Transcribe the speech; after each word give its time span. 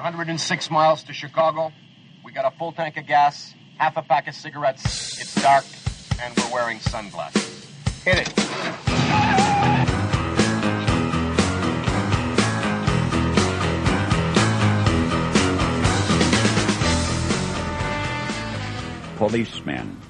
106 0.00 0.70
miles 0.70 1.02
to 1.02 1.12
Chicago. 1.12 1.70
We 2.24 2.32
got 2.32 2.50
a 2.50 2.56
full 2.56 2.72
tank 2.72 2.96
of 2.96 3.06
gas, 3.06 3.52
half 3.76 3.98
a 3.98 4.02
pack 4.02 4.28
of 4.28 4.34
cigarettes. 4.34 5.20
It's 5.20 5.34
dark, 5.42 5.66
and 6.22 6.34
we're 6.38 6.54
wearing 6.54 6.78
sunglasses. 6.80 7.66
Hit 8.02 8.20
it. 8.20 8.34
Policeman. 19.18 20.00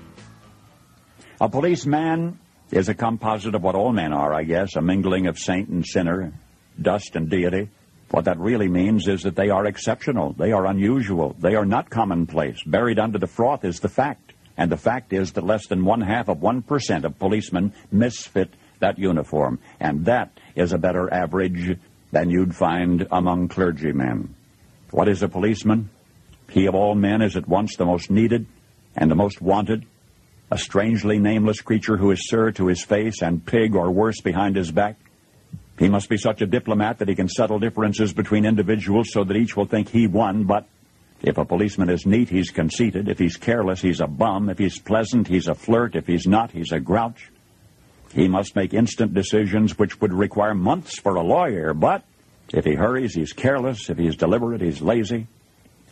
A 1.41 1.49
policeman 1.49 2.39
is 2.71 2.89
a 2.89 2.95
composite 2.95 3.57
of 3.57 3.63
what 3.65 3.75
all 3.75 3.93
men 3.93 4.13
are, 4.13 4.33
I 4.33 4.45
guess, 4.45 4.77
a 4.77 4.81
mingling 4.81 5.27
of 5.27 5.37
saint 5.37 5.69
and 5.69 5.85
sinner, 5.85 6.33
dust 6.81 7.17
and 7.17 7.29
deity. 7.29 7.71
What 8.11 8.25
that 8.25 8.41
really 8.41 8.69
means 8.69 9.07
is 9.07 9.23
that 9.23 9.37
they 9.37 9.51
are 9.51 9.67
exceptional, 9.67 10.33
they 10.33 10.51
are 10.51 10.67
unusual, 10.67 11.37
they 11.39 11.55
are 11.55 11.65
not 11.65 11.91
commonplace. 11.91 12.61
Buried 12.67 12.99
under 12.99 13.19
the 13.19 13.29
froth 13.29 13.65
is 13.65 13.79
the 13.79 13.89
fact. 13.89 14.33
And 14.57 14.71
the 14.71 14.77
fact 14.77 15.13
is 15.13 15.33
that 15.33 15.45
less 15.45 15.67
than 15.69 15.85
one 15.85 16.01
half 16.01 16.29
of 16.29 16.39
1% 16.39 17.05
of 17.05 17.19
policemen 17.19 17.73
misfit 17.93 18.51
that 18.81 18.99
uniform. 18.99 19.61
And 19.79 20.05
that 20.07 20.33
is 20.57 20.73
a 20.73 20.79
better 20.79 21.13
average 21.13 21.79
than 22.11 22.31
you'd 22.31 22.57
find 22.57 23.07
among 23.13 23.49
clergymen. 23.49 24.35
What 24.91 25.09
is 25.09 25.23
a 25.23 25.29
policeman? 25.29 25.91
He 26.51 26.67
of 26.67 26.75
all 26.75 26.97
men 26.97 27.23
is 27.23 27.37
at 27.37 27.47
once 27.47 27.77
the 27.77 27.85
most 27.85 28.11
needed 28.11 28.47
and 28.97 29.09
the 29.09 29.15
most 29.15 29.41
wanted, 29.41 29.87
a 30.51 30.59
strangely 30.59 31.21
nameless 31.21 31.61
creature 31.61 31.97
who 31.97 32.11
is 32.11 32.29
sir 32.29 32.51
to 32.53 32.67
his 32.67 32.83
face 32.83 33.23
and 33.23 33.47
pig 33.47 33.77
or 33.77 33.93
worse 33.93 34.21
behind 34.21 34.57
his 34.57 34.73
back. 34.73 34.97
He 35.81 35.89
must 35.89 36.11
be 36.11 36.19
such 36.19 36.43
a 36.43 36.47
diplomat 36.47 36.99
that 36.99 37.09
he 37.09 37.15
can 37.15 37.27
settle 37.27 37.59
differences 37.59 38.13
between 38.13 38.45
individuals 38.45 39.09
so 39.13 39.25
that 39.25 39.35
each 39.35 39.57
will 39.57 39.65
think 39.65 39.89
he 39.89 40.07
won, 40.07 40.45
but 40.45 40.67
if 41.23 41.39
a 41.39 41.45
policeman 41.47 41.89
is 41.89 42.05
neat, 42.05 42.29
he's 42.29 42.51
conceited. 42.51 43.09
If 43.09 43.19
he's 43.19 43.39
careless, 43.39 43.81
he's 43.81 44.03
a 44.03 44.07
bum. 44.07 44.51
If 44.51 44.59
he's 44.59 44.79
pleasant, 44.79 45.27
he's 45.27 45.49
a 45.49 45.55
flirt. 45.55 45.97
If 45.97 46.07
he's 46.07 46.27
not, 46.27 46.51
he's 46.51 46.73
a 46.73 46.81
grouch. 46.81 47.31
He 48.13 48.29
must 48.29 48.57
make 48.57 48.75
instant 48.75 49.15
decisions 49.15 49.79
which 49.79 50.03
would 50.03 50.13
require 50.13 50.55
months 50.55 50.99
for 50.99 51.15
a 51.15 51.23
lawyer, 51.23 51.73
but 51.73 52.05
if 52.53 52.67
he 52.67 52.75
hurries, 52.75 53.15
he's 53.15 53.33
careless. 53.33 53.89
If 53.89 53.97
he's 53.97 54.17
deliberate, 54.17 54.61
he's 54.61 54.83
lazy. 54.83 55.29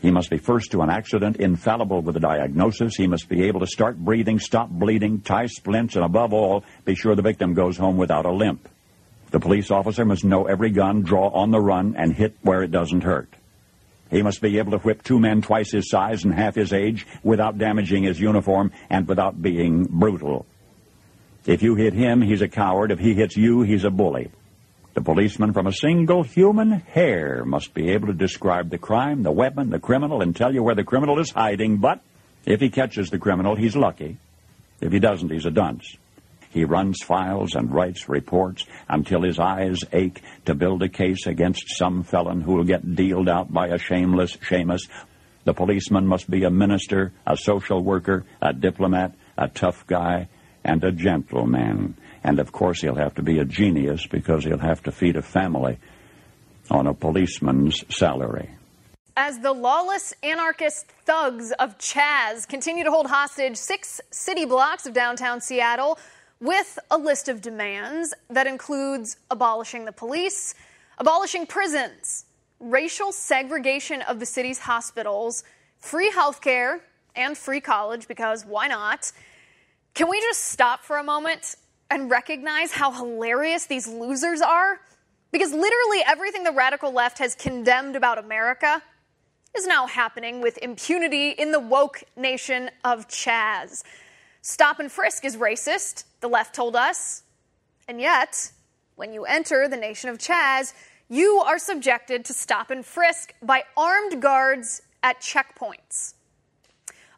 He 0.03 0.11
must 0.11 0.29
be 0.29 0.37
first 0.37 0.71
to 0.73 0.83
an 0.83 0.91
accident, 0.91 1.39
infallible 1.39 2.03
with 2.03 2.15
a 2.15 2.21
diagnosis. 2.21 2.97
He 2.97 3.07
must 3.07 3.27
be 3.27 3.45
able 3.45 3.61
to 3.61 3.67
start 3.67 3.97
breathing, 3.97 4.39
stop 4.39 4.69
bleeding, 4.69 5.23
tie 5.23 5.47
splints, 5.47 5.97
and 5.97 6.05
above 6.05 6.35
all, 6.35 6.63
be 6.85 6.95
sure 6.95 7.17
the 7.17 7.23
victim 7.23 7.55
goes 7.55 7.79
home 7.79 7.97
without 7.97 8.27
a 8.27 8.31
limp. 8.31 8.69
The 9.31 9.41
police 9.41 9.71
officer 9.71 10.05
must 10.05 10.25
know 10.25 10.47
every 10.47 10.71
gun, 10.71 11.03
draw 11.03 11.29
on 11.29 11.51
the 11.51 11.61
run, 11.61 11.95
and 11.97 12.15
hit 12.15 12.37
where 12.43 12.63
it 12.63 12.71
doesn't 12.71 13.03
hurt. 13.03 13.29
He 14.11 14.23
must 14.23 14.41
be 14.41 14.59
able 14.59 14.73
to 14.73 14.79
whip 14.79 15.03
two 15.03 15.19
men 15.19 15.43
twice 15.43 15.71
his 15.71 15.91
size 15.91 16.25
and 16.25 16.33
half 16.33 16.55
his 16.55 16.73
age 16.73 17.07
without 17.23 17.59
damaging 17.59 18.05
his 18.05 18.19
uniform 18.19 18.73
and 18.89 19.07
without 19.07 19.41
being 19.41 19.85
brutal. 19.85 20.47
If 21.45 21.63
you 21.63 21.75
hit 21.75 21.93
him, 21.93 22.23
he's 22.23 22.41
a 22.41 22.49
coward. 22.49 22.91
If 22.91 22.99
he 22.99 23.15
hits 23.15 23.37
you, 23.37 23.63
he's 23.63 23.85
a 23.85 23.91
bully. 23.91 24.31
The 24.95 25.03
policeman 25.03 25.53
from 25.53 25.67
a 25.67 25.73
single 25.73 26.23
human 26.23 26.71
hair 26.71 27.45
must 27.45 27.75
be 27.75 27.91
able 27.91 28.09
to 28.09 28.15
describe 28.15 28.71
the 28.71 28.79
crime, 28.79 29.23
the 29.23 29.31
weapon, 29.31 29.71
the 29.71 29.79
criminal, 29.79 30.23
and 30.23 30.35
tell 30.35 30.53
you 30.53 30.63
where 30.63 30.75
the 30.75 30.85
criminal 30.85 31.19
is 31.21 31.31
hiding, 31.31 31.77
but 31.77 32.01
if 32.47 32.61
he 32.61 32.71
catches 32.71 33.11
the 33.11 33.19
criminal, 33.19 33.57
he's 33.57 33.77
lucky. 33.77 34.17
If 34.81 34.93
he 34.93 34.99
doesn't, 34.99 35.31
he's 35.31 35.47
a 35.47 35.51
dunce. 35.51 35.97
He 36.51 36.65
runs 36.65 37.03
files 37.03 37.55
and 37.55 37.73
writes 37.73 38.09
reports 38.09 38.65
until 38.89 39.23
his 39.23 39.39
eyes 39.39 39.85
ache 39.93 40.23
to 40.47 40.55
build 40.55 40.83
a 40.83 40.89
case 40.89 41.27
against 41.27 41.77
some 41.77 42.03
felon 42.03 42.41
who 42.41 42.55
will 42.55 42.65
get 42.65 42.95
dealed 42.95 43.29
out 43.29 43.53
by 43.53 43.69
a 43.69 43.79
shameless 43.79 44.37
Seamus. 44.37 44.89
The 45.45 45.55
policeman 45.55 46.07
must 46.07 46.31
be 46.31 46.45
a 46.45 46.51
minister, 46.51 47.13
a 47.27 47.37
social 47.37 47.83
worker, 47.83 48.25
a 48.41 48.53
diplomat, 48.53 49.15
a 49.37 49.49
tough 49.49 49.87
guy, 49.87 50.29
and 50.65 50.83
a 50.85 50.93
gentleman. 50.93 51.97
And 52.25 52.39
of 52.39 52.53
course, 52.53 52.81
he'll 52.81 52.97
have 52.97 53.15
to 53.15 53.23
be 53.23 53.39
a 53.39 53.45
genius 53.45 54.07
because 54.07 54.45
he'll 54.45 54.59
have 54.59 54.83
to 54.85 54.93
feed 54.93 55.17
a 55.17 55.23
family 55.23 55.79
on 56.71 56.87
a 56.87 56.95
policeman's 56.95 57.85
salary. 57.95 58.51
As 59.17 59.41
the 59.41 59.53
lawless 59.53 60.15
anarchist 60.23 60.87
thugs 61.05 61.51
of 61.53 61.77
Chaz 61.79 62.47
continue 62.47 62.85
to 62.85 62.91
hold 62.91 63.07
hostage 63.07 63.57
six 63.57 64.01
city 64.11 64.45
blocks 64.45 64.87
of 64.87 64.93
downtown 64.93 65.41
Seattle 65.41 65.99
with 66.41 66.79
a 66.91 66.99
list 66.99 67.29
of 67.29 67.41
demands 67.41 68.15
that 68.31 68.47
includes 68.47 69.17
abolishing 69.31 69.85
the 69.85 69.93
police, 69.93 70.55
abolishing 70.99 71.47
prisons, 71.47 72.27
racial 72.61 73.13
segregation 73.13 74.03
of 74.03 74.21
the 74.21 74.27
city's 74.27 74.61
hospitals, 74.61 75.45
free 75.79 76.11
health 76.11 76.41
care, 76.41 76.81
and 77.17 77.37
free 77.37 77.61
college 77.61 78.07
because 78.07 78.45
why 78.45 78.69
not? 78.69 79.13
Can 79.95 80.09
we 80.09 80.21
just 80.21 80.47
stop 80.47 80.85
for 80.85 80.97
a 80.99 81.03
moment 81.03 81.57
and 81.91 82.11
recognize 82.11 82.71
how 82.73 82.93
hilarious 82.93 83.67
these 83.67 83.89
losers 83.89 84.41
are? 84.41 84.81
Because 85.33 85.53
literally 85.53 86.03
everything 86.07 86.45
the 86.45 86.53
radical 86.53 86.93
left 86.93 87.19
has 87.19 87.35
condemned 87.35 87.97
about 87.97 88.19
America 88.19 88.83
is 89.57 89.67
now 89.67 89.87
happening 89.87 90.41
with 90.41 90.59
impunity 90.59 91.31
in 91.31 91.53
the 91.53 91.61
woke 91.61 92.03
nation 92.17 92.71
of 92.85 93.09
Chaz. 93.09 93.83
Stop 94.49 94.81
and 94.81 94.91
frisk 94.91 95.27
is 95.27 95.37
racist, 95.37 96.05
the 96.21 96.27
left 96.27 96.55
told 96.55 96.75
us. 96.75 97.23
And 97.87 98.01
yet, 98.01 98.51
when 98.97 99.13
you 99.13 99.27
enter 99.27 99.69
the 99.69 99.77
nation 99.77 100.09
of 100.09 100.17
Chaz, 100.17 100.73
you 101.11 101.43
are 101.45 101.59
subjected 101.59 102.25
to 102.25 102.33
stop 102.33 102.71
and 102.71 102.83
frisk 102.83 103.35
by 103.43 103.65
armed 103.77 104.23
guards 104.23 104.81
at 105.03 105.21
checkpoints. 105.21 106.15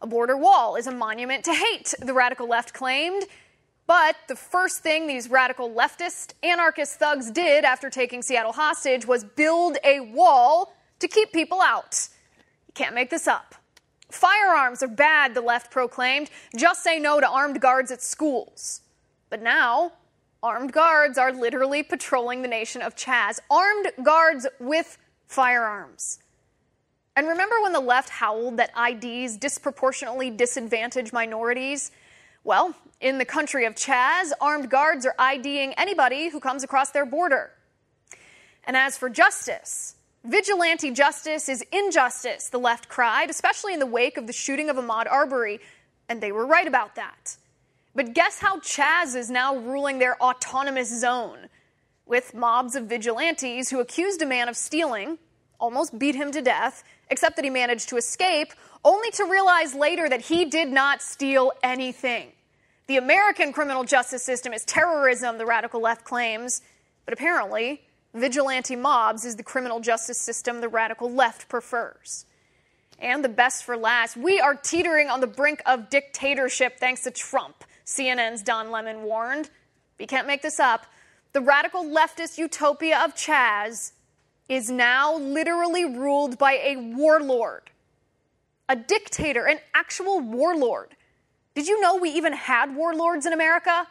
A 0.03 0.09
border 0.09 0.37
wall 0.37 0.75
is 0.75 0.89
a 0.89 0.91
monument 0.91 1.45
to 1.45 1.55
hate, 1.55 1.95
the 2.01 2.13
radical 2.13 2.49
left 2.49 2.75
claimed. 2.75 3.23
But 3.87 4.17
the 4.27 4.35
first 4.35 4.81
thing 4.81 5.07
these 5.07 5.31
radical 5.31 5.71
leftist, 5.71 6.33
anarchist 6.43 6.99
thugs 6.99 7.31
did 7.31 7.65
after 7.65 7.91
taking 7.91 8.23
Seattle 8.23 8.55
hostage 8.55 9.07
was 9.07 9.23
build 9.23 9.79
a 9.85 10.01
wall 10.01 10.75
to 10.99 11.07
keep 11.07 11.33
people 11.33 11.63
out. 11.63 12.09
You 12.67 12.73
can't 12.75 12.97
make 12.97 13.09
this 13.09 13.29
up. 13.29 13.55
Firearms 14.11 14.83
are 14.83 14.89
bad, 14.89 15.35
the 15.35 15.41
left 15.41 15.71
proclaimed. 15.71 16.31
Just 16.57 16.83
say 16.83 16.99
no 16.99 17.21
to 17.21 17.29
armed 17.29 17.61
guards 17.61 17.91
at 17.91 18.03
schools. 18.03 18.83
But 19.29 19.43
now, 19.43 19.93
armed 20.43 20.73
guards 20.73 21.19
are 21.19 21.33
literally 21.33 21.83
patrolling 21.83 22.43
the 22.43 22.49
nation 22.49 22.83
of 22.83 22.97
Chaz. 22.97 23.39
Armed 23.51 23.93
guards 24.03 24.47
with 24.59 24.99
firearms. 25.27 26.19
And 27.17 27.29
remember 27.29 27.61
when 27.63 27.73
the 27.73 27.81
left 27.81 28.09
howled 28.09 28.57
that 28.57 28.71
IDs 28.77 29.37
disproportionately 29.37 30.31
disadvantage 30.31 31.13
minorities? 31.13 31.91
Well, 32.45 32.75
in 33.01 33.19
the 33.19 33.25
country 33.25 33.67
of 33.67 33.75
Chaz, 33.75 34.31
armed 34.41 34.71
guards 34.71 35.05
are 35.05 35.15
IDing 35.19 35.75
anybody 35.75 36.29
who 36.29 36.41
comes 36.41 36.65
across 36.65 36.91
their 36.91 37.07
border. 37.07 37.51
And 38.65 38.77
as 38.77 38.97
for 38.97 39.09
justice, 39.09 39.97
vigilante 40.25 40.91
justice 40.91 41.49
is 41.49 41.65
injustice, 41.73 42.49
the 42.49 42.59
left 42.59 42.89
cried, 42.89 43.31
especially 43.31 43.75
in 43.75 43.81
the 43.81 43.87
wake 43.87 44.17
of 44.17 44.27
the 44.27 44.33
shooting 44.33 44.71
of 44.71 44.77
Ahmaud 44.77 45.07
Arbery, 45.11 45.61
and 46.09 46.21
they 46.21 46.33
were 46.33 46.47
right 46.47 46.67
about 46.67 46.97
that. 46.97 47.37
But 47.95 48.15
guess 48.15 48.39
how 48.39 48.59
Chaz 48.61 49.17
is 49.17 49.31
now 49.31 49.57
ruling 49.57 49.99
their 49.99 50.21
autonomous 50.23 51.01
zone? 51.01 51.49
With 52.07 52.35
mobs 52.35 52.75
of 52.75 52.87
vigilantes 52.87 53.71
who 53.71 53.81
accused 53.81 54.23
a 54.23 54.27
man 54.27 54.49
of 54.49 54.57
stealing, 54.57 55.19
almost 55.59 55.99
beat 55.99 56.15
him 56.15 56.33
to 56.33 56.43
death, 56.43 56.83
except 57.11 57.37
that 57.37 57.45
he 57.45 57.51
managed 57.51 57.89
to 57.91 57.97
escape, 57.97 58.53
only 58.85 59.11
to 59.13 59.25
realize 59.25 59.75
later 59.75 60.09
that 60.09 60.23
he 60.23 60.45
did 60.45 60.69
not 60.69 61.03
steal 61.03 61.53
anything. 61.63 62.33
The 62.87 62.97
American 62.97 63.53
criminal 63.53 63.85
justice 63.85 64.23
system 64.23 64.53
is 64.53 64.65
terrorism, 64.65 65.39
the 65.39 65.47
radical 65.47 65.81
left 65.81 66.05
claims, 66.05 66.63
but 67.05 67.13
apparently, 67.13 67.83
vigilante 68.15 68.77
mobs 68.77 69.25
is 69.25 69.37
the 69.37 69.43
criminal 69.43 69.81
justice 69.81 70.19
system 70.19 70.61
the 70.61 70.69
radical 70.69 71.11
left 71.11 71.49
prefers. 71.49 72.27
And 72.99 73.25
the 73.25 73.29
best 73.29 73.65
for 73.65 73.77
last, 73.77 74.17
we 74.17 74.41
are 74.41 74.55
teetering 74.55 75.09
on 75.09 75.21
the 75.21 75.27
brink 75.27 75.63
of 75.67 75.89
dictatorship 75.89 76.79
thanks 76.79 77.03
to 77.03 77.11
Trump, 77.11 77.65
CNN's 77.87 78.43
Don 78.43 78.71
Lemon 78.71 79.03
warned. 79.03 79.51
We 79.99 80.07
can't 80.07 80.27
make 80.27 80.43
this 80.43 80.61
up. 80.61 80.87
The 81.33 81.41
radical 81.41 81.85
leftist 81.85 82.37
utopia 82.37 83.03
of 83.03 83.15
Chaz 83.15 83.93
is 84.49 84.71
now 84.71 85.17
literally 85.17 85.85
ruled 85.85 86.37
by 86.37 86.55
a 86.55 86.77
warlord, 86.77 87.71
a 88.69 88.77
dictator, 88.77 89.47
an 89.47 89.59
actual 89.75 90.21
warlord 90.21 90.97
did 91.55 91.67
you 91.67 91.81
know 91.81 91.97
we 91.97 92.11
even 92.11 92.33
had 92.33 92.75
warlords 92.75 93.27
in 93.27 93.33
America? 93.33 93.87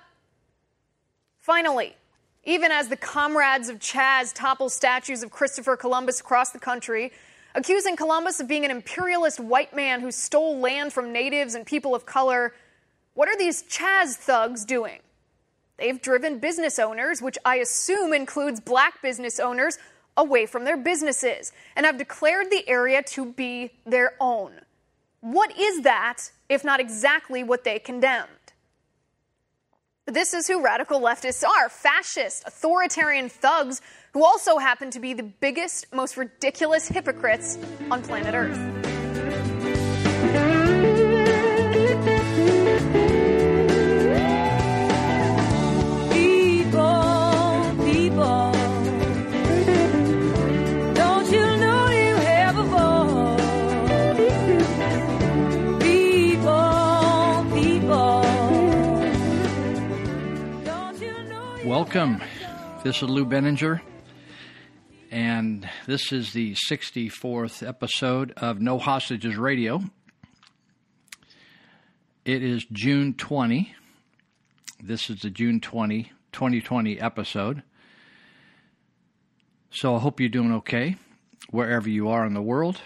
Finally, 1.40 1.96
even 2.44 2.72
as 2.72 2.88
the 2.88 2.98
comrades 2.98 3.70
of 3.70 3.80
Chaz 3.80 4.34
topple 4.34 4.70
statues 4.70 5.24
of 5.24 5.32
Christopher 5.32 5.76
Columbus 5.76 6.20
across 6.20 6.52
the 6.52 6.60
country, 6.60 7.12
accusing 7.56 7.96
Columbus 7.96 8.40
of 8.40 8.48
being 8.48 8.66
an 8.66 8.72
imperialist 8.72 9.40
white 9.40 9.76
man 9.76 10.02
who 10.02 10.12
stole 10.12 10.60
land 10.60 10.94
from 10.94 11.12
natives 11.12 11.56
and 11.56 11.66
people 11.66 11.94
of 11.94 12.06
color, 12.06 12.54
what 13.14 13.28
are 13.28 13.38
these 13.38 13.64
Chaz 13.64 14.16
thugs 14.16 14.66
doing? 14.66 15.00
They've 15.78 16.02
driven 16.02 16.40
business 16.40 16.78
owners, 16.80 17.22
which 17.22 17.38
I 17.46 17.58
assume 17.58 18.14
includes 18.14 18.60
black 18.60 19.02
business 19.02 19.40
owners, 19.40 19.78
away 20.20 20.46
from 20.46 20.66
their 20.66 20.78
businesses 20.78 21.54
and 21.76 21.86
have 21.86 21.98
declared 21.98 22.52
the 22.52 22.68
area 22.68 23.02
to 23.02 23.26
be 23.26 23.72
their 23.86 24.14
own. 24.20 24.52
What 25.22 25.58
is 25.58 25.82
that 25.82 26.32
if 26.50 26.64
not 26.64 26.80
exactly 26.80 27.44
what 27.44 27.64
they 27.64 27.80
condemned? 27.80 28.30
This 30.12 30.34
is 30.34 30.48
who 30.48 30.64
radical 30.64 31.00
leftists 31.00 31.44
are 31.48 31.70
fascist, 31.70 32.44
authoritarian 32.48 33.30
thugs 33.30 33.80
who 34.14 34.26
also 34.26 34.58
happen 34.58 34.90
to 34.92 35.00
be 35.00 35.14
the 35.14 35.22
biggest, 35.22 35.86
most 35.94 36.18
ridiculous 36.18 36.88
hypocrites 36.88 37.60
on 37.92 38.02
planet 38.02 38.34
Earth. 38.34 38.79
This 62.90 63.04
is 63.04 63.10
Lou 63.10 63.24
Benninger, 63.24 63.82
and 65.12 65.70
this 65.86 66.12
is 66.12 66.34
the 66.34 66.56
64th 66.56 67.62
episode 67.62 68.34
of 68.36 68.60
No 68.60 68.80
Hostages 68.80 69.38
Radio. 69.38 69.84
It 72.26 72.42
is 72.42 72.66
June 72.72 73.14
20. 73.14 73.76
This 74.82 75.12
is 75.12 75.20
the 75.20 75.30
June 75.30 75.60
20, 75.60 76.12
2020 76.32 77.00
episode. 77.00 77.62
So 79.70 79.96
I 79.96 80.00
hope 80.00 80.20
you're 80.20 80.28
doing 80.28 80.54
okay 80.54 80.96
wherever 81.52 81.88
you 81.88 82.10
are 82.10 82.26
in 82.26 82.34
the 82.34 82.42
world. 82.42 82.82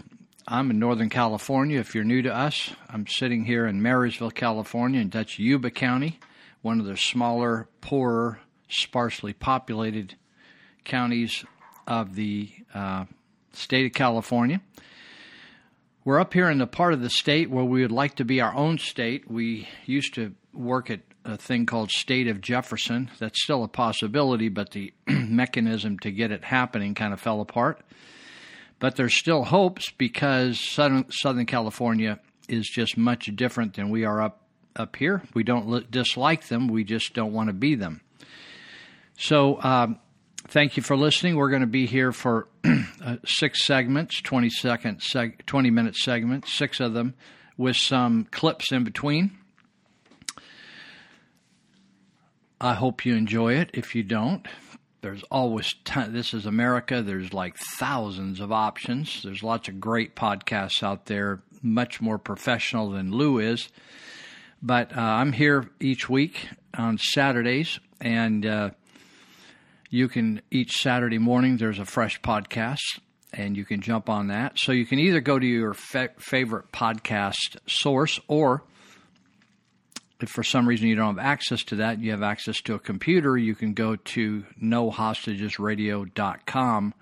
I'm 0.46 0.70
in 0.70 0.80
Northern 0.80 1.10
California. 1.10 1.80
If 1.80 1.96
you're 1.96 2.04
new 2.04 2.22
to 2.24 2.36
us, 2.36 2.72
I'm 2.90 3.08
sitting 3.08 3.46
here 3.46 3.66
in 3.66 3.82
Marysville, 3.82 4.32
California, 4.32 5.00
in 5.00 5.08
Dutch 5.08 5.40
Yuba 5.40 5.72
County, 5.72 6.20
one 6.62 6.82
of 6.82 6.88
the 6.88 6.98
smaller, 6.98 7.70
poorer 7.80 8.42
sparsely 8.74 9.34
populated 9.34 10.16
counties 10.84 11.46
of 11.88 12.16
the 12.16 12.52
uh, 12.74 13.06
state 13.54 13.86
of 13.86 13.94
California. 13.94 14.62
We're 16.06 16.20
up 16.20 16.34
here 16.34 16.50
in 16.50 16.58
the 16.58 16.68
part 16.68 16.94
of 16.94 17.02
the 17.02 17.10
state 17.10 17.50
where 17.50 17.64
we 17.64 17.82
would 17.82 17.92
like 17.92 18.16
to 18.16 18.26
be 18.26 18.42
our 18.42 18.54
own 18.54 18.78
state. 18.78 19.30
We 19.30 19.70
used 19.86 20.16
to 20.16 20.34
work 20.54 20.90
at 20.90 21.00
a 21.24 21.38
thing 21.38 21.66
called 21.66 21.92
State 21.92 22.28
of 22.28 22.42
Jefferson. 22.42 23.10
That's 23.20 23.42
still 23.42 23.64
a 23.64 23.70
possibility, 23.70 24.50
but 24.50 24.72
the 24.72 24.94
mechanism 25.08 26.00
to 26.00 26.12
get 26.12 26.32
it 26.32 26.44
happening 26.44 26.94
kind 26.94 27.14
of 27.14 27.22
fell 27.22 27.40
apart. 27.40 27.80
But 28.80 28.98
there's 28.98 29.18
still 29.18 29.46
hopes 29.46 29.92
because 29.92 30.60
Southern, 30.60 31.10
Southern 31.10 31.46
California 31.46 32.20
is 32.50 32.68
just 32.68 32.98
much 32.98 33.34
different 33.34 33.76
than 33.76 33.90
we 33.90 34.04
are 34.04 34.22
up 34.22 34.42
up 34.76 34.96
here. 34.96 35.22
We 35.34 35.44
don't 35.44 35.90
dislike 35.92 36.48
them, 36.48 36.68
we 36.68 36.84
just 36.84 37.14
don't 37.14 37.32
want 37.32 37.48
to 37.48 37.54
be 37.54 37.76
them. 37.76 38.02
So, 39.16 39.62
um, 39.62 40.00
thank 40.48 40.78
you 40.78 40.84
for 40.84 40.98
listening. 40.98 41.36
We're 41.36 41.50
going 41.50 41.62
to 41.62 41.68
be 41.68 41.86
here 41.86 42.12
for 42.12 42.48
uh, 42.64 43.18
six 43.26 43.66
segments, 43.66 44.22
20 44.22 44.50
second, 44.50 45.00
seg- 45.00 45.46
20 45.46 45.70
minute 45.70 45.96
segments, 45.96 46.54
six 46.54 46.80
of 46.80 46.94
them 46.94 47.14
with 47.58 47.76
some 47.76 48.26
clips 48.32 48.72
in 48.72 48.84
between. 48.84 49.32
I 52.60 52.74
hope 52.76 53.06
you 53.06 53.16
enjoy 53.16 53.56
it. 53.56 53.72
If 53.74 53.94
you 53.94 54.04
don't, 54.04 54.48
there's 55.02 55.24
always 55.24 55.74
ton- 55.84 56.14
this 56.14 56.34
is 56.34 56.46
America. 56.46 57.02
There's 57.02 57.34
like 57.34 57.58
thousands 57.58 58.40
of 58.40 58.52
options. 58.52 59.22
There's 59.22 59.44
lots 59.44 59.68
of 59.68 59.82
great 59.82 60.16
podcasts 60.16 60.82
out 60.82 61.08
there, 61.08 61.44
much 61.62 62.00
more 62.02 62.18
professional 62.18 62.90
than 62.90 63.12
Lou 63.12 63.40
is. 63.40 63.68
But 64.62 64.96
uh, 64.96 65.02
I'm 65.02 65.34
here 65.34 65.70
each 65.82 66.08
week 66.08 66.48
on 66.74 66.98
Saturdays, 66.98 67.82
and 68.00 68.46
uh, 68.46 68.70
you 69.94 70.08
can 70.08 70.42
each 70.50 70.78
Saturday 70.78 71.20
morning 71.20 71.58
there's 71.58 71.78
a 71.78 71.86
fresh 71.86 72.20
podcast 72.22 73.00
and 73.32 73.56
you 73.56 73.64
can 73.64 73.80
jump 73.80 74.10
on 74.10 74.30
that. 74.30 74.58
So 74.58 74.72
you 74.72 74.88
can 74.88 74.98
either 74.98 75.20
go 75.20 75.38
to 75.38 75.46
your 75.46 75.76
fa- 75.76 76.10
favorite 76.18 76.72
podcast 76.72 77.58
source 77.68 78.20
or 78.28 78.64
if 80.20 80.30
for 80.30 80.42
some 80.42 80.68
reason 80.68 80.88
you 80.88 80.96
don't 80.96 81.18
have 81.18 81.24
access 81.24 81.62
to 81.66 81.76
that, 81.76 82.00
you 82.00 82.10
have 82.10 82.24
access 82.24 82.60
to 82.62 82.74
a 82.74 82.80
computer, 82.80 83.38
you 83.38 83.54
can 83.54 83.76
go 83.76 83.96
to 83.96 84.44
nohostagesradio.com 84.60 86.94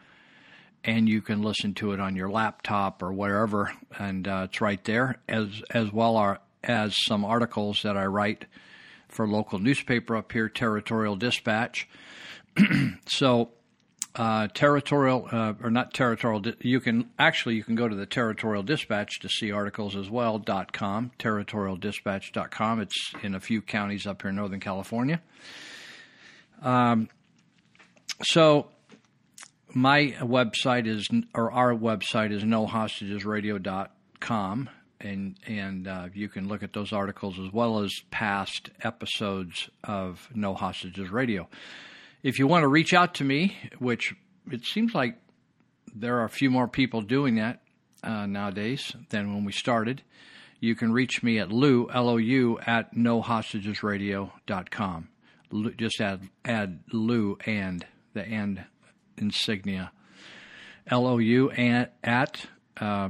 and 0.84 1.08
you 1.08 1.22
can 1.22 1.42
listen 1.42 1.74
to 1.76 1.94
it 1.94 2.02
on 2.02 2.18
your 2.18 2.30
laptop 2.30 3.02
or 3.02 3.14
wherever 3.14 3.72
and 4.00 4.28
uh, 4.28 4.48
it's 4.50 4.60
right 4.60 4.84
there 4.84 5.16
as 5.30 5.64
as 5.70 5.94
well 5.94 6.40
as 6.62 6.94
some 7.06 7.24
articles 7.24 7.84
that 7.84 7.96
I 7.96 8.08
write 8.08 8.44
for 9.08 9.26
local 9.26 9.60
newspaper 9.60 10.18
up 10.18 10.34
here 10.34 10.50
Territorial 10.50 11.16
Dispatch 11.16 11.88
so 13.06 13.52
uh, 14.16 14.48
territorial 14.54 15.28
uh, 15.32 15.54
or 15.64 15.72
not 15.72 15.94
territorial 15.94 16.44
you 16.60 16.82
can 16.82 17.10
actually 17.18 17.56
you 17.56 17.64
can 17.64 17.76
go 17.76 17.88
to 17.88 17.96
the 17.96 18.06
territorial 18.06 18.62
dispatch 18.62 19.22
to 19.22 19.30
see 19.30 19.52
articles 19.52 19.96
as 19.96 20.10
well 20.10 20.38
dot 20.38 20.74
com 20.74 21.12
territorialdispatch.com 21.18 22.82
it's 22.82 23.14
in 23.24 23.36
a 23.36 23.40
few 23.40 23.62
counties 23.62 24.06
up 24.06 24.22
here 24.22 24.30
in 24.30 24.36
northern 24.36 24.60
california. 24.60 25.22
Um, 26.62 27.08
so 28.24 28.68
my 29.74 30.16
website 30.20 30.86
is 30.88 31.10
or 31.34 31.52
our 31.52 31.74
website 31.74 32.32
is 32.32 32.44
nohostagesradio.com 32.44 34.70
and 35.00 35.40
and 35.48 35.88
uh, 35.88 36.10
you 36.14 36.28
can 36.28 36.48
look 36.48 36.62
at 36.64 36.74
those 36.74 36.94
articles 36.94 37.40
as 37.40 37.52
well 37.52 37.80
as 37.80 37.92
past 38.12 38.70
episodes 38.82 39.68
of 39.84 40.30
no 40.36 40.54
hostages 40.54 41.10
radio 41.10 41.48
if 42.24 42.40
you 42.40 42.48
want 42.48 42.64
to 42.64 42.68
reach 42.68 42.94
out 42.94 43.14
to 43.16 43.24
me, 43.24 43.56
which 43.80 44.14
it 44.52 44.66
seems 44.66 44.94
like 44.94 45.18
there 45.94 46.20
are 46.20 46.26
a 46.26 46.30
few 46.30 46.50
more 46.50 46.68
people 46.68 47.02
doing 47.02 47.36
that 47.36 47.62
uh, 48.04 48.26
nowadays 48.26 48.92
than 49.10 49.34
when 49.34 49.46
we 49.46 49.52
started, 49.52 50.02
you 50.60 50.76
can 50.76 50.92
reach 50.94 51.24
me 51.24 51.40
at 51.40 51.52
Lou, 51.52 51.90
L-O-U, 51.92 52.60
at 52.66 52.96
nohostagesradio.com. 52.96 55.10
Just 55.76 56.00
add, 56.00 56.30
add 56.46 56.80
Lou 56.94 57.38
and 57.46 57.86
the 58.14 58.24
and 58.24 58.64
insignia. 59.18 59.92
L-O-U 60.88 61.50
and 61.52 61.90
at 62.04 62.46
uh, 62.80 63.10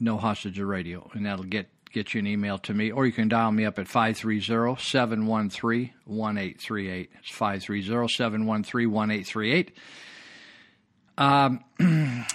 No 0.00 0.16
Hostages 0.16 0.64
Radio, 0.64 1.08
and 1.14 1.26
that'll 1.26 1.44
get 1.44 1.68
get 1.88 2.14
you 2.14 2.20
an 2.20 2.26
email 2.26 2.58
to 2.58 2.74
me, 2.74 2.90
or 2.90 3.06
you 3.06 3.12
can 3.12 3.28
dial 3.28 3.50
me 3.50 3.64
up 3.64 3.78
at 3.78 3.88
530 3.88 4.82
713 4.82 5.92
1838. 6.04 7.10
It's 7.18 7.30
530 7.30 8.08
713 8.08 8.90
1838. 8.90 9.76
Um, 11.18 11.64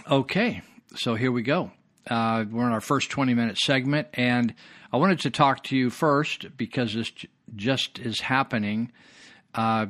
okay, 0.12 0.62
so 0.96 1.16
here 1.16 1.32
we 1.32 1.42
go. 1.42 1.72
Uh, 2.10 2.44
we're 2.50 2.66
in 2.66 2.74
our 2.74 2.82
first 2.82 3.10
20 3.10 3.34
minute 3.34 3.58
segment, 3.58 4.08
and 4.14 4.54
I 4.92 4.98
wanted 4.98 5.22
to 5.22 5.30
talk 5.30 5.64
to 5.66 5.78
you 5.78 5.90
first 5.90 6.58
because 6.58 6.94
this 6.94 7.12
just 7.56 8.00
is 8.00 8.20
happening. 8.20 8.92
Uh, 9.56 9.88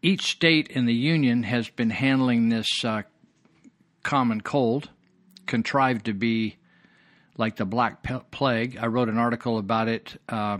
each 0.00 0.22
state 0.22 0.68
in 0.68 0.86
the 0.86 0.94
union 0.94 1.42
has 1.42 1.68
been 1.68 1.90
handling 1.90 2.48
this 2.48 2.84
uh, 2.84 3.02
common 4.02 4.40
cold, 4.40 4.90
contrived 5.46 6.06
to 6.06 6.12
be 6.12 6.56
like 7.36 7.56
the 7.56 7.64
Black 7.64 8.02
Plague. 8.30 8.78
I 8.80 8.86
wrote 8.86 9.08
an 9.08 9.18
article 9.18 9.58
about 9.58 9.88
it 9.88 10.20
uh, 10.28 10.58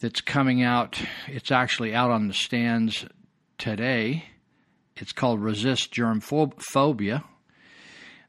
that's 0.00 0.20
coming 0.20 0.62
out. 0.62 1.00
It's 1.28 1.50
actually 1.50 1.94
out 1.94 2.10
on 2.10 2.28
the 2.28 2.34
stands 2.34 3.04
today. 3.58 4.24
It's 4.96 5.12
called 5.12 5.40
Resist 5.40 5.92
Germ 5.92 6.20
Phobia. 6.20 7.24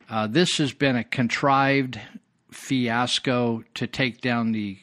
Uh, 0.10 0.28
this 0.28 0.58
has 0.58 0.74
been 0.74 0.96
a 0.96 1.04
contrived 1.04 2.00
fiasco 2.52 3.64
to 3.74 3.88
take 3.88 4.22
down 4.22 4.52
the 4.52 4.78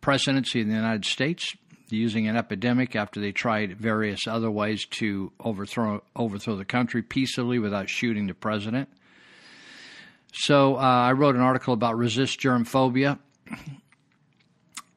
presidency 0.00 0.62
of 0.62 0.66
the 0.66 0.74
United 0.74 1.04
States 1.04 1.54
using 1.88 2.28
an 2.28 2.36
epidemic 2.36 2.96
after 2.96 3.20
they 3.20 3.32
tried 3.32 3.76
various 3.76 4.26
other 4.26 4.50
ways 4.50 4.86
to 4.86 5.32
overthrow 5.40 6.02
overthrow 6.16 6.56
the 6.56 6.64
country 6.64 7.02
peaceably 7.02 7.58
without 7.58 7.88
shooting 7.88 8.26
the 8.26 8.34
president. 8.34 8.88
So 10.32 10.76
uh, 10.76 10.78
I 10.78 11.12
wrote 11.12 11.34
an 11.34 11.40
article 11.40 11.74
about 11.74 11.96
resist 11.96 12.38
germ 12.38 12.64
phobia. 12.64 13.18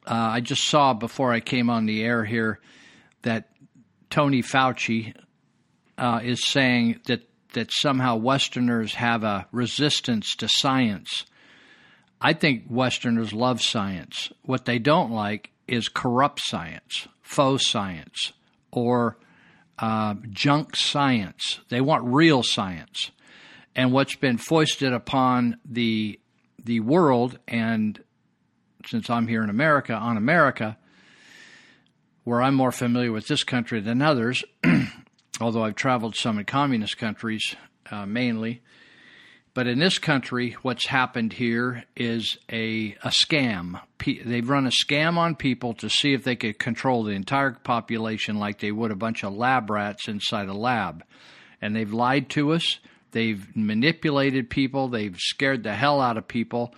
Uh, 0.06 0.36
I 0.36 0.40
just 0.40 0.68
saw 0.68 0.92
before 0.92 1.32
I 1.32 1.40
came 1.40 1.70
on 1.70 1.86
the 1.86 2.04
air 2.04 2.24
here 2.24 2.60
that 3.22 3.48
Tony 4.10 4.42
Fauci 4.42 5.14
uh, 5.96 6.20
is 6.22 6.44
saying 6.44 7.00
that 7.06 7.22
that 7.54 7.70
somehow 7.72 8.16
Westerners 8.16 8.94
have 8.94 9.24
a 9.24 9.46
resistance 9.50 10.36
to 10.36 10.48
science. 10.48 11.24
I 12.20 12.32
think 12.32 12.64
Westerners 12.68 13.32
love 13.32 13.62
science. 13.62 14.32
What 14.42 14.64
they 14.64 14.78
don't 14.78 15.12
like 15.12 15.50
is 15.66 15.88
corrupt 15.88 16.40
science, 16.44 17.08
faux 17.22 17.66
science, 17.68 18.32
or 18.70 19.18
uh, 19.78 20.14
junk 20.30 20.76
science. 20.76 21.60
They 21.68 21.80
want 21.80 22.04
real 22.04 22.42
science. 22.42 23.10
And 23.76 23.92
what's 23.92 24.16
been 24.16 24.38
foisted 24.38 24.92
upon 24.92 25.58
the 25.64 26.18
the 26.64 26.80
world, 26.80 27.38
and 27.46 28.02
since 28.86 29.10
I'm 29.10 29.28
here 29.28 29.42
in 29.42 29.50
America, 29.50 29.92
on 29.92 30.16
America, 30.16 30.78
where 32.24 32.40
I'm 32.40 32.54
more 32.54 32.72
familiar 32.72 33.12
with 33.12 33.26
this 33.26 33.44
country 33.44 33.80
than 33.80 34.00
others, 34.00 34.42
although 35.40 35.64
I've 35.64 35.74
traveled 35.74 36.16
some 36.16 36.38
in 36.38 36.44
communist 36.46 36.96
countries 36.96 37.54
uh, 37.90 38.06
mainly. 38.06 38.62
But 39.52 39.68
in 39.68 39.78
this 39.78 39.98
country, 39.98 40.56
what's 40.62 40.86
happened 40.86 41.32
here 41.32 41.84
is 41.94 42.36
a, 42.50 42.96
a 43.04 43.10
scam. 43.10 43.80
they've 44.04 44.48
run 44.48 44.66
a 44.66 44.70
scam 44.70 45.16
on 45.16 45.36
people 45.36 45.74
to 45.74 45.88
see 45.88 46.12
if 46.12 46.24
they 46.24 46.34
could 46.34 46.58
control 46.58 47.04
the 47.04 47.12
entire 47.12 47.52
population 47.52 48.38
like 48.38 48.58
they 48.58 48.72
would 48.72 48.90
a 48.90 48.96
bunch 48.96 49.22
of 49.22 49.32
lab 49.32 49.70
rats 49.70 50.08
inside 50.08 50.48
a 50.48 50.54
lab. 50.54 51.04
And 51.62 51.76
they've 51.76 51.92
lied 51.92 52.30
to 52.30 52.52
us. 52.52 52.80
They've 53.14 53.46
manipulated 53.56 54.50
people. 54.50 54.88
They've 54.88 55.16
scared 55.16 55.62
the 55.62 55.72
hell 55.72 56.00
out 56.00 56.18
of 56.18 56.26
people. 56.26 56.74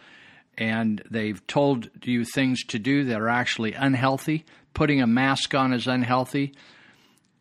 And 0.58 1.02
they've 1.10 1.44
told 1.46 1.90
you 2.04 2.24
things 2.24 2.62
to 2.66 2.78
do 2.78 3.04
that 3.04 3.20
are 3.20 3.28
actually 3.28 3.72
unhealthy. 3.72 4.44
Putting 4.74 5.00
a 5.00 5.06
mask 5.06 5.54
on 5.54 5.72
is 5.72 5.86
unhealthy. 5.86 6.54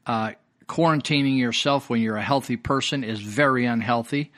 Uh, 0.06 0.32
quarantining 0.68 1.38
yourself 1.38 1.90
when 1.90 2.02
you're 2.02 2.16
a 2.16 2.24
healthy 2.24 2.56
person 2.56 3.04
is 3.04 3.20
very 3.20 3.66
unhealthy 3.66 4.32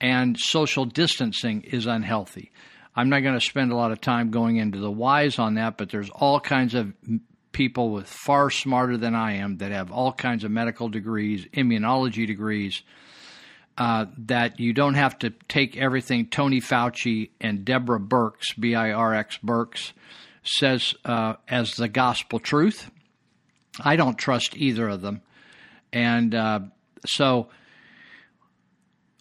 and 0.00 0.38
social 0.38 0.86
distancing 0.86 1.62
is 1.62 1.86
unhealthy. 1.86 2.50
I'm 2.96 3.10
not 3.10 3.20
going 3.20 3.38
to 3.38 3.44
spend 3.44 3.72
a 3.72 3.76
lot 3.76 3.92
of 3.92 4.00
time 4.00 4.30
going 4.30 4.56
into 4.56 4.78
the 4.78 4.90
whys 4.90 5.38
on 5.38 5.54
that, 5.54 5.76
but 5.76 5.90
there's 5.90 6.10
all 6.10 6.40
kinds 6.40 6.74
of 6.74 6.92
people 7.52 7.90
with 7.90 8.06
far 8.08 8.50
smarter 8.50 8.96
than 8.96 9.14
I 9.14 9.34
am 9.34 9.58
that 9.58 9.72
have 9.72 9.90
all 9.90 10.12
kinds 10.12 10.44
of 10.44 10.50
medical 10.50 10.88
degrees, 10.88 11.44
immunology 11.52 12.26
degrees, 12.26 12.82
uh, 13.78 14.06
that 14.18 14.58
you 14.58 14.72
don't 14.72 14.94
have 14.94 15.16
to 15.20 15.30
take 15.48 15.76
everything 15.76 16.26
Tony 16.26 16.60
Fauci 16.60 17.30
and 17.40 17.64
Deborah 17.64 18.00
Birx, 18.00 18.58
B 18.58 18.74
I 18.74 18.90
R 18.90 19.14
X 19.14 19.38
Birx, 19.38 19.92
says 20.42 20.94
uh, 21.04 21.34
as 21.48 21.76
the 21.76 21.88
gospel 21.88 22.40
truth. 22.40 22.90
I 23.80 23.94
don't 23.94 24.18
trust 24.18 24.56
either 24.56 24.88
of 24.88 25.00
them. 25.00 25.22
And 25.92 26.34
uh, 26.34 26.60
so 27.06 27.48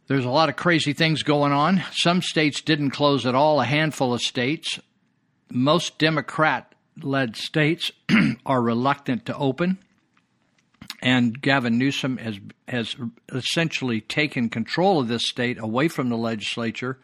there's 0.07 0.25
a 0.25 0.29
lot 0.29 0.49
of 0.49 0.55
crazy 0.55 0.93
things 0.93 1.21
going 1.21 1.51
on. 1.51 1.83
Some 1.91 2.23
states 2.23 2.61
didn't 2.61 2.91
close 2.91 3.27
at 3.27 3.35
all, 3.35 3.61
a 3.61 3.65
handful 3.65 4.13
of 4.15 4.21
states. 4.21 4.79
Most 5.51 5.99
Democrat 5.99 6.73
led 6.99 7.35
states 7.35 7.91
are 8.45 8.61
reluctant 8.61 9.27
to 9.27 9.37
open. 9.37 9.77
And 11.01 11.39
Gavin 11.39 11.77
Newsom 11.77 12.17
has, 12.17 12.39
has 12.67 12.95
essentially 13.31 14.01
taken 14.01 14.49
control 14.49 14.99
of 14.99 15.07
this 15.07 15.27
state 15.27 15.59
away 15.59 15.87
from 15.87 16.09
the 16.09 16.17
legislature 16.17 16.97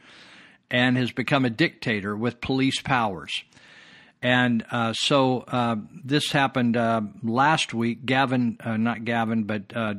and 0.72 0.98
has 0.98 1.12
become 1.12 1.46
a 1.46 1.50
dictator 1.50 2.16
with 2.16 2.42
police 2.42 2.82
powers. 2.82 3.44
And 4.24 4.66
uh, 4.72 4.94
so 4.94 5.42
uh, 5.42 5.76
this 6.04 6.32
happened 6.32 6.78
uh, 6.78 7.02
last 7.22 7.74
week. 7.74 8.06
Gavin, 8.06 8.58
uh, 8.64 8.78
not 8.78 9.04
Gavin, 9.04 9.44
but 9.44 9.76
uh, 9.76 9.96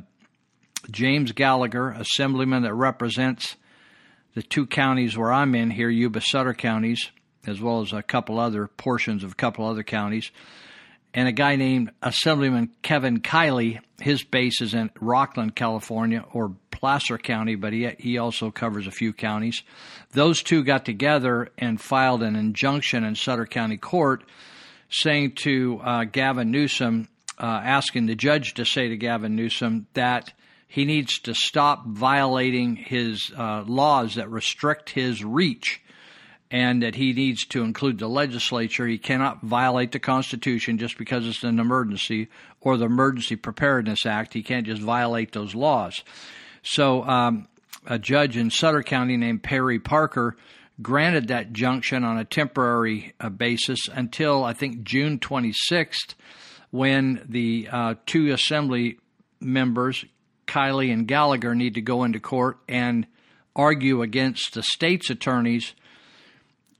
James 0.91 1.31
Gallagher, 1.31 1.91
assemblyman 1.91 2.63
that 2.63 2.73
represents 2.73 3.55
the 4.33 4.43
two 4.43 4.65
counties 4.65 5.17
where 5.17 5.31
I'm 5.31 5.55
in 5.55 5.69
here, 5.69 5.89
Yuba 5.89 6.21
Sutter 6.21 6.53
counties, 6.53 7.11
as 7.47 7.61
well 7.61 7.81
as 7.81 7.93
a 7.93 8.03
couple 8.03 8.39
other 8.39 8.67
portions 8.67 9.23
of 9.23 9.31
a 9.31 9.35
couple 9.35 9.65
other 9.65 9.83
counties, 9.83 10.31
and 11.15 11.29
a 11.29 11.31
guy 11.31 11.55
named 11.55 11.91
Assemblyman 12.01 12.69
Kevin 12.81 13.21
Kiley. 13.21 13.79
His 14.01 14.21
base 14.23 14.61
is 14.61 14.73
in 14.73 14.89
Rocklin, 15.01 15.55
California, 15.55 16.25
or 16.33 16.51
Placer 16.69 17.17
County, 17.17 17.55
but 17.55 17.71
he 17.71 17.89
he 17.97 18.17
also 18.17 18.51
covers 18.51 18.85
a 18.85 18.91
few 18.91 19.13
counties. 19.13 19.63
Those 20.11 20.43
two 20.43 20.63
got 20.63 20.83
together 20.83 21.49
and 21.57 21.79
filed 21.79 22.21
an 22.21 22.35
injunction 22.35 23.05
in 23.05 23.15
Sutter 23.15 23.45
County 23.45 23.77
Court, 23.77 24.23
saying 24.89 25.35
to 25.43 25.79
uh, 25.81 26.03
Gavin 26.03 26.51
Newsom, 26.51 27.07
uh, 27.39 27.45
asking 27.63 28.07
the 28.07 28.15
judge 28.15 28.53
to 28.55 28.65
say 28.65 28.89
to 28.89 28.97
Gavin 28.97 29.37
Newsom 29.37 29.87
that 29.93 30.33
he 30.67 30.83
needs 30.83 31.19
to 31.21 31.33
stop 31.33 31.85
violating 31.85 32.75
his 32.75 33.31
uh, 33.37 33.63
laws 33.65 34.15
that 34.15 34.29
restrict 34.29 34.89
his 34.89 35.23
reach 35.23 35.81
and 36.51 36.83
that 36.83 36.95
he 36.95 37.13
needs 37.13 37.45
to 37.47 37.63
include 37.63 37.99
the 37.99 38.07
legislature. 38.07 38.87
He 38.87 38.97
cannot 38.97 39.41
violate 39.41 39.91
the 39.91 39.99
Constitution 39.99 40.77
just 40.77 40.97
because 40.97 41.27
it's 41.27 41.43
an 41.43 41.59
emergency 41.59 42.29
or 42.61 42.77
the 42.77 42.85
Emergency 42.85 43.35
Preparedness 43.35 44.05
Act. 44.05 44.33
He 44.33 44.43
can't 44.43 44.65
just 44.65 44.81
violate 44.81 45.31
those 45.31 45.55
laws. 45.55 46.03
So, 46.61 47.03
um, 47.03 47.47
a 47.87 47.99
judge 47.99 48.35
in 48.35 48.49
Sutter 48.49 48.81
County 48.81 49.15
named 49.15 49.43
Perry 49.43 49.79
Parker 49.79 50.35
granted 50.81 51.27
that 51.27 51.53
junction 51.53 52.03
on 52.03 52.17
a 52.17 52.25
temporary 52.25 53.13
uh, 53.19 53.29
basis 53.29 53.87
until 53.87 54.43
I 54.43 54.53
think 54.53 54.83
June 54.83 55.19
26th, 55.19 56.15
when 56.71 57.23
the 57.27 57.69
uh, 57.71 57.95
two 58.05 58.31
assembly 58.31 58.97
members, 59.39 60.03
Kiley 60.47 60.91
and 60.91 61.07
Gallagher 61.07 61.55
need 61.55 61.75
to 61.75 61.81
go 61.81 62.03
into 62.03 62.19
court 62.19 62.57
and 62.67 63.07
argue 63.55 64.01
against 64.01 64.53
the 64.53 64.63
state's 64.63 65.09
attorneys 65.09 65.73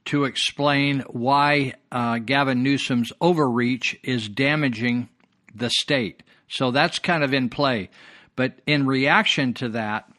to 0.06 0.26
explain 0.26 1.02
why 1.08 1.74
uh, 1.92 2.20
Gavin 2.20 2.64
Newsom's 2.64 3.12
overreach 3.20 3.98
is 4.04 4.30
damaging 4.30 5.10
the 5.54 5.70
state. 5.70 6.24
So 6.48 6.72
that's 6.72 7.00
kind 7.00 7.24
of 7.24 7.34
in 7.34 7.50
play. 7.50 7.90
But 8.36 8.54
in 8.68 8.86
reaction 8.86 9.54
to 9.56 9.70
that, 9.70 10.10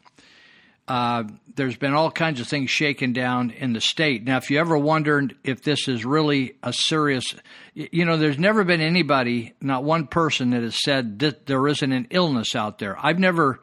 uh, 0.87 1.23
there's 1.55 1.75
been 1.75 1.93
all 1.93 2.11
kinds 2.11 2.39
of 2.39 2.47
things 2.47 2.69
shaken 2.69 3.11
down 3.13 3.51
in 3.51 3.73
the 3.73 3.81
state. 3.81 4.23
Now, 4.23 4.37
if 4.37 4.49
you 4.49 4.59
ever 4.59 4.77
wondered 4.77 5.35
if 5.43 5.61
this 5.61 5.87
is 5.87 6.05
really 6.05 6.55
a 6.63 6.71
serious, 6.71 7.25
you 7.73 8.05
know, 8.05 8.17
there's 8.17 8.39
never 8.39 8.63
been 8.63 8.79
anybody, 8.79 9.53
not 9.59 9.83
one 9.83 10.07
person, 10.07 10.51
that 10.51 10.63
has 10.63 10.81
said 10.81 11.19
that 11.19 11.45
there 11.45 11.67
isn't 11.67 11.91
an 11.91 12.07
illness 12.09 12.55
out 12.55 12.77
there. 12.77 12.97
I've 13.03 13.19
never, 13.19 13.59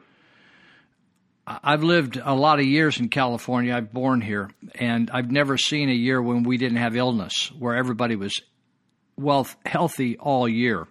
I've 1.47 1.83
lived 1.83 2.19
a 2.23 2.33
lot 2.33 2.59
of 2.59 2.65
years 2.65 2.99
in 2.99 3.09
California. 3.09 3.75
I've 3.75 3.93
born 3.93 4.21
here, 4.21 4.49
and 4.73 5.11
I've 5.11 5.29
never 5.29 5.57
seen 5.57 5.89
a 5.89 5.93
year 5.93 6.19
when 6.21 6.43
we 6.43 6.57
didn't 6.57 6.77
have 6.77 6.95
illness, 6.95 7.51
where 7.57 7.75
everybody 7.75 8.15
was 8.15 8.33
well 9.15 9.47
healthy 9.65 10.17
all 10.17 10.49
year. 10.49 10.87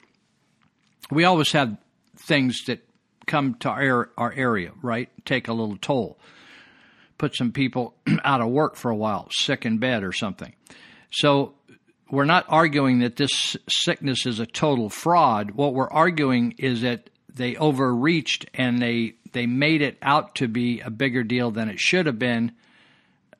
We 1.10 1.24
always 1.24 1.50
have 1.52 1.76
things 2.16 2.64
that 2.66 2.86
come 3.26 3.54
to 3.60 3.68
our, 3.68 4.10
our 4.16 4.32
area, 4.32 4.70
right? 4.80 5.08
Take 5.24 5.48
a 5.48 5.52
little 5.52 5.76
toll. 5.76 6.18
Put 7.18 7.34
some 7.34 7.50
people 7.50 7.94
out 8.24 8.40
of 8.40 8.48
work 8.48 8.76
for 8.76 8.90
a 8.90 8.96
while, 8.96 9.28
sick 9.32 9.66
in 9.66 9.78
bed 9.78 10.04
or 10.04 10.12
something. 10.12 10.54
So 11.10 11.54
we're 12.10 12.24
not 12.24 12.46
arguing 12.48 13.00
that 13.00 13.16
this 13.16 13.56
sickness 13.68 14.24
is 14.24 14.38
a 14.38 14.46
total 14.46 14.88
fraud. 14.88 15.52
What 15.52 15.74
we're 15.74 15.90
arguing 15.90 16.54
is 16.58 16.82
that 16.82 17.10
they 17.32 17.56
overreached 17.56 18.46
and 18.54 18.80
they 18.80 19.14
they 19.34 19.46
made 19.46 19.82
it 19.82 19.98
out 20.00 20.36
to 20.36 20.48
be 20.48 20.80
a 20.80 20.90
bigger 20.90 21.22
deal 21.22 21.50
than 21.50 21.68
it 21.68 21.78
should 21.78 22.06
have 22.06 22.18
been 22.18 22.52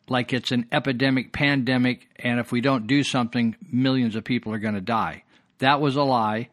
like 0.07 0.35
it's 0.35 0.53
an 0.53 0.67
epidemic 0.71 1.33
pandemic 1.33 2.07
and 2.17 2.39
if 2.39 2.53
we 2.53 2.61
don't 2.61 2.87
do 2.87 3.03
something 3.03 3.57
millions 3.73 4.15
of 4.15 4.23
people 4.25 4.53
are 4.53 4.59
going 4.59 4.75
to 4.75 4.81
die 4.83 5.25
that 5.59 5.81
was 5.81 5.97
a 5.97 6.03
lie 6.03 6.51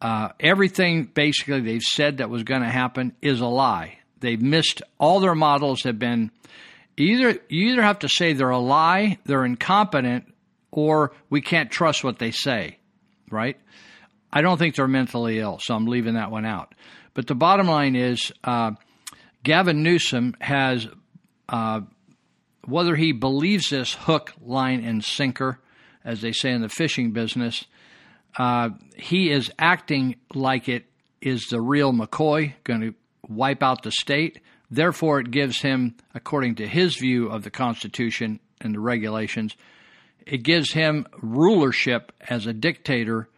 uh, 0.00 0.28
everything 0.38 1.04
basically 1.04 1.60
they've 1.60 1.82
said 1.82 2.18
that 2.18 2.30
was 2.30 2.44
going 2.44 2.62
to 2.62 2.68
happen 2.68 3.14
is 3.20 3.40
a 3.40 3.46
lie. 3.46 3.98
They've 4.20 4.40
missed 4.40 4.82
all 4.98 5.20
their 5.20 5.34
models 5.34 5.82
have 5.82 5.98
been 5.98 6.30
either 6.96 7.38
you 7.48 7.70
either 7.70 7.82
have 7.82 8.00
to 8.00 8.08
say 8.08 8.32
they're 8.32 8.50
a 8.50 8.58
lie, 8.58 9.18
they're 9.24 9.44
incompetent, 9.44 10.32
or 10.70 11.12
we 11.30 11.40
can't 11.40 11.70
trust 11.70 12.04
what 12.04 12.18
they 12.18 12.30
say, 12.30 12.78
right? 13.30 13.56
I 14.32 14.42
don't 14.42 14.58
think 14.58 14.74
they're 14.74 14.88
mentally 14.88 15.38
ill, 15.38 15.58
so 15.60 15.74
I'm 15.74 15.86
leaving 15.86 16.14
that 16.14 16.30
one 16.30 16.44
out. 16.44 16.74
But 17.18 17.26
the 17.26 17.34
bottom 17.34 17.66
line 17.66 17.96
is, 17.96 18.30
uh, 18.44 18.70
Gavin 19.42 19.82
Newsom 19.82 20.36
has, 20.40 20.86
uh, 21.48 21.80
whether 22.64 22.94
he 22.94 23.10
believes 23.10 23.70
this 23.70 23.92
hook, 23.92 24.32
line, 24.40 24.84
and 24.84 25.04
sinker, 25.04 25.58
as 26.04 26.20
they 26.20 26.30
say 26.30 26.52
in 26.52 26.62
the 26.62 26.68
fishing 26.68 27.10
business, 27.10 27.64
uh, 28.38 28.68
he 28.94 29.32
is 29.32 29.50
acting 29.58 30.14
like 30.32 30.68
it 30.68 30.84
is 31.20 31.46
the 31.46 31.60
real 31.60 31.92
McCoy 31.92 32.54
going 32.62 32.82
to 32.82 32.94
wipe 33.28 33.64
out 33.64 33.82
the 33.82 33.90
state. 33.90 34.40
Therefore, 34.70 35.18
it 35.18 35.32
gives 35.32 35.60
him, 35.60 35.96
according 36.14 36.54
to 36.54 36.68
his 36.68 36.98
view 36.98 37.30
of 37.30 37.42
the 37.42 37.50
Constitution 37.50 38.38
and 38.60 38.76
the 38.76 38.80
regulations, 38.80 39.56
it 40.24 40.44
gives 40.44 40.72
him 40.72 41.04
rulership 41.20 42.12
as 42.20 42.46
a 42.46 42.52
dictator 42.52 43.28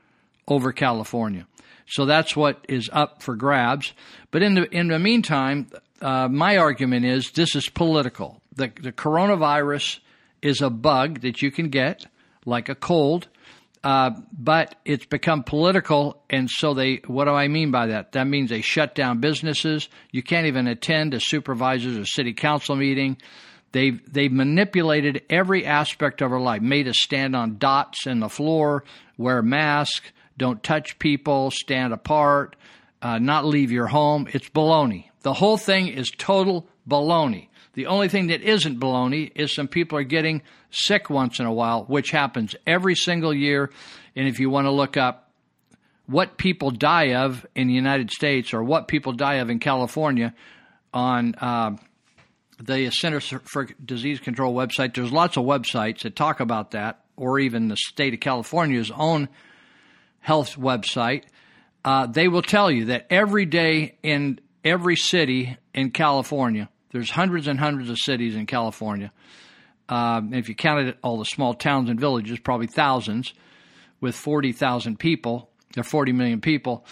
over 0.46 0.70
California. 0.70 1.46
So 1.90 2.06
that's 2.06 2.34
what 2.36 2.64
is 2.68 2.88
up 2.92 3.22
for 3.22 3.36
grabs. 3.36 3.92
But 4.30 4.42
in 4.42 4.54
the 4.54 4.62
in 4.70 4.88
the 4.88 4.98
meantime, 4.98 5.66
uh, 6.00 6.28
my 6.28 6.56
argument 6.56 7.04
is 7.04 7.32
this 7.32 7.54
is 7.54 7.68
political. 7.68 8.40
The, 8.54 8.72
the 8.80 8.92
coronavirus 8.92 9.98
is 10.40 10.62
a 10.62 10.70
bug 10.70 11.20
that 11.20 11.42
you 11.42 11.50
can 11.50 11.68
get, 11.68 12.06
like 12.46 12.68
a 12.68 12.74
cold, 12.74 13.28
Uh, 13.82 14.10
but 14.30 14.74
it's 14.84 15.06
become 15.06 15.42
political, 15.42 16.22
and 16.28 16.50
so 16.50 16.74
they. 16.74 17.00
What 17.06 17.24
do 17.24 17.30
I 17.30 17.48
mean 17.48 17.70
by 17.70 17.86
that? 17.86 18.12
That 18.12 18.26
means 18.26 18.50
they 18.50 18.60
shut 18.60 18.94
down 18.94 19.20
businesses. 19.20 19.88
You 20.10 20.22
can't 20.22 20.46
even 20.46 20.66
attend 20.66 21.14
a 21.14 21.20
supervisor's 21.20 21.96
or 21.96 22.04
city 22.04 22.34
council 22.34 22.76
meeting. 22.76 23.16
They've 23.72 23.98
they've 24.12 24.32
manipulated 24.32 25.22
every 25.30 25.64
aspect 25.64 26.20
of 26.20 26.30
our 26.30 26.40
life. 26.40 26.60
Made 26.60 26.88
us 26.88 26.98
stand 27.00 27.34
on 27.34 27.56
dots 27.58 28.06
in 28.06 28.20
the 28.20 28.28
floor, 28.28 28.84
wear 29.16 29.38
a 29.38 29.42
mask, 29.42 30.12
don't 30.40 30.62
touch 30.62 30.98
people, 30.98 31.50
stand 31.50 31.92
apart, 31.92 32.56
uh, 33.02 33.18
not 33.18 33.44
leave 33.44 33.70
your 33.70 33.86
home. 33.86 34.26
It's 34.32 34.48
baloney. 34.48 35.04
The 35.20 35.34
whole 35.34 35.58
thing 35.58 35.88
is 35.88 36.10
total 36.10 36.66
baloney. 36.88 37.48
The 37.74 37.86
only 37.86 38.08
thing 38.08 38.28
that 38.28 38.40
isn't 38.40 38.80
baloney 38.80 39.30
is 39.34 39.54
some 39.54 39.68
people 39.68 39.98
are 39.98 40.02
getting 40.02 40.40
sick 40.70 41.10
once 41.10 41.38
in 41.40 41.46
a 41.46 41.52
while, 41.52 41.84
which 41.84 42.10
happens 42.10 42.56
every 42.66 42.96
single 42.96 43.34
year. 43.34 43.70
And 44.16 44.26
if 44.26 44.40
you 44.40 44.48
want 44.48 44.66
to 44.66 44.70
look 44.70 44.96
up 44.96 45.30
what 46.06 46.38
people 46.38 46.70
die 46.70 47.14
of 47.16 47.46
in 47.54 47.68
the 47.68 47.74
United 47.74 48.10
States 48.10 48.54
or 48.54 48.64
what 48.64 48.88
people 48.88 49.12
die 49.12 49.36
of 49.36 49.50
in 49.50 49.58
California 49.58 50.34
on 50.94 51.34
uh, 51.34 51.76
the 52.58 52.90
Center 52.90 53.20
for 53.20 53.68
Disease 53.84 54.20
Control 54.20 54.54
website, 54.54 54.94
there's 54.94 55.12
lots 55.12 55.36
of 55.36 55.44
websites 55.44 56.00
that 56.00 56.16
talk 56.16 56.40
about 56.40 56.70
that, 56.70 57.04
or 57.14 57.38
even 57.38 57.68
the 57.68 57.76
state 57.76 58.14
of 58.14 58.20
California's 58.20 58.90
own 58.90 59.28
health 60.20 60.56
website. 60.56 61.24
Uh, 61.84 62.06
they 62.06 62.28
will 62.28 62.42
tell 62.42 62.70
you 62.70 62.86
that 62.86 63.06
every 63.10 63.46
day 63.46 63.96
in 64.02 64.38
every 64.64 64.96
city 64.96 65.56
in 65.74 65.90
California, 65.90 66.68
there's 66.92 67.10
hundreds 67.10 67.46
and 67.48 67.58
hundreds 67.58 67.90
of 67.90 67.98
cities 67.98 68.34
in 68.34 68.46
California. 68.46 69.12
Um, 69.88 70.34
if 70.34 70.48
you 70.48 70.54
counted 70.54 70.96
all 71.02 71.18
the 71.18 71.24
small 71.24 71.54
towns 71.54 71.90
and 71.90 71.98
villages, 71.98 72.38
probably 72.38 72.68
thousands, 72.68 73.32
with 74.00 74.14
40,000 74.14 74.98
people, 74.98 75.50
or 75.76 75.82
40 75.82 76.12
million 76.12 76.40
people, 76.40 76.84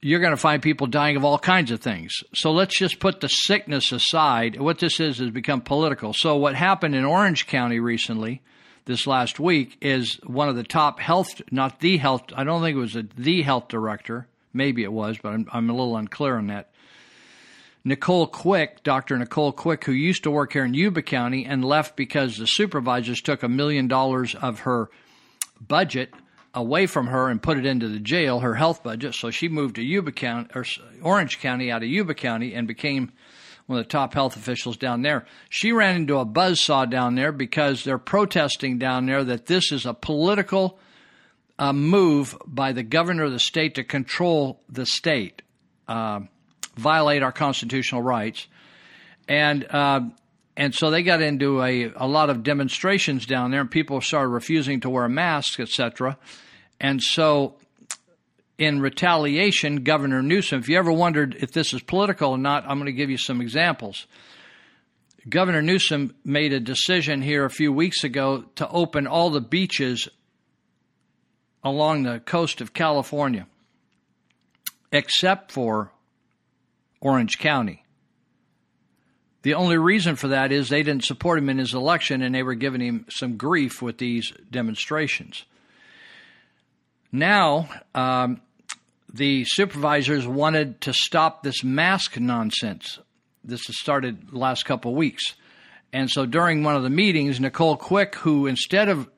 you're 0.00 0.20
going 0.20 0.32
to 0.32 0.36
find 0.36 0.62
people 0.62 0.86
dying 0.86 1.16
of 1.16 1.24
all 1.24 1.38
kinds 1.38 1.70
of 1.70 1.80
things. 1.80 2.12
So 2.34 2.52
let's 2.52 2.76
just 2.76 3.00
put 3.00 3.20
the 3.20 3.28
sickness 3.28 3.90
aside. 3.92 4.60
What 4.60 4.78
this 4.78 5.00
is 5.00 5.18
has 5.18 5.30
become 5.30 5.60
political. 5.60 6.12
So 6.14 6.36
what 6.36 6.54
happened 6.54 6.94
in 6.94 7.04
Orange 7.04 7.46
County 7.46 7.80
recently, 7.80 8.42
this 8.88 9.06
last 9.06 9.38
week, 9.38 9.78
is 9.80 10.18
one 10.26 10.48
of 10.48 10.56
the 10.56 10.64
top 10.64 10.98
health, 10.98 11.40
not 11.52 11.78
the 11.78 11.98
health, 11.98 12.24
I 12.34 12.42
don't 12.42 12.60
think 12.60 12.76
it 12.76 12.80
was 12.80 12.96
a, 12.96 13.04
the 13.16 13.42
health 13.42 13.68
director, 13.68 14.26
maybe 14.52 14.82
it 14.82 14.92
was, 14.92 15.18
but 15.22 15.28
I'm, 15.28 15.48
I'm 15.52 15.70
a 15.70 15.72
little 15.72 15.96
unclear 15.96 16.36
on 16.36 16.48
that 16.48 16.70
Nicole 17.84 18.26
Quick, 18.26 18.82
Dr. 18.82 19.16
Nicole 19.16 19.52
Quick, 19.52 19.84
who 19.84 19.92
used 19.92 20.24
to 20.24 20.30
work 20.30 20.52
here 20.52 20.64
in 20.64 20.74
Yuba 20.74 21.02
County 21.02 21.46
and 21.46 21.64
left 21.64 21.96
because 21.96 22.36
the 22.36 22.46
supervisors 22.46 23.20
took 23.20 23.42
a 23.42 23.48
million 23.48 23.88
dollars 23.88 24.34
of 24.34 24.60
her 24.60 24.90
budget 25.60 26.12
away 26.54 26.86
from 26.86 27.06
her 27.06 27.28
and 27.28 27.42
put 27.42 27.56
it 27.56 27.64
into 27.64 27.88
the 27.88 28.00
jail, 28.00 28.40
her 28.40 28.54
health 28.54 28.82
budget. 28.82 29.14
So 29.14 29.30
she 29.30 29.48
moved 29.48 29.76
to 29.76 29.82
Yuba 29.82 30.12
County 30.12 30.50
or 30.54 30.64
Orange 31.02 31.40
County 31.40 31.70
out 31.70 31.82
of 31.82 31.88
Yuba 31.88 32.14
County 32.14 32.54
and 32.54 32.66
became 32.66 33.12
one 33.68 33.78
of 33.78 33.84
the 33.84 33.90
top 33.90 34.14
health 34.14 34.34
officials 34.34 34.76
down 34.76 35.02
there. 35.02 35.26
She 35.50 35.72
ran 35.72 35.94
into 35.94 36.16
a 36.16 36.24
buzz 36.24 36.60
saw 36.60 36.86
down 36.86 37.14
there 37.14 37.32
because 37.32 37.84
they're 37.84 37.98
protesting 37.98 38.78
down 38.78 39.06
there 39.06 39.22
that 39.22 39.46
this 39.46 39.70
is 39.70 39.86
a 39.86 39.94
political 39.94 40.78
uh, 41.58 41.72
move 41.72 42.36
by 42.46 42.72
the 42.72 42.82
governor 42.82 43.24
of 43.24 43.32
the 43.32 43.38
state 43.38 43.74
to 43.74 43.84
control 43.84 44.60
the 44.70 44.86
state. 44.86 45.42
Uh, 45.86 46.20
violate 46.76 47.22
our 47.22 47.32
constitutional 47.32 48.00
rights. 48.00 48.46
And 49.28 49.66
uh, 49.68 50.00
and 50.56 50.74
so 50.74 50.90
they 50.90 51.02
got 51.02 51.20
into 51.20 51.62
a, 51.62 51.92
a 51.94 52.06
lot 52.06 52.30
of 52.30 52.42
demonstrations 52.42 53.26
down 53.26 53.50
there, 53.50 53.60
and 53.60 53.70
people 53.70 54.00
started 54.00 54.28
refusing 54.28 54.80
to 54.80 54.90
wear 54.90 55.08
masks, 55.08 55.60
etc. 55.60 56.18
And 56.80 57.00
so, 57.00 57.54
in 58.58 58.80
retaliation, 58.80 59.84
Governor 59.84 60.20
Newsom, 60.20 60.58
if 60.58 60.68
you 60.68 60.76
ever 60.76 60.92
wondered 60.92 61.36
if 61.38 61.52
this 61.52 61.72
is 61.72 61.80
political 61.80 62.32
or 62.32 62.38
not, 62.38 62.64
I'm 62.64 62.78
going 62.78 62.86
to 62.86 62.92
give 62.92 63.08
you 63.08 63.16
some 63.16 63.40
examples. 63.40 64.06
Governor 65.28 65.62
Newsom 65.62 66.14
made 66.24 66.52
a 66.52 66.60
decision 66.60 67.22
here 67.22 67.44
a 67.44 67.50
few 67.50 67.72
weeks 67.72 68.02
ago 68.02 68.44
to 68.56 68.68
open 68.68 69.06
all 69.06 69.30
the 69.30 69.40
beaches 69.40 70.08
along 71.62 72.02
the 72.02 72.18
coast 72.20 72.60
of 72.60 72.72
California, 72.72 73.46
except 74.90 75.52
for 75.52 75.92
Orange 77.00 77.38
County. 77.38 77.84
The 79.42 79.54
only 79.54 79.78
reason 79.78 80.16
for 80.16 80.28
that 80.28 80.50
is 80.50 80.68
they 80.68 80.82
didn't 80.82 81.04
support 81.04 81.38
him 81.38 81.48
in 81.48 81.58
his 81.58 81.74
election 81.74 82.22
and 82.22 82.34
they 82.34 82.42
were 82.42 82.54
giving 82.54 82.80
him 82.80 83.06
some 83.08 83.36
grief 83.36 83.80
with 83.80 83.98
these 83.98 84.32
demonstrations. 84.50 85.44
Now, 87.12 87.68
um, 87.94 88.40
the 89.12 89.44
supervisors 89.46 90.26
wanted 90.26 90.80
to 90.82 90.92
stop 90.92 91.42
this 91.42 91.64
mask 91.64 92.18
nonsense. 92.18 92.98
This 93.44 93.66
has 93.66 93.78
started 93.78 94.30
the 94.30 94.38
last 94.38 94.64
couple 94.64 94.90
of 94.90 94.96
weeks. 94.96 95.34
And 95.92 96.10
so 96.10 96.26
during 96.26 96.62
one 96.62 96.76
of 96.76 96.82
the 96.82 96.90
meetings, 96.90 97.40
Nicole 97.40 97.76
Quick, 97.76 98.14
who 98.16 98.46
instead 98.46 98.88
of 98.88 99.08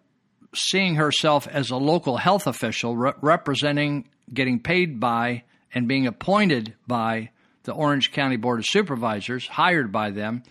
seeing 0.55 0.97
herself 0.97 1.49
as 1.49 1.71
a 1.71 1.77
local 1.77 2.17
health 2.17 2.47
official 2.47 2.97
re- 2.97 3.13
representing, 3.21 4.09
getting 4.33 4.61
paid 4.61 5.01
by, 5.01 5.43
and 5.75 5.89
being 5.89 6.07
appointed 6.07 6.75
by 6.87 7.31
the 7.65 7.73
Orange 7.73 8.13
County 8.13 8.37
Board 8.37 8.61
of 8.61 8.67
Supervisors, 8.67 9.47
hired 9.47 9.93
by 9.93 10.11
them, 10.11 10.43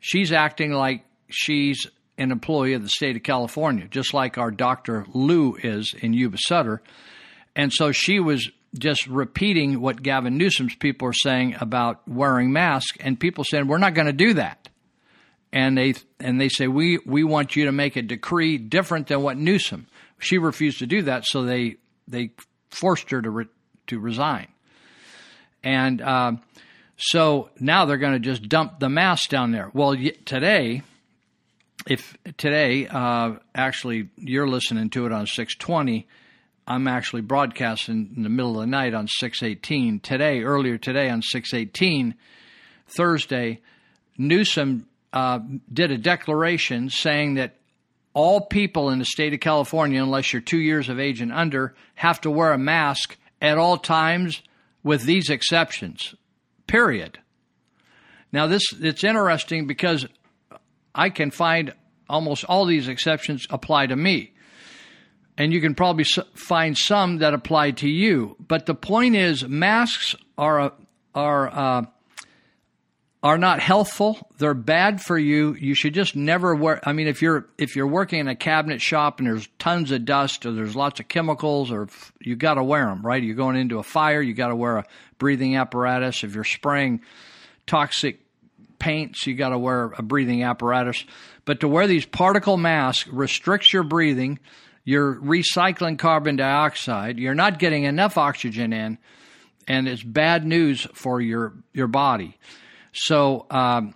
she's 0.00 0.32
acting 0.32 0.72
like 0.72 1.04
she's 1.28 1.86
an 2.16 2.32
employee 2.32 2.74
of 2.74 2.82
the 2.82 2.88
state 2.88 3.16
of 3.16 3.22
California, 3.22 3.86
just 3.88 4.12
like 4.12 4.38
our 4.38 4.50
Dr. 4.50 5.06
Luu 5.14 5.56
is 5.62 5.94
in 5.98 6.12
Yuba 6.12 6.36
Sutter. 6.40 6.82
And 7.54 7.72
so 7.72 7.92
she 7.92 8.20
was 8.20 8.50
just 8.76 9.06
repeating 9.06 9.80
what 9.80 10.02
Gavin 10.02 10.36
Newsom's 10.36 10.74
people 10.74 11.08
are 11.08 11.14
saying 11.14 11.56
about 11.60 12.06
wearing 12.06 12.52
masks, 12.52 12.96
and 13.00 13.18
people 13.18 13.44
saying, 13.44 13.66
We're 13.66 13.78
not 13.78 13.94
going 13.94 14.06
to 14.06 14.12
do 14.12 14.34
that. 14.34 14.68
And 15.52 15.78
they 15.78 15.94
and 16.20 16.40
they 16.40 16.50
say 16.50 16.68
we 16.68 16.98
we 17.06 17.24
want 17.24 17.56
you 17.56 17.64
to 17.66 17.72
make 17.72 17.96
a 17.96 18.02
decree 18.02 18.58
different 18.58 19.06
than 19.06 19.22
what 19.22 19.38
Newsom. 19.38 19.86
She 20.18 20.36
refused 20.36 20.80
to 20.80 20.86
do 20.86 21.02
that, 21.02 21.24
so 21.24 21.44
they 21.44 21.76
they 22.06 22.32
forced 22.70 23.10
her 23.10 23.22
to 23.22 23.30
re, 23.30 23.46
to 23.86 23.98
resign. 23.98 24.48
And 25.62 26.02
uh, 26.02 26.32
so 26.96 27.50
now 27.58 27.84
they're 27.84 27.96
going 27.96 28.12
to 28.14 28.18
just 28.18 28.48
dump 28.48 28.78
the 28.78 28.88
mask 28.88 29.30
down 29.30 29.52
there. 29.52 29.70
Well, 29.72 29.96
today, 30.24 30.82
if 31.86 32.16
today, 32.36 32.86
uh, 32.86 33.34
actually, 33.54 34.10
you're 34.16 34.48
listening 34.48 34.90
to 34.90 35.06
it 35.06 35.12
on 35.12 35.26
620. 35.26 36.06
I'm 36.68 36.86
actually 36.86 37.22
broadcasting 37.22 38.12
in 38.14 38.22
the 38.22 38.28
middle 38.28 38.60
of 38.60 38.60
the 38.60 38.66
night 38.66 38.92
on 38.92 39.08
618. 39.08 40.00
Today, 40.00 40.42
earlier 40.42 40.76
today 40.76 41.08
on 41.08 41.22
618, 41.22 42.14
Thursday, 42.86 43.62
Newsom 44.18 44.86
uh, 45.14 45.38
did 45.72 45.90
a 45.90 45.96
declaration 45.96 46.90
saying 46.90 47.34
that 47.34 47.56
all 48.12 48.42
people 48.42 48.90
in 48.90 48.98
the 48.98 49.06
state 49.06 49.32
of 49.32 49.40
California, 49.40 50.02
unless 50.02 50.30
you're 50.30 50.42
two 50.42 50.58
years 50.58 50.90
of 50.90 51.00
age 51.00 51.22
and 51.22 51.32
under, 51.32 51.74
have 51.94 52.20
to 52.20 52.30
wear 52.30 52.52
a 52.52 52.58
mask 52.58 53.16
at 53.40 53.56
all 53.56 53.78
times 53.78 54.42
with 54.82 55.04
these 55.04 55.30
exceptions. 55.30 56.14
Period. 56.66 57.18
Now 58.30 58.46
this 58.46 58.62
it's 58.78 59.04
interesting 59.04 59.66
because 59.66 60.06
I 60.94 61.08
can 61.08 61.30
find 61.30 61.72
almost 62.10 62.44
all 62.44 62.66
these 62.66 62.88
exceptions 62.88 63.46
apply 63.48 63.86
to 63.86 63.96
me. 63.96 64.34
And 65.38 65.52
you 65.52 65.60
can 65.60 65.76
probably 65.76 66.04
find 66.34 66.76
some 66.76 67.18
that 67.18 67.32
apply 67.32 67.70
to 67.70 67.88
you. 67.88 68.36
But 68.40 68.66
the 68.66 68.74
point 68.74 69.14
is, 69.14 69.46
masks 69.46 70.16
are 70.36 70.72
are 71.14 71.48
uh, 71.48 71.86
are 73.22 73.38
not 73.38 73.60
healthful. 73.60 74.18
They're 74.38 74.52
bad 74.52 75.00
for 75.00 75.16
you. 75.16 75.54
You 75.54 75.74
should 75.74 75.94
just 75.94 76.16
never 76.16 76.54
wear. 76.56 76.80
I 76.86 76.92
mean, 76.92 77.06
if 77.06 77.22
you're 77.22 77.46
if 77.56 77.76
you're 77.76 77.86
working 77.86 78.18
in 78.18 78.26
a 78.26 78.34
cabinet 78.34 78.80
shop 78.80 79.20
and 79.20 79.28
there's 79.28 79.48
tons 79.60 79.92
of 79.92 80.04
dust 80.04 80.44
or 80.44 80.52
there's 80.52 80.74
lots 80.74 80.98
of 80.98 81.06
chemicals, 81.06 81.70
or 81.70 81.88
you 82.20 82.34
got 82.34 82.54
to 82.54 82.64
wear 82.64 82.86
them, 82.86 83.02
right? 83.02 83.22
You're 83.22 83.36
going 83.36 83.56
into 83.56 83.78
a 83.78 83.84
fire, 83.84 84.20
you 84.20 84.34
got 84.34 84.48
to 84.48 84.56
wear 84.56 84.78
a 84.78 84.84
breathing 85.18 85.56
apparatus. 85.56 86.24
If 86.24 86.34
you're 86.34 86.42
spraying 86.42 87.00
toxic 87.66 88.20
paints, 88.80 89.26
you 89.26 89.34
got 89.34 89.50
to 89.50 89.58
wear 89.58 89.92
a 89.96 90.02
breathing 90.02 90.42
apparatus. 90.42 91.04
But 91.44 91.60
to 91.60 91.68
wear 91.68 91.86
these 91.86 92.06
particle 92.06 92.56
masks 92.56 93.08
restricts 93.08 93.72
your 93.72 93.84
breathing. 93.84 94.40
You're 94.88 95.16
recycling 95.16 95.98
carbon 95.98 96.36
dioxide. 96.36 97.18
You're 97.18 97.34
not 97.34 97.58
getting 97.58 97.84
enough 97.84 98.16
oxygen 98.16 98.72
in, 98.72 98.96
and 99.66 99.86
it's 99.86 100.02
bad 100.02 100.46
news 100.46 100.86
for 100.94 101.20
your 101.20 101.52
your 101.74 101.88
body. 101.88 102.38
So, 102.94 103.44
um, 103.50 103.94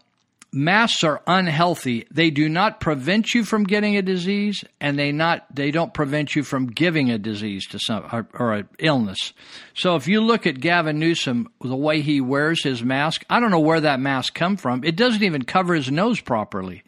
masks 0.53 1.03
are 1.03 1.23
unhealthy. 1.27 2.07
They 2.11 2.29
do 2.29 2.47
not 2.47 2.79
prevent 2.79 3.33
you 3.33 3.43
from 3.43 3.65
getting 3.65 3.97
a 3.97 4.03
disease, 4.03 4.65
and 4.83 4.99
they 4.99 5.13
not 5.13 5.47
they 5.57 5.71
don't 5.71 5.95
prevent 5.95 6.37
you 6.37 6.43
from 6.43 6.67
giving 6.67 7.11
a 7.11 7.17
disease 7.17 7.67
to 7.69 7.79
some 7.79 8.05
or, 8.13 8.29
or 8.35 8.53
an 8.53 8.69
illness. 8.79 9.33
So, 9.73 9.97
if 9.97 10.07
you 10.09 10.21
look 10.21 10.47
at 10.47 10.61
Gavin 10.61 10.99
Newsom, 10.99 11.49
the 11.63 11.75
way 11.75 12.03
he 12.03 12.21
wears 12.21 12.63
his 12.63 12.83
mask, 12.83 13.25
I 13.31 13.41
don't 13.41 13.51
know 13.51 13.61
where 13.61 13.81
that 13.81 13.99
mask 13.99 14.35
come 14.35 14.59
from. 14.59 14.85
It 14.85 14.97
doesn't 14.97 15.23
even 15.23 15.47
cover 15.47 15.73
his 15.73 15.91
nose 15.91 16.21
properly, 16.21 16.83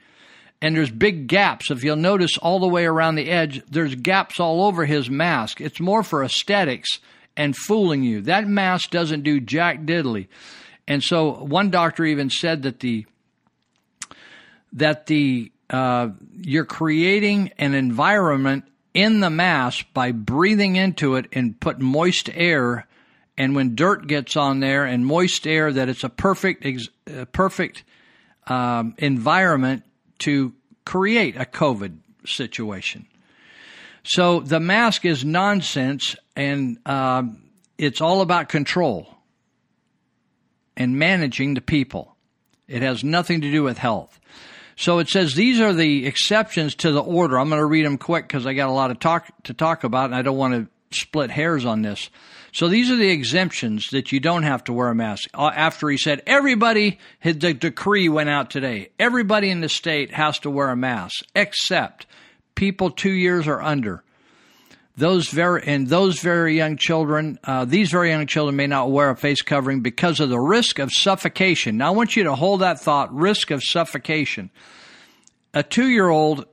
and 0.65 0.75
there's 0.75 0.91
big 0.91 1.27
gaps. 1.27 1.71
If 1.71 1.85
you'll 1.85 1.97
notice 1.97 2.39
all 2.39 2.59
the 2.59 2.67
way 2.67 2.87
around 2.87 3.17
the 3.17 3.29
edge, 3.29 3.63
there's 3.71 3.95
gaps 3.97 4.41
all 4.41 4.65
over 4.65 4.87
his 4.87 5.11
mask. 5.11 5.61
It's 5.61 5.79
more 5.79 6.03
for 6.03 6.25
aesthetics 6.25 6.89
and 7.37 7.55
fooling 7.55 8.03
you. 8.03 8.23
That 8.23 8.49
mask 8.49 8.89
doesn't 8.89 9.25
do 9.25 9.41
jack 9.41 9.83
diddly. 9.83 10.29
And 10.89 11.03
so 11.03 11.33
one 11.33 11.69
doctor 11.69 12.07
even 12.07 12.31
said 12.31 12.63
that 12.63 12.81
the 12.81 13.05
that 14.73 15.05
the 15.05 15.53
uh, 15.69 16.09
you're 16.41 16.65
creating 16.65 17.53
an 17.59 17.75
environment 17.75 18.65
in 18.95 19.21
the 19.21 19.31
mask 19.31 19.85
by 19.93 20.13
breathing 20.13 20.77
into 20.77 21.17
it 21.17 21.27
and 21.33 21.61
put 21.61 21.79
moist 21.79 22.31
air. 22.33 22.87
And 23.37 23.55
when 23.55 23.75
dirt 23.75 24.07
gets 24.07 24.35
on 24.35 24.61
there 24.61 24.87
and 24.87 25.05
moist 25.05 25.47
air, 25.47 25.71
that 25.75 25.91
it's 25.91 26.05
a 26.05 26.09
perfect, 26.09 26.65
uh, 27.07 27.27
perfect 27.27 27.85
um, 28.47 28.95
environment 28.97 29.83
to 30.21 30.53
create 30.85 31.37
a 31.37 31.45
COVID 31.45 31.99
situation. 32.27 33.07
So 34.05 34.41
the 34.41 34.61
mask 34.61 35.05
is 35.05 35.25
nonsense, 35.25 36.15
and 36.37 36.79
uh, 36.85 37.23
it's 37.79 38.01
all 38.01 38.21
about 38.21 38.49
control 38.49 39.09
and 40.77 40.99
managing 40.99 41.55
the 41.55 41.61
people. 41.61 42.17
It 42.69 42.83
has 42.83 43.03
nothing 43.03 43.41
to 43.41 43.51
do 43.51 43.63
with 43.63 43.79
health. 43.79 44.21
So 44.77 44.99
it 44.99 45.09
says 45.09 45.35
these 45.35 45.61
are 45.61 45.73
the 45.73 46.07
exceptions 46.07 46.75
to 46.77 46.91
the 46.91 47.03
order. 47.03 47.39
I'm 47.39 47.49
going 47.49 47.61
to 47.61 47.67
read 47.67 47.87
them 47.87 47.97
quick 47.99 48.27
because 48.27 48.47
I 48.47 48.55
got 48.55 48.69
a 48.69 48.73
lot 48.73 48.91
of 48.91 48.99
talk 48.99 49.31
to 49.45 49.55
talk 49.55 49.85
about, 49.85 50.07
and 50.07 50.15
I 50.15 50.23
don't 50.23 50.37
want 50.37 50.55
to 50.55 50.99
split 50.99 51.31
hairs 51.31 51.65
on 51.65 51.83
this. 51.83 52.11
So 52.55 52.69
these 52.69 52.89
are 52.89 52.97
the 52.97 53.11
exemptions 53.11 53.89
that 53.91 54.13
you 54.13 54.21
don't 54.21 54.45
have 54.45 54.63
to 54.65 54.73
wear 54.73 54.89
a 54.89 54.95
mask. 54.95 55.29
Uh, 55.35 55.51
after 55.53 55.91
he 55.91 55.97
said 55.97 56.23
everybody, 56.25 57.01
the 57.21 57.53
decree 57.53 58.09
went 58.09 58.31
out 58.31 58.49
today. 58.49 58.91
Everybody 58.97 59.51
in 59.51 59.61
the 59.61 59.69
state 59.69 60.13
has 60.13 60.39
to 60.39 60.51
wear 60.51 60.71
a 60.71 60.77
mask 60.77 61.25
except 61.35 62.07
people 62.55 62.93
two 62.93 63.11
years 63.11 63.49
or 63.49 63.61
under. 63.61 64.05
Those 64.97 65.31
very 65.31 65.65
and 65.67 65.89
those 65.89 66.21
very 66.21 66.57
young 66.57 66.77
children, 66.77 67.41
uh, 67.43 67.65
these 67.65 67.91
very 67.91 68.11
young 68.11 68.29
children 68.29 68.55
may 68.55 68.69
not 68.69 68.89
wear 68.89 69.11
a 69.11 69.17
face 69.17 69.43
covering 69.43 69.81
because 69.81 70.21
of 70.21 70.29
the 70.29 70.39
risk 70.39 70.79
of 70.79 70.93
suffocation. 70.93 71.79
Now, 71.79 71.89
I 71.89 71.91
want 71.91 72.15
you 72.15 72.23
to 72.23 72.37
hold 72.37 72.61
that 72.61 72.79
thought: 72.79 73.13
risk 73.13 73.51
of 73.51 73.65
suffocation. 73.65 74.53
A 75.55 75.65
two-year-old 75.65 76.47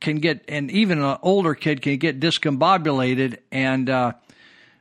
can 0.00 0.16
get, 0.16 0.44
and 0.48 0.70
even 0.70 1.00
an 1.00 1.16
older 1.22 1.54
kid 1.54 1.80
can 1.80 1.96
get 1.96 2.20
discombobulated, 2.20 3.38
and 3.50 3.88
uh, 3.88 4.12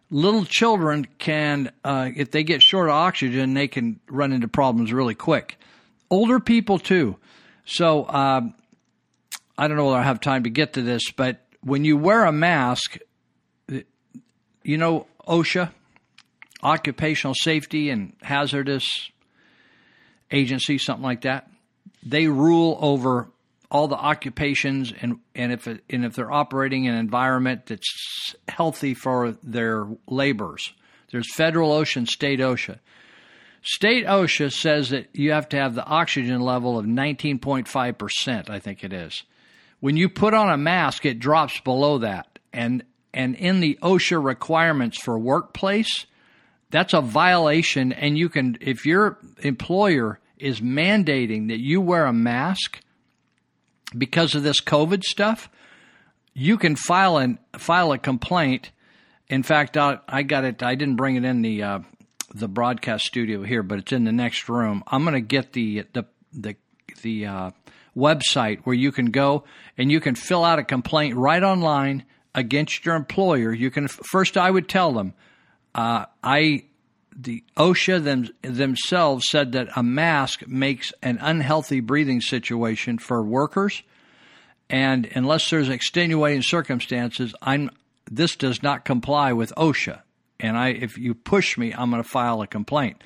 little 0.09 0.45
children 0.45 1.07
can, 1.17 1.71
uh, 1.83 2.09
if 2.15 2.31
they 2.31 2.43
get 2.43 2.61
short 2.61 2.89
of 2.89 2.95
oxygen, 2.95 3.53
they 3.53 3.67
can 3.67 3.99
run 4.07 4.31
into 4.31 4.47
problems 4.47 4.93
really 4.93 5.15
quick. 5.15 5.57
Older 6.09 6.39
people 6.39 6.79
too. 6.79 7.17
So 7.65 8.07
um, 8.07 8.53
I 9.57 9.67
don't 9.67 9.77
know 9.77 9.85
whether 9.85 9.97
I 9.97 10.03
have 10.03 10.21
time 10.21 10.43
to 10.43 10.49
get 10.49 10.73
to 10.73 10.81
this, 10.81 11.11
but 11.11 11.41
when 11.61 11.83
you 11.83 11.97
wear 11.97 12.25
a 12.25 12.31
mask, 12.31 12.97
you 14.63 14.77
know 14.77 15.07
OSHA, 15.27 15.71
Occupational 16.61 17.33
Safety 17.35 17.89
and 17.89 18.13
Hazardous 18.21 19.11
Agency, 20.31 20.77
something 20.77 21.03
like 21.03 21.21
that. 21.21 21.49
They 22.03 22.27
rule 22.27 22.77
over 22.81 23.29
all 23.75 23.89
the 23.89 23.97
occupations 23.97 24.93
and 25.01 25.19
and 25.35 25.51
if 25.51 25.67
and 25.67 25.81
if 25.89 26.15
they're 26.15 26.31
operating 26.31 26.85
in 26.85 26.93
an 26.93 26.99
environment 26.99 27.65
that's 27.65 28.33
healthy 28.47 28.93
for 28.93 29.35
their 29.43 29.85
laborers. 30.07 30.73
There's 31.11 31.33
federal 31.33 31.71
OSHA 31.71 32.07
state 32.07 32.39
OSHA. 32.39 32.79
State 33.61 34.05
OSHA 34.05 34.53
says 34.53 34.91
that 34.91 35.09
you 35.11 35.31
have 35.33 35.49
to 35.49 35.57
have 35.57 35.75
the 35.75 35.85
oxygen 35.85 36.39
level 36.39 36.79
of 36.79 36.85
19.5%, 36.85 38.49
I 38.49 38.59
think 38.59 38.83
it 38.83 38.93
is. 38.93 39.23
When 39.81 39.97
you 39.97 40.07
put 40.07 40.33
on 40.33 40.49
a 40.49 40.57
mask, 40.57 41.05
it 41.05 41.19
drops 41.19 41.59
below 41.59 41.97
that. 41.97 42.39
And 42.53 42.81
and 43.13 43.35
in 43.35 43.59
the 43.59 43.77
OSHA 43.81 44.23
requirements 44.23 44.97
for 44.97 45.19
workplace, 45.19 46.05
that's 46.69 46.93
a 46.93 47.01
violation. 47.01 47.91
And 47.91 48.17
you 48.17 48.29
can, 48.29 48.57
if 48.61 48.85
your 48.85 49.17
employer 49.39 50.21
is 50.37 50.61
mandating 50.61 51.49
that 51.49 51.59
you 51.59 51.81
wear 51.81 52.05
a 52.05 52.13
mask 52.13 52.79
because 53.97 54.35
of 54.35 54.43
this 54.43 54.61
COVID 54.61 55.03
stuff, 55.03 55.49
you 56.33 56.57
can 56.57 56.75
file 56.75 57.17
an 57.17 57.39
file 57.57 57.91
a 57.91 57.97
complaint. 57.97 58.71
In 59.27 59.43
fact, 59.43 59.77
I, 59.77 59.99
I 60.07 60.23
got 60.23 60.43
it. 60.43 60.61
I 60.61 60.75
didn't 60.75 60.97
bring 60.97 61.15
it 61.15 61.25
in 61.25 61.41
the 61.41 61.63
uh, 61.63 61.79
the 62.33 62.47
broadcast 62.47 63.05
studio 63.05 63.43
here, 63.43 63.63
but 63.63 63.79
it's 63.79 63.91
in 63.91 64.03
the 64.03 64.11
next 64.11 64.49
room. 64.49 64.83
I'm 64.87 65.03
going 65.03 65.13
to 65.13 65.21
get 65.21 65.53
the 65.53 65.85
the 65.93 66.05
the 66.33 66.55
the 67.01 67.25
uh, 67.25 67.51
website 67.95 68.59
where 68.63 68.75
you 68.75 68.91
can 68.91 69.07
go 69.07 69.43
and 69.77 69.91
you 69.91 69.99
can 69.99 70.15
fill 70.15 70.43
out 70.43 70.59
a 70.59 70.63
complaint 70.63 71.15
right 71.15 71.41
online 71.41 72.05
against 72.33 72.85
your 72.85 72.95
employer. 72.95 73.53
You 73.53 73.71
can 73.71 73.87
first, 73.87 74.37
I 74.37 74.51
would 74.51 74.67
tell 74.67 74.91
them, 74.91 75.13
uh, 75.73 76.05
I 76.23 76.65
the 77.15 77.43
OSHA 77.57 78.03
them, 78.03 78.29
themselves 78.41 79.25
said 79.29 79.53
that 79.53 79.69
a 79.75 79.83
mask 79.83 80.47
makes 80.47 80.91
an 81.01 81.17
unhealthy 81.21 81.79
breathing 81.79 82.21
situation 82.21 82.97
for 82.97 83.23
workers, 83.23 83.83
and 84.69 85.09
unless 85.15 85.49
there's 85.49 85.69
extenuating 85.69 86.41
circumstances, 86.41 87.33
I'm 87.41 87.69
this 88.09 88.35
does 88.35 88.61
not 88.61 88.85
comply 88.85 89.33
with 89.33 89.51
OSHA. 89.57 90.01
And 90.39 90.57
I, 90.57 90.69
if 90.69 90.97
you 90.97 91.15
push 91.15 91.57
me, 91.57 91.73
I'm 91.73 91.89
going 91.89 92.03
to 92.03 92.07
file 92.07 92.41
a 92.41 92.47
complaint. 92.47 93.03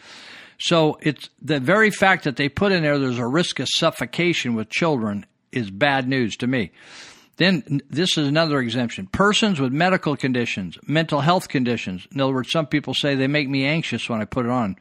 So 0.59 0.97
it's 1.01 1.29
the 1.41 1.59
very 1.59 1.89
fact 1.89 2.25
that 2.25 2.35
they 2.35 2.49
put 2.49 2.73
in 2.73 2.83
there 2.83 2.99
there's 2.99 3.17
a 3.17 3.27
risk 3.27 3.59
of 3.59 3.67
suffocation 3.69 4.55
with 4.55 4.69
children 4.69 5.25
is 5.51 5.71
bad 5.71 6.07
news 6.07 6.35
to 6.37 6.47
me. 6.47 6.71
Then 7.39 7.81
this 7.89 8.17
is 8.17 8.27
another 8.27 8.59
exemption. 8.59 9.07
Persons 9.07 9.61
with 9.61 9.71
medical 9.71 10.17
conditions, 10.17 10.77
mental 10.85 11.21
health 11.21 11.47
conditions. 11.47 12.05
In 12.13 12.19
other 12.19 12.33
words, 12.33 12.51
some 12.51 12.67
people 12.67 12.93
say 12.93 13.15
they 13.15 13.27
make 13.27 13.47
me 13.47 13.65
anxious 13.65 14.09
when 14.09 14.19
I 14.19 14.25
put 14.25 14.45
it 14.45 14.51
on. 14.51 14.75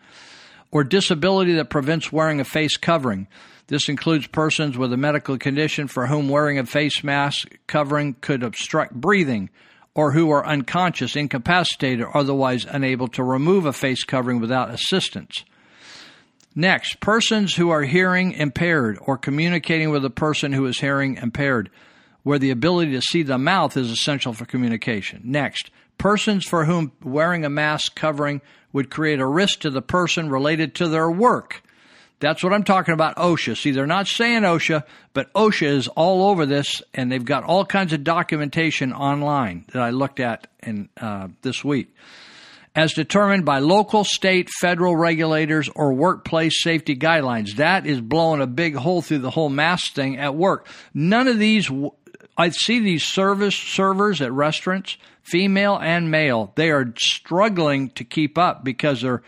Or 0.73 0.83
disability 0.83 1.55
that 1.55 1.71
prevents 1.71 2.11
wearing 2.11 2.41
a 2.41 2.45
face 2.45 2.77
covering. 2.77 3.29
This 3.69 3.89
includes 3.89 4.27
persons 4.27 4.77
with 4.77 4.93
a 4.93 4.97
medical 4.97 5.39
condition 5.39 5.87
for 5.87 6.09
whom 6.09 6.29
wearing 6.29 6.59
a 6.59 6.67
face 6.67 7.05
mask 7.05 7.49
covering 7.69 8.17
could 8.21 8.43
obstruct 8.43 8.93
breathing, 8.93 9.51
or 9.95 10.11
who 10.11 10.29
are 10.31 10.45
unconscious, 10.45 11.15
incapacitated, 11.15 12.01
or 12.01 12.17
otherwise 12.17 12.67
unable 12.69 13.07
to 13.09 13.23
remove 13.23 13.67
a 13.67 13.73
face 13.73 14.03
covering 14.03 14.41
without 14.41 14.75
assistance. 14.75 15.45
Next, 16.57 16.99
persons 16.99 17.55
who 17.55 17.71
are 17.71 17.85
hearing 17.85 18.33
impaired 18.33 18.99
or 19.01 19.17
communicating 19.17 19.91
with 19.91 20.05
a 20.05 20.11
person 20.11 20.53
who 20.53 20.67
is 20.67 20.81
hearing 20.81 21.19
impaired, 21.19 21.71
where 22.29 22.39
the 22.39 22.51
ability 22.51 22.93
to 22.93 23.01
see 23.01 23.23
the 23.23 23.39
mouth 23.39 23.75
is 23.75 23.91
essential 23.91 24.35
for 24.35 24.45
communication. 24.45 25.23
Next, 25.25 25.71
persons 25.97 26.45
for 26.45 26.67
whom 26.67 26.93
wearing 27.03 27.43
a 27.43 27.49
mask 27.49 27.95
covering 27.95 28.43
would 28.71 28.91
create 28.91 29.19
a 29.19 29.27
risk 29.27 29.61
to 29.61 29.71
the 29.71 29.81
person 29.81 30.29
related 30.29 30.75
to 30.75 30.89
their 30.89 31.11
work. 31.11 31.63
That's 32.21 32.45
what 32.45 32.53
I'm 32.53 32.65
talking 32.65 32.93
about, 32.93 33.17
OSHA. 33.17 33.57
See, 33.57 33.71
they're 33.71 33.87
not 33.87 34.09
saying 34.09 34.43
OSHA, 34.43 34.83
but 35.15 35.33
OSHA 35.33 35.69
is 35.69 35.89
all 35.89 36.29
over 36.29 36.45
this, 36.45 36.83
and 36.93 37.11
they've 37.11 37.25
got 37.25 37.45
all 37.45 37.65
kinds 37.65 37.95
of 37.95 38.05
documentation 38.05 38.93
online 38.93 39.65
that 39.73 39.81
I 39.81 39.89
looked 39.89 40.21
at 40.21 40.49
in 40.63 40.91
uh, 41.01 41.29
this 41.41 41.65
week 41.65 41.95
as 42.79 42.93
determined 42.93 43.45
by 43.45 43.59
local, 43.59 44.05
state, 44.05 44.49
federal 44.61 44.95
regulators 44.95 45.69
or 45.75 45.93
workplace 45.93 46.63
safety 46.63 46.95
guidelines. 46.95 47.57
That 47.57 47.87
is 47.87 48.01
blowing 48.01 48.41
a 48.41 48.47
big 48.47 48.77
hole 48.77 49.03
through 49.03 49.19
the 49.19 49.31
whole 49.31 49.49
mask 49.49 49.95
thing 49.95 50.17
at 50.17 50.37
work. 50.37 50.69
None 50.95 51.27
of 51.27 51.41
these, 51.41 51.69
I 52.39 52.51
see 52.51 52.79
these 52.79 53.03
service 53.03 53.57
servers 53.57 54.23
at 54.23 54.33
restaurants, 54.33 54.97
female 55.23 55.77
and 55.77 56.11
male, 56.11 56.53
they 56.55 56.71
are 56.71 56.95
struggling 56.97 57.91
to 57.91 58.05
keep 58.05 58.39
up 58.39 58.65
because 58.65 59.03
they're 59.03 59.23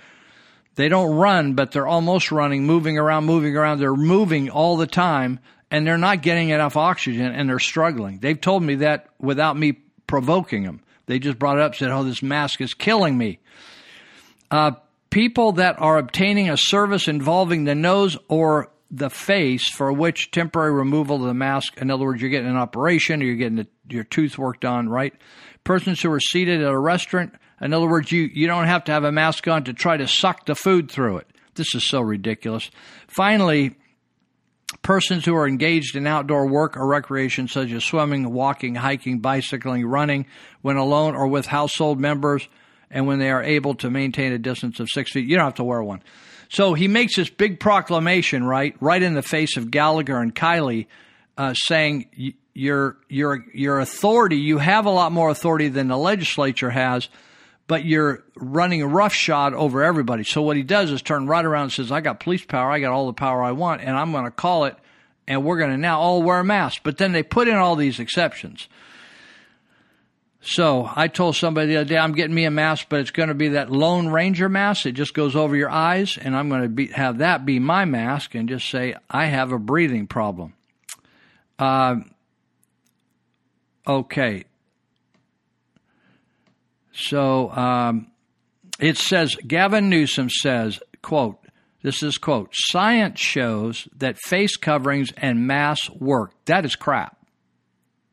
they 0.76 0.88
don't 0.88 1.16
run, 1.16 1.54
but 1.54 1.72
they're 1.72 1.86
almost 1.86 2.32
running, 2.32 2.64
moving 2.64 2.96
around, 2.96 3.26
moving 3.26 3.54
around. 3.54 3.80
They're 3.80 3.92
moving 3.92 4.48
all 4.48 4.78
the 4.78 4.86
time, 4.86 5.40
and 5.70 5.86
they're 5.86 5.98
not 5.98 6.22
getting 6.22 6.50
enough 6.50 6.76
oxygen, 6.76 7.26
and 7.26 7.50
they're 7.50 7.58
struggling. 7.58 8.20
They've 8.20 8.40
told 8.40 8.62
me 8.62 8.76
that 8.76 9.08
without 9.18 9.58
me 9.58 9.72
provoking 10.06 10.62
them. 10.62 10.80
They 11.04 11.18
just 11.18 11.38
brought 11.38 11.58
it 11.58 11.62
up, 11.62 11.74
said, 11.74 11.90
"Oh, 11.90 12.04
this 12.04 12.22
mask 12.22 12.60
is 12.60 12.72
killing 12.72 13.18
me." 13.18 13.40
Uh, 14.50 14.72
people 15.10 15.52
that 15.52 15.80
are 15.80 15.98
obtaining 15.98 16.48
a 16.48 16.56
service 16.56 17.08
involving 17.08 17.64
the 17.64 17.74
nose 17.74 18.16
or 18.28 18.70
the 18.90 19.10
face 19.10 19.68
for 19.68 19.92
which 19.92 20.30
temporary 20.30 20.72
removal 20.72 21.16
of 21.16 21.22
the 21.22 21.34
mask, 21.34 21.78
in 21.80 21.90
other 21.90 22.04
words, 22.04 22.20
you're 22.20 22.30
getting 22.30 22.50
an 22.50 22.56
operation 22.56 23.22
or 23.22 23.26
you're 23.26 23.36
getting 23.36 23.66
your 23.88 24.04
tooth 24.04 24.36
work 24.36 24.60
done, 24.60 24.88
right? 24.88 25.14
Persons 25.62 26.00
who 26.00 26.10
are 26.10 26.20
seated 26.20 26.60
at 26.60 26.70
a 26.70 26.78
restaurant, 26.78 27.34
in 27.60 27.72
other 27.72 27.88
words, 27.88 28.10
you, 28.10 28.22
you 28.32 28.46
don't 28.46 28.66
have 28.66 28.84
to 28.84 28.92
have 28.92 29.04
a 29.04 29.12
mask 29.12 29.46
on 29.46 29.64
to 29.64 29.72
try 29.72 29.96
to 29.96 30.08
suck 30.08 30.46
the 30.46 30.54
food 30.54 30.90
through 30.90 31.18
it. 31.18 31.28
This 31.54 31.74
is 31.74 31.88
so 31.88 32.00
ridiculous. 32.00 32.70
Finally, 33.06 33.76
persons 34.82 35.24
who 35.24 35.34
are 35.34 35.46
engaged 35.46 35.94
in 35.94 36.06
outdoor 36.06 36.46
work 36.46 36.76
or 36.76 36.86
recreation 36.86 37.48
such 37.48 37.70
as 37.70 37.84
swimming, 37.84 38.32
walking, 38.32 38.74
hiking, 38.74 39.20
bicycling, 39.20 39.84
running, 39.84 40.26
when 40.62 40.76
alone 40.76 41.14
or 41.14 41.26
with 41.26 41.46
household 41.46 42.00
members, 42.00 42.48
and 42.90 43.06
when 43.06 43.18
they 43.18 43.30
are 43.30 43.42
able 43.42 43.74
to 43.74 43.90
maintain 43.90 44.32
a 44.32 44.38
distance 44.38 44.80
of 44.80 44.88
six 44.90 45.12
feet. 45.12 45.28
You 45.28 45.36
don't 45.36 45.44
have 45.44 45.54
to 45.54 45.64
wear 45.64 45.82
one. 45.82 46.02
So 46.50 46.74
he 46.74 46.88
makes 46.88 47.16
this 47.16 47.30
big 47.30 47.60
proclamation, 47.60 48.44
right, 48.44 48.74
right 48.80 49.00
in 49.02 49.14
the 49.14 49.22
face 49.22 49.56
of 49.56 49.70
Gallagher 49.70 50.18
and 50.18 50.34
Kiley 50.34 50.86
uh, 51.38 51.54
saying 51.54 52.34
your 52.54 52.96
your 53.08 53.46
your 53.54 53.78
authority. 53.78 54.36
You 54.36 54.58
have 54.58 54.84
a 54.84 54.90
lot 54.90 55.12
more 55.12 55.30
authority 55.30 55.68
than 55.68 55.86
the 55.86 55.96
legislature 55.96 56.68
has, 56.68 57.08
but 57.68 57.84
you're 57.84 58.24
running 58.34 58.84
roughshod 58.84 59.54
over 59.54 59.84
everybody. 59.84 60.24
So 60.24 60.42
what 60.42 60.56
he 60.56 60.64
does 60.64 60.90
is 60.90 61.02
turn 61.02 61.28
right 61.28 61.44
around 61.44 61.62
and 61.62 61.72
says, 61.72 61.92
"I 61.92 62.00
got 62.00 62.18
police 62.18 62.44
power. 62.44 62.70
I 62.70 62.80
got 62.80 62.92
all 62.92 63.06
the 63.06 63.12
power 63.12 63.42
I 63.42 63.52
want, 63.52 63.80
and 63.82 63.96
I'm 63.96 64.10
going 64.10 64.24
to 64.24 64.30
call 64.30 64.64
it." 64.64 64.76
And 65.28 65.44
we're 65.44 65.58
going 65.58 65.70
to 65.70 65.78
now 65.78 66.00
all 66.00 66.22
wear 66.22 66.42
masks. 66.42 66.80
But 66.82 66.98
then 66.98 67.12
they 67.12 67.22
put 67.22 67.46
in 67.46 67.54
all 67.54 67.76
these 67.76 68.00
exceptions. 68.00 68.68
So 70.42 70.90
I 70.96 71.08
told 71.08 71.36
somebody 71.36 71.68
the 71.68 71.76
other 71.76 71.88
day, 71.88 71.98
I'm 71.98 72.12
getting 72.12 72.34
me 72.34 72.44
a 72.46 72.50
mask, 72.50 72.86
but 72.88 73.00
it's 73.00 73.10
going 73.10 73.28
to 73.28 73.34
be 73.34 73.48
that 73.48 73.70
Lone 73.70 74.08
Ranger 74.08 74.48
mask. 74.48 74.86
It 74.86 74.92
just 74.92 75.12
goes 75.12 75.36
over 75.36 75.54
your 75.54 75.68
eyes, 75.70 76.16
and 76.16 76.34
I'm 76.34 76.48
going 76.48 76.62
to 76.62 76.68
be, 76.68 76.86
have 76.88 77.18
that 77.18 77.44
be 77.44 77.58
my 77.58 77.84
mask 77.84 78.34
and 78.34 78.48
just 78.48 78.68
say, 78.70 78.94
I 79.08 79.26
have 79.26 79.52
a 79.52 79.58
breathing 79.58 80.06
problem. 80.06 80.54
Uh, 81.58 81.96
okay. 83.86 84.44
So 86.92 87.50
um, 87.50 88.10
it 88.78 88.96
says, 88.96 89.36
Gavin 89.46 89.90
Newsom 89.90 90.30
says, 90.30 90.80
quote, 91.02 91.38
this 91.82 92.02
is 92.02 92.18
quote, 92.18 92.50
science 92.52 93.20
shows 93.20 93.88
that 93.96 94.18
face 94.18 94.56
coverings 94.56 95.12
and 95.16 95.46
masks 95.46 95.90
work. 95.90 96.32
That 96.46 96.64
is 96.64 96.76
crap. 96.76 97.16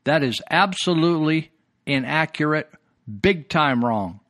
That 0.04 0.22
is 0.22 0.40
absolutely 0.50 1.50
inaccurate, 1.88 2.70
big 3.20 3.48
time 3.48 3.84
wrong. 3.84 4.20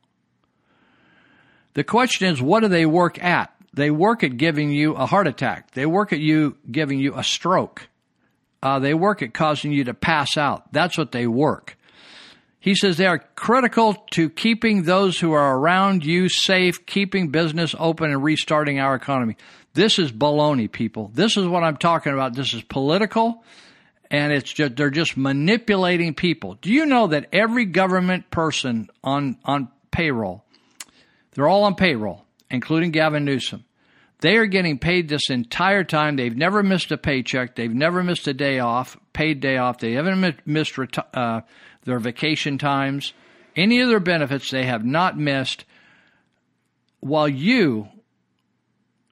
The 1.73 1.83
question 1.83 2.27
is, 2.29 2.41
what 2.41 2.61
do 2.61 2.67
they 2.67 2.85
work 2.85 3.23
at? 3.23 3.53
They 3.73 3.91
work 3.91 4.23
at 4.23 4.37
giving 4.37 4.71
you 4.71 4.95
a 4.95 5.05
heart 5.05 5.27
attack. 5.27 5.71
They 5.71 5.85
work 5.85 6.11
at 6.11 6.19
you 6.19 6.57
giving 6.69 6.99
you 6.99 7.15
a 7.15 7.23
stroke. 7.23 7.87
Uh, 8.61 8.79
they 8.79 8.93
work 8.93 9.21
at 9.21 9.33
causing 9.33 9.71
you 9.71 9.83
to 9.85 9.93
pass 9.93 10.37
out. 10.37 10.71
That's 10.73 10.97
what 10.97 11.11
they 11.11 11.27
work. 11.27 11.77
He 12.59 12.75
says 12.75 12.97
they 12.97 13.05
are 13.05 13.19
critical 13.35 13.93
to 14.11 14.29
keeping 14.29 14.83
those 14.83 15.19
who 15.19 15.31
are 15.31 15.57
around 15.57 16.03
you 16.03 16.27
safe, 16.27 16.85
keeping 16.85 17.29
business 17.29 17.73
open, 17.79 18.11
and 18.11 18.21
restarting 18.21 18.79
our 18.79 18.95
economy. 18.95 19.37
This 19.73 19.97
is 19.97 20.11
baloney, 20.11 20.69
people. 20.69 21.11
This 21.13 21.37
is 21.37 21.47
what 21.47 21.63
I'm 21.63 21.77
talking 21.77 22.11
about. 22.11 22.33
This 22.33 22.53
is 22.53 22.61
political 22.63 23.43
and 24.11 24.33
it's 24.33 24.51
just 24.51 24.75
they're 24.75 24.89
just 24.89 25.17
manipulating 25.17 26.13
people. 26.13 26.55
Do 26.55 26.71
you 26.71 26.85
know 26.85 27.07
that 27.07 27.27
every 27.31 27.65
government 27.65 28.31
person 28.31 28.89
on 29.03 29.37
on 29.45 29.69
payroll, 29.91 30.43
they're 31.31 31.47
all 31.47 31.63
on 31.63 31.75
payroll, 31.75 32.25
including 32.49 32.91
Gavin 32.91 33.25
Newsom. 33.25 33.65
They 34.21 34.35
are 34.35 34.47
getting 34.47 34.79
paid 34.79 35.07
this 35.07 35.29
entire 35.29 35.85
time. 35.85 36.17
They've 36.17 36.35
never 36.35 36.61
missed 36.61 36.91
a 36.91 36.97
paycheck. 36.97 37.55
They've 37.55 37.73
never 37.73 38.03
missed 38.03 38.27
a 38.27 38.33
day 38.33 38.59
off, 38.59 38.97
paid 39.13 39.39
day 39.39 39.57
off. 39.57 39.77
They 39.79 39.93
haven't 39.93 40.45
missed 40.45 40.77
uh, 41.13 41.41
their 41.85 41.99
vacation 41.99 42.57
times, 42.57 43.13
any 43.55 43.79
of 43.79 43.87
their 43.87 44.01
benefits. 44.01 44.51
They 44.51 44.65
have 44.65 44.83
not 44.83 45.17
missed. 45.17 45.63
While 46.99 47.29
you 47.29 47.87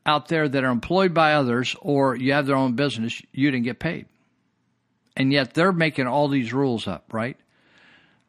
out 0.06 0.28
there 0.28 0.50
that 0.50 0.64
are 0.64 0.72
employed 0.72 1.14
by 1.14 1.34
others 1.34 1.74
or 1.82 2.18
you 2.18 2.34
have 2.34 2.46
their 2.46 2.58
own 2.58 2.74
business, 2.74 3.22
you 3.32 3.50
didn't 3.50 3.64
get 3.64 3.80
paid 3.80 4.08
and 5.18 5.34
yet 5.34 5.56
they're 5.56 5.74
making 5.74 6.06
all 6.06 6.30
these 6.30 6.54
rules 6.54 6.88
up, 6.88 7.12
right? 7.12 7.38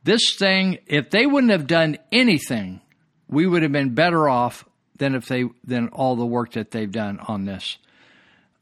This 0.05 0.35
thing, 0.37 0.79
if 0.87 1.11
they 1.11 1.27
wouldn't 1.27 1.53
have 1.53 1.66
done 1.66 1.98
anything, 2.11 2.81
we 3.29 3.46
would 3.46 3.62
have 3.62 3.72
been 3.72 3.94
better 3.94 4.27
off 4.27 4.64
than 4.96 5.14
if 5.14 5.27
they 5.27 5.44
than 5.62 5.88
all 5.88 6.16
the 6.16 6.27
work 6.27 6.53
that 6.53 6.70
they've 6.70 6.90
done 6.90 7.20
on 7.20 7.44
this. 7.44 7.77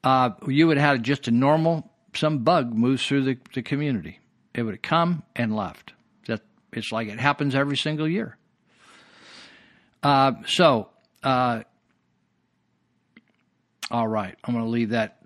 Uh, 0.03 0.31
you 0.49 0.67
would 0.67 0.77
have 0.77 0.97
had 0.97 1.05
just 1.05 1.29
a 1.29 1.31
normal 1.31 1.89
some 2.15 2.39
bug 2.39 2.75
moves 2.75 3.07
through 3.07 3.23
the, 3.23 3.39
the 3.55 3.63
community. 3.63 4.19
It 4.55 4.63
would 4.63 4.75
have 4.75 4.83
come 4.83 5.23
and 5.37 5.55
left. 5.55 5.93
That 6.27 6.41
it's 6.73 6.91
like 6.91 7.07
it 7.09 7.21
happens 7.21 7.55
every 7.55 7.77
single 7.77 8.09
year. 8.09 8.37
Uh, 10.03 10.33
so, 10.47 10.89
uh, 11.23 11.63
all 13.89 14.09
right, 14.09 14.37
I'm 14.43 14.53
going 14.53 14.65
to 14.65 14.71
leave 14.71 14.91
that. 14.91 15.23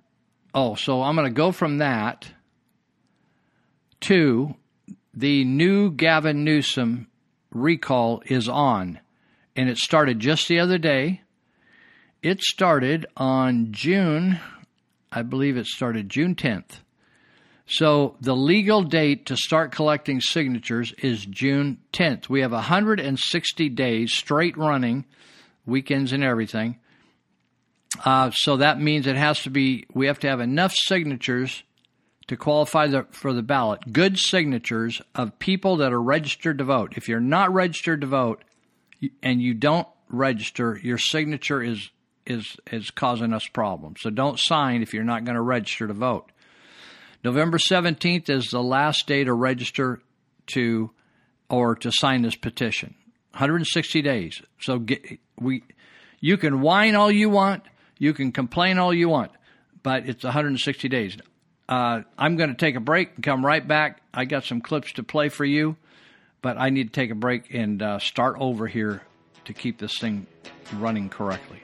Oh, 0.52 0.74
so 0.74 1.02
I'm 1.02 1.16
going 1.16 1.28
to 1.28 1.34
go 1.34 1.50
from 1.50 1.78
that 1.78 2.30
Two, 4.00 4.56
the 5.12 5.44
new 5.44 5.90
Gavin 5.90 6.44
Newsom 6.44 7.08
recall 7.52 8.22
is 8.26 8.48
on, 8.48 9.00
and 9.54 9.68
it 9.68 9.76
started 9.76 10.20
just 10.20 10.48
the 10.48 10.58
other 10.58 10.78
day. 10.78 11.22
It 12.22 12.40
started 12.42 13.06
on 13.16 13.72
June, 13.72 14.40
I 15.12 15.22
believe 15.22 15.56
it 15.56 15.66
started 15.66 16.08
June 16.08 16.34
10th. 16.34 16.80
So 17.66 18.16
the 18.20 18.34
legal 18.34 18.82
date 18.82 19.26
to 19.26 19.36
start 19.36 19.70
collecting 19.70 20.20
signatures 20.20 20.92
is 20.98 21.24
June 21.24 21.78
10th. 21.92 22.28
We 22.28 22.40
have 22.40 22.52
160 22.52 23.68
days 23.68 24.12
straight 24.12 24.56
running, 24.56 25.04
weekends 25.64 26.12
and 26.12 26.24
everything. 26.24 26.78
Uh, 28.04 28.30
so 28.32 28.56
that 28.56 28.80
means 28.80 29.06
it 29.06 29.16
has 29.16 29.42
to 29.42 29.50
be, 29.50 29.86
we 29.94 30.06
have 30.06 30.18
to 30.20 30.28
have 30.28 30.40
enough 30.40 30.74
signatures 30.74 31.62
to 32.30 32.36
qualify 32.36 32.86
the, 32.86 33.04
for 33.10 33.32
the 33.32 33.42
ballot 33.42 33.92
good 33.92 34.16
signatures 34.16 35.02
of 35.16 35.36
people 35.40 35.78
that 35.78 35.92
are 35.92 36.00
registered 36.00 36.58
to 36.58 36.64
vote. 36.64 36.92
If 36.96 37.08
you're 37.08 37.18
not 37.18 37.52
registered 37.52 38.02
to 38.02 38.06
vote 38.06 38.44
and 39.20 39.42
you 39.42 39.52
don't 39.52 39.88
register, 40.08 40.78
your 40.80 40.96
signature 40.96 41.60
is 41.60 41.90
is 42.24 42.56
is 42.70 42.92
causing 42.92 43.32
us 43.32 43.48
problems. 43.48 44.02
So 44.02 44.10
don't 44.10 44.38
sign 44.38 44.80
if 44.80 44.94
you're 44.94 45.02
not 45.02 45.24
going 45.24 45.34
to 45.34 45.40
register 45.40 45.88
to 45.88 45.92
vote. 45.92 46.30
November 47.24 47.58
17th 47.58 48.30
is 48.30 48.50
the 48.50 48.62
last 48.62 49.08
day 49.08 49.24
to 49.24 49.34
register 49.34 50.00
to 50.54 50.92
or 51.48 51.74
to 51.74 51.90
sign 51.90 52.22
this 52.22 52.36
petition. 52.36 52.94
160 53.32 54.02
days. 54.02 54.40
So 54.60 54.78
get, 54.78 55.18
we 55.36 55.64
you 56.20 56.36
can 56.36 56.60
whine 56.60 56.94
all 56.94 57.10
you 57.10 57.28
want, 57.28 57.64
you 57.98 58.14
can 58.14 58.30
complain 58.30 58.78
all 58.78 58.94
you 58.94 59.08
want, 59.08 59.32
but 59.82 60.08
it's 60.08 60.22
160 60.22 60.88
days. 60.88 61.16
Uh, 61.70 62.02
I'm 62.18 62.34
going 62.34 62.50
to 62.50 62.56
take 62.56 62.74
a 62.74 62.80
break 62.80 63.14
and 63.14 63.24
come 63.24 63.46
right 63.46 63.66
back. 63.66 64.02
I 64.12 64.24
got 64.24 64.44
some 64.44 64.60
clips 64.60 64.92
to 64.94 65.04
play 65.04 65.28
for 65.28 65.44
you, 65.44 65.76
but 66.42 66.58
I 66.58 66.70
need 66.70 66.88
to 66.88 66.92
take 66.92 67.12
a 67.12 67.14
break 67.14 67.54
and 67.54 67.80
uh, 67.80 68.00
start 68.00 68.36
over 68.40 68.66
here 68.66 69.02
to 69.44 69.52
keep 69.52 69.78
this 69.78 69.96
thing 69.96 70.26
running 70.74 71.08
correctly. 71.08 71.62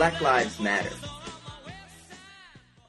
Black 0.00 0.22
Lives 0.22 0.58
Matter. 0.58 0.96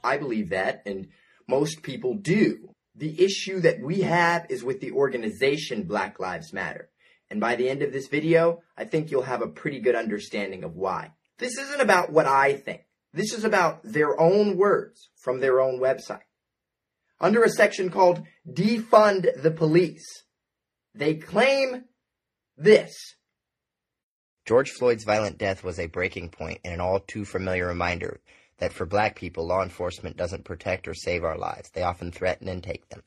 I 0.02 0.16
believe 0.16 0.52
that, 0.52 0.84
and 0.86 1.10
most 1.46 1.84
people 1.84 2.14
do. 2.14 2.70
The 2.96 3.22
issue 3.22 3.60
that 3.60 3.82
we 3.82 4.04
have 4.04 4.46
is 4.50 4.64
with 4.64 4.80
the 4.80 4.94
organization 4.94 5.84
Black 5.84 6.22
Lives 6.22 6.54
Matter. 6.54 6.90
And 7.30 7.42
by 7.42 7.58
the 7.58 7.68
end 7.68 7.82
of 7.82 7.92
this 7.92 8.08
video, 8.08 8.62
I 8.78 8.86
think 8.86 9.12
you'll 9.12 9.24
have 9.24 9.42
a 9.42 9.48
pretty 9.48 9.82
good 9.82 9.94
understanding 9.94 10.64
of 10.64 10.78
why. 10.78 11.12
This 11.38 11.58
isn't 11.58 11.82
about 11.82 12.14
what 12.14 12.28
I 12.28 12.54
think. 12.54 12.84
This 13.12 13.34
is 13.34 13.44
about 13.44 13.82
their 13.84 14.18
own 14.18 14.56
words 14.56 15.10
from 15.18 15.42
their 15.42 15.60
own 15.60 15.82
website. 15.82 16.24
Under 17.20 17.44
a 17.44 17.50
section 17.50 17.90
called 17.90 18.24
Defund 18.50 19.28
the 19.44 19.52
Police, 19.52 20.24
they 20.96 21.16
claim 21.16 21.84
this. 22.56 23.16
George 24.46 24.72
Floyd's 24.72 25.04
violent 25.04 25.38
death 25.38 25.64
was 25.64 25.80
a 25.80 25.88
breaking 25.88 26.30
point 26.30 26.60
and 26.64 26.74
an 26.74 26.82
all 26.82 27.00
too 27.00 27.26
familiar 27.26 27.68
reminder 27.68 28.20
that 28.58 28.74
for 28.74 28.86
black 28.86 29.16
people, 29.16 29.46
law 29.46 29.64
enforcement 29.64 30.18
doesn't 30.18 30.46
protect 30.46 30.88
or 30.88 30.94
save 30.94 31.24
our 31.24 31.38
lives. 31.38 31.70
They 31.70 31.84
often 31.84 32.12
threaten 32.12 32.48
and 32.48 32.64
take 32.64 32.90
them. 32.90 33.04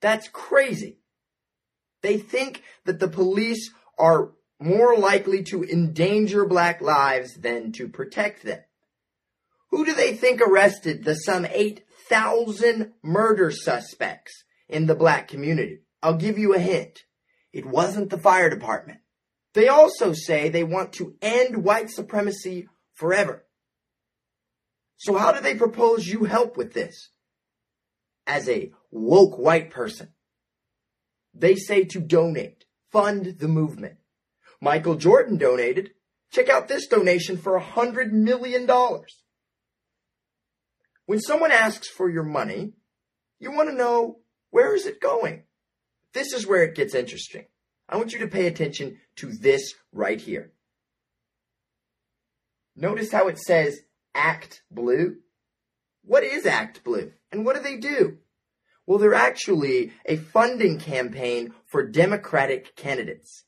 That's 0.00 0.28
crazy. 0.28 0.98
They 2.02 2.18
think 2.18 2.62
that 2.84 3.00
the 3.00 3.08
police 3.08 3.72
are 3.98 4.32
more 4.60 4.96
likely 4.96 5.42
to 5.44 5.64
endanger 5.64 6.44
black 6.44 6.80
lives 6.80 7.34
than 7.34 7.72
to 7.72 7.88
protect 7.88 8.44
them. 8.44 8.60
Who 9.70 9.84
do 9.84 9.94
they 9.94 10.14
think 10.14 10.40
arrested 10.40 11.04
the 11.04 11.14
some 11.14 11.46
8,000 11.46 12.92
murder 13.02 13.50
suspects 13.50 14.44
in 14.68 14.86
the 14.86 14.94
black 14.94 15.28
community? 15.28 15.82
I'll 16.02 16.16
give 16.16 16.38
you 16.38 16.54
a 16.54 16.58
hint. 16.58 17.00
It 17.52 17.66
wasn't 17.66 18.10
the 18.10 18.18
fire 18.18 18.48
department. 18.48 19.00
They 19.58 19.66
also 19.66 20.12
say 20.12 20.48
they 20.48 20.62
want 20.62 20.92
to 20.92 21.16
end 21.20 21.64
white 21.64 21.90
supremacy 21.90 22.68
forever. 22.94 23.44
So 24.98 25.18
how 25.18 25.32
do 25.32 25.40
they 25.40 25.56
propose 25.56 26.06
you 26.06 26.26
help 26.26 26.56
with 26.56 26.74
this? 26.74 27.10
As 28.24 28.48
a 28.48 28.70
woke 28.92 29.36
white 29.36 29.72
person, 29.72 30.10
they 31.34 31.56
say 31.56 31.82
to 31.86 31.98
donate 31.98 32.66
fund 32.92 33.40
the 33.40 33.48
movement. 33.48 33.96
Michael 34.60 34.94
Jordan 34.94 35.38
donated. 35.38 35.90
Check 36.30 36.48
out 36.48 36.68
this 36.68 36.86
donation 36.86 37.36
for 37.36 37.56
a 37.56 37.60
hundred 37.60 38.12
million 38.12 38.64
dollars. 38.64 39.24
When 41.06 41.18
someone 41.18 41.50
asks 41.50 41.88
for 41.88 42.08
your 42.08 42.22
money, 42.22 42.74
you 43.40 43.50
want 43.50 43.70
to 43.70 43.74
know 43.74 44.20
where 44.50 44.76
is 44.76 44.86
it 44.86 45.00
going? 45.00 45.42
This 46.14 46.32
is 46.32 46.46
where 46.46 46.62
it 46.62 46.76
gets 46.76 46.94
interesting. 46.94 47.46
I 47.88 47.96
want 47.96 48.12
you 48.12 48.18
to 48.20 48.28
pay 48.28 48.46
attention 48.46 48.98
to 49.16 49.32
this 49.32 49.74
right 49.92 50.20
here. 50.20 50.52
Notice 52.76 53.10
how 53.10 53.28
it 53.28 53.38
says 53.38 53.80
ActBlue? 54.14 55.16
What 56.04 56.22
is 56.22 56.44
ActBlue? 56.44 57.12
And 57.32 57.44
what 57.44 57.56
do 57.56 57.62
they 57.62 57.76
do? 57.76 58.18
Well, 58.86 58.98
they're 58.98 59.14
actually 59.14 59.92
a 60.06 60.16
funding 60.16 60.78
campaign 60.78 61.52
for 61.66 61.86
Democratic 61.86 62.74
candidates. 62.76 63.44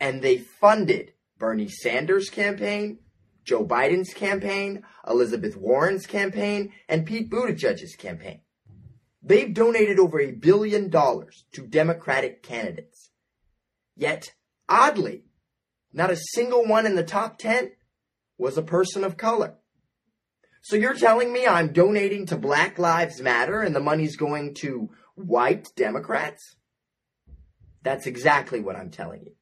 And 0.00 0.20
they 0.22 0.38
funded 0.38 1.12
Bernie 1.38 1.68
Sanders' 1.68 2.28
campaign, 2.30 2.98
Joe 3.44 3.64
Biden's 3.64 4.12
campaign, 4.12 4.82
Elizabeth 5.08 5.56
Warren's 5.56 6.06
campaign, 6.06 6.72
and 6.88 7.06
Pete 7.06 7.30
Buttigieg's 7.30 7.96
campaign. 7.96 8.40
They've 9.22 9.52
donated 9.52 9.98
over 9.98 10.20
a 10.20 10.32
billion 10.32 10.90
dollars 10.90 11.44
to 11.52 11.66
Democratic 11.66 12.42
candidates. 12.42 12.97
Yet, 13.98 14.32
oddly, 14.68 15.24
not 15.92 16.12
a 16.12 16.16
single 16.32 16.64
one 16.64 16.86
in 16.86 16.94
the 16.94 17.02
top 17.02 17.36
10 17.36 17.72
was 18.38 18.56
a 18.56 18.62
person 18.62 19.02
of 19.02 19.16
color. 19.16 19.56
So 20.62 20.76
you're 20.76 20.94
telling 20.94 21.32
me 21.32 21.48
I'm 21.48 21.72
donating 21.72 22.24
to 22.26 22.36
Black 22.36 22.78
Lives 22.78 23.20
Matter 23.20 23.60
and 23.60 23.74
the 23.74 23.80
money's 23.80 24.16
going 24.16 24.54
to 24.60 24.90
white 25.16 25.66
Democrats? 25.74 26.54
That's 27.82 28.06
exactly 28.06 28.60
what 28.60 28.76
I'm 28.76 28.90
telling 28.90 29.22
you. 29.24 29.32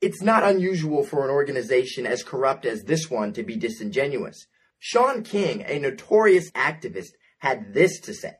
It's 0.00 0.22
not 0.22 0.44
unusual 0.44 1.02
for 1.02 1.24
an 1.24 1.30
organization 1.30 2.06
as 2.06 2.22
corrupt 2.22 2.66
as 2.66 2.84
this 2.84 3.10
one 3.10 3.32
to 3.32 3.42
be 3.42 3.56
disingenuous. 3.56 4.46
Shaun 4.78 5.24
King, 5.24 5.64
a 5.66 5.80
notorious 5.80 6.52
activist, 6.52 7.14
had 7.38 7.74
this 7.74 7.98
to 8.02 8.14
say. 8.14 8.34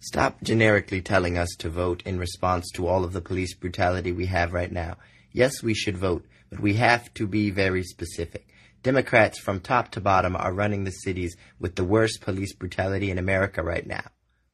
Stop 0.00 0.40
generically 0.44 1.02
telling 1.02 1.36
us 1.36 1.48
to 1.58 1.68
vote 1.68 2.02
in 2.06 2.20
response 2.20 2.70
to 2.70 2.86
all 2.86 3.02
of 3.02 3.12
the 3.12 3.20
police 3.20 3.54
brutality 3.54 4.12
we 4.12 4.26
have 4.26 4.52
right 4.52 4.70
now. 4.70 4.96
Yes, 5.32 5.60
we 5.60 5.74
should 5.74 5.98
vote, 5.98 6.24
but 6.50 6.60
we 6.60 6.74
have 6.74 7.12
to 7.14 7.26
be 7.26 7.50
very 7.50 7.82
specific. 7.82 8.46
Democrats 8.84 9.40
from 9.40 9.58
top 9.58 9.90
to 9.90 10.00
bottom 10.00 10.36
are 10.36 10.52
running 10.52 10.84
the 10.84 10.92
cities 10.92 11.36
with 11.58 11.74
the 11.74 11.84
worst 11.84 12.20
police 12.20 12.54
brutality 12.54 13.10
in 13.10 13.18
America 13.18 13.60
right 13.60 13.84
now. 13.84 14.04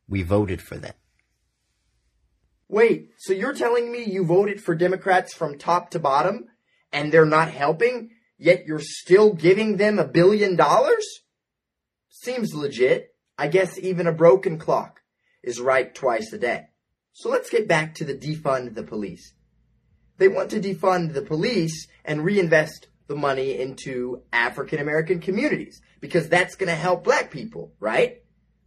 We 0.09 0.23
voted 0.23 0.63
for 0.63 0.77
them. 0.79 0.95
Wait, 2.67 3.11
so 3.19 3.35
you're 3.35 3.53
telling 3.53 3.93
me 3.93 4.03
you 4.03 4.25
voted 4.25 4.63
for 4.63 4.75
Democrats 4.75 5.35
from 5.35 5.59
top 5.59 5.91
to 5.91 5.99
bottom 5.99 6.47
and 6.91 7.13
they're 7.13 7.27
not 7.27 7.51
helping, 7.51 8.13
yet 8.39 8.65
you're 8.67 8.81
still 8.81 9.35
giving 9.35 9.77
them 9.77 9.99
a 9.99 10.09
billion 10.09 10.57
dollars? 10.57 11.05
Seems 12.09 12.55
legit. 12.55 13.15
I 13.37 13.49
guess 13.49 13.79
even 13.79 14.07
a 14.07 14.13
broken 14.13 14.59
clock 14.59 15.03
is 15.45 15.61
right 15.61 15.95
twice 15.95 16.33
a 16.33 16.39
day. 16.39 16.67
So 17.13 17.29
let's 17.29 17.51
get 17.51 17.69
back 17.69 17.95
to 17.97 18.05
the 18.05 18.15
defund 18.15 18.75
the 18.75 18.83
police. 18.83 19.35
They 20.19 20.29
want 20.29 20.51
to 20.51 20.61
defund 20.61 21.13
the 21.13 21.23
police 21.23 21.87
and 22.05 22.25
reinvest 22.25 22.89
the 23.07 23.17
money 23.17 23.59
into 23.59 24.23
African 24.33 24.79
American 24.79 25.21
communities 25.21 25.81
because 26.01 26.29
that's 26.29 26.57
going 26.57 26.69
to 26.69 26.75
help 26.75 27.05
black 27.05 27.31
people, 27.31 27.73
right? 27.81 28.23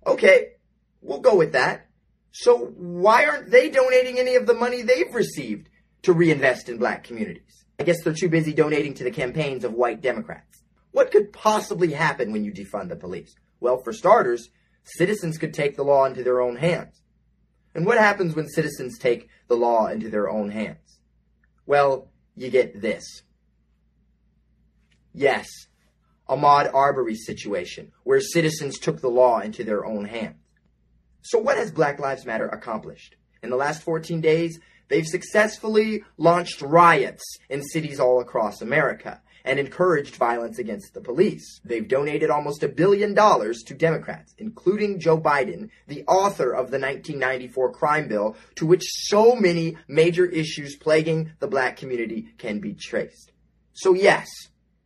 Okay, 0.06 0.54
we'll 1.02 1.20
go 1.20 1.36
with 1.36 1.54
that. 1.54 1.88
So 2.32 2.58
why 2.78 3.26
aren't 3.26 3.50
they 3.50 3.70
donating 3.70 4.20
any 4.20 4.36
of 4.36 4.46
the 4.46 4.54
money 4.54 4.82
they've 4.82 5.14
received 5.14 5.70
to 6.04 6.14
reinvest 6.14 6.70
in 6.70 6.78
black 6.78 7.04
communities? 7.04 7.66
I 7.80 7.84
guess 7.84 8.04
they're 8.04 8.14
too 8.14 8.30
busy 8.30 8.54
donating 8.54 8.94
to 8.96 9.04
the 9.04 9.12
campaigns 9.12 9.64
of 9.64 9.74
white 9.74 10.02
Democrats. 10.02 10.64
What 10.92 11.12
could 11.12 11.34
possibly 11.34 11.92
happen 11.92 12.32
when 12.32 12.44
you 12.44 12.52
defund 12.52 12.90
the 12.90 12.96
police? 12.96 13.36
Well, 13.60 13.78
for 13.78 13.94
starters, 13.94 14.50
citizens 14.88 15.38
could 15.38 15.54
take 15.54 15.76
the 15.76 15.84
law 15.84 16.06
into 16.06 16.24
their 16.24 16.42
own 16.42 16.56
hands. 16.56 17.02
And 17.76 17.86
what 17.86 17.98
happens 17.98 18.36
when 18.36 18.48
citizens 18.48 18.98
take 18.98 19.30
the 19.48 19.56
law 19.56 19.88
into 19.88 20.10
their 20.10 20.30
own 20.30 20.50
hands? 20.50 21.00
Well, 21.66 22.10
you 22.36 22.50
get 22.50 22.82
this. 22.82 23.24
Yes, 25.14 25.48
Ahmaud 26.30 26.74
Arbery's 26.74 27.26
situation, 27.26 27.92
where 28.04 28.22
citizens 28.22 28.80
took 28.80 29.02
the 29.02 29.10
law 29.10 29.40
into 29.40 29.64
their 29.64 29.86
own 29.86 30.06
hands. 30.06 30.38
So 31.22 31.40
what 31.40 31.58
has 31.58 31.72
Black 31.72 32.00
Lives 32.00 32.26
Matter 32.26 32.48
accomplished? 32.48 33.16
In 33.44 33.50
the 33.50 33.56
last 33.56 33.84
14 33.84 34.22
days, 34.22 34.60
they've 34.88 35.06
successfully 35.06 36.04
launched 36.18 36.62
riots 36.62 37.24
in 37.50 37.64
cities 37.64 38.00
all 38.00 38.22
across 38.22 38.62
America 38.62 39.22
and 39.44 39.60
encouraged 39.60 40.16
violence 40.16 40.60
against 40.60 40.94
the 40.94 41.02
police. 41.02 41.60
They've 41.64 41.88
donated 41.88 42.30
almost 42.30 42.64
a 42.64 42.68
billion 42.68 43.14
dollars 43.14 43.64
to 43.64 43.74
Democrats, 43.74 44.34
including 44.38 45.00
Joe 45.00 45.20
Biden, 45.20 45.70
the 45.88 46.04
author 46.06 46.52
of 46.52 46.72
the 46.72 46.80
1994 46.80 47.74
crime 47.74 48.08
bill, 48.08 48.36
to 48.56 48.66
which 48.66 48.84
so 48.86 49.36
many 49.36 49.78
major 49.88 50.26
issues 50.26 50.76
plaguing 50.76 51.32
the 51.40 51.48
black 51.48 51.78
community 51.78 52.30
can 52.38 52.60
be 52.60 52.74
traced. 52.74 53.32
So 53.74 53.94
yes, 53.94 54.28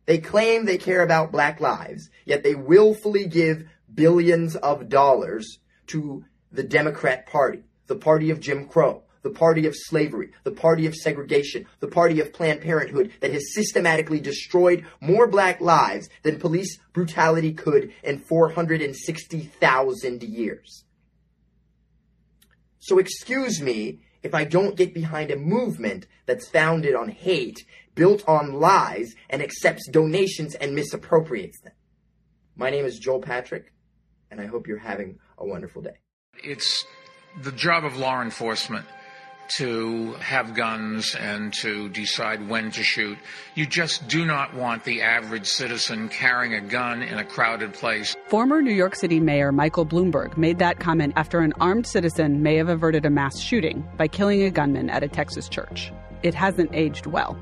they 0.06 0.18
claim 0.18 0.64
they 0.64 0.78
care 0.78 1.02
about 1.02 1.32
black 1.32 1.60
lives, 1.60 2.10
yet 2.24 2.42
they 2.42 2.54
willfully 2.54 3.26
give 3.26 3.64
billions 3.94 4.56
of 4.56 4.88
dollars 4.88 5.58
to 5.88 6.24
the 6.50 6.62
Democrat 6.62 7.26
Party, 7.26 7.62
the 7.86 7.96
party 7.96 8.30
of 8.30 8.40
Jim 8.40 8.66
Crow, 8.66 9.04
the 9.22 9.30
party 9.30 9.66
of 9.66 9.74
slavery, 9.76 10.30
the 10.44 10.50
party 10.50 10.86
of 10.86 10.94
segregation, 10.94 11.66
the 11.80 11.88
party 11.88 12.20
of 12.20 12.32
Planned 12.32 12.60
Parenthood 12.60 13.12
that 13.20 13.32
has 13.32 13.54
systematically 13.54 14.20
destroyed 14.20 14.84
more 15.00 15.26
black 15.26 15.60
lives 15.60 16.08
than 16.22 16.38
police 16.38 16.78
brutality 16.92 17.52
could 17.52 17.92
in 18.02 18.18
460,000 18.18 20.22
years. 20.22 20.84
So 22.78 22.98
excuse 22.98 23.62
me 23.62 24.00
if 24.22 24.34
I 24.34 24.44
don't 24.44 24.76
get 24.76 24.94
behind 24.94 25.30
a 25.30 25.36
movement 25.36 26.06
that's 26.26 26.48
founded 26.48 26.94
on 26.94 27.08
hate, 27.08 27.64
built 27.94 28.26
on 28.28 28.54
lies, 28.54 29.14
and 29.28 29.42
accepts 29.42 29.88
donations 29.88 30.54
and 30.54 30.74
misappropriates 30.74 31.60
them. 31.60 31.72
My 32.56 32.70
name 32.70 32.84
is 32.84 32.98
Joel 32.98 33.20
Patrick, 33.20 33.72
and 34.30 34.40
I 34.40 34.46
hope 34.46 34.66
you're 34.66 34.78
having 34.78 35.18
a 35.38 35.46
wonderful 35.46 35.82
day. 35.82 35.96
It's 36.42 36.84
the 37.42 37.52
job 37.52 37.84
of 37.84 37.96
law 37.96 38.22
enforcement 38.22 38.86
to 39.56 40.14
have 40.14 40.54
guns 40.54 41.14
and 41.14 41.52
to 41.52 41.88
decide 41.90 42.48
when 42.48 42.70
to 42.70 42.82
shoot. 42.82 43.18
You 43.54 43.66
just 43.66 44.08
do 44.08 44.24
not 44.24 44.54
want 44.54 44.84
the 44.84 45.02
average 45.02 45.46
citizen 45.46 46.08
carrying 46.08 46.54
a 46.54 46.60
gun 46.60 47.02
in 47.02 47.18
a 47.18 47.24
crowded 47.24 47.74
place. 47.74 48.16
Former 48.28 48.62
New 48.62 48.74
York 48.74 48.96
City 48.96 49.20
Mayor 49.20 49.52
Michael 49.52 49.84
Bloomberg 49.84 50.36
made 50.36 50.58
that 50.58 50.80
comment 50.80 51.12
after 51.16 51.40
an 51.40 51.52
armed 51.60 51.86
citizen 51.86 52.42
may 52.42 52.56
have 52.56 52.68
averted 52.68 53.04
a 53.04 53.10
mass 53.10 53.38
shooting 53.38 53.86
by 53.96 54.08
killing 54.08 54.42
a 54.42 54.50
gunman 54.50 54.88
at 54.88 55.02
a 55.02 55.08
Texas 55.08 55.48
church. 55.48 55.92
It 56.22 56.34
hasn't 56.34 56.70
aged 56.72 57.06
well. 57.06 57.36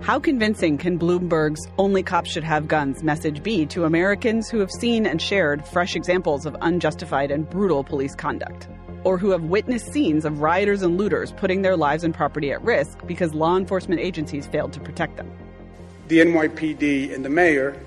How 0.00 0.18
convincing 0.20 0.76
can 0.76 0.98
Bloomberg's 0.98 1.66
only 1.78 2.02
cops 2.02 2.30
should 2.30 2.44
have 2.44 2.68
guns 2.68 3.02
message 3.02 3.42
be 3.42 3.64
to 3.66 3.84
Americans 3.84 4.50
who 4.50 4.58
have 4.58 4.70
seen 4.70 5.06
and 5.06 5.22
shared 5.22 5.66
fresh 5.66 5.96
examples 5.96 6.44
of 6.44 6.54
unjustified 6.60 7.30
and 7.30 7.48
brutal 7.48 7.82
police 7.82 8.14
conduct? 8.14 8.68
Or 9.04 9.18
who 9.18 9.30
have 9.30 9.44
witnessed 9.44 9.92
scenes 9.92 10.24
of 10.24 10.40
rioters 10.40 10.82
and 10.82 10.98
looters 10.98 11.32
putting 11.32 11.62
their 11.62 11.76
lives 11.76 12.04
and 12.04 12.12
property 12.12 12.50
at 12.52 12.62
risk 12.62 12.98
because 13.06 13.34
law 13.34 13.56
enforcement 13.56 14.00
agencies 14.00 14.46
failed 14.46 14.72
to 14.72 14.80
protect 14.80 15.16
them? 15.16 15.30
The 16.08 16.18
NYPD 16.18 17.14
and 17.14 17.24
the 17.24 17.30
mayor 17.30 17.80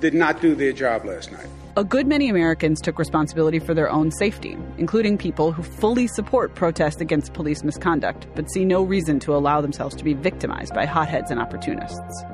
did 0.00 0.14
not 0.14 0.40
do 0.40 0.54
their 0.54 0.72
job 0.72 1.04
last 1.04 1.30
night. 1.32 1.46
A 1.76 1.82
good 1.82 2.06
many 2.06 2.28
Americans 2.28 2.80
took 2.80 3.00
responsibility 3.00 3.58
for 3.58 3.74
their 3.74 3.90
own 3.90 4.12
safety, 4.12 4.56
including 4.78 5.18
people 5.18 5.50
who 5.50 5.64
fully 5.64 6.06
support 6.06 6.54
protests 6.54 7.00
against 7.00 7.32
police 7.32 7.64
misconduct, 7.64 8.28
but 8.36 8.48
see 8.52 8.64
no 8.64 8.84
reason 8.84 9.18
to 9.20 9.34
allow 9.34 9.60
themselves 9.60 9.96
to 9.96 10.04
be 10.04 10.14
victimized 10.14 10.72
by 10.72 10.86
hotheads 10.86 11.32
and 11.32 11.40
opportunists. 11.40 12.24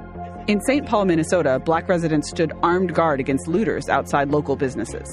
In 0.47 0.61
St. 0.63 0.85
Paul, 0.85 1.07
Minnesota, 1.07 1.59
black 1.59 1.89
residents 1.89 2.29
stood 2.29 2.53
armed 2.63 2.95
guard 2.95 3.19
against 3.19 3.49
looters 3.49 3.89
outside 3.89 4.31
local 4.31 4.57
businesses. 4.57 5.09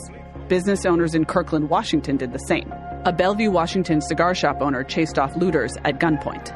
Business 0.49 0.85
owners 0.85 1.15
in 1.15 1.23
Kirkland, 1.23 1.69
Washington 1.69 2.17
did 2.17 2.33
the 2.33 2.39
same. 2.39 2.73
A 3.05 3.13
Bellevue, 3.13 3.51
Washington 3.51 4.01
cigar 4.01 4.35
shop 4.35 4.61
owner 4.61 4.83
chased 4.83 5.17
off 5.17 5.35
looters 5.35 5.75
at 5.85 5.99
gunpoint. 5.99 6.53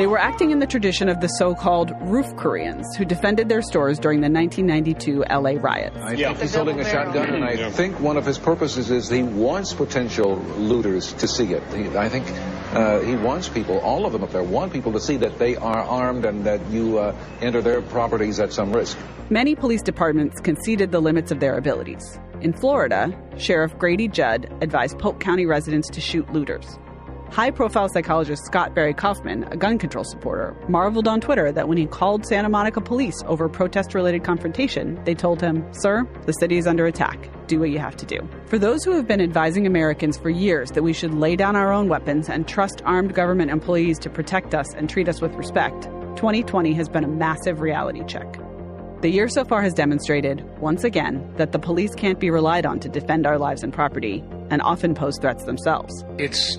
They 0.00 0.06
were 0.06 0.18
acting 0.18 0.50
in 0.50 0.60
the 0.60 0.66
tradition 0.66 1.10
of 1.10 1.20
the 1.20 1.26
so 1.26 1.54
called 1.54 1.92
roof 2.00 2.34
Koreans 2.36 2.86
who 2.96 3.04
defended 3.04 3.50
their 3.50 3.60
stores 3.60 3.98
during 3.98 4.22
the 4.22 4.30
1992 4.30 5.24
LA 5.30 5.60
riots. 5.60 5.96
I 5.98 6.16
think 6.16 6.38
he's 6.38 6.54
holding 6.54 6.80
a 6.80 6.84
shotgun, 6.84 7.34
and 7.34 7.44
I 7.44 7.70
think 7.70 8.00
one 8.00 8.16
of 8.16 8.24
his 8.24 8.38
purposes 8.38 8.90
is 8.90 9.10
he 9.10 9.22
wants 9.22 9.74
potential 9.74 10.36
looters 10.56 11.12
to 11.14 11.28
see 11.28 11.52
it. 11.52 11.62
He, 11.74 11.94
I 11.98 12.08
think 12.08 12.24
uh, 12.74 13.00
he 13.00 13.14
wants 13.14 13.50
people, 13.50 13.78
all 13.80 14.06
of 14.06 14.12
them 14.12 14.24
up 14.24 14.30
there, 14.30 14.42
want 14.42 14.72
people 14.72 14.92
to 14.92 15.00
see 15.00 15.18
that 15.18 15.38
they 15.38 15.56
are 15.56 15.82
armed 15.82 16.24
and 16.24 16.44
that 16.44 16.64
you 16.70 16.98
uh, 16.98 17.14
enter 17.42 17.60
their 17.60 17.82
properties 17.82 18.40
at 18.40 18.54
some 18.54 18.72
risk. 18.72 18.96
Many 19.28 19.54
police 19.54 19.82
departments 19.82 20.40
conceded 20.40 20.92
the 20.92 21.00
limits 21.00 21.30
of 21.30 21.40
their 21.40 21.58
abilities. 21.58 22.18
In 22.40 22.54
Florida, 22.54 23.12
Sheriff 23.36 23.76
Grady 23.76 24.08
Judd 24.08 24.50
advised 24.62 24.98
Polk 24.98 25.20
County 25.20 25.44
residents 25.44 25.90
to 25.90 26.00
shoot 26.00 26.32
looters. 26.32 26.78
High 27.32 27.52
profile 27.52 27.88
psychologist 27.88 28.44
Scott 28.44 28.74
Barry 28.74 28.92
Kaufman, 28.92 29.44
a 29.52 29.56
gun 29.56 29.78
control 29.78 30.02
supporter, 30.02 30.56
marveled 30.68 31.06
on 31.06 31.20
Twitter 31.20 31.52
that 31.52 31.68
when 31.68 31.78
he 31.78 31.86
called 31.86 32.26
Santa 32.26 32.48
Monica 32.48 32.80
police 32.80 33.14
over 33.24 33.48
protest 33.48 33.94
related 33.94 34.24
confrontation, 34.24 35.00
they 35.04 35.14
told 35.14 35.40
him, 35.40 35.64
Sir, 35.72 36.08
the 36.26 36.32
city 36.32 36.58
is 36.58 36.66
under 36.66 36.86
attack. 36.86 37.30
Do 37.46 37.60
what 37.60 37.70
you 37.70 37.78
have 37.78 37.96
to 37.98 38.06
do. 38.06 38.28
For 38.46 38.58
those 38.58 38.82
who 38.82 38.90
have 38.96 39.06
been 39.06 39.20
advising 39.20 39.64
Americans 39.64 40.18
for 40.18 40.28
years 40.28 40.72
that 40.72 40.82
we 40.82 40.92
should 40.92 41.14
lay 41.14 41.36
down 41.36 41.54
our 41.54 41.72
own 41.72 41.88
weapons 41.88 42.28
and 42.28 42.48
trust 42.48 42.82
armed 42.84 43.14
government 43.14 43.52
employees 43.52 44.00
to 44.00 44.10
protect 44.10 44.52
us 44.52 44.74
and 44.74 44.90
treat 44.90 45.08
us 45.08 45.20
with 45.20 45.32
respect, 45.36 45.84
2020 46.16 46.72
has 46.74 46.88
been 46.88 47.04
a 47.04 47.08
massive 47.08 47.60
reality 47.60 48.02
check. 48.06 48.40
The 49.02 49.08
year 49.08 49.28
so 49.28 49.44
far 49.44 49.62
has 49.62 49.72
demonstrated, 49.72 50.44
once 50.58 50.82
again, 50.82 51.32
that 51.36 51.52
the 51.52 51.58
police 51.60 51.94
can't 51.94 52.18
be 52.18 52.28
relied 52.28 52.66
on 52.66 52.80
to 52.80 52.88
defend 52.88 53.24
our 53.24 53.38
lives 53.38 53.62
and 53.62 53.72
property, 53.72 54.24
and 54.50 54.60
often 54.60 54.94
pose 54.94 55.16
threats 55.18 55.44
themselves. 55.44 56.04
It's 56.18 56.58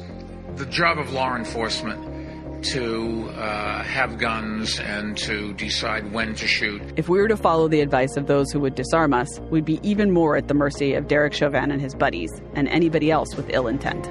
the 0.62 0.68
job 0.68 1.00
of 1.00 1.12
law 1.12 1.36
enforcement 1.36 2.64
to 2.64 3.28
uh, 3.30 3.82
have 3.82 4.20
guns 4.20 4.80
and 4.80 5.18
to 5.18 5.54
decide 5.54 6.14
when 6.14 6.36
to 6.36 6.46
shoot. 6.46 6.80
If 6.98 7.10
we 7.10 7.20
were 7.20 7.28
to 7.28 7.36
follow 7.36 7.68
the 7.68 7.82
advice 7.82 8.16
of 8.16 8.28
those 8.28 8.52
who 8.52 8.60
would 8.60 8.76
disarm 8.76 9.12
us, 9.12 9.40
we'd 9.50 9.66
be 9.66 9.80
even 9.82 10.12
more 10.12 10.38
at 10.38 10.48
the 10.48 10.54
mercy 10.54 10.94
of 10.94 11.08
Derek 11.08 11.34
Chauvin 11.34 11.72
and 11.72 11.82
his 11.82 11.96
buddies, 11.96 12.30
and 12.54 12.68
anybody 12.68 13.10
else 13.10 13.36
with 13.36 13.50
ill 13.50 13.68
intent. 13.68 14.06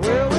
Well, 0.00 0.33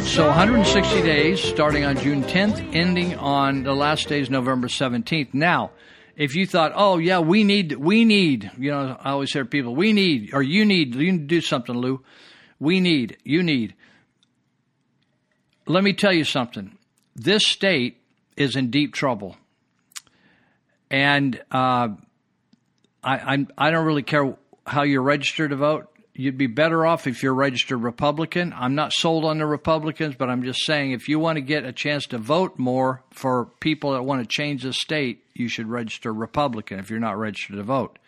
right, 0.00 0.02
so 0.02 0.26
160 0.26 1.02
days 1.02 1.40
starting 1.40 1.84
on 1.84 1.96
June 1.96 2.24
10th, 2.24 2.74
ending 2.74 3.14
on 3.14 3.62
the 3.62 3.72
last 3.72 4.08
day 4.08 4.18
is 4.18 4.28
November 4.28 4.66
17th. 4.66 5.32
Now, 5.32 5.70
if 6.16 6.34
you 6.34 6.48
thought, 6.48 6.72
oh 6.74 6.98
yeah, 6.98 7.20
we 7.20 7.44
need, 7.44 7.76
we 7.76 8.04
need, 8.04 8.50
you 8.58 8.72
know, 8.72 8.96
I 8.98 9.12
always 9.12 9.32
hear 9.32 9.44
people, 9.44 9.72
we 9.76 9.92
need, 9.92 10.30
or 10.32 10.42
you 10.42 10.64
need, 10.64 10.96
you 10.96 11.12
need 11.12 11.18
to 11.18 11.26
do 11.26 11.40
something, 11.40 11.76
Luu. 11.76 12.00
We 12.58 12.80
need, 12.80 13.18
you 13.22 13.44
need. 13.44 13.76
Let 15.64 15.84
me 15.84 15.92
tell 15.92 16.12
you 16.12 16.24
something. 16.24 16.76
This 17.14 17.46
state 17.46 17.98
is 18.36 18.56
in 18.56 18.70
deep 18.70 18.94
trouble, 18.94 19.36
and 20.90 21.40
uh, 21.52 21.90
I, 23.04 23.18
I'm, 23.18 23.48
I 23.56 23.70
don't 23.70 23.86
really 23.86 24.02
care 24.02 24.36
how 24.66 24.82
you're 24.82 25.02
registered 25.02 25.50
to 25.50 25.56
vote. 25.56 25.93
You'd 26.16 26.38
be 26.38 26.46
better 26.46 26.86
off 26.86 27.08
if 27.08 27.24
you're 27.24 27.34
registered 27.34 27.82
Republican. 27.82 28.54
I'm 28.56 28.76
not 28.76 28.92
sold 28.92 29.24
on 29.24 29.38
the 29.38 29.46
Republicans, 29.46 30.14
but 30.14 30.30
I'm 30.30 30.44
just 30.44 30.64
saying 30.64 30.92
if 30.92 31.08
you 31.08 31.18
want 31.18 31.36
to 31.36 31.42
get 31.42 31.64
a 31.64 31.72
chance 31.72 32.06
to 32.06 32.18
vote 32.18 32.56
more 32.56 33.02
for 33.10 33.46
people 33.58 33.92
that 33.94 34.04
want 34.04 34.22
to 34.22 34.28
change 34.28 34.62
the 34.62 34.72
state, 34.72 35.24
you 35.34 35.48
should 35.48 35.66
register 35.66 36.12
Republican 36.12 36.78
if 36.78 36.88
you're 36.88 37.00
not 37.00 37.18
registered 37.18 37.56
to 37.56 37.64
vote. 37.64 37.98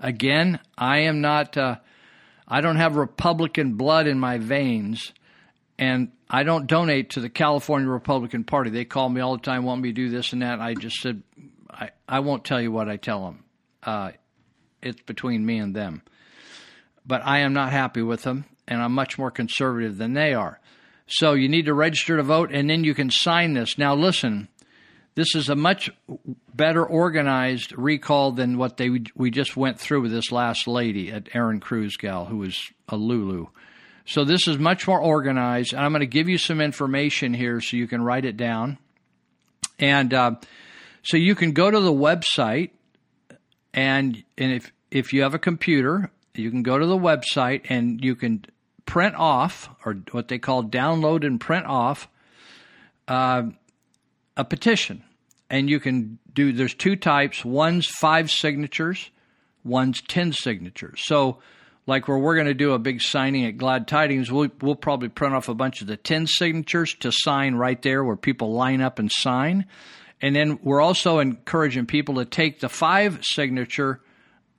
Again, 0.00 0.58
I 0.76 1.02
am 1.02 1.20
not, 1.20 1.56
uh, 1.56 1.76
I 2.48 2.60
don't 2.62 2.76
have 2.76 2.96
Republican 2.96 3.74
blood 3.74 4.08
in 4.08 4.18
my 4.18 4.38
veins, 4.38 5.12
and 5.78 6.10
I 6.28 6.42
don't 6.42 6.66
donate 6.66 7.10
to 7.10 7.20
the 7.20 7.30
California 7.30 7.88
Republican 7.88 8.42
Party. 8.42 8.70
They 8.70 8.84
call 8.84 9.08
me 9.08 9.20
all 9.20 9.36
the 9.36 9.42
time, 9.42 9.64
want 9.64 9.82
me 9.82 9.90
to 9.90 9.94
do 9.94 10.10
this 10.10 10.32
and 10.32 10.42
that. 10.42 10.60
I 10.60 10.74
just 10.74 10.96
said, 10.96 11.22
I, 11.70 11.90
I 12.08 12.18
won't 12.20 12.44
tell 12.44 12.60
you 12.60 12.72
what 12.72 12.88
I 12.88 12.96
tell 12.96 13.24
them. 13.24 13.44
Uh, 13.84 14.10
it's 14.82 15.00
between 15.02 15.46
me 15.46 15.58
and 15.58 15.72
them 15.72 16.02
but 17.06 17.22
I 17.24 17.40
am 17.40 17.52
not 17.52 17.72
happy 17.72 18.02
with 18.02 18.22
them, 18.22 18.44
and 18.66 18.82
I'm 18.82 18.92
much 18.92 19.18
more 19.18 19.30
conservative 19.30 19.96
than 19.98 20.14
they 20.14 20.34
are. 20.34 20.60
So 21.06 21.34
you 21.34 21.48
need 21.48 21.66
to 21.66 21.74
register 21.74 22.16
to 22.16 22.22
vote, 22.22 22.50
and 22.52 22.68
then 22.68 22.82
you 22.82 22.94
can 22.94 23.10
sign 23.10 23.54
this. 23.54 23.78
Now, 23.78 23.94
listen, 23.94 24.48
this 25.14 25.34
is 25.34 25.48
a 25.48 25.56
much 25.56 25.90
better 26.54 26.84
organized 26.84 27.72
recall 27.76 28.32
than 28.32 28.58
what 28.58 28.76
they 28.76 28.90
we 29.14 29.30
just 29.30 29.56
went 29.56 29.78
through 29.80 30.02
with 30.02 30.12
this 30.12 30.32
last 30.32 30.66
lady 30.66 31.10
at 31.10 31.34
Erin 31.34 31.60
Cruz 31.60 31.96
gal, 31.96 32.26
who 32.26 32.38
was 32.38 32.58
a 32.88 32.96
Lulu. 32.96 33.46
So 34.04 34.24
this 34.24 34.46
is 34.46 34.58
much 34.58 34.86
more 34.86 35.00
organized. 35.00 35.72
And 35.72 35.82
I'm 35.82 35.92
going 35.92 36.00
to 36.00 36.06
give 36.06 36.28
you 36.28 36.38
some 36.38 36.60
information 36.60 37.34
here 37.34 37.60
so 37.60 37.76
you 37.76 37.88
can 37.88 38.02
write 38.02 38.24
it 38.24 38.36
down. 38.36 38.78
And 39.78 40.12
uh, 40.14 40.34
so 41.02 41.16
you 41.16 41.34
can 41.34 41.52
go 41.52 41.70
to 41.70 41.80
the 41.80 41.92
website, 41.92 42.70
and 43.72 44.22
and 44.36 44.52
if 44.52 44.72
if 44.90 45.12
you 45.12 45.22
have 45.22 45.34
a 45.34 45.38
computer, 45.38 46.10
you 46.38 46.50
can 46.50 46.62
go 46.62 46.78
to 46.78 46.86
the 46.86 46.98
website 46.98 47.62
and 47.68 48.02
you 48.02 48.14
can 48.14 48.44
print 48.84 49.14
off, 49.16 49.68
or 49.84 49.94
what 50.12 50.28
they 50.28 50.38
call 50.38 50.64
download 50.64 51.26
and 51.26 51.40
print 51.40 51.66
off, 51.66 52.08
uh, 53.08 53.42
a 54.36 54.44
petition. 54.44 55.02
And 55.50 55.68
you 55.68 55.80
can 55.80 56.18
do, 56.32 56.52
there's 56.52 56.74
two 56.74 56.96
types 56.96 57.44
one's 57.44 57.86
five 57.86 58.30
signatures, 58.30 59.10
one's 59.64 60.00
10 60.02 60.32
signatures. 60.32 61.02
So, 61.04 61.38
like 61.88 62.08
where 62.08 62.18
we're 62.18 62.34
going 62.34 62.48
to 62.48 62.54
do 62.54 62.72
a 62.72 62.80
big 62.80 63.00
signing 63.00 63.44
at 63.46 63.58
Glad 63.58 63.86
Tidings, 63.86 64.30
we'll, 64.30 64.48
we'll 64.60 64.74
probably 64.74 65.08
print 65.08 65.34
off 65.34 65.48
a 65.48 65.54
bunch 65.54 65.82
of 65.82 65.86
the 65.86 65.96
10 65.96 66.26
signatures 66.26 66.94
to 67.00 67.12
sign 67.12 67.54
right 67.54 67.80
there 67.80 68.02
where 68.02 68.16
people 68.16 68.54
line 68.54 68.80
up 68.80 68.98
and 68.98 69.10
sign. 69.12 69.66
And 70.20 70.34
then 70.34 70.58
we're 70.62 70.80
also 70.80 71.20
encouraging 71.20 71.86
people 71.86 72.16
to 72.16 72.24
take 72.24 72.58
the 72.58 72.68
five 72.68 73.20
signature 73.22 74.00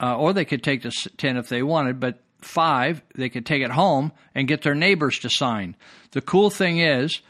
uh, 0.01 0.17
or 0.17 0.33
they 0.33 0.45
could 0.45 0.63
take 0.63 0.83
the 0.83 0.91
10 1.17 1.37
if 1.37 1.49
they 1.49 1.63
wanted, 1.63 1.99
but 1.99 2.19
five, 2.41 3.01
they 3.15 3.29
could 3.29 3.45
take 3.45 3.63
it 3.63 3.71
home 3.71 4.11
and 4.35 4.47
get 4.47 4.61
their 4.61 4.75
neighbors 4.75 5.19
to 5.19 5.29
sign. 5.29 5.75
The 6.11 6.21
cool 6.21 6.49
thing 6.49 6.79
is, 6.79 7.21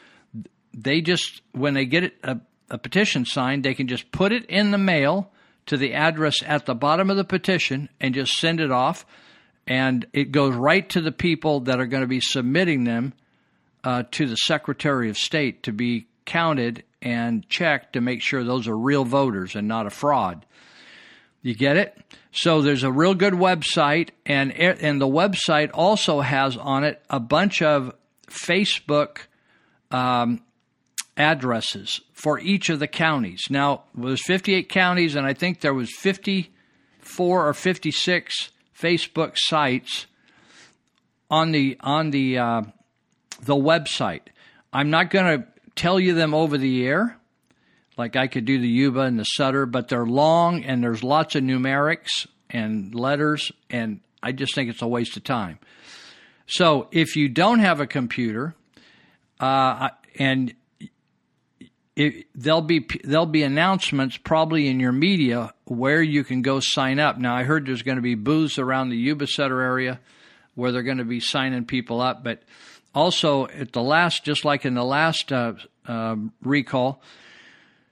they 0.74 1.02
just, 1.02 1.42
when 1.54 1.74
they 1.74 1.86
get 1.86 2.14
a, 2.24 2.40
a 2.70 2.78
petition 2.78 3.26
signed, 3.26 3.64
they 3.64 3.74
can 3.74 3.88
just 3.88 4.12
put 4.12 4.32
it 4.32 4.46
in 4.46 4.72
the 4.72 4.78
mail 4.78 5.32
to 5.68 5.78
the 5.78 5.94
address 5.94 6.44
at 6.46 6.66
the 6.66 6.76
bottom 6.76 7.10
of 7.10 7.18
the 7.18 7.24
petition 7.24 7.90
and 8.00 8.14
just 8.14 8.34
send 8.34 8.60
it 8.60 8.72
off. 8.72 9.06
And 9.66 10.06
it 10.14 10.32
goes 10.32 10.56
right 10.56 10.88
to 10.90 11.02
the 11.02 11.12
people 11.12 11.62
that 11.62 11.80
are 11.80 11.88
going 11.88 12.02
to 12.02 12.08
be 12.08 12.22
submitting 12.22 12.84
them 12.84 13.14
uh, 13.84 14.04
to 14.12 14.28
the 14.28 14.36
Secretary 14.36 15.10
of 15.10 15.18
State 15.18 15.64
to 15.64 15.72
be 15.72 16.08
counted 16.26 16.84
and 17.02 17.48
checked 17.50 17.94
to 17.94 18.02
make 18.02 18.22
sure 18.22 18.44
those 18.44 18.68
are 18.68 18.78
real 18.78 19.06
voters 19.06 19.56
and 19.56 19.68
not 19.68 19.86
a 19.86 19.90
fraud. 19.90 20.46
You 21.48 21.56
get 21.56 21.78
it? 21.78 21.98
So 22.34 22.62
there's 22.62 22.84
a 22.84 22.92
real 22.92 23.16
good 23.16 23.32
website, 23.32 24.10
and 24.26 24.52
and 24.52 25.00
the 25.00 25.08
website 25.08 25.72
also 25.74 26.20
has 26.20 26.58
on 26.58 26.84
it 26.84 27.02
a 27.10 27.22
bunch 27.22 27.62
of 27.62 27.96
Facebook 28.28 29.20
um, 29.90 30.42
addresses 31.16 32.02
for 32.12 32.38
each 32.38 32.70
of 32.70 32.80
the 32.80 32.88
counties. 32.88 33.46
Now 33.50 33.84
there's 33.96 34.22
58 34.26 34.68
counties, 34.68 35.16
and 35.16 35.26
I 35.26 35.34
think 35.34 35.62
there 35.62 35.74
was 35.74 35.90
54 35.96 37.48
or 37.48 37.54
56 37.54 38.50
Facebook 38.78 39.38
sites 39.38 40.06
on 41.32 41.54
the 41.54 41.78
on 41.80 42.12
the 42.12 42.40
uh, 42.40 42.62
the 43.42 43.56
website. 43.56 44.24
I'm 44.74 44.90
not 44.90 45.12
going 45.12 45.40
to 45.40 45.48
tell 45.76 45.98
you 45.98 46.14
them 46.14 46.34
over 46.34 46.58
the 46.58 46.86
air 46.86 47.17
like 47.98 48.16
I 48.16 48.28
could 48.28 48.46
do 48.46 48.60
the 48.60 48.68
Yuba 48.68 49.02
and 49.02 49.20
the 49.20 49.24
Sutter, 49.24 49.66
but 49.66 49.88
they're 49.88 50.06
long 50.06 50.64
and 50.64 50.84
there's 50.84 51.04
lots 51.04 51.36
of 51.36 51.44
numerics 51.44 52.28
and 52.50 52.94
letters, 52.94 53.52
and 53.70 54.00
I 54.22 54.32
just 54.32 54.56
think 54.56 54.70
it's 54.70 54.82
a 54.82 54.88
waste 54.88 55.18
of 55.18 55.24
time. 55.24 55.60
So 56.48 56.88
if 56.92 57.16
you 57.16 57.28
don't 57.28 57.60
have 57.60 57.82
a 57.82 57.88
computer, 57.88 58.56
uh, 59.40 59.90
and 60.18 60.54
it, 61.96 62.28
there'll 62.36 62.62
be 62.62 62.88
there'll 63.04 63.26
be 63.26 63.44
announcements 63.44 64.18
probably 64.18 64.68
in 64.68 64.80
your 64.80 64.92
media 64.92 65.54
where 65.66 66.02
you 66.02 66.24
can 66.24 66.42
go 66.44 66.60
sign 66.62 67.00
up. 67.00 67.18
Now 67.18 67.36
I 67.36 67.44
heard 67.44 67.66
there's 67.66 67.82
going 67.82 67.98
to 67.98 68.04
be 68.04 68.16
booths 68.16 68.60
around 68.60 68.90
the 68.90 68.98
Yuba 68.98 69.28
Sutter 69.28 69.62
area 69.62 70.00
where 70.56 70.72
they're 70.72 70.84
going 70.84 70.98
to 70.98 71.06
be 71.06 71.20
signing 71.20 71.66
people 71.66 72.02
up, 72.02 72.24
but 72.24 72.44
also 72.96 73.48
at 73.48 73.74
the 73.74 73.82
last, 73.82 74.24
just 74.24 74.46
like 74.46 74.66
in 74.66 74.74
the 74.74 74.84
last 74.84 75.32
uh, 75.32 75.54
uh, 75.88 76.16
recall, 76.42 77.02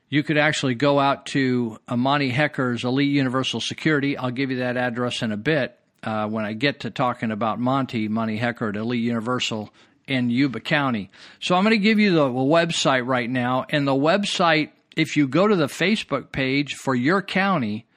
you 0.10 0.24
could 0.24 0.38
actually 0.38 0.76
go 0.76 0.99
out 0.99 1.26
to 1.28 1.78
Monty 1.89 2.30
Hecker's 2.30 2.84
Elite 2.84 3.12
Universal 3.12 3.62
Security. 3.62 4.18
I'll 4.18 4.32
give 4.32 4.51
you 4.51 4.58
that 4.58 4.78
address 4.78 5.22
in 5.22 5.32
a 5.32 5.38
bit 5.38 5.78
uh, 6.03 6.28
when 6.28 6.45
I 6.45 6.53
get 6.53 6.82
to 6.82 6.91
talking 6.91 7.32
about 7.32 7.60
Monty, 7.60 8.08
Monty 8.08 8.38
Hecker 8.38 8.70
at 8.70 8.76
Elite 8.76 9.03
Universal 9.03 9.74
in 10.08 10.30
Yuba 10.30 10.60
County. 10.60 11.10
So 11.39 11.56
I'm 11.56 11.64
going 11.64 11.72
to 11.72 11.84
give 11.84 11.99
you 11.99 12.14
the 12.14 12.30
website 12.30 13.08
right 13.08 13.30
now. 13.30 13.66
And 13.70 13.88
the 13.88 13.93
website, 13.93 14.70
if 14.95 15.18
you 15.18 15.28
go 15.28 15.47
to 15.47 15.56
the 15.56 15.66
Facebook 15.66 16.32
page 16.32 16.76
for 16.76 16.93
your 16.93 17.22
county, 17.24 17.88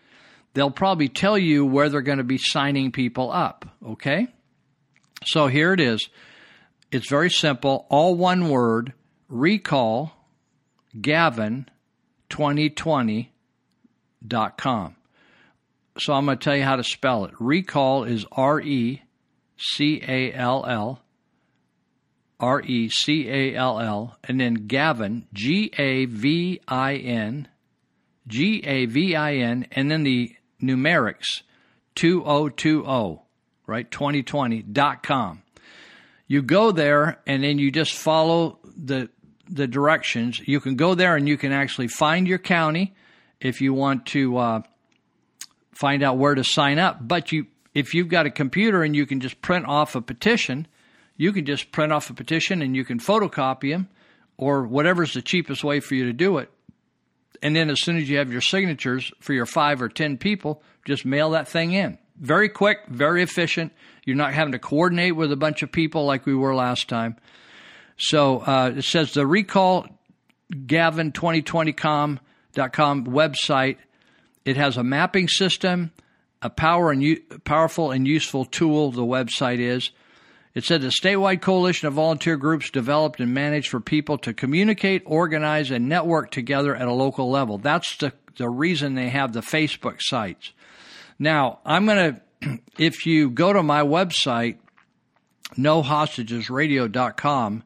they'll 0.54 0.70
probably 0.70 1.08
tell 1.08 1.36
you 1.36 1.66
where 1.66 1.90
they're 1.90 2.00
going 2.00 2.18
to 2.18 2.24
be 2.24 2.38
signing 2.38 2.92
people 2.92 3.30
up. 3.30 3.66
Okay? 3.86 4.28
So 5.26 5.46
here 5.48 5.74
it 5.74 5.80
is. 5.80 6.08
It's 6.90 7.10
very 7.10 7.28
simple, 7.28 7.86
all 7.90 8.14
one 8.14 8.48
word 8.48 8.94
recall 9.28 10.12
Gavin 10.98 11.68
recall2020.com. 12.30 14.96
So 15.98 16.12
I'm 16.12 16.26
going 16.26 16.38
to 16.38 16.44
tell 16.44 16.56
you 16.56 16.62
how 16.62 16.76
to 16.76 16.84
spell 16.84 17.24
it. 17.24 17.34
Recall 17.40 18.04
is 18.04 18.24
R 18.30 18.60
E 18.60 19.02
C 19.56 20.00
A 20.06 20.32
L 20.32 20.64
L, 20.66 21.02
R 22.38 22.62
E 22.62 22.88
C 22.88 23.28
A 23.28 23.56
L 23.56 23.80
L, 23.80 24.16
and 24.22 24.40
then 24.40 24.68
Gavin, 24.68 25.26
G 25.32 25.72
A 25.76 26.04
V 26.04 26.60
I 26.68 26.94
N, 26.94 27.48
G 28.28 28.62
A 28.64 28.86
V 28.86 29.16
I 29.16 29.34
N, 29.34 29.66
and 29.72 29.90
then 29.90 30.04
the 30.04 30.36
numerics 30.62 31.42
2020, 31.96 33.20
right? 33.66 33.90
2020.com. 33.90 35.42
You 36.28 36.42
go 36.42 36.70
there 36.70 37.20
and 37.26 37.42
then 37.42 37.58
you 37.58 37.72
just 37.72 37.94
follow 37.94 38.60
the 38.62 39.10
the 39.50 39.66
directions. 39.66 40.40
You 40.40 40.60
can 40.60 40.76
go 40.76 40.94
there 40.94 41.16
and 41.16 41.28
you 41.28 41.36
can 41.36 41.52
actually 41.52 41.88
find 41.88 42.26
your 42.26 42.38
county 42.38 42.94
if 43.40 43.60
you 43.60 43.72
want 43.72 44.06
to 44.06 44.36
uh, 44.36 44.62
find 45.72 46.02
out 46.02 46.18
where 46.18 46.34
to 46.34 46.44
sign 46.44 46.78
up. 46.78 46.98
But 47.00 47.32
you, 47.32 47.46
if 47.74 47.94
you've 47.94 48.08
got 48.08 48.26
a 48.26 48.30
computer 48.30 48.82
and 48.82 48.94
you 48.96 49.06
can 49.06 49.20
just 49.20 49.40
print 49.40 49.66
off 49.66 49.94
a 49.94 50.00
petition, 50.00 50.66
you 51.16 51.32
can 51.32 51.44
just 51.46 51.72
print 51.72 51.92
off 51.92 52.10
a 52.10 52.14
petition 52.14 52.62
and 52.62 52.76
you 52.76 52.84
can 52.84 52.98
photocopy 52.98 53.72
them, 53.72 53.88
or 54.36 54.64
whatever's 54.64 55.14
the 55.14 55.22
cheapest 55.22 55.64
way 55.64 55.80
for 55.80 55.94
you 55.94 56.06
to 56.06 56.12
do 56.12 56.38
it. 56.38 56.50
And 57.42 57.54
then 57.54 57.70
as 57.70 57.82
soon 57.82 57.96
as 57.96 58.08
you 58.08 58.18
have 58.18 58.32
your 58.32 58.40
signatures 58.40 59.12
for 59.20 59.32
your 59.32 59.46
five 59.46 59.80
or 59.80 59.88
ten 59.88 60.18
people, 60.18 60.62
just 60.84 61.04
mail 61.04 61.30
that 61.30 61.48
thing 61.48 61.72
in. 61.72 61.98
Very 62.16 62.48
quick, 62.48 62.78
very 62.88 63.22
efficient. 63.22 63.72
You're 64.04 64.16
not 64.16 64.34
having 64.34 64.52
to 64.52 64.58
coordinate 64.58 65.14
with 65.14 65.30
a 65.30 65.36
bunch 65.36 65.62
of 65.62 65.70
people 65.70 66.04
like 66.04 66.26
we 66.26 66.34
were 66.34 66.54
last 66.54 66.88
time. 66.88 67.16
So 67.98 68.40
uh, 68.40 68.72
it 68.76 68.84
says 68.84 69.12
the 69.12 69.26
recall 69.26 69.86
gavin2020.com 70.52 72.20
website. 72.54 73.76
It 74.44 74.56
has 74.56 74.76
a 74.76 74.84
mapping 74.84 75.28
system, 75.28 75.92
a 76.40 76.50
power 76.50 76.90
and 76.90 77.02
u- 77.02 77.22
powerful 77.44 77.90
and 77.90 78.06
useful 78.06 78.44
tool. 78.44 78.92
The 78.92 79.02
website 79.02 79.58
is. 79.58 79.90
It 80.54 80.64
said 80.64 80.82
a 80.82 80.88
statewide 80.88 81.42
coalition 81.42 81.88
of 81.88 81.94
volunteer 81.94 82.36
groups 82.36 82.70
developed 82.70 83.20
and 83.20 83.34
managed 83.34 83.68
for 83.68 83.80
people 83.80 84.18
to 84.18 84.32
communicate, 84.32 85.02
organize, 85.04 85.70
and 85.70 85.88
network 85.88 86.30
together 86.30 86.74
at 86.74 86.88
a 86.88 86.92
local 86.92 87.30
level. 87.30 87.58
That's 87.58 87.96
the, 87.98 88.12
the 88.36 88.48
reason 88.48 88.94
they 88.94 89.10
have 89.10 89.32
the 89.32 89.40
Facebook 89.40 89.96
sites. 90.00 90.52
Now, 91.18 91.58
I'm 91.64 91.86
going 91.86 92.14
to, 92.14 92.20
if 92.78 93.06
you 93.06 93.30
go 93.30 93.52
to 93.52 93.62
my 93.62 93.82
website, 93.82 94.56
nohostagesradio.com, 95.56 97.62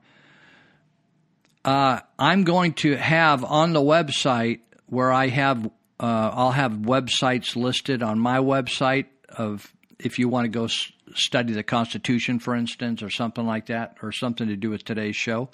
uh, 1.64 2.00
I'm 2.18 2.44
going 2.44 2.74
to 2.74 2.96
have 2.96 3.44
on 3.44 3.72
the 3.72 3.80
website 3.80 4.60
where 4.86 5.12
I 5.12 5.28
have, 5.28 5.66
uh, 5.66 5.70
I'll 6.00 6.50
have 6.50 6.72
websites 6.72 7.56
listed 7.56 8.02
on 8.02 8.18
my 8.18 8.38
website 8.38 9.06
of 9.28 9.72
if 9.98 10.18
you 10.18 10.28
want 10.28 10.44
to 10.44 10.48
go 10.48 10.64
s- 10.64 10.90
study 11.14 11.52
the 11.52 11.62
Constitution, 11.62 12.38
for 12.38 12.54
instance, 12.54 13.02
or 13.02 13.10
something 13.10 13.46
like 13.46 13.66
that, 13.66 13.96
or 14.02 14.12
something 14.12 14.48
to 14.48 14.56
do 14.56 14.70
with 14.70 14.84
today's 14.84 15.16
show. 15.16 15.50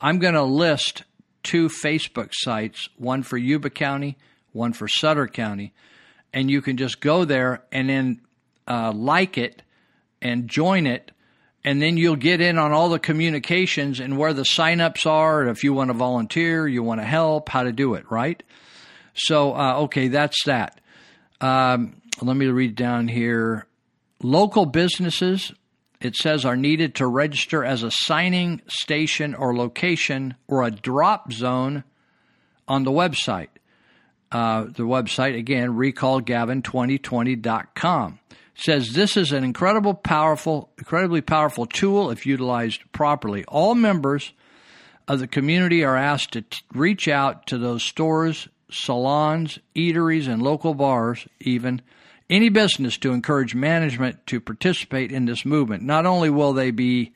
I'm 0.00 0.18
going 0.18 0.34
to 0.34 0.42
list 0.42 1.04
two 1.42 1.68
Facebook 1.68 2.30
sites, 2.32 2.88
one 2.96 3.22
for 3.22 3.36
Yuba 3.36 3.70
County, 3.70 4.16
one 4.52 4.72
for 4.72 4.88
Sutter 4.88 5.26
County, 5.28 5.72
and 6.32 6.50
you 6.50 6.62
can 6.62 6.76
just 6.76 7.00
go 7.00 7.24
there 7.24 7.62
and 7.70 7.88
then 7.88 8.20
uh, 8.66 8.92
like 8.92 9.36
it 9.36 9.62
and 10.22 10.48
join 10.48 10.86
it 10.86 11.10
and 11.64 11.80
then 11.80 11.96
you'll 11.96 12.16
get 12.16 12.40
in 12.40 12.58
on 12.58 12.72
all 12.72 12.88
the 12.88 12.98
communications 12.98 14.00
and 14.00 14.16
where 14.16 14.32
the 14.32 14.42
signups 14.42 15.06
are 15.06 15.46
if 15.46 15.62
you 15.62 15.72
want 15.72 15.88
to 15.88 15.94
volunteer 15.94 16.66
you 16.66 16.82
want 16.82 17.00
to 17.00 17.06
help 17.06 17.48
how 17.48 17.62
to 17.62 17.72
do 17.72 17.94
it 17.94 18.10
right? 18.10 18.42
So 19.14 19.54
uh, 19.54 19.74
okay 19.82 20.08
that's 20.08 20.44
that. 20.44 20.80
Um, 21.40 22.02
let 22.20 22.36
me 22.36 22.46
read 22.46 22.74
down 22.74 23.08
here. 23.08 23.66
Local 24.22 24.66
businesses 24.66 25.52
it 26.00 26.16
says 26.16 26.44
are 26.44 26.56
needed 26.56 26.96
to 26.96 27.06
register 27.06 27.64
as 27.64 27.82
a 27.82 27.90
signing 27.90 28.60
station 28.68 29.34
or 29.34 29.54
location 29.54 30.34
or 30.48 30.64
a 30.64 30.70
drop 30.70 31.32
zone 31.32 31.84
on 32.66 32.84
the 32.84 32.90
website. 32.90 33.48
Uh, 34.32 34.64
the 34.64 34.84
website 34.84 35.36
again 35.36 35.70
recallgavin2020.com 35.70 38.18
says 38.54 38.92
this 38.92 39.16
is 39.16 39.32
an 39.32 39.44
incredible 39.44 39.94
powerful 39.94 40.70
incredibly 40.78 41.20
powerful 41.20 41.66
tool 41.66 42.10
if 42.10 42.26
utilized 42.26 42.82
properly. 42.92 43.44
All 43.46 43.74
members 43.74 44.32
of 45.08 45.18
the 45.18 45.26
community 45.26 45.84
are 45.84 45.96
asked 45.96 46.32
to 46.32 46.42
t- 46.42 46.58
reach 46.72 47.08
out 47.08 47.46
to 47.48 47.58
those 47.58 47.82
stores 47.82 48.48
salons 48.70 49.58
eateries 49.74 50.28
and 50.28 50.42
local 50.42 50.74
bars 50.74 51.26
even 51.40 51.82
any 52.28 52.48
business 52.48 52.96
to 52.98 53.12
encourage 53.12 53.54
management 53.54 54.24
to 54.28 54.40
participate 54.40 55.10
in 55.10 55.24
this 55.24 55.44
movement. 55.44 55.82
Not 55.82 56.06
only 56.06 56.30
will 56.30 56.52
they 56.52 56.70
be 56.70 57.12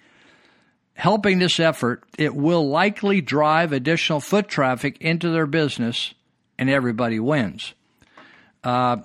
helping 0.95 1.39
this 1.39 1.61
effort 1.61 2.03
it 2.19 2.35
will 2.35 2.69
likely 2.69 3.21
drive 3.21 3.73
additional 3.73 4.21
foot 4.21 4.49
traffic 4.49 4.97
into 5.01 5.31
their 5.31 5.47
business 5.47 6.15
and 6.59 6.71
everybody 6.71 7.21
wins 7.21 7.75
uh, 8.65 8.97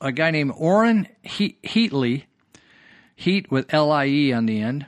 a 0.00 0.12
guy 0.12 0.30
named 0.30 0.52
Orrin 0.56 1.08
he- 1.22 1.58
Heatlie, 1.64 2.24
Heat 3.16 3.50
with 3.50 3.72
L 3.72 3.90
I 3.90 4.06
E 4.06 4.32
on 4.32 4.46
the 4.46 4.60
end. 4.60 4.86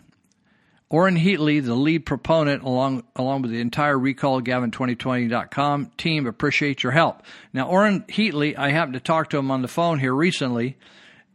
Orrin 0.90 1.16
Heatlie, 1.16 1.62
the 1.62 1.74
lead 1.74 2.06
proponent, 2.06 2.62
along 2.62 3.04
along 3.16 3.42
with 3.42 3.50
the 3.50 3.60
entire 3.60 3.98
Recall 3.98 4.40
Gavin2020.com 4.40 5.92
team, 5.98 6.26
appreciate 6.26 6.82
your 6.82 6.92
help. 6.92 7.22
Now, 7.52 7.68
Orrin 7.68 8.04
Heatlie, 8.08 8.56
I 8.56 8.70
happened 8.70 8.94
to 8.94 9.00
talk 9.00 9.30
to 9.30 9.38
him 9.38 9.50
on 9.50 9.62
the 9.62 9.68
phone 9.68 9.98
here 9.98 10.14
recently, 10.14 10.78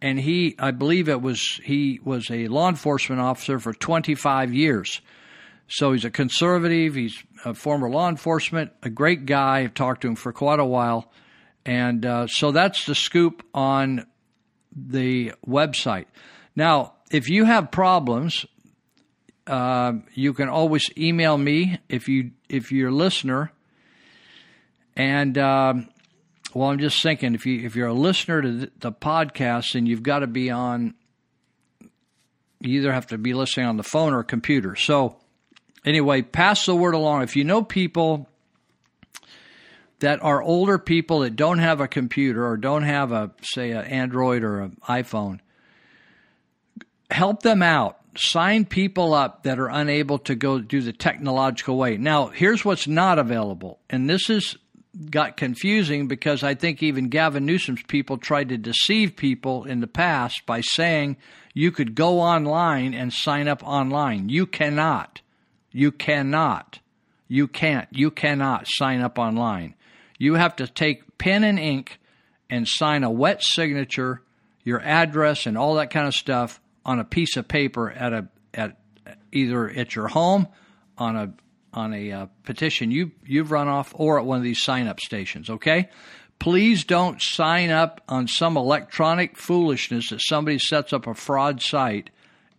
and 0.01 0.19
he, 0.19 0.55
I 0.57 0.71
believe 0.71 1.07
it 1.07 1.21
was 1.21 1.59
he 1.63 1.99
was 2.03 2.31
a 2.31 2.47
law 2.47 2.69
enforcement 2.69 3.21
officer 3.21 3.59
for 3.59 3.73
25 3.73 4.53
years. 4.53 5.01
So 5.67 5.93
he's 5.93 6.05
a 6.05 6.11
conservative. 6.11 6.95
He's 6.95 7.23
a 7.45 7.53
former 7.53 7.89
law 7.89 8.09
enforcement, 8.09 8.71
a 8.81 8.89
great 8.89 9.25
guy. 9.25 9.59
I've 9.59 9.73
talked 9.73 10.01
to 10.01 10.07
him 10.07 10.15
for 10.15 10.31
quite 10.33 10.59
a 10.59 10.65
while. 10.65 11.11
And 11.65 12.05
uh, 12.05 12.27
so 12.27 12.51
that's 12.51 12.85
the 12.85 12.95
scoop 12.95 13.43
on 13.53 14.05
the 14.75 15.33
website. 15.47 16.05
Now, 16.55 16.93
if 17.11 17.29
you 17.29 17.45
have 17.45 17.71
problems, 17.71 18.45
uh, 19.47 19.93
you 20.13 20.33
can 20.33 20.49
always 20.49 20.85
email 20.97 21.37
me 21.37 21.79
if 21.89 22.07
you 22.07 22.31
if 22.49 22.71
you're 22.71 22.89
a 22.89 22.93
listener. 22.93 23.51
And 24.95 25.37
um, 25.37 25.89
well, 26.53 26.69
I'm 26.69 26.79
just 26.79 27.01
thinking 27.01 27.33
if 27.35 27.45
you 27.45 27.65
if 27.65 27.75
you're 27.75 27.87
a 27.87 27.93
listener 27.93 28.41
to 28.41 28.71
the, 28.79 28.91
podcast, 28.91 29.73
then 29.73 29.85
you've 29.85 30.03
got 30.03 30.19
to 30.19 30.27
be 30.27 30.49
on. 30.49 30.93
You 32.59 32.79
either 32.79 32.93
have 32.93 33.07
to 33.07 33.17
be 33.17 33.33
listening 33.33 33.65
on 33.65 33.77
the 33.77 33.83
phone 33.83 34.13
or 34.13 34.23
computer. 34.23 34.75
So 34.75 35.17
anyway, 35.85 36.21
pass 36.21 36.65
the 36.65 36.75
word 36.75 36.93
along. 36.93 37.23
If 37.23 37.35
you 37.35 37.43
know 37.43 37.61
people 37.61 38.29
that 40.03 40.21
are 40.21 40.43
older 40.43 40.77
people 40.77 41.19
that 41.19 41.37
don't 41.37 41.59
have 41.59 41.79
a 41.79 41.87
computer 41.87 42.45
or 42.45 42.57
don't 42.57 42.83
have 42.83 43.13
a 43.13 43.31
say 43.41 43.71
an 43.71 43.85
Android 43.85 44.43
or 44.43 44.59
an 44.59 44.77
iPhone, 44.89 45.39
help 47.09 47.41
them 47.41 47.63
out. 47.63 47.99
Sign 48.17 48.65
people 48.65 49.13
up 49.13 49.43
that 49.43 49.59
are 49.59 49.69
unable 49.69 50.19
to 50.19 50.35
go 50.35 50.59
do 50.59 50.81
the 50.81 50.91
technological 50.91 51.77
way. 51.77 51.95
Now, 51.95 52.27
here's 52.27 52.65
what's 52.65 52.85
not 52.85 53.17
available, 53.17 53.79
and 53.89 54.09
this 54.09 54.29
is 54.29 54.57
got 55.09 55.37
confusing 55.37 56.09
because 56.09 56.43
I 56.43 56.53
think 56.53 56.83
even 56.83 57.07
Gavin 57.07 57.45
Newsom's 57.45 57.81
people 57.83 58.17
tried 58.17 58.49
to 58.49 58.57
deceive 58.57 59.15
people 59.15 59.63
in 59.63 59.79
the 59.79 59.87
past 59.87 60.45
by 60.45 60.59
saying 60.59 61.15
you 61.53 61.71
could 61.71 61.95
go 61.95 62.19
online 62.19 62.93
and 62.93 63.13
sign 63.13 63.47
up 63.47 63.63
online. 63.63 64.27
You 64.27 64.47
cannot. 64.47 65.21
You 65.71 65.93
cannot. 65.93 66.79
You 67.29 67.47
can't. 67.47 67.87
You 67.91 68.11
cannot 68.11 68.67
sign 68.67 68.99
up 68.99 69.17
online. 69.17 69.75
You 70.23 70.35
have 70.35 70.55
to 70.55 70.67
take 70.67 71.17
pen 71.17 71.43
and 71.43 71.59
ink 71.59 71.99
and 72.49 72.65
sign 72.65 73.03
a 73.03 73.11
wet 73.11 73.43
signature, 73.43 74.21
your 74.63 74.79
address 74.79 75.45
and 75.45 75.57
all 75.57 75.75
that 75.75 75.89
kind 75.89 76.07
of 76.07 76.13
stuff 76.13 76.61
on 76.85 76.99
a 76.99 77.03
piece 77.03 77.35
of 77.35 77.49
paper 77.49 77.91
at 77.91 78.13
a 78.13 78.29
at 78.53 78.77
either 79.33 79.69
at 79.69 79.95
your 79.95 80.07
home 80.07 80.47
on 80.97 81.17
a 81.17 81.33
on 81.73 81.93
a 81.93 82.11
uh, 82.13 82.25
petition 82.43 82.89
you 82.89 83.11
you've 83.25 83.51
run 83.51 83.67
off 83.67 83.91
or 83.97 84.17
at 84.17 84.23
one 84.23 84.37
of 84.37 84.43
these 84.43 84.63
sign 84.63 84.87
up 84.87 85.01
stations. 85.01 85.49
Okay. 85.49 85.89
Please 86.39 86.85
don't 86.85 87.21
sign 87.21 87.69
up 87.69 87.99
on 88.07 88.29
some 88.29 88.55
electronic 88.55 89.35
foolishness 89.35 90.09
that 90.09 90.21
somebody 90.21 90.57
sets 90.57 90.93
up 90.93 91.05
a 91.05 91.13
fraud 91.13 91.61
site 91.61 92.11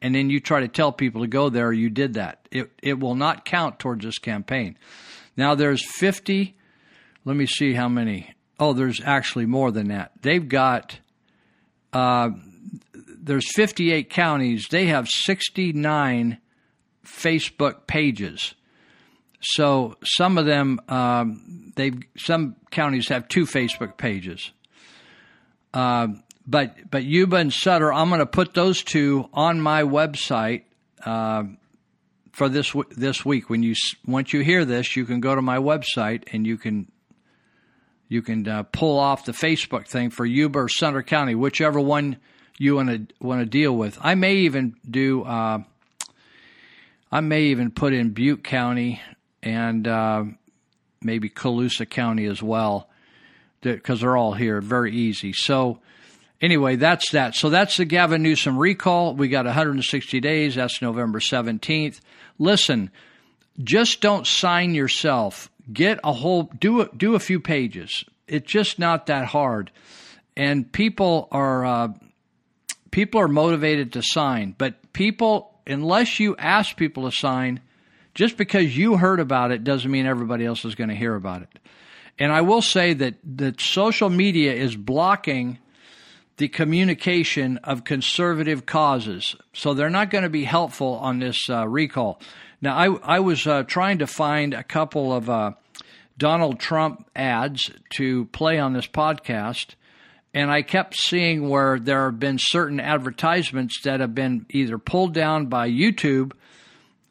and 0.03 0.15
then 0.15 0.29
you 0.29 0.39
try 0.39 0.61
to 0.61 0.69
tell 0.69 0.93
people 0.93 1.23
to 1.23 1.29
go 1.29 1.49
there. 1.49 1.73
You 1.73 1.89
did 1.89 2.13
that. 2.15 2.47
It 2.51 2.71
it 2.83 3.01
will 3.01 3.15
not 3.15 3.47
count 3.47 3.79
towards 3.79 4.05
this 4.05 4.19
campaign. 4.19 4.77
Now 5.35 5.55
there's 5.55 5.83
50. 5.83 6.59
Let 7.25 7.37
me 7.37 7.47
see 7.47 7.73
how 7.75 7.89
many. 7.89 8.31
Oh, 8.59 8.73
there's 8.73 9.01
actually 9.05 9.47
more 9.47 9.71
than 9.71 9.89
that. 9.89 10.13
They've 10.23 10.47
got. 10.47 10.99
Uh, 11.93 12.31
there's 12.93 13.51
58 13.55 14.11
counties. 14.11 14.67
They 14.71 14.87
have 14.87 15.09
69 15.09 16.39
Facebook 17.05 17.87
pages. 17.87 18.55
So 19.41 19.97
some 20.05 20.39
of 20.39 20.47
them, 20.47 20.81
um, 20.89 21.73
they 21.77 21.93
some 22.17 22.57
counties 22.71 23.09
have 23.09 23.29
two 23.29 23.45
Facebook 23.45 23.97
pages. 23.97 24.51
Uh, 25.73 26.09
but 26.47 26.91
but 26.91 27.05
Yuba 27.05 27.37
and 27.37 27.53
Sutter, 27.53 27.93
I'm 27.93 28.09
going 28.09 28.21
to 28.21 28.27
put 28.27 28.55
those 28.55 28.83
two 28.83 29.29
on 29.33 29.61
my 29.61 29.83
website 29.83 30.63
uh, 31.05 31.45
for 32.33 32.49
this 32.49 32.75
this 32.97 33.25
week. 33.25 33.51
When 33.51 33.63
you 33.63 33.75
once 34.07 34.33
you 34.33 34.41
hear 34.41 34.65
this, 34.65 34.97
you 34.97 35.05
can 35.05 35.21
go 35.21 35.35
to 35.35 35.43
my 35.43 35.59
website 35.59 36.25
and 36.33 36.47
you 36.47 36.57
can 36.57 36.91
you 38.09 38.23
can 38.23 38.47
uh, 38.47 38.63
pull 38.65 38.99
off 38.99 39.25
the 39.25 39.33
Facebook 39.33 39.87
thing 39.87 40.11
for 40.11 40.25
Yuba 40.25 40.61
or 40.61 40.69
Sutter 40.69 41.03
County, 41.03 41.35
whichever 41.35 41.81
one 41.81 42.19
you 42.59 42.77
want 42.77 42.89
to 42.89 43.15
want 43.25 43.41
to 43.41 43.47
deal 43.47 43.77
with. 43.77 43.99
I 44.01 44.15
may 44.15 44.37
even 44.37 44.77
do. 44.89 45.23
Uh, 45.23 45.63
I 47.11 47.21
may 47.21 47.45
even 47.45 47.71
put 47.71 47.93
in 47.93 48.11
Butte 48.11 48.43
County 48.43 49.01
and 49.43 49.87
uh, 49.87 50.25
maybe 51.01 51.29
Colusa 51.29 51.89
County 51.89 52.27
as 52.27 52.43
well, 52.43 52.89
because 53.61 54.01
they're 54.01 54.17
all 54.17 54.33
here. 54.33 54.61
Very 54.61 54.93
easy. 54.93 55.33
So 55.33 55.81
anyway, 56.41 56.77
that's 56.77 57.11
that. 57.11 57.35
So 57.35 57.51
that's 57.51 57.77
the 57.77 57.85
Gavin 57.85 58.23
Newsom 58.23 58.59
recall. 58.59 59.15
We 59.15 59.29
got 59.29 59.45
160 59.45 60.21
days. 60.21 60.57
That's 60.57 60.83
November 60.83 61.21
17th. 61.21 62.01
Listen, 62.39 62.91
just 63.63 64.01
don't 64.01 64.27
sign 64.27 64.75
yourself. 64.75 65.51
Get 65.73 65.99
a 66.05 66.13
whole 66.13 66.45
do 66.59 66.83
a, 66.83 66.89
do 66.95 67.15
a 67.15 67.19
few 67.19 67.41
pages. 67.41 68.05
It's 68.27 68.51
just 68.51 68.79
not 68.79 69.07
that 69.07 69.27
hard, 69.27 69.71
and 70.37 70.71
people 70.71 71.29
are 71.33 71.65
uh, 71.65 71.89
people 72.91 73.21
are 73.21 73.29
motivated 73.29 73.95
to 73.95 74.03
sign. 74.03 74.55
But 74.57 74.93
people, 74.93 75.55
unless 75.67 76.21
you 76.21 76.37
ask 76.37 76.77
people 76.77 77.11
to 77.11 77.17
sign, 77.17 77.61
just 78.15 78.37
because 78.37 78.77
you 78.77 78.97
heard 78.97 79.21
about 79.21 79.51
it 79.51 79.65
doesn't 79.65 79.91
mean 79.91 80.07
everybody 80.07 80.45
else 80.45 80.65
is 80.65 80.75
going 80.75 80.91
to 80.91 80.97
hear 80.97 81.15
about 81.15 81.43
it. 81.43 81.59
And 82.19 82.33
I 82.33 82.43
will 82.43 82.63
say 82.63 82.95
that 82.95 83.15
that 83.37 83.61
social 83.61 84.09
media 84.09 84.53
is 84.53 84.77
blocking 84.77 85.59
the 86.37 86.49
communication 86.49 87.59
of 87.59 87.85
conservative 87.85 88.67
causes. 88.67 89.37
So 89.53 89.75
they're 89.75 89.91
not 89.91 90.11
going 90.11 90.25
to 90.25 90.31
be 90.31 90.45
helpful 90.45 90.95
on 90.95 91.19
this 91.21 91.49
uh, 91.49 91.67
recall. 91.69 92.21
Now, 92.65 92.79
I, 92.79 93.17
I 93.17 93.21
was 93.21 93.47
uh, 93.47 93.65
trying 93.65 93.99
to 93.99 94.07
find 94.07 94.55
a 94.55 94.63
couple 94.63 95.13
of 95.13 95.29
uh, 95.29 95.51
Donald 96.17 96.59
Trump 96.59 97.07
ads 97.15 97.71
to 97.97 98.25
play 98.33 98.59
on 98.59 98.73
this 98.73 98.87
podcast, 98.87 99.75
and 100.33 100.51
I 100.51 100.63
kept 100.63 100.95
seeing 100.97 101.51
where 101.51 101.79
there 101.79 102.07
have 102.07 102.19
been 102.19 102.39
certain 102.41 102.81
advertisements 102.81 103.83
that 103.83 104.01
have 104.01 104.15
been 104.15 104.47
either 104.49 104.79
pulled 104.79 105.13
down 105.13 105.49
by 105.49 105.69
YouTube, 105.69 106.33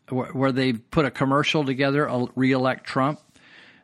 where, 0.09 0.31
where 0.31 0.51
they've 0.51 0.81
put 0.89 1.05
a 1.05 1.11
commercial 1.11 1.63
together, 1.63 2.07
a 2.07 2.25
reelect 2.33 2.85
Trump. 2.85 3.19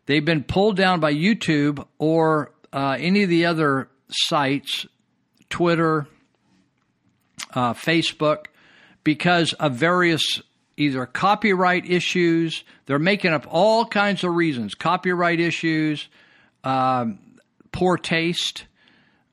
They've 0.08 0.26
been 0.26 0.46
pulled 0.46 0.76
down 0.76 1.00
by 1.00 1.14
YouTube 1.14 1.86
or 2.00 2.52
uh, 2.74 2.98
any 3.00 3.22
of 3.22 3.30
the 3.30 3.46
other 3.46 3.90
sites 4.10 4.88
Twitter, 5.52 6.08
uh, 7.54 7.76
Facebook, 7.76 8.46
because 9.04 9.54
of 9.54 9.76
various 9.76 10.42
either 10.80 11.06
copyright 11.06 11.90
issues. 11.90 12.64
They're 12.86 13.00
making 13.00 13.34
up 13.34 13.46
all 13.50 13.86
kinds 13.86 14.24
of 14.24 14.34
reasons 14.34 14.76
copyright 14.76 15.40
issues, 15.40 16.08
um, 16.64 17.20
poor 17.72 17.98
taste, 17.98 18.66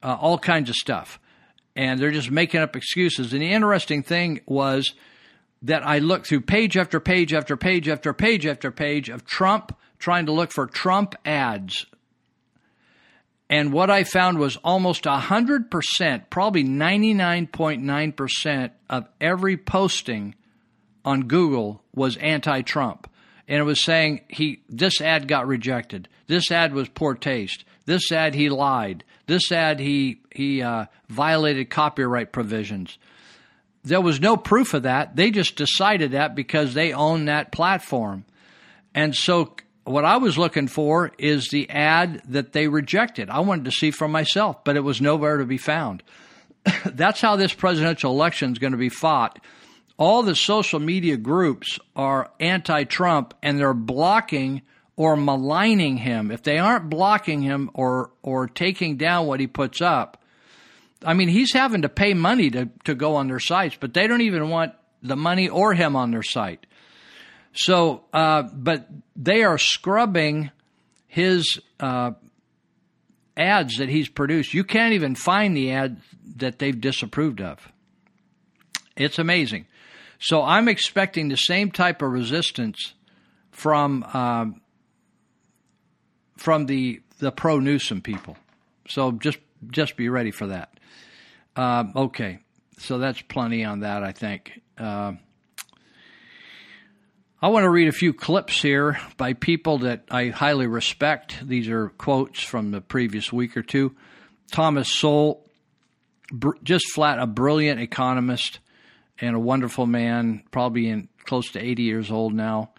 uh, 0.03 0.17
all 0.21 0.39
kinds 0.39 0.69
of 0.69 0.77
stuff. 0.77 1.19
And 1.75 2.01
they're 2.01 2.11
just 2.11 2.31
making 2.31 2.61
up 2.61 2.75
excuses. 2.75 3.33
And 3.33 3.43
the 3.43 3.53
interesting 3.53 4.03
thing 4.03 4.41
was 4.47 4.95
that 5.63 5.87
I 5.87 5.99
looked 5.99 6.27
through 6.27 6.43
page 6.43 6.77
after 6.77 7.01
page 7.01 7.35
after 7.35 7.57
page 7.57 7.89
after 7.89 8.13
page 8.13 8.47
after 8.47 8.71
page 8.71 9.09
of 9.09 9.25
Trump 9.25 9.77
trying 9.99 10.27
to 10.27 10.33
look 10.33 10.53
for 10.53 10.67
Trump 10.67 11.15
ads 11.25 11.87
and 13.49 13.73
what 13.73 13.91
I 13.91 14.05
found 14.05 14.39
was 14.39 14.59
almost 14.59 15.05
100%, 15.05 16.31
probably 16.31 16.63
99.9% 16.65 18.71
of 18.91 19.09
every 19.21 19.57
posting 19.57 20.35
on 21.07 21.23
Google 21.23 21.83
was 21.95 22.17
anti 22.19 22.61
Trump. 22.63 23.09
And 23.49 23.59
it 23.61 23.63
was 23.63 23.83
saying 23.83 24.23
he 24.29 24.63
this 24.69 25.01
ad 25.01 25.29
got 25.29 25.47
rejected. 25.47 26.09
This 26.27 26.51
ad 26.51 26.75
was 26.75 26.89
poor 26.89 27.15
taste. 27.15 27.65
This 27.87 28.11
ad 28.11 28.35
he 28.35 28.51
lied. 28.51 29.05
This 29.27 29.53
ad 29.53 29.79
he 29.79 30.21
he 30.35 30.63
uh, 30.63 30.87
violated 31.09 31.71
copyright 31.71 32.33
provisions. 32.33 32.99
There 33.85 34.01
was 34.01 34.21
no 34.21 34.37
proof 34.37 34.75
of 34.75 34.83
that. 34.83 35.15
They 35.15 35.31
just 35.31 35.55
decided 35.55 36.11
that 36.11 36.35
because 36.35 36.75
they 36.75 36.93
own 36.93 37.27
that 37.27 37.53
platform. 37.53 38.25
And 38.93 39.15
so 39.15 39.55
what 39.85 40.05
I 40.05 40.17
was 40.17 40.37
looking 40.37 40.67
for 40.67 41.13
is 41.17 41.49
the 41.49 41.71
ad 41.71 42.23
that 42.29 42.53
they 42.53 42.67
rejected. 42.67 43.31
I 43.31 43.41
wanted 43.41 43.67
to 43.67 43.71
see 43.71 43.93
for 43.93 44.09
myself, 44.09 44.65
but 44.65 44.75
it 44.77 44.81
was 44.81 45.01
nowhere 45.01 45.37
to 45.37 45.45
be 45.45 45.59
found. 45.59 46.03
That's 46.85 47.21
how 47.21 47.37
this 47.37 47.55
presidential 47.55 48.11
election 48.11 48.51
is 48.51 48.59
going 48.59 48.73
to 48.73 48.77
be 48.77 48.89
fought. 48.89 49.39
All 49.99 50.23
the 50.23 50.35
social 50.35 50.79
media 50.79 51.17
groups 51.17 51.79
are 51.95 52.31
anti 52.39 52.85
Trump 52.85 53.35
and 53.43 53.59
they're 53.59 53.75
blocking 53.75 54.63
or 54.97 55.17
maligning 55.17 55.99
him. 55.99 56.31
If 56.31 56.43
they 56.43 56.59
aren't 56.59 56.91
blocking 56.91 57.43
him 57.43 57.71
or, 57.75 58.11
or 58.23 58.47
taking 58.47 58.97
down 58.97 59.27
what 59.27 59.41
he 59.41 59.47
puts 59.47 59.81
up, 59.81 60.23
I 61.05 61.15
mean, 61.15 61.29
he's 61.29 61.53
having 61.53 61.83
to 61.83 61.89
pay 61.89 62.15
money 62.15 62.51
to, 62.51 62.71
to 62.85 62.95
go 62.95 63.17
on 63.17 63.29
their 63.29 63.41
sites, 63.41 63.77
but 63.79 63.95
they 63.95 64.07
don't 64.07 64.23
even 64.23 64.49
want 64.49 64.73
the 65.03 65.17
money 65.17 65.49
or 65.49 65.75
him 65.75 65.97
on 65.97 66.11
their 66.11 66.23
site. 66.23 66.67
So, 67.53 68.05
uh, 68.13 68.43
but 68.43 68.87
they 69.15 69.45
are 69.45 69.59
scrubbing 69.59 70.51
his 71.07 71.59
uh, 71.81 72.13
ads 73.37 73.77
that 73.77 73.89
he's 73.89 74.09
produced. 74.09 74.53
You 74.53 74.65
can't 74.65 74.95
even 74.95 75.15
find 75.15 75.57
the 75.57 75.73
ad 75.73 76.01
that 76.37 76.59
they've 76.59 76.79
disapproved 76.79 77.41
of. 77.41 77.67
It's 78.97 79.19
amazing. 79.19 79.67
So 80.19 80.43
I'm 80.43 80.69
expecting 80.69 81.29
the 81.29 81.37
same 81.37 81.71
type 81.71 82.03
of 82.03 82.11
resistance 82.11 82.95
from 83.51 84.05
um, 84.13 84.61
from 86.37 86.67
the 86.67 87.01
the 87.19 87.33
pro 87.33 87.59
Newsom 87.59 88.03
people. 88.03 88.37
So 88.89 89.13
just 89.13 89.39
just 89.71 89.97
be 89.97 90.09
ready 90.09 90.31
for 90.31 90.49
that. 90.49 90.79
Uh, 91.55 91.85
okay, 91.97 92.39
so 92.79 92.99
that's 92.99 93.21
plenty 93.23 93.65
on 93.65 93.81
that. 93.81 94.03
I 94.03 94.13
think. 94.13 94.61
Uh, 94.79 95.13
I 97.41 97.49
want 97.49 97.65
to 97.65 97.71
read 97.71 97.89
a 97.89 97.93
few 97.93 98.15
clips 98.15 98.63
here 98.63 98.99
by 99.19 99.35
people 99.35 99.79
that 99.79 100.05
I 100.11 100.29
highly 100.29 100.67
respect. 100.67 101.47
These 101.47 101.69
are 101.69 101.91
quotes 101.91 102.43
from 102.43 102.71
the 102.71 102.81
previous 102.81 103.31
week 103.31 103.59
or 103.59 103.63
two. 103.63 103.95
Thomas 104.51 104.91
Sowell, 104.91 105.45
br- 106.33 106.57
just 106.63 106.91
flat 106.93 107.19
a 107.19 107.27
brilliant 107.27 107.79
economist 107.81 108.61
and 109.21 109.35
a 109.35 109.41
wonderful 109.41 109.87
man, 109.87 110.43
probably 110.51 110.89
in 110.89 111.09
close 111.25 111.51
to 111.53 111.61
80 111.61 111.83
years 111.83 112.11
old 112.11 112.35
now, 112.35 112.71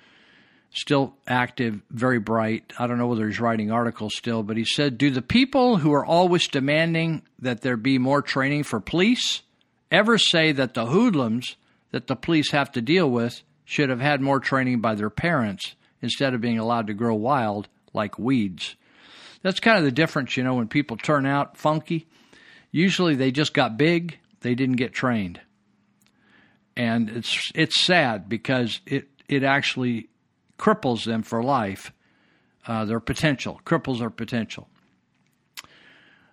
still 0.71 1.15
active, 1.27 1.81
very 1.89 2.19
bright. 2.19 2.73
I 2.77 2.87
don't 2.87 2.97
know 2.97 3.07
whether 3.07 3.27
he's 3.27 3.39
writing 3.39 3.71
articles 3.71 4.15
still, 4.15 4.43
but 4.43 4.57
he 4.57 4.65
said, 4.65 4.97
Do 4.97 5.09
the 5.09 5.21
people 5.21 5.77
who 5.77 5.93
are 5.93 6.05
always 6.05 6.47
demanding 6.47 7.23
that 7.39 7.61
there 7.61 7.77
be 7.77 7.97
more 7.97 8.21
training 8.21 8.63
for 8.63 8.79
police 8.79 9.41
ever 9.91 10.17
say 10.17 10.51
that 10.51 10.73
the 10.73 10.85
hoodlums 10.85 11.55
that 11.91 12.07
the 12.07 12.15
police 12.15 12.51
have 12.51 12.71
to 12.73 12.81
deal 12.81 13.09
with 13.09 13.41
should 13.65 13.89
have 13.89 14.01
had 14.01 14.21
more 14.21 14.39
training 14.39 14.81
by 14.81 14.95
their 14.95 15.09
parents 15.09 15.75
instead 16.01 16.33
of 16.33 16.41
being 16.41 16.59
allowed 16.59 16.87
to 16.87 16.93
grow 16.93 17.15
wild 17.15 17.67
like 17.93 18.19
weeds. 18.19 18.75
That's 19.41 19.59
kind 19.59 19.77
of 19.77 19.83
the 19.83 19.91
difference, 19.91 20.37
you 20.37 20.43
know, 20.43 20.55
when 20.55 20.67
people 20.67 20.97
turn 20.97 21.25
out 21.25 21.57
funky. 21.57 22.07
Usually 22.71 23.15
they 23.15 23.31
just 23.31 23.53
got 23.53 23.77
big, 23.77 24.19
they 24.41 24.55
didn't 24.55 24.75
get 24.75 24.93
trained. 24.93 25.39
And 26.77 27.09
it's 27.09 27.51
it's 27.55 27.83
sad 27.83 28.29
because 28.29 28.79
it 28.85 29.09
it 29.27 29.43
actually 29.43 30.07
cripples 30.57 31.03
them 31.05 31.23
for 31.23 31.43
life, 31.43 31.91
uh, 32.67 32.85
their 32.85 32.99
potential, 32.99 33.59
cripples 33.65 33.99
their 33.99 34.09
potential. 34.09 34.69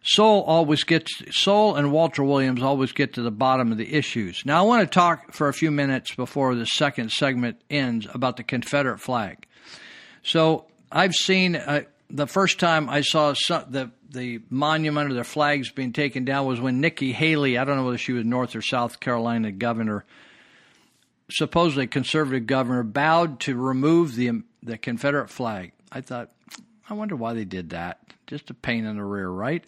Sowell 0.02 0.42
always 0.42 0.84
gets 0.84 1.10
Sowell 1.30 1.76
and 1.76 1.90
Walter 1.90 2.22
Williams 2.22 2.62
always 2.62 2.92
get 2.92 3.14
to 3.14 3.22
the 3.22 3.30
bottom 3.30 3.72
of 3.72 3.78
the 3.78 3.94
issues. 3.94 4.42
Now 4.44 4.58
I 4.58 4.62
want 4.62 4.82
to 4.82 4.94
talk 4.94 5.32
for 5.32 5.48
a 5.48 5.54
few 5.54 5.70
minutes 5.70 6.14
before 6.14 6.54
the 6.54 6.66
second 6.66 7.10
segment 7.10 7.62
ends 7.70 8.06
about 8.12 8.36
the 8.36 8.42
Confederate 8.42 8.98
flag. 8.98 9.46
So 10.22 10.66
I've 10.92 11.14
seen 11.14 11.56
uh, 11.56 11.84
the 12.10 12.26
first 12.26 12.60
time 12.60 12.90
I 12.90 13.00
saw 13.00 13.32
some, 13.32 13.64
the 13.70 13.90
the 14.10 14.40
monument 14.50 15.10
or 15.10 15.14
the 15.14 15.24
flags 15.24 15.70
being 15.70 15.92
taken 15.92 16.24
down 16.24 16.46
was 16.46 16.60
when 16.60 16.80
Nikki 16.80 17.12
Haley, 17.12 17.58
I 17.58 17.64
don't 17.64 17.76
know 17.76 17.84
whether 17.84 17.98
she 17.98 18.12
was 18.12 18.24
North 18.24 18.54
or 18.54 18.62
South 18.62 19.00
Carolina 19.00 19.50
governor, 19.50 20.04
supposedly 21.30 21.86
conservative 21.86 22.46
governor, 22.46 22.82
bowed 22.82 23.40
to 23.40 23.56
remove 23.56 24.14
the 24.14 24.42
the 24.62 24.78
Confederate 24.78 25.28
flag. 25.28 25.72
I 25.92 26.00
thought, 26.00 26.30
I 26.88 26.94
wonder 26.94 27.16
why 27.16 27.34
they 27.34 27.44
did 27.44 27.70
that. 27.70 28.00
Just 28.26 28.50
a 28.50 28.54
pain 28.54 28.86
in 28.86 28.96
the 28.96 29.04
rear, 29.04 29.28
right? 29.28 29.62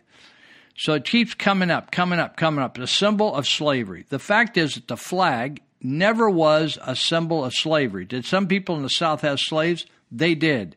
So 0.77 0.95
it 0.95 1.05
keeps 1.05 1.35
coming 1.35 1.71
up, 1.71 1.91
coming 1.91 2.19
up, 2.19 2.37
coming 2.37 2.65
up. 2.65 2.77
The 2.77 2.87
symbol 2.87 3.35
of 3.35 3.47
slavery. 3.47 4.07
The 4.09 4.19
fact 4.19 4.57
is 4.57 4.75
that 4.75 4.89
the 4.89 4.97
flag 4.97 5.63
never 5.83 6.29
was 6.29 6.79
a 6.83 6.97
symbol 6.97 7.45
of 7.45 7.55
slavery. 7.55 8.05
Did 8.05 8.25
some 8.25 8.47
people 8.47 8.77
in 8.77 8.83
the 8.83 8.89
South 8.89 9.21
have 9.23 9.39
slaves? 9.39 9.87
They 10.11 10.35
did. 10.35 10.77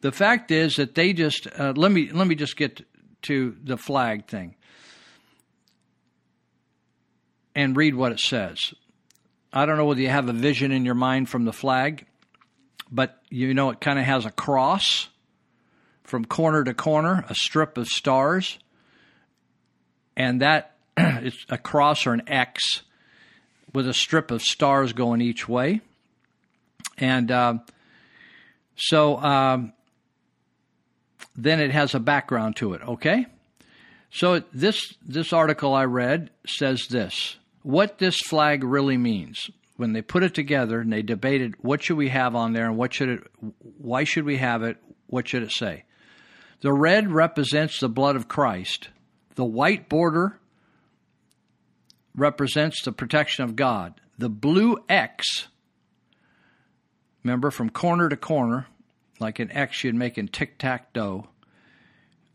The 0.00 0.12
fact 0.12 0.50
is 0.50 0.76
that 0.76 0.94
they 0.94 1.12
just 1.12 1.46
uh, 1.58 1.72
let 1.76 1.90
me 1.90 2.10
let 2.12 2.26
me 2.26 2.34
just 2.34 2.56
get 2.56 2.84
to 3.22 3.56
the 3.62 3.78
flag 3.78 4.26
thing 4.26 4.54
and 7.54 7.76
read 7.76 7.94
what 7.94 8.12
it 8.12 8.20
says. 8.20 8.74
I 9.56 9.66
don't 9.66 9.76
know 9.76 9.84
whether 9.84 10.00
you 10.00 10.08
have 10.08 10.28
a 10.28 10.32
vision 10.32 10.72
in 10.72 10.84
your 10.84 10.96
mind 10.96 11.28
from 11.28 11.44
the 11.44 11.52
flag, 11.52 12.06
but 12.90 13.22
you 13.30 13.54
know 13.54 13.70
it 13.70 13.80
kind 13.80 14.00
of 14.00 14.04
has 14.04 14.26
a 14.26 14.32
cross 14.32 15.08
from 16.02 16.24
corner 16.24 16.64
to 16.64 16.74
corner, 16.74 17.24
a 17.28 17.36
strip 17.36 17.78
of 17.78 17.86
stars, 17.86 18.58
and 20.16 20.42
that 20.42 20.74
it's 20.96 21.46
a 21.48 21.56
cross 21.56 22.04
or 22.04 22.12
an 22.12 22.28
X 22.28 22.82
with 23.72 23.86
a 23.86 23.94
strip 23.94 24.32
of 24.32 24.42
stars 24.42 24.92
going 24.92 25.20
each 25.20 25.48
way. 25.48 25.80
And 26.98 27.30
uh, 27.30 27.58
so 28.74 29.18
um, 29.18 29.72
then 31.36 31.60
it 31.60 31.70
has 31.70 31.94
a 31.94 32.00
background 32.00 32.56
to 32.56 32.74
it, 32.74 32.82
okay? 32.82 33.26
So 34.10 34.42
this 34.52 34.94
this 35.06 35.32
article 35.32 35.74
I 35.74 35.84
read 35.84 36.30
says 36.44 36.88
this: 36.90 37.36
what 37.64 37.98
this 37.98 38.20
flag 38.20 38.62
really 38.62 38.96
means. 38.96 39.50
When 39.76 39.92
they 39.92 40.02
put 40.02 40.22
it 40.22 40.34
together 40.34 40.80
and 40.80 40.92
they 40.92 41.02
debated 41.02 41.54
what 41.58 41.82
should 41.82 41.96
we 41.96 42.10
have 42.10 42.36
on 42.36 42.52
there 42.52 42.66
and 42.66 42.76
what 42.76 42.94
should 42.94 43.08
it, 43.08 43.20
why 43.78 44.04
should 44.04 44.24
we 44.24 44.36
have 44.36 44.62
it, 44.62 44.76
what 45.08 45.26
should 45.26 45.42
it 45.42 45.50
say? 45.50 45.82
The 46.60 46.72
red 46.72 47.10
represents 47.10 47.80
the 47.80 47.88
blood 47.88 48.14
of 48.14 48.28
Christ. 48.28 48.90
The 49.34 49.44
white 49.44 49.88
border 49.88 50.38
represents 52.14 52.82
the 52.82 52.92
protection 52.92 53.44
of 53.44 53.56
God. 53.56 54.00
The 54.18 54.28
blue 54.28 54.78
X, 54.88 55.48
remember 57.24 57.50
from 57.50 57.70
corner 57.70 58.08
to 58.08 58.16
corner, 58.16 58.68
like 59.18 59.40
an 59.40 59.50
X 59.50 59.82
you'd 59.82 59.94
make 59.94 60.18
in 60.18 60.28
tic 60.28 60.58
tac 60.58 60.92
toe. 60.92 61.28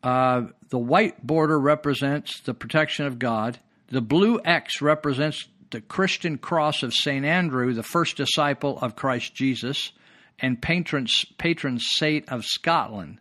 Uh, 0.04 0.48
the 0.70 0.80
white 0.80 1.26
border 1.26 1.60
represents 1.60 2.42
the 2.42 2.54
protection 2.54 3.06
of 3.06 3.20
God. 3.20 3.60
The 3.92 4.02
blue 4.02 4.40
X 4.46 4.82
represents 4.82 5.48
the 5.72 5.82
Christian 5.82 6.38
cross 6.38 6.84
of 6.84 6.94
St. 6.94 7.26
Andrew, 7.26 7.74
the 7.74 7.84
first 7.84 8.18
disciple 8.18 8.78
of 8.80 8.96
Christ 8.96 9.34
Jesus 9.34 9.92
and 10.40 10.62
patron, 10.62 11.08
patron 11.38 11.80
saint 11.80 12.30
of 12.30 12.46
Scotland. 12.46 13.20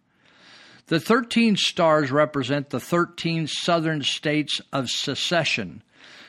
The 0.87 1.01
13 1.01 1.57
stars 1.57 2.11
represent 2.11 2.71
the 2.71 2.81
13 2.81 3.47
southern 3.47 4.03
states 4.03 4.61
of 4.73 4.89
secession. 4.89 5.83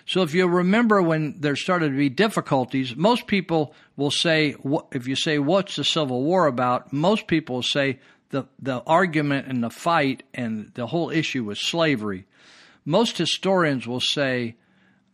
So 0.06 0.24
if 0.24 0.34
you 0.34 0.48
remember 0.48 1.02
when 1.02 1.40
there 1.40 1.56
started 1.56 1.92
to 1.92 1.98
be 1.98 2.10
difficulties, 2.10 2.96
most 2.96 3.28
people 3.28 3.74
will 3.96 4.12
say, 4.12 4.56
if 4.92 5.08
you 5.08 5.16
say, 5.16 5.38
what's 5.40 5.76
the 5.76 5.84
Civil 5.84 6.24
War 6.24 6.48
about? 6.48 6.92
Most 6.92 7.28
people 7.28 7.58
will 7.58 7.64
say 7.64 8.00
the, 8.32 8.46
the 8.60 8.82
argument 8.88 9.48
and 9.48 9.64
the 9.64 9.70
fight 9.70 10.24
and 10.34 10.72
the 10.74 10.88
whole 10.88 11.10
issue 11.10 11.44
was 11.44 11.62
slavery. 11.62 12.26
Most 12.90 13.20
historians 13.20 13.86
will 13.86 14.00
say 14.00 14.56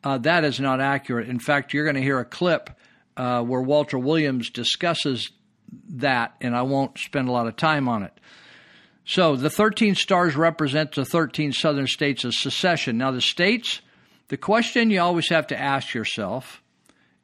uh, 0.02 0.18
that 0.20 0.46
is 0.46 0.62
not 0.62 0.80
accurate. 0.80 1.28
In 1.28 1.40
fact, 1.40 1.74
you're 1.74 1.84
going 1.84 1.98
to 1.98 2.02
hear 2.02 2.20
a 2.20 2.26
clip 2.26 2.70
uh, 3.18 3.42
where 3.42 3.62
Walter 3.62 4.00
Williams 4.00 4.50
discusses 4.50 5.30
that, 5.90 6.36
and 6.40 6.56
I 6.56 6.62
won't 6.62 6.98
spend 6.98 7.28
a 7.28 7.34
lot 7.34 7.48
of 7.48 7.58
time 7.58 7.90
on 7.90 8.04
it. 8.04 8.18
So 9.04 9.36
the 9.36 9.50
13 9.50 9.96
stars 9.96 10.38
represent 10.38 10.94
the 10.94 11.04
13 11.04 11.52
southern 11.52 11.88
states 11.88 12.24
of 12.24 12.34
secession. 12.34 12.98
Now, 12.98 13.12
the 13.12 13.20
states, 13.20 13.82
the 14.30 14.38
question 14.38 14.90
you 14.90 15.02
always 15.02 15.28
have 15.28 15.48
to 15.48 15.62
ask 15.62 15.94
yourself 15.94 16.64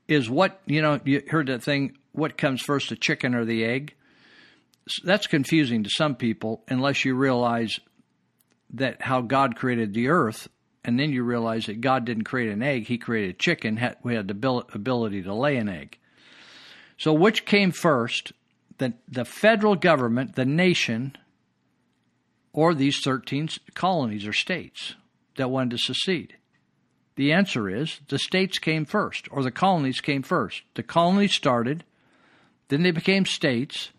is 0.09 0.29
what, 0.29 0.59
you 0.65 0.81
know, 0.81 0.99
you 1.05 1.23
heard 1.29 1.47
that 1.47 1.63
thing, 1.63 1.97
what 2.11 2.37
comes 2.37 2.61
first, 2.61 2.89
the 2.89 2.97
chicken 2.97 3.35
or 3.35 3.45
the 3.45 3.63
egg? 3.63 3.95
That's 5.05 5.27
confusing 5.27 5.83
to 5.85 5.89
some 5.89 6.15
people 6.15 6.65
unless 6.67 7.05
you 7.05 7.15
realize 7.15 7.79
that 8.73 9.01
how 9.01 9.21
God 9.21 9.55
created 9.55 9.93
the 9.93 10.07
earth, 10.07 10.47
and 10.83 10.99
then 10.99 11.11
you 11.11 11.23
realize 11.23 11.65
that 11.65 11.81
God 11.81 12.05
didn't 12.05 12.23
create 12.23 12.51
an 12.51 12.63
egg; 12.63 12.87
He 12.87 12.97
created 12.97 13.35
a 13.35 13.37
chicken. 13.37 13.79
We 14.03 14.15
had 14.15 14.27
the 14.27 14.65
ability 14.73 15.23
to 15.23 15.33
lay 15.33 15.57
an 15.57 15.69
egg. 15.69 15.97
So, 16.97 17.13
which 17.13 17.45
came 17.45 17.71
first, 17.71 18.33
the 18.77 18.93
the 19.07 19.25
federal 19.25 19.75
government, 19.75 20.35
the 20.35 20.45
nation, 20.45 21.17
or 22.53 22.73
these 22.73 22.99
thirteen 23.01 23.49
colonies 23.73 24.25
or 24.25 24.33
states 24.33 24.95
that 25.35 25.49
wanted 25.49 25.71
to 25.71 25.77
secede? 25.77 26.35
The 27.15 27.33
answer 27.33 27.69
is 27.69 27.99
the 28.07 28.17
states 28.17 28.57
came 28.57 28.85
first, 28.85 29.27
or 29.31 29.43
the 29.43 29.51
colonies 29.51 30.01
came 30.01 30.23
first. 30.23 30.63
The 30.75 30.83
colonies 30.83 31.33
started, 31.33 31.83
then 32.69 32.83
they 32.83 32.91
became 32.91 33.25
states, 33.25 33.91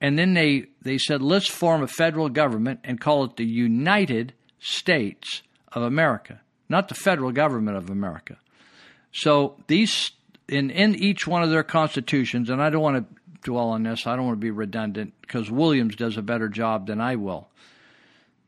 and 0.00 0.18
then 0.18 0.34
they, 0.34 0.66
they 0.82 0.98
said, 0.98 1.22
let's 1.22 1.48
form 1.48 1.82
a 1.82 1.88
federal 1.88 2.28
government 2.28 2.80
and 2.84 3.00
call 3.00 3.24
it 3.24 3.36
the 3.36 3.44
United 3.44 4.32
States 4.60 5.42
of 5.72 5.82
America, 5.82 6.40
not 6.68 6.88
the 6.88 6.94
federal 6.94 7.32
government 7.32 7.76
of 7.76 7.90
America. 7.90 8.36
So 9.12 9.56
these 9.66 10.12
in 10.48 10.70
in 10.70 10.94
each 10.94 11.26
one 11.26 11.42
of 11.42 11.50
their 11.50 11.62
constitutions, 11.62 12.50
and 12.50 12.62
I 12.62 12.70
don't 12.70 12.82
want 12.82 12.96
to 12.96 13.20
dwell 13.42 13.70
on 13.70 13.82
this. 13.82 14.06
I 14.06 14.16
don't 14.16 14.26
want 14.26 14.36
to 14.36 14.44
be 14.44 14.50
redundant 14.50 15.14
because 15.20 15.50
Williams 15.50 15.96
does 15.96 16.16
a 16.16 16.22
better 16.22 16.48
job 16.48 16.86
than 16.86 17.00
I 17.00 17.16
will. 17.16 17.48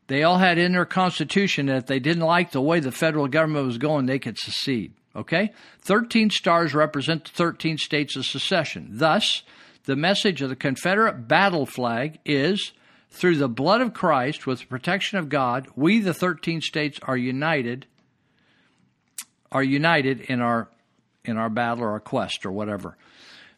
They 0.07 0.23
all 0.23 0.39
had 0.39 0.57
in 0.57 0.73
their 0.73 0.85
constitution 0.85 1.67
that 1.67 1.77
if 1.77 1.85
they 1.85 1.99
didn't 1.99 2.23
like 2.23 2.51
the 2.51 2.61
way 2.61 2.79
the 2.79 2.91
federal 2.91 3.27
government 3.27 3.65
was 3.65 3.77
going, 3.77 4.05
they 4.05 4.19
could 4.19 4.37
secede. 4.37 4.93
Okay? 5.15 5.53
13 5.81 6.29
stars 6.29 6.73
represent 6.73 7.25
the 7.25 7.31
13 7.31 7.77
states 7.77 8.15
of 8.15 8.25
secession. 8.25 8.89
Thus, 8.91 9.43
the 9.85 9.95
message 9.95 10.41
of 10.41 10.49
the 10.49 10.55
Confederate 10.55 11.27
battle 11.27 11.65
flag 11.65 12.19
is 12.25 12.71
through 13.09 13.35
the 13.35 13.49
blood 13.49 13.81
of 13.81 13.93
Christ, 13.93 14.47
with 14.47 14.61
the 14.61 14.65
protection 14.67 15.17
of 15.17 15.29
God, 15.29 15.67
we, 15.75 15.99
the 15.99 16.13
13 16.13 16.61
states, 16.61 16.99
are 17.03 17.17
united, 17.17 17.85
are 19.51 19.63
united 19.63 20.21
in 20.21 20.41
our, 20.41 20.69
in 21.25 21.37
our 21.37 21.49
battle 21.49 21.83
or 21.83 21.91
our 21.91 21.99
quest 21.99 22.45
or 22.45 22.51
whatever. 22.51 22.97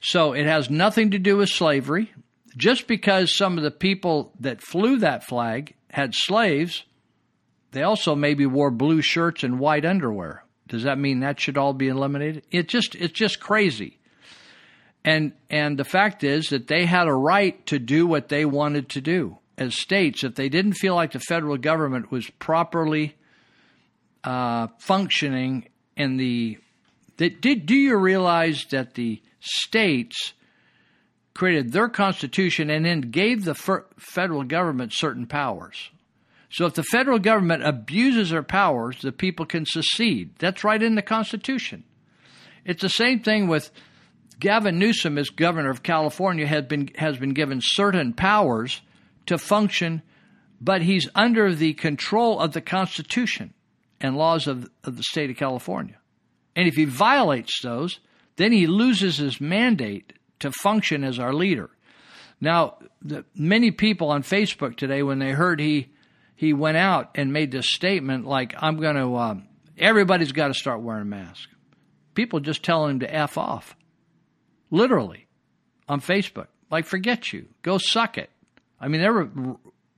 So 0.02 0.34
it 0.34 0.46
has 0.46 0.70
nothing 0.70 1.12
to 1.12 1.20
do 1.20 1.38
with 1.38 1.50
slavery. 1.50 2.12
Just 2.58 2.88
because 2.88 3.36
some 3.36 3.58
of 3.58 3.64
the 3.64 3.72
people 3.72 4.34
that 4.40 4.62
flew 4.62 4.98
that 5.00 5.24
flag 5.24 5.76
had 5.90 6.14
slaves, 6.14 6.84
they 7.72 7.84
also 7.84 8.16
maybe 8.16 8.46
wore 8.46 8.72
blue 8.72 9.02
shirts 9.02 9.44
and 9.44 9.60
white 9.60 9.86
underwear. 9.86 10.44
Does 10.68 10.84
that 10.84 11.00
mean 11.00 11.20
that 11.20 11.40
should 11.40 11.58
all 11.58 11.74
be 11.74 11.88
eliminated? 11.88 12.44
It 12.52 12.68
just 12.68 12.96
it's 12.96 13.14
just 13.14 13.40
crazy. 13.40 14.00
And 15.06 15.34
and 15.49 15.78
the 15.78 15.84
fact 15.84 16.24
is 16.24 16.47
that 16.47 16.68
they 16.68 16.86
had 16.86 17.08
a 17.08 17.14
right 17.14 17.66
to 17.68 17.80
do 17.80 18.08
what 18.08 18.30
they 18.30 18.45
wanted 18.45 18.89
to 18.89 19.01
do 19.01 19.38
as 19.58 19.76
states. 19.76 20.24
If 20.24 20.36
they 20.36 20.49
didn't 20.49 20.74
feel 20.74 20.95
like 20.95 21.12
the 21.12 21.20
federal 21.20 21.58
government 21.58 22.12
was 22.12 22.30
properly 22.39 23.16
uh, 24.24 24.68
functioning 24.80 25.68
in 25.97 26.18
the, 26.18 26.58
that 27.18 27.41
did 27.41 27.66
do 27.66 27.76
you 27.76 27.97
realize 27.97 28.66
that 28.72 28.93
the 28.93 29.22
states 29.39 30.34
created 31.34 31.72
their 31.72 31.89
constitution 31.89 32.70
and 32.70 32.86
then 32.86 33.01
gave 33.01 33.43
the 33.43 33.56
federal 33.97 34.43
government 34.43 34.93
certain 34.93 35.28
powers? 35.28 35.89
So 36.49 36.66
if 36.68 36.76
the 36.76 36.84
federal 36.84 37.20
government 37.20 37.64
abuses 37.64 38.30
their 38.30 38.43
powers, 38.43 39.01
the 39.01 39.12
people 39.12 39.45
can 39.45 39.66
secede. 39.66 40.36
That's 40.38 40.64
right 40.64 40.82
in 40.82 40.93
the 40.93 41.01
Constitution. 41.01 41.84
It's 42.64 42.84
the 42.84 42.89
same 42.89 43.22
thing 43.22 43.47
with 43.47 43.72
Gavin 44.40 44.80
Newsom, 44.80 45.18
as 45.18 45.30
governor 45.30 45.70
of 45.70 45.84
California, 45.84 46.48
has 46.48 46.66
been 46.66 46.90
has 46.96 47.18
been 47.18 47.34
given 47.34 47.60
certain 47.62 48.14
powers 48.14 48.82
to 49.26 49.38
function, 49.38 50.02
but 50.60 50.82
he's 50.82 51.10
under 51.16 51.54
the 51.54 51.74
control 51.74 52.40
of 52.40 52.54
the 52.54 52.62
Constitution 52.62 53.54
and 54.02 54.18
laws 54.18 54.48
of, 54.48 54.70
of 54.84 54.98
the 54.98 55.04
state 55.04 55.30
of 55.30 55.38
California. 55.38 55.98
And 56.56 56.68
if 56.68 56.76
he 56.76 56.86
violates 56.86 57.62
those, 57.62 58.00
then 58.36 58.52
he 58.52 58.68
loses 58.68 59.18
his 59.18 59.40
mandate 59.40 60.14
to 60.40 60.52
function 60.52 61.04
as 61.04 61.20
our 61.20 61.34
leader. 61.34 61.70
Now, 62.42 62.78
the, 63.02 63.24
many 63.34 63.72
people 63.72 64.10
on 64.10 64.24
Facebook 64.24 64.76
today, 64.76 65.04
when 65.04 65.20
they 65.20 65.32
heard 65.32 65.60
he 65.60 65.90
he 66.36 66.52
went 66.52 66.78
out 66.78 67.12
and 67.16 67.32
made 67.32 67.52
this 67.52 67.70
statement 67.70 68.26
like, 68.26 68.54
"I'm 68.58 68.78
going 68.78 68.96
to, 68.96 69.16
um, 69.16 69.48
everybody's 69.78 70.32
got 70.32 70.48
to 70.50 70.54
start 70.54 70.82
wearing 70.82 71.04
a 71.04 71.06
mask. 71.06 71.50
People 72.16 72.40
just 72.40 72.64
telling 72.64 72.92
him 72.92 73.00
to 73.00 73.14
f 73.14 73.38
off 73.38 73.76
literally, 74.74 75.28
on 75.88 76.02
Facebook. 76.02 76.48
Like, 76.72 76.86
forget 76.86 77.32
you. 77.32 77.46
Go 77.62 77.78
suck 77.78 78.18
it. 78.18 78.32
I 78.82 78.88
mean, 78.88 79.00
there 79.00 79.14
were 79.14 79.30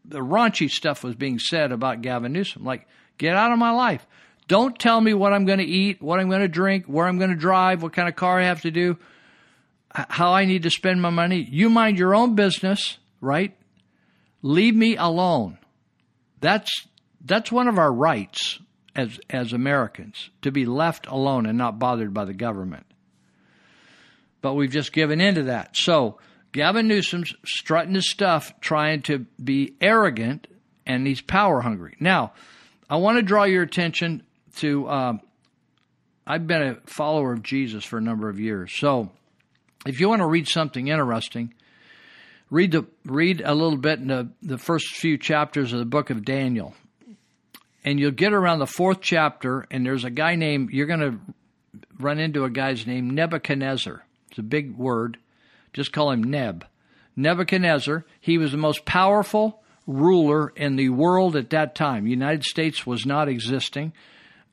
the 0.04 0.20
raunchy 0.20 0.70
stuff 0.70 1.04
was 1.04 1.16
being 1.16 1.40
said 1.40 1.72
about 1.72 2.02
Gavin 2.02 2.34
Newsom. 2.34 2.64
Like, 2.64 2.88
get 3.18 3.36
out 3.36 3.52
of 3.52 3.58
my 3.58 3.72
life. 3.72 4.06
Don't 4.48 4.78
tell 4.78 5.02
me 5.02 5.14
what 5.14 5.34
I'm 5.34 5.46
going 5.46 5.60
to 5.60 5.66
eat, 5.66 6.02
what 6.02 6.20
I'm 6.20 6.30
going 6.30 6.42
to 6.42 6.48
drink, 6.48 6.86
where 6.86 7.08
I'm 7.08 7.18
going 7.18 7.32
to 7.32 7.36
drive, 7.36 7.82
what 7.82 7.94
kind 7.94 8.08
of 8.08 8.16
car 8.16 8.40
I 8.40 8.44
have 8.44 8.62
to 8.62 8.72
do, 8.72 8.98
how 9.90 10.34
I 10.34 10.46
need 10.46 10.64
to 10.64 10.70
spend 10.70 11.02
my 11.02 11.10
money. 11.10 11.48
You 11.50 11.70
mind 11.70 11.98
your 11.98 12.14
own 12.14 12.36
business, 12.36 12.98
right? 13.22 13.56
Leave 14.44 14.76
me 14.76 14.98
alone. 14.98 15.58
That's 16.42 16.70
that's 17.24 17.52
one 17.52 17.68
of 17.68 17.80
our 17.80 17.92
rights 17.92 18.60
as 18.96 19.20
as 19.30 19.54
Americans 19.54 20.30
to 20.44 20.52
be 20.52 20.66
left 20.66 21.08
alone 21.08 21.48
and 21.48 21.58
not 21.58 21.80
bothered 21.80 22.14
by 22.14 22.26
the 22.26 22.34
government 22.34 22.86
but 24.46 24.54
we've 24.54 24.70
just 24.70 24.94
given 24.94 25.22
in 25.22 25.34
to 25.34 25.44
that. 25.46 25.76
So 25.76 26.20
Gavin 26.52 26.88
Newsom's 26.88 27.34
strutting 27.44 27.96
his 27.96 28.08
stuff, 28.08 28.54
trying 28.60 29.02
to 29.02 29.26
be 29.44 29.74
arrogant, 29.82 30.46
and 30.86 31.08
he's 31.08 31.20
power 31.20 31.62
hungry. 31.62 31.96
Now, 32.00 32.34
I 32.88 32.98
want 32.98 33.18
to 33.18 33.24
draw 33.24 33.46
your 33.46 33.64
attention 33.64 34.22
to. 34.58 34.88
Um, 34.88 35.22
I've 36.28 36.46
been 36.46 36.62
a 36.62 36.76
follower 36.86 37.34
of 37.34 37.42
Jesus 37.42 37.84
for 37.84 37.98
a 37.98 38.02
number 38.02 38.30
of 38.30 38.40
years, 38.40 38.72
so 38.78 39.10
if 39.88 40.00
you 40.00 40.10
want 40.10 40.20
to 40.20 40.28
read 40.28 40.48
something 40.48 40.90
interesting, 40.90 41.56
read 42.52 42.72
the 42.72 42.86
read 43.04 43.42
a 43.44 43.56
little 43.56 43.80
bit 43.80 43.98
in 43.98 44.10
the, 44.10 44.30
the 44.44 44.60
first 44.60 44.90
few 44.90 45.18
chapters 45.18 45.74
of 45.74 45.80
the 45.80 45.86
book 45.86 46.12
of 46.12 46.24
Daniel, 46.24 46.76
and 47.84 48.00
you'll 48.00 48.12
get 48.12 48.32
around 48.32 48.60
the 48.60 48.68
fourth 48.68 49.02
chapter, 49.02 49.66
and 49.72 49.84
there's 49.84 50.04
a 50.04 50.12
guy 50.12 50.36
named 50.36 50.70
you're 50.70 50.86
going 50.86 51.00
to 51.00 51.20
run 52.00 52.20
into 52.20 52.44
a 52.44 52.50
guy's 52.52 52.86
named 52.86 53.12
Nebuchadnezzar. 53.12 54.06
It's 54.36 54.40
a 54.42 54.44
big 54.44 54.76
word. 54.76 55.18
Just 55.72 55.94
call 55.94 56.12
him 56.12 56.22
Neb. 56.22 56.66
Nebuchadnezzar. 57.16 58.04
He 58.20 58.38
was 58.38 58.52
the 58.52 58.58
most 58.58 58.84
powerful 58.84 59.64
ruler 59.88 60.50
in 60.58 60.76
the 60.76 60.90
world 60.90 61.38
at 61.38 61.52
that 61.52 61.74
time. 61.74 62.06
United 62.06 62.44
States 62.44 62.86
was 62.86 63.06
not 63.06 63.30
existing. 63.30 63.94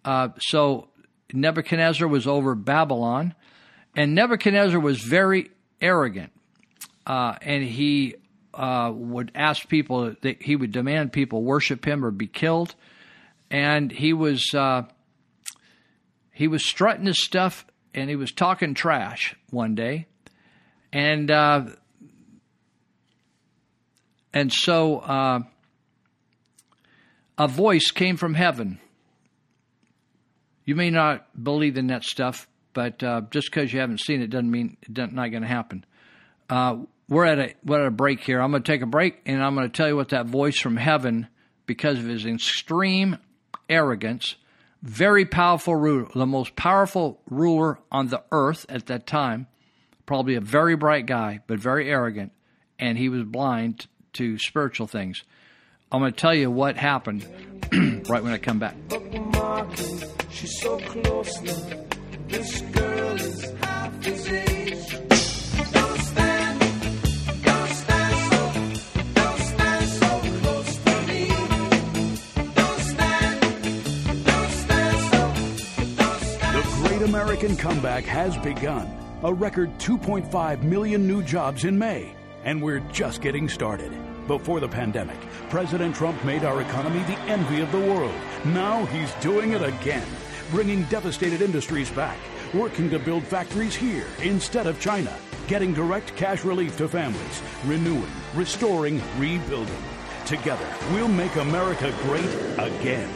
Uh, 0.05 0.28
so 0.39 0.87
Nebuchadnezzar 1.33 2.07
was 2.07 2.28
over 2.28 2.55
Babylon, 2.55 3.35
and 3.97 4.14
Nebuchadnezzar 4.14 4.78
was 4.78 5.01
very 5.01 5.51
arrogant, 5.80 6.30
uh, 7.05 7.35
and 7.43 7.64
he 7.64 8.14
uh, 8.55 8.93
would 8.95 9.33
ask 9.35 9.68
people 9.68 10.14
that 10.20 10.41
he 10.41 10.55
would 10.55 10.70
demand 10.70 11.12
people 11.12 11.43
worship 11.43 11.85
him 11.85 12.05
or 12.05 12.12
be 12.12 12.28
killed, 12.28 12.76
and 13.51 13.91
he 13.91 14.12
was 14.12 14.55
uh, 14.55 14.83
he 16.30 16.47
was 16.47 16.64
strutting 16.64 17.07
his 17.07 17.24
stuff 17.24 17.66
and 17.95 18.09
he 18.09 18.16
was 18.16 18.32
talking 18.32 18.74
trash 18.74 19.34
one 19.51 19.74
day, 19.74 20.07
and 20.93 21.30
uh, 21.30 21.66
and 24.32 24.53
so 24.53 24.99
uh, 24.99 25.40
a 27.38 27.49
voice 27.49 27.90
came 27.90 28.16
from 28.16 28.34
heaven. 28.34 28.80
You 30.64 30.76
may 30.76 30.90
not 30.90 31.26
believe 31.43 31.76
in 31.76 31.88
that 31.88 32.05
stuff, 32.05 32.47
but 32.72 33.03
uh, 33.03 33.22
just 33.30 33.51
because 33.51 33.72
you 33.72 33.80
haven't 33.80 34.01
seen 34.01 34.22
it 34.22 34.30
doesn't 34.30 34.51
mean 34.51 34.76
it's 34.82 35.12
not 35.12 35.30
going 35.30 35.43
to 35.43 35.49
happen. 35.49 35.84
Uh, 36.49 36.78
we're 37.09 37.26
at 37.26 37.38
a 37.38 37.55
we're 37.64 37.80
at 37.80 37.86
a 37.86 37.90
break 37.90 38.20
here. 38.20 38.40
I'm 38.40 38.51
going 38.53 38.62
to 38.62 38.72
take 38.72 38.82
a 38.82 38.86
break, 38.86 39.20
and 39.26 39.43
I'm 39.43 39.55
going 39.55 39.68
to 39.68 39.76
tell 39.76 39.88
you 39.88 39.97
what 39.97 40.11
that 40.11 40.26
voice 40.26 40.59
from 40.59 40.76
heaven, 40.76 41.28
because 41.66 41.99
of 41.99 42.07
his 42.07 42.24
extreme 42.24 43.18
arrogance, 43.68 44.36
very 44.83 45.24
powerful 45.24 45.76
ruler, 45.76 46.09
the 46.14 46.26
most 46.26 46.57
powerful 46.57 47.20
ruler 47.30 47.78
on 47.91 48.09
the 48.09 48.22
earth 48.33 48.66
at 48.68 48.87
that 48.87 49.07
time, 49.07 49.47
probably 50.07 50.35
a 50.35 50.41
very 50.41 50.74
bright 50.76 51.07
guy, 51.07 51.41
but 51.47 51.59
very 51.59 51.89
arrogant, 51.89 52.33
and 52.78 52.99
he 52.99 53.09
was 53.09 53.22
blind 53.22 53.87
to 54.14 54.39
spiritual 54.39 54.87
things. 54.87 55.22
I'm 55.91 56.01
going 56.01 56.12
to 56.12 56.18
tell 56.18 56.35
you 56.35 56.51
what 56.51 56.76
happened 56.76 57.26
right 58.09 58.22
when 58.22 58.33
I 58.33 58.39
come 58.39 58.59
back. 58.59 58.76
This 62.28 62.61
girl 62.62 63.20
is 63.20 63.53
half 63.61 64.05
his 64.05 64.28
age. 64.28 64.72
American 77.12 77.58
Comeback 77.58 78.04
has 78.04 78.38
begun. 78.38 78.90
A 79.22 79.34
record 79.34 79.68
2.5 79.78 80.62
million 80.62 81.06
new 81.06 81.22
jobs 81.22 81.66
in 81.66 81.78
May. 81.78 82.10
And 82.46 82.62
we're 82.62 82.80
just 82.90 83.20
getting 83.20 83.50
started. 83.50 83.92
Before 84.26 84.60
the 84.60 84.68
pandemic, 84.68 85.20
President 85.50 85.94
Trump 85.94 86.24
made 86.24 86.42
our 86.42 86.62
economy 86.62 87.00
the 87.00 87.20
envy 87.28 87.60
of 87.60 87.70
the 87.70 87.78
world. 87.78 88.14
Now 88.46 88.86
he's 88.86 89.12
doing 89.16 89.52
it 89.52 89.62
again, 89.62 90.06
bringing 90.50 90.84
devastated 90.84 91.42
industries 91.42 91.90
back, 91.90 92.16
working 92.54 92.88
to 92.88 92.98
build 92.98 93.24
factories 93.24 93.74
here 93.74 94.06
instead 94.22 94.66
of 94.66 94.80
China, 94.80 95.14
getting 95.48 95.74
direct 95.74 96.16
cash 96.16 96.46
relief 96.46 96.78
to 96.78 96.88
families, 96.88 97.42
renewing, 97.66 98.10
restoring, 98.34 99.02
rebuilding. 99.18 99.84
Together, 100.24 100.66
we'll 100.92 101.08
make 101.08 101.36
America 101.36 101.94
great 102.04 102.32
again. 102.56 103.12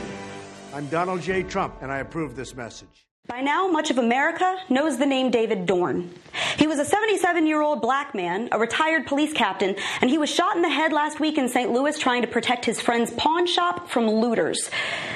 I'm 0.74 0.86
Donald 0.88 1.22
J. 1.22 1.44
Trump, 1.44 1.76
and 1.80 1.90
I 1.90 2.00
approve 2.00 2.36
this 2.36 2.54
message. 2.54 3.05
By 3.26 3.40
now, 3.40 3.66
much 3.66 3.90
of 3.90 3.98
America 3.98 4.56
knows 4.68 4.98
the 4.98 5.06
name 5.06 5.32
David 5.32 5.66
Dorn. 5.66 6.10
He 6.58 6.68
was 6.68 6.78
a 6.78 6.84
77 6.84 7.44
year 7.44 7.60
old 7.60 7.82
black 7.82 8.14
man, 8.14 8.48
a 8.52 8.58
retired 8.58 9.06
police 9.06 9.32
captain, 9.32 9.74
and 10.00 10.08
he 10.08 10.16
was 10.16 10.30
shot 10.30 10.54
in 10.54 10.62
the 10.62 10.68
head 10.68 10.92
last 10.92 11.18
week 11.18 11.36
in 11.36 11.48
St. 11.48 11.72
Louis 11.72 11.98
trying 11.98 12.22
to 12.22 12.28
protect 12.28 12.64
his 12.64 12.80
friend's 12.80 13.10
pawn 13.12 13.48
shop 13.48 13.88
from 13.88 14.08
looters. 14.08 14.70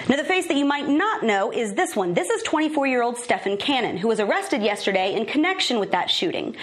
Now, 0.08 0.16
the 0.16 0.24
face 0.24 0.48
that 0.48 0.56
you 0.56 0.64
might 0.64 0.88
not 0.88 1.22
know 1.22 1.52
is 1.52 1.74
this 1.74 1.94
one. 1.94 2.14
This 2.14 2.30
is 2.30 2.42
24 2.42 2.88
year 2.88 3.02
old 3.02 3.16
Stephen 3.16 3.56
Cannon, 3.56 3.96
who 3.96 4.08
was 4.08 4.18
arrested 4.18 4.62
yesterday 4.62 5.14
in 5.14 5.24
connection 5.24 5.78
with 5.78 5.92
that 5.92 6.10
shooting. 6.10 6.56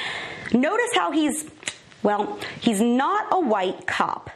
Notice 0.52 0.90
how 0.96 1.12
he's, 1.12 1.50
well, 2.04 2.40
he's 2.60 2.82
not 2.82 3.28
a 3.32 3.40
white 3.40 3.88
cop. 3.88 4.32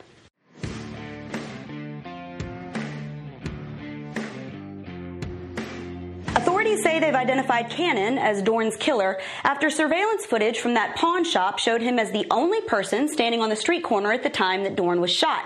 Authorities 6.42 6.82
say 6.82 7.00
they've 7.00 7.14
identified 7.14 7.70
Cannon 7.70 8.18
as 8.18 8.42
Dorn's 8.42 8.76
killer 8.76 9.20
after 9.44 9.70
surveillance 9.70 10.26
footage 10.26 10.58
from 10.58 10.74
that 10.74 10.96
pawn 10.96 11.24
shop 11.24 11.60
showed 11.60 11.82
him 11.82 12.00
as 12.00 12.12
the 12.12 12.26
only 12.32 12.60
person 12.62 13.08
standing 13.08 13.42
on 13.42 13.50
the 13.50 13.56
street 13.56 13.84
corner 13.84 14.12
at 14.12 14.24
the 14.24 14.30
time 14.32 14.64
that 14.64 14.76
Dorn 14.76 15.00
was 15.00 15.12
shot. 15.12 15.46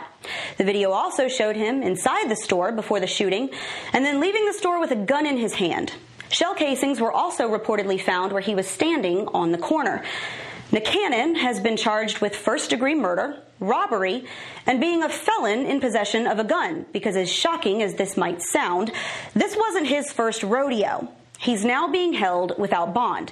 The 0.57 0.63
video 0.63 0.91
also 0.91 1.27
showed 1.27 1.57
him 1.57 1.83
inside 1.83 2.29
the 2.29 2.35
store 2.37 2.71
before 2.71 3.01
the 3.01 3.07
shooting 3.07 3.49
and 3.91 4.05
then 4.05 4.21
leaving 4.21 4.45
the 4.45 4.53
store 4.53 4.79
with 4.79 4.91
a 4.91 4.95
gun 4.95 5.25
in 5.25 5.35
his 5.35 5.55
hand. 5.55 5.91
Shell 6.29 6.55
casings 6.55 7.01
were 7.01 7.11
also 7.11 7.49
reportedly 7.49 7.99
found 7.99 8.31
where 8.31 8.41
he 8.41 8.55
was 8.55 8.65
standing 8.65 9.27
on 9.33 9.51
the 9.51 9.57
corner. 9.57 10.01
Cannon 10.71 11.35
has 11.35 11.59
been 11.59 11.77
charged 11.77 12.19
with 12.19 12.35
first 12.35 12.69
degree 12.69 12.95
murder, 12.95 13.41
robbery, 13.59 14.25
and 14.65 14.79
being 14.79 15.03
a 15.03 15.09
felon 15.09 15.65
in 15.65 15.79
possession 15.79 16.27
of 16.27 16.39
a 16.39 16.43
gun, 16.43 16.85
because 16.91 17.15
as 17.15 17.31
shocking 17.31 17.81
as 17.81 17.95
this 17.95 18.17
might 18.17 18.41
sound, 18.41 18.91
this 19.33 19.55
wasn't 19.55 19.87
his 19.87 20.11
first 20.11 20.43
rodeo. 20.43 21.09
He's 21.39 21.65
now 21.65 21.87
being 21.87 22.13
held 22.13 22.57
without 22.57 22.93
bond. 22.93 23.31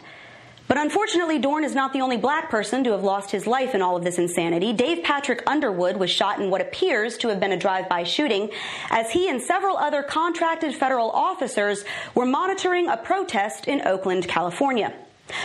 But 0.67 0.77
unfortunately, 0.77 1.39
Dorn 1.39 1.65
is 1.65 1.75
not 1.75 1.91
the 1.91 2.01
only 2.01 2.17
black 2.17 2.49
person 2.49 2.84
to 2.86 2.91
have 2.91 3.03
lost 3.03 3.31
his 3.31 3.45
life 3.45 3.75
in 3.75 3.81
all 3.81 3.97
of 3.97 4.03
this 4.03 4.17
insanity. 4.17 4.71
Dave 4.71 5.03
Patrick 5.03 5.43
Underwood 5.45 5.97
was 5.97 6.09
shot 6.09 6.39
in 6.39 6.49
what 6.49 6.61
appears 6.61 7.17
to 7.17 7.27
have 7.27 7.39
been 7.39 7.51
a 7.51 7.57
drive-by 7.57 8.03
shooting 8.03 8.49
as 8.89 9.11
he 9.11 9.27
and 9.27 9.41
several 9.41 9.77
other 9.77 10.01
contracted 10.01 10.73
federal 10.73 11.11
officers 11.11 11.84
were 12.15 12.25
monitoring 12.25 12.88
a 12.88 12.95
protest 12.95 13.67
in 13.67 13.86
Oakland, 13.86 14.27
California. 14.27 14.93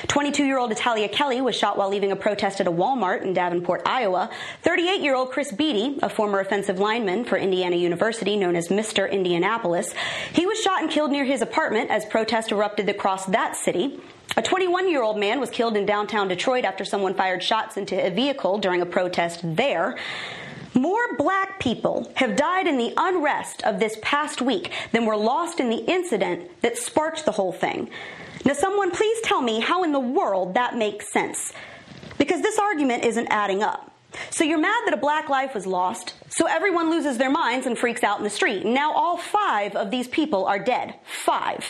22 0.09 0.45
year 0.45 0.59
old 0.59 0.73
Italia 0.73 1.09
Kelly 1.09 1.41
was 1.41 1.55
shot 1.57 1.79
while 1.79 1.89
leaving 1.89 2.13
a 2.13 2.17
protest 2.17 2.61
at 2.61 2.67
a 2.67 2.71
Walmart 2.71 3.23
in 3.23 3.33
Davenport, 3.33 3.83
Iowa. 3.87 4.31
38 4.63 5.01
year 5.01 5.15
old 5.15 5.31
Chris 5.31 5.53
Beatty, 5.53 5.99
a 6.03 6.09
former 6.09 6.41
offensive 6.41 6.79
lineman 6.79 7.25
for 7.25 7.37
Indiana 7.37 7.77
University 7.77 8.37
known 8.37 8.57
as 8.57 8.69
Mr. 8.69 9.11
Indianapolis, 9.11 9.93
he 10.33 10.47
was 10.47 10.61
shot 10.61 10.83
and 10.83 10.91
killed 10.91 11.11
near 11.11 11.25
his 11.25 11.43
apartment 11.43 11.91
as 11.91 12.05
protests 12.05 12.51
erupted 12.51 12.89
across 12.89 13.27
that 13.27 13.57
city. 13.57 14.01
A 14.37 14.43
21 14.43 14.91
year 14.91 15.03
old 15.03 15.19
man 15.19 15.41
was 15.41 15.51
killed 15.51 15.77
in 15.77 15.87
downtown 15.87 16.29
Detroit 16.29 16.65
after 16.65 16.85
someone 16.85 17.15
fired 17.15 17.43
shots 17.43 17.77
into 17.77 18.05
a 18.05 18.11
vehicle 18.11 18.59
during 18.59 18.83
a 18.83 18.87
protest 18.87 19.41
there. 19.43 19.97
More 20.75 21.17
black 21.17 21.59
people 21.59 22.11
have 22.17 22.37
died 22.37 22.67
in 22.67 22.79
the 22.79 22.93
unrest 22.97 23.63
of 23.63 23.81
this 23.81 23.97
past 24.03 24.43
week 24.43 24.71
than 24.93 25.07
were 25.07 25.17
lost 25.17 25.61
in 25.61 25.71
the 25.71 25.85
incident 25.91 26.51
that 26.63 26.77
sparked 26.77 27.25
the 27.25 27.33
whole 27.33 27.53
thing. 27.53 27.91
Now, 28.45 28.55
someone 28.55 28.91
please 28.91 29.21
tell 29.23 29.43
me 29.43 29.61
how 29.61 29.85
in 29.85 29.93
the 29.93 30.01
world 30.01 30.55
that 30.55 30.77
makes 30.77 31.13
sense. 31.13 31.53
Because 32.19 32.43
this 32.43 32.59
argument 32.59 33.05
isn't 33.05 33.29
adding 33.29 33.63
up. 33.63 33.93
So 34.31 34.45
you're 34.45 34.59
mad 34.59 34.83
that 34.87 34.95
a 34.95 34.99
black 34.99 35.29
life 35.29 35.55
was 35.55 35.67
lost, 35.67 36.15
so 36.29 36.47
everyone 36.47 36.91
loses 36.91 37.19
their 37.19 37.31
minds 37.31 37.67
and 37.67 37.77
freaks 37.77 38.03
out 38.03 38.19
in 38.19 38.25
the 38.25 38.31
street. 38.31 38.65
Now 38.65 38.93
all 38.93 39.19
five 39.19 39.77
of 39.77 39.91
these 39.91 40.09
people 40.09 40.47
are 40.47 40.59
dead. 40.59 40.95
Five. 41.05 41.65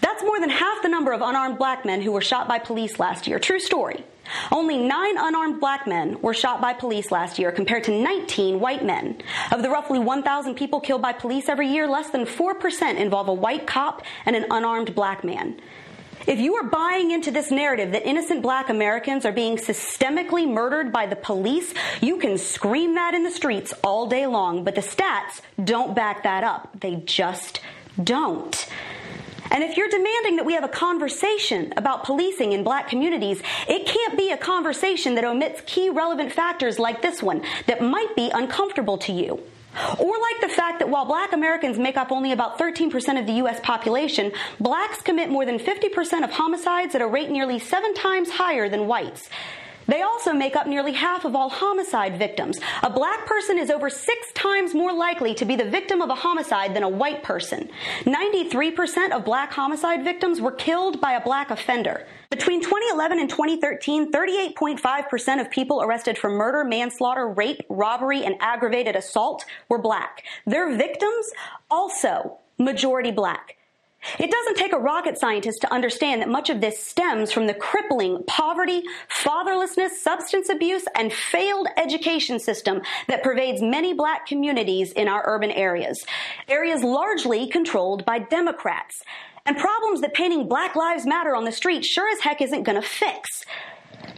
That's 0.00 0.22
more 0.22 0.38
than 0.38 0.50
half 0.50 0.82
the 0.82 0.88
number 0.88 1.12
of 1.12 1.22
unarmed 1.22 1.58
black 1.58 1.86
men 1.86 2.02
who 2.02 2.12
were 2.12 2.20
shot 2.20 2.46
by 2.46 2.58
police 2.58 2.98
last 2.98 3.26
year. 3.26 3.38
True 3.38 3.58
story. 3.58 4.04
Only 4.52 4.78
nine 4.78 5.16
unarmed 5.16 5.60
black 5.60 5.86
men 5.86 6.20
were 6.20 6.34
shot 6.34 6.60
by 6.60 6.74
police 6.74 7.10
last 7.10 7.38
year 7.38 7.52
compared 7.52 7.84
to 7.84 7.90
19 7.90 8.60
white 8.60 8.84
men. 8.84 9.22
Of 9.50 9.62
the 9.62 9.70
roughly 9.70 9.98
1,000 9.98 10.54
people 10.54 10.80
killed 10.80 11.02
by 11.02 11.12
police 11.12 11.48
every 11.48 11.68
year, 11.68 11.86
less 11.86 12.10
than 12.10 12.24
4% 12.24 12.96
involve 12.96 13.28
a 13.28 13.34
white 13.34 13.66
cop 13.66 14.02
and 14.26 14.36
an 14.36 14.46
unarmed 14.50 14.94
black 14.94 15.24
man. 15.24 15.60
If 16.26 16.40
you 16.40 16.54
are 16.54 16.64
buying 16.64 17.10
into 17.10 17.30
this 17.30 17.50
narrative 17.50 17.92
that 17.92 18.08
innocent 18.08 18.40
black 18.40 18.70
Americans 18.70 19.26
are 19.26 19.32
being 19.32 19.58
systemically 19.58 20.50
murdered 20.50 20.90
by 20.90 21.06
the 21.06 21.16
police, 21.16 21.74
you 22.00 22.16
can 22.16 22.38
scream 22.38 22.94
that 22.94 23.12
in 23.12 23.24
the 23.24 23.30
streets 23.30 23.74
all 23.84 24.06
day 24.06 24.26
long, 24.26 24.64
but 24.64 24.74
the 24.74 24.80
stats 24.80 25.42
don't 25.62 25.94
back 25.94 26.22
that 26.22 26.42
up. 26.42 26.80
They 26.80 26.96
just 26.96 27.60
don't. 28.02 28.66
And 29.50 29.62
if 29.62 29.76
you're 29.76 29.90
demanding 29.90 30.36
that 30.36 30.46
we 30.46 30.54
have 30.54 30.64
a 30.64 30.68
conversation 30.68 31.74
about 31.76 32.04
policing 32.04 32.52
in 32.52 32.64
black 32.64 32.88
communities, 32.88 33.42
it 33.68 33.86
can't 33.86 34.16
be 34.16 34.30
a 34.30 34.38
conversation 34.38 35.16
that 35.16 35.24
omits 35.24 35.60
key 35.66 35.90
relevant 35.90 36.32
factors 36.32 36.78
like 36.78 37.02
this 37.02 37.22
one 37.22 37.42
that 37.66 37.82
might 37.82 38.16
be 38.16 38.30
uncomfortable 38.30 38.96
to 38.98 39.12
you. 39.12 39.42
Or 39.98 40.18
like 40.18 40.40
the 40.40 40.48
fact 40.48 40.78
that 40.78 40.88
while 40.88 41.04
black 41.04 41.32
Americans 41.32 41.78
make 41.78 41.96
up 41.96 42.12
only 42.12 42.32
about 42.32 42.58
13% 42.58 43.18
of 43.18 43.26
the 43.26 43.34
U.S. 43.34 43.60
population, 43.60 44.32
blacks 44.60 45.02
commit 45.02 45.30
more 45.30 45.44
than 45.44 45.58
50% 45.58 46.24
of 46.24 46.30
homicides 46.30 46.94
at 46.94 47.02
a 47.02 47.06
rate 47.06 47.30
nearly 47.30 47.58
seven 47.58 47.94
times 47.94 48.30
higher 48.30 48.68
than 48.68 48.86
whites. 48.86 49.28
They 49.86 50.02
also 50.02 50.32
make 50.32 50.56
up 50.56 50.66
nearly 50.66 50.92
half 50.92 51.24
of 51.24 51.36
all 51.36 51.50
homicide 51.50 52.18
victims. 52.18 52.58
A 52.82 52.90
black 52.90 53.26
person 53.26 53.58
is 53.58 53.70
over 53.70 53.90
six 53.90 54.32
times 54.32 54.74
more 54.74 54.92
likely 54.92 55.34
to 55.34 55.44
be 55.44 55.56
the 55.56 55.68
victim 55.68 56.00
of 56.00 56.10
a 56.10 56.14
homicide 56.14 56.74
than 56.74 56.82
a 56.82 56.88
white 56.88 57.22
person. 57.22 57.68
93% 58.04 59.10
of 59.10 59.24
black 59.24 59.52
homicide 59.52 60.04
victims 60.04 60.40
were 60.40 60.52
killed 60.52 61.00
by 61.00 61.12
a 61.12 61.20
black 61.22 61.50
offender. 61.50 62.06
Between 62.34 62.60
2011 62.60 63.20
and 63.20 63.30
2013, 63.30 64.10
38.5% 64.10 65.40
of 65.40 65.52
people 65.52 65.80
arrested 65.82 66.18
for 66.18 66.28
murder, 66.28 66.64
manslaughter, 66.64 67.28
rape, 67.28 67.60
robbery, 67.68 68.24
and 68.24 68.34
aggravated 68.40 68.96
assault 68.96 69.44
were 69.68 69.78
black. 69.78 70.24
Their 70.44 70.76
victims 70.76 71.30
also 71.70 72.38
majority 72.58 73.12
black. 73.12 73.56
It 74.18 74.32
doesn't 74.32 74.56
take 74.56 74.72
a 74.72 74.78
rocket 74.78 75.16
scientist 75.16 75.60
to 75.60 75.72
understand 75.72 76.22
that 76.22 76.28
much 76.28 76.50
of 76.50 76.60
this 76.60 76.84
stems 76.84 77.30
from 77.30 77.46
the 77.46 77.54
crippling 77.54 78.24
poverty, 78.26 78.82
fatherlessness, 79.08 79.90
substance 79.90 80.48
abuse, 80.48 80.84
and 80.96 81.12
failed 81.12 81.68
education 81.76 82.40
system 82.40 82.82
that 83.06 83.22
pervades 83.22 83.62
many 83.62 83.94
black 83.94 84.26
communities 84.26 84.90
in 84.90 85.06
our 85.06 85.22
urban 85.24 85.52
areas. 85.52 86.04
Areas 86.48 86.82
largely 86.82 87.46
controlled 87.46 88.04
by 88.04 88.18
Democrats. 88.18 89.04
And 89.46 89.58
problems 89.58 90.00
that 90.00 90.14
painting 90.14 90.48
Black 90.48 90.74
Lives 90.74 91.04
Matter 91.04 91.36
on 91.36 91.44
the 91.44 91.52
street 91.52 91.84
sure 91.84 92.08
as 92.08 92.20
heck 92.20 92.40
isn't 92.40 92.62
gonna 92.62 92.80
fix. 92.80 93.44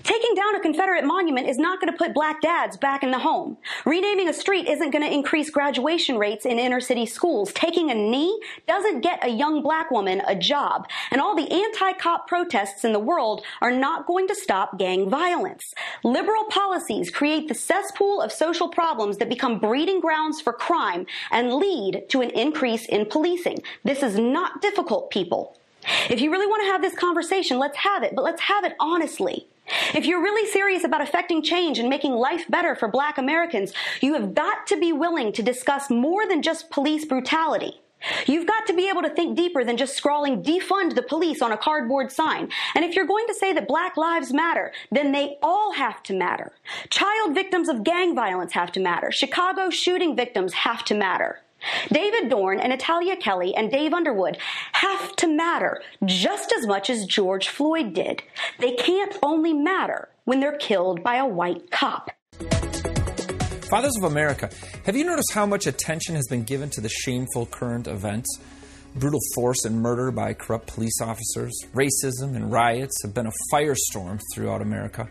Taking 0.07 0.37
down 0.37 0.55
a 0.55 0.61
Confederate 0.61 1.05
monument 1.05 1.49
is 1.49 1.59
not 1.59 1.81
going 1.81 1.93
to 1.93 1.99
put 1.99 2.15
black 2.15 2.41
dads 2.41 2.77
back 2.77 3.03
in 3.03 3.11
the 3.11 3.19
home. 3.19 3.59
Renaming 3.85 4.29
a 4.29 4.33
street 4.33 4.69
isn't 4.69 4.91
going 4.91 5.03
to 5.03 5.13
increase 5.13 5.51
graduation 5.51 6.17
rates 6.17 6.47
in 6.47 6.61
inner 6.61 6.81
city 6.81 7.07
schools. 7.07 7.53
Taking 7.53 7.91
a 7.91 7.95
knee 7.97 8.41
doesn't 8.69 9.01
get 9.01 9.27
a 9.27 9.29
young 9.29 9.65
black 9.65 9.91
woman 9.91 10.23
a 10.29 10.37
job. 10.37 10.89
And 11.11 11.21
all 11.21 11.35
the 11.35 11.51
anti-cop 11.51 12.29
protests 12.29 12.85
in 12.85 12.93
the 12.93 13.01
world 13.01 13.43
are 13.61 13.73
not 13.73 14.07
going 14.07 14.29
to 14.29 14.37
stop 14.37 14.79
gang 14.79 15.11
violence. 15.11 15.75
Liberal 16.05 16.45
policies 16.45 17.11
create 17.11 17.49
the 17.49 17.55
cesspool 17.55 18.23
of 18.23 18.31
social 18.31 18.69
problems 18.69 19.17
that 19.17 19.29
become 19.29 19.59
breeding 19.59 19.99
grounds 19.99 20.41
for 20.41 20.53
crime 20.53 21.05
and 21.33 21.55
lead 21.55 22.05
to 22.11 22.21
an 22.21 22.31
increase 22.31 22.87
in 22.87 23.07
policing. 23.07 23.59
This 23.83 24.05
is 24.05 24.17
not 24.17 24.63
difficult, 24.63 25.11
people. 25.11 25.59
If 26.09 26.21
you 26.21 26.31
really 26.31 26.47
want 26.47 26.63
to 26.63 26.71
have 26.71 26.81
this 26.81 26.95
conversation, 26.95 27.59
let's 27.59 27.79
have 27.79 28.05
it, 28.05 28.15
but 28.15 28.23
let's 28.23 28.43
have 28.43 28.63
it 28.63 28.75
honestly. 28.79 29.49
If 29.95 30.07
you're 30.07 30.23
really 30.23 30.51
serious 30.51 30.85
about 30.85 31.01
affecting 31.01 31.43
change 31.43 31.79
and 31.79 31.89
making 31.89 32.13
life 32.13 32.45
better 32.49 32.75
for 32.75 32.89
black 32.89 33.19
Americans, 33.19 33.73
you 34.01 34.15
have 34.15 34.35
got 34.35 34.67
to 34.69 34.79
be 34.79 34.93
willing 34.93 35.33
to 35.33 35.43
discuss 35.43 35.91
more 35.91 36.27
than 36.27 36.43
just 36.43 36.71
police 36.71 37.05
brutality. 37.05 37.81
You've 38.27 38.47
got 38.47 38.67
to 38.67 38.75
be 38.75 38.89
able 38.89 39.03
to 39.03 39.09
think 39.09 39.37
deeper 39.37 39.65
than 39.65 39.77
just 39.77 39.97
scrawling 39.97 40.43
defund 40.43 40.95
the 40.95 41.03
police 41.03 41.43
on 41.43 41.53
a 41.53 41.57
cardboard 41.57 42.13
sign. 42.13 42.51
And 42.75 42.85
if 42.85 42.95
you're 42.95 43.07
going 43.07 43.27
to 43.27 43.35
say 43.35 43.53
that 43.55 43.67
black 43.67 43.97
lives 43.97 44.33
matter, 44.33 44.73
then 44.93 45.13
they 45.13 45.39
all 45.43 45.73
have 45.73 46.03
to 46.05 46.15
matter. 46.15 46.53
Child 46.91 47.35
victims 47.35 47.69
of 47.69 47.85
gang 47.85 48.15
violence 48.15 48.53
have 48.53 48.71
to 48.73 48.81
matter. 48.81 49.11
Chicago 49.11 49.71
shooting 49.71 50.15
victims 50.15 50.53
have 50.53 50.85
to 50.85 50.95
matter. 50.95 51.41
David 51.91 52.29
Dorn 52.29 52.61
and 52.61 52.71
Natalia 52.71 53.17
Kelly 53.17 53.55
and 53.55 53.71
Dave 53.71 53.93
Underwood 53.93 54.39
have 54.73 55.15
to 55.17 55.27
matter 55.27 55.83
just 56.05 56.53
as 56.53 56.67
much 56.67 56.91
as 56.91 57.07
George 57.07 57.49
Floyd 57.49 57.95
did. 57.95 58.23
They 58.59 58.73
can't 58.73 59.17
only 59.23 59.53
matter 59.53 60.09
when 60.25 60.41
they're 60.41 60.57
killed 60.57 61.03
by 61.03 61.17
a 61.17 61.27
white 61.27 61.71
cop. 61.71 62.11
Fathers 63.71 63.97
of 63.97 64.05
America, 64.05 64.51
have 64.85 64.97
you 64.97 65.05
noticed 65.05 65.33
how 65.33 65.45
much 65.45 65.67
attention 65.67 66.15
has 66.15 66.29
been 66.29 66.45
given 66.45 66.71
to 66.71 66.81
the 66.81 66.89
shameful 66.89 67.47
current 67.47 67.89
events? 67.89 68.39
Brutal 68.95 69.21
force 69.35 69.65
and 69.65 69.83
murder 69.83 70.11
by 70.11 70.33
corrupt 70.35 70.69
police 70.69 71.01
officers, 71.03 71.53
racism 71.75 72.37
and 72.37 72.51
riots 72.51 73.03
have 73.03 73.13
been 73.13 73.27
a 73.27 73.33
firestorm 73.53 74.21
throughout 74.33 74.63
America. 74.63 75.09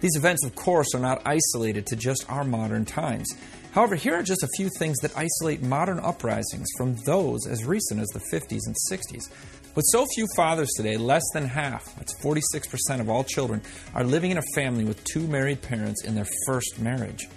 These 0.00 0.16
events, 0.16 0.44
of 0.46 0.54
course, 0.54 0.94
are 0.94 1.00
not 1.00 1.20
isolated 1.26 1.86
to 1.88 1.96
just 1.96 2.24
our 2.30 2.44
modern 2.44 2.86
times. 2.86 3.28
However, 3.72 3.94
here 3.94 4.16
are 4.16 4.22
just 4.22 4.42
a 4.42 4.48
few 4.56 4.68
things 4.78 4.98
that 4.98 5.16
isolate 5.16 5.62
modern 5.62 6.00
uprisings 6.00 6.66
from 6.76 6.96
those 7.06 7.46
as 7.46 7.64
recent 7.64 8.00
as 8.00 8.08
the 8.08 8.22
50s 8.32 8.66
and 8.66 8.76
60s. 8.90 9.30
With 9.76 9.84
so 9.92 10.04
few 10.16 10.26
fathers 10.34 10.70
today, 10.76 10.96
less 10.96 11.22
than 11.32 11.46
half, 11.46 11.94
that's 11.94 12.14
46% 12.20 13.00
of 13.00 13.08
all 13.08 13.22
children, 13.22 13.62
are 13.94 14.02
living 14.02 14.32
in 14.32 14.38
a 14.38 14.42
family 14.56 14.84
with 14.84 15.04
two 15.04 15.26
married 15.28 15.62
parents 15.62 16.04
in 16.04 16.16
their 16.16 16.26
first 16.46 16.80
marriage. 16.80 17.28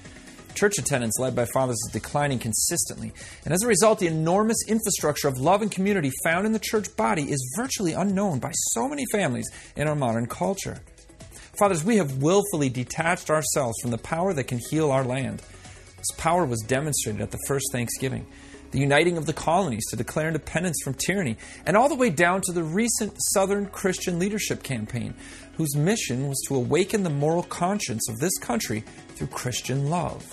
Church 0.55 0.79
attendance 0.79 1.19
led 1.19 1.36
by 1.36 1.45
fathers 1.45 1.77
is 1.86 1.91
declining 1.93 2.39
consistently, 2.39 3.11
and 3.45 3.53
as 3.53 3.61
a 3.63 3.67
result, 3.67 3.99
the 3.99 4.07
enormous 4.07 4.57
infrastructure 4.67 5.27
of 5.27 5.38
love 5.38 5.61
and 5.61 5.71
community 5.71 6.11
found 6.23 6.47
in 6.47 6.51
the 6.51 6.59
church 6.59 6.95
body 6.95 7.23
is 7.23 7.55
virtually 7.55 7.93
unknown 7.93 8.39
by 8.39 8.51
so 8.71 8.88
many 8.88 9.03
families 9.11 9.49
in 9.75 9.88
our 9.88 9.95
modern 9.95 10.25
culture. 10.25 10.79
Fathers, 11.59 11.84
we 11.84 11.97
have 11.97 12.17
willfully 12.17 12.69
detached 12.69 13.29
ourselves 13.29 13.75
from 13.81 13.91
the 13.91 13.97
power 13.99 14.34
that 14.34 14.45
can 14.45 14.59
heal 14.71 14.91
our 14.91 15.03
land. 15.03 15.43
This 16.04 16.18
power 16.18 16.43
was 16.45 16.60
demonstrated 16.60 17.22
at 17.22 17.32
the 17.32 17.39
first 17.47 17.68
Thanksgiving, 17.72 18.26
the 18.72 18.80
uniting 18.80 19.18
of 19.18 19.26
the 19.26 19.32
colonies 19.32 19.86
to 19.89 19.95
declare 19.95 20.28
independence 20.28 20.76
from 20.84 20.95
tyranny, 20.95 21.38
and 21.66 21.78
all 21.78 21.88
the 21.88 21.95
way 21.95 22.10
down 22.10 22.41
to 22.41 22.51
the 22.51 22.62
recent 22.62 23.14
Southern 23.32 23.68
Christian 23.68 24.20
Leadership 24.20 24.64
Campaign, 24.64 25.14
whose 25.54 25.78
mission 25.78 26.28
was 26.28 26.43
to 26.49 26.58
awaken 26.58 27.04
the 27.04 27.10
moral 27.10 27.43
conscience 27.43 28.10
of 28.10 28.20
this 28.20 28.38
country 28.39 28.84
through 29.16 29.28
Christian 29.28 29.89
love. 29.89 30.26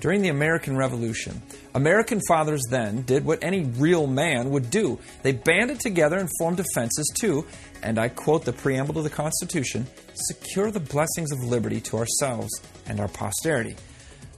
During 0.00 0.22
the 0.22 0.30
American 0.30 0.78
Revolution, 0.78 1.42
American 1.74 2.22
fathers 2.26 2.62
then 2.70 3.02
did 3.02 3.26
what 3.26 3.44
any 3.44 3.64
real 3.64 4.06
man 4.06 4.48
would 4.48 4.70
do. 4.70 4.98
They 5.22 5.32
banded 5.32 5.80
together 5.80 6.16
and 6.16 6.30
formed 6.38 6.56
defenses 6.56 7.12
to, 7.20 7.46
and 7.82 7.98
I 7.98 8.08
quote 8.08 8.46
the 8.46 8.54
preamble 8.54 8.94
to 8.94 9.02
the 9.02 9.10
Constitution, 9.10 9.86
secure 10.14 10.70
the 10.70 10.80
blessings 10.80 11.32
of 11.32 11.40
liberty 11.40 11.82
to 11.82 11.98
ourselves 11.98 12.50
and 12.86 12.98
our 12.98 13.08
posterity. 13.08 13.76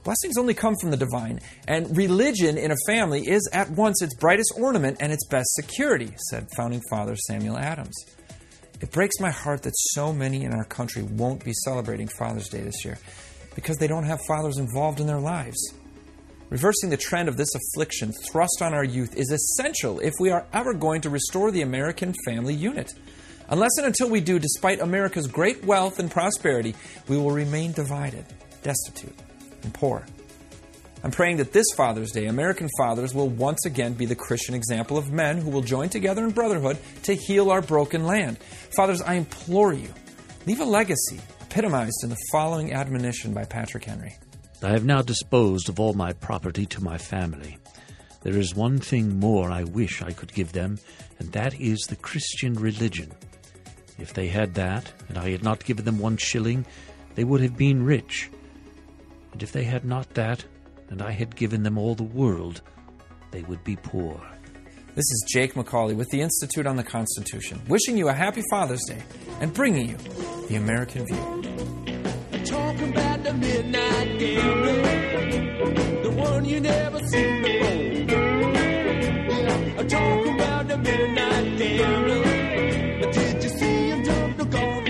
Blessings 0.03 0.37
only 0.37 0.53
come 0.53 0.75
from 0.81 0.91
the 0.91 0.97
divine, 0.97 1.39
and 1.65 1.95
religion 1.95 2.57
in 2.57 2.71
a 2.71 2.75
family 2.87 3.21
is 3.25 3.49
at 3.53 3.69
once 3.69 4.01
its 4.01 4.13
brightest 4.15 4.53
ornament 4.57 4.97
and 4.99 5.13
its 5.13 5.25
best 5.27 5.47
security, 5.53 6.13
said 6.29 6.47
founding 6.57 6.81
father 6.89 7.15
Samuel 7.15 7.57
Adams. 7.57 7.95
It 8.81 8.91
breaks 8.91 9.21
my 9.21 9.31
heart 9.31 9.63
that 9.63 9.71
so 9.75 10.11
many 10.11 10.43
in 10.43 10.51
our 10.51 10.65
country 10.65 11.03
won't 11.03 11.45
be 11.45 11.53
celebrating 11.63 12.09
Father's 12.09 12.49
Day 12.49 12.59
this 12.59 12.83
year 12.83 12.97
because 13.55 13.77
they 13.77 13.87
don't 13.87 14.03
have 14.03 14.19
fathers 14.27 14.57
involved 14.57 14.99
in 14.99 15.07
their 15.07 15.21
lives. 15.21 15.73
Reversing 16.49 16.89
the 16.89 16.97
trend 16.97 17.29
of 17.29 17.37
this 17.37 17.55
affliction 17.55 18.11
thrust 18.29 18.61
on 18.61 18.73
our 18.73 18.83
youth 18.83 19.15
is 19.15 19.31
essential 19.31 20.01
if 20.01 20.11
we 20.19 20.31
are 20.31 20.45
ever 20.51 20.73
going 20.73 20.99
to 20.99 21.09
restore 21.09 21.49
the 21.49 21.61
American 21.61 22.13
family 22.25 22.53
unit. 22.53 22.91
Unless 23.47 23.77
and 23.77 23.87
until 23.87 24.09
we 24.09 24.19
do, 24.19 24.37
despite 24.37 24.81
America's 24.81 25.27
great 25.27 25.63
wealth 25.63 25.99
and 25.99 26.11
prosperity, 26.11 26.75
we 27.07 27.17
will 27.17 27.31
remain 27.31 27.71
divided, 27.71 28.25
destitute, 28.63 29.15
and 29.63 29.73
poor. 29.73 30.05
I'm 31.03 31.11
praying 31.11 31.37
that 31.37 31.51
this 31.51 31.65
Father's 31.75 32.11
Day, 32.11 32.27
American 32.27 32.69
fathers 32.77 33.13
will 33.13 33.27
once 33.27 33.65
again 33.65 33.93
be 33.93 34.05
the 34.05 34.15
Christian 34.15 34.55
example 34.55 34.97
of 34.97 35.11
men 35.11 35.37
who 35.37 35.49
will 35.49 35.61
join 35.61 35.89
together 35.89 36.23
in 36.23 36.31
brotherhood 36.31 36.77
to 37.03 37.13
heal 37.13 37.51
our 37.51 37.61
broken 37.61 38.05
land. 38.05 38.37
Fathers, 38.75 39.01
I 39.01 39.15
implore 39.15 39.73
you, 39.73 39.89
leave 40.45 40.61
a 40.61 40.65
legacy 40.65 41.19
epitomized 41.41 42.03
in 42.03 42.09
the 42.09 42.17
following 42.31 42.73
admonition 42.73 43.33
by 43.33 43.43
Patrick 43.43 43.83
Henry. 43.83 44.17
I 44.63 44.69
have 44.69 44.85
now 44.85 45.01
disposed 45.01 45.67
of 45.67 45.77
all 45.77 45.93
my 45.93 46.13
property 46.13 46.65
to 46.67 46.81
my 46.81 46.97
family. 46.97 47.57
There 48.21 48.37
is 48.37 48.55
one 48.55 48.79
thing 48.79 49.19
more 49.19 49.51
I 49.51 49.65
wish 49.65 50.01
I 50.01 50.13
could 50.13 50.33
give 50.33 50.53
them, 50.53 50.79
and 51.19 51.29
that 51.33 51.59
is 51.59 51.81
the 51.81 51.97
Christian 51.97 52.53
religion. 52.53 53.11
If 53.99 54.13
they 54.13 54.27
had 54.27 54.53
that, 54.53 54.91
and 55.09 55.17
I 55.17 55.31
had 55.31 55.43
not 55.43 55.65
given 55.65 55.83
them 55.83 55.99
one 55.99 56.15
shilling, 56.15 56.65
they 57.15 57.25
would 57.25 57.41
have 57.41 57.57
been 57.57 57.83
rich. 57.83 58.29
And 59.33 59.43
if 59.43 59.51
they 59.51 59.63
had 59.63 59.83
not 59.83 60.13
that, 60.13 60.45
and 60.89 61.01
I 61.01 61.11
had 61.11 61.35
given 61.35 61.63
them 61.63 61.77
all 61.77 61.95
the 61.95 62.03
world, 62.03 62.61
they 63.31 63.41
would 63.41 63.63
be 63.63 63.75
poor. 63.75 64.21
This 64.95 64.99
is 64.99 65.25
Jake 65.27 65.55
MacAulay 65.55 65.95
with 65.95 66.07
the 66.11 66.21
Institute 66.21 66.67
on 66.67 66.75
the 66.75 66.83
Constitution, 66.83 67.59
wishing 67.67 67.97
you 67.97 68.09
a 68.09 68.13
happy 68.13 68.43
Father's 68.51 68.83
Day 68.87 69.01
and 69.41 69.51
bringing 69.51 69.89
you 69.89 69.97
the 70.49 70.55
American 70.55 71.07
View. 71.07 71.41
Talking 72.45 72.89
about 72.91 73.23
the 73.23 73.33
midnight 73.33 74.19
gambler, 74.19 76.03
the 76.03 76.11
one 76.11 76.45
you 76.45 76.59
never 76.59 76.99
seen 77.07 77.41
before. 77.41 77.73
Talking 79.87 80.35
about 80.35 80.67
the 80.67 80.77
midnight 80.77 81.57
gambler, 81.57 83.11
did 83.11 83.43
you 83.43 83.49
see 83.49 83.89
him 83.89 84.03
jump 84.03 84.37
the 84.37 84.45
golden 84.45 84.82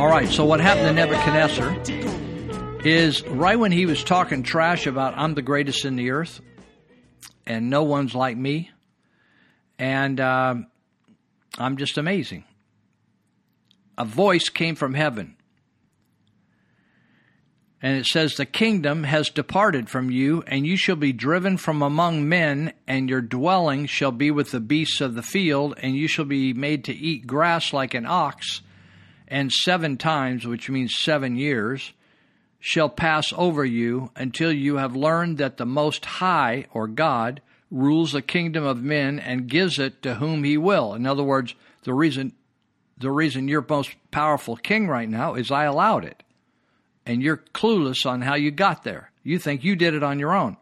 All 0.00 0.08
right, 0.08 0.30
so 0.30 0.46
what 0.46 0.60
happened 0.60 0.86
to 0.86 0.94
Nebuchadnezzar 0.94 1.76
is 2.86 3.22
right 3.26 3.58
when 3.58 3.70
he 3.70 3.84
was 3.84 4.02
talking 4.02 4.42
trash 4.42 4.86
about 4.86 5.12
I'm 5.18 5.34
the 5.34 5.42
greatest 5.42 5.84
in 5.84 5.96
the 5.96 6.12
earth 6.12 6.40
and 7.44 7.68
no 7.68 7.82
one's 7.82 8.14
like 8.14 8.34
me, 8.34 8.70
and 9.78 10.18
um, 10.18 10.68
I'm 11.58 11.76
just 11.76 11.98
amazing. 11.98 12.44
A 13.98 14.06
voice 14.06 14.48
came 14.48 14.74
from 14.74 14.94
heaven. 14.94 15.36
And 17.82 17.98
it 17.98 18.06
says, 18.06 18.36
The 18.36 18.46
kingdom 18.46 19.04
has 19.04 19.28
departed 19.28 19.90
from 19.90 20.10
you, 20.10 20.42
and 20.46 20.66
you 20.66 20.78
shall 20.78 20.96
be 20.96 21.12
driven 21.12 21.58
from 21.58 21.82
among 21.82 22.26
men, 22.26 22.72
and 22.86 23.10
your 23.10 23.20
dwelling 23.20 23.84
shall 23.84 24.12
be 24.12 24.30
with 24.30 24.50
the 24.50 24.60
beasts 24.60 25.02
of 25.02 25.14
the 25.14 25.22
field, 25.22 25.74
and 25.82 25.94
you 25.94 26.08
shall 26.08 26.24
be 26.24 26.54
made 26.54 26.84
to 26.84 26.94
eat 26.94 27.26
grass 27.26 27.74
like 27.74 27.92
an 27.92 28.06
ox. 28.06 28.62
And 29.30 29.52
seven 29.52 29.96
times, 29.96 30.46
which 30.46 30.68
means 30.68 30.96
seven 30.98 31.36
years, 31.36 31.92
shall 32.58 32.88
pass 32.88 33.32
over 33.36 33.64
you 33.64 34.10
until 34.16 34.52
you 34.52 34.76
have 34.76 34.96
learned 34.96 35.38
that 35.38 35.56
the 35.56 35.64
Most 35.64 36.04
High, 36.04 36.66
or 36.72 36.86
God, 36.88 37.40
rules 37.70 38.12
the 38.12 38.22
kingdom 38.22 38.64
of 38.64 38.82
men 38.82 39.18
and 39.18 39.48
gives 39.48 39.78
it 39.78 40.02
to 40.02 40.16
whom 40.16 40.44
he 40.44 40.56
will. 40.56 40.94
In 40.94 41.06
other 41.06 41.22
words, 41.22 41.54
the 41.84 41.94
reason 41.94 42.32
the 42.98 43.10
reason 43.10 43.48
you're 43.48 43.64
most 43.66 43.96
powerful 44.10 44.56
king 44.56 44.86
right 44.86 45.08
now 45.08 45.34
is 45.34 45.50
I 45.50 45.64
allowed 45.64 46.04
it. 46.04 46.22
And 47.06 47.22
you're 47.22 47.38
clueless 47.38 48.04
on 48.04 48.20
how 48.20 48.34
you 48.34 48.50
got 48.50 48.84
there. 48.84 49.10
You 49.22 49.38
think 49.38 49.64
you 49.64 49.74
did 49.74 49.94
it 49.94 50.02
on 50.02 50.18
your 50.18 50.34
own. 50.34 50.58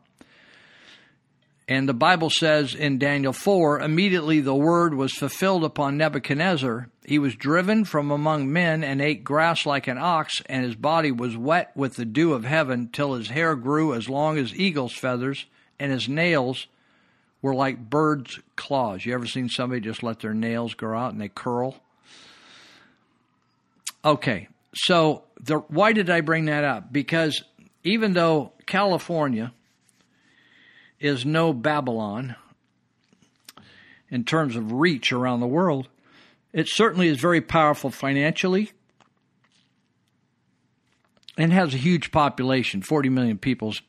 And 1.68 1.86
the 1.86 1.94
Bible 1.94 2.30
says 2.30 2.74
in 2.74 2.98
Daniel 2.98 3.34
4 3.34 3.80
immediately 3.80 4.40
the 4.40 4.54
word 4.54 4.94
was 4.94 5.12
fulfilled 5.12 5.64
upon 5.64 5.98
Nebuchadnezzar. 5.98 6.88
He 7.04 7.18
was 7.18 7.34
driven 7.34 7.84
from 7.84 8.10
among 8.10 8.50
men 8.50 8.82
and 8.82 9.02
ate 9.02 9.22
grass 9.22 9.66
like 9.66 9.86
an 9.86 9.98
ox, 9.98 10.42
and 10.46 10.64
his 10.64 10.74
body 10.74 11.12
was 11.12 11.36
wet 11.36 11.70
with 11.76 11.96
the 11.96 12.06
dew 12.06 12.32
of 12.32 12.44
heaven 12.44 12.88
till 12.90 13.12
his 13.12 13.28
hair 13.28 13.54
grew 13.54 13.92
as 13.92 14.08
long 14.08 14.38
as 14.38 14.54
eagle's 14.54 14.94
feathers, 14.94 15.44
and 15.78 15.92
his 15.92 16.08
nails 16.08 16.66
were 17.42 17.54
like 17.54 17.90
birds' 17.90 18.40
claws. 18.56 19.04
You 19.04 19.12
ever 19.12 19.26
seen 19.26 19.50
somebody 19.50 19.82
just 19.82 20.02
let 20.02 20.20
their 20.20 20.34
nails 20.34 20.72
grow 20.72 20.98
out 20.98 21.12
and 21.12 21.20
they 21.20 21.28
curl? 21.28 21.76
Okay, 24.04 24.48
so 24.74 25.24
the, 25.38 25.58
why 25.58 25.92
did 25.92 26.08
I 26.08 26.22
bring 26.22 26.46
that 26.46 26.64
up? 26.64 26.90
Because 26.90 27.42
even 27.84 28.14
though 28.14 28.52
California 28.64 29.52
is 31.00 31.24
no 31.24 31.52
Babylon 31.52 32.36
in 34.10 34.24
terms 34.24 34.56
of 34.56 34.72
reach 34.72 35.12
around 35.12 35.40
the 35.40 35.46
world, 35.46 35.88
it 36.52 36.68
certainly 36.68 37.08
is 37.08 37.20
very 37.20 37.40
powerful 37.40 37.90
financially 37.90 38.72
and 41.36 41.52
has 41.52 41.74
a 41.74 41.78
huge 41.78 42.10
population 42.10 42.82
40 42.82 43.10
million 43.10 43.38
people's 43.38 43.82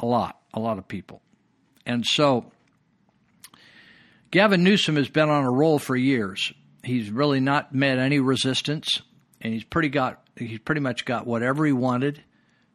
a 0.00 0.06
lot, 0.06 0.40
a 0.52 0.60
lot 0.60 0.78
of 0.78 0.86
people. 0.86 1.22
And 1.86 2.04
so 2.04 2.50
Gavin 4.30 4.62
Newsom 4.62 4.96
has 4.96 5.08
been 5.08 5.30
on 5.30 5.44
a 5.44 5.50
roll 5.50 5.78
for 5.78 5.96
years. 5.96 6.52
He's 6.82 7.10
really 7.10 7.40
not 7.40 7.74
met 7.74 7.98
any 7.98 8.20
resistance, 8.20 9.02
and 9.40 9.52
he's 9.52 9.64
pretty 9.64 9.88
got 9.88 10.22
he's 10.36 10.58
pretty 10.60 10.80
much 10.80 11.04
got 11.04 11.26
whatever 11.26 11.66
he 11.66 11.72
wanted 11.72 12.22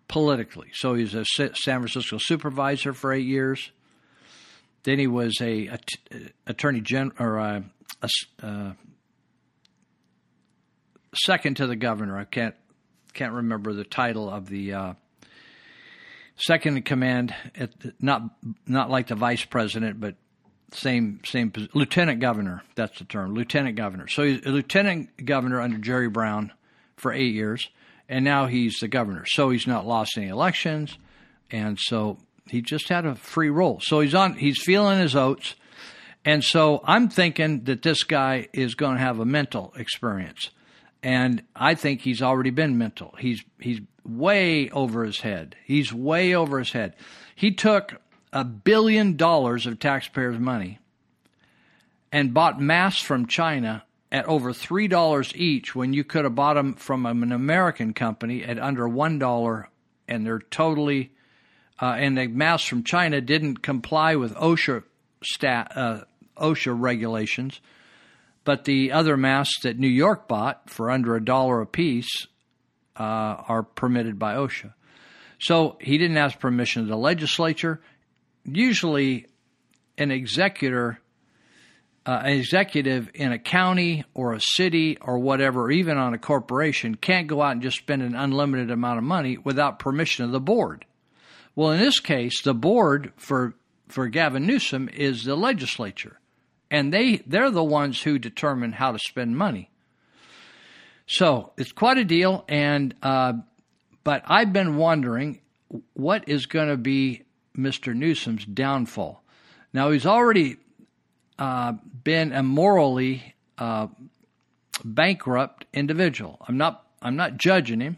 politically. 0.08 0.70
So 0.74 0.93
he's 0.93 1.14
a 1.14 1.26
San 1.26 1.54
Francisco 1.54 2.18
supervisor 2.20 2.93
for 2.93 3.14
eight 3.14 3.26
years. 3.26 3.72
Then 4.84 4.99
he 4.99 5.08
was 5.08 5.38
a, 5.41 5.68
a 5.68 5.74
uh, 5.74 6.18
attorney 6.45 6.82
general 6.82 7.16
or 7.20 7.39
uh, 7.39 7.62
a, 8.01 8.10
a, 8.41 8.45
a 8.45 8.47
uh, 8.47 8.74
second 11.16 11.58
to 11.58 11.68
the 11.68 11.76
governor. 11.76 12.18
I 12.18 12.26
can't 12.26 12.56
can't 13.14 13.34
remember 13.34 13.74
the 13.74 13.84
title 13.84 14.30
of 14.30 14.49
the 14.49 14.74
uh, 14.74 14.93
second 16.36 16.78
in 16.78 16.84
command. 16.84 17.34
At, 17.56 17.72
not 18.01 18.24
not 18.68 18.89
like 18.89 19.08
the 19.08 19.16
vice 19.16 19.45
president, 19.45 19.99
but 19.99 20.16
same 20.72 21.22
same 21.26 21.51
lieutenant 21.74 22.20
governor. 22.20 22.64
That's 22.76 22.97
the 22.99 23.06
term, 23.06 23.34
lieutenant 23.34 23.76
governor. 23.76 24.08
So 24.08 24.24
he's 24.24 24.45
a 24.45 24.49
lieutenant 24.49 25.26
governor 25.26 25.62
under 25.62 25.78
Jerry 25.78 26.10
Brown 26.10 26.51
for 26.97 27.14
eight 27.14 27.34
years, 27.34 27.70
and 28.10 28.24
now 28.26 28.47
he's 28.47 28.80
the 28.80 28.88
governor. 28.88 29.26
So 29.26 29.49
he's 29.49 29.68
not 29.68 29.86
lost 29.86 30.18
any 30.18 30.28
elections, 30.28 30.97
and 31.51 31.78
so 31.80 32.18
he 32.49 32.62
just 32.62 32.89
had 32.89 33.06
a 33.06 33.16
free 33.16 33.49
roll. 33.49 33.80
So 33.82 33.99
he's 33.99 34.16
on. 34.16 34.34
He's 34.36 34.62
feeling 34.62 34.99
his 34.99 35.16
oats, 35.16 35.56
and 36.26 36.43
so 36.43 36.82
I'm 36.84 37.10
thinking 37.10 37.64
that 37.66 37.82
this 37.82 38.04
guy 38.04 38.47
is 38.54 38.76
going 38.76 38.95
to 38.95 39.01
have 39.01 39.20
a 39.20 39.26
mental 39.26 39.74
experience, 39.78 40.49
and 41.01 41.43
I 41.56 41.76
think 41.76 42.01
he's 42.01 42.22
already 42.22 42.51
been 42.51 42.78
mental. 42.78 43.16
He's 43.20 43.43
he's 43.60 43.82
way 44.06 44.70
over 44.70 45.04
his 45.04 45.22
head. 45.22 45.56
He's 45.66 45.93
way 45.93 46.36
over 46.36 46.60
his 46.60 46.72
head. 46.72 46.95
He 47.36 47.51
took 47.51 48.01
a 48.32 48.43
billion 48.43 49.16
dollars 49.16 49.66
of 49.66 49.80
taxpayers' 49.80 50.39
money 50.39 50.80
and 52.12 52.34
bought 52.34 52.60
masks 52.60 53.01
from 53.01 53.28
China 53.28 53.84
at 54.14 54.26
over 54.26 54.53
$3 54.53 55.36
each 55.36 55.76
when 55.76 55.91
you 55.91 56.05
could 56.05 56.24
have 56.24 56.36
bought 56.36 56.53
them 56.53 56.76
from 56.76 57.05
an 57.05 57.34
American 57.34 57.93
company 57.93 58.43
at 58.43 58.59
under 58.59 58.88
$1 58.88 59.66
and 60.07 60.26
they're 60.26 60.39
totally 60.39 61.11
uh, 61.82 61.95
and 61.97 62.18
the 62.18 62.28
masks 62.28 62.70
from 62.70 62.84
China 62.84 63.20
didn't 63.20 63.57
comply 63.57 64.16
with 64.16 64.34
OSHA 64.36 64.84
stat, 65.24 65.72
uh, 65.76 66.01
OSHA 66.38 66.80
regulations, 66.80 67.59
but 68.45 68.64
the 68.64 68.91
other 68.91 69.18
masks 69.18 69.64
that 69.64 69.80
New 69.80 69.88
York 69.88 70.28
bought 70.28 70.70
for 70.70 70.91
under 70.91 71.16
a 71.16 71.26
dollar 71.26 71.61
a 71.61 71.66
piece 71.66 72.28
uh, 72.95 73.01
are 73.47 73.64
permitted 73.64 74.20
by 74.20 74.36
OSHA. 74.36 74.74
So 75.39 75.78
he 75.82 75.97
didn't 75.97 76.18
ask 76.18 76.39
permission 76.39 76.84
of 76.84 76.88
the 76.88 76.95
legislature 76.95 77.82
usually 78.45 79.28
an 79.97 80.11
executor, 80.11 80.99
uh, 82.06 82.22
an 82.24 82.34
executive 82.34 83.10
in 83.14 83.32
a 83.32 83.39
county 83.39 84.04
or 84.14 84.34
a 84.34 84.41
city 84.41 84.97
or 84.99 85.20
whatever, 85.20 85.72
even 85.72 85.97
on 85.97 86.14
a 86.14 86.18
corporation, 86.18 86.95
can't 86.95 87.28
go 87.28 87.41
out 87.41 87.54
and 87.54 87.62
just 87.62 87.78
spend 87.78 88.01
an 88.01 88.16
unlimited 88.16 88.72
amount 88.72 88.97
of 88.97 89.04
money 89.04 89.38
without 89.38 89.80
permission 89.80 90.26
of 90.26 90.32
the 90.32 90.39
board. 90.39 90.86
Well, 91.56 91.72
in 91.72 91.80
this 91.80 91.99
case, 91.99 92.41
the 92.41 92.54
board 92.54 93.14
for 93.16 93.56
for 93.88 94.08
Gavin 94.08 94.47
Newsom 94.47 94.89
is 94.89 95.24
the 95.24 95.36
legislature, 95.36 96.20
and 96.72 96.91
they 96.91 97.18
they're 97.28 97.51
the 97.51 97.64
ones 97.64 98.01
who 98.01 98.18
determine 98.18 98.74
how 98.74 98.91
to 98.91 98.99
spend 98.99 99.38
money. 99.38 99.70
So 101.06 101.54
it's 101.58 101.72
quite 101.72 101.97
a 101.97 102.06
deal, 102.06 102.43
and 102.47 102.95
uh, 103.04 103.34
but 104.04 104.24
I've 104.26 104.51
been 104.51 104.78
wondering 104.78 105.41
what 105.93 106.28
is 106.28 106.45
going 106.45 106.70
to 106.70 106.78
be 106.78 107.24
Mr. 107.58 107.95
Newsom's 107.95 108.45
downfall. 108.45 109.24
Now, 109.74 109.91
he's 109.91 110.06
already 110.06 110.58
uh, 111.40 111.74
been 112.04 112.32
a 112.32 112.44
morally 112.44 113.36
uh, 113.58 113.88
bankrupt 114.84 115.66
individual. 115.74 116.38
I'm 116.48 116.57
not. 116.57 116.86
I'm 117.02 117.16
not 117.16 117.38
judging 117.38 117.82
him. 117.82 117.98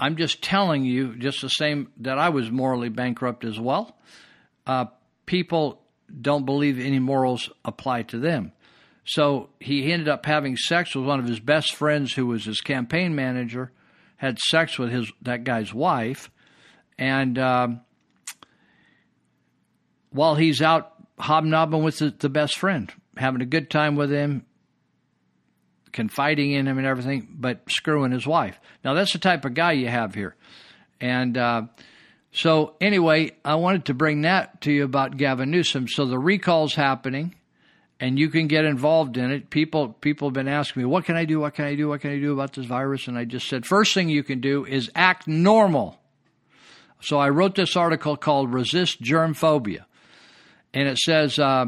I'm 0.00 0.16
just 0.16 0.42
telling 0.42 0.84
you, 0.84 1.14
just 1.16 1.42
the 1.42 1.48
same 1.48 1.92
that 1.98 2.18
I 2.18 2.30
was 2.30 2.50
morally 2.50 2.88
bankrupt 2.88 3.44
as 3.44 3.60
well. 3.60 3.96
Uh, 4.66 4.86
people 5.26 5.80
don't 6.20 6.44
believe 6.44 6.80
any 6.80 6.98
morals 6.98 7.50
apply 7.64 8.02
to 8.04 8.18
them. 8.18 8.52
So 9.04 9.50
he 9.60 9.92
ended 9.92 10.08
up 10.08 10.26
having 10.26 10.56
sex 10.56 10.94
with 10.94 11.04
one 11.04 11.20
of 11.20 11.26
his 11.26 11.40
best 11.40 11.74
friends, 11.74 12.14
who 12.14 12.26
was 12.26 12.44
his 12.44 12.60
campaign 12.60 13.14
manager. 13.14 13.72
Had 14.16 14.38
sex 14.38 14.78
with 14.78 14.90
his 14.90 15.10
that 15.22 15.44
guy's 15.44 15.72
wife, 15.72 16.30
and 16.98 17.38
um, 17.38 17.80
while 20.10 20.34
he's 20.34 20.60
out 20.60 20.89
hobnobbing 21.20 21.82
with 21.82 21.98
the, 21.98 22.14
the 22.18 22.28
best 22.28 22.58
friend, 22.58 22.92
having 23.16 23.40
a 23.40 23.46
good 23.46 23.70
time 23.70 23.96
with 23.96 24.10
him, 24.10 24.44
confiding 25.92 26.52
in 26.52 26.66
him 26.66 26.78
and 26.78 26.86
everything, 26.86 27.28
but 27.38 27.60
screwing 27.68 28.12
his 28.12 28.26
wife. 28.26 28.58
Now, 28.84 28.94
that's 28.94 29.12
the 29.12 29.18
type 29.18 29.44
of 29.44 29.54
guy 29.54 29.72
you 29.72 29.88
have 29.88 30.14
here. 30.14 30.36
And 31.00 31.36
uh, 31.36 31.62
so, 32.32 32.74
anyway, 32.80 33.32
I 33.44 33.56
wanted 33.56 33.86
to 33.86 33.94
bring 33.94 34.22
that 34.22 34.60
to 34.62 34.72
you 34.72 34.84
about 34.84 35.16
Gavin 35.16 35.50
Newsom. 35.50 35.88
So, 35.88 36.06
the 36.06 36.18
recall's 36.18 36.74
happening, 36.74 37.34
and 37.98 38.18
you 38.18 38.28
can 38.28 38.46
get 38.46 38.64
involved 38.64 39.16
in 39.16 39.30
it. 39.30 39.50
People, 39.50 39.88
people 39.88 40.28
have 40.28 40.34
been 40.34 40.48
asking 40.48 40.82
me, 40.82 40.86
what 40.86 41.04
can 41.04 41.16
I 41.16 41.24
do? 41.24 41.40
What 41.40 41.54
can 41.54 41.64
I 41.64 41.74
do? 41.74 41.88
What 41.88 42.00
can 42.00 42.12
I 42.12 42.18
do 42.18 42.32
about 42.32 42.52
this 42.52 42.66
virus? 42.66 43.08
And 43.08 43.18
I 43.18 43.24
just 43.24 43.48
said, 43.48 43.66
first 43.66 43.94
thing 43.94 44.08
you 44.08 44.22
can 44.22 44.40
do 44.40 44.64
is 44.64 44.90
act 44.94 45.26
normal. 45.26 45.98
So, 47.02 47.18
I 47.18 47.30
wrote 47.30 47.54
this 47.54 47.76
article 47.76 48.16
called 48.16 48.52
Resist 48.52 49.00
Germ 49.00 49.34
Phobia 49.34 49.86
and 50.74 50.88
it 50.88 50.98
says 50.98 51.38
uh, 51.38 51.66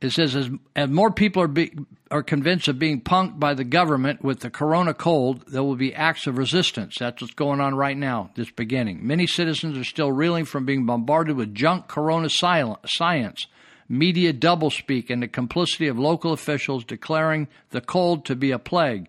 it 0.00 0.10
says 0.10 0.34
as, 0.34 0.50
as 0.74 0.88
more 0.88 1.12
people 1.12 1.42
are 1.42 1.48
be, 1.48 1.72
are 2.10 2.22
convinced 2.22 2.68
of 2.68 2.78
being 2.78 3.00
punked 3.00 3.38
by 3.38 3.54
the 3.54 3.64
government 3.64 4.22
with 4.22 4.40
the 4.40 4.50
corona 4.50 4.92
cold, 4.92 5.44
there 5.46 5.62
will 5.62 5.76
be 5.76 5.94
acts 5.94 6.26
of 6.26 6.38
resistance. 6.38 6.96
That's 6.98 7.22
what's 7.22 7.34
going 7.34 7.60
on 7.60 7.74
right 7.74 7.96
now. 7.96 8.30
This 8.34 8.50
beginning, 8.50 9.06
many 9.06 9.26
citizens 9.26 9.78
are 9.78 9.84
still 9.84 10.10
reeling 10.10 10.44
from 10.44 10.66
being 10.66 10.86
bombarded 10.86 11.36
with 11.36 11.54
junk 11.54 11.88
corona 11.88 12.28
science, 12.28 13.46
media 13.88 14.32
doublespeak, 14.32 15.08
and 15.08 15.22
the 15.22 15.28
complicity 15.28 15.88
of 15.88 15.98
local 15.98 16.32
officials 16.32 16.84
declaring 16.84 17.48
the 17.70 17.80
cold 17.80 18.24
to 18.26 18.34
be 18.34 18.50
a 18.50 18.58
plague. 18.58 19.08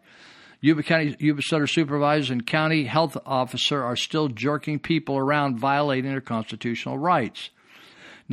Yuba 0.61 0.83
County, 0.83 1.13
Yuba 1.19 1.41
Sutter 1.41 1.67
supervisors 1.67 2.29
and 2.29 2.47
county 2.47 2.85
health 2.85 3.17
officer 3.25 3.83
are 3.83 3.97
still 3.97 4.29
jerking 4.29 4.79
people 4.79 5.17
around, 5.17 5.59
violating 5.59 6.11
their 6.11 6.21
constitutional 6.21 6.97
rights. 6.97 7.49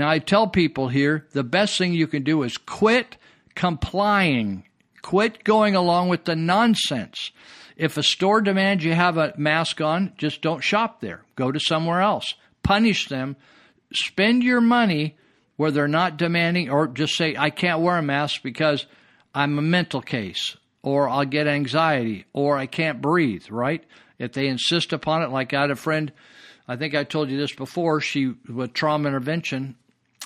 Now, 0.00 0.08
I 0.08 0.18
tell 0.18 0.46
people 0.46 0.88
here 0.88 1.26
the 1.32 1.44
best 1.44 1.76
thing 1.76 1.92
you 1.92 2.06
can 2.06 2.22
do 2.22 2.42
is 2.42 2.56
quit 2.56 3.18
complying, 3.54 4.64
quit 5.02 5.44
going 5.44 5.76
along 5.76 6.08
with 6.08 6.24
the 6.24 6.34
nonsense. 6.34 7.32
If 7.76 7.98
a 7.98 8.02
store 8.02 8.40
demands 8.40 8.82
you 8.82 8.94
have 8.94 9.18
a 9.18 9.34
mask 9.36 9.82
on, 9.82 10.14
just 10.16 10.40
don't 10.40 10.64
shop 10.64 11.02
there. 11.02 11.26
Go 11.36 11.52
to 11.52 11.60
somewhere 11.60 12.00
else. 12.00 12.32
Punish 12.62 13.08
them. 13.08 13.36
Spend 13.92 14.42
your 14.42 14.62
money 14.62 15.18
where 15.58 15.70
they're 15.70 15.86
not 15.86 16.16
demanding, 16.16 16.70
or 16.70 16.88
just 16.88 17.14
say, 17.14 17.36
I 17.36 17.50
can't 17.50 17.82
wear 17.82 17.98
a 17.98 18.02
mask 18.02 18.42
because 18.42 18.86
I'm 19.34 19.58
a 19.58 19.62
mental 19.62 20.00
case, 20.00 20.56
or 20.82 21.10
I'll 21.10 21.26
get 21.26 21.46
anxiety, 21.46 22.24
or 22.32 22.56
I 22.56 22.64
can't 22.64 23.02
breathe, 23.02 23.50
right? 23.50 23.84
If 24.18 24.32
they 24.32 24.46
insist 24.46 24.94
upon 24.94 25.24
it, 25.24 25.30
like 25.30 25.52
I 25.52 25.60
had 25.60 25.70
a 25.70 25.76
friend, 25.76 26.10
I 26.66 26.76
think 26.76 26.94
I 26.94 27.04
told 27.04 27.28
you 27.28 27.36
this 27.36 27.52
before, 27.52 28.00
she 28.00 28.32
with 28.48 28.72
trauma 28.72 29.06
intervention 29.06 29.76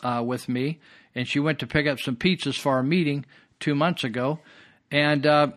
uh, 0.05 0.23
with 0.25 0.49
me, 0.49 0.79
and 1.15 1.27
she 1.27 1.41
went 1.41 1.59
to 1.61 1.67
pick 1.67 1.87
up 1.87 1.99
some 1.99 2.17
pizzas 2.17 2.59
for 2.59 2.73
our 2.73 2.83
meeting 2.83 3.25
two 3.59 3.75
months 3.75 4.05
ago, 4.05 4.39
and 4.91 5.27
uh, 5.27 5.49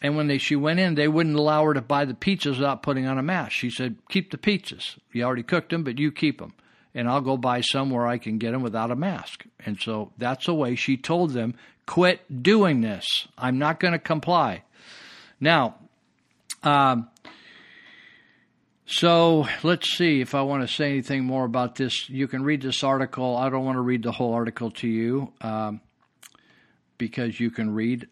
and 0.00 0.16
when 0.16 0.28
they, 0.28 0.38
she 0.38 0.54
went 0.54 0.78
in, 0.78 0.94
they 0.94 1.08
wouldn't 1.08 1.36
allow 1.36 1.64
her 1.64 1.74
to 1.74 1.82
buy 1.82 2.04
the 2.04 2.14
pizzas 2.14 2.56
without 2.56 2.82
putting 2.82 3.06
on 3.06 3.18
a 3.18 3.22
mask. 3.22 3.52
She 3.52 3.70
said, 3.70 3.96
"Keep 4.08 4.30
the 4.30 4.38
pizzas. 4.38 4.96
You 5.12 5.24
already 5.24 5.42
cooked 5.42 5.70
them, 5.70 5.82
but 5.82 5.98
you 5.98 6.12
keep 6.12 6.38
them, 6.38 6.54
and 6.94 7.08
I'll 7.08 7.20
go 7.20 7.36
buy 7.36 7.60
some 7.60 7.90
where 7.90 8.06
I 8.06 8.18
can 8.18 8.38
get 8.38 8.52
them 8.52 8.62
without 8.62 8.90
a 8.90 8.96
mask." 8.96 9.44
And 9.66 9.78
so 9.78 10.12
that's 10.16 10.46
the 10.46 10.54
way 10.54 10.76
she 10.76 10.96
told 10.96 11.32
them, 11.32 11.54
"Quit 11.86 12.42
doing 12.42 12.80
this. 12.80 13.06
I'm 13.36 13.58
not 13.58 13.80
going 13.80 13.92
to 13.92 13.98
comply." 13.98 14.62
Now, 15.40 15.76
um, 16.62 17.08
so 18.90 19.46
let's 19.62 19.96
see 19.96 20.22
if 20.22 20.34
I 20.34 20.40
want 20.40 20.66
to 20.66 20.74
say 20.74 20.90
anything 20.90 21.24
more 21.24 21.44
about 21.44 21.74
this. 21.74 22.08
You 22.08 22.26
can 22.26 22.42
read 22.42 22.62
this 22.62 22.82
article. 22.82 23.36
I 23.36 23.50
don't 23.50 23.66
want 23.66 23.76
to 23.76 23.82
read 23.82 24.02
the 24.02 24.12
whole 24.12 24.32
article 24.32 24.70
to 24.72 24.88
you 24.88 25.30
um, 25.42 25.82
because 26.96 27.38
you 27.38 27.50
can 27.50 27.74
read 27.74 28.08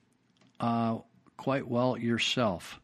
uh, 0.61 0.99
quite 1.39 1.67
well 1.67 1.97
yourself. 1.97 2.79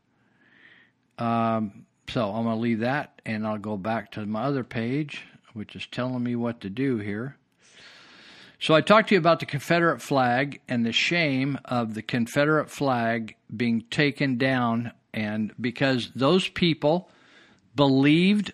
Um, 1.18 1.84
so 2.08 2.30
I'm 2.30 2.44
going 2.44 2.56
to 2.56 2.62
leave 2.62 2.80
that 2.80 3.20
and 3.26 3.46
I'll 3.46 3.58
go 3.58 3.76
back 3.76 4.12
to 4.12 4.24
my 4.24 4.44
other 4.44 4.64
page, 4.64 5.22
which 5.52 5.76
is 5.76 5.86
telling 5.86 6.22
me 6.22 6.34
what 6.34 6.62
to 6.62 6.70
do 6.70 6.96
here. 6.96 7.36
So 8.58 8.74
I 8.74 8.80
talked 8.80 9.08
to 9.10 9.16
you 9.16 9.18
about 9.18 9.40
the 9.40 9.46
Confederate 9.46 10.00
flag 10.00 10.60
and 10.66 10.86
the 10.86 10.92
shame 10.92 11.58
of 11.66 11.92
the 11.92 12.02
Confederate 12.02 12.70
flag 12.70 13.36
being 13.54 13.82
taken 13.90 14.38
down, 14.38 14.92
and 15.12 15.52
because 15.60 16.10
those 16.14 16.48
people 16.48 17.10
believed 17.74 18.52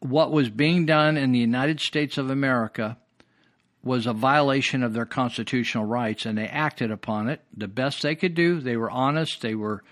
what 0.00 0.30
was 0.30 0.50
being 0.50 0.86
done 0.86 1.16
in 1.16 1.32
the 1.32 1.38
United 1.38 1.80
States 1.80 2.18
of 2.18 2.30
America 2.30 2.96
was 3.82 4.06
a 4.06 4.12
violation 4.12 4.82
of 4.82 4.92
their 4.92 5.06
constitutional 5.06 5.84
rights, 5.84 6.26
and 6.26 6.36
they 6.36 6.46
acted 6.46 6.90
upon 6.90 7.28
it 7.28 7.40
the 7.56 7.68
best 7.68 8.02
they 8.02 8.16
could 8.16 8.34
do. 8.34 8.60
They 8.60 8.76
were 8.76 8.90
honest. 8.90 9.40
They 9.40 9.54
were 9.54 9.82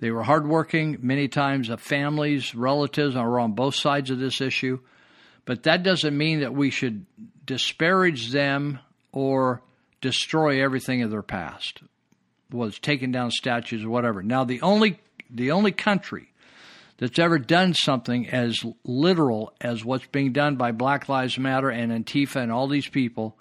they 0.00 0.10
were 0.10 0.22
hardworking. 0.22 0.98
Many 1.00 1.28
times, 1.28 1.68
the 1.68 1.78
families, 1.78 2.54
relatives 2.54 3.16
are 3.16 3.38
on 3.38 3.52
both 3.52 3.74
sides 3.74 4.10
of 4.10 4.18
this 4.18 4.40
issue, 4.40 4.80
but 5.44 5.62
that 5.62 5.82
doesn't 5.82 6.16
mean 6.16 6.40
that 6.40 6.52
we 6.52 6.70
should 6.70 7.06
disparage 7.46 8.32
them 8.32 8.80
or 9.12 9.62
destroy 10.00 10.62
everything 10.62 11.02
of 11.02 11.10
their 11.10 11.22
past. 11.22 11.80
Was 12.50 12.78
taking 12.78 13.12
down 13.12 13.30
statues 13.30 13.84
or 13.84 13.88
whatever. 13.88 14.22
Now, 14.22 14.44
the 14.44 14.60
only 14.60 15.00
the 15.30 15.52
only 15.52 15.72
country 15.72 16.31
that's 17.02 17.18
ever 17.18 17.36
done 17.36 17.74
something 17.74 18.28
as 18.28 18.64
literal 18.84 19.52
as 19.60 19.84
what's 19.84 20.06
being 20.06 20.32
done 20.32 20.54
by 20.54 20.70
Black 20.70 21.08
Lives 21.08 21.36
Matter 21.36 21.68
and 21.68 21.90
Antifa 21.90 22.36
and 22.36 22.52
all 22.52 22.68
these 22.68 22.86
people 22.86 23.36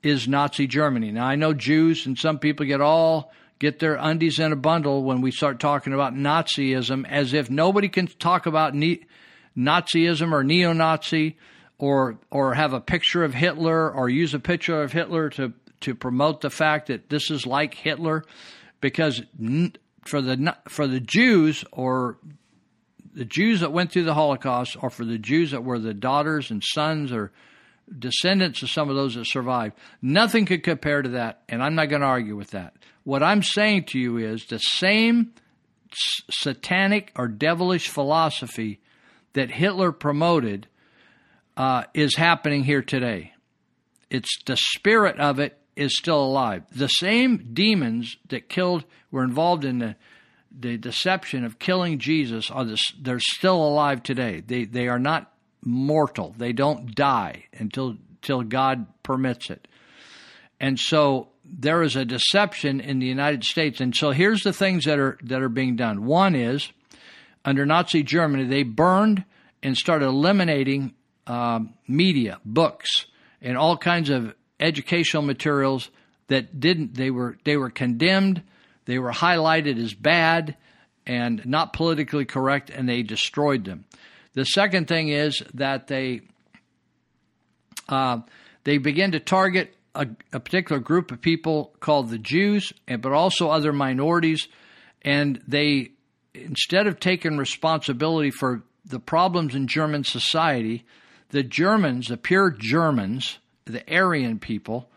is 0.00 0.28
Nazi 0.28 0.68
Germany. 0.68 1.10
Now 1.10 1.26
I 1.26 1.34
know 1.34 1.54
Jews 1.54 2.06
and 2.06 2.16
some 2.16 2.38
people 2.38 2.66
get 2.66 2.80
all 2.80 3.32
get 3.58 3.80
their 3.80 3.96
undies 3.96 4.38
in 4.38 4.52
a 4.52 4.56
bundle 4.56 5.02
when 5.02 5.22
we 5.22 5.32
start 5.32 5.58
talking 5.58 5.92
about 5.92 6.14
Nazism 6.14 7.04
as 7.08 7.32
if 7.32 7.50
nobody 7.50 7.88
can 7.88 8.06
talk 8.06 8.46
about 8.46 8.76
ne- 8.76 9.04
Nazism 9.58 10.30
or 10.30 10.44
neo-Nazi 10.44 11.36
or 11.78 12.20
or 12.30 12.54
have 12.54 12.74
a 12.74 12.80
picture 12.80 13.24
of 13.24 13.34
Hitler 13.34 13.92
or 13.92 14.08
use 14.08 14.34
a 14.34 14.38
picture 14.38 14.80
of 14.80 14.92
Hitler 14.92 15.30
to 15.30 15.52
to 15.80 15.96
promote 15.96 16.42
the 16.42 16.50
fact 16.50 16.86
that 16.86 17.08
this 17.08 17.28
is 17.32 17.44
like 17.44 17.74
Hitler 17.74 18.22
because 18.80 19.20
for 20.04 20.22
the 20.22 20.56
for 20.68 20.86
the 20.86 21.00
Jews 21.00 21.64
or 21.72 22.18
the 23.14 23.24
Jews 23.24 23.60
that 23.60 23.72
went 23.72 23.92
through 23.92 24.04
the 24.04 24.14
Holocaust 24.14 24.76
or 24.82 24.90
for 24.90 25.04
the 25.04 25.18
Jews 25.18 25.52
that 25.52 25.64
were 25.64 25.78
the 25.78 25.94
daughters 25.94 26.50
and 26.50 26.62
sons 26.64 27.12
or 27.12 27.32
descendants 27.98 28.62
of 28.62 28.70
some 28.70 28.88
of 28.88 28.96
those 28.96 29.14
that 29.14 29.26
survived. 29.26 29.76
Nothing 30.02 30.46
could 30.46 30.62
compare 30.62 31.02
to 31.02 31.10
that, 31.10 31.42
and 31.48 31.62
I'm 31.62 31.74
not 31.74 31.90
going 31.90 32.00
to 32.00 32.06
argue 32.06 32.36
with 32.36 32.50
that. 32.50 32.74
What 33.04 33.22
I'm 33.22 33.42
saying 33.42 33.84
to 33.86 33.98
you 33.98 34.16
is 34.16 34.46
the 34.46 34.58
same 34.58 35.32
satanic 36.30 37.12
or 37.14 37.28
devilish 37.28 37.88
philosophy 37.88 38.80
that 39.34 39.50
Hitler 39.50 39.92
promoted 39.92 40.66
uh, 41.56 41.84
is 41.92 42.16
happening 42.16 42.64
here 42.64 42.82
today. 42.82 43.32
It's 44.10 44.42
the 44.44 44.56
spirit 44.56 45.20
of 45.20 45.38
it 45.38 45.58
is 45.76 45.96
still 45.96 46.22
alive. 46.22 46.64
The 46.72 46.88
same 46.88 47.50
demons 47.52 48.16
that 48.28 48.48
killed 48.48 48.84
were 49.10 49.24
involved 49.24 49.64
in 49.64 49.78
the 49.78 49.96
the 50.58 50.76
deception 50.76 51.44
of 51.44 51.58
killing 51.58 51.98
Jesus 51.98 52.50
are 52.50 52.64
this, 52.64 52.92
they're 53.00 53.18
still 53.20 53.56
alive 53.56 54.02
today. 54.02 54.40
They 54.40 54.64
they 54.64 54.88
are 54.88 54.98
not 54.98 55.32
mortal. 55.62 56.34
They 56.36 56.52
don't 56.52 56.94
die 56.94 57.44
until 57.52 57.96
until 58.22 58.42
God 58.42 58.86
permits 59.02 59.50
it. 59.50 59.66
And 60.60 60.78
so 60.78 61.28
there 61.44 61.82
is 61.82 61.96
a 61.96 62.04
deception 62.04 62.80
in 62.80 62.98
the 62.98 63.06
United 63.06 63.44
States. 63.44 63.80
And 63.80 63.94
so 63.94 64.10
here's 64.12 64.42
the 64.42 64.52
things 64.52 64.84
that 64.84 64.98
are 64.98 65.18
that 65.24 65.42
are 65.42 65.48
being 65.48 65.76
done. 65.76 66.04
One 66.04 66.34
is 66.34 66.70
under 67.44 67.66
Nazi 67.66 68.02
Germany, 68.02 68.44
they 68.44 68.62
burned 68.62 69.24
and 69.62 69.76
started 69.76 70.06
eliminating 70.06 70.94
um, 71.26 71.74
media, 71.86 72.38
books, 72.44 73.06
and 73.42 73.56
all 73.56 73.76
kinds 73.76 74.10
of 74.10 74.34
educational 74.60 75.22
materials 75.22 75.90
that 76.28 76.60
didn't. 76.60 76.94
They 76.94 77.10
were 77.10 77.36
they 77.44 77.56
were 77.56 77.70
condemned 77.70 78.42
they 78.86 78.98
were 78.98 79.12
highlighted 79.12 79.82
as 79.82 79.94
bad 79.94 80.56
and 81.06 81.44
not 81.44 81.72
politically 81.72 82.24
correct, 82.24 82.70
and 82.70 82.88
they 82.88 83.02
destroyed 83.02 83.64
them. 83.64 83.84
The 84.34 84.44
second 84.44 84.88
thing 84.88 85.08
is 85.08 85.42
that 85.54 85.86
they 85.86 86.22
uh, 87.88 88.20
they 88.64 88.78
began 88.78 89.12
to 89.12 89.20
target 89.20 89.74
a, 89.94 90.08
a, 90.32 90.40
particular 90.40 90.80
group 90.80 91.12
of 91.12 91.20
people 91.20 91.74
called 91.80 92.08
the 92.08 92.18
Jews, 92.18 92.72
but 92.86 93.12
also 93.12 93.50
other 93.50 93.72
minorities, 93.72 94.48
and 95.02 95.40
they 95.46 95.92
instead 96.34 96.86
of 96.86 96.98
taking 96.98 97.36
responsibility 97.36 98.30
for 98.30 98.62
the 98.86 98.98
problems 98.98 99.54
in 99.54 99.66
German 99.66 100.02
society, 100.02 100.84
the 101.30 101.42
Germans, 101.42 102.08
the 102.08 102.16
pure 102.16 102.50
Germans, 102.50 103.38
the 103.66 103.84
Aryan 103.94 104.38
people, 104.38 104.88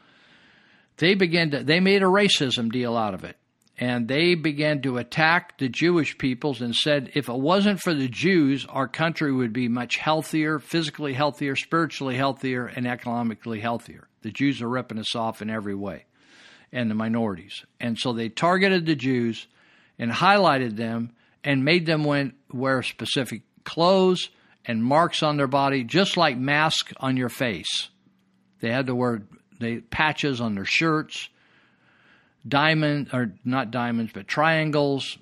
they 0.98 1.14
began 1.14 1.52
to 1.52 1.64
they 1.64 1.80
made 1.80 2.02
a 2.02 2.08
racism 2.08 2.72
deal 2.72 2.98
out 2.98 3.14
of 3.14 3.24
it 3.24 3.38
and 3.78 4.08
they 4.08 4.34
began 4.34 4.82
to 4.82 4.98
attack 4.98 5.58
the 5.60 5.70
Jewish 5.70 6.18
peoples 6.18 6.62
and 6.62 6.74
said 6.74 7.12
if 7.14 7.30
it 7.30 7.38
wasn't 7.38 7.80
for 7.80 7.94
the 7.94 8.08
Jews, 8.08 8.66
our 8.70 8.88
country 8.88 9.32
would 9.32 9.54
be 9.54 9.68
much 9.68 9.98
healthier, 9.98 10.58
physically 10.58 11.14
healthier, 11.14 11.56
spiritually 11.56 12.16
healthier, 12.16 12.66
and 12.66 12.88
economically 12.88 13.60
healthier. 13.60 14.08
The 14.24 14.32
Jews 14.32 14.62
are 14.62 14.70
ripping 14.70 14.98
us 14.98 15.16
off 15.16 15.44
in 15.44 15.50
every 15.50 15.76
way, 15.76 16.06
and 16.72 16.90
the 16.90 16.96
minorities. 16.96 17.66
And 17.80 18.00
so 18.00 18.14
they 18.14 18.30
targeted 18.30 18.88
the 18.88 18.96
Jews 18.96 19.46
and 20.00 20.12
highlighted 20.12 20.76
them 20.76 21.12
and 21.44 21.64
made 21.64 21.86
them 21.86 22.04
wear 22.52 22.82
specific 22.82 23.44
clothes 23.64 24.30
and 24.66 24.84
marks 24.84 25.22
on 25.22 25.38
their 25.38 25.48
body, 25.48 25.84
just 25.84 26.18
like 26.18 26.38
masks 26.38 26.94
on 26.98 27.16
your 27.16 27.30
face. 27.30 27.90
They 28.60 28.72
had 28.72 28.88
to 28.88 28.96
wear 28.96 29.22
they, 29.60 29.78
patches 29.78 30.42
on 30.42 30.56
their 30.56 30.66
shirts 30.66 31.30
diamond 32.48 33.10
or 33.14 33.34
not 33.44 33.72
diamonds, 33.72 34.12
but 34.14 34.28
triangles, 34.28 35.18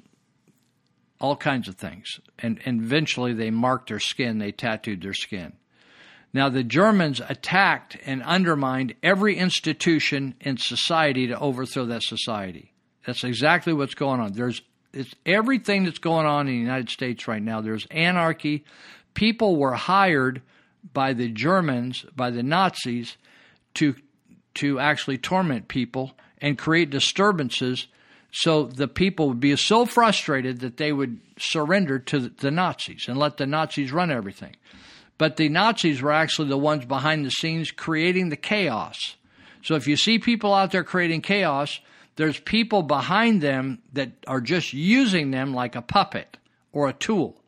all 1.19 1.35
kinds 1.35 1.67
of 1.67 1.75
things. 1.75 2.19
And, 2.39 2.59
and 2.65 2.81
eventually 2.81 3.33
they 3.33 3.51
marked 3.51 3.89
their 3.89 3.99
skin, 3.99 4.37
they 4.37 4.51
tattooed 4.51 5.01
their 5.01 5.13
skin. 5.13 5.53
Now, 6.33 6.49
the 6.49 6.63
Germans 6.63 7.21
attacked 7.29 7.97
and 8.05 8.21
undermined 8.21 8.95
every 9.01 9.37
institution 9.37 10.35
in 10.41 10.57
society 10.57 11.27
to 11.27 11.39
overthrow 11.39 11.85
that 11.85 12.03
society. 12.03 12.73
That's 13.05 13.23
exactly 13.23 13.71
what's 13.71 13.95
going 13.95 14.19
on. 14.19 14.33
There's 14.33 14.61
it's 14.91 15.13
everything 15.25 15.83
that's 15.83 15.99
going 15.99 16.25
on 16.25 16.47
in 16.47 16.53
the 16.53 16.59
United 16.59 16.89
States 16.89 17.27
right 17.27 17.41
now. 17.41 17.61
There's 17.61 17.85
anarchy. 17.91 18.63
People 19.13 19.57
were 19.57 19.73
hired 19.73 20.41
by 20.93 21.13
the 21.13 21.29
Germans, 21.29 22.05
by 22.15 22.31
the 22.31 22.43
Nazis, 22.43 23.17
to 23.75 23.95
to 24.55 24.79
actually 24.79 25.17
torment 25.17 25.67
people 25.67 26.17
and 26.45 26.57
create 26.57 26.91
disturbances 26.91 27.87
So 28.37 28.63
the 28.65 28.89
people 28.89 29.29
would 29.29 29.39
be 29.39 29.55
so 29.55 29.85
frustrated 29.85 30.59
that 30.59 30.75
they 30.75 30.91
would 30.91 31.21
surrender 31.37 31.99
to 31.99 32.19
the- 32.27 32.51
Nazis 32.51 33.05
and 33.07 33.17
let 33.17 33.37
the 33.37 33.45
Nazis 33.45 33.93
run 33.93 34.11
everything. 34.11 34.57
But 35.17 35.37
the 35.37 35.47
Nazis 35.47 36.01
were 36.01 36.11
actually 36.11 36.49
the 36.49 36.57
ones 36.57 36.83
behind 36.83 37.25
the 37.25 37.29
scenes 37.29 37.71
creating 37.71 38.27
the 38.27 38.35
chaos. 38.35 39.15
So 39.63 39.75
if 39.75 39.87
you 39.87 39.95
see 39.95 40.19
people 40.19 40.53
out 40.53 40.71
there 40.71 40.83
creating 40.83 41.21
chaos, 41.21 41.79
there's 42.17 42.37
people 42.37 42.83
behind 42.83 43.41
them 43.41 43.79
that 43.93 44.11
are 44.27 44.41
just 44.41 44.73
using 44.73 45.31
them 45.31 45.53
like 45.53 45.77
a 45.77 45.81
puppet 45.81 46.37
or 46.73 46.89
a 46.89 46.93
tool. 46.93 47.41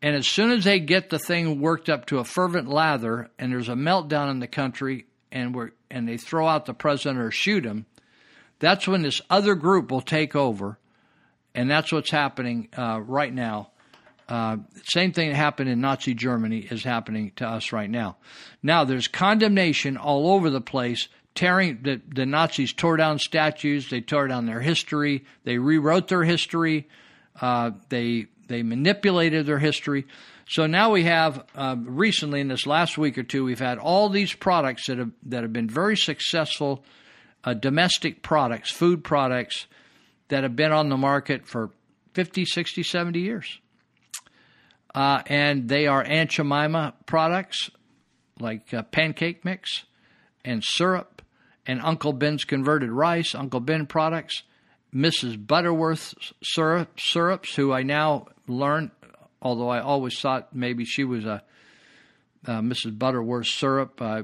And 0.00 0.16
as 0.16 0.26
soon 0.26 0.52
as 0.52 0.64
they 0.64 0.80
get 0.80 1.10
the 1.10 1.18
thing 1.18 1.60
worked 1.60 1.90
up 1.90 2.06
to 2.06 2.18
a 2.18 2.24
fervent 2.24 2.66
lather 2.68 3.28
and 3.38 3.52
there's 3.52 3.68
a 3.68 3.74
meltdown 3.74 4.30
in 4.30 4.40
the 4.40 4.46
country 4.46 5.04
and 5.30 5.54
we're, 5.54 5.72
and 5.90 6.08
they 6.08 6.16
throw 6.16 6.48
out 6.48 6.64
the 6.64 6.72
president 6.72 7.20
or 7.20 7.30
shoot 7.30 7.66
him, 7.66 7.84
that's 8.58 8.88
when 8.88 9.02
this 9.02 9.20
other 9.30 9.54
group 9.54 9.90
will 9.90 10.00
take 10.00 10.34
over. 10.34 10.78
And 11.54 11.70
that's 11.70 11.92
what's 11.92 12.10
happening 12.10 12.68
uh, 12.76 13.00
right 13.00 13.32
now. 13.32 13.70
Uh, 14.28 14.58
same 14.84 15.12
thing 15.12 15.30
that 15.30 15.36
happened 15.36 15.70
in 15.70 15.80
Nazi 15.80 16.14
Germany 16.14 16.58
is 16.58 16.84
happening 16.84 17.32
to 17.36 17.48
us 17.48 17.72
right 17.72 17.88
now. 17.88 18.18
Now, 18.62 18.84
there's 18.84 19.08
condemnation 19.08 19.96
all 19.96 20.30
over 20.32 20.50
the 20.50 20.60
place. 20.60 21.08
Tearing 21.34 21.80
the, 21.82 22.00
the 22.14 22.26
Nazis 22.26 22.72
tore 22.72 22.96
down 22.96 23.18
statues, 23.18 23.88
they 23.90 24.00
tore 24.00 24.28
down 24.28 24.46
their 24.46 24.60
history, 24.60 25.24
they 25.44 25.56
rewrote 25.56 26.08
their 26.08 26.24
history, 26.24 26.88
uh, 27.40 27.70
they 27.88 28.26
they 28.48 28.62
manipulated 28.62 29.46
their 29.46 29.58
history. 29.58 30.06
So 30.48 30.66
now 30.66 30.90
we 30.90 31.04
have 31.04 31.44
uh, 31.54 31.76
recently 31.78 32.40
in 32.40 32.48
this 32.48 32.66
last 32.66 32.98
week 32.98 33.18
or 33.18 33.22
two, 33.22 33.44
we've 33.44 33.58
had 33.58 33.78
all 33.78 34.08
these 34.08 34.32
products 34.32 34.86
that 34.86 34.98
have 34.98 35.12
that 35.24 35.42
have 35.42 35.52
been 35.52 35.68
very 35.68 35.96
successful, 35.96 36.84
uh, 37.44 37.54
domestic 37.54 38.22
products, 38.22 38.70
food 38.70 39.04
products 39.04 39.66
that 40.28 40.42
have 40.42 40.56
been 40.56 40.72
on 40.72 40.88
the 40.88 40.96
market 40.96 41.46
for 41.46 41.70
50, 42.14 42.44
60, 42.44 42.82
70 42.82 43.20
years. 43.20 43.58
Uh, 44.94 45.22
and 45.26 45.68
they 45.68 45.86
are 45.86 46.02
Aunt 46.02 46.30
Jemima 46.30 46.94
products 47.06 47.70
like 48.40 48.72
uh, 48.72 48.82
pancake 48.82 49.44
mix 49.44 49.84
and 50.44 50.62
syrup 50.64 51.22
and 51.66 51.80
Uncle 51.82 52.12
Ben's 52.12 52.44
converted 52.44 52.90
rice, 52.90 53.34
Uncle 53.34 53.60
Ben 53.60 53.86
products, 53.86 54.42
Mrs. 54.94 55.46
Butterworth's 55.46 56.14
syrup, 56.42 56.98
syrups, 56.98 57.54
who 57.54 57.72
I 57.72 57.82
now 57.82 58.26
learn, 58.46 58.90
although 59.42 59.68
I 59.68 59.80
always 59.80 60.18
thought 60.18 60.54
maybe 60.54 60.84
she 60.86 61.04
was 61.04 61.26
a 61.26 61.42
uh, 62.46 62.60
Mrs. 62.60 62.98
Butterworth 62.98 63.48
syrup. 63.48 64.00
I 64.00 64.22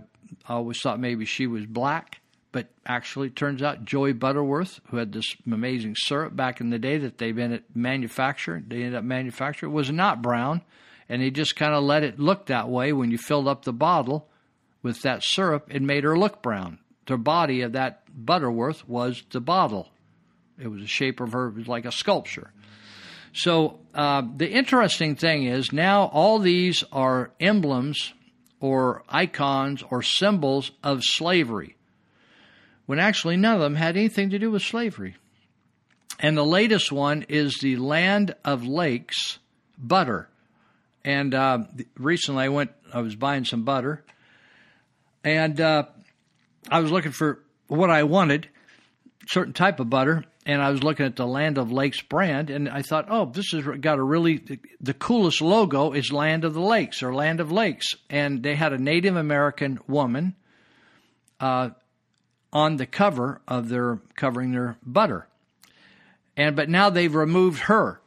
always 0.49 0.81
thought 0.81 0.99
maybe 0.99 1.27
she 1.27 1.47
was 1.47 1.67
black, 1.67 2.21
but 2.55 2.69
actually 2.87 3.31
turns 3.31 3.65
out 3.65 3.85
Joey 3.85 4.13
Butterworth, 4.13 4.81
who 4.87 4.99
had 4.99 5.13
this 5.13 5.35
amazing 5.45 5.97
syrup 5.99 6.37
back 6.37 6.61
in 6.61 6.71
the 6.71 6.79
day 6.79 6.99
that 6.99 7.19
they've 7.19 7.35
been 7.35 7.53
at 7.53 7.65
manufacturing, 7.75 8.67
they 8.69 8.77
ended 8.77 8.95
up 8.95 9.03
manufacturing, 9.03 9.73
was 9.73 9.91
not 9.91 10.23
brown, 10.23 10.63
and 11.09 11.21
he 11.21 11.33
just 11.33 11.57
kind 11.57 11.75
of 11.75 11.83
let 11.83 12.05
it 12.05 12.21
look 12.21 12.47
that 12.47 12.69
way 12.69 12.93
when 12.93 13.11
you 13.11 13.19
filled 13.19 13.49
up 13.49 13.65
the 13.65 13.73
bottle 13.73 14.29
with 14.85 15.03
that 15.03 15.25
syrup. 15.25 15.67
It 15.69 15.83
made 15.83 16.05
her 16.05 16.17
look 16.17 16.43
brown. 16.43 16.79
The 17.07 17.17
body 17.17 17.63
of 17.63 17.73
that 17.73 18.03
Butterworth 18.15 18.89
was 18.89 19.25
the 19.33 19.41
bottle. 19.41 19.89
It 20.57 20.69
was 20.69 20.81
the 20.81 20.87
shape 20.87 21.19
of 21.19 21.33
her, 21.33 21.49
it 21.49 21.57
was 21.57 21.67
like 21.67 21.87
a 21.87 21.91
sculpture. 21.91 22.53
So 23.33 23.81
uh, 23.93 24.23
the 24.37 24.49
interesting 24.49 25.17
thing 25.17 25.47
is 25.47 25.73
now 25.73 26.05
all 26.05 26.39
these 26.39 26.85
are 26.93 27.33
emblems 27.41 28.15
or 28.61 29.03
icons 29.09 29.83
or 29.91 30.03
symbols 30.03 30.71
of 30.85 31.03
slavery, 31.03 31.75
when 32.87 32.99
actually 32.99 33.37
none 33.37 33.55
of 33.55 33.61
them 33.61 33.75
had 33.75 33.97
anything 33.97 34.31
to 34.31 34.39
do 34.39 34.51
with 34.51 34.63
slavery. 34.63 35.17
And 36.21 36.37
the 36.37 36.45
latest 36.45 36.93
one 36.93 37.25
is 37.29 37.59
the 37.61 37.77
Land 37.77 38.35
of 38.45 38.67
Lakes 38.67 39.39
butter. 39.77 40.29
And 41.05 41.35
uh, 41.35 41.65
recently 41.99 42.45
I 42.45 42.49
went, 42.49 42.71
I 42.93 43.01
was 43.01 43.17
buying 43.17 43.45
some 43.45 43.65
butter, 43.65 44.05
and 45.23 45.61
uh, 45.61 45.85
I 46.71 46.81
was 46.81 46.91
looking 46.91 47.13
for 47.13 47.41
what 47.67 47.91
I 47.91 48.05
wanted, 48.05 48.49
certain 49.27 49.53
type 49.53 49.81
of 49.81 49.91
butter, 49.91 50.25
and 50.47 50.63
I 50.63 50.71
was 50.71 50.83
looking 50.83 51.07
at 51.07 51.17
the 51.17 51.27
Land 51.27 51.59
of 51.59 51.73
Lakes 51.73 52.03
brand, 52.03 52.51
and 52.51 52.69
I 52.69 52.83
thought, 52.83 53.07
oh, 53.09 53.27
this 53.27 53.51
has 53.53 53.65
got 53.81 53.99
a 53.99 54.03
really 54.03 54.43
the 54.81 54.95
coolest 54.95 55.41
logo 55.41 55.93
is 55.93 56.13
Land 56.13 56.45
of 56.45 56.55
the 56.55 56.61
Lakes 56.61 57.03
or 57.03 57.15
Land 57.15 57.41
of 57.41 57.51
Lakes, 57.51 57.95
and 58.11 58.43
they 58.43 58.55
had 58.55 58.73
a 58.73 58.79
Native 58.79 59.17
American 59.17 59.79
woman 59.89 60.35
uh, 61.41 61.71
on 62.55 62.77
the 62.77 62.87
cover 62.87 63.41
of 63.47 63.69
their 63.69 63.99
covering 64.17 64.53
their 64.53 64.79
butter, 64.83 65.27
and 66.37 66.57
but 66.57 66.71
now 66.71 66.89
they've 66.89 67.15
removed 67.15 67.61
her. 67.63 68.01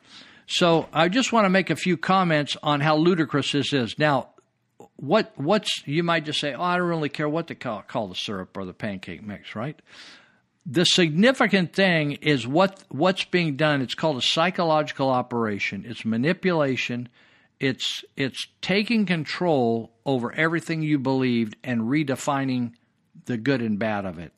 So 0.48 0.88
I 0.94 1.10
just 1.10 1.34
want 1.34 1.45
to 1.45 1.49
make 1.49 1.69
a 1.69 1.76
few 1.76 1.98
comments 1.98 2.56
on 2.64 2.80
how 2.80 2.95
ludicrous 2.95 3.52
this 3.52 3.74
is. 3.74 3.99
Now, 3.99 4.30
what 4.95 5.34
what's 5.36 5.86
you 5.86 6.02
might 6.02 6.26
just 6.26 6.40
say, 6.40 6.53
oh, 6.53 6.64
I 6.64 6.78
don't 6.78 6.88
really 6.88 7.10
care 7.10 7.30
what 7.30 7.48
to 7.48 7.56
call, 7.56 7.82
call 7.82 8.07
the 8.07 8.15
syrup 8.15 8.56
or 8.57 8.65
the 8.65 8.74
pancake 8.74 9.22
mix, 9.22 9.56
right? 9.56 9.80
the 10.69 10.84
significant 10.84 11.74
thing 11.74 12.14
is 12.14 12.45
what 12.45 12.84
what's 12.90 13.24
being 13.24 13.56
done. 13.56 13.82
It's 13.82 13.95
called 13.95 14.18
a 14.18 14.22
psychological 14.22 15.10
operation. 15.10 15.86
It's 15.88 16.03
manipulation. 16.03 17.07
It's 17.60 18.03
it's 18.18 18.48
taking 18.61 19.06
control 19.06 19.94
over 20.06 20.32
everything 20.34 20.82
you 20.82 20.99
believed 20.99 21.56
and 21.64 21.84
redefining 21.84 22.74
the 23.26 23.38
good 23.38 23.61
and 23.61 23.80
bad 23.80 24.06
of 24.06 24.19
it. 24.19 24.34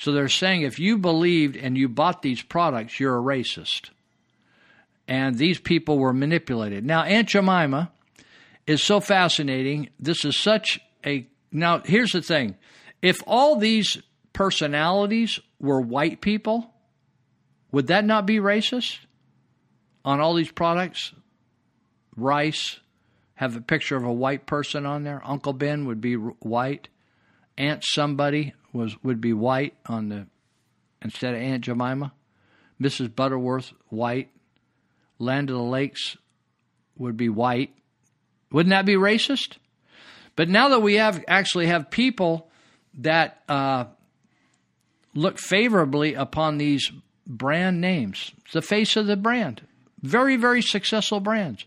So 0.00 0.12
they're 0.12 0.28
saying 0.28 0.62
if 0.62 0.78
you 0.78 0.96
believed 0.96 1.56
and 1.56 1.76
you 1.76 1.86
bought 1.86 2.22
these 2.22 2.40
products, 2.40 2.98
you're 2.98 3.18
a 3.18 3.22
racist. 3.22 3.90
And 5.06 5.36
these 5.36 5.60
people 5.60 5.98
were 5.98 6.14
manipulated. 6.14 6.86
Now 6.86 7.02
Aunt 7.02 7.28
Jemima 7.28 7.92
is 8.66 8.82
so 8.82 9.00
fascinating. 9.00 9.90
This 9.98 10.24
is 10.24 10.38
such 10.38 10.80
a 11.04 11.26
now 11.52 11.82
here's 11.84 12.12
the 12.12 12.22
thing. 12.22 12.56
If 13.02 13.22
all 13.26 13.56
these 13.56 13.98
personalities 14.32 15.38
were 15.60 15.82
white 15.82 16.22
people, 16.22 16.72
would 17.70 17.88
that 17.88 18.06
not 18.06 18.24
be 18.24 18.38
racist? 18.38 19.00
On 20.02 20.18
all 20.18 20.32
these 20.32 20.50
products, 20.50 21.12
rice 22.16 22.80
have 23.34 23.54
a 23.54 23.60
picture 23.60 23.96
of 23.96 24.04
a 24.04 24.12
white 24.12 24.46
person 24.46 24.86
on 24.86 25.02
there. 25.02 25.20
Uncle 25.26 25.52
Ben 25.52 25.84
would 25.84 26.00
be 26.00 26.14
white. 26.14 26.88
Aunt 27.58 27.84
somebody 27.84 28.54
was 28.72 29.02
would 29.02 29.20
be 29.20 29.32
white 29.32 29.74
on 29.86 30.08
the 30.08 30.26
instead 31.02 31.34
of 31.34 31.40
Aunt 31.40 31.64
Jemima. 31.64 32.12
Mrs. 32.80 33.14
Butterworth 33.14 33.72
white. 33.88 34.30
Land 35.18 35.50
of 35.50 35.56
the 35.56 35.62
Lakes 35.62 36.16
would 36.96 37.16
be 37.16 37.28
white. 37.28 37.74
Wouldn't 38.50 38.70
that 38.70 38.86
be 38.86 38.94
racist? 38.94 39.56
But 40.34 40.48
now 40.48 40.70
that 40.70 40.80
we 40.80 40.94
have 40.94 41.22
actually 41.28 41.66
have 41.66 41.90
people 41.90 42.48
that 42.94 43.42
uh, 43.48 43.84
look 45.14 45.38
favorably 45.38 46.14
upon 46.14 46.58
these 46.58 46.90
brand 47.26 47.80
names. 47.80 48.32
The 48.52 48.62
face 48.62 48.96
of 48.96 49.06
the 49.06 49.16
brand. 49.16 49.62
Very, 50.02 50.36
very 50.36 50.62
successful 50.62 51.20
brands. 51.20 51.64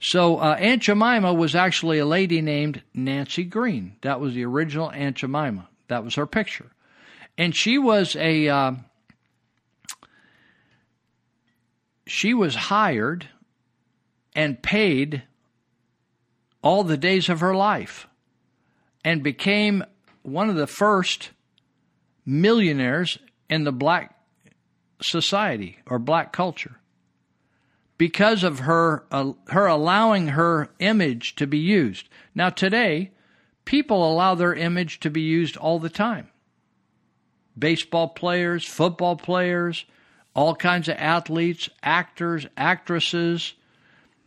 So 0.00 0.38
uh, 0.38 0.56
Aunt 0.58 0.82
Jemima 0.82 1.34
was 1.34 1.54
actually 1.54 1.98
a 1.98 2.06
lady 2.06 2.40
named 2.40 2.82
Nancy 2.94 3.44
Green. 3.44 3.96
That 4.02 4.20
was 4.20 4.34
the 4.34 4.44
original 4.44 4.90
Aunt 4.90 5.16
Jemima. 5.16 5.68
That 5.88 6.04
was 6.04 6.14
her 6.14 6.26
picture, 6.26 6.70
and 7.36 7.54
she 7.54 7.78
was 7.78 8.16
a 8.16 8.48
uh, 8.48 8.72
she 12.06 12.34
was 12.34 12.54
hired 12.54 13.28
and 14.34 14.62
paid 14.62 15.22
all 16.62 16.84
the 16.84 16.96
days 16.96 17.28
of 17.28 17.40
her 17.40 17.54
life, 17.54 18.06
and 19.04 19.22
became 19.22 19.84
one 20.22 20.50
of 20.50 20.56
the 20.56 20.66
first 20.66 21.30
millionaires 22.26 23.18
in 23.48 23.64
the 23.64 23.72
black 23.72 24.14
society 25.00 25.78
or 25.86 25.98
black 25.98 26.32
culture 26.32 26.78
because 27.96 28.44
of 28.44 28.60
her 28.60 29.04
uh, 29.10 29.32
her 29.48 29.66
allowing 29.66 30.28
her 30.28 30.70
image 30.78 31.34
to 31.34 31.46
be 31.46 31.58
used. 31.58 32.08
Now 32.34 32.50
today, 32.50 33.10
people 33.68 34.10
allow 34.10 34.34
their 34.34 34.54
image 34.54 34.98
to 34.98 35.10
be 35.10 35.20
used 35.20 35.54
all 35.58 35.78
the 35.78 35.90
time. 35.90 36.26
Baseball 37.56 38.08
players, 38.08 38.64
football 38.64 39.14
players, 39.14 39.84
all 40.34 40.54
kinds 40.54 40.88
of 40.88 40.96
athletes, 40.96 41.68
actors, 41.82 42.46
actresses, 42.56 43.52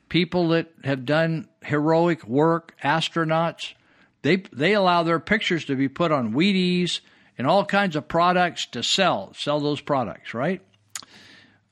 people 0.09 0.49
that 0.49 0.71
have 0.83 1.05
done 1.05 1.49
heroic 1.63 2.23
work, 2.27 2.75
astronauts, 2.83 3.73
they 4.21 4.43
they 4.53 4.73
allow 4.73 5.01
their 5.01 5.19
pictures 5.19 5.65
to 5.65 5.75
be 5.75 5.89
put 5.89 6.11
on 6.11 6.33
Wheaties 6.33 6.99
and 7.35 7.47
all 7.47 7.65
kinds 7.65 7.95
of 7.95 8.07
products 8.07 8.67
to 8.67 8.83
sell, 8.83 9.33
sell 9.35 9.59
those 9.59 9.81
products, 9.81 10.35
right? 10.35 10.61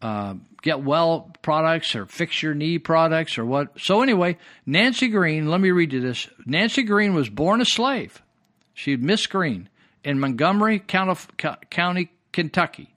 Uh, 0.01 0.35
get 0.61 0.81
well 0.81 1.31
products 1.41 1.95
or 1.95 2.05
fix 2.05 2.41
your 2.41 2.53
knee 2.53 2.79
products 2.79 3.37
or 3.37 3.45
what. 3.45 3.79
So, 3.79 4.01
anyway, 4.01 4.37
Nancy 4.65 5.09
Green, 5.09 5.49
let 5.49 5.59
me 5.59 5.71
read 5.71 5.93
you 5.93 5.99
this. 5.99 6.29
Nancy 6.45 6.83
Green 6.83 7.13
was 7.13 7.29
born 7.29 7.61
a 7.61 7.65
slave. 7.65 8.21
She's 8.73 8.99
Miss 8.99 9.27
Green 9.27 9.67
in 10.03 10.19
Montgomery 10.19 10.79
County, 10.79 11.19
County, 11.69 12.11
Kentucky. 12.31 12.93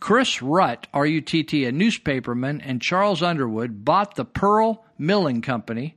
Chris 0.00 0.38
Rutt, 0.38 0.84
R 0.92 1.06
U 1.06 1.20
T 1.20 1.42
T, 1.42 1.64
a 1.64 1.72
newspaperman, 1.72 2.60
and 2.64 2.80
Charles 2.80 3.22
Underwood 3.22 3.84
bought 3.84 4.14
the 4.14 4.24
Pearl 4.24 4.84
Milling 4.96 5.42
Company 5.42 5.96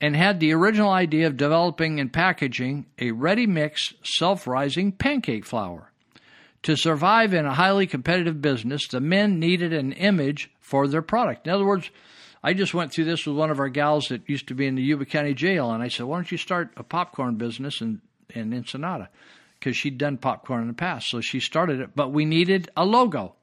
and 0.00 0.14
had 0.14 0.38
the 0.38 0.52
original 0.52 0.90
idea 0.90 1.26
of 1.26 1.36
developing 1.36 1.98
and 1.98 2.12
packaging 2.12 2.86
a 2.98 3.10
ready 3.10 3.46
mix, 3.46 3.94
self 4.04 4.46
rising 4.46 4.92
pancake 4.92 5.44
flour. 5.44 5.87
To 6.64 6.76
survive 6.76 7.34
in 7.34 7.46
a 7.46 7.54
highly 7.54 7.86
competitive 7.86 8.42
business, 8.42 8.88
the 8.88 9.00
men 9.00 9.38
needed 9.38 9.72
an 9.72 9.92
image 9.92 10.50
for 10.60 10.88
their 10.88 11.02
product. 11.02 11.46
In 11.46 11.52
other 11.52 11.64
words, 11.64 11.90
I 12.42 12.52
just 12.52 12.74
went 12.74 12.92
through 12.92 13.04
this 13.04 13.26
with 13.26 13.36
one 13.36 13.50
of 13.50 13.60
our 13.60 13.68
gals 13.68 14.08
that 14.08 14.28
used 14.28 14.48
to 14.48 14.54
be 14.54 14.66
in 14.66 14.74
the 14.74 14.82
Yuba 14.82 15.06
County 15.06 15.34
Jail, 15.34 15.70
and 15.70 15.82
I 15.82 15.88
said, 15.88 16.06
"Why 16.06 16.16
don't 16.16 16.30
you 16.30 16.38
start 16.38 16.72
a 16.76 16.82
popcorn 16.82 17.36
business 17.36 17.80
in 17.80 18.00
in 18.28 18.52
Ensenada?" 18.52 19.08
Because 19.58 19.76
she'd 19.76 19.98
done 19.98 20.18
popcorn 20.18 20.62
in 20.62 20.68
the 20.68 20.74
past, 20.74 21.08
so 21.08 21.20
she 21.20 21.40
started 21.40 21.80
it. 21.80 21.90
But 21.96 22.12
we 22.12 22.24
needed 22.24 22.70
a 22.76 22.84
logo, 22.84 23.34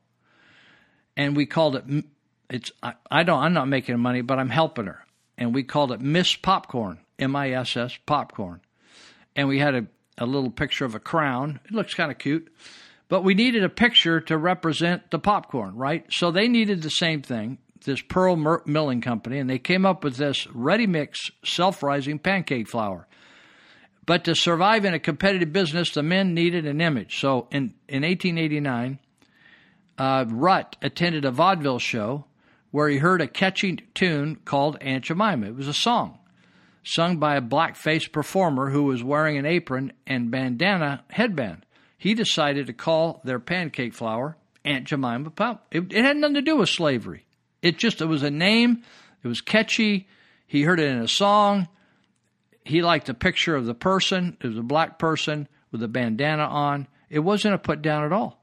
and 1.18 1.36
we 1.36 1.46
called 1.46 1.76
it. 1.76 2.06
It's 2.50 2.72
I, 2.84 2.94
I 3.10 3.24
don't 3.24 3.42
I'm 3.42 3.54
not 3.54 3.68
making 3.68 4.00
money, 4.00 4.22
but 4.22 4.40
I'm 4.40 4.50
helping 4.50 4.86
her, 4.86 5.06
and 5.38 5.54
we 5.54 5.64
called 5.64 5.92
it 5.92 6.00
Miss 6.00 6.36
Popcorn, 6.36 7.00
M 7.20 7.36
I 7.36 7.52
S 7.52 7.76
S 7.76 7.98
Popcorn, 8.06 8.62
and 9.36 9.48
we 9.48 9.60
had 9.60 9.76
a 9.76 9.88
a 10.18 10.26
little 10.26 10.52
picture 10.52 10.86
of 10.86 10.96
a 10.96 11.00
crown. 11.00 11.60
It 11.66 11.72
looks 11.72 11.94
kind 11.94 12.12
of 12.12 12.18
cute. 12.18 12.50
But 13.08 13.24
we 13.24 13.36
needed 13.36 13.64
a 13.64 13.70
picture 13.70 14.20
to 14.22 14.38
represent 14.38 15.12
the 15.12 15.20
popcorn, 15.20 15.76
right? 15.76 16.06
So 16.10 16.32
they 16.32 16.48
needed 16.48 16.82
the 16.82 16.90
same 16.90 17.22
thing, 17.22 17.60
this 17.86 18.02
Pearl 18.02 18.36
Mer- 18.36 18.64
Milling 18.66 19.02
Company, 19.02 19.38
and 19.38 19.50
they 19.50 19.60
came 19.60 19.86
up 19.86 20.04
with 20.04 20.18
this 20.18 20.48
ready 20.48 20.88
mix, 20.88 21.30
self 21.44 21.84
rising 21.84 22.18
pancake 22.18 22.68
flour. 22.68 23.08
But 24.08 24.24
to 24.26 24.36
survive 24.36 24.86
in 24.86 24.94
a 24.94 25.00
competitive 25.00 25.52
business, 25.52 25.92
the 25.92 26.04
men 26.04 26.34
needed 26.34 26.66
an 26.66 26.82
image. 26.82 27.20
So 27.20 27.48
in, 27.52 27.74
in 27.88 28.04
1889, 28.04 29.00
uh, 29.98 30.26
Rutt 30.26 30.76
attended 30.82 31.26
a 31.26 31.32
vaudeville 31.32 31.80
show 31.80 32.26
where 32.72 32.90
he 32.90 32.98
heard 32.98 33.22
a 33.22 33.28
catchy 33.28 33.78
tune 33.94 34.36
called 34.46 34.78
Aunt 34.82 35.06
Jemima. 35.06 35.48
It 35.48 35.56
was 35.56 35.68
a 35.68 35.74
song 35.74 36.20
sung 36.84 37.18
by 37.18 37.36
a 37.36 37.42
black 37.42 37.76
faced 37.76 38.12
performer 38.12 38.70
who 38.70 38.84
was 38.84 39.04
wearing 39.04 39.38
an 39.38 39.46
apron 39.46 39.92
and 40.06 40.30
bandana 40.30 41.04
headband 41.10 41.65
he 41.98 42.14
decided 42.14 42.68
to 42.68 42.74
call 42.74 43.22
their 43.24 43.40
pancake 43.40 43.94
flour 43.94 44.38
Aunt 44.64 44.86
Jemima 44.86 45.30
Pump. 45.30 45.62
It, 45.72 45.94
it, 45.94 46.04
had 46.04 46.18
nothing 46.18 46.36
to 46.36 46.42
do 46.42 46.58
with 46.58 46.70
slavery. 46.70 47.26
It 47.62 47.78
just 47.78 48.02
it 48.02 48.06
was 48.06 48.24
a 48.24 48.32
name. 48.32 48.84
It 49.24 49.28
was 49.28 49.42
catchy. 49.42 50.08
He 50.48 50.64
heard 50.64 50.80
it 50.80 50.90
in 50.90 51.02
a 51.02 51.08
song. 51.08 51.68
He 52.64 52.82
liked 52.82 53.08
the 53.08 53.14
picture 53.14 53.56
of 53.56 53.66
the 53.66 53.76
person. 53.76 54.38
It 54.42 54.48
was 54.48 54.58
a 54.58 54.64
black 54.64 54.98
person 55.00 55.48
with 55.72 55.84
a 55.84 55.88
bandana 55.88 56.44
on. 56.44 56.88
It 57.10 57.20
wasn't 57.20 57.54
a 57.54 57.60
put 57.60 57.82
down 57.82 58.04
at 58.04 58.12
all. 58.12 58.42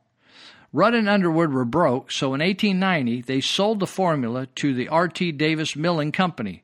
Rutt 0.72 0.94
and 0.94 1.08
Underwood 1.08 1.52
were 1.52 1.66
broke, 1.66 2.10
so 2.10 2.28
in 2.28 2.40
1890 2.40 3.22
they 3.22 3.40
sold 3.40 3.78
the 3.78 3.86
formula 3.86 4.46
to 4.54 4.72
the 4.72 4.88
R.T. 4.88 5.32
Davis 5.32 5.76
Milling 5.76 6.12
Company. 6.12 6.62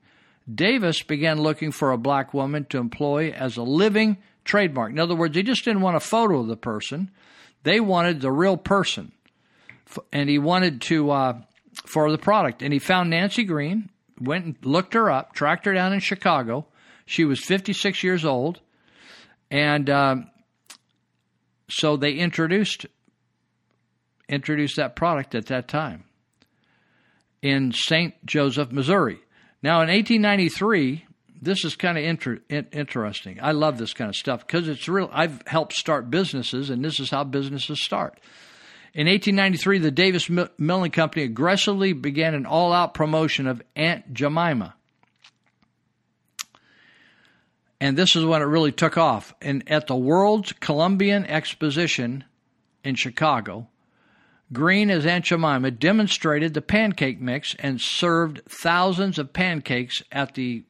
Davis 0.52 1.02
began 1.02 1.42
looking 1.42 1.72
for 1.72 1.90
a 1.90 1.98
black 1.98 2.32
woman 2.32 2.64
to 2.70 2.78
employ 2.78 3.30
as 3.32 3.58
a 3.58 3.62
living 3.62 4.16
trademark. 4.48 4.90
In 4.90 4.98
other 4.98 5.14
words, 5.14 5.34
they 5.34 5.42
just 5.42 5.64
didn't 5.64 5.82
want 5.82 5.96
a 5.96 6.00
photo 6.00 6.40
of 6.40 6.48
the 6.48 6.56
person; 6.56 7.10
they 7.62 7.78
wanted 7.78 8.20
the 8.20 8.32
real 8.32 8.56
person, 8.56 9.12
and 10.12 10.28
he 10.28 10.38
wanted 10.38 10.80
to 10.82 11.10
uh, 11.10 11.40
for 11.86 12.10
the 12.10 12.18
product. 12.18 12.62
And 12.62 12.72
he 12.72 12.80
found 12.80 13.10
Nancy 13.10 13.44
Green, 13.44 13.90
went 14.20 14.44
and 14.44 14.56
looked 14.62 14.94
her 14.94 15.10
up, 15.10 15.34
tracked 15.34 15.66
her 15.66 15.74
down 15.74 15.92
in 15.92 16.00
Chicago. 16.00 16.66
She 17.06 17.24
was 17.24 17.44
56 17.44 18.02
years 18.02 18.24
old, 18.24 18.60
and 19.50 19.88
um, 19.88 20.30
so 21.70 21.96
they 21.96 22.12
introduced 22.14 22.86
introduced 24.28 24.76
that 24.76 24.96
product 24.96 25.34
at 25.34 25.46
that 25.46 25.68
time 25.68 26.04
in 27.40 27.72
St. 27.72 28.14
Joseph, 28.26 28.72
Missouri. 28.72 29.20
Now, 29.62 29.80
in 29.82 29.88
1893, 29.88 31.06
this 31.40 31.64
is 31.64 31.76
kind 31.76 31.98
of 31.98 32.04
inter- 32.04 32.40
interesting. 32.48 33.38
I 33.40 33.52
love 33.52 33.78
this 33.78 33.92
kind 33.92 34.08
of 34.08 34.16
stuff 34.16 34.46
because 34.46 34.68
it's 34.68 34.88
real. 34.88 35.08
I've 35.12 35.42
helped 35.46 35.72
start 35.72 36.10
businesses, 36.10 36.70
and 36.70 36.84
this 36.84 37.00
is 37.00 37.10
how 37.10 37.24
businesses 37.24 37.84
start. 37.84 38.18
In 38.94 39.06
1893, 39.06 39.78
the 39.78 39.90
Davis 39.90 40.28
Milling 40.58 40.90
Company 40.90 41.24
aggressively 41.24 41.92
began 41.92 42.34
an 42.34 42.46
all 42.46 42.72
out 42.72 42.94
promotion 42.94 43.46
of 43.46 43.62
Aunt 43.76 44.12
Jemima. 44.12 44.74
And 47.80 47.96
this 47.96 48.16
is 48.16 48.24
when 48.24 48.42
it 48.42 48.46
really 48.46 48.72
took 48.72 48.98
off. 48.98 49.34
And 49.40 49.62
at 49.70 49.86
the 49.86 49.96
World's 49.96 50.52
Columbian 50.52 51.24
Exposition 51.26 52.24
in 52.82 52.96
Chicago, 52.96 53.68
Green 54.52 54.90
as 54.90 55.04
Aunt 55.04 55.26
Jemima 55.26 55.70
demonstrated 55.70 56.54
the 56.54 56.62
pancake 56.62 57.20
mix 57.20 57.54
and 57.58 57.80
served 57.80 58.40
thousands 58.48 59.18
of 59.18 59.32
pancakes 59.32 60.02
at 60.10 60.34
the 60.34 60.64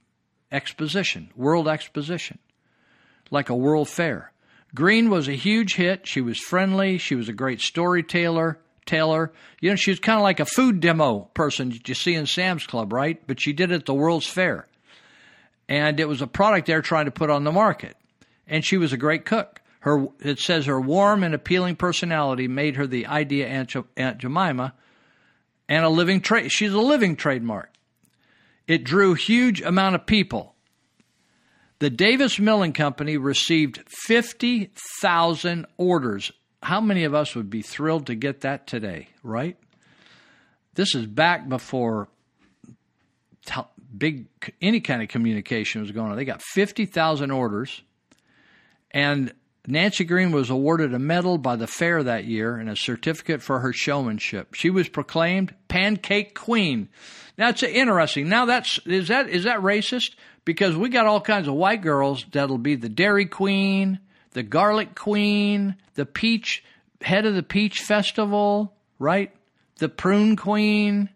exposition, 0.50 1.30
world 1.36 1.68
exposition, 1.68 2.38
like 3.30 3.48
a 3.48 3.56
world 3.56 3.88
fair. 3.88 4.32
Green 4.74 5.10
was 5.10 5.28
a 5.28 5.32
huge 5.32 5.74
hit. 5.74 6.06
She 6.06 6.20
was 6.20 6.38
friendly. 6.38 6.98
She 6.98 7.14
was 7.14 7.28
a 7.28 7.32
great 7.32 7.60
storyteller. 7.60 8.58
Taylor, 8.88 9.32
you 9.60 9.68
know, 9.70 9.76
she 9.76 9.90
was 9.90 10.00
kind 10.00 10.18
of 10.18 10.22
like 10.22 10.40
a 10.40 10.46
food 10.46 10.80
demo 10.80 11.28
person 11.34 11.68
that 11.68 11.86
you 11.88 11.94
see 11.94 12.14
in 12.14 12.26
Sam's 12.26 12.66
Club, 12.66 12.92
right? 12.92 13.22
But 13.26 13.38
she 13.38 13.52
did 13.52 13.70
it 13.70 13.74
at 13.74 13.86
the 13.86 13.94
World's 13.94 14.26
Fair, 14.26 14.66
and 15.68 16.00
it 16.00 16.08
was 16.08 16.22
a 16.22 16.26
product 16.26 16.66
they're 16.66 16.82
trying 16.82 17.04
to 17.04 17.10
put 17.10 17.30
on 17.30 17.44
the 17.44 17.52
market. 17.52 17.96
And 18.46 18.64
she 18.64 18.78
was 18.78 18.94
a 18.94 18.96
great 18.96 19.26
cook. 19.26 19.60
Her 19.80 20.08
it 20.20 20.38
says 20.38 20.66
her 20.66 20.80
warm 20.80 21.22
and 21.22 21.34
appealing 21.34 21.76
personality 21.76 22.48
made 22.48 22.76
her 22.76 22.86
the 22.86 23.06
idea 23.06 23.46
Aunt, 23.46 23.76
Aunt 23.96 24.18
Jemima, 24.18 24.72
and 25.68 25.84
a 25.84 25.90
living 25.90 26.22
trade. 26.22 26.50
She's 26.50 26.72
a 26.72 26.80
living 26.80 27.14
trademark. 27.14 27.70
It 28.68 28.84
drew 28.84 29.14
huge 29.14 29.62
amount 29.62 29.96
of 29.96 30.06
people. 30.06 30.54
The 31.80 31.90
Davis 31.90 32.38
Milling 32.38 32.74
Company 32.74 33.16
received 33.16 33.82
50,000 33.88 35.66
orders. 35.78 36.30
How 36.62 36.80
many 36.80 37.04
of 37.04 37.14
us 37.14 37.34
would 37.34 37.48
be 37.48 37.62
thrilled 37.62 38.06
to 38.06 38.14
get 38.14 38.42
that 38.42 38.66
today, 38.66 39.08
right? 39.22 39.56
This 40.74 40.94
is 40.94 41.06
back 41.06 41.48
before 41.48 42.08
t- 43.46 43.60
big 43.96 44.26
any 44.60 44.80
kind 44.80 45.02
of 45.02 45.08
communication 45.08 45.80
was 45.80 45.90
going 45.90 46.10
on. 46.10 46.16
They 46.16 46.24
got 46.24 46.42
50,000 46.42 47.30
orders 47.30 47.82
and 48.90 49.32
Nancy 49.66 50.04
Green 50.04 50.32
was 50.32 50.48
awarded 50.50 50.94
a 50.94 50.98
medal 50.98 51.36
by 51.36 51.56
the 51.56 51.66
fair 51.66 52.02
that 52.02 52.24
year 52.24 52.56
and 52.56 52.70
a 52.70 52.76
certificate 52.76 53.42
for 53.42 53.60
her 53.60 53.72
showmanship. 53.72 54.54
She 54.54 54.70
was 54.70 54.88
proclaimed 54.88 55.54
Pancake 55.68 56.34
Queen. 56.34 56.88
Now 57.38 57.50
it's 57.50 57.62
interesting. 57.62 58.28
Now 58.28 58.44
that's 58.44 58.78
is 58.84 59.08
that 59.08 59.28
is 59.28 59.44
that 59.44 59.60
racist? 59.60 60.16
Because 60.44 60.76
we 60.76 60.88
got 60.88 61.06
all 61.06 61.20
kinds 61.20 61.48
of 61.48 61.54
white 61.54 61.80
girls 61.80 62.24
that'll 62.32 62.58
be 62.58 62.74
the 62.74 62.88
Dairy 62.88 63.26
Queen, 63.26 64.00
the 64.32 64.42
Garlic 64.42 64.94
Queen, 64.94 65.76
the 65.94 66.04
Peach 66.04 66.64
head 67.00 67.24
of 67.24 67.34
the 67.34 67.42
Peach 67.42 67.80
Festival, 67.80 68.74
right? 68.98 69.34
The 69.78 69.88
Prune 69.88 70.36
Queen, 70.36 71.10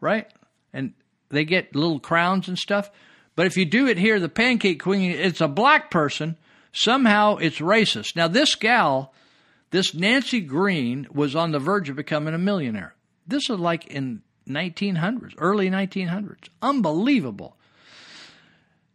right? 0.00 0.26
And 0.72 0.94
they 1.28 1.44
get 1.44 1.76
little 1.76 2.00
crowns 2.00 2.48
and 2.48 2.58
stuff. 2.58 2.90
But 3.36 3.46
if 3.46 3.56
you 3.56 3.64
do 3.64 3.86
it 3.86 3.98
here, 3.98 4.18
the 4.18 4.28
Pancake 4.28 4.82
Queen, 4.82 5.10
it's 5.10 5.40
a 5.40 5.48
black 5.48 5.90
person 5.90 6.36
Somehow 6.72 7.36
it's 7.36 7.58
racist. 7.58 8.14
Now, 8.16 8.28
this 8.28 8.54
gal, 8.54 9.12
this 9.70 9.94
Nancy 9.94 10.40
Green, 10.40 11.06
was 11.12 11.34
on 11.34 11.50
the 11.50 11.58
verge 11.58 11.88
of 11.88 11.96
becoming 11.96 12.34
a 12.34 12.38
millionaire. 12.38 12.94
This 13.26 13.50
is 13.50 13.58
like 13.58 13.86
in 13.86 14.22
1900s, 14.48 15.34
early 15.38 15.70
1900s. 15.70 16.48
Unbelievable. 16.62 17.56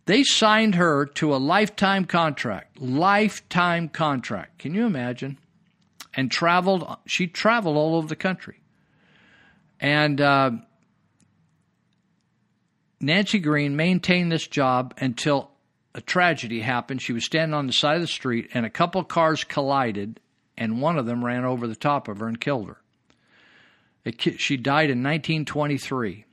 They 0.05 0.23
signed 0.23 0.75
her 0.75 1.05
to 1.05 1.35
a 1.35 1.37
lifetime 1.37 2.05
contract. 2.05 2.79
Lifetime 2.79 3.89
contract. 3.89 4.59
Can 4.59 4.73
you 4.73 4.85
imagine? 4.85 5.37
And 6.13 6.31
traveled, 6.31 6.85
she 7.07 7.27
traveled 7.27 7.75
all 7.75 7.95
over 7.95 8.07
the 8.07 8.15
country. 8.15 8.59
And 9.79 10.21
uh, 10.21 10.51
Nancy 12.99 13.39
Green 13.39 13.75
maintained 13.75 14.31
this 14.31 14.47
job 14.47 14.93
until 14.97 15.51
a 15.93 16.01
tragedy 16.01 16.61
happened. 16.61 17.01
She 17.01 17.13
was 17.13 17.25
standing 17.25 17.53
on 17.53 17.67
the 17.67 17.73
side 17.73 17.95
of 17.95 18.01
the 18.01 18.07
street, 18.07 18.49
and 18.53 18.65
a 18.65 18.69
couple 18.69 19.03
cars 19.03 19.43
collided, 19.43 20.19
and 20.57 20.81
one 20.81 20.97
of 20.97 21.05
them 21.05 21.23
ran 21.23 21.45
over 21.45 21.67
the 21.67 21.75
top 21.75 22.07
of 22.07 22.19
her 22.19 22.27
and 22.27 22.39
killed 22.39 22.67
her. 22.67 22.81
She 24.37 24.57
died 24.57 24.89
in 24.89 25.01
1923. 25.01 26.25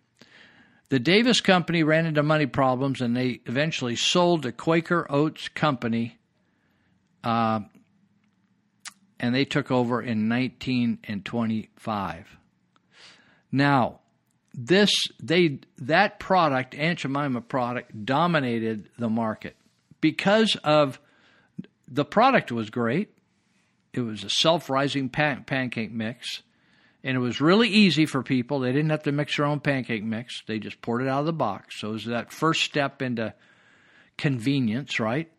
The 0.90 0.98
Davis 0.98 1.40
Company 1.40 1.82
ran 1.82 2.04
into 2.04 2.22
money 2.22 2.44
problems, 2.44 3.00
and 3.00 3.16
they 3.16 3.40
eventually 3.46 3.96
sold 3.96 4.42
to 4.42 4.52
Quaker 4.52 5.06
Oats 5.08 5.48
Company, 5.48 6.18
uh, 7.24 7.60
and 9.18 9.34
they 9.34 9.46
took 9.46 9.70
over 9.70 10.02
in 10.02 10.28
1925. 10.28 12.36
Now, 13.50 14.00
this 14.52 14.90
they 15.22 15.60
that 15.78 16.18
product 16.18 16.74
Aunt 16.74 16.98
Jemima 16.98 17.40
product 17.40 18.04
dominated 18.04 18.90
the 18.98 19.08
market 19.08 19.56
because 20.02 20.56
of 20.56 21.00
the 21.88 22.04
product 22.04 22.52
was 22.52 22.68
great. 22.68 23.16
It 23.94 24.00
was 24.00 24.24
a 24.24 24.30
self-rising 24.30 25.10
pan- 25.10 25.44
pancake 25.44 25.92
mix, 25.92 26.42
And 27.04 27.16
it 27.16 27.20
was 27.20 27.40
really 27.40 27.68
easy 27.68 28.06
for 28.06 28.22
people. 28.22 28.60
They 28.60 28.72
didn't 28.72 28.90
have 28.90 29.02
to 29.04 29.12
mix 29.12 29.36
their 29.36 29.46
own 29.46 29.60
pancake 29.60 30.04
mix. 30.04 30.42
They 30.46 30.58
just 30.58 30.80
poured 30.80 31.02
it 31.02 31.08
out 31.08 31.20
of 31.20 31.26
the 31.26 31.32
box. 31.32 31.80
So 31.80 31.88
it 31.88 31.92
was 31.92 32.04
that 32.06 32.32
first 32.32 32.62
step 32.62 33.02
into 33.02 33.34
convenience, 34.16 35.00
right? 35.00 35.30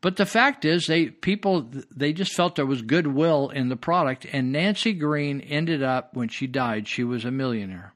But 0.00 0.16
the 0.16 0.26
fact 0.26 0.64
is, 0.64 0.86
they 0.86 1.06
people 1.06 1.70
they 1.94 2.12
just 2.12 2.32
felt 2.32 2.56
there 2.56 2.66
was 2.66 2.82
goodwill 2.82 3.48
in 3.48 3.68
the 3.68 3.76
product, 3.76 4.26
and 4.30 4.52
Nancy 4.52 4.92
Green 4.92 5.40
ended 5.40 5.82
up 5.82 6.14
when 6.14 6.28
she 6.28 6.46
died, 6.46 6.86
she 6.86 7.02
was 7.02 7.24
a 7.24 7.30
millionaire. 7.30 7.92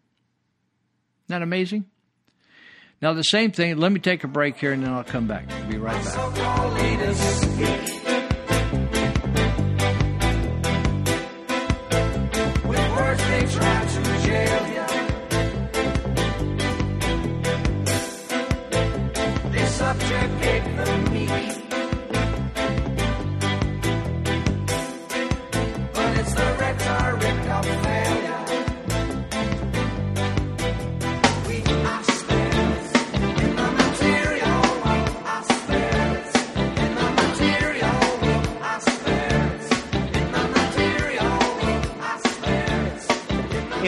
Isn't 1.27 1.39
that 1.39 1.43
amazing? 1.43 1.85
Now 3.03 3.13
the 3.13 3.23
same 3.23 3.53
thing. 3.53 3.77
Let 3.77 3.93
me 3.93 4.01
take 4.01 4.25
a 4.25 4.29
break 4.29 4.57
here, 4.57 4.73
and 4.73 4.83
then 4.83 4.93
I'll 4.93 5.05
come 5.05 5.27
back. 5.27 5.51
I'll 5.51 5.69
be 5.69 5.79
right 5.79 6.05
back. 6.05 8.00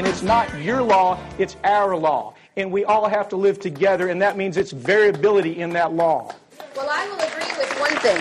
And 0.03 0.11
it's 0.11 0.25
not 0.25 0.61
your 0.61 0.83
law, 0.83 1.17
it's 1.39 1.55
our 1.63 1.97
law. 1.97 2.35
And 2.57 2.73
we 2.73 2.85
all 2.85 3.09
have 3.09 3.29
to 3.29 3.37
live 3.37 3.61
together, 3.61 4.09
and 4.09 4.21
that 4.21 4.37
means 4.37 4.57
it's 4.57 4.73
variability 4.73 5.61
in 5.61 5.71
that 5.75 5.93
law. 5.93 6.35
Well, 6.75 6.89
I 6.91 7.07
will 7.07 7.21
agree 7.21 7.57
with 7.57 7.79
one 7.79 7.97
thing. 8.01 8.21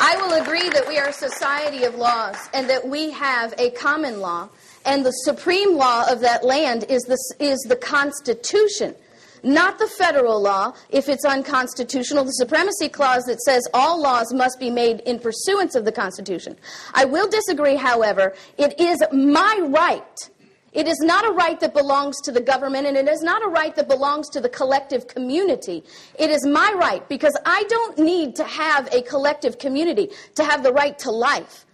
I 0.00 0.16
will 0.16 0.42
agree 0.42 0.68
that 0.70 0.88
we 0.88 0.98
are 0.98 1.10
a 1.10 1.12
society 1.12 1.84
of 1.84 1.94
laws 1.94 2.34
and 2.52 2.68
that 2.68 2.88
we 2.88 3.12
have 3.12 3.54
a 3.56 3.70
common 3.70 4.18
law, 4.18 4.48
and 4.84 5.06
the 5.06 5.12
supreme 5.12 5.76
law 5.76 6.10
of 6.10 6.18
that 6.22 6.44
land 6.44 6.86
is 6.88 7.04
the, 7.04 7.36
is 7.38 7.60
the 7.68 7.76
Constitution, 7.76 8.96
not 9.44 9.78
the 9.78 9.86
federal 9.86 10.42
law 10.42 10.72
if 10.90 11.08
it's 11.08 11.24
unconstitutional. 11.24 12.24
The 12.24 12.32
Supremacy 12.32 12.88
Clause 12.88 13.22
that 13.26 13.40
says 13.42 13.64
all 13.72 14.02
laws 14.02 14.34
must 14.34 14.58
be 14.58 14.70
made 14.70 15.02
in 15.06 15.20
pursuance 15.20 15.76
of 15.76 15.84
the 15.84 15.92
Constitution. 15.92 16.56
I 16.94 17.04
will 17.04 17.28
disagree, 17.28 17.76
however. 17.76 18.34
It 18.56 18.80
is 18.80 19.00
my 19.12 19.60
right. 19.68 20.30
It 20.72 20.86
is 20.86 20.98
not 21.00 21.26
a 21.26 21.32
right 21.32 21.58
that 21.60 21.72
belongs 21.72 22.20
to 22.22 22.32
the 22.32 22.40
government, 22.40 22.86
and 22.86 22.96
it 22.96 23.08
is 23.08 23.22
not 23.22 23.42
a 23.42 23.48
right 23.48 23.74
that 23.76 23.88
belongs 23.88 24.28
to 24.30 24.40
the 24.40 24.48
collective 24.48 25.06
community. 25.06 25.82
It 26.18 26.30
is 26.30 26.46
my 26.46 26.72
right 26.76 27.08
because 27.08 27.36
I 27.46 27.64
don't 27.68 27.98
need 27.98 28.36
to 28.36 28.44
have 28.44 28.92
a 28.92 29.02
collective 29.02 29.58
community 29.58 30.10
to 30.34 30.44
have 30.44 30.62
the 30.62 30.72
right 30.72 30.98
to 31.00 31.10
life. 31.10 31.64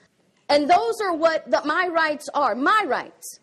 And 0.49 0.71
those 0.71 1.01
are 1.01 1.15
what 1.15 1.51
the, 1.51 1.62
my 1.65 1.89
rights 1.89 2.29
are 2.35 2.55
my 2.55 2.85
rights. 2.87 3.41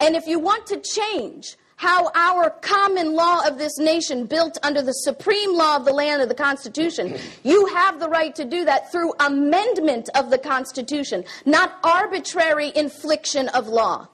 And 0.00 0.16
if 0.16 0.26
you 0.26 0.38
want 0.38 0.66
to 0.68 0.80
change 0.80 1.56
how 1.76 2.10
our 2.14 2.50
common 2.50 3.14
law 3.14 3.46
of 3.46 3.58
this 3.58 3.78
nation, 3.78 4.26
built 4.26 4.58
under 4.62 4.80
the 4.80 4.92
supreme 4.92 5.54
law 5.54 5.76
of 5.76 5.84
the 5.84 5.92
land 5.92 6.22
of 6.22 6.28
the 6.28 6.34
Constitution, 6.34 7.18
you 7.42 7.66
have 7.66 8.00
the 8.00 8.08
right 8.08 8.34
to 8.36 8.44
do 8.44 8.64
that 8.64 8.90
through 8.90 9.12
amendment 9.20 10.08
of 10.14 10.30
the 10.30 10.38
Constitution, 10.38 11.24
not 11.44 11.78
arbitrary 11.82 12.72
infliction 12.74 13.48
of 13.50 13.68
law. 13.68 14.08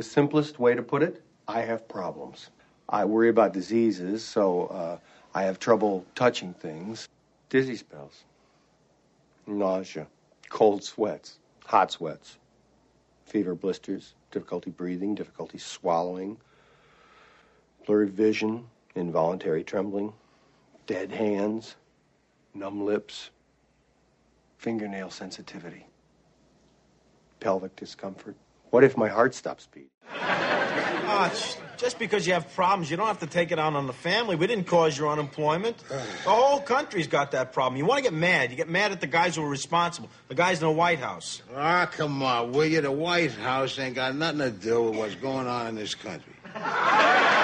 The 0.00 0.04
simplest 0.04 0.58
way 0.58 0.74
to 0.74 0.82
put 0.82 1.02
it, 1.02 1.22
I 1.46 1.60
have 1.60 1.86
problems. 1.86 2.48
I 2.88 3.04
worry 3.04 3.28
about 3.28 3.52
diseases, 3.52 4.24
so 4.24 4.68
uh, 4.68 4.98
I 5.34 5.42
have 5.42 5.58
trouble 5.58 6.06
touching 6.14 6.54
things. 6.54 7.06
Dizzy 7.50 7.76
spells, 7.76 8.24
nausea, 9.46 10.06
cold 10.48 10.82
sweats, 10.82 11.38
hot 11.66 11.92
sweats, 11.92 12.38
fever 13.26 13.54
blisters, 13.54 14.14
difficulty 14.30 14.70
breathing, 14.70 15.14
difficulty 15.14 15.58
swallowing, 15.58 16.38
blurred 17.84 18.08
vision, 18.08 18.64
involuntary 18.94 19.62
trembling, 19.62 20.14
dead 20.86 21.12
hands, 21.12 21.76
numb 22.54 22.86
lips, 22.86 23.28
fingernail 24.56 25.10
sensitivity, 25.10 25.84
pelvic 27.38 27.76
discomfort. 27.76 28.34
What 28.70 28.84
if 28.84 28.96
my 28.96 29.08
heart 29.08 29.34
stops 29.34 29.68
beating? 29.72 29.90
Ah, 30.08 31.32
just 31.76 31.98
because 31.98 32.26
you 32.26 32.34
have 32.34 32.54
problems, 32.54 32.90
you 32.90 32.96
don't 32.96 33.06
have 33.06 33.18
to 33.18 33.26
take 33.26 33.50
it 33.50 33.58
out 33.58 33.74
on 33.74 33.86
the 33.86 33.92
family. 33.92 34.36
We 34.36 34.46
didn't 34.46 34.66
cause 34.66 34.96
your 34.96 35.10
unemployment. 35.10 35.76
The 36.24 36.30
whole 36.30 36.60
country's 36.60 37.06
got 37.08 37.32
that 37.32 37.52
problem. 37.52 37.78
You 37.78 37.86
want 37.86 37.98
to 37.98 38.02
get 38.02 38.12
mad. 38.12 38.50
You 38.50 38.56
get 38.56 38.68
mad 38.68 38.92
at 38.92 39.00
the 39.00 39.06
guys 39.06 39.36
who 39.36 39.42
are 39.42 39.48
responsible, 39.48 40.10
the 40.28 40.34
guys 40.34 40.60
in 40.60 40.68
the 40.68 40.72
White 40.72 41.00
House. 41.00 41.42
Ah, 41.56 41.88
come 41.90 42.22
on, 42.22 42.52
will 42.52 42.66
you? 42.66 42.80
The 42.80 42.92
White 42.92 43.32
House 43.32 43.78
ain't 43.78 43.94
got 43.94 44.14
nothing 44.14 44.40
to 44.40 44.50
do 44.50 44.82
with 44.82 44.96
what's 44.96 45.14
going 45.14 45.46
on 45.46 45.66
in 45.68 45.74
this 45.74 45.94
country. 45.94 46.34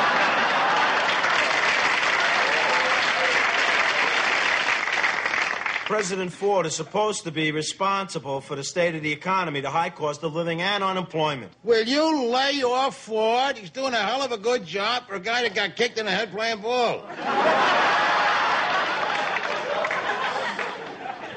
President 5.86 6.32
Ford 6.32 6.66
is 6.66 6.74
supposed 6.74 7.22
to 7.22 7.30
be 7.30 7.52
responsible 7.52 8.40
for 8.40 8.56
the 8.56 8.64
state 8.64 8.96
of 8.96 9.04
the 9.04 9.12
economy, 9.12 9.60
the 9.60 9.70
high 9.70 9.88
cost 9.88 10.24
of 10.24 10.34
living, 10.34 10.60
and 10.60 10.82
unemployment. 10.82 11.52
Will 11.62 11.86
you 11.86 12.26
lay 12.26 12.60
off 12.64 12.96
Ford? 12.96 13.56
He's 13.56 13.70
doing 13.70 13.94
a 13.94 13.98
hell 13.98 14.20
of 14.20 14.32
a 14.32 14.36
good 14.36 14.66
job 14.66 15.06
for 15.06 15.14
a 15.14 15.20
guy 15.20 15.42
that 15.42 15.54
got 15.54 15.76
kicked 15.76 15.96
in 15.96 16.06
the 16.06 16.10
head 16.10 16.32
playing 16.32 16.60
ball. 16.60 17.06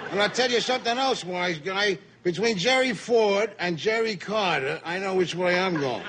and 0.09 0.19
I'll 0.19 0.31
tell 0.31 0.49
you 0.49 0.61
something 0.61 0.97
else, 0.97 1.23
wise 1.23 1.59
guy. 1.59 1.99
Between 2.23 2.57
Jerry 2.57 2.93
Ford 2.93 3.51
and 3.59 3.77
Jerry 3.77 4.15
Carter, 4.15 4.81
I 4.83 4.97
know 4.97 5.13
which 5.13 5.35
way 5.35 5.59
I'm 5.59 5.79
going. 5.79 6.03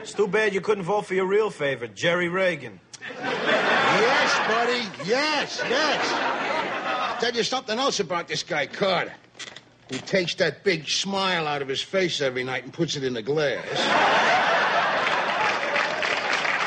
It's 0.00 0.14
too 0.14 0.28
bad 0.28 0.54
you 0.54 0.62
couldn't 0.62 0.84
vote 0.84 1.04
for 1.04 1.14
your 1.14 1.26
real 1.26 1.50
favorite, 1.50 1.94
Jerry 1.94 2.30
Reagan. 2.30 2.80
Yes, 3.20 4.38
buddy. 4.48 5.08
Yes, 5.08 5.62
yes. 5.68 6.53
Tell 7.20 7.32
you 7.32 7.42
something 7.42 7.78
else 7.78 8.00
about 8.00 8.28
this 8.28 8.42
guy, 8.42 8.66
Carter. 8.66 9.14
He 9.90 9.98
takes 9.98 10.34
that 10.36 10.64
big 10.64 10.88
smile 10.88 11.46
out 11.46 11.62
of 11.62 11.68
his 11.68 11.82
face 11.82 12.20
every 12.20 12.42
night 12.44 12.64
and 12.64 12.72
puts 12.72 12.96
it 12.96 13.04
in 13.04 13.12
the 13.14 13.22
glass. 13.22 13.64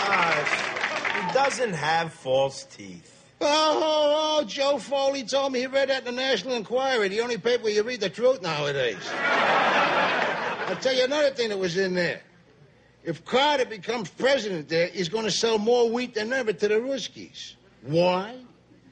Ah, 0.09 1.27
he 1.27 1.33
doesn't 1.33 1.73
have 1.73 2.13
false 2.13 2.63
teeth. 2.65 3.13
Oh, 3.39 3.45
oh, 3.83 4.39
oh, 4.39 4.45
Joe 4.45 4.77
Foley 4.79 5.23
told 5.23 5.51
me 5.51 5.59
he 5.59 5.67
read 5.67 5.89
that 5.89 6.07
in 6.07 6.15
the 6.15 6.21
National 6.21 6.55
Enquirer, 6.55 7.07
the 7.07 7.21
only 7.21 7.37
paper 7.37 7.69
you 7.69 7.83
read 7.83 7.99
the 7.99 8.09
truth 8.09 8.41
nowadays. 8.41 8.97
I'll 9.11 10.75
tell 10.77 10.95
you 10.95 11.03
another 11.03 11.29
thing 11.31 11.49
that 11.49 11.59
was 11.59 11.77
in 11.77 11.93
there. 11.93 12.21
If 13.03 13.23
Carter 13.25 13.65
becomes 13.65 14.09
president 14.09 14.69
there, 14.69 14.87
he's 14.87 15.07
going 15.09 15.25
to 15.25 15.31
sell 15.31 15.57
more 15.59 15.89
wheat 15.89 16.15
than 16.15 16.33
ever 16.33 16.51
to 16.51 16.67
the 16.67 16.75
Ruskies. 16.75 17.53
Why? 17.83 18.35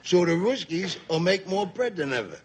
So 0.05 0.23
the 0.23 0.33
Ruskies 0.33 0.97
will 1.09 1.19
make 1.19 1.47
more 1.47 1.65
bread 1.65 1.95
than 1.95 2.13
ever. 2.13 2.39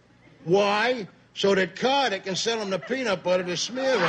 Why? 0.44 1.06
So 1.34 1.54
that 1.54 1.76
Carter 1.76 2.18
can 2.18 2.34
sell 2.34 2.58
them 2.58 2.70
the 2.70 2.78
peanut 2.78 3.22
butter 3.22 3.44
to 3.44 3.56
smear 3.56 3.96
on 3.96 4.02
it. 4.02 4.06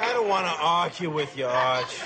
I 0.00 0.12
don't 0.14 0.28
want 0.28 0.46
to 0.46 0.54
argue 0.58 1.10
with 1.10 1.36
you, 1.36 1.44
Arch. 1.44 2.00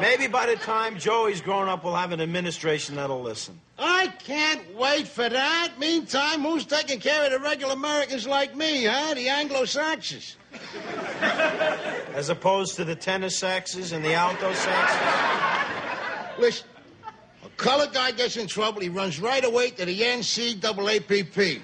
Maybe 0.00 0.26
by 0.26 0.46
the 0.46 0.56
time 0.56 0.98
Joey's 0.98 1.40
grown 1.40 1.68
up, 1.68 1.84
we'll 1.84 1.94
have 1.94 2.10
an 2.10 2.20
administration 2.20 2.96
that'll 2.96 3.22
listen. 3.22 3.60
I 3.78 4.08
can't 4.18 4.74
wait 4.74 5.06
for 5.06 5.28
that. 5.28 5.74
Meantime, 5.78 6.40
who's 6.40 6.66
taking 6.66 6.98
care 6.98 7.24
of 7.24 7.30
the 7.30 7.38
regular 7.38 7.74
Americans 7.74 8.26
like 8.26 8.56
me, 8.56 8.84
huh? 8.84 9.14
The 9.14 9.28
Anglo-Saxons. 9.28 10.38
As 12.14 12.28
opposed 12.28 12.76
to 12.76 12.84
the 12.84 12.94
tenor 12.94 13.28
saxes 13.28 13.92
and 13.92 14.04
the 14.04 14.14
alto 14.14 14.52
saxes. 14.52 16.38
Listen, 16.38 16.66
a 17.44 17.48
colored 17.56 17.92
guy 17.92 18.10
gets 18.12 18.36
in 18.36 18.46
trouble, 18.46 18.80
he 18.80 18.88
runs 18.88 19.20
right 19.20 19.44
away 19.44 19.70
to 19.70 19.84
the 19.84 20.00
NCAAPP. 20.00 21.60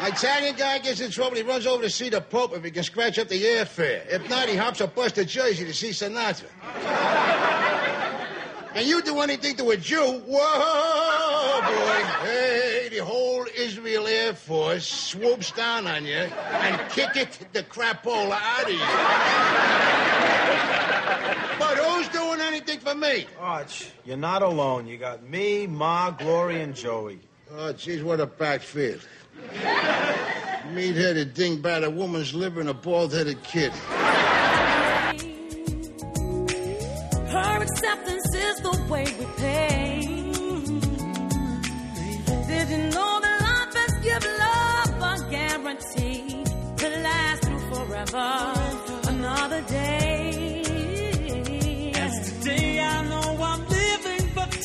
An 0.00 0.12
Italian 0.12 0.54
guy 0.56 0.78
gets 0.78 1.00
in 1.00 1.10
trouble, 1.10 1.36
he 1.36 1.42
runs 1.42 1.66
over 1.66 1.82
to 1.82 1.90
see 1.90 2.08
the 2.08 2.20
Pope 2.20 2.54
if 2.54 2.62
he 2.62 2.70
can 2.70 2.84
scratch 2.84 3.18
up 3.18 3.28
the 3.28 3.42
airfare. 3.42 4.06
If 4.08 4.28
not, 4.30 4.48
he 4.48 4.54
hops 4.56 4.80
a 4.80 4.86
bus 4.86 5.10
to 5.12 5.24
Jersey 5.24 5.64
to 5.64 5.74
see 5.74 5.90
Sinatra. 5.90 6.48
And 8.74 8.86
you 8.86 9.02
do 9.02 9.18
anything 9.20 9.56
to 9.56 9.70
a 9.70 9.76
Jew, 9.76 10.22
whoa, 10.24 11.60
boy. 11.62 12.04
Hey, 12.22 12.47
the 12.98 13.04
whole 13.04 13.46
Israel 13.56 14.08
Air 14.08 14.34
Force 14.34 14.84
swoops 14.84 15.52
down 15.52 15.86
on 15.86 16.04
you 16.04 16.16
and 16.16 16.90
kick 16.90 17.16
it 17.16 17.38
the 17.52 17.62
crapola 17.62 18.32
out 18.32 18.64
of 18.64 18.72
you. 18.72 18.78
But 21.60 21.78
who's 21.78 22.08
doing 22.08 22.40
anything 22.40 22.80
for 22.80 22.88
for 22.88 22.94
me. 22.94 23.26
Arch, 23.38 23.90
you're 24.04 24.16
not 24.16 24.42
alone. 24.42 24.86
You 24.86 24.96
got 24.96 25.22
me, 25.22 25.66
Ma, 25.66 26.10
Glory, 26.10 26.62
and 26.62 26.74
Joey. 26.74 27.20
Oh, 27.52 27.72
geez, 27.72 28.02
what 28.02 28.18
a 28.18 28.26
backfield. 28.26 29.06
Meat-headed 30.72 31.34
dingbat, 31.34 31.84
a 31.84 31.90
woman's 31.90 32.32
liver, 32.34 32.60
and 32.60 32.68
a 32.68 32.74
bald-headed 32.74 33.42
kid. 33.42 33.72
Her 37.30 37.62
acceptance 37.62 38.34
is 38.34 38.60
the 38.60 38.86
way 38.90 39.04
we 39.18 39.26
pay. 39.36 39.67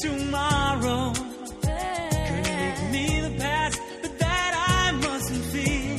Tomorrow. 0.03 1.13
Couldn't 1.13 2.43
make 2.43 2.91
me 2.91 3.21
the 3.21 3.35
past, 3.39 3.81
but 4.01 4.19
that 4.19 4.51
I 4.67 4.91
mustn't 4.91 5.45
fear. 5.45 5.97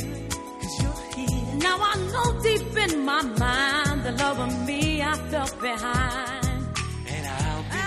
Cause 0.60 0.82
you're 0.82 1.26
here. 1.26 1.54
Now 1.56 1.78
I 1.80 1.94
know 2.12 2.42
deep 2.42 2.76
in 2.76 3.04
my 3.04 3.22
mind 3.22 4.04
the 4.04 4.12
love 4.12 4.40
of 4.40 4.66
me 4.66 5.02
I 5.02 5.14
felt 5.30 5.58
behind. 5.60 6.44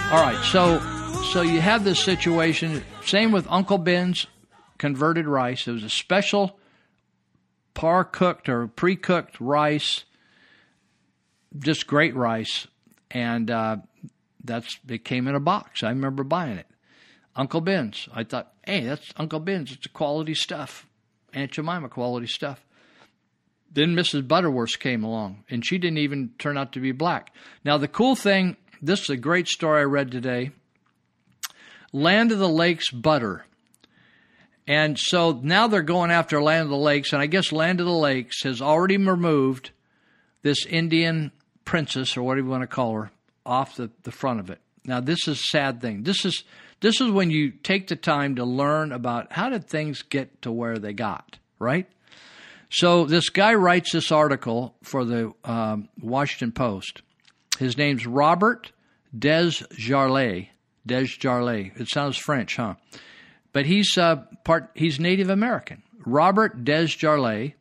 All 0.09 0.21
right, 0.23 0.41
so 0.45 0.79
so 1.33 1.41
you 1.41 1.61
have 1.61 1.83
this 1.83 1.99
situation. 1.99 2.83
Same 3.05 3.31
with 3.31 3.45
Uncle 3.49 3.77
Ben's 3.77 4.25
converted 4.79 5.27
rice. 5.27 5.67
It 5.67 5.73
was 5.73 5.83
a 5.83 5.89
special 5.89 6.57
par 7.73 8.03
cooked 8.03 8.49
or 8.49 8.67
pre 8.67 8.95
cooked 8.95 9.39
rice, 9.39 10.05
just 11.59 11.85
great 11.85 12.15
rice, 12.15 12.67
and 13.11 13.51
uh, 13.51 13.77
that's 14.43 14.77
it 14.87 15.03
came 15.03 15.27
in 15.27 15.35
a 15.35 15.39
box. 15.39 15.83
I 15.83 15.89
remember 15.89 16.23
buying 16.23 16.57
it. 16.57 16.67
Uncle 17.35 17.61
Ben's. 17.61 18.09
I 18.13 18.23
thought, 18.23 18.53
hey, 18.65 18.81
that's 18.81 19.13
Uncle 19.17 19.39
Ben's. 19.39 19.71
It's 19.71 19.87
quality 19.87 20.33
stuff. 20.33 20.87
Aunt 21.33 21.51
Jemima 21.51 21.89
quality 21.89 22.27
stuff. 22.27 22.65
Then 23.71 23.95
Mrs. 23.95 24.27
Butterworth 24.27 24.79
came 24.79 25.03
along, 25.03 25.43
and 25.49 25.65
she 25.65 25.77
didn't 25.77 25.99
even 25.99 26.31
turn 26.39 26.57
out 26.57 26.71
to 26.73 26.79
be 26.79 26.93
black. 26.93 27.33
Now, 27.63 27.77
the 27.77 27.87
cool 27.87 28.15
thing 28.15 28.57
this 28.81 29.01
is 29.01 29.09
a 29.09 29.17
great 29.17 29.47
story 29.47 29.81
I 29.81 29.85
read 29.85 30.11
today 30.11 30.51
Land 31.91 32.31
of 32.31 32.39
the 32.39 32.49
Lakes 32.49 32.91
butter. 32.91 33.45
And 34.67 34.99
so 34.99 35.39
now 35.41 35.67
they're 35.67 35.81
going 35.81 36.11
after 36.11 36.41
Land 36.41 36.63
of 36.63 36.69
the 36.69 36.77
Lakes, 36.77 37.13
and 37.13 37.21
I 37.21 37.27
guess 37.27 37.53
Land 37.53 37.79
of 37.79 37.85
the 37.85 37.93
Lakes 37.93 38.43
has 38.43 38.61
already 38.61 38.97
removed 38.97 39.71
this 40.41 40.65
Indian 40.65 41.31
princess, 41.63 42.17
or 42.17 42.23
whatever 42.23 42.45
you 42.45 42.51
want 42.51 42.63
to 42.63 42.67
call 42.67 42.93
her, 42.93 43.11
off 43.47 43.77
the, 43.77 43.89
the 44.03 44.11
front 44.11 44.39
of 44.39 44.49
it. 44.51 44.59
Now, 44.85 44.99
this 44.99 45.27
is 45.27 45.39
a 45.39 45.43
sad 45.43 45.81
thing. 45.81 46.03
This 46.03 46.25
is 46.25 46.43
this 46.79 47.01
is 47.01 47.09
when 47.09 47.31
you 47.31 47.51
take 47.51 47.87
the 47.87 47.95
time 47.95 48.35
to 48.35 48.45
learn 48.45 48.91
about 48.91 49.33
how 49.33 49.49
did 49.49 49.67
things 49.67 50.03
get 50.03 50.43
to 50.43 50.51
where 50.51 50.77
they 50.77 50.93
got, 50.93 51.39
right? 51.57 51.87
So 52.69 53.05
this 53.05 53.29
guy 53.29 53.55
writes 53.55 53.93
this 53.93 54.11
article 54.11 54.75
for 54.83 55.03
the 55.03 55.33
um, 55.43 55.89
Washington 55.99 56.51
Post. 56.51 57.01
His 57.57 57.77
name's 57.77 58.05
Robert 58.05 58.71
DesJarlait. 59.17 60.49
DesJarlait. 60.87 61.79
It 61.79 61.89
sounds 61.89 62.17
French, 62.17 62.57
huh? 62.57 62.75
But 63.53 63.65
he's 63.65 63.97
uh, 63.97 64.17
part. 64.43 64.69
He's 64.75 64.99
Native 64.99 65.29
American. 65.29 65.81
Robert 66.05 66.63
DesJarlait 66.63 67.53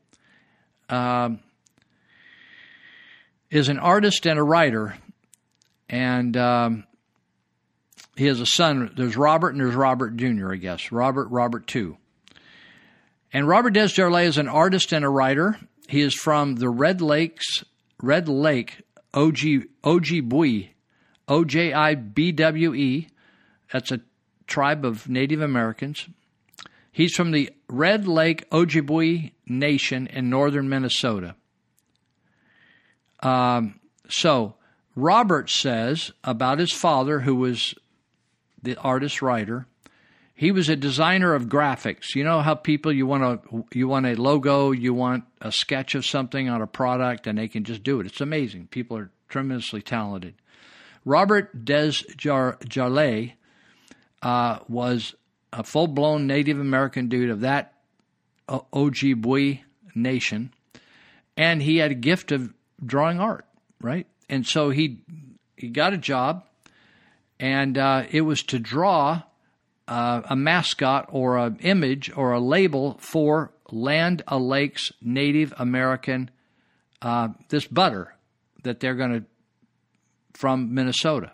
um, 0.91 1.41
is 3.51 3.69
an 3.69 3.79
artist 3.79 4.27
and 4.27 4.39
a 4.39 4.43
writer, 4.43 4.97
and 5.89 6.37
um, 6.37 6.85
he 8.17 8.27
has 8.27 8.41
a 8.41 8.47
son. 8.47 8.93
There's 8.97 9.17
Robert 9.17 9.51
and 9.51 9.61
there's 9.61 9.75
Robert 9.75 10.17
Jr. 10.17 10.53
I 10.53 10.57
guess 10.57 10.91
Robert 10.91 11.29
Robert 11.29 11.67
two. 11.67 11.97
And 13.33 13.47
Robert 13.47 13.75
DesJarlait 13.75 14.27
is 14.27 14.39
an 14.39 14.49
artist 14.49 14.93
and 14.93 15.05
a 15.05 15.09
writer. 15.09 15.59
He 15.89 16.01
is 16.01 16.15
from 16.15 16.57
the 16.57 16.71
Red 16.71 17.01
Lakes, 17.01 17.65
Red 18.03 18.29
Lake, 18.29 18.83
OG, 19.13 19.39
Ojibwe, 19.85 20.71
O 21.29 21.45
J 21.45 21.73
I 21.73 21.95
B 21.95 22.33
W 22.33 22.75
E. 22.75 23.09
That's 23.73 23.93
a 23.93 24.01
tribe 24.47 24.85
of 24.85 25.09
Native 25.09 25.41
Americans. 25.41 26.07
He's 26.91 27.15
from 27.15 27.33
the 27.33 27.51
Red 27.69 28.09
Lake 28.09 28.49
Ojibwe 28.51 29.33
Nation 29.47 30.07
in 30.07 30.31
northern 30.31 30.69
Minnesota. 30.69 31.35
Um, 33.21 33.81
so, 34.09 34.55
Robert 34.97 35.51
says 35.51 36.11
about 36.25 36.59
his 36.59 36.73
father, 36.73 37.21
who 37.21 37.37
was 37.37 37.75
the 38.63 38.77
artist 38.77 39.21
writer, 39.21 39.67
he 40.35 40.51
was 40.51 40.69
a 40.69 40.77
designer 40.77 41.35
of 41.35 41.47
graphics. 41.47 42.15
You 42.15 42.25
know 42.25 42.41
how 42.41 42.55
people 42.55 42.91
you 42.93 43.07
want 43.07 43.23
a 43.25 43.65
you 43.73 43.89
want 43.89 44.07
a 44.07 44.15
logo, 44.15 44.73
you 44.73 44.95
want 44.95 45.25
a 45.41 45.53
sketch 45.53 45.95
of 45.95 46.05
something 46.05 46.49
on 46.49 46.63
a 46.63 46.67
product, 46.67 47.27
and 47.27 47.39
they 47.39 47.49
can 47.49 47.65
just 47.65 47.83
do 47.83 48.01
it. 48.01 48.07
It's 48.07 48.21
amazing. 48.21 48.69
People 48.69 48.97
are 48.97 49.11
tremendously 49.29 49.83
talented. 49.83 50.35
Robert 51.05 51.65
DesJarlait 51.65 53.33
uh, 54.23 54.59
was 54.69 55.15
a 55.53 55.63
full 55.63 55.87
blown 55.87 56.27
Native 56.27 56.59
American 56.59 57.09
dude 57.09 57.31
of 57.31 57.41
that 57.41 57.75
Ojibwe 58.49 59.61
nation, 59.95 60.53
and 61.37 61.63
he 61.63 61.79
had 61.79 61.91
a 61.91 61.95
gift 61.95 62.33
of 62.33 62.53
drawing 62.85 63.21
art, 63.21 63.47
right? 63.81 64.07
And 64.29 64.47
so 64.47 64.71
he 64.71 65.01
he 65.57 65.69
got 65.69 65.93
a 65.93 65.99
job, 65.99 66.45
and 67.39 67.79
uh, 67.79 68.05
it 68.11 68.23
was 68.23 68.43
to 68.45 68.59
draw 68.59 69.23
uh, 69.89 70.23
a 70.29 70.37
mascot 70.37 71.07
or 71.11 71.39
an 71.39 71.59
image 71.61 72.11
or 72.15 72.33
a 72.33 72.41
label 72.41 72.99
for 73.01 73.53
Land 73.71 74.23
O'Lakes 74.31 74.93
Native 75.01 75.55
American 75.59 76.31
uh, 77.03 77.29
this 77.49 77.67
butter 77.67 78.15
that 78.63 78.81
they're 78.81 78.95
going 78.95 79.21
to 79.21 79.25
from 80.35 80.75
Minnesota. 80.75 81.33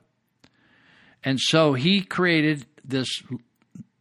And 1.24 1.40
so 1.40 1.72
he 1.74 2.02
created 2.02 2.66
this 2.84 3.22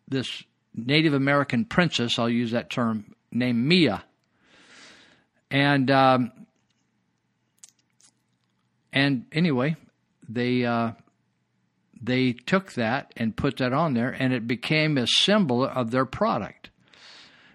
this 0.08 0.44
Native 0.74 1.14
American 1.14 1.66
princess, 1.66 2.18
I'll 2.18 2.30
use 2.30 2.52
that 2.52 2.70
term, 2.70 3.14
named 3.32 3.66
Mia. 3.66 4.04
And 5.50 5.92
um, 5.92 6.32
and 8.94 9.26
anyway, 9.32 9.76
they 10.28 10.66
uh, 10.66 10.92
they 12.02 12.34
took 12.34 12.74
that 12.74 13.14
and 13.16 13.36
put 13.36 13.58
that 13.58 13.74
on 13.74 13.94
there, 13.94 14.10
and 14.10 14.34
it 14.34 14.48
became 14.48 14.98
a 14.98 15.08
symbol 15.08 15.64
of 15.64 15.92
their 15.92 16.06
product. 16.06 16.70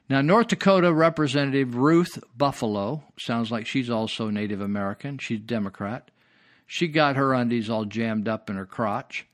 Now, 0.08 0.20
North 0.20 0.48
Dakota 0.48 0.92
Representative 0.92 1.74
Ruth 1.74 2.22
Buffalo 2.36 3.02
sounds 3.18 3.50
like 3.50 3.66
she's 3.66 3.90
also 3.90 4.30
Native 4.30 4.60
American. 4.60 5.18
She's 5.18 5.40
Democrat. 5.40 6.10
She 6.66 6.86
got 6.86 7.16
her 7.16 7.34
undies 7.34 7.68
all 7.68 7.84
jammed 7.84 8.28
up 8.28 8.48
in 8.48 8.56
her 8.56 8.66
crotch. 8.66 9.26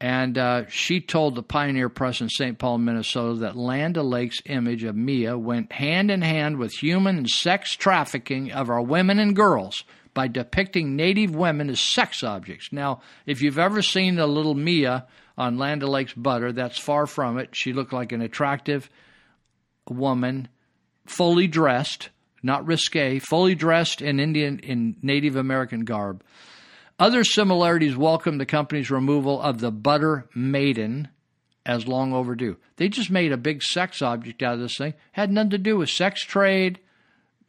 And 0.00 0.36
uh, 0.38 0.66
she 0.68 1.00
told 1.00 1.34
the 1.34 1.42
Pioneer 1.42 1.88
Press 1.88 2.20
in 2.20 2.28
St. 2.28 2.58
Paul, 2.58 2.78
Minnesota, 2.78 3.40
that 3.40 3.56
Land 3.56 3.96
O'Lakes' 3.96 4.42
image 4.46 4.84
of 4.84 4.94
Mia 4.94 5.38
went 5.38 5.72
hand 5.72 6.10
in 6.10 6.20
hand 6.20 6.58
with 6.58 6.72
human 6.72 7.16
and 7.16 7.28
sex 7.28 7.72
trafficking 7.74 8.52
of 8.52 8.70
our 8.70 8.82
women 8.82 9.18
and 9.18 9.34
girls 9.34 9.82
by 10.14 10.28
depicting 10.28 10.96
Native 10.96 11.34
women 11.34 11.68
as 11.68 11.80
sex 11.80 12.22
objects. 12.22 12.68
Now, 12.72 13.00
if 13.26 13.42
you've 13.42 13.58
ever 13.58 13.82
seen 13.82 14.18
a 14.18 14.26
little 14.26 14.54
Mia 14.54 15.06
on 15.36 15.58
Land 15.58 15.82
O'Lakes 15.82 16.14
butter, 16.14 16.52
that's 16.52 16.78
far 16.78 17.06
from 17.06 17.38
it. 17.38 17.54
She 17.54 17.72
looked 17.72 17.92
like 17.92 18.12
an 18.12 18.22
attractive 18.22 18.88
woman, 19.88 20.48
fully 21.06 21.48
dressed, 21.48 22.10
not 22.42 22.66
risque, 22.66 23.18
fully 23.18 23.54
dressed 23.54 24.00
in 24.00 24.20
Indian 24.20 24.60
in 24.60 24.96
Native 25.02 25.36
American 25.36 25.84
garb. 25.84 26.22
Other 26.98 27.24
similarities 27.24 27.96
welcome 27.96 28.38
the 28.38 28.46
company's 28.46 28.90
removal 28.90 29.42
of 29.42 29.58
the 29.58 29.72
butter 29.72 30.28
maiden 30.34 31.08
as 31.66 31.88
long 31.88 32.12
overdue. 32.12 32.56
They 32.76 32.88
just 32.88 33.10
made 33.10 33.32
a 33.32 33.36
big 33.36 33.62
sex 33.62 34.00
object 34.00 34.42
out 34.42 34.54
of 34.54 34.60
this 34.60 34.76
thing. 34.76 34.94
Had 35.12 35.32
nothing 35.32 35.50
to 35.50 35.58
do 35.58 35.76
with 35.78 35.88
sex 35.88 36.22
trade, 36.22 36.78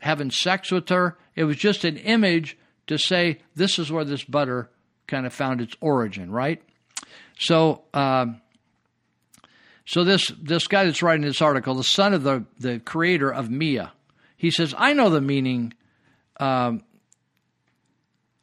having 0.01 0.31
sex 0.31 0.72
with 0.72 0.89
her. 0.89 1.17
It 1.35 1.43
was 1.45 1.57
just 1.57 1.84
an 1.84 1.97
image 1.97 2.57
to 2.88 2.97
say 2.97 3.39
this 3.55 3.80
is 3.80 3.91
where 3.91 4.05
this 4.05 4.23
butter 4.23 4.69
kind 5.07 5.26
of 5.26 5.34
found 5.34 5.61
its 5.61 5.76
origin, 5.81 6.31
right? 6.31 6.61
So, 7.38 7.84
um, 7.93 8.41
so 9.85 10.03
this 10.03 10.27
this 10.41 10.67
guy 10.67 10.85
that's 10.85 11.03
writing 11.03 11.26
this 11.26 11.41
article, 11.41 11.76
the 11.76 11.84
son 11.84 12.13
of 12.13 12.23
the 12.23 12.45
the 12.59 12.80
creator 12.80 13.31
of 13.31 13.49
Mia, 13.49 13.91
he 14.38 14.51
says, 14.51 14.73
I 14.77 14.93
know 14.93 15.09
the 15.09 15.22
meaning 15.22 15.73
um, 16.39 16.84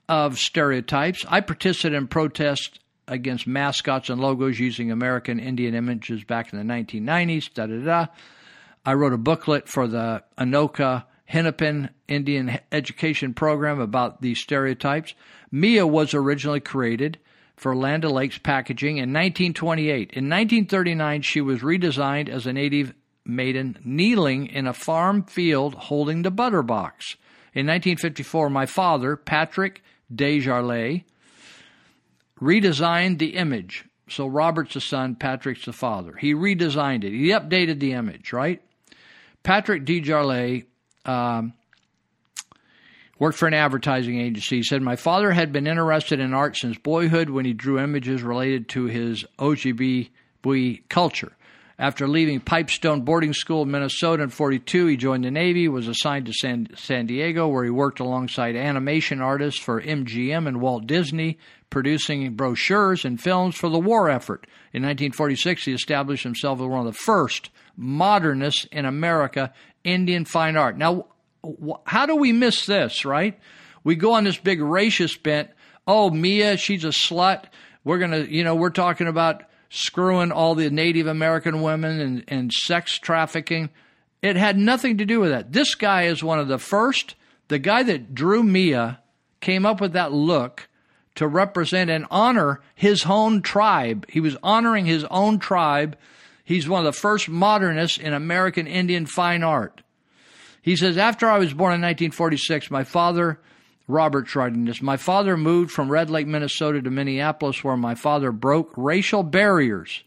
of 0.08 0.38
stereotypes. 0.38 1.24
I 1.28 1.40
participated 1.40 1.96
in 1.96 2.08
protests 2.08 2.78
against 3.08 3.46
mascots 3.46 4.08
and 4.08 4.20
logos 4.20 4.58
using 4.58 4.90
American 4.90 5.40
Indian 5.40 5.74
images 5.74 6.24
back 6.24 6.52
in 6.52 6.58
the 6.58 6.72
1990s. 6.72 7.52
Da 7.52 7.66
da 7.66 7.84
da. 7.84 8.06
I 8.84 8.94
wrote 8.94 9.12
a 9.12 9.18
booklet 9.18 9.68
for 9.68 9.86
the 9.86 10.22
Anoka 10.38 11.04
Hennepin 11.32 11.88
Indian 12.08 12.58
Education 12.70 13.32
Program 13.32 13.80
about 13.80 14.20
these 14.20 14.38
stereotypes. 14.38 15.14
Mia 15.50 15.86
was 15.86 16.12
originally 16.12 16.60
created 16.60 17.18
for 17.56 17.74
Land 17.74 18.04
O'Lakes 18.04 18.36
Packaging 18.36 18.98
in 18.98 19.14
1928. 19.14 20.12
In 20.12 20.28
1939, 20.28 21.22
she 21.22 21.40
was 21.40 21.60
redesigned 21.60 22.28
as 22.28 22.46
a 22.46 22.52
native 22.52 22.92
maiden 23.24 23.78
kneeling 23.82 24.46
in 24.46 24.66
a 24.66 24.74
farm 24.74 25.22
field 25.24 25.74
holding 25.74 26.20
the 26.20 26.30
butter 26.30 26.62
box. 26.62 27.16
In 27.54 27.66
1954, 27.66 28.50
my 28.50 28.66
father, 28.66 29.16
Patrick 29.16 29.82
Desjardins, 30.14 31.00
redesigned 32.42 33.18
the 33.18 33.36
image. 33.36 33.86
So 34.06 34.26
Robert's 34.26 34.74
the 34.74 34.82
son, 34.82 35.14
Patrick's 35.14 35.64
the 35.64 35.72
father. 35.72 36.14
He 36.14 36.34
redesigned 36.34 37.04
it. 37.04 37.12
He 37.12 37.28
updated 37.28 37.80
the 37.80 37.94
image, 37.94 38.34
right? 38.34 38.60
Patrick 39.42 39.86
Desjardins 39.86 40.64
um, 41.04 41.54
worked 43.18 43.38
for 43.38 43.46
an 43.46 43.54
advertising 43.54 44.20
agency. 44.20 44.56
He 44.56 44.62
said, 44.62 44.82
My 44.82 44.96
father 44.96 45.30
had 45.30 45.52
been 45.52 45.66
interested 45.66 46.20
in 46.20 46.34
art 46.34 46.56
since 46.56 46.76
boyhood 46.78 47.30
when 47.30 47.44
he 47.44 47.52
drew 47.52 47.78
images 47.78 48.22
related 48.22 48.68
to 48.70 48.86
his 48.86 49.24
Ojibwe 49.38 50.10
culture. 50.88 51.32
After 51.78 52.06
leaving 52.06 52.40
Pipestone 52.40 53.00
Boarding 53.02 53.32
School 53.32 53.62
in 53.62 53.70
Minnesota 53.70 54.24
in 54.24 54.28
42, 54.28 54.86
he 54.86 54.96
joined 54.96 55.24
the 55.24 55.30
Navy, 55.30 55.68
was 55.68 55.88
assigned 55.88 56.26
to 56.26 56.32
San, 56.32 56.68
San 56.76 57.06
Diego, 57.06 57.48
where 57.48 57.64
he 57.64 57.70
worked 57.70 57.98
alongside 57.98 58.54
animation 58.54 59.20
artists 59.20 59.60
for 59.60 59.80
MGM 59.80 60.46
and 60.46 60.60
Walt 60.60 60.86
Disney, 60.86 61.38
producing 61.70 62.34
brochures 62.34 63.04
and 63.04 63.20
films 63.20 63.56
for 63.56 63.68
the 63.68 63.80
war 63.80 64.10
effort. 64.10 64.46
In 64.72 64.82
1946, 64.82 65.64
he 65.64 65.72
established 65.72 66.22
himself 66.22 66.60
as 66.60 66.66
one 66.66 66.86
of 66.86 66.92
the 66.92 66.92
first 66.92 67.50
modernists 67.76 68.66
in 68.70 68.84
America, 68.84 69.52
Indian 69.84 70.24
fine 70.24 70.56
art. 70.56 70.76
Now, 70.76 71.06
how 71.84 72.06
do 72.06 72.16
we 72.16 72.32
miss 72.32 72.66
this, 72.66 73.04
right? 73.04 73.38
We 73.84 73.96
go 73.96 74.12
on 74.12 74.24
this 74.24 74.38
big 74.38 74.60
racist 74.60 75.22
bent. 75.22 75.50
Oh, 75.86 76.10
Mia, 76.10 76.56
she's 76.56 76.84
a 76.84 76.88
slut. 76.88 77.44
We're 77.84 77.98
going 77.98 78.12
to, 78.12 78.32
you 78.32 78.44
know, 78.44 78.54
we're 78.54 78.70
talking 78.70 79.08
about 79.08 79.42
screwing 79.70 80.30
all 80.30 80.54
the 80.54 80.70
Native 80.70 81.06
American 81.06 81.62
women 81.62 82.00
and, 82.00 82.24
and 82.28 82.52
sex 82.52 82.98
trafficking. 82.98 83.70
It 84.20 84.36
had 84.36 84.56
nothing 84.56 84.98
to 84.98 85.04
do 85.04 85.18
with 85.18 85.30
that. 85.30 85.52
This 85.52 85.74
guy 85.74 86.04
is 86.04 86.22
one 86.22 86.38
of 86.38 86.46
the 86.46 86.58
first, 86.58 87.16
the 87.48 87.58
guy 87.58 87.82
that 87.82 88.14
drew 88.14 88.42
Mia 88.42 89.00
came 89.40 89.66
up 89.66 89.80
with 89.80 89.94
that 89.94 90.12
look 90.12 90.68
to 91.16 91.26
represent 91.26 91.90
and 91.90 92.06
honor 92.10 92.60
his 92.74 93.04
own 93.06 93.42
tribe. 93.42 94.06
He 94.08 94.20
was 94.20 94.36
honoring 94.42 94.86
his 94.86 95.04
own 95.10 95.38
tribe. 95.38 95.96
He's 96.44 96.68
one 96.68 96.80
of 96.80 96.92
the 96.92 96.98
first 96.98 97.28
modernists 97.28 97.98
in 97.98 98.12
American 98.12 98.66
Indian 98.66 99.06
fine 99.06 99.42
art. 99.42 99.82
He 100.60 100.76
says, 100.76 100.96
After 100.96 101.28
I 101.28 101.38
was 101.38 101.52
born 101.52 101.74
in 101.74 101.80
1946, 101.80 102.70
my 102.70 102.84
father, 102.84 103.40
Robert's 103.88 104.34
writing 104.34 104.64
this, 104.64 104.80
my 104.80 104.96
father 104.96 105.36
moved 105.36 105.70
from 105.70 105.90
Red 105.90 106.10
Lake, 106.10 106.26
Minnesota 106.26 106.80
to 106.82 106.90
Minneapolis, 106.90 107.62
where 107.62 107.76
my 107.76 107.94
father 107.94 108.32
broke 108.32 108.72
racial 108.76 109.22
barriers. 109.22 110.02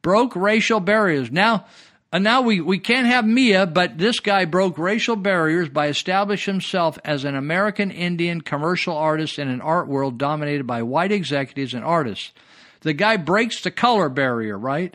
Broke 0.00 0.34
racial 0.34 0.80
barriers. 0.80 1.30
Now, 1.30 1.66
and 2.12 2.24
now 2.24 2.42
we, 2.42 2.60
we 2.60 2.78
can't 2.78 3.06
have 3.06 3.26
Mia, 3.26 3.66
but 3.66 3.96
this 3.96 4.20
guy 4.20 4.44
broke 4.44 4.76
racial 4.76 5.16
barriers 5.16 5.70
by 5.70 5.88
establishing 5.88 6.54
himself 6.54 6.98
as 7.04 7.24
an 7.24 7.34
American 7.34 7.90
Indian 7.90 8.42
commercial 8.42 8.96
artist 8.96 9.38
in 9.38 9.48
an 9.48 9.62
art 9.62 9.88
world 9.88 10.18
dominated 10.18 10.66
by 10.66 10.82
white 10.82 11.12
executives 11.12 11.72
and 11.72 11.84
artists. 11.84 12.32
The 12.80 12.92
guy 12.92 13.16
breaks 13.16 13.62
the 13.62 13.70
color 13.70 14.10
barrier, 14.10 14.58
right? 14.58 14.94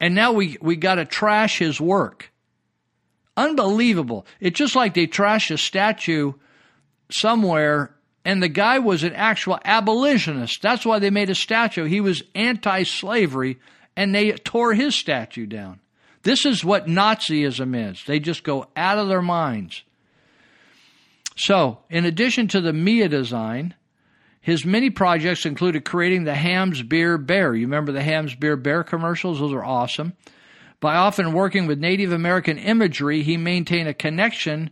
And 0.00 0.14
now 0.14 0.32
we, 0.32 0.56
we 0.60 0.76
got 0.76 0.96
to 0.96 1.04
trash 1.04 1.58
his 1.58 1.80
work. 1.80 2.30
Unbelievable. 3.36 4.26
It's 4.40 4.58
just 4.58 4.76
like 4.76 4.94
they 4.94 5.06
trashed 5.06 5.50
a 5.50 5.58
statue 5.58 6.32
somewhere, 7.10 7.94
and 8.24 8.42
the 8.42 8.48
guy 8.48 8.78
was 8.78 9.04
an 9.04 9.12
actual 9.14 9.58
abolitionist. 9.64 10.60
That's 10.62 10.84
why 10.84 10.98
they 10.98 11.10
made 11.10 11.30
a 11.30 11.34
statue. 11.34 11.84
He 11.84 12.00
was 12.00 12.22
anti 12.34 12.82
slavery, 12.82 13.58
and 13.96 14.14
they 14.14 14.32
tore 14.32 14.74
his 14.74 14.94
statue 14.94 15.46
down. 15.46 15.80
This 16.22 16.44
is 16.44 16.64
what 16.64 16.86
Nazism 16.86 17.90
is. 17.90 18.02
They 18.04 18.18
just 18.18 18.42
go 18.42 18.66
out 18.76 18.98
of 18.98 19.08
their 19.08 19.22
minds. 19.22 19.82
So, 21.36 21.78
in 21.88 22.04
addition 22.04 22.48
to 22.48 22.60
the 22.60 22.72
Mia 22.72 23.08
design, 23.08 23.74
his 24.48 24.64
many 24.64 24.88
projects 24.88 25.44
included 25.44 25.84
creating 25.84 26.24
the 26.24 26.34
Hamm's 26.34 26.82
Beer 26.82 27.18
Bear. 27.18 27.54
You 27.54 27.66
remember 27.66 27.92
the 27.92 28.02
Hamm's 28.02 28.34
Beer 28.34 28.56
Bear 28.56 28.82
commercials? 28.82 29.40
Those 29.40 29.52
are 29.52 29.62
awesome. 29.62 30.14
By 30.80 30.96
often 30.96 31.34
working 31.34 31.66
with 31.66 31.78
Native 31.78 32.12
American 32.12 32.56
imagery, 32.56 33.22
he 33.22 33.36
maintained 33.36 33.90
a 33.90 33.92
connection 33.92 34.70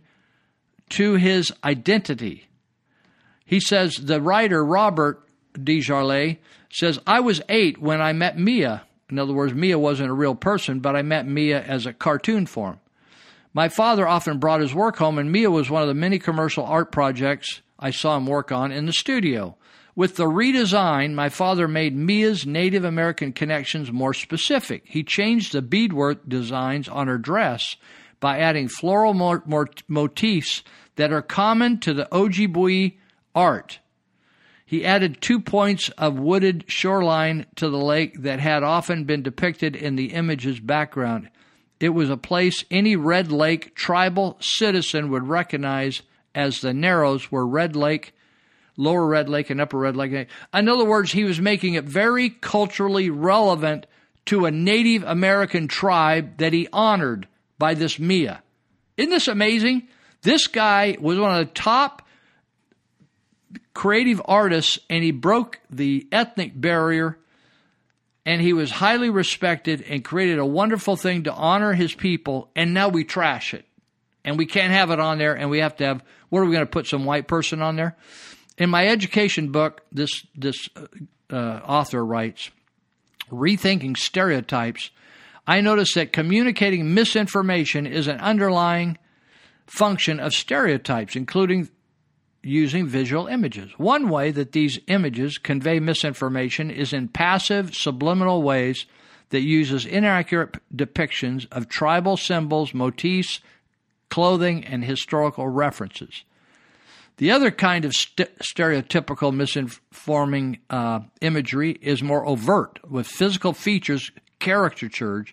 to 0.89 1.13
his 1.13 1.51
identity. 1.63 2.47
He 3.45 3.59
says, 3.59 3.93
the 4.01 4.19
writer 4.19 4.65
Robert 4.65 5.23
Desjardins 5.53 6.37
says, 6.71 6.97
I 7.05 7.19
was 7.19 7.43
eight 7.47 7.79
when 7.79 8.01
I 8.01 8.13
met 8.13 8.35
Mia. 8.35 8.81
In 9.11 9.19
other 9.19 9.33
words, 9.33 9.53
Mia 9.53 9.77
wasn't 9.77 10.09
a 10.09 10.13
real 10.13 10.33
person, 10.33 10.79
but 10.79 10.95
I 10.95 11.03
met 11.03 11.27
Mia 11.27 11.61
as 11.61 11.85
a 11.85 11.93
cartoon 11.93 12.47
form. 12.47 12.79
My 13.53 13.69
father 13.69 14.07
often 14.07 14.39
brought 14.39 14.61
his 14.61 14.73
work 14.73 14.97
home, 14.97 15.19
and 15.19 15.31
Mia 15.31 15.51
was 15.51 15.69
one 15.69 15.83
of 15.83 15.87
the 15.87 15.93
many 15.93 16.17
commercial 16.17 16.65
art 16.65 16.91
projects 16.91 17.61
I 17.77 17.91
saw 17.91 18.17
him 18.17 18.25
work 18.25 18.51
on 18.51 18.71
in 18.71 18.87
the 18.87 18.91
studio. 18.91 19.55
With 19.97 20.15
the 20.15 20.25
redesign, 20.25 21.15
my 21.15 21.29
father 21.29 21.67
made 21.67 21.95
Mia's 21.95 22.45
Native 22.45 22.85
American 22.85 23.33
connections 23.33 23.91
more 23.91 24.13
specific. 24.13 24.83
He 24.85 25.03
changed 25.03 25.53
the 25.53 25.61
beadwork 25.63 26.29
designs 26.29 26.87
on 26.87 27.07
her 27.07 27.17
dress 27.17 27.77
by 28.19 28.37
adding 28.37 28.67
floral 28.67 29.15
mo- 29.15 29.41
mo- 29.47 29.65
motifs 29.87 30.61
that 30.97 31.11
are 31.11 31.23
common 31.23 31.79
to 31.79 31.95
the 31.95 32.07
Ojibwe 32.11 32.95
art. 33.33 33.79
He 34.67 34.85
added 34.85 35.19
two 35.19 35.39
points 35.39 35.89
of 35.97 36.19
wooded 36.19 36.65
shoreline 36.67 37.47
to 37.55 37.67
the 37.67 37.79
lake 37.79 38.21
that 38.21 38.39
had 38.39 38.61
often 38.61 39.05
been 39.05 39.23
depicted 39.23 39.75
in 39.75 39.95
the 39.95 40.13
image's 40.13 40.59
background. 40.59 41.31
It 41.79 41.89
was 41.89 42.11
a 42.11 42.17
place 42.17 42.63
any 42.69 42.95
Red 42.95 43.31
Lake 43.31 43.73
tribal 43.73 44.37
citizen 44.41 45.09
would 45.09 45.27
recognize 45.27 46.03
as 46.35 46.61
the 46.61 46.71
Narrows, 46.71 47.31
where 47.31 47.47
Red 47.47 47.75
Lake, 47.75 48.13
Lower 48.77 49.07
Red 49.07 49.27
Lake, 49.27 49.49
and 49.49 49.59
Upper 49.59 49.79
Red 49.79 49.95
Lake. 49.95 50.29
In 50.53 50.69
other 50.69 50.85
words, 50.85 51.11
he 51.11 51.23
was 51.23 51.41
making 51.41 51.73
it 51.73 51.83
very 51.83 52.29
culturally 52.29 53.09
relevant 53.09 53.87
to 54.27 54.45
a 54.45 54.51
Native 54.51 55.03
American 55.03 55.67
tribe 55.67 56.37
that 56.37 56.53
he 56.53 56.67
honored 56.71 57.27
by 57.57 57.73
this 57.73 57.97
Mia. 57.97 58.43
Isn't 58.95 59.09
this 59.09 59.27
amazing? 59.27 59.87
This 60.21 60.47
guy 60.47 60.97
was 60.99 61.17
one 61.17 61.39
of 61.39 61.47
the 61.47 61.53
top 61.53 62.03
creative 63.73 64.21
artists 64.25 64.79
and 64.89 65.03
he 65.03 65.11
broke 65.11 65.59
the 65.69 66.07
ethnic 66.11 66.59
barrier 66.59 67.17
and 68.25 68.41
he 68.41 68.51
was 68.51 68.71
highly 68.71 69.09
respected 69.09 69.81
and 69.83 70.03
created 70.03 70.39
a 70.39 70.45
wonderful 70.45 70.95
thing 70.95 71.23
to 71.23 71.33
honor 71.33 71.73
his 71.73 71.93
people 71.93 72.49
and 72.55 72.73
now 72.73 72.89
we 72.89 73.03
trash 73.03 73.53
it 73.53 73.65
and 74.25 74.37
we 74.37 74.47
can't 74.47 74.73
have 74.73 74.89
it 74.89 74.99
on 74.99 75.19
there 75.19 75.35
and 75.35 75.49
we 75.49 75.59
have 75.59 75.75
to 75.75 75.85
have 75.85 76.03
what 76.29 76.39
are 76.39 76.45
we 76.45 76.53
going 76.53 76.65
to 76.65 76.71
put 76.71 76.87
some 76.87 77.05
white 77.05 77.27
person 77.27 77.61
on 77.61 77.75
there 77.75 77.95
in 78.57 78.69
my 78.69 78.87
education 78.87 79.51
book 79.51 79.81
this 79.91 80.25
this 80.35 80.69
uh, 81.29 81.35
author 81.35 82.05
writes 82.05 82.51
rethinking 83.31 83.95
stereotypes 83.97 84.91
i 85.45 85.61
notice 85.61 85.93
that 85.93 86.13
communicating 86.13 86.93
misinformation 86.93 87.85
is 87.85 88.07
an 88.07 88.19
underlying 88.19 88.97
function 89.65 90.19
of 90.19 90.33
stereotypes 90.33 91.15
including 91.15 91.69
using 92.47 92.87
visual 92.87 93.27
images. 93.27 93.71
One 93.77 94.09
way 94.09 94.31
that 94.31 94.53
these 94.53 94.79
images 94.87 95.37
convey 95.37 95.79
misinformation 95.79 96.71
is 96.71 96.93
in 96.93 97.09
passive, 97.09 97.75
subliminal 97.75 98.41
ways 98.41 98.85
that 99.29 99.41
uses 99.41 99.85
inaccurate 99.85 100.57
depictions 100.73 101.45
of 101.51 101.67
tribal 101.67 102.15
symbols, 102.15 102.73
motifs, 102.73 103.41
clothing, 104.09 104.63
and 104.63 104.85
historical 104.85 105.47
references. 105.47 106.23
The 107.17 107.31
other 107.31 107.49
kind 107.49 107.83
of 107.83 107.93
st- 107.93 108.37
stereotypical 108.39 109.33
misinforming 109.33 110.59
uh, 110.69 110.99
imagery 111.19 111.71
is 111.81 112.03
more 112.03 112.25
overt, 112.25 112.79
with 112.87 113.07
physical 113.07 113.53
features 113.53 114.11
caricatured, 114.39 115.31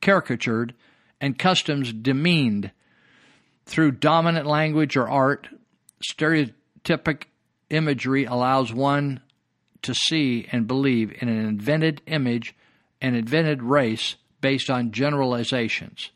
caricatured 0.00 0.74
and 1.20 1.38
customs 1.38 1.92
demeaned 1.92 2.70
through 3.66 3.92
dominant 3.92 4.46
language 4.46 4.96
or 4.96 5.08
art, 5.08 5.48
stereotypic 6.10 7.24
imagery 7.68 8.24
allows 8.24 8.72
one 8.72 9.20
to 9.82 9.94
see 9.94 10.48
and 10.52 10.66
believe 10.66 11.12
in 11.20 11.28
an 11.28 11.46
invented 11.46 12.00
image, 12.06 12.54
an 13.02 13.14
invented 13.14 13.62
race 13.62 14.16
based 14.40 14.70
on 14.70 14.92
generalizations. 14.92 16.10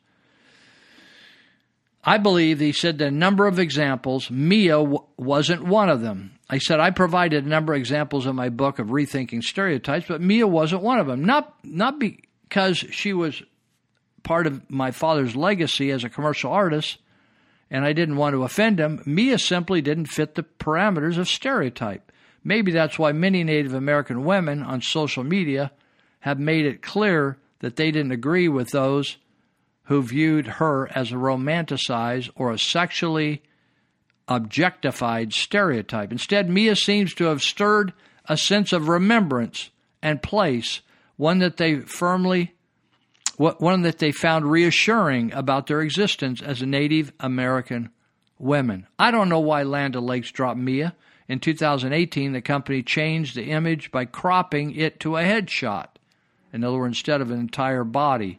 I 2.02 2.16
believe 2.18 2.60
he 2.60 2.72
said 2.72 3.00
a 3.02 3.10
number 3.10 3.46
of 3.46 3.58
examples, 3.58 4.30
Mia 4.30 4.78
w- 4.78 5.04
wasn't 5.18 5.64
one 5.64 5.90
of 5.90 6.00
them. 6.00 6.38
I 6.48 6.58
said 6.58 6.80
I 6.80 6.90
provided 6.90 7.44
a 7.44 7.48
number 7.48 7.74
of 7.74 7.78
examples 7.78 8.26
in 8.26 8.34
my 8.36 8.48
book 8.48 8.78
of 8.78 8.88
rethinking 8.88 9.42
stereotypes, 9.42 10.06
but 10.08 10.20
Mia 10.20 10.46
wasn't 10.46 10.82
one 10.82 10.98
of 10.98 11.06
them. 11.06 11.24
Not 11.24 11.54
not 11.62 11.98
because 11.98 12.78
she 12.78 13.12
was 13.12 13.42
part 14.22 14.46
of 14.46 14.68
my 14.70 14.90
father's 14.90 15.36
legacy 15.36 15.90
as 15.90 16.02
a 16.02 16.08
commercial 16.08 16.50
artist, 16.50 16.98
and 17.70 17.84
I 17.84 17.92
didn't 17.92 18.16
want 18.16 18.34
to 18.34 18.44
offend 18.44 18.80
him. 18.80 19.02
Mia 19.04 19.38
simply 19.38 19.80
didn't 19.82 20.06
fit 20.06 20.34
the 20.34 20.42
parameters 20.42 21.18
of 21.18 21.28
stereotype. 21.28 22.10
Maybe 22.42 22.72
that's 22.72 22.98
why 22.98 23.12
many 23.12 23.44
Native 23.44 23.74
American 23.74 24.24
women 24.24 24.62
on 24.62 24.80
social 24.80 25.22
media 25.22 25.70
have 26.20 26.40
made 26.40 26.64
it 26.64 26.82
clear 26.82 27.36
that 27.60 27.76
they 27.76 27.90
didn't 27.90 28.12
agree 28.12 28.48
with 28.48 28.70
those 28.70 29.18
who 29.90 30.00
viewed 30.00 30.46
her 30.46 30.88
as 30.96 31.10
a 31.10 31.16
romanticized 31.16 32.30
or 32.36 32.52
a 32.52 32.58
sexually 32.58 33.42
objectified 34.28 35.32
stereotype. 35.32 36.12
Instead, 36.12 36.48
Mia 36.48 36.76
seems 36.76 37.12
to 37.12 37.24
have 37.24 37.42
stirred 37.42 37.92
a 38.26 38.36
sense 38.36 38.72
of 38.72 38.86
remembrance 38.86 39.70
and 40.00 40.22
place, 40.22 40.80
one 41.16 41.40
that 41.40 41.56
they 41.56 41.80
firmly 41.80 42.54
one 43.36 43.82
that 43.82 43.98
they 43.98 44.12
found 44.12 44.44
reassuring 44.48 45.32
about 45.32 45.66
their 45.66 45.80
existence 45.80 46.40
as 46.40 46.62
a 46.62 46.66
Native 46.66 47.12
American 47.18 47.90
women. 48.38 48.86
I 48.96 49.10
don't 49.10 49.28
know 49.28 49.40
why 49.40 49.64
Land 49.64 49.96
O'Lakes 49.96 50.30
dropped 50.30 50.60
Mia. 50.60 50.94
In 51.26 51.40
2018, 51.40 52.32
the 52.32 52.40
company 52.40 52.84
changed 52.84 53.34
the 53.34 53.50
image 53.50 53.90
by 53.90 54.04
cropping 54.04 54.72
it 54.76 55.00
to 55.00 55.16
a 55.16 55.24
headshot. 55.24 55.88
In 56.52 56.62
other 56.62 56.78
words, 56.78 56.90
instead 56.90 57.20
of 57.20 57.32
an 57.32 57.40
entire 57.40 57.82
body. 57.82 58.38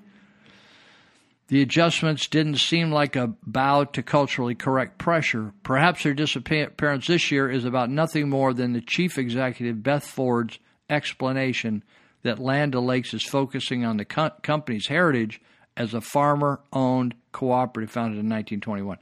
The 1.51 1.61
adjustments 1.61 2.27
didn't 2.27 2.59
seem 2.59 2.93
like 2.93 3.17
a 3.17 3.33
bow 3.45 3.83
to 3.83 4.01
culturally 4.01 4.55
correct 4.55 4.97
pressure. 4.97 5.51
Perhaps 5.63 6.03
their 6.03 6.13
disappearance 6.13 7.07
this 7.07 7.29
year 7.29 7.51
is 7.51 7.65
about 7.65 7.89
nothing 7.89 8.29
more 8.29 8.53
than 8.53 8.71
the 8.71 8.79
chief 8.79 9.17
executive, 9.17 9.83
Beth 9.83 10.05
Ford's, 10.05 10.59
explanation 10.89 11.83
that 12.23 12.39
Land 12.39 12.73
O'Lakes 12.73 13.13
is 13.13 13.25
focusing 13.25 13.83
on 13.83 13.97
the 13.97 14.05
co- 14.05 14.31
company's 14.43 14.87
heritage 14.87 15.41
as 15.75 15.93
a 15.93 15.99
farmer 15.99 16.61
owned 16.71 17.15
cooperative 17.33 17.91
founded 17.91 18.19
in 18.19 18.29
1921. 18.29 18.97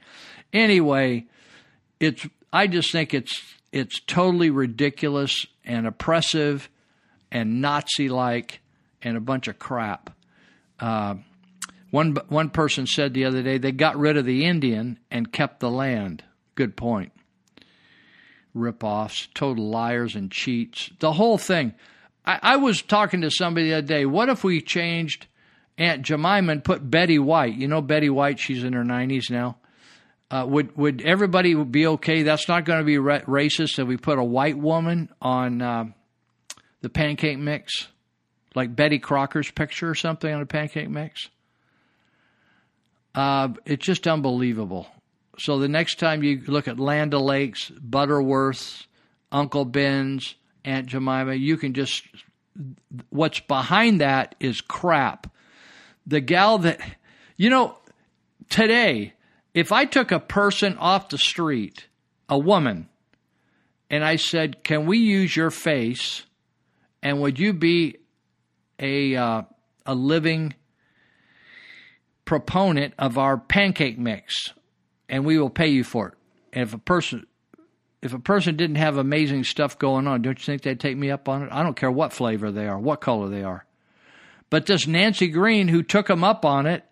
Anyway, 0.51 1.27
it's 1.99 2.25
I 2.51 2.65
just 2.65 2.91
think 2.91 3.13
it's 3.13 3.43
it's 3.71 3.99
totally 4.07 4.49
ridiculous 4.49 5.45
and 5.63 5.85
oppressive 5.85 6.67
and 7.31 7.61
Nazi 7.61 8.09
like 8.09 8.61
and 9.03 9.15
a 9.15 9.21
bunch 9.21 9.47
of 9.47 9.59
crap. 9.59 10.15
Uh, 10.79 11.15
one 11.91 12.15
one 12.27 12.49
person 12.49 12.85
said 12.87 13.13
the 13.13 13.25
other 13.25 13.41
day 13.41 13.57
they 13.57 13.71
got 13.71 13.97
rid 13.97 14.17
of 14.17 14.25
the 14.25 14.45
Indian 14.45 14.99
and 15.09 15.31
kept 15.31 15.59
the 15.59 15.71
land. 15.71 16.23
Good 16.55 16.75
point. 16.75 17.11
Rip-offs, 18.53 19.27
total 19.33 19.69
liars 19.69 20.15
and 20.15 20.31
cheats. 20.31 20.89
The 20.99 21.13
whole 21.13 21.37
thing. 21.37 21.73
I, 22.25 22.39
I 22.41 22.55
was 22.57 22.81
talking 22.81 23.21
to 23.21 23.31
somebody 23.31 23.69
the 23.69 23.77
other 23.77 23.87
day. 23.87 24.05
What 24.05 24.29
if 24.29 24.43
we 24.43 24.61
changed 24.61 25.27
Aunt 25.77 26.01
Jemima 26.01 26.51
and 26.51 26.63
put 26.63 26.89
Betty 26.89 27.19
White? 27.19 27.55
You 27.55 27.67
know 27.67 27.81
Betty 27.81 28.09
White. 28.09 28.39
She's 28.39 28.63
in 28.63 28.73
her 28.73 28.83
nineties 28.83 29.29
now. 29.29 29.57
Uh, 30.31 30.45
would 30.47 30.75
would 30.77 31.01
everybody 31.01 31.55
be 31.55 31.87
okay? 31.87 32.23
That's 32.23 32.47
not 32.47 32.65
going 32.65 32.79
to 32.79 32.85
be 32.85 32.97
ra- 32.99 33.21
racist 33.21 33.79
if 33.79 33.87
we 33.87 33.97
put 33.97 34.19
a 34.19 34.23
white 34.23 34.57
woman 34.57 35.09
on 35.21 35.61
uh, 35.61 35.85
the 36.81 36.89
pancake 36.89 37.39
mix, 37.39 37.87
like 38.53 38.75
Betty 38.75 38.99
Crocker's 38.99 39.49
picture 39.49 39.89
or 39.89 39.95
something 39.95 40.31
on 40.31 40.41
a 40.41 40.45
pancake 40.45 40.89
mix. 40.89 41.29
Uh, 43.15 43.49
it's 43.65 43.85
just 43.85 44.07
unbelievable. 44.07 44.87
So 45.37 45.59
the 45.59 45.67
next 45.67 45.99
time 45.99 46.23
you 46.23 46.41
look 46.47 46.67
at 46.67 46.79
Land 46.79 47.13
O'Lakes, 47.13 47.69
Butterworth's, 47.69 48.87
Uncle 49.31 49.65
Ben's, 49.65 50.35
Aunt 50.65 50.87
Jemima, 50.87 51.33
you 51.33 51.57
can 51.57 51.73
just 51.73 52.03
what's 53.09 53.39
behind 53.39 54.01
that 54.01 54.35
is 54.39 54.61
crap. 54.61 55.31
The 56.05 56.19
gal 56.19 56.57
that 56.59 56.81
you 57.37 57.49
know 57.49 57.77
today 58.49 59.13
if 59.53 59.71
I 59.71 59.85
took 59.85 60.11
a 60.11 60.19
person 60.19 60.77
off 60.77 61.09
the 61.09 61.17
street, 61.17 61.87
a 62.27 62.37
woman, 62.37 62.89
and 63.89 64.03
I 64.03 64.17
said, 64.17 64.63
"Can 64.63 64.85
we 64.85 64.97
use 64.97 65.35
your 65.35 65.51
face?" 65.51 66.23
and 67.01 67.21
would 67.21 67.39
you 67.39 67.53
be 67.53 67.97
a 68.79 69.15
uh, 69.15 69.41
a 69.85 69.95
living 69.95 70.53
proponent 72.29 72.93
of 72.99 73.17
our 73.17 73.39
pancake 73.39 73.97
mix, 73.97 74.53
and 75.09 75.25
we 75.25 75.39
will 75.39 75.49
pay 75.49 75.67
you 75.67 75.83
for 75.83 76.09
it. 76.09 76.13
And 76.53 76.61
if 76.61 76.75
a 76.75 76.77
person 76.77 77.25
if 78.03 78.13
a 78.13 78.19
person 78.19 78.55
didn't 78.55 78.75
have 78.75 78.97
amazing 78.97 79.45
stuff 79.45 79.79
going 79.79 80.05
on, 80.05 80.21
don't 80.21 80.37
you 80.37 80.45
think 80.45 80.61
they'd 80.61 80.79
take 80.79 80.95
me 80.95 81.09
up 81.09 81.27
on 81.27 81.41
it? 81.41 81.49
I 81.51 81.63
don't 81.63 81.75
care 81.75 81.89
what 81.89 82.13
flavor 82.13 82.51
they 82.51 82.67
are, 82.67 82.77
what 82.77 83.01
color 83.01 83.29
they 83.29 83.41
are. 83.41 83.65
But 84.51 84.67
this 84.67 84.85
Nancy 84.85 85.27
Green, 85.27 85.67
who 85.67 85.81
took 85.81 86.05
them 86.05 86.23
up 86.23 86.45
on 86.45 86.67
it 86.67 86.85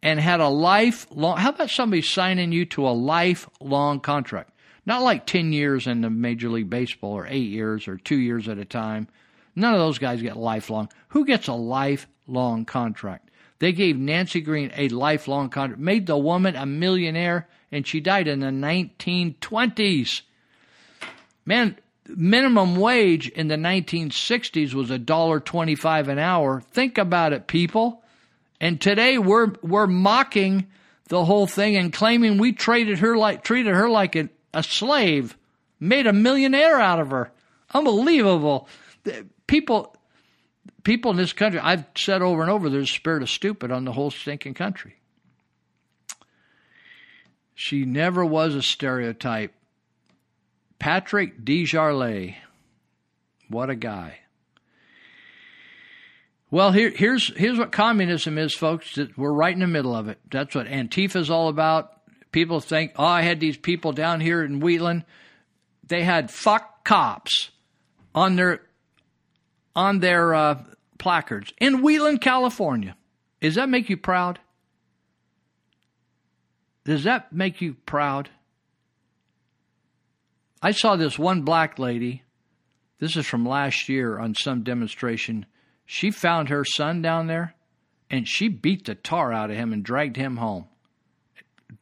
and 0.00 0.20
had 0.20 0.38
a 0.38 0.48
lifelong, 0.48 1.38
how 1.38 1.48
about 1.48 1.70
somebody 1.70 2.00
signing 2.00 2.52
you 2.52 2.64
to 2.66 2.86
a 2.86 2.94
lifelong 2.94 3.98
contract? 3.98 4.52
Not 4.86 5.02
like 5.02 5.26
10 5.26 5.52
years 5.52 5.88
in 5.88 6.02
the 6.02 6.08
Major 6.08 6.50
League 6.50 6.70
Baseball 6.70 7.14
or 7.14 7.26
eight 7.26 7.50
years 7.50 7.88
or 7.88 7.96
two 7.96 8.18
years 8.18 8.48
at 8.48 8.58
a 8.58 8.64
time. 8.64 9.08
None 9.56 9.74
of 9.74 9.80
those 9.80 9.98
guys 9.98 10.22
get 10.22 10.36
lifelong. 10.36 10.88
Who 11.08 11.26
gets 11.26 11.48
a 11.48 11.54
lifelong 11.54 12.64
contract? 12.64 13.27
They 13.58 13.72
gave 13.72 13.96
Nancy 13.96 14.40
Green 14.40 14.70
a 14.76 14.88
lifelong 14.88 15.50
contract, 15.50 15.80
made 15.80 16.06
the 16.06 16.16
woman 16.16 16.54
a 16.54 16.66
millionaire, 16.66 17.48
and 17.72 17.86
she 17.86 18.00
died 18.00 18.28
in 18.28 18.40
the 18.40 18.46
1920s. 18.46 20.22
Man, 21.44 21.76
minimum 22.06 22.76
wage 22.76 23.28
in 23.28 23.48
the 23.48 23.56
1960s 23.56 24.74
was 24.74 24.90
a 24.90 24.98
dollar 24.98 25.40
25 25.40 26.08
an 26.08 26.18
hour. 26.18 26.60
Think 26.60 26.98
about 26.98 27.32
it, 27.32 27.46
people. 27.46 28.02
And 28.60 28.80
today 28.80 29.18
we're 29.18 29.52
we're 29.62 29.86
mocking 29.86 30.66
the 31.08 31.24
whole 31.24 31.46
thing 31.46 31.76
and 31.76 31.92
claiming 31.92 32.38
we 32.38 32.52
treated 32.52 32.98
her 32.98 33.16
like 33.16 33.42
treated 33.44 33.74
her 33.74 33.88
like 33.88 34.16
a, 34.16 34.28
a 34.52 34.62
slave, 34.62 35.36
made 35.80 36.06
a 36.06 36.12
millionaire 36.12 36.78
out 36.78 37.00
of 37.00 37.10
her. 37.10 37.30
Unbelievable. 37.72 38.68
People 39.46 39.96
people 40.88 41.10
in 41.10 41.18
this 41.18 41.34
country, 41.34 41.60
I've 41.60 41.84
said 41.94 42.22
over 42.22 42.40
and 42.40 42.50
over, 42.50 42.70
there's 42.70 42.90
a 42.90 42.94
spirit 42.94 43.22
of 43.22 43.28
stupid 43.28 43.70
on 43.70 43.84
the 43.84 43.92
whole 43.92 44.10
stinking 44.10 44.54
country. 44.54 44.96
She 47.54 47.84
never 47.84 48.24
was 48.24 48.54
a 48.54 48.62
stereotype. 48.62 49.52
Patrick 50.78 51.44
Desjardins. 51.44 52.36
What 53.50 53.68
a 53.68 53.74
guy. 53.74 54.20
Well, 56.50 56.72
here, 56.72 56.88
here's 56.88 57.36
here's 57.36 57.58
what 57.58 57.70
communism 57.70 58.38
is, 58.38 58.54
folks. 58.54 58.98
We're 59.14 59.30
right 59.30 59.52
in 59.52 59.60
the 59.60 59.66
middle 59.66 59.94
of 59.94 60.08
it. 60.08 60.18
That's 60.30 60.54
what 60.54 60.68
Antifa 60.68 61.16
is 61.16 61.28
all 61.28 61.48
about. 61.48 62.00
People 62.32 62.60
think, 62.60 62.92
oh, 62.96 63.04
I 63.04 63.20
had 63.20 63.40
these 63.40 63.58
people 63.58 63.92
down 63.92 64.22
here 64.22 64.42
in 64.42 64.60
Wheatland. 64.60 65.04
They 65.86 66.02
had 66.02 66.30
fuck 66.30 66.82
cops 66.84 67.50
on 68.14 68.36
their 68.36 68.62
on 69.76 69.98
their 69.98 70.34
uh, 70.34 70.64
placards 70.98 71.52
in 71.58 71.82
Wheatland, 71.82 72.20
California. 72.20 72.96
Does 73.40 73.54
that 73.54 73.68
make 73.68 73.88
you 73.88 73.96
proud? 73.96 74.40
Does 76.84 77.04
that 77.04 77.32
make 77.32 77.60
you 77.60 77.74
proud? 77.86 78.30
I 80.60 80.72
saw 80.72 80.96
this 80.96 81.18
one 81.18 81.42
black 81.42 81.78
lady. 81.78 82.22
This 82.98 83.16
is 83.16 83.26
from 83.26 83.46
last 83.46 83.88
year 83.88 84.18
on 84.18 84.34
some 84.34 84.64
demonstration. 84.64 85.46
She 85.86 86.10
found 86.10 86.48
her 86.48 86.64
son 86.64 87.00
down 87.00 87.28
there 87.28 87.54
and 88.10 88.26
she 88.26 88.48
beat 88.48 88.86
the 88.86 88.94
tar 88.94 89.32
out 89.32 89.50
of 89.50 89.56
him 89.56 89.72
and 89.72 89.84
dragged 89.84 90.16
him 90.16 90.36
home 90.36 90.66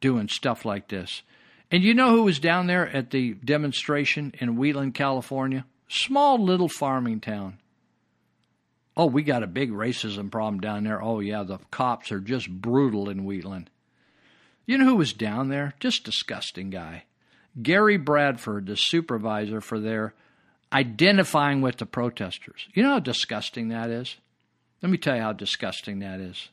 doing 0.01 0.29
stuff 0.29 0.65
like 0.65 0.89
this. 0.89 1.23
And 1.71 1.83
you 1.83 1.95
know 1.95 2.11
who 2.11 2.23
was 2.25 2.39
down 2.39 2.67
there 2.67 2.89
at 2.89 3.11
the 3.11 3.35
demonstration 3.35 4.33
in 4.39 4.57
Wheatland, 4.57 4.95
California? 4.95 5.65
Small 5.89 6.43
little 6.43 6.69
farming 6.69 7.21
town. 7.21 7.59
Oh, 8.97 9.07
we 9.07 9.23
got 9.23 9.43
a 9.43 9.49
big 9.49 9.71
racism 9.73 10.31
problem 10.31 10.61
down 10.61 10.85
there. 10.85 11.03
Oh, 11.03 11.21
yeah, 11.21 11.43
the 11.43 11.59
cops 11.71 12.11
are 12.11 12.21
just 12.21 12.49
brutal 12.51 13.11
in 13.11 13.25
Wheatland. 13.25 13.69
You 14.65 14.79
know 14.79 14.87
who 14.87 14.97
was 14.97 15.13
down 15.13 15.49
there? 15.49 15.75
Just 15.79 16.05
disgusting 16.05 16.71
guy. 16.71 17.05
Gary 17.63 17.99
Bradford, 17.99 18.67
the 18.67 18.77
supervisor 18.77 19.61
for 19.61 19.79
their 19.79 20.15
identifying 20.73 21.61
with 21.61 21.77
the 21.77 21.87
protesters. 21.87 22.69
You 22.75 22.83
know 22.83 22.91
how 22.91 22.99
disgusting 22.99 23.69
that 23.69 23.91
is? 23.91 24.17
Let 24.83 24.91
me 24.91 24.99
tell 24.99 25.17
you 25.17 25.23
how 25.23 25.33
disgusting 25.33 26.01
that 26.01 26.21
is. 26.21 26.49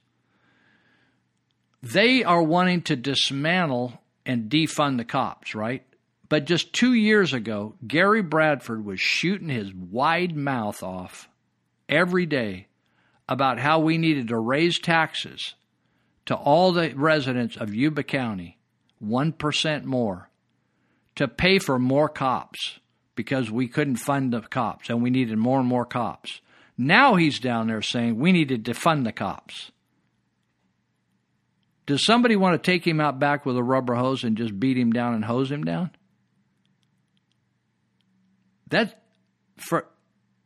They 1.82 2.24
are 2.24 2.42
wanting 2.42 2.84
to 2.84 2.96
dismantle 2.96 4.00
and 4.26 4.50
defund 4.50 4.98
the 4.98 5.04
cops, 5.04 5.56
right? 5.56 5.84
But 6.30 6.46
just 6.46 6.74
two 6.74 6.94
years 6.94 7.34
ago, 7.34 7.74
Gary 7.86 8.22
Bradford 8.22 8.86
was 8.86 9.00
shooting 9.00 9.50
his 9.50 9.74
wide 9.74 10.36
mouth 10.36 10.82
off 10.82 11.28
every 11.90 12.26
day 12.26 12.68
about 13.28 13.60
how 13.60 13.80
we 13.80 13.98
needed 13.98 14.28
to 14.28 14.38
raise 14.38 14.80
taxes 14.80 15.56
to 16.26 16.36
all 16.36 16.72
the 16.72 16.94
residents 16.96 17.58
of 17.58 17.74
Yuba 17.74 18.04
County 18.04 18.58
1% 19.04 19.84
more 19.84 20.30
to 21.16 21.28
pay 21.28 21.60
for 21.60 21.78
more 21.78 22.10
cops 22.10 22.80
because 23.16 23.52
we 23.52 23.68
couldn't 23.68 23.98
fund 23.98 24.34
the 24.34 24.42
cops 24.42 24.90
and 24.90 25.04
we 25.04 25.10
needed 25.10 25.38
more 25.38 25.60
and 25.60 25.68
more 25.68 25.86
cops. 25.86 26.42
Now 26.78 27.16
he's 27.16 27.40
down 27.40 27.68
there 27.68 27.82
saying 27.82 28.18
we 28.18 28.32
need 28.32 28.50
to 28.50 28.58
defund 28.58 29.04
the 29.04 29.12
cops. 29.12 29.72
Does 31.86 32.06
somebody 32.06 32.36
want 32.36 32.62
to 32.62 32.72
take 32.72 32.88
him 32.88 33.02
out 33.02 33.20
back 33.20 33.46
with 33.46 33.58
a 33.58 33.64
rubber 33.64 33.96
hose 33.96 34.24
and 34.24 34.38
just 34.38 34.58
beat 34.60 34.78
him 34.78 34.92
down 34.92 35.14
and 35.14 35.26
hose 35.26 35.52
him 35.52 35.64
down? 35.64 35.92
That 38.70 39.04
for 39.58 39.86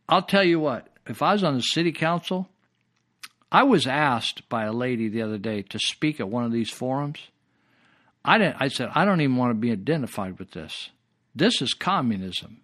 I'll 0.10 0.24
tell 0.24 0.44
you 0.44 0.60
what, 0.60 0.90
if 1.10 1.22
I 1.22 1.34
was 1.34 1.44
on 1.44 1.56
the 1.56 1.62
city 1.62 1.92
council, 1.92 2.50
I 3.52 3.64
was 3.64 3.88
asked 3.88 4.48
by 4.50 4.66
a 4.66 4.74
lady 4.74 5.08
the 5.08 5.22
other 5.22 5.38
day 5.38 5.62
to 5.64 5.80
speak 5.80 6.20
at 6.20 6.30
one 6.30 6.44
of 6.44 6.52
these 6.52 6.70
forums. 6.70 7.20
I 8.26 8.38
didn't 8.38 8.58
I 8.60 8.68
said 8.68 8.90
I 8.94 9.06
don't 9.06 9.22
even 9.22 9.38
want 9.38 9.52
to 9.52 9.56
be 9.56 9.72
identified 9.72 10.38
with 10.38 10.52
this. 10.52 10.90
This 11.34 11.62
is 11.62 11.74
communism. 11.74 12.62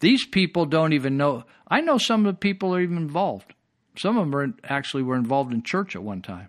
These 0.00 0.26
people 0.26 0.66
don't 0.66 0.92
even 0.92 1.16
know. 1.16 1.44
I 1.66 1.80
know 1.80 1.98
some 1.98 2.26
of 2.26 2.34
the 2.34 2.38
people 2.38 2.74
are 2.74 2.80
even 2.80 2.98
involved. 2.98 3.54
Some 3.96 4.18
of 4.18 4.26
them 4.26 4.36
are 4.36 4.54
actually 4.64 5.02
were 5.02 5.16
involved 5.16 5.52
in 5.52 5.62
church 5.62 5.96
at 5.96 6.02
one 6.02 6.22
time. 6.22 6.48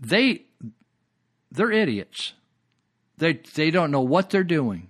They 0.00 0.42
they're 1.52 1.72
idiots. 1.72 2.32
They 3.18 3.34
they 3.54 3.70
don't 3.70 3.90
know 3.90 4.02
what 4.02 4.30
they're 4.30 4.44
doing. 4.44 4.88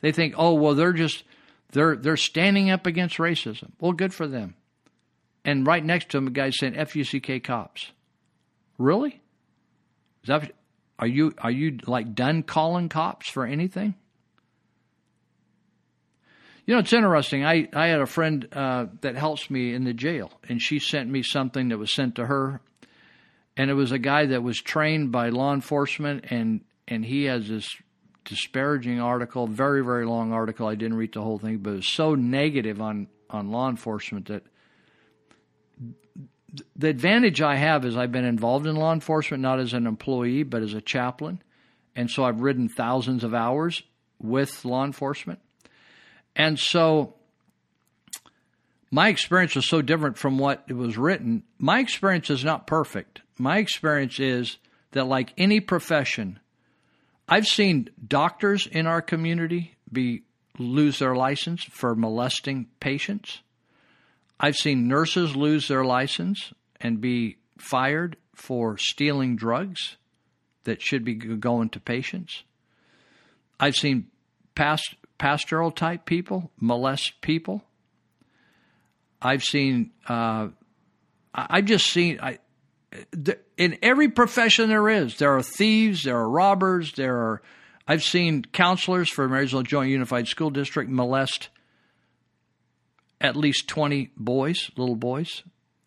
They 0.00 0.12
think, 0.12 0.34
"Oh, 0.36 0.54
well, 0.54 0.74
they're 0.74 0.92
just 0.92 1.24
they're 1.72 1.96
they're 1.96 2.16
standing 2.16 2.70
up 2.70 2.86
against 2.86 3.18
racism." 3.18 3.72
Well, 3.80 3.92
good 3.92 4.14
for 4.14 4.26
them. 4.26 4.54
And 5.48 5.66
right 5.66 5.82
next 5.82 6.10
to 6.10 6.18
him, 6.18 6.26
a 6.26 6.30
guy 6.30 6.50
saying 6.50 6.74
"FUCK 6.74 7.42
cops." 7.42 7.90
Really? 8.76 9.22
Is 10.22 10.28
that 10.28 10.52
are 10.98 11.06
you 11.06 11.32
are 11.38 11.50
you 11.50 11.78
like 11.86 12.14
done 12.14 12.42
calling 12.42 12.90
cops 12.90 13.30
for 13.30 13.46
anything? 13.46 13.94
You 16.66 16.74
know, 16.74 16.80
it's 16.80 16.92
interesting. 16.92 17.46
I, 17.46 17.66
I 17.72 17.86
had 17.86 18.02
a 18.02 18.06
friend 18.06 18.46
uh, 18.52 18.86
that 19.00 19.16
helps 19.16 19.48
me 19.48 19.72
in 19.72 19.84
the 19.84 19.94
jail, 19.94 20.30
and 20.50 20.60
she 20.60 20.78
sent 20.80 21.08
me 21.08 21.22
something 21.22 21.70
that 21.70 21.78
was 21.78 21.94
sent 21.94 22.16
to 22.16 22.26
her. 22.26 22.60
And 23.56 23.70
it 23.70 23.74
was 23.74 23.90
a 23.90 23.98
guy 23.98 24.26
that 24.26 24.42
was 24.42 24.58
trained 24.58 25.10
by 25.10 25.30
law 25.30 25.54
enforcement, 25.54 26.26
and, 26.28 26.60
and 26.86 27.02
he 27.02 27.24
has 27.24 27.48
this 27.48 27.66
disparaging 28.26 29.00
article, 29.00 29.46
very, 29.46 29.82
very 29.82 30.04
long 30.04 30.30
article. 30.30 30.66
I 30.66 30.74
didn't 30.74 30.98
read 30.98 31.14
the 31.14 31.22
whole 31.22 31.38
thing, 31.38 31.56
but 31.56 31.70
it 31.70 31.76
was 31.76 31.88
so 31.88 32.14
negative 32.14 32.82
on, 32.82 33.06
on 33.30 33.50
law 33.50 33.70
enforcement 33.70 34.26
that 34.26 34.42
the 36.76 36.88
advantage 36.88 37.42
I 37.42 37.56
have 37.56 37.84
is 37.84 37.96
I've 37.96 38.12
been 38.12 38.24
involved 38.24 38.66
in 38.66 38.76
law 38.76 38.92
enforcement, 38.92 39.42
not 39.42 39.60
as 39.60 39.72
an 39.74 39.86
employee, 39.86 40.42
but 40.42 40.62
as 40.62 40.74
a 40.74 40.80
chaplain. 40.80 41.42
And 41.94 42.10
so 42.10 42.24
I've 42.24 42.40
ridden 42.40 42.68
thousands 42.68 43.24
of 43.24 43.34
hours 43.34 43.82
with 44.18 44.64
law 44.64 44.84
enforcement. 44.84 45.40
And 46.34 46.58
so 46.58 47.14
my 48.90 49.08
experience 49.08 49.54
was 49.54 49.68
so 49.68 49.82
different 49.82 50.16
from 50.16 50.38
what 50.38 50.64
it 50.68 50.74
was 50.74 50.96
written. 50.96 51.42
My 51.58 51.80
experience 51.80 52.30
is 52.30 52.44
not 52.44 52.66
perfect. 52.66 53.20
My 53.36 53.58
experience 53.58 54.18
is 54.18 54.56
that, 54.92 55.04
like 55.04 55.34
any 55.36 55.60
profession, 55.60 56.40
I've 57.28 57.46
seen 57.46 57.90
doctors 58.06 58.66
in 58.66 58.86
our 58.86 59.02
community 59.02 59.76
be 59.92 60.22
lose 60.58 60.98
their 60.98 61.14
license 61.14 61.62
for 61.64 61.94
molesting 61.94 62.66
patients. 62.80 63.40
I've 64.40 64.56
seen 64.56 64.86
nurses 64.86 65.34
lose 65.34 65.68
their 65.68 65.84
license 65.84 66.52
and 66.80 67.00
be 67.00 67.38
fired 67.58 68.16
for 68.34 68.78
stealing 68.78 69.36
drugs 69.36 69.96
that 70.64 70.80
should 70.80 71.04
be 71.04 71.14
going 71.14 71.70
to 71.70 71.80
patients. 71.80 72.44
I've 73.58 73.74
seen 73.74 74.06
past 74.54 74.94
pastoral 75.18 75.70
type 75.70 76.04
people 76.04 76.50
molest 76.60 77.20
people. 77.20 77.64
I've 79.20 79.42
seen. 79.42 79.90
Uh, 80.06 80.48
I've 81.34 81.64
just 81.64 81.86
seen. 81.86 82.20
I, 82.20 82.38
in 83.56 83.78
every 83.82 84.08
profession 84.08 84.68
there 84.68 84.88
is, 84.88 85.18
there 85.18 85.36
are 85.36 85.42
thieves, 85.42 86.04
there 86.04 86.16
are 86.16 86.28
robbers, 86.28 86.92
there 86.92 87.16
are. 87.16 87.42
I've 87.86 88.04
seen 88.04 88.44
counselors 88.44 89.10
for 89.10 89.28
Marysville 89.28 89.62
Joint 89.62 89.90
Unified 89.90 90.28
School 90.28 90.50
District 90.50 90.90
molest 90.90 91.48
at 93.20 93.36
least 93.36 93.68
20 93.68 94.10
boys, 94.16 94.70
little 94.76 94.96
boys, 94.96 95.42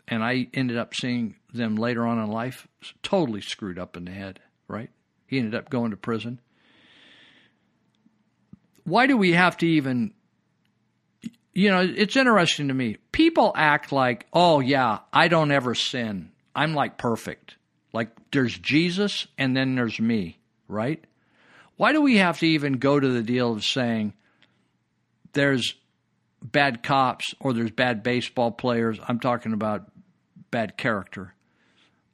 and 0.08 0.24
I 0.24 0.48
ended 0.54 0.78
up 0.78 0.94
seeing 0.94 1.36
them 1.54 1.76
later 1.76 2.06
on 2.06 2.20
in 2.20 2.30
life 2.30 2.68
totally 3.04 3.42
screwed 3.42 3.80
up 3.80 3.96
in 3.96 4.06
the 4.06 4.12
head, 4.12 4.40
right? 4.68 4.90
He 5.28 5.38
ended 5.38 5.56
up 5.56 5.70
going 5.70 5.92
to 5.92 5.98
prison. 5.98 6.40
Why 8.84 9.08
do 9.08 9.16
we 9.16 9.34
have 9.34 9.58
to 9.58 9.68
even 9.68 10.14
you 11.54 11.70
know 11.70 11.82
it's 11.82 12.16
interesting 12.16 12.70
to 12.70 12.74
me. 12.74 12.98
People 13.12 13.54
act 13.56 13.92
like 13.92 14.26
oh 14.34 14.60
yeah 14.60 15.00
i 15.14 15.28
don't 15.28 15.52
ever 15.52 15.76
sin. 15.76 16.32
I'm 16.56 16.74
like 16.74 16.98
perfect. 16.98 17.56
Like 17.94 18.10
there's 18.32 18.58
jesus 18.58 19.28
and 19.38 19.56
then 19.56 19.76
there's 19.76 20.00
me 20.00 20.40
right? 20.72 21.04
Why 21.78 21.92
do 21.92 22.02
we 22.02 22.18
have 22.18 22.40
to 22.40 22.48
even 22.48 22.74
go 22.74 23.00
to 23.00 23.10
the 23.10 23.22
deal 23.22 23.52
of 23.52 23.64
saying 23.64 24.14
there's 25.34 25.76
bad 26.42 26.84
cops 26.84 27.34
or 27.40 27.54
there's 27.54 27.72
bad 27.72 28.04
baseball 28.04 28.52
players 28.52 29.00
i'm 29.08 29.20
talking 29.20 29.54
about 29.54 29.92
bad 30.50 30.78
character 30.78 31.34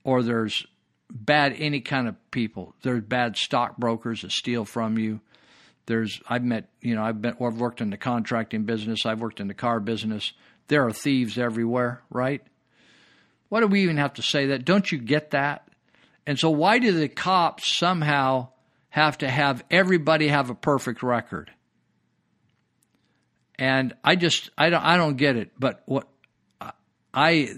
or 0.03 0.21
there's 0.21 0.65
bad 1.09 1.53
any 1.57 1.79
kind 1.79 2.07
of 2.07 2.15
people 2.31 2.75
there's 2.83 3.03
bad 3.03 3.37
stockbrokers 3.37 4.21
that 4.21 4.31
steal 4.31 4.65
from 4.65 4.97
you 4.97 5.21
there's 5.87 6.21
I've 6.27 6.43
met 6.43 6.69
you 6.81 6.93
know 6.93 7.03
I've 7.03 7.21
been 7.21 7.35
I've 7.41 7.59
worked 7.59 7.81
in 7.81 7.89
the 7.89 7.97
contracting 7.97 8.63
business. 8.63 9.05
I've 9.05 9.19
worked 9.19 9.39
in 9.39 9.47
the 9.47 9.53
car 9.55 9.79
business. 9.79 10.33
There 10.67 10.85
are 10.85 10.91
thieves 10.91 11.37
everywhere, 11.37 12.03
right? 12.11 12.43
Why 13.49 13.61
do 13.61 13.67
we 13.67 13.83
even 13.83 13.97
have 13.97 14.13
to 14.15 14.21
say 14.21 14.47
that? 14.47 14.65
Don't 14.65 14.91
you 14.91 14.99
get 14.99 15.31
that? 15.31 15.67
And 16.25 16.37
so 16.37 16.49
why 16.49 16.79
do 16.79 16.91
the 16.91 17.07
cops 17.07 17.77
somehow 17.77 18.49
have 18.89 19.17
to 19.19 19.29
have 19.29 19.63
everybody 19.71 20.27
have 20.27 20.49
a 20.49 20.55
perfect 20.55 21.01
record? 21.01 21.51
And 23.59 23.95
I 24.03 24.15
just 24.15 24.49
I 24.57 24.69
don't 24.69 24.84
I 24.84 24.97
don't 24.97 25.17
get 25.17 25.35
it. 25.35 25.51
But 25.59 25.84
what 25.85 26.07
I 27.13 27.55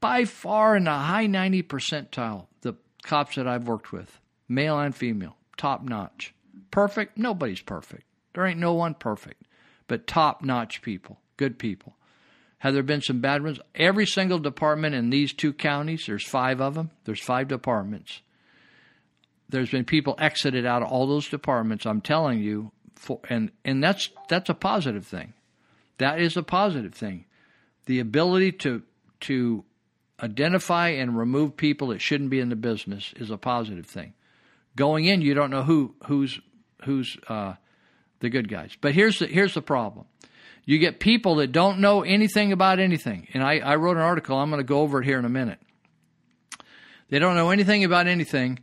by 0.00 0.24
far 0.24 0.76
in 0.76 0.84
the 0.84 0.92
high 0.92 1.26
90 1.26 1.62
percentile 1.62 2.46
the 2.60 2.74
cops 3.02 3.36
that 3.36 3.46
I've 3.46 3.66
worked 3.66 3.92
with, 3.92 4.20
male 4.48 4.78
and 4.78 4.94
female, 4.94 5.36
top 5.56 5.82
notch 5.82 6.34
Perfect? 6.70 7.18
Nobody's 7.18 7.60
perfect. 7.60 8.04
There 8.34 8.46
ain't 8.46 8.60
no 8.60 8.74
one 8.74 8.94
perfect, 8.94 9.44
but 9.88 10.06
top 10.06 10.42
notch 10.42 10.82
people, 10.82 11.18
good 11.36 11.58
people. 11.58 11.96
Have 12.58 12.74
there 12.74 12.82
been 12.82 13.00
some 13.00 13.20
bad 13.20 13.42
ones? 13.42 13.58
Every 13.74 14.06
single 14.06 14.38
department 14.38 14.94
in 14.94 15.10
these 15.10 15.32
two 15.32 15.52
counties, 15.52 16.04
there's 16.06 16.26
five 16.26 16.60
of 16.60 16.74
them, 16.74 16.90
there's 17.04 17.22
five 17.22 17.48
departments. 17.48 18.20
There's 19.48 19.70
been 19.70 19.84
people 19.84 20.14
exited 20.18 20.64
out 20.64 20.82
of 20.82 20.88
all 20.88 21.08
those 21.08 21.28
departments, 21.28 21.86
I'm 21.86 22.00
telling 22.00 22.40
you, 22.40 22.70
for, 23.00 23.20
and, 23.28 23.50
and 23.64 23.82
that's, 23.82 24.10
that's 24.28 24.50
a 24.50 24.54
positive 24.54 25.06
thing. 25.06 25.32
That 25.98 26.20
is 26.20 26.36
a 26.36 26.42
positive 26.42 26.94
thing. 26.94 27.24
The 27.86 27.98
ability 27.98 28.52
to, 28.52 28.82
to 29.20 29.64
identify 30.22 30.88
and 30.88 31.16
remove 31.16 31.56
people 31.56 31.88
that 31.88 32.00
shouldn't 32.00 32.30
be 32.30 32.40
in 32.40 32.50
the 32.50 32.56
business 32.56 33.12
is 33.16 33.30
a 33.30 33.38
positive 33.38 33.86
thing. 33.86 34.12
Going 34.76 35.06
in, 35.06 35.22
you 35.22 35.34
don't 35.34 35.50
know 35.50 35.62
who 35.62 35.94
who's 36.06 36.40
who's 36.84 37.16
uh, 37.28 37.54
the 38.20 38.28
good 38.28 38.48
guys. 38.48 38.70
But 38.80 38.94
here's 38.94 39.18
the 39.18 39.26
here's 39.26 39.54
the 39.54 39.62
problem. 39.62 40.06
You 40.64 40.78
get 40.78 41.00
people 41.00 41.36
that 41.36 41.52
don't 41.52 41.80
know 41.80 42.02
anything 42.02 42.52
about 42.52 42.78
anything. 42.78 43.26
And 43.34 43.42
I, 43.42 43.58
I 43.58 43.76
wrote 43.76 43.96
an 43.96 44.02
article, 44.02 44.36
I'm 44.38 44.50
going 44.50 44.60
to 44.60 44.64
go 44.64 44.80
over 44.80 45.00
it 45.00 45.04
here 45.06 45.18
in 45.18 45.24
a 45.24 45.30
minute. 45.30 45.58
They 47.08 47.18
don't 47.18 47.34
know 47.34 47.50
anything 47.50 47.82
about 47.82 48.06
anything, 48.06 48.60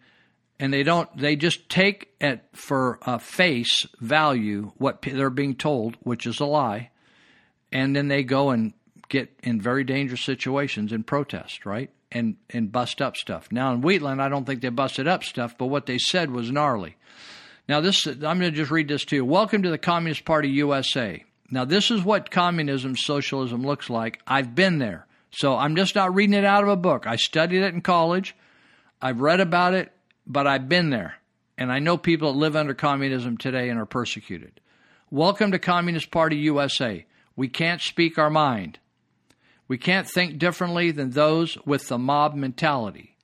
and 0.59 0.73
they 0.73 0.83
don't 0.83 1.15
they 1.17 1.35
just 1.35 1.69
take 1.69 2.13
at 2.19 2.55
for 2.55 2.99
a 3.03 3.19
face 3.19 3.85
value 3.99 4.71
what 4.77 5.01
they're 5.01 5.29
being 5.29 5.55
told, 5.55 5.95
which 6.01 6.25
is 6.25 6.39
a 6.39 6.45
lie, 6.45 6.89
and 7.71 7.95
then 7.95 8.07
they 8.07 8.23
go 8.23 8.49
and 8.49 8.73
get 9.09 9.29
in 9.43 9.61
very 9.61 9.83
dangerous 9.83 10.21
situations 10.21 10.91
and 10.91 11.05
protest, 11.05 11.65
right? 11.65 11.89
And 12.11 12.37
and 12.49 12.71
bust 12.71 13.01
up 13.01 13.17
stuff. 13.17 13.51
Now 13.51 13.73
in 13.73 13.81
Wheatland, 13.81 14.21
I 14.21 14.29
don't 14.29 14.45
think 14.45 14.61
they 14.61 14.69
busted 14.69 15.07
up 15.07 15.23
stuff, 15.23 15.57
but 15.57 15.67
what 15.67 15.85
they 15.85 15.97
said 15.97 16.31
was 16.31 16.51
gnarly. 16.51 16.97
Now, 17.67 17.81
this 17.81 18.07
I'm 18.07 18.19
going 18.19 18.39
to 18.39 18.51
just 18.51 18.71
read 18.71 18.87
this 18.87 19.03
to 19.05 19.17
you. 19.17 19.25
Welcome 19.25 19.63
to 19.63 19.69
the 19.69 19.77
Communist 19.77 20.23
Party 20.23 20.49
USA. 20.49 21.25
Now, 21.51 21.65
this 21.65 21.91
is 21.91 22.01
what 22.01 22.31
communism, 22.31 22.95
socialism 22.95 23.61
looks 23.61 23.89
like. 23.89 24.21
I've 24.25 24.55
been 24.55 24.79
there. 24.79 25.05
So 25.31 25.55
I'm 25.57 25.75
just 25.75 25.93
not 25.93 26.15
reading 26.15 26.33
it 26.33 26.45
out 26.45 26.63
of 26.63 26.69
a 26.69 26.77
book. 26.77 27.05
I 27.05 27.17
studied 27.17 27.61
it 27.61 27.73
in 27.73 27.81
college. 27.81 28.35
I've 29.01 29.19
read 29.19 29.41
about 29.41 29.73
it, 29.73 29.91
but 30.27 30.45
I've 30.45 30.67
been 30.67 30.89
there. 30.89 31.15
And 31.57 31.71
I 31.71 31.79
know 31.79 31.97
people 31.97 32.31
that 32.31 32.37
live 32.37 32.55
under 32.55 32.73
communism 32.73 33.37
today 33.37 33.69
and 33.69 33.79
are 33.79 33.85
persecuted. 33.85 34.59
Welcome 35.09 35.51
to 35.53 35.59
Communist 35.59 36.11
Party 36.11 36.35
USA. 36.37 37.05
We 37.35 37.47
can't 37.47 37.81
speak 37.81 38.17
our 38.17 38.29
mind. 38.29 38.77
We 39.67 39.77
can't 39.77 40.07
think 40.07 40.37
differently 40.37 40.91
than 40.91 41.11
those 41.11 41.57
with 41.65 41.87
the 41.87 41.97
mob 41.97 42.35
mentality. 42.35 43.15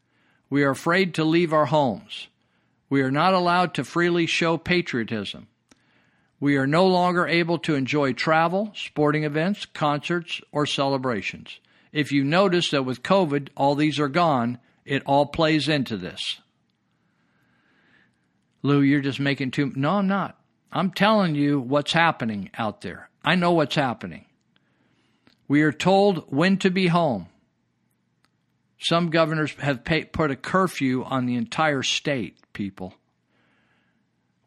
We 0.49 0.63
are 0.63 0.71
afraid 0.71 1.13
to 1.15 1.23
leave 1.23 1.53
our 1.53 1.65
homes. 1.65 2.27
We 2.89 3.01
are 3.01 3.11
not 3.11 3.33
allowed 3.33 3.73
to 3.75 3.83
freely 3.83 4.25
show 4.25 4.57
patriotism. 4.57 5.47
We 6.39 6.57
are 6.57 6.67
no 6.67 6.87
longer 6.87 7.27
able 7.27 7.57
to 7.59 7.75
enjoy 7.75 8.13
travel, 8.13 8.71
sporting 8.75 9.23
events, 9.23 9.65
concerts, 9.65 10.41
or 10.51 10.65
celebrations. 10.65 11.59
If 11.91 12.11
you 12.11 12.23
notice 12.23 12.69
that 12.71 12.83
with 12.83 13.03
COVID, 13.03 13.49
all 13.55 13.75
these 13.75 13.99
are 13.99 14.09
gone, 14.09 14.59
it 14.85 15.03
all 15.05 15.25
plays 15.25 15.69
into 15.69 15.97
this. 15.97 16.41
Luu, 18.63 18.81
you're 18.81 19.01
just 19.01 19.19
making 19.19 19.51
too. 19.51 19.71
No, 19.75 19.97
I'm 19.97 20.07
not. 20.07 20.39
I'm 20.71 20.91
telling 20.91 21.35
you 21.35 21.59
what's 21.59 21.93
happening 21.93 22.49
out 22.57 22.81
there. 22.81 23.09
I 23.23 23.35
know 23.35 23.51
what's 23.51 23.75
happening. 23.75 24.25
We 25.47 25.61
are 25.61 25.71
told 25.71 26.25
when 26.33 26.57
to 26.59 26.71
be 26.71 26.87
home. 26.87 27.27
Some 28.79 29.09
governors 29.09 29.53
have 29.59 29.83
pay, 29.83 30.03
put 30.03 30.31
a 30.31 30.35
curfew 30.35 31.03
on 31.03 31.25
the 31.25 31.35
entire 31.35 31.83
state, 31.83 32.37
people. 32.53 32.95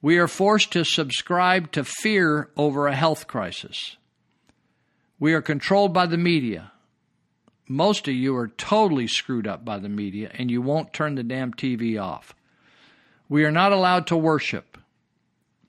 We 0.03 0.19
are 0.19 0.29
forced 0.29 0.73
to 0.73 0.85
subscribe 0.85 1.73
to 1.73 1.85
fear 1.85 2.51
over 2.57 2.87
a 2.87 2.95
health 2.95 3.27
crisis. 3.27 3.97
We 5.19 5.33
are 5.33 5.43
controlled 5.43 5.95
by 5.95 6.07
the 6.07 6.19
media. 6.19 6.73
Most 7.67 8.07
of 8.07 8.15
you 8.15 8.37
are 8.37 8.49
totally 8.49 9.09
screwed 9.09 9.47
up 9.47 9.65
by 9.65 9.79
the 9.79 9.89
media, 9.89 10.31
and 10.35 10.51
you 10.51 10.61
won't 10.61 10.93
turn 10.93 11.15
the 11.15 11.25
damn 11.25 11.53
TV 11.53 12.01
off. 12.01 12.36
We 13.29 13.45
are 13.45 13.51
not 13.51 13.73
allowed 13.73 14.07
to 14.09 14.17
worship. 14.17 14.79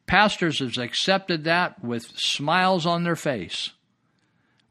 Pastors 0.05 0.59
have 0.59 0.77
accepted 0.77 1.43
that 1.45 1.83
with 1.83 2.07
smiles 2.15 2.85
on 2.85 3.03
their 3.03 3.15
face. 3.15 3.71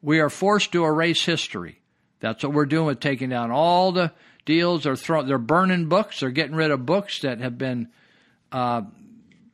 We 0.01 0.21
are 0.21 0.31
forced 0.31 0.73
to 0.73 0.85
erase 0.85 1.25
history. 1.25 1.81
That's 2.21 2.43
what 2.43 2.53
we're 2.53 2.67
doing 2.67 2.87
with 2.87 3.01
taking 3.01 3.29
down 3.29 3.51
all 3.51 3.93
the 3.93 4.13
deals. 4.45 4.85
They're 4.85 4.97
throwing, 4.97 5.27
they're 5.27 5.39
burning 5.39 5.89
books. 5.89 6.21
They're 6.21 6.31
getting 6.31 6.57
rid 6.57 6.71
of 6.71 6.87
books 6.87 7.21
that 7.21 7.41
have 7.41 7.59
been 7.59 7.89
uh, 8.51 8.83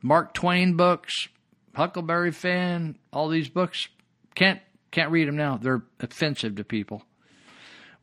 Mark 0.01 0.33
Twain 0.33 0.77
books, 0.77 1.27
Huckleberry 1.75 2.31
Finn, 2.31 2.97
all 3.11 3.29
these 3.29 3.49
books. 3.49 3.87
Can't 4.35 4.61
can't 4.91 5.11
read 5.11 5.27
them 5.27 5.35
now. 5.35 5.57
They're 5.57 5.83
offensive 5.99 6.55
to 6.55 6.63
people. 6.63 7.03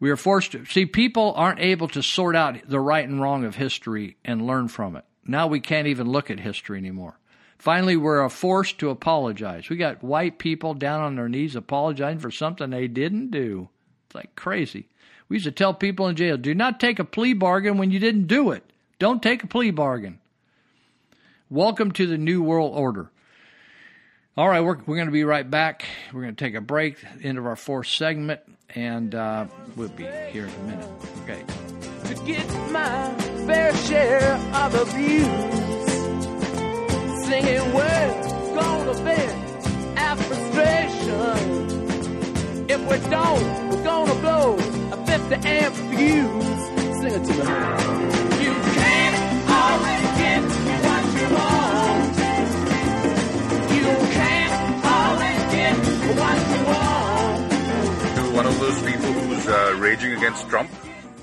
We 0.01 0.11
are 0.11 0.17
forced 0.17 0.53
to 0.53 0.65
see 0.65 0.87
people 0.87 1.35
aren't 1.37 1.61
able 1.61 1.89
to 1.89 2.03
sort 2.03 2.35
out 2.35 2.57
the 2.67 2.81
right 2.81 3.07
and 3.07 3.21
wrong 3.21 3.45
of 3.45 3.55
history 3.55 4.17
and 4.25 4.47
learn 4.47 4.69
from 4.69 4.97
it. 4.97 5.05
Now 5.31 5.47
we 5.47 5.61
can't 5.61 5.87
even 5.87 6.11
look 6.11 6.29
at 6.29 6.41
history 6.41 6.77
anymore. 6.77 7.17
Finally, 7.57 7.97
we're 7.97 8.29
forced 8.29 8.79
to 8.81 8.91
apologize. 8.91 9.69
We 9.69 9.77
got 9.77 10.03
white 10.03 10.41
people 10.41 10.75
down 10.75 11.03
on 11.03 11.15
their 11.15 11.29
knees 11.29 11.55
apologizing 11.55 12.19
for 12.19 12.33
something 12.33 12.71
they 12.71 12.89
didn't 12.89 13.31
do. 13.31 13.69
It's 14.07 14.17
like 14.17 14.35
crazy. 14.35 14.89
We 15.29 15.37
used 15.37 15.45
to 15.45 15.53
tell 15.53 15.73
people 15.73 16.09
in 16.09 16.17
jail, 16.17 16.37
do 16.37 16.53
not 16.53 16.81
take 16.81 16.99
a 16.99 17.05
plea 17.05 17.35
bargain 17.35 17.79
when 17.79 17.93
you 17.93 18.01
didn't 18.01 18.27
do 18.27 18.51
it. 18.51 18.65
Don't 18.99 19.23
take 19.23 19.45
a 19.45 19.47
plea 19.47 19.71
bargain. 19.71 20.19
Welcome 21.49 21.93
to 21.93 22.09
the 22.09 22.19
New 22.19 22.43
World 22.43 22.73
Order. 22.75 23.13
All 24.37 24.49
right, 24.49 24.63
we're, 24.63 24.79
we're 24.79 24.97
going 24.97 25.07
to 25.07 25.13
be 25.13 25.23
right 25.23 25.49
back. 25.49 25.85
We're 26.13 26.23
going 26.23 26.35
to 26.35 26.45
take 26.45 26.57
a 26.57 26.61
break, 26.61 26.97
end 27.23 27.39
of 27.39 27.47
our 27.47 27.57
fourth 27.57 27.87
segment, 27.87 28.41
and 28.75 29.15
uh, 29.15 29.47
we'll 29.77 29.91
be 29.91 30.07
here 30.33 30.47
in 30.47 30.53
a 30.53 30.63
minute. 30.65 30.89
Okay. 31.23 31.45
To 32.15 32.25
get 32.25 32.47
my 32.73 33.15
fair 33.47 33.73
share 33.87 34.35
of 34.53 34.75
abuse. 34.75 35.93
Singing 37.27 37.73
words 37.73 38.27
gonna 38.59 38.95
vent 39.05 39.33
our 39.97 40.17
frustration. 40.17 41.37
If 42.69 42.81
we 42.91 42.99
don't, 43.11 43.71
we're 43.71 43.85
gonna 43.85 44.15
blow 44.25 44.57
a 44.91 44.97
50 45.07 45.35
amp 45.47 45.75
fuse. 45.91 46.63
Sing 46.99 47.15
it 47.15 47.25
to 47.29 47.35
me. 47.39 47.47
You 48.45 48.55
can't 48.81 49.17
always 49.61 50.07
get 50.23 50.43
what 50.87 51.05
you 51.17 51.27
want. 51.39 52.13
You 53.77 53.87
can't 54.19 54.55
always 54.97 55.43
get 55.55 55.75
what 56.19 56.39
you 56.53 56.61
want. 56.75 57.39
to 58.17 58.23
one 58.35 58.47
of 58.47 58.57
those 58.59 58.79
people 58.83 59.13
who's 59.13 59.47
uh, 59.47 59.77
raging 59.79 60.13
against 60.15 60.49
Trump. 60.49 60.71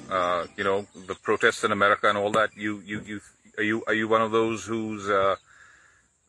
Uh, 0.09 0.47
you 0.55 0.63
know, 0.63 0.85
the 1.07 1.15
protests 1.15 1.63
in 1.63 1.71
America 1.71 2.07
and 2.09 2.17
all 2.17 2.31
that. 2.31 2.55
You, 2.55 2.81
you, 2.85 3.01
you, 3.05 3.21
are 3.57 3.63
you, 3.63 3.83
are 3.87 3.93
you 3.93 4.07
one 4.07 4.21
of 4.21 4.31
those 4.31 4.65
who's 4.65 5.09
uh, 5.09 5.35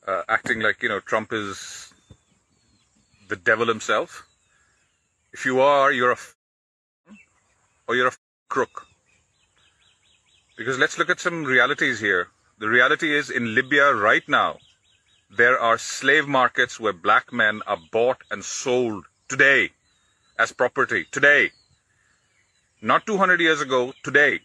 uh, 0.06 0.22
acting 0.28 0.60
like 0.60 0.82
you 0.82 0.88
know 0.88 1.00
Trump 1.00 1.32
is 1.32 1.92
the 3.28 3.36
devil 3.36 3.66
himself? 3.66 4.26
If 5.32 5.44
you 5.44 5.60
are, 5.60 5.92
you're 5.92 6.10
a 6.10 6.14
f- 6.14 6.34
or 7.86 7.94
you're 7.94 8.06
a 8.06 8.10
f- 8.10 8.18
crook. 8.48 8.86
Because 10.56 10.78
let's 10.78 10.98
look 10.98 11.10
at 11.10 11.20
some 11.20 11.44
realities 11.44 12.00
here. 12.00 12.28
The 12.58 12.68
reality 12.68 13.14
is 13.14 13.30
in 13.30 13.54
Libya 13.54 13.94
right 13.94 14.28
now, 14.28 14.58
there 15.30 15.60
are 15.60 15.78
slave 15.78 16.26
markets 16.26 16.80
where 16.80 16.92
black 16.92 17.32
men 17.32 17.62
are 17.66 17.78
bought 17.92 18.22
and 18.30 18.44
sold 18.44 19.04
today 19.28 19.70
as 20.38 20.52
property. 20.52 21.06
Today. 21.12 21.52
Not 22.80 23.06
200 23.06 23.40
years 23.40 23.60
ago, 23.60 23.92
today. 24.02 24.40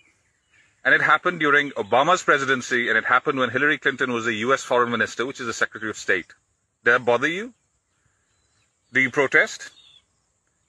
And 0.83 0.93
it 0.93 1.01
happened 1.01 1.39
during 1.39 1.71
Obama's 1.71 2.23
presidency, 2.23 2.89
and 2.89 2.97
it 2.97 3.05
happened 3.05 3.39
when 3.39 3.49
Hillary 3.49 3.77
Clinton 3.77 4.11
was 4.11 4.27
a 4.27 4.33
U.S. 4.45 4.63
foreign 4.63 4.91
minister, 4.91 5.25
which 5.25 5.39
is 5.39 5.45
the 5.45 5.53
Secretary 5.53 5.89
of 5.89 5.97
State. 5.97 6.27
Did 6.83 6.93
that 6.93 7.05
bother 7.05 7.27
you? 7.27 7.53
Do 8.91 8.99
you 8.99 9.09
protest? 9.09 9.69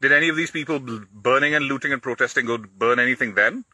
Did 0.01 0.12
any 0.12 0.28
of 0.28 0.36
these 0.36 0.51
people 0.51 0.78
burning 0.78 1.55
and 1.55 1.65
looting 1.65 1.93
and 1.93 2.03
protesting 2.03 2.47
go 2.47 2.59
burn 2.59 2.99
anything 2.99 3.35
then? 3.35 3.65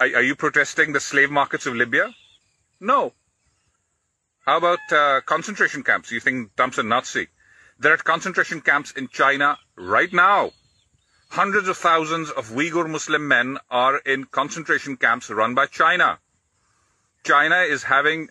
Are, 0.00 0.06
are 0.06 0.22
you 0.22 0.34
protesting 0.34 0.92
the 0.92 1.00
slave 1.00 1.30
markets 1.30 1.66
of 1.66 1.74
Libya? 1.74 2.12
No. 2.80 3.12
How 4.44 4.56
about 4.58 4.80
uh, 4.90 5.20
concentration 5.24 5.84
camps? 5.84 6.10
You 6.10 6.18
think 6.18 6.56
Trump's 6.56 6.78
a 6.78 6.82
Nazi? 6.82 7.28
There 7.78 7.92
are 7.92 7.94
at 7.94 8.04
concentration 8.04 8.60
camps 8.60 8.90
in 8.90 9.08
China 9.08 9.58
right 9.76 10.12
now. 10.12 10.52
Hundreds 11.32 11.66
of 11.66 11.78
thousands 11.78 12.30
of 12.30 12.50
Uyghur 12.50 12.86
Muslim 12.90 13.26
men 13.26 13.56
are 13.70 13.96
in 14.04 14.24
concentration 14.24 14.98
camps 14.98 15.30
run 15.30 15.54
by 15.54 15.64
China. 15.64 16.18
China 17.24 17.60
is 17.60 17.84
having 17.84 18.28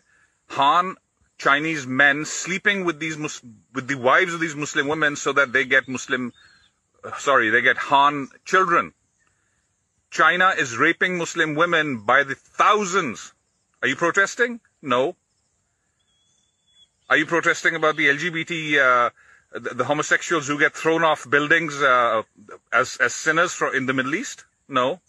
Han 0.50 0.98
Chinese 1.40 1.88
men 1.88 2.26
sleeping 2.26 2.86
with 2.86 3.00
these 3.00 3.18
Mus- 3.18 3.42
with 3.74 3.88
the 3.88 3.96
wives 3.96 4.36
of 4.36 4.40
these 4.40 4.56
Muslim 4.56 4.88
women 4.88 5.16
so 5.16 5.34
that 5.34 5.52
they 5.52 5.66
get 5.66 5.88
Muslim, 5.88 6.32
uh, 7.04 7.18
sorry, 7.18 7.50
they 7.50 7.64
get 7.64 7.76
Han 7.78 8.30
children. 8.46 8.94
China 10.12 10.50
is 10.56 10.78
raping 10.78 11.18
Muslim 11.18 11.56
women 11.56 12.02
by 12.02 12.22
the 12.22 12.36
thousands. 12.36 13.34
Are 13.82 13.88
you 13.88 13.96
protesting? 13.96 14.60
No. 14.80 15.16
Are 17.10 17.18
you 17.18 17.26
protesting 17.26 17.74
about 17.74 17.96
the 17.96 18.10
LGBT, 18.10 18.78
uh, 18.78 19.10
the, 19.52 19.74
the 19.76 19.84
homosexuals 19.84 20.48
who 20.48 20.58
get 20.58 20.74
thrown 20.74 21.04
off 21.04 21.30
buildings 21.30 21.82
uh, 21.82 22.24
as 22.72 22.98
as 22.98 23.14
sinners 23.14 23.54
for, 23.54 23.76
in 23.76 23.86
the 23.86 23.94
Middle 23.94 24.16
East? 24.16 24.46
No. 24.68 25.02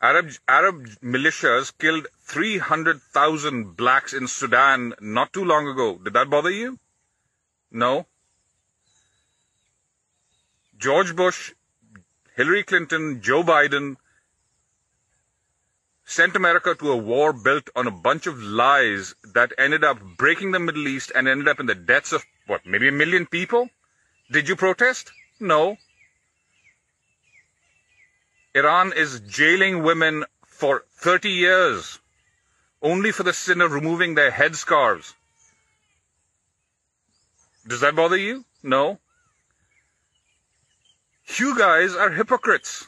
Arab 0.00 0.30
Arab 0.46 0.86
militias 1.02 1.72
killed 1.78 2.06
300,000 2.24 3.76
blacks 3.76 4.12
in 4.12 4.26
Sudan 4.26 4.94
not 5.00 5.32
too 5.32 5.44
long 5.44 5.66
ago. 5.66 5.98
Did 6.02 6.12
that 6.14 6.28
bother 6.28 6.50
you? 6.50 6.78
No. 7.70 8.06
George 10.76 11.16
Bush, 11.16 11.52
Hillary 12.36 12.64
Clinton, 12.64 13.22
Joe 13.22 13.42
Biden 13.42 13.96
sent 16.04 16.36
America 16.36 16.74
to 16.74 16.92
a 16.92 16.96
war 16.96 17.32
built 17.32 17.70
on 17.74 17.86
a 17.86 17.90
bunch 17.90 18.26
of 18.26 18.42
lies 18.42 19.14
that 19.34 19.52
ended 19.58 19.84
up 19.84 19.98
breaking 20.16 20.52
the 20.52 20.58
Middle 20.58 20.86
East 20.86 21.12
and 21.14 21.26
ended 21.26 21.48
up 21.48 21.60
in 21.60 21.66
the 21.66 21.74
deaths 21.74 22.12
of, 22.12 22.24
what, 22.46 22.66
maybe 22.66 22.88
a 22.88 22.92
million 22.92 23.26
people? 23.26 23.70
Did 24.30 24.48
you 24.48 24.56
protest? 24.56 25.12
No. 25.40 25.76
Iran 28.54 28.92
is 28.94 29.20
jailing 29.20 29.82
women 29.82 30.24
for 30.46 30.84
30 30.98 31.30
years 31.30 31.98
only 32.84 33.10
for 33.10 33.22
the 33.22 33.32
sin 33.32 33.60
of 33.60 33.72
removing 33.72 34.14
their 34.14 34.30
headscarves. 34.30 35.14
Does 37.66 37.80
that 37.80 37.96
bother 37.96 38.16
you? 38.16 38.44
No. 38.62 39.00
You 41.38 41.58
guys 41.58 41.96
are 41.96 42.10
hypocrites. 42.10 42.86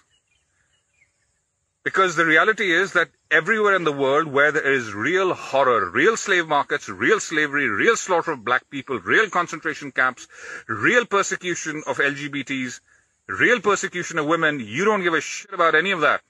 Because 1.87 2.17
the 2.17 2.27
reality 2.27 2.73
is 2.73 2.95
that 2.95 3.11
everywhere 3.31 3.77
in 3.77 3.85
the 3.85 3.93
world 3.93 4.27
where 4.27 4.51
there 4.51 4.73
is 4.73 4.93
real 4.93 5.35
horror, 5.35 5.89
real 5.89 6.17
slave 6.17 6.49
markets, 6.49 6.89
real 6.89 7.21
slavery, 7.21 7.69
real 7.69 7.97
slaughter 7.97 8.33
of 8.33 8.45
black 8.45 8.69
people, 8.71 8.99
real 8.99 9.31
concentration 9.31 9.93
camps, 9.93 10.27
real 10.67 11.07
persecution 11.07 11.85
of 11.87 11.99
LGBTs, 11.99 12.81
real 13.29 13.61
persecution 13.61 14.19
of 14.19 14.27
women, 14.27 14.59
you 14.59 14.85
don't 14.85 15.05
give 15.05 15.15
a 15.15 15.21
shit 15.21 15.53
about 15.53 15.77
any 15.77 15.93
of 15.93 16.01
that. 16.01 16.23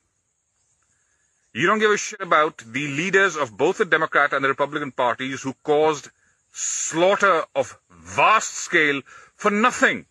You 1.54 1.66
don't 1.66 1.78
give 1.78 1.90
a 1.90 1.96
shit 1.96 2.20
about 2.20 2.58
the 2.58 2.88
leaders 2.88 3.34
of 3.36 3.56
both 3.56 3.78
the 3.78 3.86
Democrat 3.86 4.34
and 4.34 4.44
the 4.44 4.50
Republican 4.50 4.92
parties 4.92 5.40
who 5.40 5.54
caused 5.62 6.10
slaughter 6.52 7.44
of 7.54 7.78
vast 7.90 8.52
scale 8.52 9.00
for 9.36 9.50
nothing. 9.50 10.04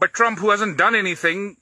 But 0.00 0.14
Trump, 0.14 0.38
who 0.38 0.48
hasn't 0.48 0.78
done 0.78 0.94
anything, 0.94 1.58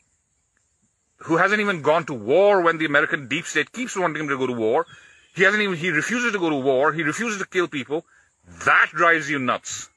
who 1.19 1.37
hasn't 1.37 1.61
even 1.61 1.83
gone 1.83 2.05
to 2.07 2.15
war 2.15 2.61
when 2.61 2.79
the 2.79 2.85
American 2.85 3.29
deep 3.29 3.47
state 3.47 3.73
keeps 3.73 3.97
wanting 3.97 4.23
him 4.23 4.29
to 4.29 4.39
go 4.39 4.47
to 4.47 4.53
war, 4.53 4.87
he 5.35 5.43
hasn't 5.43 5.63
even, 5.63 5.77
he 5.77 5.91
refuses 5.91 6.33
to 6.33 6.39
go 6.39 6.51
to 6.51 6.57
war, 6.57 6.93
he 6.93 7.03
refuses 7.03 7.39
to 7.39 7.47
kill 7.47 7.69
people, 7.69 8.05
that 8.65 8.89
drives 8.93 9.29
you 9.29 9.39
nuts. 9.39 9.89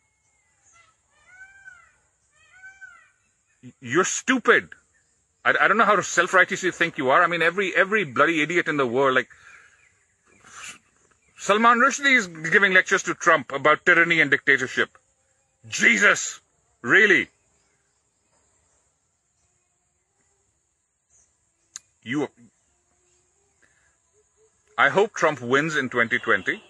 You're 3.82 4.06
stupid. 4.06 4.70
I, 5.44 5.54
I 5.60 5.68
don't 5.68 5.78
know 5.78 5.86
how 5.86 6.00
self-righteous 6.02 6.64
you 6.64 6.72
think 6.72 6.98
you 6.98 7.10
are. 7.10 7.22
I 7.24 7.28
mean, 7.28 7.42
every 7.42 7.76
every 7.76 8.06
bloody 8.06 8.42
idiot 8.42 8.68
in 8.68 8.78
the 8.78 8.88
world, 8.88 9.16
like 9.16 9.28
Salman 11.38 11.80
Rushdie 11.80 12.18
is 12.18 12.28
giving 12.28 12.74
lectures 12.74 13.04
to 13.04 13.14
Trump 13.14 13.52
about 13.52 13.86
tyranny 13.86 14.22
and 14.22 14.32
dictatorship. 14.32 14.90
Jesus, 15.68 16.40
really? 16.82 17.30
You. 22.10 22.28
I 24.76 24.90
hope 24.90 25.14
Trump 25.14 25.42
wins 25.42 25.76
in 25.76 25.90
2020. 25.90 26.64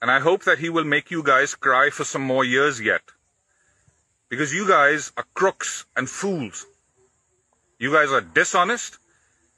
And 0.00 0.08
I 0.08 0.20
hope 0.20 0.44
that 0.44 0.60
he 0.60 0.68
will 0.68 0.84
make 0.84 1.10
you 1.10 1.24
guys 1.24 1.56
cry 1.56 1.90
for 1.90 2.04
some 2.04 2.22
more 2.22 2.44
years 2.44 2.80
yet. 2.80 3.00
Because 4.28 4.54
you 4.54 4.68
guys 4.68 5.10
are 5.16 5.26
crooks 5.34 5.84
and 5.96 6.08
fools. 6.08 6.64
You 7.80 7.90
guys 7.92 8.12
are 8.12 8.20
dishonest 8.20 8.98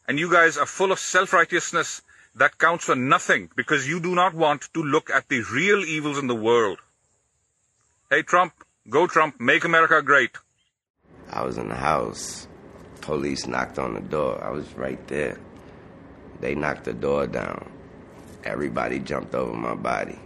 and 0.07 0.19
you 0.19 0.33
guys 0.33 0.57
are 0.57 0.65
full 0.65 0.91
of 0.91 0.99
self-righteousness 0.99 2.01
that 2.35 2.57
counts 2.57 2.87
for 2.87 2.97
nothing 2.97 3.51
because 3.57 3.87
you 3.87 4.01
do 4.01 4.15
not 4.15 4.33
want 4.33 4.70
to 4.73 4.83
look 4.83 5.11
at 5.11 5.29
the 5.29 5.43
real 5.53 5.85
evils 5.85 6.16
in 6.16 6.29
the 6.29 6.43
world. 6.49 6.79
Hey 8.09 8.23
Trump, 8.23 8.55
go 8.89 9.07
Trump, 9.07 9.39
make 9.39 9.65
America 9.65 10.01
great. 10.01 10.31
I 11.31 11.45
was 11.45 11.59
in 11.59 11.69
the 11.69 11.75
house. 11.75 12.47
Police 13.01 13.47
knocked 13.47 13.79
on 13.79 13.95
the 13.95 14.01
door. 14.01 14.43
I 14.43 14.51
was 14.51 14.73
right 14.75 15.05
there. 15.09 15.39
They 16.41 16.55
knocked 16.55 16.85
the 16.85 16.93
door 16.93 17.27
down. 17.27 17.71
Everybody 18.45 18.99
jumped 18.99 19.35
over 19.35 19.53
my 19.53 19.75
body 19.75 20.19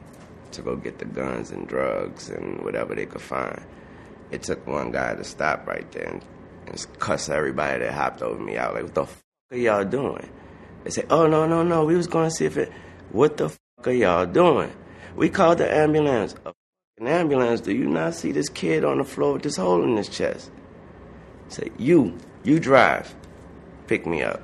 to 0.53 0.63
go 0.63 0.77
get 0.77 0.99
the 0.99 1.05
guns 1.05 1.51
and 1.51 1.67
drugs 1.67 2.29
and 2.29 2.63
whatever 2.63 2.95
they 2.95 3.07
could 3.07 3.23
find. 3.23 3.63
It 4.31 4.43
took 4.43 4.67
one 4.67 4.91
guy 4.91 5.15
to 5.15 5.25
stop 5.25 5.67
right 5.67 5.91
there 5.93 6.09
and, 6.09 6.25
and 6.67 6.87
cuss 6.99 7.29
everybody 7.29 7.81
that 7.81 7.93
hopped 7.93 8.23
over 8.23 8.41
me 8.41 8.57
out. 8.57 8.75
Like, 8.75 8.85
what 8.85 8.95
the 8.95 9.03
f 9.03 9.23
are 9.51 9.57
y'all 9.57 9.85
doing? 9.85 10.29
They 10.85 10.91
said, 10.91 11.07
oh, 11.11 11.27
no, 11.27 11.47
no, 11.47 11.63
no. 11.63 11.85
We 11.85 11.97
was 11.97 12.07
going 12.07 12.29
to 12.29 12.35
see 12.35 12.45
if 12.45 12.57
it, 12.57 12.73
what 13.11 13.37
the 13.37 13.47
f 13.47 13.59
are 13.85 13.93
y'all 13.93 14.27
doing? 14.27 14.73
We 15.17 15.29
called 15.29 15.59
the 15.59 15.73
ambulance. 15.73 16.35
A 16.45 16.49
f***ing 16.49 17.09
ambulance. 17.09 17.61
Do 17.61 17.73
you 17.73 17.87
not 17.87 18.15
see 18.15 18.33
this 18.33 18.49
kid 18.49 18.85
on 18.85 18.99
the 18.99 19.05
floor 19.05 19.35
with 19.35 19.43
this 19.43 19.57
hole 19.57 19.83
in 19.83 19.97
his 19.97 20.09
chest? 20.09 20.51
Say, 21.53 21.71
you, 21.79 22.17
you 22.45 22.59
drive. 22.59 23.15
Pick 23.87 24.07
me 24.07 24.23
up. 24.23 24.41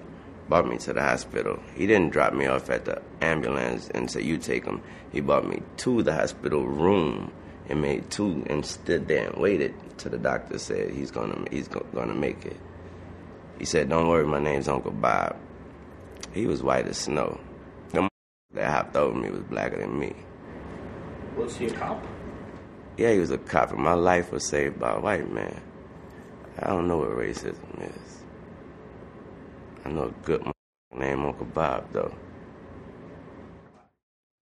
Brought 0.49 0.69
me 0.69 0.79
to 0.79 0.93
the 0.93 1.03
hospital. 1.03 1.59
He 1.75 1.87
didn't 1.87 2.11
drop 2.11 2.33
me 2.33 2.47
off 2.47 2.71
at 2.71 2.85
the 2.85 3.03
ambulance 3.21 3.89
and 3.91 4.11
say, 4.11 4.23
you 4.23 4.39
take 4.39 4.65
him. 4.65 4.83
He 5.13 5.21
brought 5.21 5.47
me 5.47 5.63
to 5.79 6.03
the 6.03 6.15
hospital 6.15 6.67
room 6.67 7.33
and 7.69 7.83
made 7.83 8.11
two 8.11 8.45
and 8.49 8.65
stood 8.65 9.09
there 9.09 9.29
and 9.29 9.41
waited 9.41 9.75
till 9.99 10.11
the 10.11 10.19
doctor 10.19 10.59
said 10.59 10.91
he's 10.91 11.11
gonna 11.11 11.45
he's 11.51 11.69
gonna 11.69 12.15
make 12.15 12.45
it. 12.47 12.57
He 13.59 13.65
said, 13.65 13.89
"Don't 13.89 14.09
worry, 14.09 14.27
my 14.27 14.39
name's 14.39 14.69
Uncle 14.69 14.93
Bob." 14.93 15.37
He 16.33 16.47
was 16.47 16.63
white 16.63 16.87
as 16.87 16.99
snow. 16.99 17.41
The 17.91 18.03
mother 18.03 18.11
that 18.55 18.71
hopped 18.71 18.97
over 18.97 19.19
me 19.19 19.31
was 19.31 19.43
blacker 19.43 19.79
than 19.79 19.99
me. 19.99 20.15
Was 21.37 21.57
he 21.57 21.67
a 21.67 21.71
cop? 21.71 22.05
Yeah, 22.97 23.13
he 23.13 23.19
was 23.19 23.31
a 23.31 23.39
cop, 23.39 23.73
and 23.73 23.83
my 23.83 23.95
life 23.95 24.33
was 24.33 24.47
saved 24.47 24.79
by 24.79 24.93
a 24.93 25.01
white 25.01 25.31
man. 25.31 25.61
I 26.61 26.69
don't 26.69 26.89
know 26.89 26.99
what 26.99 27.11
racism 27.11 27.81
is. 27.81 28.25
I 29.85 29.91
know 29.91 30.05
a 30.05 30.27
good 30.27 30.45
name 30.93 31.25
Uncle 31.25 31.47
Bob 31.47 31.93
though. 31.93 32.13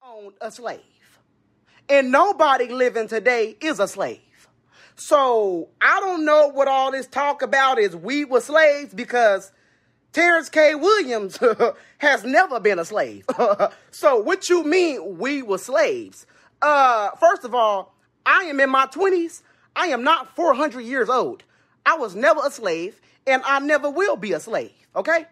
owned 0.03 0.35
a 0.41 0.51
slave. 0.51 0.81
And 1.89 2.11
nobody 2.11 2.69
living 2.69 3.07
today 3.09 3.57
is 3.61 3.79
a 3.81 3.87
slave. 3.87 4.21
So 4.97 5.69
I 5.81 6.01
don't 6.01 6.25
know 6.25 6.49
what 6.49 6.69
all 6.69 6.91
this 6.91 7.07
talk 7.07 7.43
about 7.43 7.79
is 7.79 7.95
we 7.95 8.25
were 8.25 8.41
slaves 8.41 8.95
because 8.95 9.53
Terrence 10.13 10.49
K. 10.49 10.75
Williams 10.75 11.39
has 11.99 12.25
never 12.25 12.59
been 12.59 12.79
a 12.79 12.85
slave. 12.85 13.27
so 13.91 14.19
what 14.19 14.49
you 14.49 14.65
mean 14.65 15.19
we 15.19 15.43
were 15.43 15.59
slaves? 15.59 16.27
Uh, 16.63 17.11
first 17.21 17.45
of 17.45 17.55
all, 17.55 17.95
I 18.25 18.45
am 18.45 18.59
in 18.59 18.71
my 18.71 18.87
20s. 18.87 19.43
I 19.77 19.89
am 19.89 20.03
not 20.03 20.35
400 20.35 20.81
years 20.81 21.11
old. 21.11 21.45
I 21.87 21.97
was 21.97 22.15
never 22.15 22.41
a 22.45 22.51
slave 22.51 23.01
and 23.27 23.43
I 23.45 23.61
never 23.61 23.89
will 23.89 24.17
be 24.17 24.33
a 24.33 24.41
slave. 24.41 24.73
Okay? 24.95 25.27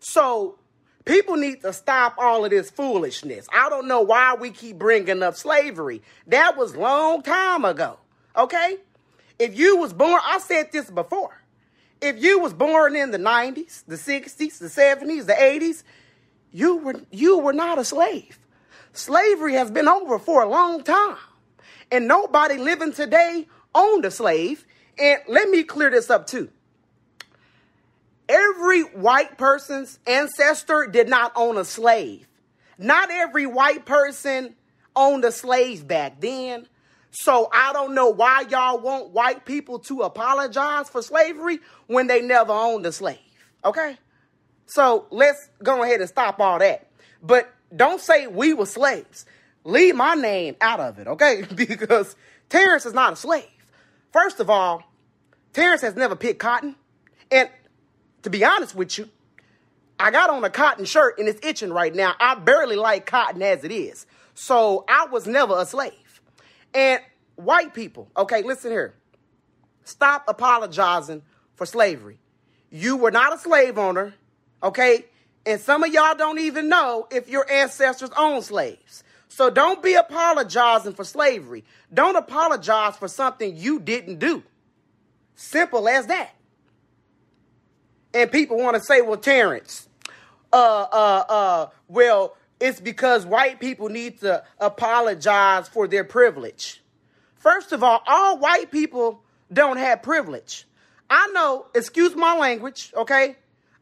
So 0.00 0.58
People 1.04 1.36
need 1.36 1.62
to 1.62 1.72
stop 1.72 2.14
all 2.18 2.44
of 2.44 2.50
this 2.50 2.70
foolishness. 2.70 3.48
I 3.52 3.68
don't 3.68 3.88
know 3.88 4.02
why 4.02 4.34
we 4.34 4.50
keep 4.50 4.78
bringing 4.78 5.22
up 5.22 5.34
slavery. 5.34 6.02
That 6.26 6.56
was 6.56 6.76
long 6.76 7.22
time 7.22 7.64
ago. 7.64 7.98
Okay? 8.36 8.76
If 9.38 9.58
you 9.58 9.78
was 9.78 9.92
born, 9.92 10.20
I 10.24 10.38
said 10.38 10.70
this 10.72 10.90
before. 10.90 11.42
If 12.02 12.22
you 12.22 12.38
was 12.38 12.52
born 12.52 12.96
in 12.96 13.10
the 13.10 13.18
90s, 13.18 13.84
the 13.86 13.96
60s, 13.96 14.58
the 14.58 14.66
70s, 14.66 15.26
the 15.26 15.32
80s, 15.32 15.82
you 16.52 16.76
were 16.76 17.00
you 17.10 17.38
were 17.38 17.52
not 17.52 17.78
a 17.78 17.84
slave. 17.84 18.38
Slavery 18.92 19.54
has 19.54 19.70
been 19.70 19.88
over 19.88 20.18
for 20.18 20.42
a 20.42 20.48
long 20.48 20.82
time. 20.82 21.16
And 21.90 22.06
nobody 22.06 22.58
living 22.58 22.92
today 22.92 23.46
owned 23.74 24.04
a 24.04 24.10
slave. 24.10 24.66
And 25.00 25.20
let 25.28 25.48
me 25.48 25.64
clear 25.64 25.90
this 25.90 26.10
up 26.10 26.26
too 26.26 26.50
every 28.30 28.82
white 28.82 29.36
person's 29.36 29.98
ancestor 30.06 30.86
did 30.90 31.08
not 31.08 31.32
own 31.34 31.58
a 31.58 31.64
slave. 31.64 32.26
Not 32.78 33.10
every 33.10 33.44
white 33.44 33.84
person 33.84 34.54
owned 34.94 35.24
a 35.24 35.32
slave 35.32 35.86
back 35.86 36.20
then. 36.20 36.66
So 37.10 37.48
I 37.52 37.72
don't 37.72 37.94
know 37.94 38.08
why 38.08 38.44
y'all 38.48 38.78
want 38.78 39.10
white 39.10 39.44
people 39.44 39.80
to 39.80 40.02
apologize 40.02 40.88
for 40.88 41.02
slavery 41.02 41.58
when 41.88 42.06
they 42.06 42.22
never 42.22 42.52
owned 42.52 42.86
a 42.86 42.92
slave. 42.92 43.18
Okay? 43.64 43.98
So 44.66 45.06
let's 45.10 45.48
go 45.62 45.82
ahead 45.82 46.00
and 46.00 46.08
stop 46.08 46.38
all 46.38 46.60
that. 46.60 46.88
But 47.20 47.52
don't 47.74 48.00
say 48.00 48.28
we 48.28 48.54
were 48.54 48.66
slaves. 48.66 49.26
Leave 49.64 49.96
my 49.96 50.14
name 50.14 50.56
out 50.60 50.78
of 50.78 50.98
it, 51.00 51.08
okay? 51.08 51.44
because 51.54 52.14
Terrence 52.48 52.86
is 52.86 52.94
not 52.94 53.14
a 53.14 53.16
slave. 53.16 53.44
First 54.12 54.38
of 54.38 54.48
all, 54.48 54.84
Terrence 55.52 55.82
has 55.82 55.96
never 55.96 56.16
picked 56.16 56.38
cotton. 56.38 56.76
And 57.30 57.48
to 58.22 58.30
be 58.30 58.44
honest 58.44 58.74
with 58.74 58.98
you, 58.98 59.08
I 59.98 60.10
got 60.10 60.30
on 60.30 60.42
a 60.44 60.50
cotton 60.50 60.84
shirt 60.84 61.18
and 61.18 61.28
it's 61.28 61.44
itching 61.46 61.72
right 61.72 61.94
now. 61.94 62.14
I 62.18 62.34
barely 62.34 62.76
like 62.76 63.06
cotton 63.06 63.42
as 63.42 63.64
it 63.64 63.72
is. 63.72 64.06
So 64.34 64.84
I 64.88 65.06
was 65.06 65.26
never 65.26 65.58
a 65.58 65.66
slave. 65.66 66.22
And 66.72 67.00
white 67.36 67.74
people, 67.74 68.10
okay, 68.16 68.42
listen 68.42 68.70
here. 68.70 68.94
Stop 69.84 70.24
apologizing 70.28 71.22
for 71.54 71.66
slavery. 71.66 72.18
You 72.70 72.96
were 72.96 73.10
not 73.10 73.34
a 73.34 73.38
slave 73.38 73.76
owner, 73.76 74.14
okay? 74.62 75.04
And 75.44 75.60
some 75.60 75.82
of 75.82 75.92
y'all 75.92 76.14
don't 76.14 76.38
even 76.38 76.68
know 76.68 77.08
if 77.10 77.28
your 77.28 77.50
ancestors 77.50 78.10
owned 78.16 78.44
slaves. 78.44 79.02
So 79.28 79.50
don't 79.50 79.82
be 79.82 79.94
apologizing 79.94 80.94
for 80.94 81.04
slavery. 81.04 81.64
Don't 81.92 82.16
apologize 82.16 82.96
for 82.96 83.08
something 83.08 83.56
you 83.56 83.80
didn't 83.80 84.18
do. 84.18 84.42
Simple 85.40 85.88
as 85.88 86.06
that. 86.08 86.34
And 88.12 88.30
people 88.30 88.58
want 88.58 88.76
to 88.76 88.82
say, 88.82 89.00
well, 89.00 89.16
Terrence, 89.16 89.88
uh, 90.52 90.86
uh, 90.92 91.24
uh, 91.28 91.66
well, 91.88 92.36
it's 92.60 92.78
because 92.78 93.24
white 93.24 93.58
people 93.58 93.88
need 93.88 94.20
to 94.20 94.44
apologize 94.58 95.66
for 95.66 95.88
their 95.88 96.04
privilege. 96.04 96.82
First 97.36 97.72
of 97.72 97.82
all, 97.82 98.02
all 98.06 98.36
white 98.36 98.70
people 98.70 99.22
don't 99.50 99.78
have 99.78 100.02
privilege. 100.02 100.66
I 101.08 101.30
know, 101.32 101.68
excuse 101.74 102.14
my 102.14 102.36
language, 102.36 102.92
okay? 102.94 103.34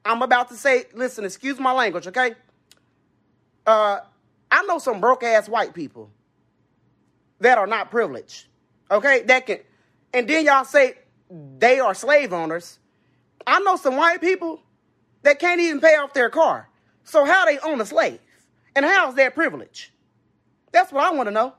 I'm 0.04 0.22
about 0.22 0.50
to 0.50 0.54
say, 0.54 0.84
listen, 0.94 1.24
excuse 1.24 1.58
my 1.58 1.72
language, 1.72 2.06
okay? 2.06 2.36
Uh, 3.66 3.98
I 4.48 4.62
know 4.62 4.78
some 4.78 5.00
broke 5.00 5.24
ass 5.24 5.48
white 5.48 5.74
people 5.74 6.08
that 7.40 7.58
are 7.58 7.66
not 7.66 7.90
privileged, 7.90 8.46
okay? 8.92 9.22
That 9.22 9.46
can, 9.46 9.58
and 10.14 10.28
then 10.28 10.44
y'all 10.44 10.64
say 10.64 10.94
they 11.30 11.80
are 11.80 11.94
slave 11.94 12.32
owners. 12.32 12.78
I 13.46 13.60
know 13.60 13.76
some 13.76 13.96
white 13.96 14.20
people 14.20 14.62
that 15.22 15.38
can't 15.38 15.60
even 15.60 15.80
pay 15.80 15.96
off 15.96 16.12
their 16.12 16.30
car. 16.30 16.68
So 17.04 17.24
how 17.24 17.44
they 17.44 17.58
own 17.58 17.80
a 17.80 17.86
slave? 17.86 18.20
And 18.74 18.84
how's 18.84 19.14
that 19.16 19.34
privilege? 19.34 19.92
That's 20.72 20.92
what 20.92 21.04
I 21.04 21.10
want 21.10 21.28
to 21.28 21.30
know. 21.32 21.54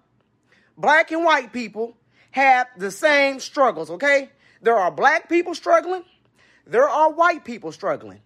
Black 0.78 1.12
and 1.12 1.26
white 1.26 1.52
people 1.52 1.98
have 2.32 2.68
the 2.78 2.91
same 2.91 3.40
struggles, 3.40 3.90
okay? 3.90 4.30
There 4.62 4.76
are 4.76 4.91
black 4.91 5.28
people 5.28 5.56
struggling, 5.56 6.04
there 6.66 6.88
are 6.88 7.12
white 7.12 7.44
people 7.44 7.72
struggling. 7.72 8.22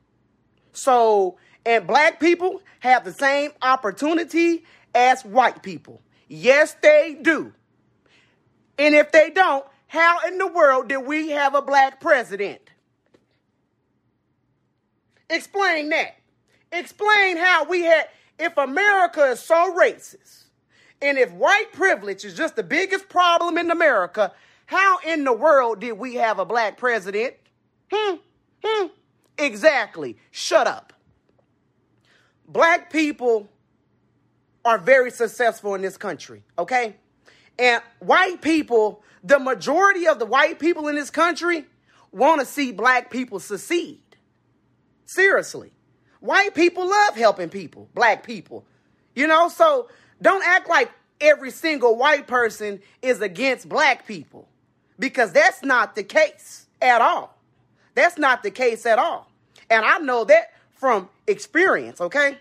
So, 0.74 1.38
and 1.65 1.88
black 1.88 2.20
people 2.20 2.61
have 2.80 3.06
the 3.06 3.14
same 3.14 3.52
opportunity 3.61 4.65
as 4.94 5.24
white 5.24 5.64
people. 5.64 6.02
Yes, 6.28 6.76
they 6.82 7.18
do. 7.22 7.53
And 8.78 8.95
if 8.95 9.11
they 9.11 9.30
don't, 9.30 9.65
how 9.94 10.18
in 10.28 10.40
the 10.40 10.48
world 10.48 10.88
did 10.88 11.06
we 11.06 11.30
have 11.30 11.53
a 11.53 11.61
black 11.61 12.02
president? 12.02 12.72
Explain 15.30 15.90
that. 15.90 16.15
Explain 16.72 17.38
how 17.38 17.65
we 17.65 17.84
had, 17.84 18.10
if 18.40 18.57
America 18.57 19.24
is 19.26 19.40
so 19.40 19.78
racist, 19.80 20.45
and 20.99 21.20
if 21.20 21.32
white 21.34 21.72
privilege 21.74 22.26
is 22.26 22.36
just 22.36 22.56
the 22.56 22.64
biggest 22.64 23.07
problem 23.07 23.56
in 23.56 23.70
America, 23.70 24.34
how 24.65 24.98
in 25.06 25.26
the 25.26 25.34
world 25.34 25.82
did 25.82 25.94
we 25.94 26.15
have 26.15 26.40
a 26.40 26.45
black 26.45 26.76
president? 26.76 27.36
Hmm, 27.94 28.15
hmm, 28.64 28.88
exactly. 29.38 30.18
Shut 30.32 30.65
up. 30.65 30.91
Black 32.48 32.91
people 32.91 33.48
are 34.65 34.80
very 34.80 35.11
successful 35.11 35.76
in 35.76 35.84
this 35.84 35.98
country, 35.98 36.41
okay? 36.57 36.95
And 37.60 37.84
white 37.99 38.41
people, 38.41 39.03
the 39.24 39.40
majority 39.40 40.08
of 40.08 40.20
the 40.20 40.26
white 40.26 40.60
people 40.60 40.88
in 40.88 40.95
this 40.95 41.10
country 41.10 41.66
want 42.12 42.41
to 42.41 42.45
see 42.45 42.72
black 42.72 43.10
people 43.10 43.40
succeed. 43.40 44.02
Seriously. 45.06 45.72
White 46.20 46.54
people 46.54 46.88
love 46.90 47.16
helping 47.16 47.50
people, 47.50 47.90
black 47.94 48.24
people. 48.24 48.66
You 49.16 49.28
know, 49.28 49.50
so 49.50 49.90
don't 50.22 50.45
act 50.45 50.70
like 50.70 50.91
every 51.20 51.52
single 51.52 51.95
white 51.95 52.28
person 52.28 52.82
is 53.02 53.22
against 53.22 53.68
black 53.68 54.06
people 54.08 54.48
because 55.00 55.32
that's 55.32 55.64
not 55.64 55.95
the 55.95 56.04
case 56.04 56.68
at 56.82 57.02
all. 57.02 57.38
That's 57.95 58.18
not 58.18 58.44
the 58.44 58.52
case 58.52 58.86
at 58.86 59.00
all. 59.00 59.30
And 59.70 59.86
I 59.86 60.00
know 60.00 60.24
that 60.26 60.54
from 60.74 61.10
experience, 61.28 62.02
okay? 62.02 62.38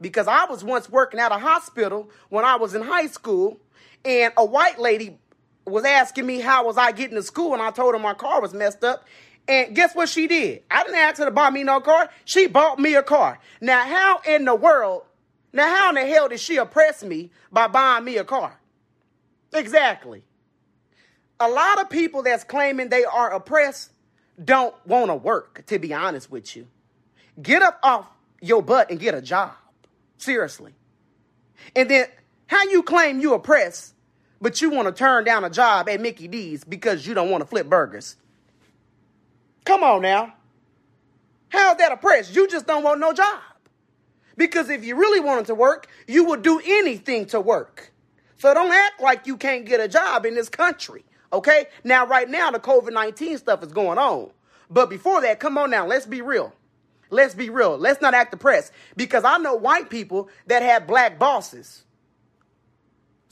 Because 0.00 0.28
I 0.28 0.44
was 0.44 0.62
once 0.62 0.88
working 0.88 1.20
at 1.20 1.32
a 1.32 1.38
hospital 1.38 2.10
when 2.28 2.44
I 2.44 2.56
was 2.56 2.74
in 2.74 2.82
high 2.82 3.06
school 3.06 3.58
and 4.04 4.32
a 4.36 4.44
white 4.44 4.78
lady 4.78 5.18
was 5.66 5.84
asking 5.84 6.26
me 6.26 6.40
how 6.40 6.64
was 6.64 6.76
I 6.76 6.92
getting 6.92 7.16
to 7.16 7.22
school 7.22 7.52
and 7.52 7.62
I 7.62 7.70
told 7.70 7.94
her 7.94 7.98
my 7.98 8.14
car 8.14 8.40
was 8.40 8.54
messed 8.54 8.84
up 8.84 9.04
and 9.48 9.74
guess 9.74 9.94
what 9.94 10.08
she 10.08 10.26
did? 10.26 10.62
I 10.70 10.82
didn't 10.82 10.98
ask 10.98 11.18
her 11.18 11.24
to 11.24 11.30
buy 11.30 11.50
me 11.50 11.62
no 11.62 11.80
car. 11.80 12.10
She 12.24 12.46
bought 12.46 12.78
me 12.78 12.94
a 12.94 13.02
car. 13.02 13.38
Now, 13.60 13.84
how 13.84 14.20
in 14.26 14.44
the 14.44 14.54
world, 14.54 15.02
now, 15.52 15.74
how 15.74 15.88
in 15.90 15.94
the 15.94 16.04
hell 16.04 16.28
did 16.28 16.40
she 16.40 16.56
oppress 16.56 17.02
me 17.02 17.30
by 17.50 17.68
buying 17.68 18.04
me 18.04 18.16
a 18.18 18.24
car? 18.24 18.58
Exactly. 19.54 20.22
A 21.38 21.48
lot 21.48 21.80
of 21.80 21.88
people 21.90 22.22
that's 22.22 22.44
claiming 22.44 22.88
they 22.88 23.04
are 23.04 23.32
oppressed 23.32 23.90
don't 24.42 24.74
want 24.86 25.10
to 25.10 25.14
work, 25.14 25.64
to 25.66 25.78
be 25.78 25.94
honest 25.94 26.30
with 26.30 26.56
you. 26.56 26.66
Get 27.40 27.62
up 27.62 27.78
off 27.82 28.06
your 28.40 28.62
butt 28.62 28.90
and 28.90 28.98
get 28.98 29.14
a 29.14 29.22
job. 29.22 29.52
Seriously. 30.18 30.72
And 31.74 31.88
then, 31.88 32.06
how 32.46 32.64
you 32.64 32.82
claim 32.82 33.20
you 33.20 33.34
oppressed, 33.34 33.94
but 34.40 34.60
you 34.60 34.70
want 34.70 34.88
to 34.88 34.92
turn 34.92 35.24
down 35.24 35.44
a 35.44 35.50
job 35.50 35.88
at 35.88 36.00
Mickey 36.00 36.28
D's 36.28 36.64
because 36.64 37.06
you 37.06 37.14
don't 37.14 37.30
want 37.30 37.42
to 37.42 37.46
flip 37.46 37.68
burgers? 37.68 38.16
Come 39.64 39.82
on 39.82 40.02
now. 40.02 40.34
How's 41.48 41.76
that 41.78 41.92
oppressed? 41.92 42.34
You 42.34 42.46
just 42.48 42.66
don't 42.66 42.82
want 42.82 43.00
no 43.00 43.12
job. 43.12 43.40
Because 44.36 44.68
if 44.68 44.84
you 44.84 44.96
really 44.96 45.20
wanted 45.20 45.46
to 45.46 45.54
work, 45.54 45.88
you 46.06 46.24
would 46.24 46.42
do 46.42 46.60
anything 46.64 47.26
to 47.26 47.40
work. 47.40 47.92
So 48.38 48.52
don't 48.52 48.72
act 48.72 49.00
like 49.00 49.26
you 49.26 49.36
can't 49.36 49.64
get 49.64 49.80
a 49.80 49.88
job 49.88 50.26
in 50.26 50.34
this 50.34 50.48
country. 50.48 51.04
Okay? 51.32 51.66
Now, 51.84 52.06
right 52.06 52.28
now, 52.28 52.50
the 52.50 52.58
COVID 52.58 52.92
19 52.92 53.38
stuff 53.38 53.62
is 53.62 53.72
going 53.72 53.98
on. 53.98 54.30
But 54.68 54.90
before 54.90 55.22
that, 55.22 55.40
come 55.40 55.56
on 55.56 55.70
now, 55.70 55.86
let's 55.86 56.06
be 56.06 56.20
real. 56.20 56.52
Let's 57.08 57.34
be 57.34 57.50
real. 57.50 57.78
Let's 57.78 58.02
not 58.02 58.14
act 58.14 58.32
depressed. 58.32 58.72
Because 58.96 59.24
I 59.24 59.38
know 59.38 59.54
white 59.54 59.88
people 59.88 60.28
that 60.46 60.62
have 60.62 60.86
black 60.86 61.18
bosses. 61.18 61.84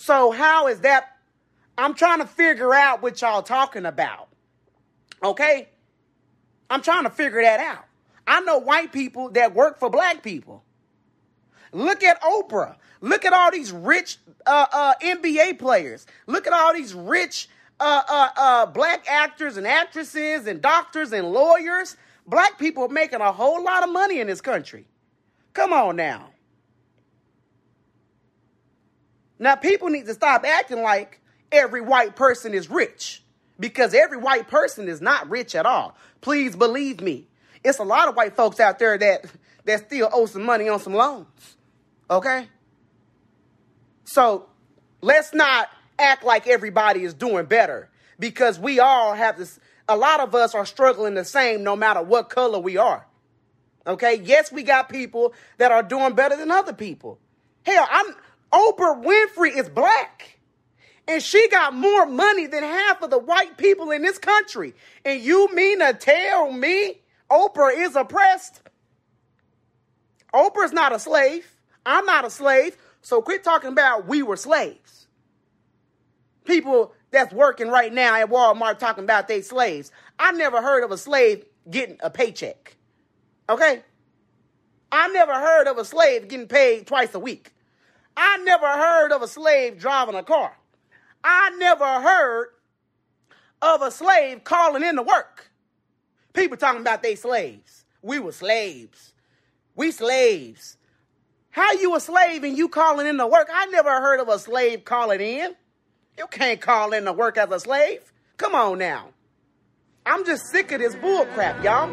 So, 0.05 0.32
how 0.32 0.66
is 0.66 0.81
that? 0.81 1.16
I'm 1.78 1.94
trying 1.94 2.18
to 2.18 2.26
figure 2.26 2.74
out 2.74 3.01
what 3.01 3.22
y'all 3.22 3.40
talking 3.40 3.86
about. 3.86 4.28
Okay? 5.22 5.70
I'm 6.68 6.82
trying 6.82 7.05
to 7.05 7.10
figure 7.10 7.40
that 7.40 7.59
out. 7.59 7.86
I 8.26 8.40
know 8.40 8.59
white 8.59 8.93
people 8.93 9.31
that 9.31 9.55
work 9.55 9.78
for 9.78 9.89
black 9.89 10.22
people. 10.22 10.62
Look 11.72 12.02
at 12.02 12.20
Oprah. 12.20 12.76
Look 13.01 13.24
at 13.24 13.32
all 13.32 13.51
these 13.51 13.72
rich 13.72 14.18
uh, 14.44 14.66
uh, 14.70 14.93
NBA 15.01 15.59
players. 15.59 16.05
Look 16.26 16.47
at 16.47 16.52
all 16.52 16.74
these 16.74 16.93
rich 16.93 17.48
uh, 17.81 18.02
uh, 18.06 18.28
uh, 18.36 18.66
black 18.66 19.06
actors 19.09 19.56
and 19.56 19.66
actresses 19.66 20.47
and 20.47 20.60
doctors 20.60 21.14
and 21.14 21.32
lawyers. 21.32 21.97
Black 22.26 22.59
people 22.59 22.90
making 22.90 23.22
a 23.22 23.32
whole 23.32 23.64
lot 23.64 23.82
of 23.82 23.90
money 23.90 24.20
in 24.20 24.26
this 24.26 24.43
country. 24.43 24.85
Come 25.55 25.72
on 25.72 25.97
now. 25.97 26.34
Now, 29.39 29.56
people 29.56 29.89
need 29.89 30.06
to 30.06 30.15
stop 30.15 30.44
acting 30.44 30.82
like 30.82 31.20
every 31.51 31.81
white 31.81 32.16
person 32.16 32.55
is 32.55 32.70
rich 32.70 33.23
because 33.59 33.94
every 33.94 34.19
white 34.19 34.48
person 34.48 34.89
is 34.89 35.01
not 35.01 35.28
rich 35.28 35.55
at 35.55 35.66
all. 35.66 35.97
Please 36.20 36.56
believe 36.56 37.01
me. 37.01 37.28
It's 37.62 37.78
a 37.78 37.85
lot 37.85 38.09
of 38.09 38.16
white 38.16 38.36
folks 38.36 38.61
out 38.61 38.78
there 38.78 38.98
that, 38.98 39.24
that 39.65 39.86
still 39.86 40.09
owe 40.12 40.27
some 40.27 40.44
money 40.44 40.69
on 40.69 40.81
some 40.81 40.94
loans. 40.94 41.56
Okay? 42.11 42.48
So 44.05 44.47
let's 45.01 45.32
not 45.32 45.69
act 45.98 46.24
like 46.24 46.47
everybody 46.47 47.05
is 47.05 47.15
doing 47.15 47.47
better 47.47 47.89
because 48.19 48.59
we 48.59 48.81
all 48.81 49.15
have 49.15 49.39
this. 49.39 49.59
A 49.89 49.97
lot 49.97 50.20
of 50.20 50.35
us 50.35 50.55
are 50.55 50.66
struggling 50.66 51.15
the 51.15 51.24
same 51.24 51.62
no 51.62 51.77
matter 51.77 52.02
what 52.02 52.28
color 52.28 52.59
we 52.59 52.77
are. 52.77 53.06
Okay? 53.86 54.20
Yes, 54.23 54.52
we 54.52 54.62
got 54.62 54.89
people 54.89 55.35
that 55.59 55.73
are 55.73 55.82
doing 55.82 56.15
better 56.15 56.36
than 56.36 56.51
other 56.51 56.73
people. 56.73 57.19
Hell, 57.65 57.86
I'm 57.90 58.15
Oprah 58.55 59.02
Winfrey 59.02 59.56
is 59.56 59.68
black. 59.68 60.39
And 61.06 61.22
she 61.22 61.48
got 61.48 61.74
more 61.74 62.06
money 62.06 62.47
than 62.47 62.62
half 62.62 63.02
of 63.02 63.10
the 63.10 63.18
white 63.18 63.59
people 63.59 63.90
in 63.90 64.02
this 64.02 64.16
country. 64.16 64.74
And 65.05 65.20
you 65.20 65.52
mean 65.55 65.81
to 65.81 65.93
tell 65.93 66.51
me 66.51 67.02
Oprah 67.31 67.76
is 67.76 67.97
oppressed? 67.97 68.62
Oprah's 70.32 70.72
not 70.72 70.94
a 70.94 70.98
slave. 70.98 71.47
I'm 71.85 72.06
not 72.06 72.24
a 72.24 72.31
slave. 72.31 72.76
So 73.02 73.20
quit 73.20 73.44
talking 73.44 73.70
about 73.70 74.06
we 74.06 74.22
were 74.22 74.36
slaves. 74.36 75.09
People 76.44 76.94
that's 77.10 77.35
working 77.35 77.68
right 77.68 77.93
now 77.93 78.14
at 78.14 78.31
Walmart 78.31 78.78
talking 78.78 79.05
about 79.05 79.28
they 79.28 79.43
slaves. 79.43 79.93
I 80.18 80.32
never 80.32 80.62
heard 80.62 80.85
of 80.85 80.90
a 80.90 80.97
slave 80.97 81.44
getting 81.68 81.98
a 82.02 82.09
paycheck. 82.09 82.76
Okay? 83.48 83.82
I 84.90 85.09
never 85.09 85.35
heard 85.35 85.66
of 85.66 85.76
a 85.76 85.85
slave 85.85 86.28
getting 86.28 86.48
paid 86.48 86.86
twice 86.86 87.14
a 87.14 87.18
week. 87.18 87.53
I 88.16 88.38
never 88.38 88.66
heard 88.66 89.12
of 89.12 89.22
a 89.22 89.28
slave 89.28 89.78
driving 89.78 90.14
a 90.14 90.22
car. 90.22 90.56
I 91.22 91.50
never 91.58 92.00
heard 92.00 92.48
of 93.62 93.82
a 93.82 93.90
slave 93.90 94.44
calling 94.44 94.82
in 94.82 94.96
to 94.96 95.02
work. 95.02 95.50
People 96.32 96.56
talking 96.56 96.80
about 96.80 97.02
they 97.02 97.14
slaves. 97.14 97.84
We 98.02 98.18
were 98.18 98.32
slaves. 98.32 99.12
We 99.74 99.90
slaves. 99.90 100.76
How 101.50 101.72
you 101.72 101.94
a 101.94 102.00
slave 102.00 102.44
and 102.44 102.58
you 102.58 102.68
calling 102.68 103.06
in 103.06 103.16
to 103.18 103.26
work? 103.26 103.48
I 103.52 103.66
never 103.66 103.88
heard 104.00 104.20
of 104.20 104.28
a 104.28 104.38
slave 104.38 104.84
calling 104.84 105.20
in. 105.20 105.54
You 106.18 106.26
can't 106.30 106.60
call 106.60 106.92
in 106.92 107.04
to 107.04 107.12
work 107.12 107.38
as 107.38 107.50
a 107.50 107.60
slave. 107.60 108.12
Come 108.36 108.54
on 108.54 108.78
now. 108.78 109.08
I'm 110.06 110.24
just 110.26 110.46
sick 110.50 110.70
of 110.72 110.80
this 110.80 110.94
bull 110.96 111.24
crap, 111.26 111.62
y'all. 111.64 111.88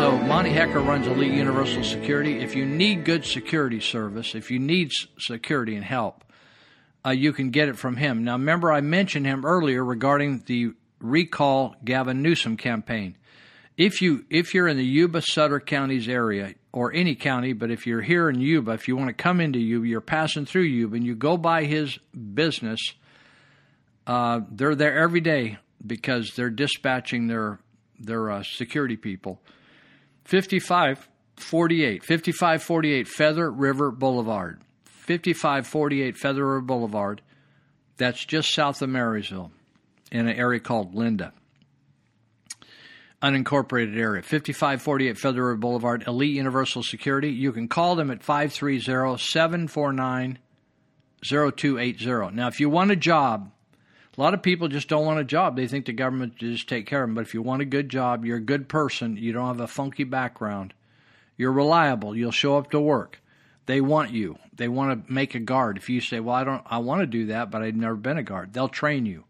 So 0.00 0.16
Monty 0.16 0.50
Hecker 0.50 0.80
runs 0.80 1.06
Elite 1.06 1.32
Universal 1.32 1.84
Security. 1.84 2.38
If 2.38 2.56
you 2.56 2.64
need 2.64 3.04
good 3.04 3.26
security 3.26 3.80
service, 3.80 4.34
if 4.34 4.50
you 4.50 4.58
need 4.58 4.92
security 5.18 5.76
and 5.76 5.84
help, 5.84 6.24
uh, 7.04 7.10
you 7.10 7.34
can 7.34 7.50
get 7.50 7.68
it 7.68 7.76
from 7.76 7.96
him. 7.96 8.24
Now, 8.24 8.32
remember, 8.32 8.72
I 8.72 8.80
mentioned 8.80 9.26
him 9.26 9.44
earlier 9.44 9.84
regarding 9.84 10.44
the 10.46 10.72
recall 11.00 11.76
Gavin 11.84 12.22
Newsom 12.22 12.56
campaign. 12.56 13.16
If 13.76 14.00
you 14.00 14.24
if 14.30 14.54
you're 14.54 14.68
in 14.68 14.78
the 14.78 14.84
Yuba 14.84 15.20
Sutter 15.20 15.60
counties 15.60 16.08
area 16.08 16.54
or 16.72 16.92
any 16.92 17.14
county, 17.14 17.52
but 17.52 17.70
if 17.70 17.86
you're 17.86 18.00
here 18.00 18.28
in 18.28 18.40
Yuba, 18.40 18.72
if 18.72 18.86
you 18.86 18.96
want 18.96 19.08
to 19.08 19.14
come 19.14 19.40
into 19.40 19.58
Yuba, 19.58 19.88
you're 19.88 20.00
passing 20.00 20.46
through 20.46 20.62
Yuba, 20.62 20.96
and 20.96 21.04
you 21.04 21.14
go 21.14 21.36
by 21.36 21.64
his 21.64 21.98
business. 22.34 22.80
Uh, 24.06 24.40
they're 24.50 24.74
there 24.74 24.98
every 24.98 25.20
day 25.20 25.58
because 25.84 26.32
they're 26.36 26.50
dispatching 26.50 27.26
their 27.26 27.58
their 27.98 28.30
uh, 28.30 28.42
security 28.42 28.96
people. 28.96 29.40
5548, 30.24 32.02
5548 32.04 33.08
Feather 33.08 33.50
River 33.50 33.90
Boulevard. 33.90 34.60
5548 34.84 36.16
Feather 36.16 36.46
River 36.46 36.60
Boulevard. 36.60 37.20
That's 37.96 38.24
just 38.24 38.54
south 38.54 38.80
of 38.80 38.88
Marysville 38.88 39.50
in 40.10 40.28
an 40.28 40.36
area 40.36 40.60
called 40.60 40.94
Linda. 40.94 41.32
Unincorporated 43.22 43.96
area. 43.96 44.22
5548 44.22 45.18
Feather 45.18 45.44
River 45.44 45.56
Boulevard, 45.56 46.04
Elite 46.06 46.34
Universal 46.34 46.82
Security. 46.84 47.30
You 47.30 47.52
can 47.52 47.68
call 47.68 47.94
them 47.94 48.10
at 48.10 48.22
530 48.22 49.18
749 49.18 50.38
0280. 51.22 52.34
Now, 52.34 52.48
if 52.48 52.60
you 52.60 52.70
want 52.70 52.90
a 52.90 52.96
job, 52.96 53.52
a 54.16 54.20
lot 54.20 54.34
of 54.34 54.42
people 54.42 54.68
just 54.68 54.88
don't 54.88 55.04
want 55.04 55.20
a 55.20 55.24
job. 55.24 55.56
They 55.56 55.68
think 55.68 55.86
the 55.86 55.92
government 55.92 56.36
just 56.36 56.68
take 56.68 56.86
care 56.86 57.02
of 57.02 57.08
them. 57.08 57.14
But 57.14 57.22
if 57.22 57.34
you 57.34 57.42
want 57.42 57.62
a 57.62 57.66
good 57.66 57.88
job, 57.88 58.24
you're 58.24 58.38
a 58.38 58.40
good 58.40 58.68
person, 58.68 59.16
you 59.16 59.32
don't 59.32 59.46
have 59.46 59.60
a 59.60 59.68
funky 59.68 60.04
background, 60.04 60.72
you're 61.36 61.52
reliable, 61.52 62.16
you'll 62.16 62.32
show 62.32 62.56
up 62.56 62.70
to 62.70 62.80
work. 62.80 63.20
They 63.66 63.80
want 63.80 64.10
you. 64.10 64.38
They 64.54 64.68
want 64.68 65.06
to 65.06 65.12
make 65.12 65.34
a 65.34 65.40
guard. 65.40 65.76
If 65.76 65.88
you 65.88 66.00
say, 66.00 66.18
"Well, 66.18 66.34
I 66.34 66.44
don't 66.44 66.62
I 66.66 66.78
want 66.78 67.02
to 67.02 67.06
do 67.06 67.26
that, 67.26 67.50
but 67.50 67.62
I've 67.62 67.76
never 67.76 67.94
been 67.94 68.18
a 68.18 68.22
guard." 68.22 68.52
They'll 68.52 68.68
train 68.68 69.06
you. 69.06 69.24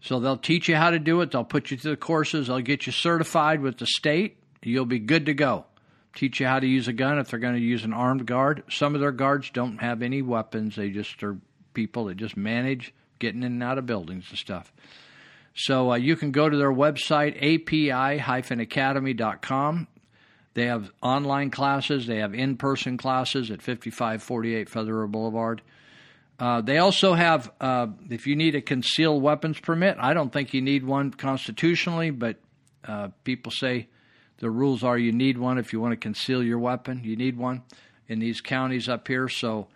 So 0.00 0.18
they'll 0.18 0.36
teach 0.36 0.68
you 0.68 0.76
how 0.76 0.90
to 0.90 0.98
do 0.98 1.20
it. 1.20 1.30
They'll 1.30 1.44
put 1.44 1.70
you 1.70 1.76
through 1.76 1.92
the 1.92 1.98
courses. 1.98 2.46
They'll 2.46 2.60
get 2.60 2.86
you 2.86 2.92
certified 2.92 3.60
with 3.60 3.78
the 3.78 3.86
state. 3.86 4.38
You'll 4.62 4.86
be 4.86 4.98
good 4.98 5.26
to 5.26 5.34
go. 5.34 5.66
teach 6.14 6.40
you 6.40 6.46
how 6.46 6.58
to 6.58 6.66
use 6.66 6.88
a 6.88 6.92
gun 6.92 7.18
if 7.18 7.30
they're 7.30 7.38
going 7.38 7.54
to 7.54 7.60
use 7.60 7.84
an 7.84 7.92
armed 7.92 8.26
guard. 8.26 8.64
Some 8.70 8.94
of 8.94 9.00
their 9.00 9.12
guards 9.12 9.50
don't 9.50 9.78
have 9.78 10.02
any 10.02 10.22
weapons. 10.22 10.76
They 10.76 10.90
just 10.90 11.22
are 11.22 11.38
people 11.74 12.06
that 12.06 12.16
just 12.16 12.36
manage 12.36 12.94
getting 13.18 13.42
in 13.42 13.52
and 13.52 13.62
out 13.62 13.78
of 13.78 13.86
buildings 13.86 14.26
and 14.30 14.38
stuff. 14.38 14.72
So 15.54 15.92
uh, 15.92 15.96
you 15.96 16.16
can 16.16 16.30
go 16.30 16.48
to 16.48 16.56
their 16.56 16.72
website, 16.72 17.36
api-academy.com. 17.36 19.88
They 20.54 20.66
have 20.66 20.90
online 21.00 21.50
classes. 21.50 22.06
They 22.06 22.18
have 22.18 22.34
in-person 22.34 22.96
classes 22.96 23.50
at 23.50 23.62
5548 23.62 24.68
Feather 24.68 25.06
Boulevard. 25.06 25.62
Uh, 26.40 26.62
they 26.62 26.78
also 26.78 27.12
have, 27.12 27.52
uh, 27.60 27.86
if 28.08 28.26
you 28.26 28.34
need 28.34 28.54
a 28.54 28.62
concealed 28.62 29.22
weapons 29.22 29.60
permit, 29.60 29.98
I 30.00 30.14
don't 30.14 30.32
think 30.32 30.54
you 30.54 30.62
need 30.62 30.84
one 30.84 31.10
constitutionally, 31.10 32.10
but 32.10 32.38
uh, 32.82 33.08
people 33.24 33.52
say 33.52 33.88
the 34.38 34.50
rules 34.50 34.82
are 34.82 34.96
you 34.96 35.12
need 35.12 35.36
one 35.36 35.58
if 35.58 35.74
you 35.74 35.80
want 35.80 35.92
to 35.92 35.98
conceal 35.98 36.42
your 36.42 36.58
weapon. 36.58 37.02
You 37.04 37.14
need 37.14 37.36
one 37.36 37.62
in 38.08 38.20
these 38.20 38.40
counties 38.40 38.88
up 38.88 39.06
here, 39.06 39.28
so 39.28 39.68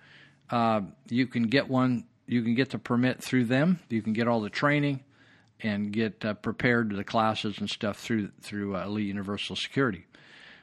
uh, 0.48 0.80
you 1.10 1.26
can 1.26 1.44
get 1.44 1.68
one. 1.68 2.06
You 2.26 2.42
can 2.42 2.54
get 2.54 2.70
the 2.70 2.78
permit 2.78 3.22
through 3.22 3.44
them. 3.44 3.80
You 3.90 4.00
can 4.00 4.14
get 4.14 4.26
all 4.26 4.40
the 4.40 4.48
training 4.48 5.04
and 5.60 5.92
get 5.92 6.24
uh, 6.24 6.32
prepared 6.32 6.88
to 6.90 6.96
the 6.96 7.04
classes 7.04 7.58
and 7.58 7.68
stuff 7.68 7.98
through 7.98 8.30
through 8.40 8.74
Elite 8.78 9.06
Universal 9.06 9.56
Security. 9.56 10.06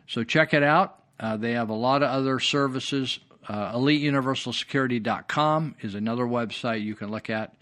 So 0.07 0.23
check 0.23 0.55
it 0.55 0.63
out. 0.63 0.97
they 1.37 1.51
have 1.51 1.69
a 1.69 1.75
lot 1.75 2.01
of 2.01 2.09
other 2.09 2.39
services 2.39 3.19
uh, 3.51 3.73
EliteUniversalSecurity.com 3.73 5.75
is 5.81 5.93
another 5.93 6.23
website 6.23 6.83
you 6.83 6.95
can 6.95 7.11
look 7.11 7.29
at, 7.29 7.53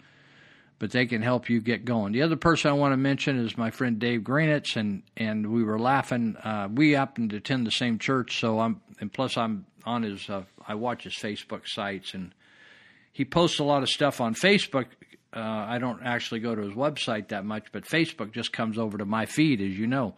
but 0.78 0.92
they 0.92 1.04
can 1.04 1.20
help 1.20 1.50
you 1.50 1.60
get 1.60 1.84
going. 1.84 2.12
The 2.12 2.22
other 2.22 2.36
person 2.36 2.70
I 2.70 2.74
want 2.74 2.92
to 2.92 2.96
mention 2.96 3.44
is 3.44 3.58
my 3.58 3.72
friend 3.72 3.98
Dave 3.98 4.20
Greenetz, 4.20 4.76
and, 4.76 5.02
and 5.16 5.52
we 5.52 5.64
were 5.64 5.80
laughing. 5.80 6.36
Uh, 6.36 6.68
we 6.72 6.92
happen 6.92 7.28
to 7.30 7.38
attend 7.38 7.66
the 7.66 7.72
same 7.72 7.98
church, 7.98 8.38
so 8.38 8.60
I'm 8.60 8.80
and 9.00 9.12
plus 9.12 9.36
I'm 9.36 9.66
on 9.84 10.04
his. 10.04 10.30
Uh, 10.30 10.44
I 10.64 10.76
watch 10.76 11.02
his 11.02 11.14
Facebook 11.14 11.62
sites, 11.66 12.14
and 12.14 12.32
he 13.10 13.24
posts 13.24 13.58
a 13.58 13.64
lot 13.64 13.82
of 13.82 13.88
stuff 13.88 14.20
on 14.20 14.36
Facebook. 14.36 14.86
Uh, 15.34 15.40
I 15.40 15.78
don't 15.78 16.04
actually 16.04 16.38
go 16.38 16.54
to 16.54 16.62
his 16.62 16.74
website 16.74 17.30
that 17.30 17.44
much, 17.44 17.72
but 17.72 17.82
Facebook 17.82 18.32
just 18.32 18.52
comes 18.52 18.78
over 18.78 18.96
to 18.96 19.04
my 19.04 19.26
feed, 19.26 19.60
as 19.60 19.76
you 19.76 19.88
know 19.88 20.14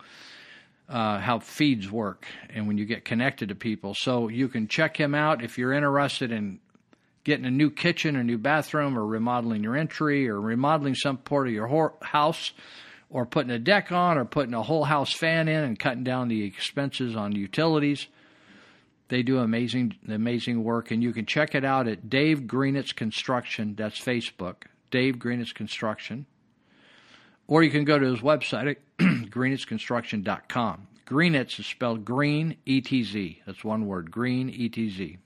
uh, 0.88 1.18
how 1.18 1.38
feeds 1.38 1.90
work 1.90 2.26
and 2.50 2.66
when 2.66 2.78
you 2.78 2.84
get 2.84 3.04
connected 3.04 3.48
to 3.48 3.54
people. 3.54 3.94
So 3.94 4.28
you 4.28 4.48
can 4.48 4.68
check 4.68 4.98
him 4.98 5.14
out 5.14 5.42
if 5.42 5.59
you're 5.59 5.72
interested 5.72 6.32
in 6.32 6.60
getting 7.24 7.46
a 7.46 7.50
new 7.50 7.70
kitchen, 7.70 8.16
a 8.16 8.24
new 8.24 8.38
bathroom, 8.38 8.98
or 8.98 9.06
remodeling 9.06 9.62
your 9.62 9.76
entry, 9.76 10.28
or 10.28 10.40
remodeling 10.40 10.94
some 10.94 11.16
part 11.16 11.46
of 11.46 11.54
your 11.54 11.94
house, 12.02 12.52
or 13.10 13.26
putting 13.26 13.52
a 13.52 13.59
deck 13.59 13.92
on, 13.92 14.18
or 14.18 14.24
putting 14.24 14.54
a 14.54 14.62
whole 14.62 14.84
house 14.84 15.12
fan 15.12 15.48
in 15.48 15.62
and 15.62 15.78
cutting 15.78 16.04
down 16.04 16.28
the 16.28 16.44
expenses 16.44 17.14
on 17.14 17.32
utilities. 17.32 18.06
They 19.09 19.22
do 19.22 19.38
amazing, 19.38 19.94
amazing 20.09 20.64
work, 20.64 20.90
and 20.90 21.02
you 21.02 21.12
can 21.12 21.26
check 21.26 21.54
it 21.54 21.64
out 21.64 21.86
at 21.86 22.09
Dave 22.09 22.40
Greenetz 22.40 22.94
Construction. 22.94 23.74
That's 23.76 24.00
Facebook, 24.00 24.64
Dave 24.90 25.16
Greenetz 25.16 25.54
Construction. 25.54 26.26
Or 27.53 27.62
you 27.62 27.70
can 27.70 27.85
go 27.85 27.99
to 27.99 28.07
his 28.07 28.20
website 28.20 28.70
at 28.70 28.79
greenetzconstruction.com. 28.99 30.87
Greenetz 31.07 31.61
is 31.61 31.66
spelled 31.66 32.03
green, 32.03 32.57
E-T-Z. 32.65 33.43
That's 33.45 33.62
one 33.62 33.85
word, 33.85 34.11
green, 34.11 34.49
E-T-Z. 34.49 35.19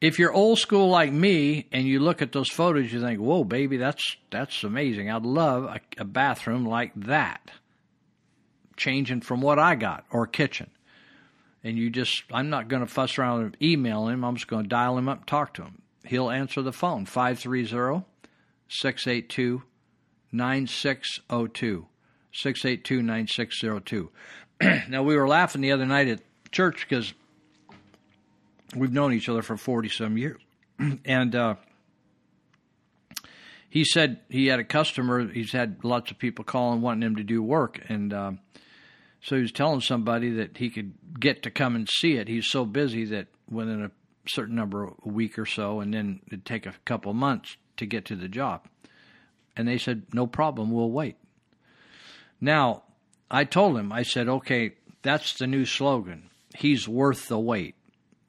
If 0.00 0.20
you're 0.20 0.32
old 0.32 0.60
school 0.60 0.88
like 0.88 1.10
me 1.10 1.66
and 1.72 1.84
you 1.84 1.98
look 1.98 2.22
at 2.22 2.30
those 2.30 2.48
photos, 2.48 2.92
you 2.92 3.00
think, 3.00 3.18
whoa, 3.18 3.42
baby, 3.42 3.76
that's, 3.76 4.04
that's 4.30 4.62
amazing. 4.62 5.10
I'd 5.10 5.24
love 5.24 5.64
a, 5.64 5.80
a 5.98 6.04
bathroom 6.04 6.64
like 6.64 6.92
that, 7.06 7.50
changing 8.76 9.22
from 9.22 9.40
what 9.40 9.58
I 9.58 9.74
got, 9.74 10.04
or 10.12 10.22
a 10.22 10.28
kitchen. 10.28 10.70
And 11.64 11.76
you 11.76 11.90
just, 11.90 12.22
I'm 12.32 12.50
not 12.50 12.68
going 12.68 12.86
to 12.86 12.88
fuss 12.88 13.18
around 13.18 13.42
and 13.42 13.56
email 13.60 14.06
him. 14.06 14.24
I'm 14.24 14.36
just 14.36 14.46
going 14.46 14.62
to 14.62 14.68
dial 14.68 14.96
him 14.96 15.08
up 15.08 15.26
talk 15.26 15.54
to 15.54 15.62
him. 15.62 15.82
He'll 16.04 16.30
answer 16.30 16.62
the 16.62 16.70
phone, 16.70 17.04
530 17.04 18.04
682 18.68 19.64
9602. 20.32 21.86
682 22.32 23.02
9602. 23.02 24.10
Now, 24.90 25.02
we 25.02 25.16
were 25.16 25.26
laughing 25.26 25.62
the 25.62 25.72
other 25.72 25.86
night 25.86 26.08
at 26.08 26.20
church 26.52 26.86
because 26.88 27.12
we've 28.76 28.92
known 28.92 29.12
each 29.12 29.28
other 29.28 29.42
for 29.42 29.56
40 29.56 29.88
some 29.88 30.18
years. 30.18 30.40
and 31.04 31.34
uh, 31.34 31.54
he 33.68 33.84
said 33.84 34.20
he 34.28 34.46
had 34.46 34.60
a 34.60 34.64
customer, 34.64 35.26
he's 35.28 35.52
had 35.52 35.84
lots 35.84 36.10
of 36.10 36.18
people 36.18 36.44
calling 36.44 36.82
wanting 36.82 37.06
him 37.06 37.16
to 37.16 37.24
do 37.24 37.42
work. 37.42 37.80
And 37.88 38.12
uh, 38.12 38.32
so 39.22 39.36
he 39.36 39.42
was 39.42 39.52
telling 39.52 39.80
somebody 39.80 40.30
that 40.30 40.56
he 40.56 40.70
could 40.70 40.92
get 41.18 41.42
to 41.44 41.50
come 41.50 41.74
and 41.74 41.88
see 41.88 42.16
it. 42.16 42.28
He's 42.28 42.46
so 42.46 42.64
busy 42.64 43.04
that 43.06 43.28
within 43.48 43.82
a 43.82 43.90
certain 44.28 44.56
number 44.56 44.84
of 44.84 44.94
a 45.04 45.08
week 45.08 45.38
or 45.38 45.46
so, 45.46 45.80
and 45.80 45.92
then 45.94 46.20
it'd 46.26 46.44
take 46.44 46.66
a 46.66 46.74
couple 46.84 47.12
months 47.14 47.56
to 47.76 47.86
get 47.86 48.04
to 48.06 48.16
the 48.16 48.28
job. 48.28 48.66
And 49.60 49.68
they 49.68 49.76
said, 49.76 50.04
no 50.14 50.26
problem, 50.26 50.70
we'll 50.70 50.90
wait. 50.90 51.16
Now, 52.40 52.84
I 53.30 53.44
told 53.44 53.76
him, 53.76 53.92
I 53.92 54.02
said, 54.02 54.26
okay, 54.26 54.72
that's 55.02 55.34
the 55.34 55.46
new 55.46 55.66
slogan. 55.66 56.30
He's 56.56 56.88
worth 56.88 57.28
the 57.28 57.38
wait. 57.38 57.74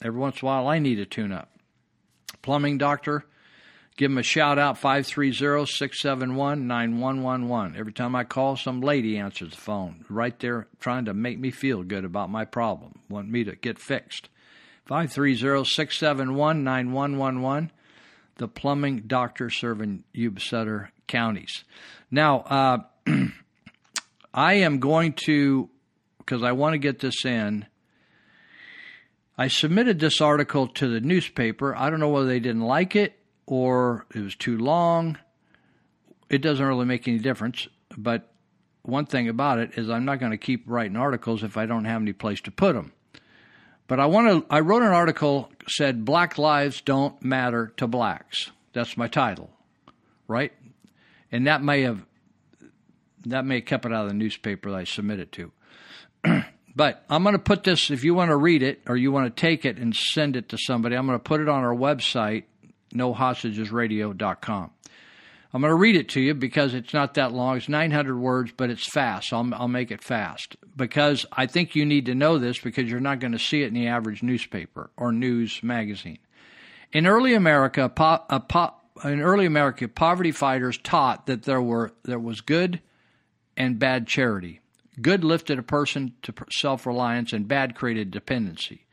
Every 0.02 0.20
once 0.20 0.42
in 0.42 0.46
a 0.46 0.50
while 0.50 0.68
I 0.68 0.80
need 0.80 1.00
a 1.00 1.06
tune 1.06 1.32
up. 1.32 1.52
Plumbing 2.42 2.78
doctor, 2.80 3.26
give 3.96 4.10
him 4.10 4.18
a 4.18 4.24
shout 4.24 4.58
out 4.58 4.78
530 4.78 5.66
671 5.66 6.66
9111. 6.66 7.78
Every 7.78 7.94
time 7.94 8.16
I 8.16 8.24
call, 8.24 8.56
some 8.56 8.82
lady 8.82 9.18
answers 9.18 9.52
the 9.52 9.58
phone 9.58 10.06
right 10.10 10.38
there 10.40 10.68
trying 10.80 11.06
to 11.06 11.14
make 11.14 11.38
me 11.38 11.52
feel 11.52 11.84
good 11.84 12.06
about 12.06 12.32
my 12.32 12.46
problem, 12.46 13.00
want 13.08 13.30
me 13.30 13.44
to 13.44 13.56
get 13.56 13.78
fixed. 13.78 14.30
530 14.90 15.66
671 15.66 16.64
9111. 16.64 17.72
The 18.38 18.48
plumbing 18.48 19.04
doctor 19.06 19.52
serving 19.52 20.04
Sutter 20.40 20.92
counties. 21.08 21.64
Now, 22.10 22.40
uh, 22.40 22.78
I 24.34 24.54
am 24.56 24.80
going 24.80 25.14
to, 25.26 25.70
because 26.18 26.42
I 26.42 26.54
want 26.54 26.74
to 26.74 26.80
get 26.80 27.00
this 27.00 27.24
in, 27.24 27.68
I 29.38 29.48
submitted 29.48 30.00
this 30.00 30.22
article 30.22 30.68
to 30.68 30.88
the 30.88 31.02
newspaper. 31.02 31.76
I 31.76 31.92
don't 31.92 32.00
know 32.00 32.10
whether 32.10 32.26
they 32.28 32.40
didn't 32.40 32.64
like 32.64 32.96
it 32.96 33.14
or 33.46 34.08
it 34.16 34.22
was 34.22 34.36
too 34.36 34.58
long. 34.58 35.20
It 36.32 36.42
doesn't 36.42 36.66
really 36.66 36.86
make 36.86 37.08
any 37.08 37.20
difference. 37.20 37.68
But 37.96 38.34
one 38.82 39.06
thing 39.06 39.30
about 39.30 39.60
it 39.60 39.78
is 39.78 39.88
I'm 39.88 40.06
not 40.06 40.20
going 40.20 40.32
to 40.32 40.38
keep 40.40 40.64
writing 40.66 40.98
articles 40.98 41.44
if 41.44 41.58
I 41.58 41.68
don't 41.68 41.86
have 41.86 42.02
any 42.02 42.14
place 42.14 42.42
to 42.42 42.52
put 42.52 42.74
them. 42.74 42.94
But 43.90 44.00
I 44.00 44.06
want 44.06 44.48
to. 44.48 44.54
I 44.54 44.60
wrote 44.60 44.84
an 44.84 44.90
article 44.90 45.52
said 45.68 46.06
Black 46.06 46.38
lives 46.38 46.80
don't 46.80 47.22
matter 47.24 47.74
to 47.78 47.88
blacks. 47.88 48.52
That's 48.72 48.96
my 48.96 49.08
title, 49.08 49.50
right? 50.28 50.54
And 51.32 51.48
that 51.48 51.64
may 51.64 51.82
have 51.82 52.06
that 53.26 53.46
may 53.46 53.56
have 53.56 53.66
kept 53.66 53.86
it 53.86 53.92
out 53.92 54.04
of 54.04 54.10
the 54.10 54.14
newspaper 54.14 54.70
that 54.70 54.78
I 54.78 54.84
submitted 54.84 55.32
to. 55.34 55.52
but 56.76 57.04
I'm 57.10 57.24
going 57.24 57.34
to 57.34 57.40
put 57.40 57.64
this. 57.64 57.90
If 57.90 58.04
you 58.04 58.14
want 58.14 58.30
to 58.30 58.38
read 58.38 58.62
it 58.62 58.84
or 58.88 58.96
you 58.96 59.12
want 59.12 59.36
to 59.36 59.42
take 59.42 59.66
it 59.66 59.78
and 59.78 59.96
send 59.96 60.36
it 60.36 60.50
to 60.50 60.58
somebody, 60.60 60.96
I'm 60.96 61.08
going 61.08 61.18
to 61.18 61.24
put 61.24 61.42
it 61.42 61.50
on 61.50 61.64
our 61.64 61.76
website, 61.76 62.44
nohostagesradio.com. 62.94 64.70
I'm 65.52 65.62
going 65.62 65.72
to 65.72 65.76
read 65.76 65.96
it 65.96 66.10
to 66.10 66.22
you 66.22 66.36
because 66.36 66.76
it's 66.76 66.94
not 66.94 67.16
that 67.16 67.34
long. 67.34 67.58
It's 67.58 67.68
900 67.68 68.18
words, 68.18 68.52
but 68.56 68.70
it's 68.70 68.86
fast. 68.86 69.34
I'll, 69.34 69.50
I'll 69.56 69.68
make 69.68 69.90
it 69.90 70.04
fast 70.04 70.56
because 70.76 71.26
I 71.32 71.48
think 71.48 71.76
you 71.76 71.86
need 71.86 72.06
to 72.06 72.14
know 72.16 72.38
this 72.38 72.60
because 72.60 72.90
you're 72.90 73.00
not 73.00 73.20
going 73.20 73.32
to 73.32 73.40
see 73.40 73.64
it 73.64 73.68
in 73.68 73.74
the 73.74 73.88
average 73.88 74.22
newspaper 74.22 74.92
or 74.96 75.12
news 75.12 75.64
magazine. 75.64 76.20
In 76.92 77.08
early 77.08 77.34
America, 77.34 77.90
po- 77.90 78.24
po- 78.48 78.76
in 79.04 79.22
early 79.22 79.48
America, 79.48 79.88
poverty 79.88 80.32
fighters 80.32 80.78
taught 80.78 81.26
that 81.26 81.44
there 81.44 81.62
were 81.62 81.94
there 82.04 82.20
was 82.20 82.42
good 82.42 82.82
and 83.58 83.80
bad 83.80 84.08
charity. 84.08 84.62
Good 85.02 85.24
lifted 85.24 85.58
a 85.58 85.64
person 85.64 86.14
to 86.24 86.34
self 86.52 86.86
reliance, 86.86 87.32
and 87.34 87.48
bad 87.48 87.76
created 87.76 88.12
dependency. 88.12 88.86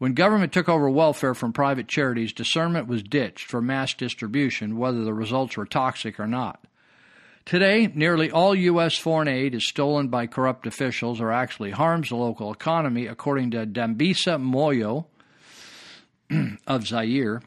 When 0.00 0.14
government 0.14 0.54
took 0.54 0.66
over 0.66 0.88
welfare 0.88 1.34
from 1.34 1.52
private 1.52 1.86
charities, 1.86 2.32
discernment 2.32 2.86
was 2.86 3.02
ditched 3.02 3.44
for 3.44 3.60
mass 3.60 3.92
distribution, 3.92 4.78
whether 4.78 5.04
the 5.04 5.12
results 5.12 5.58
were 5.58 5.66
toxic 5.66 6.18
or 6.18 6.26
not. 6.26 6.64
Today, 7.44 7.86
nearly 7.94 8.30
all 8.30 8.54
U.S. 8.54 8.96
foreign 8.96 9.28
aid 9.28 9.54
is 9.54 9.68
stolen 9.68 10.08
by 10.08 10.26
corrupt 10.26 10.66
officials 10.66 11.20
or 11.20 11.30
actually 11.30 11.72
harms 11.72 12.08
the 12.08 12.16
local 12.16 12.50
economy, 12.50 13.06
according 13.08 13.50
to 13.50 13.66
Dambisa 13.66 14.40
Moyo 14.40 15.04
of 16.66 16.86
Zaire 16.86 17.42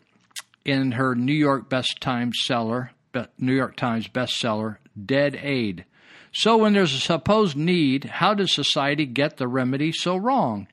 in 0.63 0.91
her 0.91 1.15
New 1.15 1.33
York 1.33 1.71
Best 1.71 2.01
Times 2.01 2.37
seller, 2.43 2.91
New 3.39 3.55
York 3.55 3.75
Times 3.75 4.07
bestseller, 4.07 4.77
Dead 5.03 5.39
Aid. 5.41 5.85
So, 6.31 6.57
when 6.57 6.73
there's 6.73 6.93
a 6.93 6.99
supposed 6.99 7.57
need, 7.57 8.03
how 8.03 8.35
does 8.35 8.53
society 8.53 9.07
get 9.07 9.37
the 9.37 9.47
remedy 9.47 9.91
so 9.91 10.15
wrong? 10.15 10.67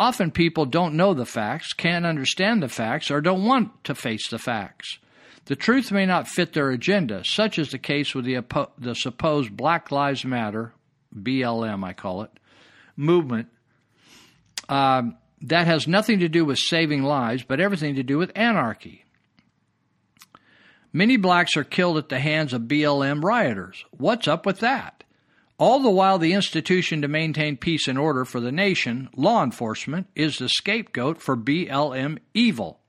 Often 0.00 0.30
people 0.30 0.64
don't 0.64 0.94
know 0.94 1.12
the 1.12 1.26
facts, 1.26 1.74
can't 1.74 2.06
understand 2.06 2.62
the 2.62 2.70
facts, 2.70 3.10
or 3.10 3.20
don't 3.20 3.44
want 3.44 3.84
to 3.84 3.94
face 3.94 4.30
the 4.30 4.38
facts. 4.38 4.98
The 5.44 5.54
truth 5.54 5.92
may 5.92 6.06
not 6.06 6.26
fit 6.26 6.54
their 6.54 6.70
agenda, 6.70 7.22
such 7.26 7.58
is 7.58 7.70
the 7.70 7.78
case 7.78 8.14
with 8.14 8.24
the, 8.24 8.42
the 8.78 8.94
supposed 8.94 9.54
Black 9.54 9.92
Lives 9.92 10.24
Matter, 10.24 10.72
BLM 11.14 11.84
I 11.84 11.92
call 11.92 12.22
it, 12.22 12.30
movement. 12.96 13.48
Um, 14.70 15.18
that 15.42 15.66
has 15.66 15.86
nothing 15.86 16.20
to 16.20 16.30
do 16.30 16.46
with 16.46 16.56
saving 16.56 17.02
lives, 17.02 17.42
but 17.42 17.60
everything 17.60 17.96
to 17.96 18.02
do 18.02 18.16
with 18.16 18.32
anarchy. 18.34 19.04
Many 20.94 21.18
blacks 21.18 21.58
are 21.58 21.64
killed 21.64 21.98
at 21.98 22.08
the 22.08 22.20
hands 22.20 22.54
of 22.54 22.62
BLM 22.62 23.22
rioters. 23.22 23.84
What's 23.90 24.26
up 24.26 24.46
with 24.46 24.60
that? 24.60 24.99
All 25.60 25.78
the 25.78 25.90
while, 25.90 26.18
the 26.18 26.32
institution 26.32 27.02
to 27.02 27.08
maintain 27.08 27.58
peace 27.58 27.86
and 27.86 27.98
order 27.98 28.24
for 28.24 28.40
the 28.40 28.50
nation, 28.50 29.10
law 29.14 29.44
enforcement, 29.44 30.06
is 30.14 30.38
the 30.38 30.48
scapegoat 30.48 31.20
for 31.20 31.36
BLM 31.36 32.16
evil. 32.32 32.80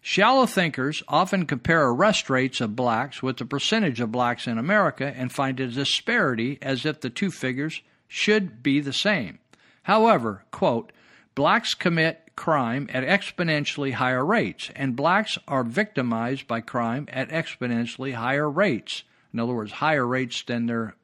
Shallow 0.00 0.46
thinkers 0.46 1.02
often 1.08 1.44
compare 1.44 1.88
arrest 1.88 2.30
rates 2.30 2.60
of 2.60 2.76
blacks 2.76 3.20
with 3.20 3.38
the 3.38 3.44
percentage 3.44 3.98
of 3.98 4.12
blacks 4.12 4.46
in 4.46 4.58
America 4.58 5.12
and 5.16 5.32
find 5.32 5.58
a 5.58 5.66
disparity 5.66 6.56
as 6.62 6.86
if 6.86 7.00
the 7.00 7.10
two 7.10 7.32
figures 7.32 7.82
should 8.06 8.62
be 8.62 8.78
the 8.78 8.92
same. 8.92 9.40
However, 9.82 10.44
quote, 10.52 10.92
blacks 11.34 11.74
commit 11.74 12.36
crime 12.36 12.88
at 12.92 13.02
exponentially 13.02 13.94
higher 13.94 14.24
rates, 14.24 14.70
and 14.76 14.94
blacks 14.94 15.36
are 15.48 15.64
victimized 15.64 16.46
by 16.46 16.60
crime 16.60 17.08
at 17.10 17.30
exponentially 17.30 18.14
higher 18.14 18.48
rates. 18.48 19.02
In 19.32 19.40
other 19.40 19.54
words, 19.54 19.72
higher 19.72 20.06
rates 20.06 20.44
than 20.44 20.66
their 20.66 20.94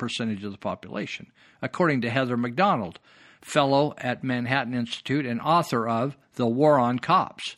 percentage 0.00 0.42
of 0.42 0.50
the 0.50 0.58
population, 0.58 1.30
according 1.62 2.00
to 2.00 2.10
Heather 2.10 2.36
Mac 2.36 2.56
Donald, 2.56 2.98
fellow 3.42 3.94
at 3.98 4.24
Manhattan 4.24 4.74
Institute 4.74 5.26
and 5.26 5.40
author 5.40 5.86
of 5.86 6.16
The 6.34 6.46
War 6.46 6.78
on 6.78 6.98
Cops. 6.98 7.56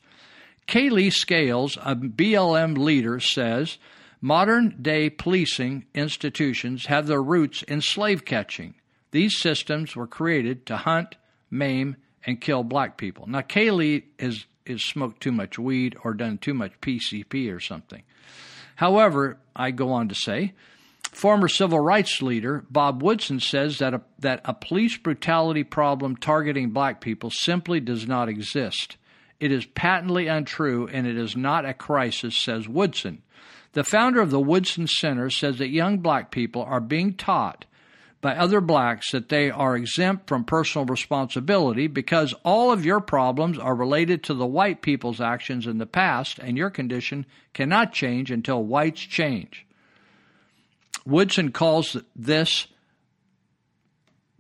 Kailee 0.67 1.13
Scales, 1.13 1.79
a 1.83 1.95
BLM 1.97 2.77
leader, 2.77 3.21
says 3.21 3.79
modern 4.21 4.77
day 4.83 5.09
policing 5.09 5.87
institutions 5.95 6.87
have 6.87 7.07
their 7.07 7.23
roots 7.23 7.63
in 7.63 7.81
slave 7.81 8.25
catching. 8.25 8.75
These 9.13 9.39
systems 9.39 9.95
were 9.95 10.07
created 10.07 10.67
to 10.67 10.77
hunt, 10.77 11.17
maim, 11.51 11.97
and 12.25 12.41
kill 12.41 12.65
black 12.65 12.97
people. 12.97 13.27
Now, 13.29 13.41
Kailee 13.41 14.05
is, 14.19 14.47
is 14.67 14.85
smoked 14.85 15.21
too 15.21 15.33
much 15.33 15.59
weed 15.59 15.97
or 16.05 16.15
done 16.15 16.39
too 16.39 16.55
much 16.55 16.81
PCP 16.81 17.55
or 17.55 17.61
something. 17.61 18.03
However, 18.77 19.39
I 19.55 19.71
go 19.71 19.93
on 19.93 20.09
to 20.09 20.15
say, 20.15 20.55
former 21.13 21.47
civil 21.47 21.79
rights 21.79 22.21
leader 22.23 22.65
Bob 22.71 23.03
Woodson 23.03 23.39
says 23.39 23.79
that 23.79 23.95
a, 23.95 24.03
that 24.19 24.41
a 24.45 24.55
police 24.55 24.97
brutality 24.97 25.63
problem 25.63 26.17
targeting 26.17 26.71
black 26.71 27.01
people 27.01 27.31
simply 27.31 27.81
does 27.81 28.07
not 28.07 28.29
exist. 28.29 28.97
It 29.39 29.53
is 29.53 29.67
patently 29.67 30.27
untrue 30.27 30.89
and 30.89 31.07
it 31.07 31.17
is 31.17 31.37
not 31.37 31.65
a 31.67 31.75
crisis, 31.75 32.37
says 32.37 32.69
Woodson. 32.69 33.23
The 33.73 33.85
founder 33.85 34.21
of 34.21 34.31
the 34.31 34.41
Woodson 34.41 34.87
Center 34.87 35.31
says 35.31 35.59
that 35.59 35.69
young 35.71 35.99
black 35.99 36.31
people 36.31 36.63
are 36.63 36.81
being 36.81 37.15
taught 37.15 37.65
by 38.21 38.37
other 38.37 38.61
blacks 38.61 39.11
that 39.11 39.29
they 39.29 39.51
are 39.51 39.77
exempt 39.77 40.29
from 40.29 40.45
personal 40.45 40.87
responsibility 40.87 41.89
because 41.89 42.35
all 42.45 42.71
of 42.71 42.85
your 42.85 43.01
problems 43.01 43.59
are 43.59 43.75
related 43.75 44.23
to 44.23 44.35
the 44.35 44.47
white 44.47 44.81
people's 44.81 45.21
actions 45.21 45.67
in 45.67 45.79
the 45.79 45.87
past, 45.87 46.39
and 46.39 46.57
your 46.57 46.71
condition 46.71 47.27
cannot 47.53 47.93
change 47.93 48.31
until 48.31 48.63
whites 48.63 49.01
change. 49.01 49.67
Woodson 51.05 51.53
calls 51.53 51.97
this 52.15 52.67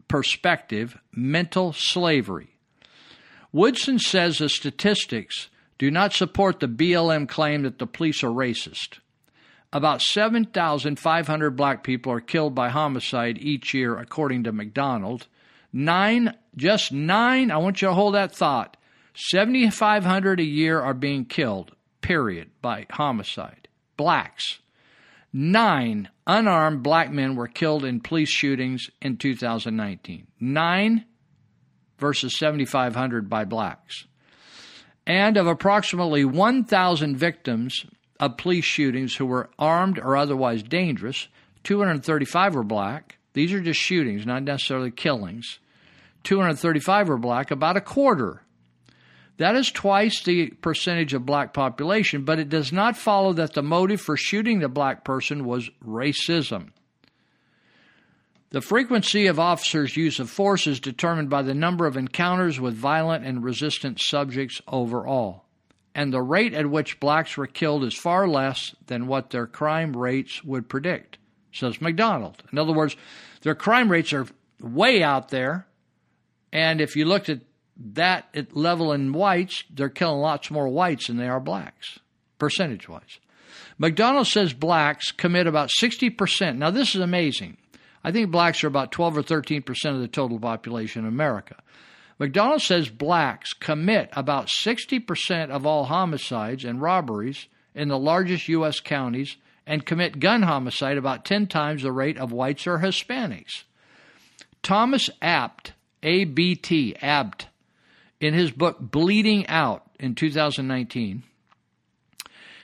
perspective 0.09 0.99
mental 1.13 1.73
slavery. 1.73 2.57
Woodson 3.53 3.99
says 3.99 4.39
the 4.39 4.49
statistics 4.49 5.49
do 5.79 5.91
not 5.91 6.13
support 6.13 6.61
the 6.61 6.69
BLM 6.69 7.29
claim 7.29 7.63
that 7.63 7.79
the 7.79 7.87
police 7.87 8.23
are 8.23 8.29
racist. 8.29 9.01
About 9.73 10.03
7,500 10.03 11.51
black 11.57 11.83
people 11.83 12.13
are 12.13 12.21
killed 12.21 12.55
by 12.55 12.69
homicide 12.69 13.39
each 13.39 13.73
year, 13.73 13.97
according 13.97 14.45
to 14.45 14.53
Mac 14.53 14.75
Donald. 14.75 15.27
Nine, 15.73 16.37
just 16.57 16.93
nine, 16.93 17.51
I 17.51 17.57
want 17.57 17.81
you 17.81 17.89
to 17.89 17.95
hold 17.95 18.15
that 18.15 18.35
thought. 18.35 18.77
7,500 19.15 20.41
a 20.41 20.45
year 20.45 20.81
are 20.81 20.95
being 20.95 21.25
killed, 21.25 21.75
period, 22.03 22.51
by 22.61 22.87
homicide. 22.91 23.69
Blacks. 23.97 24.59
Nine 25.33 26.11
unarmed 26.27 26.83
black 26.83 27.11
men 27.11 27.37
were 27.37 27.49
killed 27.49 27.85
in 27.85 28.01
police 28.01 28.29
shootings 28.29 28.91
in 29.01 29.17
2019. 29.17 30.27
Nine 30.41 31.07
versus 31.99 32.37
7,500 32.39 33.31
by 33.31 33.45
blacks. 33.45 34.07
And 35.07 35.37
of 35.37 35.47
approximately 35.47 36.25
1,000 36.25 37.17
victims 37.17 37.87
of 38.21 38.37
police 38.37 38.65
shootings 38.65 39.17
who 39.17 39.27
were 39.27 39.51
armed 39.59 39.99
or 39.99 40.17
otherwise 40.17 40.63
dangerous. 40.63 41.29
235 41.65 42.55
were 42.55 42.63
black. 42.63 43.19
These 43.33 43.53
are 43.53 43.61
just 43.61 43.81
shootings, 43.81 44.27
not 44.27 44.43
necessarily 44.43 44.91
killings. 44.91 45.59
235 46.25 47.09
were 47.09 47.19
black, 47.19 47.51
about 47.51 47.77
a 47.77 47.81
quarter. 47.81 48.43
That 49.43 49.57
is 49.57 49.71
twice 49.71 50.23
the 50.23 50.51
percentage 50.51 51.15
of 51.15 51.27
black 51.27 51.53
population, 51.53 52.25
but 52.25 52.39
it 52.39 52.49
does 52.49 52.73
not 52.73 52.97
follow 52.97 53.33
that 53.33 53.55
the 53.55 53.63
motive 53.63 54.01
for 54.01 54.17
shooting 54.17 54.61
the 54.61 54.69
black 54.69 55.05
person 55.05 55.45
was 55.45 55.69
racism. 55.85 56.69
The 58.51 58.61
frequency 58.61 59.27
of 59.27 59.41
officers' 59.41 59.97
use 59.97 60.21
of 60.21 60.31
force 60.31 60.67
is 60.67 60.79
determined 60.79 61.29
by 61.29 61.43
the 61.43 61.55
number 61.55 61.87
of 61.87 61.97
encounters 61.97 62.61
with 62.61 62.75
violent 62.75 63.25
and 63.25 63.43
resistant 63.43 64.01
subjects 64.01 64.61
overall 64.69 65.45
and 65.95 66.13
the 66.13 66.23
rate 66.23 66.55
at 66.55 66.71
which 66.71 67.01
blacks 67.01 67.37
were 67.37 67.47
killed 67.47 67.85
is 67.85 67.95
far 67.95 68.27
less 68.29 68.75
than 68.87 69.07
what 69.07 69.31
their 69.31 69.47
crime 69.47 69.97
rates 69.97 70.43
would 70.45 70.69
predict, 70.69 71.19
says 71.53 71.81
Mac 71.81 71.97
Donald. 71.97 72.43
In 72.53 72.59
other 72.59 72.73
words, 72.73 72.97
their 73.43 73.55
crime 73.55 73.91
rates 73.91 74.13
are 74.13 74.27
way 74.61 75.03
out 75.03 75.29
there, 75.29 75.67
and 76.53 76.81
if 76.81 76.97
you 76.97 77.05
looked 77.05 77.29
at 77.29 77.41
that 77.77 78.55
level 78.55 78.93
in 78.93 79.13
whites, 79.13 79.65
they're 79.71 79.89
killing 79.89 80.21
lots 80.21 80.51
more 80.51 80.69
whites 80.69 81.07
than 81.07 81.17
they 81.17 81.29
are 81.29 81.41
blacks, 81.41 81.99
percentage 82.39 82.89
wise. 82.89 83.19
Mac 83.79 83.95
Donald 83.95 84.27
says 84.27 84.53
blacks 84.53 85.11
commit 85.11 85.47
about 85.47 85.71
60%. 85.81 86.57
Now, 86.57 86.71
this 86.71 86.95
is 86.95 87.01
amazing. 87.01 87.57
I 88.05 88.13
think 88.13 88.31
blacks 88.31 88.63
are 88.63 88.69
about 88.69 88.93
12 88.93 89.19
or 89.19 89.23
13% 89.23 89.95
of 89.95 90.01
the 90.01 90.09
total 90.09 90.39
population 90.39 91.03
in 91.03 91.09
America. 91.09 91.57
Mac 92.19 92.33
Donald 92.33 92.63
says 92.63 92.89
blacks 92.89 93.53
commit 93.53 94.11
about 94.13 94.49
60% 94.49 95.51
of 95.51 95.67
all 95.67 95.85
homicides 95.85 96.65
and 96.65 96.81
robberies 96.81 97.49
in 97.75 97.89
the 97.89 97.99
largest 97.99 98.49
U.S. 98.49 98.81
counties 98.81 99.37
and 99.67 99.87
commit 99.87 100.21
gun 100.21 100.43
homicide 100.43 100.99
about 100.99 101.25
10 101.25 101.47
times 101.47 101.83
the 101.83 101.93
rate 101.93 102.19
of 102.19 102.33
whites 102.33 102.67
or 102.67 102.79
Hispanics. 102.79 103.65
Thomas 104.63 105.11
Abt, 105.21 105.73
A 106.03 106.25
B 106.25 106.55
T, 106.55 106.95
Abt, 107.01 107.47
in 108.23 108.35
his 108.35 108.53
book 108.53 108.79
Bleeding 108.81 109.49
Out 109.49 109.83
in 109.99 110.15
2019, 110.15 111.25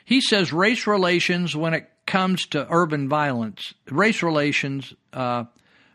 he 0.04 0.20
says 0.20 0.52
race 0.52 0.86
relations 0.86 1.54
when 1.54 1.74
it 1.74 1.90
comes 2.06 2.46
to 2.46 2.66
urban 2.70 3.08
violence, 3.08 3.74
race 3.90 4.22
relations 4.22 4.94
uh, 5.12 5.44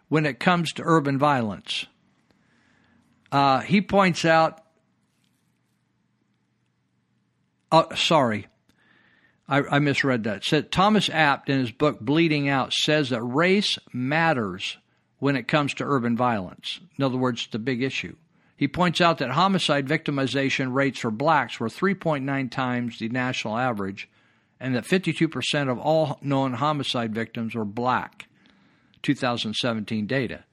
when 0.10 0.26
it 0.26 0.40
comes 0.40 0.74
to 0.74 0.84
urban 0.86 1.18
violence. 1.18 1.86
Uh, 3.32 3.62
he 3.62 3.82
points 3.82 4.26
out, 4.26 4.62
uh, 7.72 7.96
sorry, 7.96 8.48
I, 9.48 9.62
I 9.72 9.80
misread 9.80 10.26
that. 10.26 10.44
Said 10.44 10.72
Thomas 10.72 11.10
Abt 11.10 11.50
in 11.50 11.60
his 11.60 11.72
book 11.72 12.02
Bleeding 12.02 12.50
Out 12.50 12.74
says 12.74 13.10
that 13.10 13.24
race 13.24 13.80
matters 13.94 14.78
when 15.20 15.38
it 15.38 15.48
comes 15.48 15.74
to 15.76 15.86
urban 15.86 16.18
violence. 16.18 16.82
In 16.98 17.04
other 17.04 17.18
words, 17.18 17.48
the 17.50 17.60
big 17.60 17.82
issue. 17.82 18.16
He 18.56 18.68
points 18.68 19.02
out 19.02 19.18
that 19.18 19.32
homicide 19.32 19.88
victimization 19.88 20.74
rates 20.74 21.00
for 21.00 21.12
blacks 21.12 21.60
were 21.60 21.70
3.9 21.70 22.52
times 22.52 23.00
the 23.00 23.10
national 23.10 23.58
average, 23.58 24.10
and 24.60 24.76
that 24.76 24.86
52% 24.86 25.70
of 25.70 25.80
all 25.80 26.20
known 26.22 26.54
homicide 26.54 27.14
victims 27.14 27.56
were 27.56 27.66
black. 27.66 28.28
2017 29.04 30.08
data. 30.08 30.46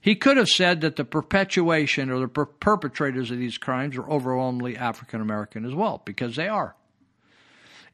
He 0.00 0.14
could 0.14 0.36
have 0.36 0.48
said 0.48 0.82
that 0.82 0.96
the 0.96 1.04
perpetuation 1.04 2.10
or 2.10 2.20
the 2.20 2.28
per- 2.28 2.44
perpetrators 2.44 3.30
of 3.30 3.38
these 3.38 3.56
crimes 3.56 3.96
are 3.96 4.08
overwhelmingly 4.08 4.76
African 4.76 5.22
American 5.22 5.64
as 5.64 5.74
well, 5.74 6.02
because 6.04 6.36
they 6.36 6.46
are. 6.46 6.76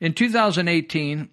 In 0.01 0.13
2018, 0.13 1.29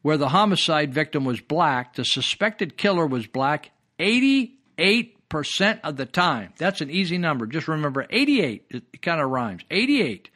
where 0.00 0.16
the 0.16 0.30
homicide 0.30 0.94
victim 0.94 1.24
was 1.24 1.40
black, 1.40 1.94
the 1.94 2.04
suspected 2.04 2.78
killer 2.78 3.06
was 3.06 3.26
black 3.26 3.70
88% 3.98 5.17
of 5.32 5.96
the 5.96 6.06
time. 6.06 6.52
That's 6.58 6.80
an 6.80 6.90
easy 6.90 7.18
number. 7.18 7.46
Just 7.46 7.68
remember 7.68 8.06
88. 8.08 8.66
It 8.70 9.02
kind 9.02 9.20
of 9.20 9.30
rhymes. 9.30 9.62
88. 9.70 10.30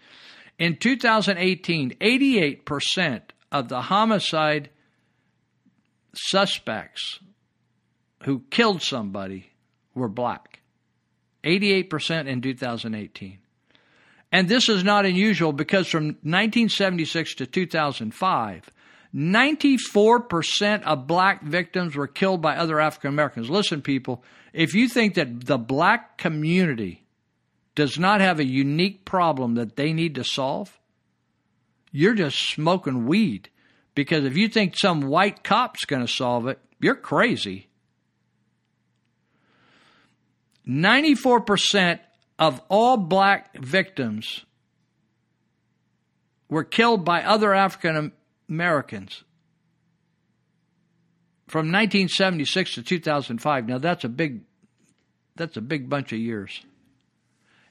In 0.58 0.76
2018, 0.76 1.96
88% 2.00 3.22
of 3.50 3.68
the 3.68 3.82
homicide 3.82 4.70
suspects 6.14 7.20
who 8.24 8.42
killed 8.50 8.82
somebody 8.82 9.50
were 9.94 10.08
black. 10.08 10.60
88% 11.44 12.26
in 12.28 12.40
2018. 12.40 13.38
And 14.30 14.48
this 14.48 14.68
is 14.68 14.84
not 14.84 15.04
unusual 15.04 15.52
because 15.52 15.88
from 15.88 16.06
1976 16.22 17.34
to 17.36 17.46
2005, 17.46 18.70
94% 19.14 20.82
of 20.84 21.06
black 21.06 21.42
victims 21.42 21.94
were 21.94 22.06
killed 22.06 22.40
by 22.40 22.56
other 22.56 22.80
African 22.80 23.10
Americans. 23.10 23.50
Listen, 23.50 23.82
people, 23.82 24.24
if 24.52 24.74
you 24.74 24.88
think 24.88 25.14
that 25.14 25.46
the 25.46 25.58
black 25.58 26.18
community 26.18 27.04
does 27.74 27.98
not 27.98 28.20
have 28.20 28.38
a 28.38 28.44
unique 28.44 29.04
problem 29.04 29.54
that 29.54 29.76
they 29.76 29.92
need 29.92 30.14
to 30.16 30.24
solve, 30.24 30.78
you're 31.90 32.14
just 32.14 32.38
smoking 32.38 33.06
weed. 33.06 33.48
Because 33.94 34.24
if 34.24 34.36
you 34.36 34.48
think 34.48 34.76
some 34.76 35.02
white 35.02 35.44
cop's 35.44 35.84
going 35.84 36.04
to 36.04 36.12
solve 36.12 36.46
it, 36.46 36.58
you're 36.80 36.94
crazy. 36.94 37.68
94% 40.66 42.00
of 42.38 42.60
all 42.68 42.96
black 42.96 43.56
victims 43.58 44.44
were 46.48 46.64
killed 46.64 47.04
by 47.04 47.22
other 47.22 47.54
African 47.54 48.12
Americans 48.48 49.24
from 51.52 51.66
1976 51.66 52.76
to 52.76 52.82
2005. 52.82 53.68
Now 53.68 53.76
that's 53.76 54.04
a 54.04 54.08
big 54.08 54.40
that's 55.36 55.58
a 55.58 55.60
big 55.60 55.86
bunch 55.86 56.10
of 56.10 56.18
years. 56.18 56.62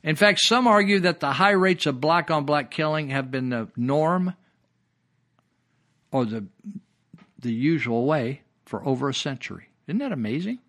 In 0.03 0.16
fact, 0.16 0.40
some 0.41 0.68
argue 0.68 0.99
that 0.99 1.20
the 1.20 1.32
high 1.32 1.53
rates 1.53 1.88
of 1.88 1.99
black 1.99 2.30
on 2.30 2.45
black 2.45 2.70
killing 2.70 3.10
have 3.10 3.32
been 3.32 3.49
the 3.49 3.70
norm 3.76 4.36
or 6.11 6.26
the 6.26 6.45
the 7.40 7.51
usual 7.51 8.06
way 8.06 8.42
for 8.68 8.85
over 8.88 9.10
a 9.10 9.16
century. 9.16 9.69
Isn't 9.88 9.98
that 9.98 10.11
amazing? 10.11 10.60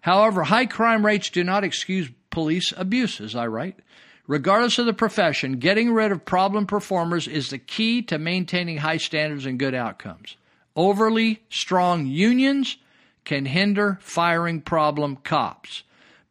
However, 0.00 0.44
high 0.44 0.66
crime 0.66 1.04
rates 1.04 1.30
do 1.30 1.42
not 1.42 1.64
excuse 1.64 2.12
police 2.30 2.72
abuse, 2.76 3.20
as 3.20 3.34
I 3.34 3.48
write. 3.48 3.80
Regardless 4.28 4.78
of 4.78 4.86
the 4.86 4.92
profession, 4.92 5.54
getting 5.54 5.92
rid 5.92 6.12
of 6.12 6.24
problem 6.24 6.68
performers 6.68 7.26
is 7.26 7.50
the 7.50 7.58
key 7.58 8.02
to 8.02 8.18
maintaining 8.18 8.76
high 8.76 8.98
standards 8.98 9.46
and 9.46 9.58
good 9.58 9.74
outcomes. 9.74 10.36
Overly 10.76 11.42
strong 11.48 12.06
unions 12.06 12.76
can 13.24 13.44
hinder 13.44 13.98
firing 14.00 14.60
problem 14.60 15.16
cops. 15.16 15.82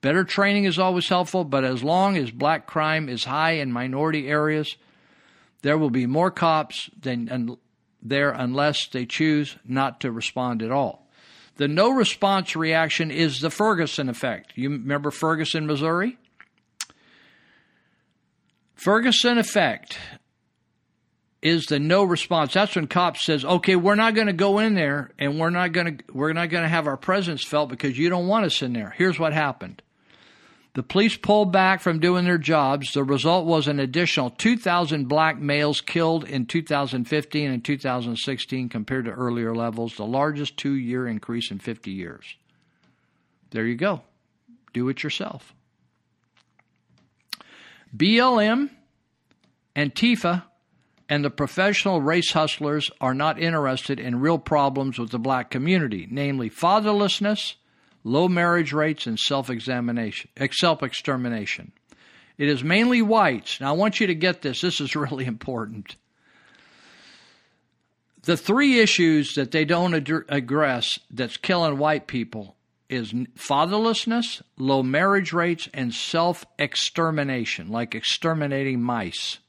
Better 0.02 0.24
training 0.24 0.64
is 0.64 0.80
always 0.80 1.10
helpful, 1.10 1.44
but 1.44 1.66
as 1.66 1.84
long 1.84 2.16
as 2.18 2.32
black 2.32 2.66
crime 2.66 3.10
is 3.10 3.26
high 3.26 3.52
in 3.52 3.72
minority 3.72 4.28
areas, 4.30 4.78
there 5.62 5.78
will 5.78 5.90
be 5.90 6.06
more 6.06 6.32
cops 6.32 6.90
than 7.00 7.58
there 8.02 8.32
unless 8.32 8.88
they 8.88 9.06
choose 9.06 9.58
not 9.66 10.00
to 10.02 10.12
respond 10.12 10.64
at 10.64 10.72
all. 10.72 11.06
The 11.58 11.68
no 11.68 11.90
response 11.90 12.56
reaction 12.56 13.12
is 13.12 13.42
the 13.42 13.50
Ferguson 13.50 14.08
effect. 14.08 14.54
You 14.56 14.70
remember 14.70 15.12
Ferguson, 15.12 15.66
Missouri? 15.66 16.18
Ferguson 18.76 19.38
effect 19.38 19.98
is 21.42 21.66
the 21.68 21.80
no 21.80 22.04
response. 22.04 22.54
That's 22.54 22.76
when 22.76 22.88
cops 22.88 23.26
says, 23.26 23.46
"Okay, 23.46 23.76
we're 23.76 23.96
not 23.96 24.16
going 24.16 24.28
to 24.28 24.34
go 24.34 24.60
in 24.60 24.76
there 24.76 25.12
and 25.18 25.40
we're 25.40 25.50
not 25.50 25.72
going 25.72 25.98
to 25.98 26.04
we're 26.14 26.34
not 26.34 26.50
going 26.50 26.64
to 26.64 26.70
have 26.70 26.88
our 26.88 26.98
presence 26.98 27.44
felt 27.44 27.70
because 27.70 27.98
you 27.98 28.10
don't 28.10 28.28
want 28.28 28.46
us 28.46 28.62
in 28.62 28.74
there." 28.74 28.94
Here's 28.98 29.20
what 29.20 29.34
happened. 29.34 29.82
The 30.74 30.84
police 30.84 31.18
pulled 31.18 31.52
back 31.52 31.82
from 31.82 32.00
doing 32.00 32.26
their 32.26 32.38
jobs. 32.38 32.94
The 32.94 33.04
result 33.04 33.46
was 33.46 33.68
an 33.68 33.80
additional 33.80 34.30
2,000 34.30 35.08
black 35.08 35.40
males 35.40 35.82
killed 35.82 36.26
in 36.26 36.46
2015 36.46 37.50
and 37.50 37.66
2016 37.66 38.70
compared 38.70 39.06
to 39.06 39.12
earlier 39.12 39.56
levels, 39.56 39.96
the 39.96 40.06
largest 40.06 40.58
two 40.58 40.76
year 40.76 41.08
increase 41.08 41.50
in 41.50 41.60
50 41.60 41.92
years. 41.92 42.36
There 43.50 43.66
you 43.66 43.76
go. 43.76 44.04
Do 44.74 44.88
it 44.90 45.02
yourself. 45.02 45.54
BLM, 47.96 48.70
Antifa, 49.76 50.44
and 51.10 51.26
the 51.26 51.32
professional 51.32 52.02
race 52.02 52.32
hustlers 52.32 52.90
are 53.02 53.16
not 53.16 53.42
interested 53.42 54.00
in 54.00 54.22
real 54.22 54.38
problems 54.38 55.00
with 55.00 55.10
the 55.10 55.20
black 55.20 55.50
community, 55.50 56.08
namely 56.10 56.50
fatherlessness 56.50 57.56
low 58.04 58.28
marriage 58.28 58.72
rates, 58.74 59.08
and 59.08 59.20
self 59.20 59.50
examination, 59.50 60.30
self 60.52 60.84
extermination. 60.84 61.72
It 62.38 62.48
is 62.48 62.64
mainly 62.64 63.02
whites. 63.02 63.60
Now, 63.60 63.70
I 63.70 63.78
want 63.78 64.00
you 64.00 64.08
to 64.08 64.16
get 64.16 64.42
this. 64.42 64.62
This 64.62 64.80
is 64.80 64.96
really 64.96 65.26
important. 65.26 65.96
The 68.24 68.38
three 68.38 68.80
issues 68.80 69.34
that 69.36 69.52
they 69.52 69.66
don't 69.66 69.94
address 69.94 71.00
that's 71.10 71.38
killing 71.38 71.78
white 71.78 72.08
people 72.08 72.56
is 72.90 73.14
fatherlessness, 73.14 74.42
low 74.58 74.84
marriage 74.84 75.34
rates, 75.34 75.68
and 75.74 75.94
self 75.94 76.46
extermination, 76.58 77.70
like 77.70 77.96
exterminating 77.96 78.82
mice. 78.82 79.40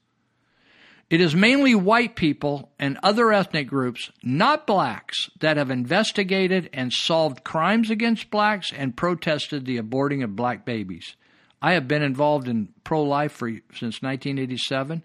It 1.10 1.20
is 1.20 1.34
mainly 1.34 1.74
white 1.74 2.14
people 2.14 2.70
and 2.78 2.96
other 3.02 3.32
ethnic 3.32 3.66
groups, 3.66 4.12
not 4.22 4.64
blacks, 4.64 5.28
that 5.40 5.56
have 5.56 5.68
investigated 5.68 6.70
and 6.72 6.92
solved 6.92 7.42
crimes 7.42 7.90
against 7.90 8.30
blacks 8.30 8.72
and 8.72 8.96
protested 8.96 9.66
the 9.66 9.78
aborting 9.78 10.22
of 10.22 10.36
black 10.36 10.64
babies. 10.64 11.16
I 11.60 11.72
have 11.72 11.88
been 11.88 12.02
involved 12.02 12.46
in 12.46 12.68
pro 12.84 13.02
life 13.02 13.38
since 13.38 14.00
1987. 14.00 15.02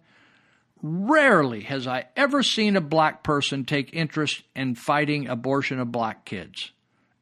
Rarely 0.83 1.61
has 1.61 1.87
I 1.87 2.05
ever 2.15 2.43
seen 2.43 2.75
a 2.75 2.81
black 2.81 3.23
person 3.23 3.65
take 3.65 3.91
interest 3.91 4.43
in 4.55 4.75
fighting 4.75 5.27
abortion 5.27 5.79
of 5.79 5.91
black 5.91 6.23
kids. 6.23 6.71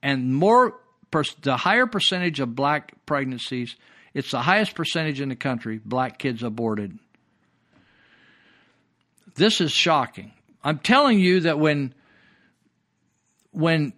And 0.02 0.36
more 0.36 0.82
the 1.42 1.56
higher 1.56 1.88
percentage 1.88 2.42
of 2.42 2.54
black 2.54 2.94
pregnancies, 3.06 3.78
it's 4.14 4.32
the 4.32 4.42
highest 4.42 4.76
percentage 4.76 5.22
in 5.22 5.30
the 5.30 5.38
country, 5.38 5.80
black 5.86 6.20
kids 6.20 6.44
aborted 6.44 7.00
this 9.36 9.62
is 9.62 9.72
shocking. 9.72 10.32
I'm 10.64 10.80
telling 10.80 11.20
you 11.20 11.42
that 11.42 11.60
when 11.60 11.94
when 13.52 13.94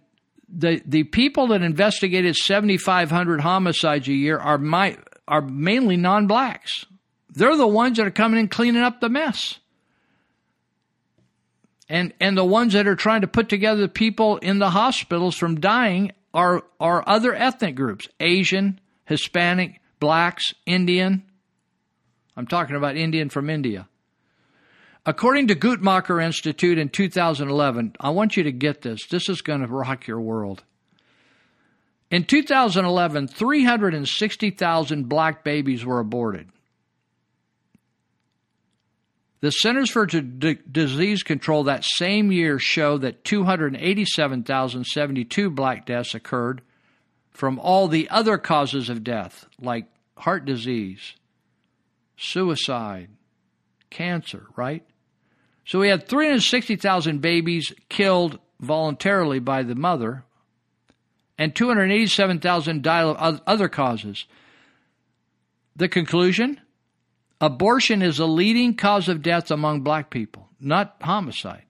the 0.48 0.80
the 0.84 1.04
people 1.04 1.48
that 1.48 1.62
investigated 1.62 2.36
7,500 2.36 3.40
homicides 3.40 4.08
a 4.08 4.12
year 4.12 4.38
are 4.38 4.58
my 4.58 4.96
are 5.28 5.40
mainly 5.40 5.96
non-blacks. 5.96 6.86
They're 7.30 7.56
the 7.56 7.66
ones 7.66 7.96
that 7.98 8.06
are 8.06 8.12
coming 8.12 8.40
in 8.40 8.48
cleaning 8.48 8.82
up 8.82 9.00
the 9.00 9.08
mess. 9.08 9.58
And 11.88 12.12
and 12.20 12.36
the 12.36 12.44
ones 12.44 12.72
that 12.72 12.86
are 12.86 12.96
trying 12.96 13.20
to 13.20 13.28
put 13.28 13.48
together 13.48 13.82
the 13.82 13.88
people 13.88 14.38
in 14.38 14.58
the 14.58 14.70
hospitals 14.70 15.36
from 15.36 15.60
dying 15.60 16.12
are 16.32 16.62
are 16.80 17.04
other 17.06 17.34
ethnic 17.34 17.76
groups, 17.76 18.08
Asian, 18.20 18.80
Hispanic, 19.04 19.80
blacks, 20.00 20.52
Indian. 20.64 21.22
I'm 22.36 22.46
talking 22.46 22.76
about 22.76 22.96
Indian 22.96 23.30
from 23.30 23.48
India. 23.48 23.88
According 25.08 25.46
to 25.48 25.54
Guttmacher 25.54 26.22
Institute 26.22 26.78
in 26.78 26.88
2011, 26.88 27.94
I 28.00 28.10
want 28.10 28.36
you 28.36 28.42
to 28.42 28.50
get 28.50 28.82
this. 28.82 29.06
This 29.06 29.28
is 29.28 29.40
going 29.40 29.60
to 29.60 29.68
rock 29.68 30.08
your 30.08 30.20
world. 30.20 30.64
In 32.10 32.24
2011, 32.24 33.28
360,000 33.28 35.08
black 35.08 35.44
babies 35.44 35.84
were 35.84 36.00
aborted. 36.00 36.48
The 39.40 39.52
Centers 39.52 39.90
for 39.90 40.06
D- 40.06 40.58
Disease 40.70 41.22
Control 41.22 41.62
that 41.64 41.84
same 41.84 42.32
year 42.32 42.58
show 42.58 42.96
that 42.98 43.22
287,072 43.22 45.50
black 45.50 45.86
deaths 45.86 46.16
occurred 46.16 46.62
from 47.30 47.60
all 47.60 47.86
the 47.86 48.10
other 48.10 48.38
causes 48.38 48.88
of 48.88 49.04
death, 49.04 49.46
like 49.60 49.86
heart 50.16 50.44
disease, 50.46 51.14
suicide, 52.16 53.10
cancer, 53.90 54.46
right? 54.56 54.84
So 55.66 55.80
we 55.80 55.88
had 55.88 56.08
360,000 56.08 57.20
babies 57.20 57.72
killed 57.88 58.38
voluntarily 58.60 59.40
by 59.40 59.64
the 59.64 59.74
mother, 59.74 60.24
and 61.36 61.54
287,000 61.54 62.82
died 62.82 63.04
of 63.04 63.40
other 63.46 63.68
causes. 63.68 64.24
The 65.74 65.88
conclusion? 65.88 66.60
Abortion 67.40 68.00
is 68.00 68.16
the 68.16 68.28
leading 68.28 68.76
cause 68.76 69.08
of 69.08 69.22
death 69.22 69.50
among 69.50 69.82
black 69.82 70.08
people, 70.08 70.48
not 70.58 70.96
homicide. 71.02 71.64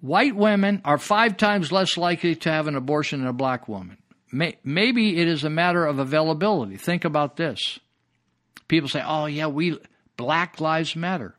White 0.00 0.34
women 0.34 0.80
are 0.84 0.98
five 0.98 1.36
times 1.36 1.70
less 1.70 1.96
likely 1.96 2.34
to 2.36 2.50
have 2.50 2.66
an 2.66 2.74
abortion 2.76 3.20
than 3.20 3.28
a 3.28 3.32
black 3.32 3.68
woman. 3.68 3.98
Maybe 4.32 5.18
it 5.18 5.28
is 5.28 5.44
a 5.44 5.50
matter 5.50 5.84
of 5.84 5.98
availability. 5.98 6.76
Think 6.76 7.04
about 7.04 7.36
this. 7.36 7.78
People 8.66 8.88
say, 8.88 9.02
oh, 9.04 9.26
yeah, 9.26 9.46
we, 9.46 9.78
Black 10.16 10.60
Lives 10.60 10.96
Matter. 10.96 11.34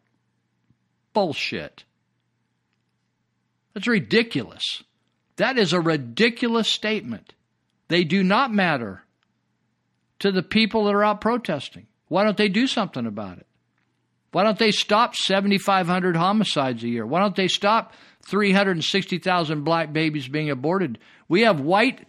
Bullshit. 1.14 1.83
That's 3.73 3.88
ridiculous. 3.88 4.83
That 5.38 5.57
is 5.57 5.73
a 5.73 5.81
ridiculous 5.81 6.67
statement. 6.67 7.33
They 7.88 8.03
do 8.03 8.23
not 8.23 8.53
matter 8.53 9.03
to 10.19 10.31
the 10.31 10.43
people 10.43 10.85
that 10.85 10.95
are 10.95 11.03
out 11.03 11.22
protesting. 11.22 11.88
Why 12.07 12.23
don't 12.23 12.38
they 12.38 12.49
do 12.49 12.67
something 12.67 13.06
about 13.06 13.38
it? 13.38 13.45
Why 14.31 14.43
don't 14.43 14.59
they 14.59 14.72
stop 14.72 15.15
7,500 15.15 16.15
homicides 16.15 16.83
a 16.83 16.89
year? 16.89 17.06
Why 17.06 17.19
don't 17.22 17.35
they 17.35 17.47
stop 17.47 17.93
360,000 18.25 19.64
black 19.64 19.93
babies 19.93 20.27
being 20.27 20.49
aborted? 20.49 20.99
We 21.27 21.41
have 21.41 21.59
white 21.59 22.07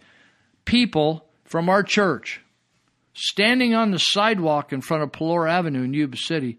people 0.65 1.25
from 1.45 1.69
our 1.69 1.83
church 1.83 2.41
standing 3.19 3.75
on 3.75 3.91
the 3.91 3.99
sidewalk 3.99 4.71
in 4.71 4.81
front 4.81 5.03
of 5.03 5.11
Pelora 5.11 5.51
Avenue 5.51 5.83
in 5.83 5.93
Yuba 5.93 6.15
City, 6.15 6.57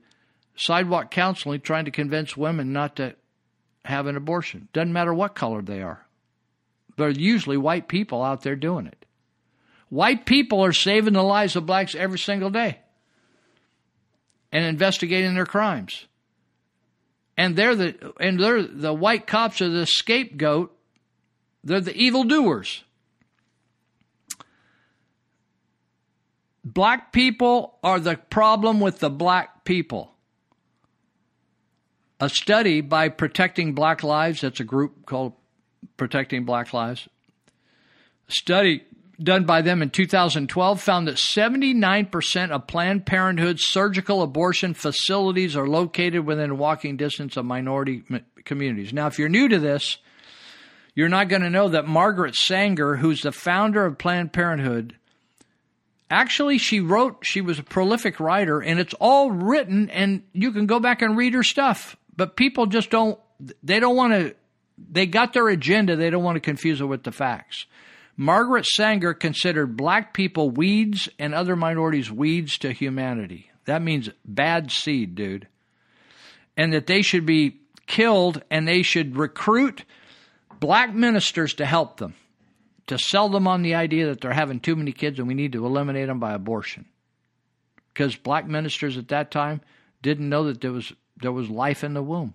sidewalk 0.57 1.11
counseling, 1.11 1.61
trying 1.61 1.87
to 1.87 1.91
convince 1.91 2.37
women 2.37 2.73
not 2.73 2.97
to 2.97 3.15
have 3.85 4.07
an 4.07 4.17
abortion. 4.17 4.69
Doesn't 4.75 4.93
matter 4.93 5.15
what 5.15 5.35
color 5.35 5.63
they 5.63 5.81
are. 5.81 6.07
They're 6.97 7.09
usually 7.09 7.57
white 7.57 7.89
people 7.89 8.23
out 8.23 8.43
there 8.43 8.57
doing 8.57 8.87
it. 8.87 9.07
White 9.89 10.27
people 10.27 10.63
are 10.63 10.73
saving 10.73 11.15
the 11.15 11.23
lives 11.23 11.57
of 11.57 11.65
blacks 11.65 11.95
every 11.95 12.19
single 12.19 12.51
day 12.51 12.79
and 14.53 14.65
investigating 14.65 15.35
their 15.35 15.47
crimes. 15.47 16.07
And 17.39 17.57
they're 17.57 17.75
the 17.75 18.13
and 18.21 18.39
they're 18.39 18.63
the 18.63 18.93
white 18.93 19.27
cops 19.27 19.63
are 19.63 19.69
the 19.71 19.87
scapegoat. 19.87 20.77
They're 21.65 21.81
the 21.81 21.97
evildoers. 21.97 22.85
Black 26.73 27.13
people 27.13 27.79
are 27.83 27.99
the 27.99 28.17
problem 28.17 28.79
with 28.79 29.01
the 29.01 29.11
black 29.11 29.65
people. 29.65 30.15
A 32.21 32.29
study 32.29 32.81
by 32.81 33.09
Protecting 33.09 33.75
Black 33.75 34.05
Lives, 34.05 34.43
that's 34.43 34.61
a 34.61 34.65
group 34.65 35.05
called 35.05 35.33
Protecting 35.97 36.45
Black 36.45 36.73
Lives, 36.73 37.09
a 38.29 38.33
study 38.33 38.85
done 39.21 39.47
by 39.47 39.63
them 39.63 39.83
in 39.83 39.91
2012 39.91 40.81
found 40.81 41.09
that 41.09 41.17
79% 41.17 42.51
of 42.51 42.67
Planned 42.69 43.05
Parenthood's 43.05 43.67
surgical 43.67 44.23
abortion 44.23 44.73
facilities 44.73 45.57
are 45.57 45.67
located 45.67 46.25
within 46.25 46.57
walking 46.57 46.97
distance 46.97 47.37
of 47.37 47.45
minority 47.45 48.05
communities. 48.45 48.93
Now, 48.93 49.09
if 49.09 49.19
you're 49.19 49.29
new 49.29 49.49
to 49.49 49.59
this, 49.59 49.99
you're 50.95 51.09
not 51.09 51.29
going 51.29 51.43
to 51.43 51.51
know 51.51 51.71
that 51.71 51.89
Margaret 51.89 52.37
Sanger, 52.37 52.97
who's 52.97 53.23
the 53.23 53.33
founder 53.33 53.85
of 53.87 53.99
Planned 53.99 54.33
Parenthood, 54.33 54.97
actually 56.11 56.59
she 56.59 56.81
wrote, 56.81 57.19
she 57.23 57.41
was 57.41 57.59
a 57.59 57.63
prolific 57.63 58.21
writer, 58.21 58.61
and 58.61 58.79
it's 58.79 58.95
all 58.95 59.31
written, 59.31 59.89
and 59.91 60.23
you 60.33 60.53
can 60.53 60.67
go 60.67 60.81
back 60.81 61.01
and 61.01 61.17
read 61.17 61.35
her 61.35 61.43
stuff. 61.43 61.97
But 62.17 62.37
people 62.37 62.67
just 62.67 62.91
don't, 62.91 63.19
they 63.63 63.81
don't 63.81 63.97
want 63.97 64.13
to, 64.13 64.35
they 64.77 65.07
got 65.07 65.33
their 65.33 65.49
agenda, 65.49 65.97
they 65.97 66.11
don't 66.11 66.25
want 66.25 66.37
to 66.37 66.41
confuse 66.41 66.81
it 66.81 66.85
with 66.85 67.05
the 67.05 67.13
facts. 67.13 67.67
Margaret 68.17 68.67
Sanger 68.67 69.15
considered 69.15 69.79
black 69.79 70.13
people 70.13 70.51
weeds 70.51 71.09
and 71.19 71.35
other 71.35 71.57
minorities 71.57 72.11
weeds 72.11 72.59
to 72.59 72.73
humanity. 72.73 73.51
That 73.65 73.81
means 73.81 74.11
bad 74.27 74.71
seed, 74.71 75.15
dude. 75.15 75.47
And 76.57 76.75
that 76.75 76.87
they 76.87 77.01
should 77.01 77.25
be 77.25 77.61
killed 77.87 78.43
and 78.51 78.69
they 78.69 78.83
should 78.83 79.17
recruit 79.17 79.85
black 80.59 80.95
ministers 80.95 81.55
to 81.55 81.65
help 81.65 81.97
them, 81.97 82.15
to 82.91 82.99
sell 82.99 83.29
them 83.29 83.47
on 83.47 83.63
the 83.63 83.77
idea 83.77 84.07
that 84.07 84.21
they're 84.21 84.33
having 84.33 84.59
too 84.59 84.75
many 84.75 84.91
kids 84.91 85.21
and 85.21 85.29
we 85.29 85.35
need 85.35 85.53
to 85.53 85.65
eliminate 85.65 86.09
them 86.09 86.19
by 86.19 86.33
abortion. 86.33 86.87
Because 87.95 88.17
black 88.17 88.49
ministers 88.49 88.99
at 88.99 89.07
that 89.09 89.31
time 89.31 89.61
didn't 90.03 90.29
know 90.29 90.45
that 90.45 90.61
there 90.61 90.73
was 90.73 90.93
there 91.17 91.31
was 91.31 91.49
life 91.49 91.85
in 91.85 91.95
the 91.95 92.03
womb. 92.03 92.35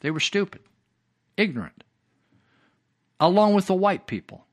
They 0.00 0.10
were 0.10 0.20
stupid, 0.20 0.60
ignorant 1.38 1.82
along 3.18 3.54
with 3.54 3.66
the 3.66 3.74
white 3.74 4.06
people. 4.06 4.44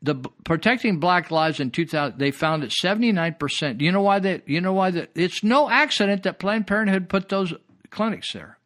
The 0.00 0.14
protecting 0.44 1.00
black 1.00 1.30
lives 1.30 1.60
in 1.60 1.70
2000 1.70 2.18
they 2.18 2.30
found 2.30 2.62
that 2.62 2.70
79%. 2.70 3.76
Do 3.76 3.84
you 3.84 3.92
know 3.92 4.00
why 4.00 4.20
that 4.20 4.48
you 4.48 4.62
know 4.62 4.72
why 4.72 4.90
that 4.92 5.10
it's 5.14 5.44
no 5.44 5.68
accident 5.68 6.22
that 6.22 6.38
Planned 6.38 6.66
Parenthood 6.66 7.10
put 7.10 7.28
those 7.28 7.52
clinics 7.90 8.32
there. 8.32 8.57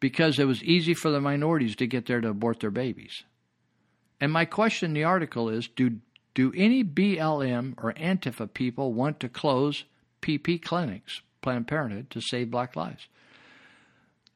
Because 0.00 0.38
it 0.38 0.46
was 0.46 0.62
easy 0.62 0.94
for 0.94 1.10
the 1.10 1.20
minorities 1.20 1.76
to 1.76 1.86
get 1.86 2.06
there 2.06 2.20
to 2.20 2.28
abort 2.28 2.60
their 2.60 2.70
babies. 2.70 3.24
And 4.20 4.32
my 4.32 4.44
question 4.44 4.90
in 4.90 4.94
the 4.94 5.04
article 5.04 5.48
is 5.48 5.68
do 5.68 5.98
do 6.34 6.52
any 6.54 6.84
BLM 6.84 7.74
or 7.82 7.92
Antifa 7.94 8.52
people 8.52 8.92
want 8.92 9.18
to 9.20 9.28
close 9.28 9.84
PP 10.22 10.62
clinics, 10.62 11.20
Planned 11.42 11.66
Parenthood, 11.66 12.10
to 12.10 12.20
save 12.20 12.50
black 12.50 12.76
lives? 12.76 13.08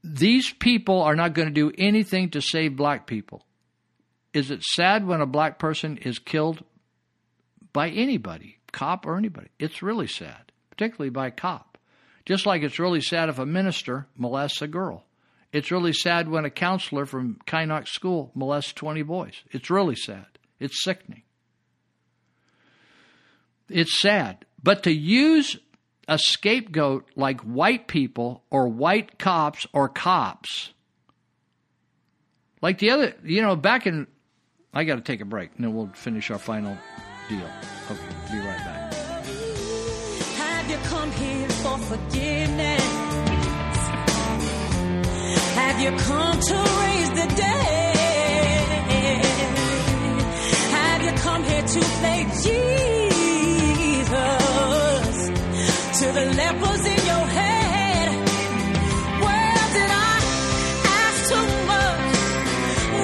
These 0.02 0.52
people 0.52 1.00
are 1.02 1.14
not 1.14 1.34
going 1.34 1.46
to 1.46 1.54
do 1.54 1.70
anything 1.78 2.30
to 2.30 2.40
save 2.40 2.74
black 2.74 3.06
people. 3.06 3.44
Is 4.34 4.50
it 4.50 4.64
sad 4.64 5.06
when 5.06 5.20
a 5.20 5.26
black 5.26 5.60
person 5.60 5.96
is 5.98 6.18
killed 6.18 6.64
by 7.72 7.90
anybody, 7.90 8.58
cop 8.72 9.06
or 9.06 9.16
anybody? 9.16 9.48
It's 9.58 9.82
really 9.82 10.08
sad, 10.08 10.50
particularly 10.70 11.10
by 11.10 11.28
a 11.28 11.30
cop. 11.30 11.78
Just 12.24 12.46
like 12.46 12.62
it's 12.62 12.78
really 12.78 13.00
sad 13.00 13.28
if 13.28 13.38
a 13.38 13.46
minister 13.46 14.06
molests 14.16 14.62
a 14.62 14.66
girl. 14.66 15.04
It's 15.52 15.70
really 15.70 15.92
sad 15.92 16.28
when 16.28 16.44
a 16.44 16.50
counselor 16.50 17.04
from 17.04 17.38
Kynoch 17.46 17.86
School 17.86 18.30
molests 18.34 18.72
20 18.72 19.02
boys. 19.02 19.34
It's 19.50 19.68
really 19.68 19.96
sad. 19.96 20.26
It's 20.58 20.82
sickening. 20.82 21.22
It's 23.68 24.00
sad. 24.00 24.46
But 24.62 24.84
to 24.84 24.92
use 24.92 25.58
a 26.08 26.18
scapegoat 26.18 27.08
like 27.16 27.40
white 27.42 27.86
people 27.86 28.44
or 28.50 28.68
white 28.68 29.18
cops 29.18 29.66
or 29.72 29.88
cops. 29.88 30.72
Like 32.60 32.78
the 32.78 32.90
other, 32.90 33.14
you 33.24 33.42
know, 33.42 33.56
back 33.56 33.86
in, 33.86 34.06
I 34.72 34.84
got 34.84 34.96
to 34.96 35.00
take 35.02 35.20
a 35.20 35.24
break 35.24 35.50
and 35.56 35.64
then 35.64 35.74
we'll 35.74 35.88
finish 35.88 36.30
our 36.30 36.38
final 36.38 36.76
deal. 37.28 37.50
Okay, 37.90 38.00
be 38.30 38.38
right 38.38 38.58
back. 38.58 38.92
You 45.80 45.90
come 45.98 46.38
to 46.38 46.54
raise 46.54 47.10
the? 47.10 47.26
Have 50.70 51.02
you 51.02 51.12
come 51.12 51.42
here 51.42 51.62
to 51.62 51.80
play 51.80 52.24
Jesus? 52.42 52.72
to 56.02 56.06
the 56.12 56.24
in 56.84 57.00
your 57.06 57.26
did 59.76 59.90
I 59.90 60.16
ask 61.00 61.18
too 61.30 61.46
much? 61.70 62.14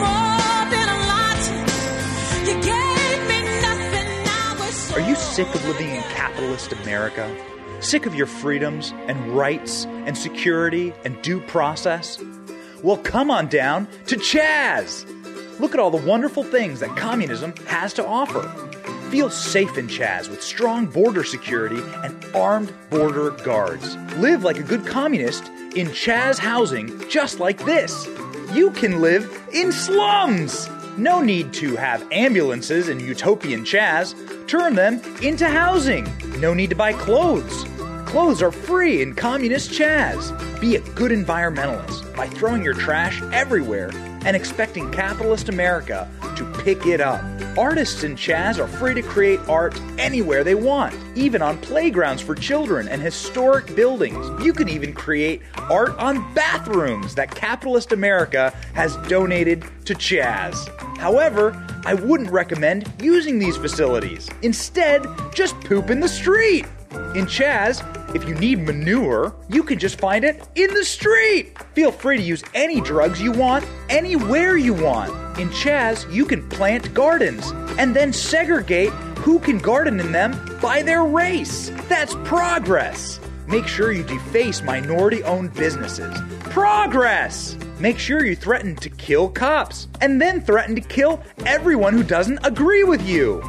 More 0.02 0.60
than 0.74 0.88
a 0.88 1.00
lot. 1.12 1.40
You 2.48 2.54
gave 2.72 3.18
me 3.28 3.38
nothing. 3.62 4.08
So 4.72 4.94
Are 4.96 5.04
you 5.08 5.14
sick 5.16 5.48
of 5.54 5.64
living 5.66 5.90
in 5.90 6.02
capitalist 6.02 6.72
America? 6.72 7.24
Sick 7.80 8.06
of 8.06 8.14
your 8.16 8.26
freedoms 8.26 8.92
and 9.06 9.36
rights 9.36 9.84
and 10.06 10.18
security 10.18 10.92
and 11.04 11.20
due 11.22 11.40
process? 11.40 12.18
Well, 12.82 12.98
come 12.98 13.30
on 13.30 13.48
down 13.48 13.88
to 14.06 14.16
Chaz. 14.16 15.04
Look 15.58 15.74
at 15.74 15.80
all 15.80 15.90
the 15.90 16.06
wonderful 16.06 16.44
things 16.44 16.78
that 16.80 16.96
communism 16.96 17.52
has 17.66 17.92
to 17.94 18.06
offer. 18.06 18.42
Feel 19.10 19.30
safe 19.30 19.76
in 19.76 19.88
Chaz 19.88 20.28
with 20.28 20.42
strong 20.42 20.86
border 20.86 21.24
security 21.24 21.80
and 22.04 22.24
armed 22.36 22.72
border 22.90 23.30
guards. 23.30 23.96
Live 24.18 24.44
like 24.44 24.58
a 24.58 24.62
good 24.62 24.86
communist 24.86 25.48
in 25.74 25.88
Chaz 25.88 26.38
housing 26.38 27.08
just 27.08 27.40
like 27.40 27.64
this. 27.64 28.06
You 28.52 28.70
can 28.70 29.00
live 29.00 29.28
in 29.52 29.72
slums. 29.72 30.68
No 30.96 31.20
need 31.20 31.52
to 31.54 31.74
have 31.76 32.06
ambulances 32.12 32.88
in 32.88 33.00
utopian 33.00 33.64
Chaz. 33.64 34.14
Turn 34.46 34.76
them 34.76 35.00
into 35.20 35.48
housing. 35.48 36.06
No 36.38 36.54
need 36.54 36.70
to 36.70 36.76
buy 36.76 36.92
clothes. 36.92 37.64
Clothes 38.08 38.40
are 38.40 38.50
free 38.50 39.02
in 39.02 39.14
communist 39.14 39.70
Chaz. 39.70 40.32
Be 40.62 40.76
a 40.76 40.80
good 40.80 41.10
environmentalist 41.10 42.16
by 42.16 42.26
throwing 42.26 42.64
your 42.64 42.72
trash 42.72 43.20
everywhere 43.34 43.90
and 44.24 44.34
expecting 44.34 44.90
capitalist 44.90 45.50
America 45.50 46.10
to 46.34 46.50
pick 46.62 46.86
it 46.86 47.02
up. 47.02 47.20
Artists 47.58 48.04
in 48.04 48.16
Chaz 48.16 48.58
are 48.58 48.66
free 48.66 48.94
to 48.94 49.02
create 49.02 49.40
art 49.46 49.78
anywhere 49.98 50.42
they 50.42 50.54
want, 50.54 50.96
even 51.16 51.42
on 51.42 51.58
playgrounds 51.58 52.22
for 52.22 52.34
children 52.34 52.88
and 52.88 53.02
historic 53.02 53.76
buildings. 53.76 54.42
You 54.42 54.54
can 54.54 54.70
even 54.70 54.94
create 54.94 55.42
art 55.68 55.94
on 55.98 56.32
bathrooms 56.32 57.14
that 57.16 57.34
capitalist 57.34 57.92
America 57.92 58.56
has 58.72 58.96
donated 59.08 59.66
to 59.84 59.94
Chaz. 59.94 60.66
However, 60.96 61.62
I 61.84 61.92
wouldn't 61.92 62.30
recommend 62.30 62.90
using 63.02 63.38
these 63.38 63.58
facilities. 63.58 64.30
Instead, 64.40 65.04
just 65.34 65.60
poop 65.60 65.90
in 65.90 66.00
the 66.00 66.08
street. 66.08 66.64
In 66.90 67.26
Chaz, 67.26 67.84
if 68.14 68.26
you 68.26 68.34
need 68.34 68.60
manure, 68.60 69.34
you 69.48 69.62
can 69.62 69.78
just 69.78 69.98
find 69.98 70.24
it 70.24 70.48
in 70.54 70.72
the 70.72 70.84
street. 70.84 71.56
Feel 71.74 71.92
free 71.92 72.16
to 72.16 72.22
use 72.22 72.42
any 72.54 72.80
drugs 72.80 73.20
you 73.20 73.32
want, 73.32 73.66
anywhere 73.90 74.56
you 74.56 74.74
want. 74.74 75.10
In 75.38 75.48
Chaz, 75.50 76.10
you 76.12 76.24
can 76.24 76.48
plant 76.48 76.94
gardens 76.94 77.50
and 77.78 77.94
then 77.94 78.12
segregate 78.12 78.90
who 79.18 79.38
can 79.38 79.58
garden 79.58 80.00
in 80.00 80.12
them 80.12 80.58
by 80.62 80.82
their 80.82 81.04
race. 81.04 81.70
That's 81.88 82.14
progress. 82.24 83.20
Make 83.46 83.66
sure 83.66 83.92
you 83.92 84.02
deface 84.02 84.62
minority 84.62 85.22
owned 85.24 85.54
businesses. 85.54 86.14
Progress! 86.40 87.56
Make 87.78 87.98
sure 87.98 88.24
you 88.24 88.34
threaten 88.34 88.74
to 88.76 88.90
kill 88.90 89.28
cops 89.28 89.88
and 90.00 90.20
then 90.20 90.40
threaten 90.40 90.74
to 90.74 90.80
kill 90.80 91.22
everyone 91.46 91.94
who 91.94 92.02
doesn't 92.02 92.40
agree 92.44 92.84
with 92.84 93.06
you. 93.06 93.42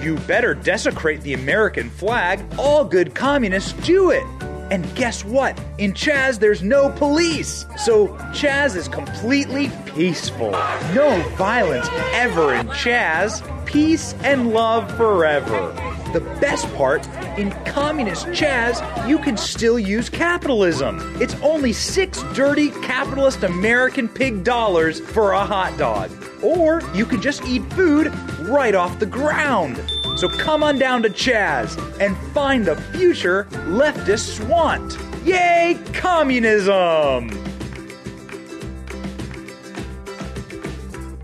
You 0.00 0.16
better 0.26 0.54
desecrate 0.54 1.20
the 1.22 1.34
American 1.34 1.90
flag. 1.90 2.44
All 2.58 2.84
good 2.84 3.14
communists 3.14 3.72
do 3.86 4.10
it. 4.10 4.24
And 4.70 4.94
guess 4.94 5.24
what? 5.24 5.60
In 5.78 5.92
Chaz, 5.92 6.38
there's 6.38 6.62
no 6.62 6.90
police. 6.90 7.66
So 7.76 8.08
Chaz 8.32 8.76
is 8.76 8.86
completely 8.86 9.70
peaceful. 9.86 10.52
No 10.94 11.20
violence 11.36 11.88
ever 12.12 12.54
in 12.54 12.68
Chaz. 12.68 13.42
Peace 13.66 14.14
and 14.22 14.52
love 14.52 14.90
forever. 14.96 15.72
The 16.12 16.20
best 16.40 16.72
part, 16.74 17.06
in 17.38 17.50
communist 17.66 18.26
Chaz, 18.26 19.08
you 19.08 19.18
can 19.18 19.36
still 19.36 19.78
use 19.78 20.08
capitalism. 20.08 20.98
It's 21.20 21.34
only 21.36 21.72
six 21.72 22.22
dirty 22.34 22.70
capitalist 22.82 23.44
American 23.44 24.08
pig 24.08 24.42
dollars 24.42 25.00
for 25.00 25.32
a 25.32 25.44
hot 25.44 25.76
dog. 25.78 26.10
Or 26.42 26.82
you 26.94 27.06
can 27.06 27.20
just 27.20 27.44
eat 27.44 27.62
food 27.72 28.12
right 28.40 28.74
off 28.74 28.98
the 28.98 29.06
ground. 29.06 29.80
So 30.16 30.28
come 30.28 30.62
on 30.62 30.78
down 30.78 31.02
to 31.02 31.10
Chaz 31.10 31.76
and 32.00 32.16
find 32.32 32.64
the 32.64 32.76
future 32.92 33.44
leftists 33.50 34.46
want. 34.48 34.98
Yay, 35.24 35.78
communism! 35.92 37.28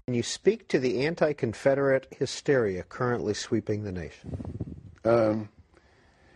Can 0.06 0.14
you 0.14 0.22
speak 0.22 0.68
to 0.68 0.78
the 0.78 1.04
anti 1.04 1.32
Confederate 1.32 2.06
hysteria 2.16 2.84
currently 2.84 3.34
sweeping 3.34 3.84
the 3.84 3.92
nation? 3.92 4.36
Um, 5.04 5.48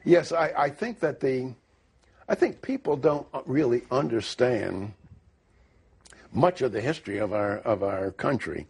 yes, 0.05 0.33
I, 0.33 0.53
I 0.57 0.71
think 0.71 1.01
that 1.01 1.21
the, 1.21 1.55
I 2.29 2.35
think 2.35 2.63
people 2.63 2.97
don't 2.97 3.27
really 3.47 3.83
understand 3.91 4.93
much 6.33 6.63
of 6.63 6.73
the 6.73 6.81
history 6.81 7.19
of 7.19 7.33
our 7.33 7.59
of 7.59 7.83
our 7.83 8.11
country. 8.11 8.67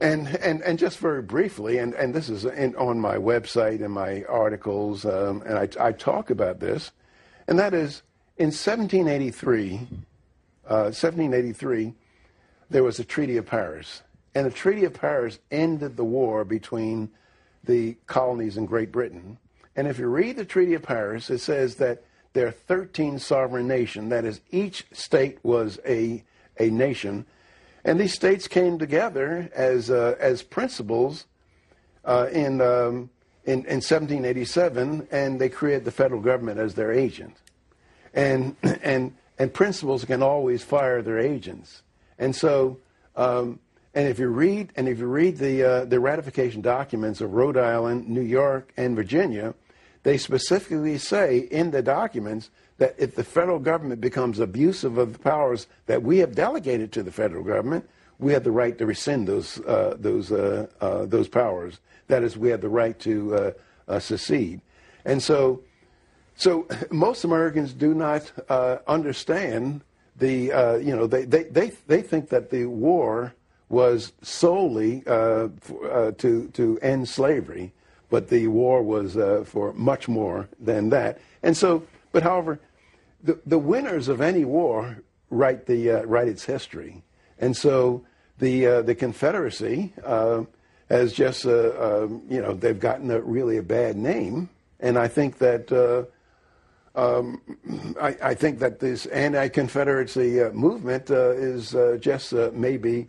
And 0.00 0.28
and 0.36 0.62
and 0.62 0.78
just 0.78 0.98
very 0.98 1.22
briefly, 1.22 1.78
and 1.78 1.92
and 1.94 2.14
this 2.14 2.28
is 2.28 2.44
in, 2.44 2.76
on 2.76 3.00
my 3.00 3.16
website 3.16 3.84
and 3.84 3.92
my 3.92 4.22
articles, 4.24 5.04
um, 5.04 5.42
and 5.44 5.58
I, 5.58 5.88
I 5.88 5.92
talk 5.92 6.30
about 6.30 6.60
this, 6.60 6.92
and 7.48 7.58
that 7.58 7.74
is 7.74 8.02
in 8.36 8.52
1783, 8.52 9.88
uh, 10.68 10.94
1783, 10.94 11.94
there 12.70 12.84
was 12.84 13.00
a 13.00 13.04
Treaty 13.04 13.36
of 13.36 13.46
Paris, 13.46 14.02
and 14.36 14.46
the 14.46 14.50
Treaty 14.50 14.84
of 14.84 14.94
Paris 14.94 15.40
ended 15.50 15.96
the 15.96 16.04
war 16.04 16.44
between 16.44 17.10
the 17.64 17.96
colonies 18.06 18.56
and 18.56 18.68
Great 18.68 18.92
Britain. 18.92 19.38
And 19.74 19.88
if 19.88 19.98
you 19.98 20.06
read 20.06 20.36
the 20.36 20.44
Treaty 20.44 20.74
of 20.74 20.82
Paris, 20.82 21.30
it 21.30 21.38
says 21.38 21.76
that 21.76 22.04
there 22.32 22.46
are 22.46 22.52
13 22.52 23.18
sovereign 23.18 23.66
nations. 23.66 24.10
That 24.10 24.24
is, 24.24 24.40
each 24.50 24.86
state 24.92 25.38
was 25.42 25.80
a, 25.84 26.22
a 26.58 26.70
nation. 26.70 27.26
And 27.88 27.98
these 27.98 28.12
states 28.12 28.46
came 28.48 28.78
together 28.78 29.48
as, 29.54 29.90
uh, 29.90 30.14
as 30.20 30.42
principals 30.42 31.24
uh, 32.04 32.26
in, 32.30 32.60
um, 32.60 33.08
in, 33.46 33.60
in 33.64 33.80
1787, 33.80 35.08
and 35.10 35.40
they 35.40 35.48
created 35.48 35.86
the 35.86 35.90
federal 35.90 36.20
government 36.20 36.60
as 36.60 36.74
their 36.74 36.92
agent. 36.92 37.38
And, 38.12 38.56
and, 38.82 39.16
and 39.38 39.54
principals 39.54 40.04
can 40.04 40.22
always 40.22 40.62
fire 40.62 41.00
their 41.00 41.18
agents. 41.18 41.80
And 42.18 42.36
so, 42.36 42.76
um, 43.16 43.58
and 43.94 44.06
if 44.06 44.18
you 44.18 44.28
read 44.28 44.70
and 44.76 44.86
if 44.86 44.98
you 44.98 45.06
read 45.06 45.38
the 45.38 45.62
uh, 45.62 45.84
the 45.86 45.98
ratification 45.98 46.60
documents 46.60 47.22
of 47.22 47.32
Rhode 47.32 47.56
Island, 47.56 48.06
New 48.06 48.20
York, 48.20 48.70
and 48.76 48.94
Virginia, 48.94 49.54
they 50.02 50.18
specifically 50.18 50.98
say 50.98 51.38
in 51.38 51.70
the 51.70 51.80
documents 51.80 52.50
that 52.78 52.94
if 52.98 53.14
the 53.14 53.24
federal 53.24 53.58
government 53.58 54.00
becomes 54.00 54.38
abusive 54.38 54.98
of 54.98 55.12
the 55.12 55.18
powers 55.18 55.66
that 55.86 56.02
we 56.02 56.18
have 56.18 56.34
delegated 56.34 56.92
to 56.92 57.02
the 57.02 57.12
federal 57.12 57.42
government, 57.44 57.88
we 58.18 58.32
have 58.32 58.44
the 58.44 58.50
right 58.50 58.76
to 58.78 58.86
rescind 58.86 59.28
those 59.28 59.60
uh, 59.60 59.96
those 59.98 60.32
uh, 60.32 60.66
uh 60.80 61.06
those 61.06 61.28
powers. 61.28 61.80
That 62.08 62.22
is, 62.22 62.36
we 62.36 62.48
have 62.48 62.60
the 62.60 62.68
right 62.68 62.98
to 63.00 63.34
uh, 63.34 63.50
uh, 63.86 63.98
secede. 63.98 64.60
And 65.04 65.22
so, 65.22 65.62
so 66.34 66.66
most 66.90 67.24
Americans 67.24 67.72
do 67.72 67.94
not 67.94 68.32
understand 68.86 69.82
the 70.16 70.80
you 70.82 70.96
know 70.96 71.06
they, 71.06 71.24
they 71.24 71.44
they 71.44 71.72
they 71.86 72.02
think 72.02 72.28
that 72.30 72.50
the 72.50 72.66
war 72.66 73.34
was 73.68 74.12
solely 74.22 75.02
uh, 75.06 75.48
for, 75.60 75.90
uh, 75.90 76.12
to, 76.12 76.48
to 76.48 76.78
end 76.80 77.08
slavery, 77.08 77.72
but 78.10 78.28
the 78.28 78.46
war 78.48 78.82
was 78.82 79.16
uh, 79.16 79.44
for 79.44 79.72
much 79.74 80.08
more 80.08 80.48
than 80.58 80.88
that. 80.90 81.20
And 81.42 81.56
so, 81.56 81.82
but 82.12 82.22
however, 82.22 82.58
the, 83.22 83.38
the 83.46 83.58
winners 83.58 84.08
of 84.08 84.20
any 84.20 84.44
war 84.44 84.98
write, 85.30 85.66
the, 85.66 85.90
uh, 85.90 86.02
write 86.04 86.28
its 86.28 86.44
history. 86.44 87.02
And 87.38 87.56
so 87.56 88.04
the, 88.38 88.66
uh, 88.66 88.82
the 88.82 88.94
Confederacy 88.94 89.92
uh, 90.04 90.44
has 90.88 91.12
just, 91.12 91.44
um, 91.46 92.22
you 92.28 92.40
know, 92.40 92.54
they've 92.54 92.78
gotten 92.78 93.10
a, 93.10 93.20
really 93.20 93.58
a 93.58 93.62
bad 93.62 93.96
name. 93.96 94.48
And 94.80 94.98
I 94.98 95.08
think 95.08 95.38
that. 95.38 96.06
Um, 96.94 97.40
I, 98.00 98.16
I, 98.22 98.34
think 98.34 98.58
that 98.58 98.80
this 98.80 99.06
anti-Confederacy 99.06 100.50
movement 100.52 101.10
is 101.10 101.76
just 102.00 102.32
maybe 102.32 103.08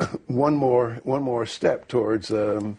one 0.26 0.54
more 0.56 1.00
one 1.04 1.22
more 1.22 1.46
step 1.46 1.88
towards 1.88 2.30
um, 2.30 2.78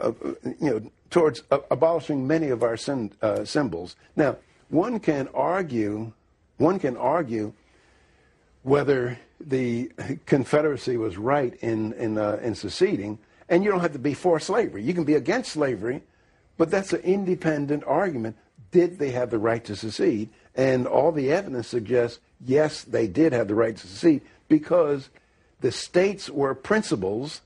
uh, 0.00 0.12
you 0.44 0.70
know 0.70 0.82
towards 1.10 1.42
uh, 1.50 1.58
abolishing 1.70 2.26
many 2.26 2.48
of 2.48 2.62
our 2.62 2.76
uh, 3.22 3.44
symbols. 3.44 3.96
Now, 4.16 4.36
one 4.68 5.00
can 5.00 5.28
argue 5.34 6.12
one 6.56 6.78
can 6.78 6.96
argue 6.96 7.52
whether 8.62 9.18
the 9.40 9.90
Confederacy 10.26 10.96
was 10.96 11.16
right 11.16 11.54
in 11.60 11.92
in, 11.94 12.18
uh, 12.18 12.38
in 12.42 12.54
seceding, 12.54 13.18
and 13.48 13.64
you 13.64 13.70
don't 13.70 13.80
have 13.80 13.92
to 13.92 13.98
be 13.98 14.14
for 14.14 14.40
slavery. 14.40 14.82
You 14.82 14.94
can 14.94 15.04
be 15.04 15.14
against 15.14 15.52
slavery, 15.52 16.02
but 16.56 16.70
that's 16.70 16.92
an 16.92 17.00
independent 17.00 17.84
argument. 17.86 18.36
Did 18.70 18.98
they 18.98 19.10
have 19.10 19.30
the 19.30 19.38
right 19.38 19.64
to 19.64 19.76
secede? 19.76 20.30
And 20.54 20.86
all 20.86 21.12
the 21.12 21.32
evidence 21.32 21.68
suggests 21.68 22.20
yes, 22.44 22.82
they 22.82 23.06
did 23.06 23.32
have 23.32 23.48
the 23.48 23.54
right 23.54 23.76
to 23.76 23.86
secede 23.86 24.22
because 24.48 25.10
the 25.60 25.72
states 25.72 26.28
were 26.28 26.54
principals 26.54 27.40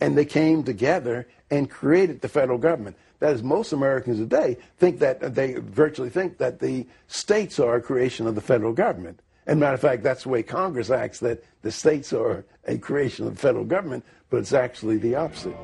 and 0.00 0.16
they 0.16 0.24
came 0.24 0.62
together 0.64 1.26
and 1.50 1.70
created 1.70 2.20
the 2.20 2.28
federal 2.28 2.58
government. 2.58 2.96
That 3.20 3.32
is, 3.32 3.42
most 3.42 3.72
Americans 3.72 4.18
today 4.18 4.58
think 4.78 4.98
that 4.98 5.22
uh, 5.22 5.28
they 5.28 5.54
virtually 5.54 6.10
think 6.10 6.38
that 6.38 6.60
the 6.60 6.86
states 7.08 7.58
are 7.58 7.76
a 7.76 7.82
creation 7.82 8.26
of 8.26 8.34
the 8.34 8.40
federal 8.40 8.72
government. 8.72 9.20
And 9.46 9.60
matter 9.60 9.74
of 9.74 9.80
fact, 9.80 10.02
that's 10.02 10.24
the 10.24 10.28
way 10.28 10.42
Congress 10.42 10.90
acts, 10.90 11.20
that 11.20 11.44
the 11.62 11.70
states 11.70 12.12
are 12.12 12.44
a 12.66 12.78
creation 12.78 13.26
of 13.26 13.34
the 13.36 13.40
federal 13.40 13.64
government, 13.64 14.04
but 14.28 14.38
it's 14.38 14.52
actually 14.52 14.98
the 14.98 15.14
opposite. 15.14 15.56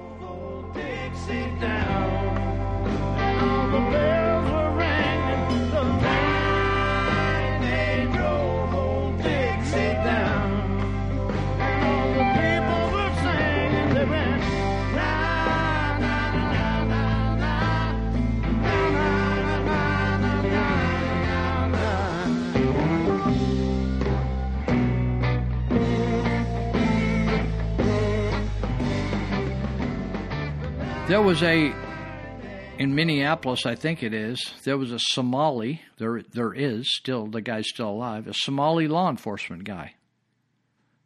There 31.12 31.20
was 31.20 31.42
a 31.42 31.74
in 32.78 32.94
Minneapolis, 32.94 33.66
I 33.66 33.74
think 33.74 34.02
it 34.02 34.14
is. 34.14 34.54
There 34.64 34.78
was 34.78 34.92
a 34.92 34.98
Somali. 34.98 35.82
There, 35.98 36.22
there 36.22 36.54
is 36.54 36.96
still 36.96 37.26
the 37.26 37.42
guy's 37.42 37.68
still 37.68 37.90
alive. 37.90 38.26
A 38.26 38.32
Somali 38.32 38.88
law 38.88 39.10
enforcement 39.10 39.64
guy. 39.64 39.92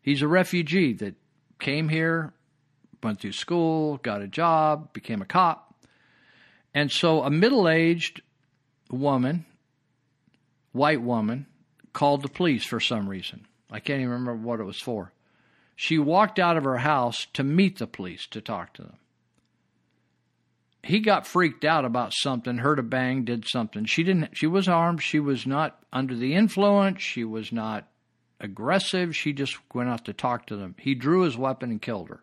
He's 0.00 0.22
a 0.22 0.28
refugee 0.28 0.92
that 0.92 1.16
came 1.58 1.88
here, 1.88 2.32
went 3.02 3.20
through 3.20 3.32
school, 3.32 3.96
got 3.96 4.22
a 4.22 4.28
job, 4.28 4.92
became 4.92 5.22
a 5.22 5.26
cop, 5.26 5.74
and 6.72 6.88
so 6.92 7.24
a 7.24 7.28
middle-aged 7.30 8.22
woman, 8.92 9.44
white 10.70 11.02
woman, 11.02 11.46
called 11.92 12.22
the 12.22 12.28
police 12.28 12.64
for 12.64 12.78
some 12.78 13.08
reason. 13.08 13.44
I 13.72 13.80
can't 13.80 13.98
even 13.98 14.12
remember 14.12 14.36
what 14.36 14.60
it 14.60 14.66
was 14.66 14.80
for. 14.80 15.12
She 15.74 15.98
walked 15.98 16.38
out 16.38 16.56
of 16.56 16.62
her 16.62 16.78
house 16.78 17.26
to 17.32 17.42
meet 17.42 17.78
the 17.78 17.88
police 17.88 18.28
to 18.28 18.40
talk 18.40 18.72
to 18.74 18.82
them 18.82 18.98
he 20.86 21.00
got 21.00 21.26
freaked 21.26 21.64
out 21.64 21.84
about 21.84 22.12
something, 22.14 22.58
heard 22.58 22.78
a 22.78 22.82
bang, 22.82 23.24
did 23.24 23.46
something. 23.48 23.84
She 23.84 24.04
didn't 24.04 24.36
she 24.36 24.46
was 24.46 24.68
armed, 24.68 25.02
she 25.02 25.18
was 25.18 25.46
not 25.46 25.78
under 25.92 26.14
the 26.14 26.34
influence, 26.34 27.02
she 27.02 27.24
was 27.24 27.52
not 27.52 27.88
aggressive, 28.40 29.16
she 29.16 29.32
just 29.32 29.56
went 29.74 29.88
out 29.88 30.04
to 30.04 30.12
talk 30.12 30.46
to 30.46 30.56
them. 30.56 30.74
He 30.78 30.94
drew 30.94 31.22
his 31.22 31.36
weapon 31.36 31.70
and 31.70 31.82
killed 31.82 32.08
her. 32.08 32.22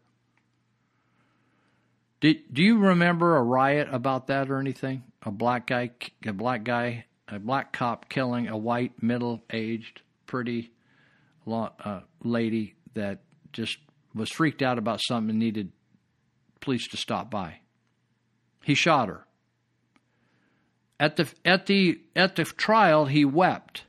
Did, 2.22 2.54
do 2.54 2.64
you 2.64 2.78
remember 2.78 3.36
a 3.36 3.44
riot 3.44 3.90
about 3.92 4.28
that 4.28 4.50
or 4.50 4.60
anything? 4.60 5.04
A 5.24 5.32
black 5.32 5.68
guy 5.68 5.92
a 6.26 6.32
black 6.32 6.64
guy, 6.64 7.06
a 7.28 7.40
black 7.40 7.74
cop 7.74 8.08
killing 8.08 8.48
a 8.48 8.58
white 8.58 9.04
middle-aged 9.04 10.02
pretty 10.26 10.72
uh, 11.46 12.00
lady 12.24 12.76
that 12.94 13.20
just 13.52 13.78
was 14.16 14.30
freaked 14.30 14.62
out 14.62 14.78
about 14.78 15.02
something 15.02 15.32
and 15.32 15.40
needed 15.40 15.72
police 16.62 16.88
to 16.88 16.98
stop 16.98 17.30
by. 17.30 17.60
He 18.64 18.76
shot 18.76 19.10
her. 19.10 19.26
At 21.00 21.18
the 21.18 21.28
at 21.44 21.66
the 21.66 22.00
at 22.16 22.38
the 22.38 22.46
trial, 22.46 23.06
he 23.06 23.26
wept, 23.26 23.84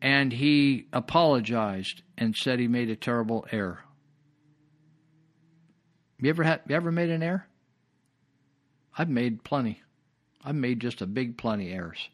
and 0.00 0.32
he 0.32 0.86
apologized 0.92 2.02
and 2.16 2.34
said 2.34 2.58
he 2.58 2.68
made 2.68 2.88
a 2.88 2.96
terrible 2.96 3.46
error. 3.52 3.80
You 6.18 6.30
ever 6.30 6.42
had 6.42 6.62
you 6.66 6.74
ever 6.74 6.90
made 6.90 7.10
an 7.10 7.22
error? 7.22 7.46
I've 8.96 9.10
made 9.10 9.44
plenty. 9.44 9.82
I've 10.42 10.54
made 10.54 10.80
just 10.80 11.02
a 11.02 11.06
big 11.06 11.36
plenty 11.36 11.70
of 11.70 11.76
errors. 11.76 12.08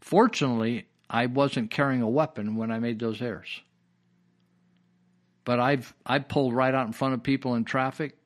Fortunately, 0.00 0.86
I 1.08 1.26
wasn't 1.26 1.72
carrying 1.72 2.02
a 2.02 2.08
weapon 2.08 2.54
when 2.54 2.70
I 2.70 2.78
made 2.78 3.00
those 3.00 3.20
errors. 3.20 3.62
But 5.44 5.58
I've 5.58 5.92
I 6.06 6.20
pulled 6.20 6.54
right 6.54 6.74
out 6.74 6.86
in 6.86 6.92
front 6.92 7.14
of 7.14 7.22
people 7.24 7.56
in 7.56 7.64
traffic 7.64 8.16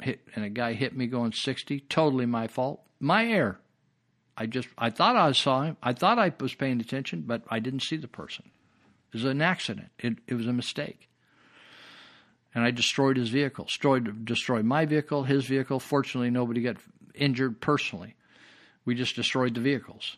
hit 0.00 0.20
and 0.34 0.44
a 0.44 0.48
guy 0.48 0.72
hit 0.74 0.96
me 0.96 1.06
going 1.06 1.32
60. 1.32 1.80
Totally 1.88 2.26
my 2.26 2.46
fault. 2.46 2.82
My 3.00 3.26
error. 3.26 3.60
I 4.36 4.46
just 4.46 4.68
I 4.78 4.90
thought 4.90 5.16
I 5.16 5.32
saw 5.32 5.62
him. 5.62 5.76
I 5.82 5.92
thought 5.92 6.18
I 6.18 6.32
was 6.40 6.54
paying 6.54 6.80
attention, 6.80 7.24
but 7.26 7.42
I 7.48 7.58
didn't 7.58 7.82
see 7.82 7.96
the 7.96 8.08
person. 8.08 8.50
It 9.12 9.14
was 9.14 9.24
an 9.24 9.42
accident. 9.42 9.88
It 9.98 10.18
it 10.26 10.34
was 10.34 10.46
a 10.46 10.52
mistake. 10.52 11.08
And 12.54 12.64
I 12.64 12.70
destroyed 12.70 13.16
his 13.16 13.30
vehicle. 13.30 13.64
Destroyed 13.64 14.24
destroyed 14.24 14.64
my 14.64 14.86
vehicle, 14.86 15.24
his 15.24 15.46
vehicle. 15.46 15.80
Fortunately, 15.80 16.30
nobody 16.30 16.62
got 16.62 16.76
injured 17.14 17.60
personally. 17.60 18.14
We 18.84 18.94
just 18.94 19.16
destroyed 19.16 19.54
the 19.54 19.60
vehicles. 19.60 20.16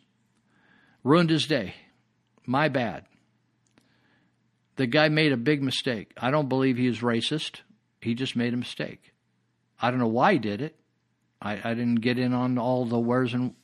Ruined 1.03 1.31
his 1.31 1.47
day. 1.47 1.75
My 2.45 2.69
bad. 2.69 3.07
The 4.77 4.87
guy 4.87 5.09
made 5.09 5.33
a 5.33 5.37
big 5.37 5.63
mistake. 5.63 6.13
I 6.17 6.31
don't 6.31 6.49
believe 6.49 6.77
he 6.77 6.87
is 6.87 7.01
racist. 7.01 7.61
He 8.01 8.15
just 8.15 8.37
made 8.37 8.55
a 8.55 8.59
mistake. 8.59 9.13
I 9.81 9.91
don't 9.91 10.01
know 10.01 10.07
why 10.07 10.35
he 10.35 10.39
did 10.39 10.61
it. 10.61 10.77
I, 11.41 11.53
I 11.53 11.75
didn't 11.75 11.97
get 11.97 12.19
in 12.19 12.35
on 12.35 12.59
all 12.59 12.85
the 12.85 12.99
where's 12.99 13.33
and 13.33 13.55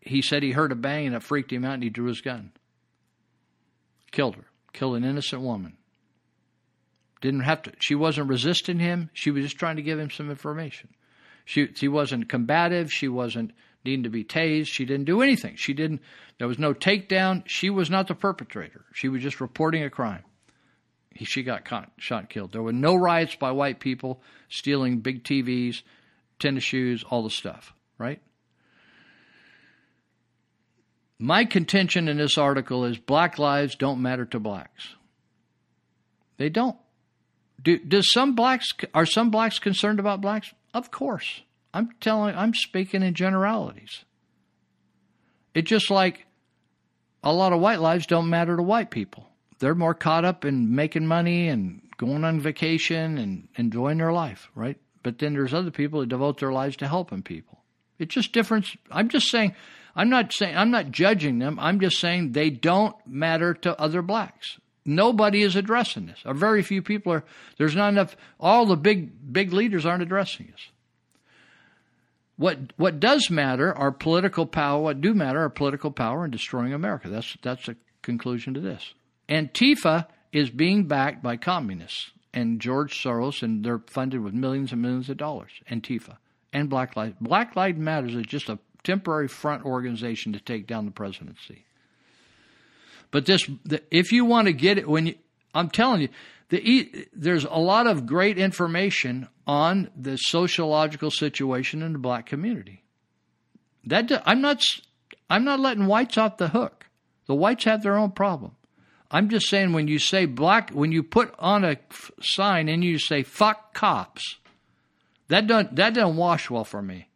he 0.00 0.22
said 0.22 0.42
he 0.42 0.52
heard 0.52 0.72
a 0.72 0.76
bang 0.76 1.06
and 1.06 1.14
it 1.14 1.22
freaked 1.22 1.52
him 1.52 1.64
out 1.64 1.74
and 1.74 1.82
he 1.82 1.90
drew 1.90 2.06
his 2.06 2.20
gun. 2.20 2.52
Killed 4.10 4.36
her. 4.36 4.46
Killed 4.72 4.96
an 4.96 5.04
innocent 5.04 5.42
woman. 5.42 5.76
Didn't 7.20 7.40
have 7.40 7.62
to. 7.62 7.72
She 7.78 7.94
wasn't 7.94 8.28
resisting 8.28 8.78
him. 8.78 9.10
She 9.12 9.30
was 9.30 9.44
just 9.44 9.58
trying 9.58 9.76
to 9.76 9.82
give 9.82 9.98
him 9.98 10.10
some 10.10 10.30
information. 10.30 10.90
She 11.44 11.68
she 11.74 11.88
wasn't 11.88 12.28
combative. 12.28 12.90
She 12.90 13.08
wasn't 13.08 13.52
needing 13.84 14.04
to 14.04 14.10
be 14.10 14.24
tased. 14.24 14.68
She 14.68 14.84
didn't 14.84 15.04
do 15.04 15.22
anything. 15.22 15.56
She 15.56 15.74
didn't. 15.74 16.00
There 16.38 16.48
was 16.48 16.58
no 16.58 16.74
takedown. 16.74 17.42
She 17.46 17.70
was 17.70 17.90
not 17.90 18.08
the 18.08 18.14
perpetrator. 18.14 18.84
She 18.92 19.08
was 19.08 19.22
just 19.22 19.40
reporting 19.40 19.84
a 19.84 19.90
crime 19.90 20.24
he, 21.14 21.24
she 21.24 21.42
got 21.42 21.64
caught, 21.64 21.90
shot 21.96 22.28
killed. 22.28 22.52
There 22.52 22.62
were 22.62 22.72
no 22.72 22.94
riots 22.94 23.36
by 23.36 23.52
white 23.52 23.80
people 23.80 24.20
stealing 24.48 24.98
big 24.98 25.24
TVs, 25.24 25.82
tennis 26.38 26.64
shoes, 26.64 27.04
all 27.08 27.22
the 27.22 27.30
stuff, 27.30 27.72
right? 27.98 28.20
My 31.18 31.44
contention 31.44 32.08
in 32.08 32.18
this 32.18 32.36
article 32.36 32.84
is 32.84 32.98
black 32.98 33.38
lives 33.38 33.76
don't 33.76 34.02
matter 34.02 34.24
to 34.26 34.40
blacks. 34.40 34.88
They 36.36 36.48
don't. 36.48 36.76
Do, 37.62 37.78
does 37.78 38.12
some 38.12 38.34
blacks 38.34 38.66
are 38.92 39.06
some 39.06 39.30
blacks 39.30 39.60
concerned 39.60 40.00
about 40.00 40.20
blacks? 40.20 40.52
Of 40.74 40.90
course. 40.90 41.42
I'm 41.72 41.90
telling 42.00 42.34
I'm 42.34 42.52
speaking 42.52 43.02
in 43.02 43.14
generalities. 43.14 44.04
It's 45.54 45.70
just 45.70 45.90
like 45.90 46.26
a 47.22 47.32
lot 47.32 47.52
of 47.52 47.60
white 47.60 47.80
lives 47.80 48.06
don't 48.06 48.28
matter 48.28 48.56
to 48.56 48.62
white 48.62 48.90
people 48.90 49.28
they're 49.64 49.74
more 49.74 49.94
caught 49.94 50.26
up 50.26 50.44
in 50.44 50.74
making 50.74 51.06
money 51.06 51.48
and 51.48 51.80
going 51.96 52.22
on 52.22 52.38
vacation 52.38 53.16
and 53.16 53.48
enjoying 53.56 53.96
their 53.96 54.12
life, 54.12 54.50
right? 54.54 54.76
But 55.02 55.18
then 55.18 55.32
there's 55.32 55.54
other 55.54 55.70
people 55.70 56.00
that 56.00 56.10
devote 56.10 56.38
their 56.38 56.52
lives 56.52 56.76
to 56.76 56.86
helping 56.86 57.22
people. 57.22 57.62
It's 57.98 58.14
just 58.14 58.32
different. 58.32 58.66
I'm 58.90 59.08
just 59.08 59.30
saying, 59.30 59.54
I'm 59.96 60.10
not 60.10 60.34
saying, 60.34 60.54
I'm 60.54 60.70
not 60.70 60.90
judging 60.90 61.38
them. 61.38 61.58
I'm 61.58 61.80
just 61.80 61.98
saying 61.98 62.32
they 62.32 62.50
don't 62.50 62.94
matter 63.06 63.54
to 63.54 63.80
other 63.80 64.02
blacks. 64.02 64.58
Nobody 64.84 65.40
is 65.40 65.56
addressing 65.56 66.06
this. 66.06 66.20
Or 66.26 66.34
very 66.34 66.62
few 66.62 66.82
people 66.82 67.12
are, 67.12 67.24
there's 67.56 67.74
not 67.74 67.88
enough, 67.88 68.16
all 68.38 68.66
the 68.66 68.76
big, 68.76 69.32
big 69.32 69.54
leaders 69.54 69.86
aren't 69.86 70.02
addressing 70.02 70.48
this. 70.50 70.68
What, 72.36 72.58
what 72.76 73.00
does 73.00 73.30
matter 73.30 73.72
are 73.74 73.92
political 73.92 74.44
power. 74.44 74.82
What 74.82 75.00
do 75.00 75.14
matter 75.14 75.42
are 75.42 75.48
political 75.48 75.90
power 75.90 76.24
and 76.24 76.32
destroying 76.32 76.74
America. 76.74 77.08
That's, 77.08 77.34
that's 77.40 77.68
a 77.68 77.76
conclusion 78.02 78.52
to 78.52 78.60
this. 78.60 78.92
Antifa 79.28 80.06
is 80.32 80.50
being 80.50 80.86
backed 80.86 81.22
by 81.22 81.36
communists 81.36 82.10
and 82.32 82.60
George 82.60 83.02
Soros, 83.02 83.42
and 83.42 83.64
they're 83.64 83.82
funded 83.86 84.20
with 84.20 84.34
millions 84.34 84.72
and 84.72 84.82
millions 84.82 85.08
of 85.08 85.16
dollars. 85.16 85.52
Antifa 85.70 86.16
and 86.52 86.68
Black 86.68 86.96
Lives 86.96 87.14
Black 87.20 87.56
Lives 87.56 87.78
Matters 87.78 88.14
is 88.14 88.26
just 88.26 88.48
a 88.48 88.58
temporary 88.82 89.28
front 89.28 89.64
organization 89.64 90.32
to 90.32 90.40
take 90.40 90.66
down 90.66 90.84
the 90.84 90.90
presidency. 90.90 91.64
But 93.10 93.26
this, 93.26 93.48
the, 93.64 93.82
if 93.90 94.12
you 94.12 94.24
want 94.24 94.48
to 94.48 94.52
get 94.52 94.76
it, 94.76 94.88
when 94.88 95.06
you, 95.06 95.14
I'm 95.54 95.70
telling 95.70 96.02
you, 96.02 96.08
the, 96.48 97.06
there's 97.12 97.44
a 97.44 97.58
lot 97.58 97.86
of 97.86 98.06
great 98.06 98.38
information 98.38 99.28
on 99.46 99.90
the 99.96 100.16
sociological 100.16 101.10
situation 101.10 101.82
in 101.82 101.92
the 101.92 101.98
black 101.98 102.26
community. 102.26 102.82
That 103.84 104.10
I'm 104.26 104.40
not, 104.40 104.62
I'm 105.30 105.44
not 105.44 105.60
letting 105.60 105.86
whites 105.86 106.18
off 106.18 106.38
the 106.38 106.48
hook. 106.48 106.86
The 107.26 107.34
whites 107.34 107.64
have 107.64 107.82
their 107.82 107.96
own 107.96 108.10
problem. 108.10 108.56
I'm 109.14 109.28
just 109.28 109.48
saying 109.48 109.72
when 109.72 109.86
you 109.86 110.00
say 110.00 110.26
black, 110.26 110.70
when 110.70 110.90
you 110.90 111.04
put 111.04 111.32
on 111.38 111.62
a 111.64 111.76
f- 111.88 112.10
sign 112.20 112.68
and 112.68 112.82
you 112.82 112.98
say 112.98 113.22
fuck 113.22 113.72
cops, 113.72 114.38
that 115.28 115.46
doesn't, 115.46 115.76
that 115.76 115.94
doesn't 115.94 116.16
wash 116.16 116.50
well 116.50 116.64
for 116.64 116.82
me. 116.82 117.06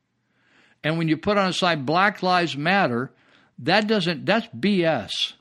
And 0.84 0.96
when 0.96 1.08
you 1.08 1.16
put 1.16 1.38
on 1.38 1.48
a 1.48 1.52
sign 1.52 1.84
Black 1.84 2.22
Lives 2.22 2.56
Matter, 2.56 3.10
that 3.58 3.88
doesn't, 3.88 4.24
that's 4.24 4.46
BS. 4.56 5.32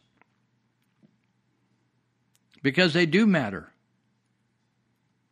Because 2.64 2.92
they 2.92 3.06
do 3.06 3.28
matter. 3.28 3.72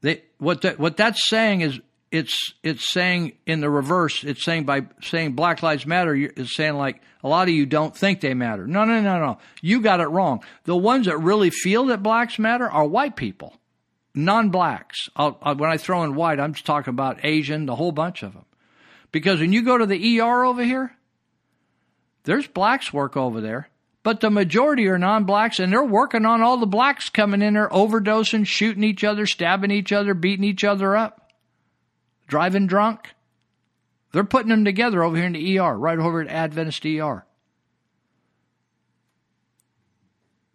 They, 0.01 0.21
what, 0.37 0.61
that, 0.61 0.77
what 0.77 0.95
that's 0.95 1.27
saying 1.27 1.61
is 1.61 1.79
it's 2.15 2.53
it's 2.63 2.89
saying 2.89 3.33
in 3.45 3.59
the 3.59 3.69
reverse. 3.69 4.23
It's 4.23 4.43
saying 4.43 4.63
by 4.63 4.87
saying 5.01 5.33
Black 5.33 5.61
Lives 5.61 5.85
Matter, 5.85 6.15
it's 6.15 6.55
saying 6.55 6.75
like 6.75 7.01
a 7.23 7.27
lot 7.27 7.49
of 7.49 7.53
you 7.53 7.65
don't 7.65 7.95
think 7.95 8.21
they 8.21 8.33
matter. 8.33 8.65
No, 8.65 8.85
no, 8.85 9.01
no, 9.01 9.19
no. 9.19 9.37
You 9.61 9.81
got 9.81 9.99
it 9.99 10.07
wrong. 10.07 10.43
The 10.63 10.77
ones 10.77 11.07
that 11.07 11.17
really 11.17 11.49
feel 11.49 11.85
that 11.87 12.01
blacks 12.01 12.39
matter 12.39 12.69
are 12.69 12.85
white 12.85 13.17
people, 13.17 13.57
non-blacks. 14.13 15.09
I'll, 15.15 15.37
I'll, 15.41 15.55
when 15.55 15.69
I 15.69 15.77
throw 15.77 16.03
in 16.03 16.15
white, 16.15 16.39
I'm 16.39 16.53
just 16.53 16.65
talking 16.65 16.91
about 16.91 17.25
Asian, 17.25 17.65
the 17.65 17.75
whole 17.75 17.91
bunch 17.91 18.23
of 18.23 18.33
them. 18.33 18.45
Because 19.11 19.39
when 19.39 19.51
you 19.51 19.63
go 19.63 19.77
to 19.77 19.85
the 19.85 20.19
ER 20.21 20.45
over 20.45 20.63
here, 20.63 20.95
there's 22.23 22.47
blacks 22.47 22.93
work 22.93 23.17
over 23.17 23.41
there, 23.41 23.69
but 24.03 24.21
the 24.21 24.29
majority 24.29 24.87
are 24.87 24.97
non-blacks, 24.97 25.59
and 25.59 25.71
they're 25.71 25.83
working 25.83 26.25
on 26.25 26.41
all 26.41 26.57
the 26.57 26.65
blacks 26.65 27.09
coming 27.09 27.41
in 27.41 27.55
there, 27.55 27.69
overdosing, 27.69 28.45
shooting 28.47 28.83
each 28.83 29.03
other, 29.03 29.25
stabbing 29.25 29.71
each 29.71 29.91
other, 29.91 30.13
beating 30.13 30.45
each 30.45 30.63
other 30.63 30.95
up 30.95 31.24
driving 32.27 32.67
drunk. 32.67 33.13
They're 34.11 34.23
putting 34.23 34.49
them 34.49 34.65
together 34.65 35.03
over 35.03 35.15
here 35.15 35.25
in 35.25 35.33
the 35.33 35.59
ER, 35.59 35.77
right 35.77 35.99
over 35.99 36.21
at 36.21 36.29
Adventist 36.29 36.85
ER. 36.85 37.25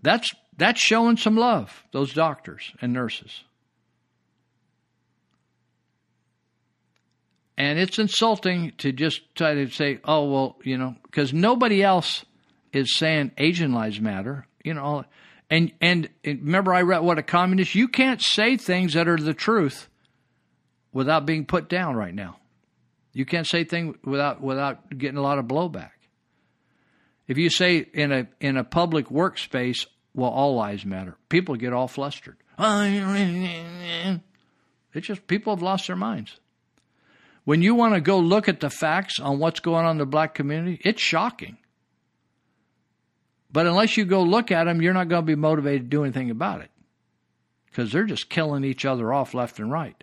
That's 0.03 0.31
that's 0.57 0.81
showing 0.81 1.17
some 1.17 1.37
love, 1.37 1.85
those 1.93 2.13
doctors 2.13 2.73
and 2.81 2.93
nurses. 2.93 3.45
And 7.59 7.79
it's 7.79 7.99
insulting 7.99 8.73
to 8.79 8.91
just 8.91 9.21
try 9.35 9.53
to 9.53 9.69
say, 9.69 10.01
oh, 10.05 10.31
well, 10.31 10.57
you 10.65 10.79
know, 10.79 10.97
because 11.03 11.35
nobody 11.35 11.83
else 11.83 12.25
is 12.73 12.97
saying 12.97 13.33
Asian 13.37 13.75
lives 13.75 14.01
matter, 14.01 14.47
you 14.65 14.73
know. 14.73 15.05
And, 15.51 15.71
and 15.79 16.09
and 16.25 16.41
remember, 16.41 16.73
I 16.73 16.83
read 16.83 17.01
what 17.01 17.19
a 17.19 17.23
communist. 17.23 17.75
You 17.75 17.89
can't 17.89 18.23
say 18.23 18.57
things 18.57 18.95
that 18.95 19.09
are 19.09 19.19
the 19.19 19.35
truth 19.35 19.90
without 20.93 21.27
being 21.27 21.45
put 21.45 21.69
down 21.69 21.97
right 21.97 22.15
now. 22.15 22.39
You 23.13 23.25
can't 23.25 23.47
say 23.47 23.65
things 23.65 23.97
without 24.05 24.41
without 24.41 24.97
getting 24.97 25.17
a 25.17 25.23
lot 25.23 25.39
of 25.39 25.47
blowback. 25.47 25.91
If 27.27 27.39
you 27.39 27.51
say 27.51 27.87
in 27.93 28.13
a 28.13 28.29
in 28.41 28.57
a 28.57 28.65
public 28.65 29.09
workspace, 29.09 29.87
well, 30.15 30.31
all 30.31 30.55
lives 30.55 30.85
matter, 30.85 31.17
people 31.29 31.57
get 31.57 31.73
all 31.73 31.89
flustered. 31.89 32.37
It's 34.95 35.07
just 35.07 35.27
people 35.27 35.55
have 35.55 35.63
lost 35.63 35.87
their 35.87 35.97
minds. 35.97 36.39
When 37.45 37.63
you 37.63 37.75
want 37.75 37.95
to 37.95 38.01
go 38.01 38.19
look 38.19 38.49
at 38.49 38.61
the 38.61 38.71
facts 38.71 39.19
on 39.19 39.39
what's 39.39 39.61
going 39.61 39.85
on 39.85 39.93
in 39.93 39.99
the 39.99 40.07
black 40.07 40.35
community, 40.35 40.81
it's 40.85 41.01
shocking. 41.01 41.57
But 43.53 43.67
unless 43.67 43.97
you 43.97 44.05
go 44.05 44.23
look 44.23 44.53
at 44.53 44.65
them, 44.65 44.83
you're 44.83 44.95
not 44.95 45.09
going 45.09 45.23
to 45.23 45.27
be 45.27 45.35
motivated 45.35 45.83
to 45.83 45.89
do 45.89 46.05
anything 46.05 46.31
about 46.31 46.61
it 46.61 46.71
because 47.67 47.91
they're 47.91 48.05
just 48.05 48.29
killing 48.29 48.65
each 48.65 48.85
other 48.85 49.13
off 49.13 49.35
left 49.35 49.59
and 49.59 49.73
right. 49.73 50.03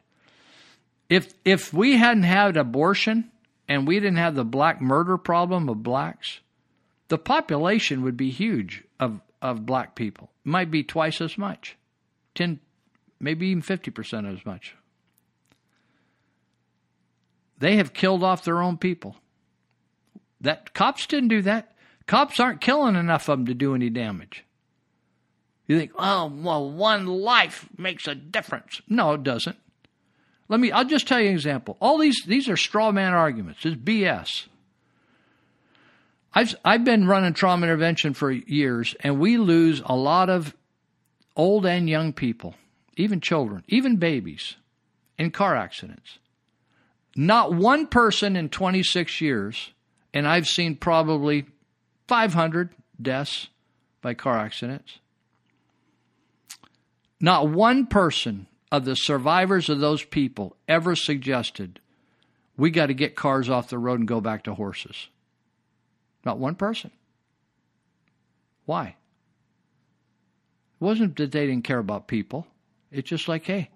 If 1.10 1.34
if 1.46 1.74
we 1.74 1.98
hadn't 1.98 2.24
had 2.24 2.58
abortion 2.58 3.32
and 3.68 3.88
we 3.88 3.96
didn't 3.96 4.18
have 4.18 4.36
the 4.36 4.44
black 4.44 4.82
murder 4.82 5.18
problem 5.18 5.70
of 5.70 5.84
blacks, 5.84 6.40
the 7.08 7.18
population 7.18 8.04
would 8.04 8.18
be 8.18 8.30
huge 8.30 8.84
of 9.00 9.22
of 9.42 9.66
black 9.66 9.96
people. 9.96 10.30
It 10.46 10.50
might 10.50 10.72
be 10.72 10.84
twice 10.84 11.22
as 11.22 11.38
much, 11.38 11.78
ten, 12.36 12.60
maybe 13.20 13.48
even 13.48 13.62
fifty 13.62 13.92
percent 13.92 14.28
as 14.28 14.46
much. 14.46 14.76
They 17.60 17.78
have 17.78 17.94
killed 17.94 18.24
off 18.24 18.44
their 18.44 18.62
own 18.62 18.78
people. 18.78 19.16
That 20.42 20.74
cops 20.74 21.08
didn't 21.08 21.30
do 21.30 21.42
that. 21.44 21.74
Cops 22.06 22.40
aren't 22.40 22.62
killing 22.62 22.96
enough 22.96 23.28
of 23.28 23.40
them 23.40 23.46
to 23.48 23.54
do 23.54 23.74
any 23.74 23.90
damage. 23.90 24.46
You 25.66 25.78
think, 25.78 25.92
oh, 25.98 26.32
well, 26.34 26.72
one 26.72 27.06
life 27.06 27.68
makes 27.78 28.08
a 28.08 28.16
difference. 28.16 28.82
No, 28.88 29.14
it 29.14 29.24
doesn't. 29.24 29.58
Let 30.50 30.60
me, 30.60 30.72
I'll 30.72 30.86
just 30.86 31.08
tell 31.08 31.20
you 31.20 31.30
an 31.30 31.36
example. 31.36 31.78
All 31.82 31.98
these, 31.98 32.24
these 32.26 32.48
are 32.48 32.58
straw 32.58 32.92
man 32.92 33.14
arguments. 33.14 33.66
It's 33.66 33.76
BS. 33.76 34.48
I've, 36.34 36.56
I've 36.64 36.84
been 36.84 37.08
running 37.08 37.34
trauma 37.34 37.66
intervention 37.66 38.14
for 38.14 38.32
years, 38.32 38.96
and 39.02 39.20
we 39.20 39.38
lose 39.38 39.82
a 39.86 39.96
lot 39.96 40.30
of 40.30 40.56
old 41.36 41.66
and 41.66 41.90
young 41.90 42.14
people, 42.14 42.56
even 42.96 43.20
children, 43.20 43.64
even 43.68 43.98
babies, 43.98 44.56
in 45.18 45.32
car 45.32 45.56
accidents. 45.56 46.20
Not 47.16 47.54
one 47.54 47.88
person 47.88 48.36
in 48.36 48.50
26 48.50 49.20
years, 49.20 49.72
and 50.14 50.28
I've 50.28 50.48
seen 50.48 50.76
probably 50.76 51.46
500 52.08 52.70
deaths 53.02 53.48
by 54.02 54.14
car 54.14 54.38
accidents. 54.38 55.00
Not 57.20 57.50
one 57.50 57.88
person 57.88 58.48
of 58.72 58.86
the 58.86 58.96
survivors 58.96 59.70
of 59.70 59.80
those 59.80 60.04
people 60.04 60.56
ever 60.68 60.96
suggested 60.96 61.80
we 62.58 62.72
got 62.72 62.88
to 62.88 62.94
get 62.94 63.16
cars 63.16 63.50
off 63.50 63.70
the 63.70 63.78
road 63.78 64.00
and 64.00 64.08
go 64.08 64.20
back 64.20 64.44
to 64.44 64.54
horses. 64.54 65.08
Not 66.26 66.40
one 66.40 66.56
person. 66.56 66.92
Why? 68.66 68.88
It 68.88 70.84
wasn't 70.84 71.16
that 71.18 71.32
they 71.32 71.48
didn't 71.48 71.64
care 71.64 71.80
about 71.80 72.08
people. 72.08 72.48
It's 72.92 73.10
just 73.10 73.28
like, 73.28 73.46
hey, 73.46 73.70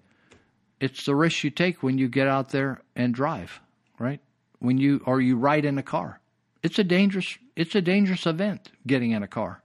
it's 0.79 1.05
the 1.05 1.15
risk 1.15 1.43
you 1.43 1.51
take 1.51 1.81
when 1.81 1.97
you 1.97 2.09
get 2.09 2.27
out 2.27 2.49
there 2.49 2.81
and 2.95 3.13
drive, 3.13 3.61
right? 3.99 4.19
When 4.59 4.77
you 4.77 5.01
or 5.05 5.21
you 5.21 5.37
ride 5.37 5.63
in 5.63 5.77
a 5.77 5.83
car. 5.83 6.19
It's 6.63 6.79
a 6.79 6.83
dangerous 6.83 7.37
it's 7.55 7.75
a 7.75 7.81
dangerous 7.81 8.25
event 8.25 8.71
getting 8.85 9.11
in 9.11 9.23
a 9.23 9.27
car 9.27 9.63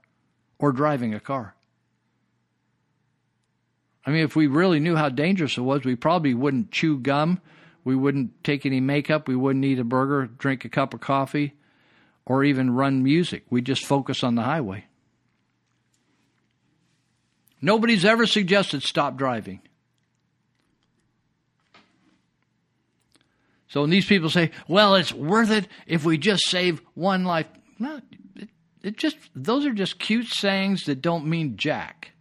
or 0.59 0.71
driving 0.71 1.13
a 1.13 1.19
car. 1.19 1.55
I 4.07 4.11
mean, 4.11 4.23
if 4.23 4.37
we 4.37 4.47
really 4.47 4.79
knew 4.79 4.95
how 4.95 5.09
dangerous 5.09 5.57
it 5.57 5.61
was, 5.61 5.83
we 5.83 5.97
probably 5.97 6.33
wouldn't 6.33 6.71
chew 6.71 6.97
gum, 6.97 7.41
we 7.83 7.93
wouldn't 7.93 8.41
take 8.41 8.65
any 8.65 8.79
makeup, 8.79 9.27
we 9.27 9.35
wouldn't 9.35 9.65
eat 9.65 9.79
a 9.79 9.83
burger, 9.83 10.27
drink 10.27 10.63
a 10.63 10.69
cup 10.69 10.93
of 10.93 11.01
coffee, 11.01 11.55
or 12.25 12.45
even 12.45 12.71
run 12.71 13.03
music. 13.03 13.43
We 13.49 13.61
just 13.61 13.85
focus 13.85 14.23
on 14.23 14.35
the 14.35 14.43
highway. 14.43 14.85
Nobody's 17.61 18.05
ever 18.05 18.25
suggested 18.25 18.81
stop 18.81 19.17
driving. 19.17 19.59
So 23.67 23.81
when 23.81 23.89
these 23.89 24.05
people 24.05 24.29
say, 24.29 24.51
"Well, 24.69 24.95
it's 24.95 25.11
worth 25.11 25.51
it 25.51 25.67
if 25.85 26.05
we 26.05 26.17
just 26.17 26.47
save 26.47 26.81
one 26.93 27.25
life," 27.25 27.47
no, 27.77 27.99
it, 28.37 28.49
it 28.83 28.97
just 28.97 29.17
those 29.35 29.65
are 29.65 29.73
just 29.73 29.99
cute 29.99 30.27
sayings 30.27 30.85
that 30.85 31.01
don't 31.01 31.27
mean 31.27 31.57
jack. 31.57 32.13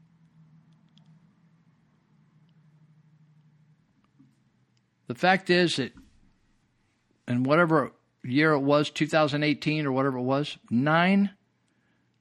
The 5.06 5.14
fact 5.14 5.50
is 5.50 5.76
that, 5.76 5.92
in 7.28 7.44
whatever 7.44 7.92
year 8.24 8.52
it 8.52 8.60
was, 8.60 8.90
2018 8.90 9.86
or 9.86 9.92
whatever 9.92 10.18
it 10.18 10.22
was, 10.22 10.58
nine 10.70 11.30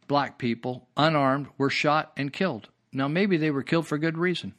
black 0.07 0.37
people, 0.37 0.87
unarmed, 0.95 1.47
were 1.57 1.69
shot 1.69 2.11
and 2.15 2.31
killed. 2.31 2.69
Now, 2.93 3.07
maybe 3.07 3.37
they 3.37 3.51
were 3.51 3.63
killed 3.63 3.87
for 3.87 3.97
good 3.97 4.17
reason. 4.17 4.53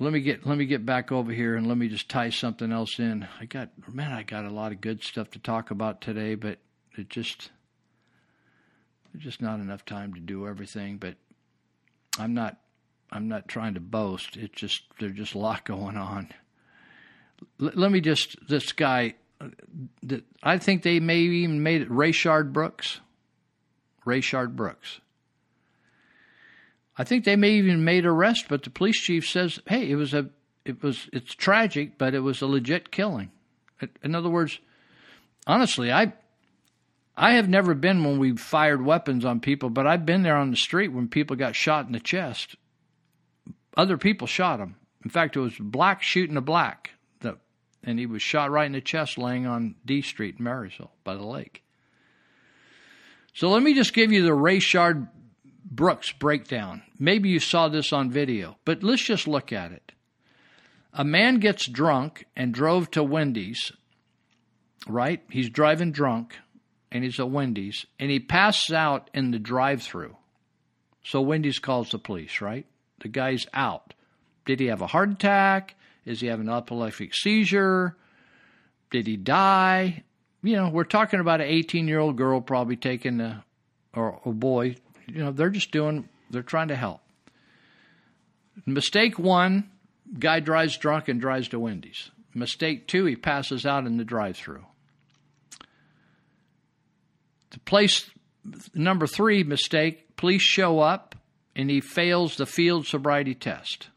let 0.00 0.12
me 0.12 0.20
get 0.20 0.46
let 0.46 0.56
me 0.56 0.66
get 0.66 0.86
back 0.86 1.10
over 1.10 1.32
here 1.32 1.56
and 1.56 1.66
let 1.66 1.76
me 1.76 1.88
just 1.88 2.08
tie 2.08 2.30
something 2.30 2.70
else 2.70 2.98
in. 2.98 3.26
I 3.40 3.46
got 3.46 3.70
man, 3.92 4.12
I 4.12 4.22
got 4.22 4.44
a 4.44 4.50
lot 4.50 4.72
of 4.72 4.80
good 4.80 5.02
stuff 5.02 5.30
to 5.32 5.38
talk 5.38 5.70
about 5.70 6.00
today, 6.00 6.34
but 6.34 6.58
it 6.96 7.08
just 7.08 7.50
just 9.16 9.42
not 9.42 9.58
enough 9.58 9.84
time 9.84 10.14
to 10.14 10.20
do 10.20 10.46
everything. 10.46 10.98
But 10.98 11.16
I'm 12.18 12.34
not 12.34 12.58
I'm 13.10 13.28
not 13.28 13.48
trying 13.48 13.74
to 13.74 13.80
boast. 13.80 14.36
It's 14.36 14.54
just 14.54 14.82
there's 15.00 15.16
just 15.16 15.34
a 15.34 15.38
lot 15.38 15.64
going 15.64 15.96
on. 15.96 16.28
L- 17.60 17.72
let 17.74 17.90
me 17.90 18.00
just 18.00 18.36
this 18.48 18.72
guy. 18.72 19.14
I 20.42 20.58
think 20.58 20.82
they 20.82 21.00
may 21.00 21.18
even 21.18 21.62
made 21.62 21.82
it 21.82 21.90
Rayshard 21.90 22.52
Brooks. 22.52 23.00
Rayshard 24.04 24.56
Brooks. 24.56 25.00
I 26.96 27.04
think 27.04 27.24
they 27.24 27.36
may 27.36 27.52
even 27.52 27.84
made 27.84 28.04
arrest, 28.04 28.46
but 28.48 28.64
the 28.64 28.70
police 28.70 29.00
chief 29.00 29.26
says, 29.26 29.60
"Hey, 29.66 29.88
it 29.90 29.94
was 29.94 30.12
a, 30.14 30.30
it 30.64 30.82
was, 30.82 31.08
it's 31.12 31.34
tragic, 31.34 31.96
but 31.96 32.14
it 32.14 32.20
was 32.20 32.42
a 32.42 32.46
legit 32.46 32.90
killing." 32.90 33.30
In 34.02 34.16
other 34.16 34.28
words, 34.28 34.58
honestly, 35.46 35.92
I, 35.92 36.12
I 37.16 37.34
have 37.34 37.48
never 37.48 37.74
been 37.74 38.02
when 38.02 38.18
we 38.18 38.36
fired 38.36 38.84
weapons 38.84 39.24
on 39.24 39.38
people, 39.38 39.70
but 39.70 39.86
I've 39.86 40.04
been 40.04 40.22
there 40.24 40.36
on 40.36 40.50
the 40.50 40.56
street 40.56 40.88
when 40.88 41.06
people 41.06 41.36
got 41.36 41.54
shot 41.54 41.86
in 41.86 41.92
the 41.92 42.00
chest. 42.00 42.56
Other 43.78 43.96
people 43.96 44.26
shot 44.26 44.58
him. 44.58 44.74
In 45.04 45.10
fact, 45.10 45.36
it 45.36 45.40
was 45.40 45.54
black 45.58 46.02
shooting 46.02 46.36
a 46.36 46.40
black, 46.40 46.90
the, 47.20 47.38
and 47.84 47.96
he 47.98 48.06
was 48.06 48.20
shot 48.20 48.50
right 48.50 48.66
in 48.66 48.72
the 48.72 48.80
chest, 48.80 49.16
laying 49.16 49.46
on 49.46 49.76
D 49.86 50.02
Street 50.02 50.34
in 50.38 50.44
Marysville 50.44 50.90
by 51.04 51.14
the 51.14 51.24
lake. 51.24 51.62
So 53.32 53.48
let 53.48 53.62
me 53.62 53.74
just 53.74 53.94
give 53.94 54.10
you 54.10 54.24
the 54.24 54.30
Rayshard 54.30 55.08
Brooks 55.64 56.10
breakdown. 56.10 56.82
Maybe 56.98 57.28
you 57.28 57.38
saw 57.38 57.68
this 57.68 57.92
on 57.92 58.10
video, 58.10 58.56
but 58.64 58.82
let's 58.82 59.04
just 59.04 59.28
look 59.28 59.52
at 59.52 59.70
it. 59.70 59.92
A 60.92 61.04
man 61.04 61.38
gets 61.38 61.68
drunk 61.68 62.26
and 62.34 62.52
drove 62.52 62.90
to 62.92 63.04
Wendy's, 63.04 63.70
right? 64.88 65.22
He's 65.30 65.50
driving 65.50 65.92
drunk 65.92 66.34
and 66.90 67.04
he's 67.04 67.20
at 67.20 67.30
Wendy's 67.30 67.86
and 68.00 68.10
he 68.10 68.18
passes 68.18 68.74
out 68.74 69.08
in 69.14 69.30
the 69.30 69.38
drive 69.38 69.82
through. 69.82 70.16
So 71.04 71.20
Wendy's 71.20 71.60
calls 71.60 71.90
the 71.90 71.98
police, 71.98 72.40
right? 72.40 72.66
The 73.00 73.08
guy's 73.08 73.46
out. 73.54 73.94
Did 74.44 74.60
he 74.60 74.66
have 74.66 74.82
a 74.82 74.86
heart 74.86 75.10
attack? 75.10 75.74
Is 76.04 76.20
he 76.20 76.26
having 76.26 76.48
an 76.48 76.54
epileptic 76.54 77.14
seizure? 77.14 77.96
Did 78.90 79.06
he 79.06 79.16
die? 79.16 80.04
You 80.42 80.56
know, 80.56 80.68
we're 80.70 80.84
talking 80.84 81.20
about 81.20 81.40
an 81.40 81.48
18 81.48 81.88
year 81.88 81.98
old 81.98 82.16
girl 82.16 82.40
probably 82.40 82.76
taking 82.76 83.20
a, 83.20 83.44
or 83.94 84.20
a 84.24 84.32
boy 84.32 84.76
you 85.08 85.24
know, 85.24 85.32
they're 85.32 85.50
just 85.50 85.70
doing, 85.70 86.08
they're 86.30 86.42
trying 86.42 86.68
to 86.68 86.76
help. 86.76 87.00
Mistake 88.66 89.18
one, 89.18 89.70
guy 90.18 90.40
drives 90.40 90.76
drunk 90.76 91.08
and 91.08 91.20
drives 91.20 91.48
to 91.48 91.58
Wendy's. 91.58 92.10
Mistake 92.34 92.86
two, 92.86 93.06
he 93.06 93.16
passes 93.16 93.64
out 93.64 93.86
in 93.86 93.96
the 93.96 94.04
drive 94.04 94.36
through. 94.36 94.64
The 97.50 97.60
place 97.60 98.10
number 98.74 99.06
three 99.06 99.42
mistake, 99.42 100.16
police 100.16 100.42
show 100.42 100.80
up 100.80 101.07
and 101.58 101.68
he 101.68 101.80
fails 101.80 102.36
the 102.36 102.46
field 102.46 102.86
sobriety 102.86 103.34
test. 103.34 103.90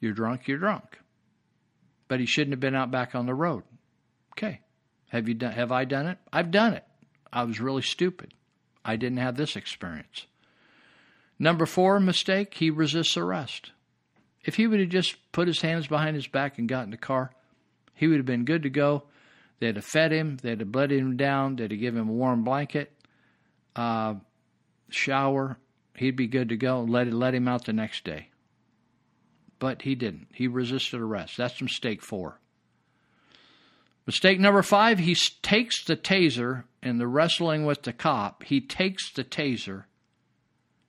You're 0.00 0.12
drunk, 0.12 0.48
you're 0.48 0.58
drunk. 0.58 0.98
But 2.08 2.18
he 2.18 2.26
shouldn't 2.26 2.52
have 2.52 2.60
been 2.60 2.74
out 2.74 2.90
back 2.90 3.14
on 3.14 3.26
the 3.26 3.34
road. 3.34 3.62
Okay. 4.32 4.60
Have 5.08 5.28
you 5.28 5.34
done 5.34 5.52
have 5.52 5.70
I 5.70 5.84
done 5.84 6.06
it? 6.06 6.18
I've 6.32 6.50
done 6.50 6.74
it. 6.74 6.84
I 7.32 7.44
was 7.44 7.60
really 7.60 7.82
stupid. 7.82 8.34
I 8.84 8.96
didn't 8.96 9.18
have 9.18 9.36
this 9.36 9.56
experience. 9.56 10.26
Number 11.38 11.64
four 11.64 12.00
mistake, 12.00 12.54
he 12.54 12.70
resists 12.70 13.16
arrest. 13.16 13.72
If 14.44 14.56
he 14.56 14.66
would 14.66 14.80
have 14.80 14.88
just 14.88 15.16
put 15.32 15.48
his 15.48 15.60
hands 15.60 15.86
behind 15.86 16.16
his 16.16 16.26
back 16.26 16.58
and 16.58 16.68
got 16.68 16.84
in 16.84 16.90
the 16.90 16.96
car, 16.96 17.30
he 17.94 18.08
would 18.08 18.16
have 18.16 18.26
been 18.26 18.44
good 18.44 18.64
to 18.64 18.70
go. 18.70 19.04
They'd 19.60 19.76
have 19.76 19.84
fed 19.84 20.12
him, 20.12 20.38
they'd 20.42 20.60
have 20.60 20.72
bled 20.72 20.92
him 20.92 21.16
down, 21.16 21.56
they'd 21.56 21.70
have 21.70 21.80
given 21.80 22.00
him 22.00 22.08
a 22.08 22.12
warm 22.12 22.44
blanket, 22.44 22.92
uh, 23.74 24.14
shower. 24.90 25.58
He'd 25.96 26.16
be 26.16 26.26
good 26.26 26.50
to 26.50 26.56
go. 26.56 26.82
Let 26.82 27.12
let 27.12 27.34
him 27.34 27.48
out 27.48 27.64
the 27.64 27.72
next 27.72 28.04
day. 28.04 28.28
But 29.58 29.82
he 29.82 29.94
didn't. 29.94 30.28
He 30.32 30.48
resisted 30.48 31.00
arrest. 31.00 31.36
That's 31.36 31.60
mistake 31.62 32.02
four. 32.02 32.38
Mistake 34.06 34.38
number 34.38 34.62
five, 34.62 35.00
he 35.00 35.16
takes 35.42 35.82
the 35.84 35.96
taser 35.96 36.64
in 36.82 36.98
the 36.98 37.08
wrestling 37.08 37.64
with 37.64 37.82
the 37.82 37.92
cop. 37.92 38.44
He 38.44 38.60
takes 38.60 39.10
the 39.10 39.24
taser 39.24 39.84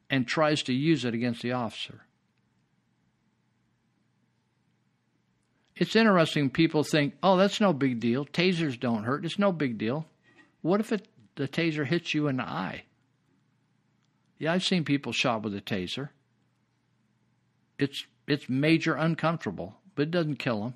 and 0.10 0.28
tries 0.28 0.62
to 0.64 0.74
use 0.74 1.04
it 1.04 1.16
against 1.16 1.42
the 1.42 1.54
officer. 1.54 2.02
It's 5.76 5.96
interesting. 5.96 6.50
People 6.50 6.84
think, 6.84 7.16
oh, 7.24 7.38
that's 7.38 7.62
no 7.62 7.74
big 7.74 8.00
deal. 8.00 8.26
Tasers 8.26 8.80
don't 8.80 9.04
hurt. 9.04 9.26
It's 9.26 9.40
no 9.40 9.52
big 9.52 9.78
deal. 9.78 10.06
What 10.62 10.80
if 10.80 10.92
it, 10.92 11.08
the 11.36 11.48
taser 11.48 11.86
hits 11.86 12.14
you 12.14 12.28
in 12.28 12.38
the 12.38 12.44
eye? 12.44 12.84
Yeah, 14.40 14.54
I've 14.54 14.64
seen 14.64 14.84
people 14.84 15.12
shot 15.12 15.42
with 15.42 15.56
a 15.56 15.62
taser. 15.62 16.10
It's 17.80 18.06
it's 18.28 18.50
major 18.50 18.96
uncomfortable, 18.96 19.76
but 19.96 20.04
it 20.04 20.12
doesn't 20.12 20.38
kill 20.38 20.62
them. 20.64 20.74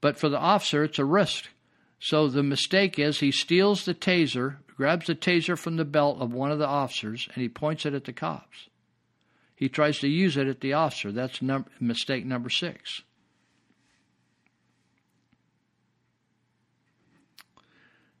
But 0.00 0.18
for 0.18 0.28
the 0.28 0.38
officer, 0.38 0.84
it's 0.84 0.98
a 0.98 1.04
risk. 1.04 1.48
So 1.98 2.28
the 2.28 2.42
mistake 2.42 2.98
is 2.98 3.20
he 3.20 3.32
steals 3.32 3.84
the 3.84 3.94
taser, 3.94 4.58
grabs 4.76 5.06
the 5.06 5.14
taser 5.14 5.58
from 5.58 5.76
the 5.76 5.84
belt 5.84 6.20
of 6.20 6.32
one 6.32 6.52
of 6.52 6.58
the 6.58 6.66
officers, 6.66 7.28
and 7.34 7.42
he 7.42 7.48
points 7.48 7.86
it 7.86 7.94
at 7.94 8.04
the 8.04 8.12
cops. 8.12 8.68
He 9.54 9.70
tries 9.70 9.98
to 10.00 10.08
use 10.08 10.36
it 10.36 10.46
at 10.46 10.60
the 10.60 10.74
officer. 10.74 11.10
That's 11.10 11.40
num- 11.40 11.66
mistake 11.80 12.26
number 12.26 12.50
six. 12.50 13.02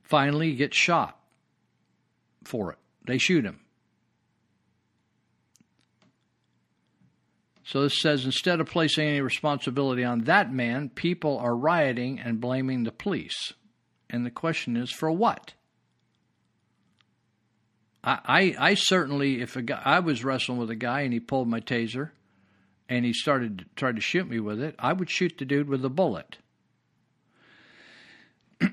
Finally, 0.02 0.50
he 0.50 0.56
gets 0.56 0.76
shot 0.76 1.20
for 2.44 2.72
it. 2.72 2.78
They 3.06 3.18
shoot 3.18 3.44
him. 3.44 3.60
So 7.66 7.82
this 7.82 8.00
says 8.00 8.24
instead 8.24 8.60
of 8.60 8.68
placing 8.68 9.08
any 9.08 9.20
responsibility 9.20 10.04
on 10.04 10.20
that 10.20 10.52
man, 10.52 10.88
people 10.88 11.36
are 11.38 11.56
rioting 11.56 12.20
and 12.20 12.40
blaming 12.40 12.84
the 12.84 12.92
police. 12.92 13.54
And 14.08 14.24
the 14.24 14.30
question 14.30 14.76
is 14.76 14.92
for 14.92 15.10
what? 15.10 15.52
I, 18.04 18.54
I, 18.56 18.74
certainly, 18.74 19.42
if 19.42 19.56
a 19.56 19.62
guy, 19.62 19.82
I 19.84 19.98
was 19.98 20.22
wrestling 20.22 20.58
with 20.58 20.70
a 20.70 20.76
guy 20.76 21.00
and 21.00 21.12
he 21.12 21.18
pulled 21.18 21.48
my 21.48 21.58
taser 21.58 22.10
and 22.88 23.04
he 23.04 23.12
started 23.12 23.66
try 23.74 23.90
to 23.90 24.00
shoot 24.00 24.28
me 24.28 24.38
with 24.38 24.60
it, 24.60 24.76
I 24.78 24.92
would 24.92 25.10
shoot 25.10 25.36
the 25.36 25.44
dude 25.44 25.68
with 25.68 25.84
a 25.84 25.90
bullet. 25.90 26.36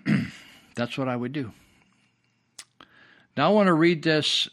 That's 0.76 1.00
what 1.00 1.08
I 1.08 1.16
would 1.16 1.34
do. 1.34 1.52
Now 3.36 3.48
I 3.48 3.54
want 3.54 3.68
to 3.68 3.74
read 3.74 4.04
this. 4.04 4.48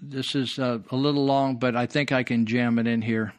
This 0.00 0.34
is 0.34 0.58
uh, 0.58 0.80
a 0.90 0.96
little 0.96 1.24
long, 1.24 1.58
but 1.58 1.76
I 1.76 1.86
think 1.86 2.10
I 2.10 2.24
can 2.24 2.44
jam 2.44 2.80
it 2.80 2.88
in 2.88 3.02
here. 3.02 3.34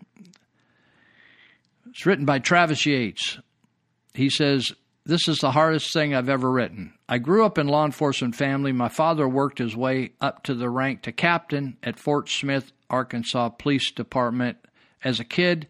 It's 2.00 2.06
written 2.06 2.24
by 2.24 2.40
Travis 2.40 2.86
Yates. 2.86 3.40
He 4.14 4.30
says, 4.30 4.72
This 5.06 5.28
is 5.28 5.40
the 5.40 5.52
hardest 5.52 5.92
thing 5.92 6.16
I've 6.16 6.30
ever 6.30 6.50
written. 6.50 6.94
I 7.10 7.18
grew 7.18 7.46
up 7.46 7.58
in 7.58 7.68
law 7.68 7.84
enforcement 7.84 8.38
family. 8.38 8.72
My 8.72 8.88
father 8.88 9.28
worked 9.28 9.58
his 9.60 9.76
way 9.76 10.12
up 10.22 10.44
to 10.44 10.54
the 10.54 10.70
rank 10.70 11.02
to 11.02 11.12
captain 11.12 11.76
at 11.84 12.00
Fort 12.00 12.30
Smith, 12.30 12.72
Arkansas 12.90 13.50
Police 13.50 13.92
Department. 13.92 14.60
As 15.04 15.20
a 15.20 15.26
kid, 15.26 15.68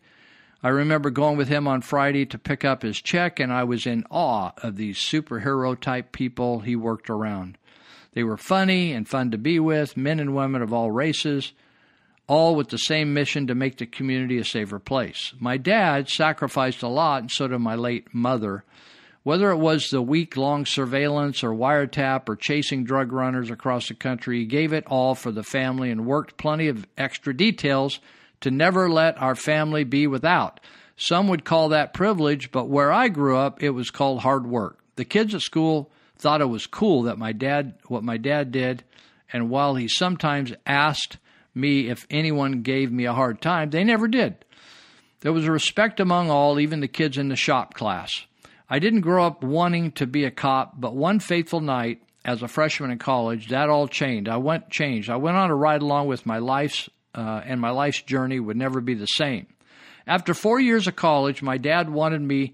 I 0.62 0.68
remember 0.68 1.10
going 1.10 1.36
with 1.36 1.48
him 1.48 1.68
on 1.68 1.82
Friday 1.82 2.28
to 2.28 2.38
pick 2.38 2.64
up 2.64 2.84
his 2.84 3.02
check, 3.02 3.40
and 3.40 3.52
I 3.52 3.64
was 3.64 3.88
in 3.88 4.06
awe 4.12 4.52
of 4.62 4.76
these 4.76 5.00
superhero 5.00 5.80
type 5.80 6.12
people 6.12 6.60
he 6.60 6.76
worked 6.76 7.10
around. 7.10 7.58
They 8.14 8.24
were 8.24 8.38
funny 8.38 8.94
and 8.94 9.10
fun 9.10 9.32
to 9.32 9.40
be 9.40 9.60
with, 9.60 9.98
men 9.98 10.20
and 10.20 10.36
women 10.36 10.62
of 10.62 10.74
all 10.74 10.92
races 10.92 11.54
all 12.30 12.56
with 12.56 12.70
the 12.70 12.78
same 12.78 13.12
mission 13.12 13.48
to 13.48 13.56
make 13.56 13.78
the 13.78 13.88
community 13.88 14.38
a 14.38 14.46
safer 14.46 14.78
place. 14.78 15.34
My 15.40 15.58
dad 15.58 16.08
sacrificed 16.08 16.84
a 16.84 16.88
lot, 16.88 17.24
and 17.24 17.32
so 17.32 17.48
did 17.48 17.58
my 17.58 17.74
late 17.74 18.14
mother. 18.14 18.64
Whether 19.24 19.50
it 19.50 19.58
was 19.58 19.90
the 19.90 20.02
week 20.02 20.38
long 20.38 20.66
surveillance 20.66 21.44
or 21.44 21.50
wiretap 21.50 22.30
or 22.30 22.36
chasing 22.36 22.84
drug 22.84 23.12
runners 23.12 23.50
across 23.50 23.88
the 23.88 23.96
country, 23.96 24.40
he 24.40 24.46
gave 24.46 24.74
it 24.74 24.86
all 24.86 25.16
for 25.16 25.32
the 25.32 25.44
family 25.44 25.90
and 25.90 26.06
worked 26.06 26.38
plenty 26.38 26.68
of 26.68 26.86
extra 26.98 27.36
details 27.36 28.00
to 28.42 28.52
never 28.52 28.90
let 28.90 29.20
our 29.20 29.36
family 29.36 29.84
be 29.84 30.06
without. 30.06 30.60
Some 30.98 31.30
would 31.30 31.44
call 31.44 31.70
that 31.70 31.96
privilege, 31.96 32.52
but 32.52 32.70
where 32.70 32.92
I 32.92 33.10
grew 33.10 33.38
up, 33.38 33.64
it 33.64 33.72
was 33.72 33.90
called 33.90 34.22
hard 34.22 34.46
work. 34.46 34.78
The 34.98 35.06
kids 35.06 35.34
at 35.34 35.42
school 35.42 35.92
thought 36.16 36.42
it 36.42 36.46
was 36.46 36.68
cool 36.68 37.04
that 37.04 37.18
my 37.18 37.32
dad 37.32 37.74
what 37.88 38.04
my 38.04 38.18
dad 38.18 38.52
did, 38.52 38.84
and 39.34 39.50
while 39.50 39.76
he 39.76 39.88
sometimes 39.88 40.54
asked 40.68 41.18
me 41.60 41.90
if 41.90 42.08
anyone 42.10 42.62
gave 42.62 42.92
me 42.92 43.06
a 43.06 43.14
hard 43.14 43.42
time. 43.42 43.70
They 43.70 43.84
never 43.84 44.08
did. 44.08 44.46
There 45.22 45.34
was 45.34 45.46
a 45.46 45.52
respect 45.52 46.00
among 46.00 46.30
all, 46.30 46.60
even 46.60 46.80
the 46.80 46.88
kids 46.88 47.18
in 47.18 47.30
the 47.30 47.36
shop 47.36 47.74
class. 47.74 48.26
I 48.70 48.80
didn't 48.80 49.02
grow 49.02 49.26
up 49.26 49.44
wanting 49.44 49.92
to 49.94 50.08
be 50.08 50.26
a 50.26 50.32
cop, 50.32 50.80
but 50.80 50.96
one 50.96 51.20
fateful 51.20 51.60
night 51.60 52.02
as 52.24 52.44
a 52.44 52.48
freshman 52.48 52.92
in 52.92 53.00
college, 53.00 53.48
that 53.50 53.70
all 53.70 53.88
changed. 53.88 54.30
I 54.30 54.38
went 54.38 54.70
changed. 54.70 55.10
I 55.10 55.16
went 55.16 55.38
on 55.38 55.50
a 55.50 55.56
ride 55.56 55.82
along 55.82 56.08
with 56.08 56.26
my 56.26 56.38
life's 56.38 56.90
uh, 57.16 57.42
and 57.44 57.60
my 57.60 57.72
life's 57.72 58.02
journey 58.04 58.40
would 58.40 58.58
never 58.58 58.82
be 58.82 58.94
the 58.94 59.08
same. 59.08 59.48
After 60.06 60.34
four 60.34 60.60
years 60.60 60.88
of 60.88 60.96
college, 60.96 61.42
my 61.42 61.58
dad 61.58 61.90
wanted 61.90 62.22
me 62.22 62.54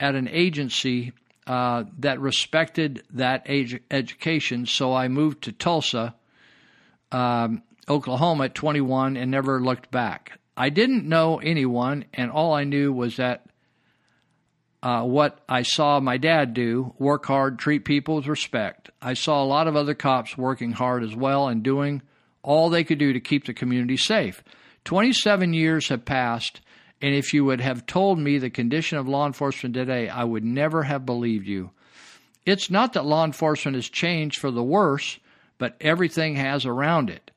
at 0.00 0.14
an 0.14 0.28
agency 0.28 1.12
uh, 1.46 1.84
that 1.98 2.20
respected 2.20 3.02
that 3.10 3.42
age 3.46 3.80
education, 3.90 4.66
so 4.66 4.94
I 4.94 5.08
moved 5.08 5.44
to 5.44 5.52
Tulsa. 5.52 6.14
Um, 7.10 7.62
Oklahoma 7.92 8.44
at 8.44 8.54
21 8.54 9.16
and 9.16 9.30
never 9.30 9.60
looked 9.60 9.90
back. 9.90 10.38
I 10.56 10.70
didn't 10.70 11.08
know 11.08 11.38
anyone, 11.38 12.06
and 12.12 12.30
all 12.30 12.54
I 12.54 12.64
knew 12.64 12.92
was 12.92 13.16
that 13.16 13.46
uh, 14.82 15.02
what 15.02 15.38
I 15.48 15.62
saw 15.62 16.00
my 16.00 16.16
dad 16.16 16.54
do 16.54 16.94
work 16.98 17.26
hard, 17.26 17.58
treat 17.58 17.84
people 17.84 18.16
with 18.16 18.26
respect. 18.26 18.90
I 19.00 19.14
saw 19.14 19.42
a 19.42 19.46
lot 19.46 19.68
of 19.68 19.76
other 19.76 19.94
cops 19.94 20.36
working 20.36 20.72
hard 20.72 21.04
as 21.04 21.14
well 21.14 21.48
and 21.48 21.62
doing 21.62 22.02
all 22.42 22.68
they 22.68 22.82
could 22.82 22.98
do 22.98 23.12
to 23.12 23.20
keep 23.20 23.46
the 23.46 23.54
community 23.54 23.96
safe. 23.96 24.42
27 24.84 25.54
years 25.54 25.88
have 25.88 26.04
passed, 26.04 26.60
and 27.00 27.14
if 27.14 27.32
you 27.32 27.44
would 27.44 27.60
have 27.60 27.86
told 27.86 28.18
me 28.18 28.38
the 28.38 28.50
condition 28.50 28.98
of 28.98 29.06
law 29.06 29.26
enforcement 29.26 29.74
today, 29.74 30.08
I 30.08 30.24
would 30.24 30.44
never 30.44 30.82
have 30.82 31.06
believed 31.06 31.46
you. 31.46 31.70
It's 32.44 32.70
not 32.70 32.94
that 32.94 33.06
law 33.06 33.24
enforcement 33.24 33.76
has 33.76 33.88
changed 33.88 34.40
for 34.40 34.50
the 34.50 34.64
worse, 34.64 35.18
but 35.58 35.76
everything 35.80 36.34
has 36.34 36.66
around 36.66 37.08
it. 37.08 37.30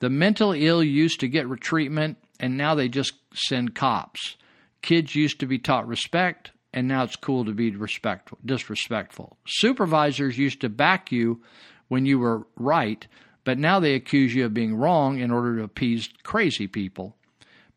The 0.00 0.10
mentally 0.10 0.66
ill 0.66 0.82
used 0.82 1.20
to 1.20 1.28
get 1.28 1.46
treatment, 1.60 2.18
and 2.38 2.56
now 2.56 2.74
they 2.74 2.88
just 2.88 3.12
send 3.34 3.74
cops. 3.74 4.36
Kids 4.82 5.14
used 5.14 5.40
to 5.40 5.46
be 5.46 5.58
taught 5.58 5.86
respect, 5.86 6.52
and 6.72 6.88
now 6.88 7.04
it's 7.04 7.16
cool 7.16 7.44
to 7.44 7.52
be 7.52 7.70
respectful, 7.70 8.38
disrespectful. 8.44 9.36
Supervisors 9.46 10.38
used 10.38 10.62
to 10.62 10.70
back 10.70 11.12
you 11.12 11.42
when 11.88 12.06
you 12.06 12.18
were 12.18 12.46
right, 12.56 13.06
but 13.44 13.58
now 13.58 13.78
they 13.78 13.94
accuse 13.94 14.34
you 14.34 14.46
of 14.46 14.54
being 14.54 14.74
wrong 14.74 15.18
in 15.18 15.30
order 15.30 15.56
to 15.56 15.64
appease 15.64 16.08
crazy 16.22 16.66
people. 16.66 17.16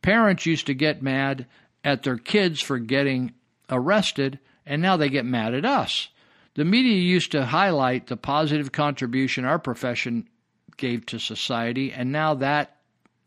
Parents 0.02 0.46
used 0.46 0.68
to 0.68 0.74
get 0.74 1.02
mad 1.02 1.46
at 1.84 2.04
their 2.04 2.18
kids 2.18 2.62
for 2.62 2.80
getting 2.80 3.34
arrested, 3.70 4.40
and 4.66 4.82
now 4.82 4.96
they 4.96 5.10
get 5.10 5.26
mad 5.26 5.54
at 5.54 5.66
us. 5.66 6.08
The 6.56 6.64
media 6.64 6.96
used 6.96 7.32
to 7.32 7.48
highlight 7.48 8.08
the 8.08 8.16
positive 8.16 8.72
contribution 8.72 9.44
our 9.44 9.60
profession 9.60 10.30
gave 10.78 11.06
to 11.08 11.20
society, 11.20 11.92
and 11.92 12.12
now 12.12 12.36
that 12.36 12.78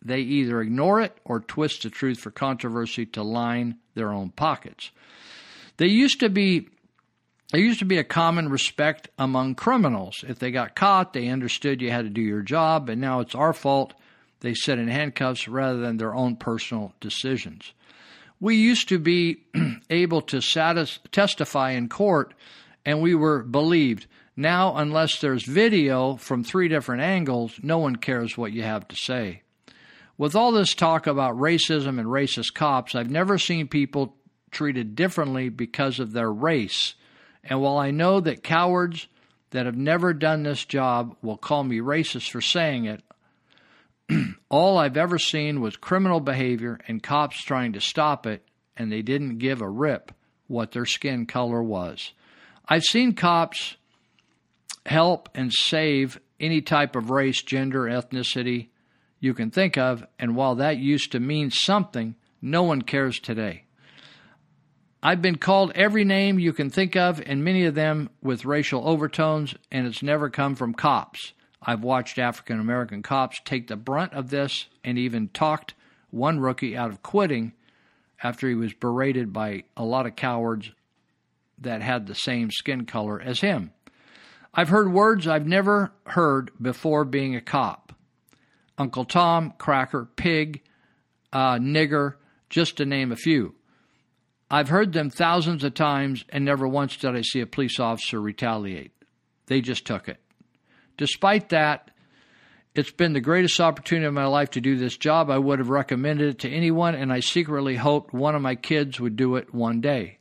they 0.02 0.20
either 0.20 0.60
ignore 0.60 1.00
it 1.00 1.18
or 1.24 1.40
twist 1.40 1.82
the 1.82 1.90
truth 1.90 2.18
for 2.18 2.30
controversy 2.30 3.06
to 3.06 3.22
line 3.22 3.76
their 3.94 4.12
own 4.12 4.30
pockets. 4.30 4.90
There 5.78 5.88
used 5.88 6.20
to 6.20 6.28
be 6.28 6.68
there 7.52 7.60
used 7.60 7.78
to 7.78 7.84
be 7.84 7.98
a 7.98 8.04
common 8.04 8.48
respect 8.48 9.08
among 9.18 9.54
criminals. 9.54 10.24
If 10.26 10.40
they 10.40 10.50
got 10.50 10.74
caught, 10.74 11.12
they 11.12 11.28
understood 11.28 11.80
you 11.80 11.92
had 11.92 12.04
to 12.04 12.10
do 12.10 12.20
your 12.20 12.42
job, 12.42 12.88
and 12.88 13.00
now 13.00 13.20
it's 13.20 13.36
our 13.36 13.52
fault 13.52 13.94
they 14.40 14.54
sit 14.54 14.78
in 14.78 14.88
handcuffs 14.88 15.48
rather 15.48 15.78
than 15.78 15.96
their 15.96 16.14
own 16.14 16.36
personal 16.36 16.92
decisions. 17.00 17.72
We 18.40 18.56
used 18.56 18.88
to 18.88 18.98
be 18.98 19.44
able 19.90 20.22
to 20.22 20.40
satis- 20.40 20.98
testify 21.12 21.70
in 21.70 21.88
court 21.88 22.34
and 22.84 23.00
we 23.00 23.14
were 23.14 23.42
believed. 23.42 24.06
Now, 24.36 24.76
unless 24.76 25.20
there's 25.20 25.44
video 25.44 26.16
from 26.16 26.44
three 26.44 26.68
different 26.68 27.02
angles, 27.02 27.58
no 27.62 27.78
one 27.78 27.96
cares 27.96 28.36
what 28.36 28.52
you 28.52 28.62
have 28.62 28.86
to 28.88 28.96
say. 28.96 29.42
With 30.18 30.36
all 30.36 30.52
this 30.52 30.74
talk 30.74 31.06
about 31.06 31.36
racism 31.36 31.98
and 31.98 32.06
racist 32.06 32.54
cops, 32.54 32.94
I've 32.94 33.10
never 33.10 33.38
seen 33.38 33.68
people 33.68 34.16
treated 34.50 34.94
differently 34.94 35.48
because 35.48 35.98
of 36.00 36.12
their 36.12 36.30
race. 36.30 36.94
And 37.44 37.60
while 37.60 37.78
I 37.78 37.90
know 37.90 38.20
that 38.20 38.42
cowards 38.42 39.06
that 39.50 39.66
have 39.66 39.76
never 39.76 40.12
done 40.12 40.42
this 40.42 40.64
job 40.64 41.16
will 41.22 41.36
call 41.36 41.64
me 41.64 41.78
racist 41.78 42.30
for 42.30 42.40
saying 42.40 42.84
it, 42.86 43.02
All 44.48 44.78
I've 44.78 44.96
ever 44.96 45.18
seen 45.18 45.60
was 45.60 45.76
criminal 45.76 46.20
behavior 46.20 46.78
and 46.86 47.02
cops 47.02 47.42
trying 47.42 47.72
to 47.72 47.80
stop 47.80 48.26
it, 48.26 48.46
and 48.76 48.90
they 48.90 49.02
didn't 49.02 49.38
give 49.38 49.60
a 49.60 49.68
rip 49.68 50.12
what 50.46 50.72
their 50.72 50.86
skin 50.86 51.26
color 51.26 51.62
was. 51.62 52.12
I've 52.68 52.84
seen 52.84 53.14
cops 53.14 53.76
help 54.86 55.28
and 55.34 55.52
save 55.52 56.18
any 56.40 56.60
type 56.60 56.96
of 56.96 57.10
race, 57.10 57.42
gender, 57.42 57.82
ethnicity 57.82 58.68
you 59.18 59.34
can 59.34 59.50
think 59.50 59.76
of, 59.78 60.06
and 60.18 60.36
while 60.36 60.56
that 60.56 60.78
used 60.78 61.12
to 61.12 61.20
mean 61.20 61.50
something, 61.50 62.14
no 62.42 62.62
one 62.62 62.82
cares 62.82 63.18
today. 63.18 63.64
I've 65.02 65.22
been 65.22 65.36
called 65.36 65.72
every 65.74 66.04
name 66.04 66.38
you 66.38 66.52
can 66.52 66.70
think 66.70 66.96
of, 66.96 67.22
and 67.24 67.44
many 67.44 67.64
of 67.64 67.74
them 67.74 68.10
with 68.22 68.44
racial 68.44 68.86
overtones, 68.86 69.54
and 69.70 69.86
it's 69.86 70.02
never 70.02 70.30
come 70.30 70.54
from 70.54 70.74
cops. 70.74 71.32
I've 71.62 71.82
watched 71.82 72.18
African 72.18 72.60
American 72.60 73.02
cops 73.02 73.40
take 73.44 73.68
the 73.68 73.76
brunt 73.76 74.12
of 74.12 74.30
this 74.30 74.66
and 74.84 74.98
even 74.98 75.28
talked 75.28 75.74
one 76.10 76.40
rookie 76.40 76.76
out 76.76 76.90
of 76.90 77.02
quitting 77.02 77.52
after 78.22 78.48
he 78.48 78.54
was 78.54 78.72
berated 78.72 79.32
by 79.32 79.64
a 79.76 79.84
lot 79.84 80.06
of 80.06 80.16
cowards 80.16 80.70
that 81.58 81.82
had 81.82 82.06
the 82.06 82.14
same 82.14 82.50
skin 82.50 82.84
color 82.84 83.20
as 83.20 83.40
him. 83.40 83.72
I've 84.58 84.70
heard 84.70 84.90
words 84.90 85.28
I've 85.28 85.46
never 85.46 85.92
heard 86.06 86.50
before 86.60 87.04
being 87.04 87.36
a 87.36 87.42
cop 87.42 87.92
Uncle 88.78 89.04
Tom, 89.04 89.54
cracker, 89.56 90.08
pig, 90.16 90.62
uh, 91.32 91.56
nigger, 91.56 92.14
just 92.50 92.76
to 92.76 92.86
name 92.86 93.12
a 93.12 93.16
few. 93.16 93.54
I've 94.50 94.68
heard 94.68 94.92
them 94.92 95.10
thousands 95.10 95.64
of 95.64 95.74
times, 95.74 96.24
and 96.28 96.44
never 96.44 96.68
once 96.68 96.96
did 96.96 97.16
I 97.16 97.22
see 97.22 97.40
a 97.40 97.46
police 97.46 97.80
officer 97.80 98.20
retaliate. 98.20 98.92
They 99.46 99.60
just 99.60 99.86
took 99.86 100.08
it. 100.08 100.20
Despite 100.98 101.48
that, 101.50 101.90
it's 102.74 102.92
been 102.92 103.14
the 103.14 103.20
greatest 103.20 103.60
opportunity 103.60 104.06
of 104.06 104.12
my 104.12 104.26
life 104.26 104.50
to 104.50 104.60
do 104.60 104.76
this 104.76 104.96
job. 104.96 105.30
I 105.30 105.38
would 105.38 105.58
have 105.58 105.70
recommended 105.70 106.28
it 106.28 106.38
to 106.40 106.50
anyone, 106.50 106.94
and 106.94 107.12
I 107.12 107.20
secretly 107.20 107.76
hoped 107.76 108.12
one 108.12 108.34
of 108.34 108.42
my 108.42 108.54
kids 108.54 109.00
would 109.00 109.16
do 109.16 109.36
it 109.36 109.54
one 109.54 109.80
day. 109.80 110.18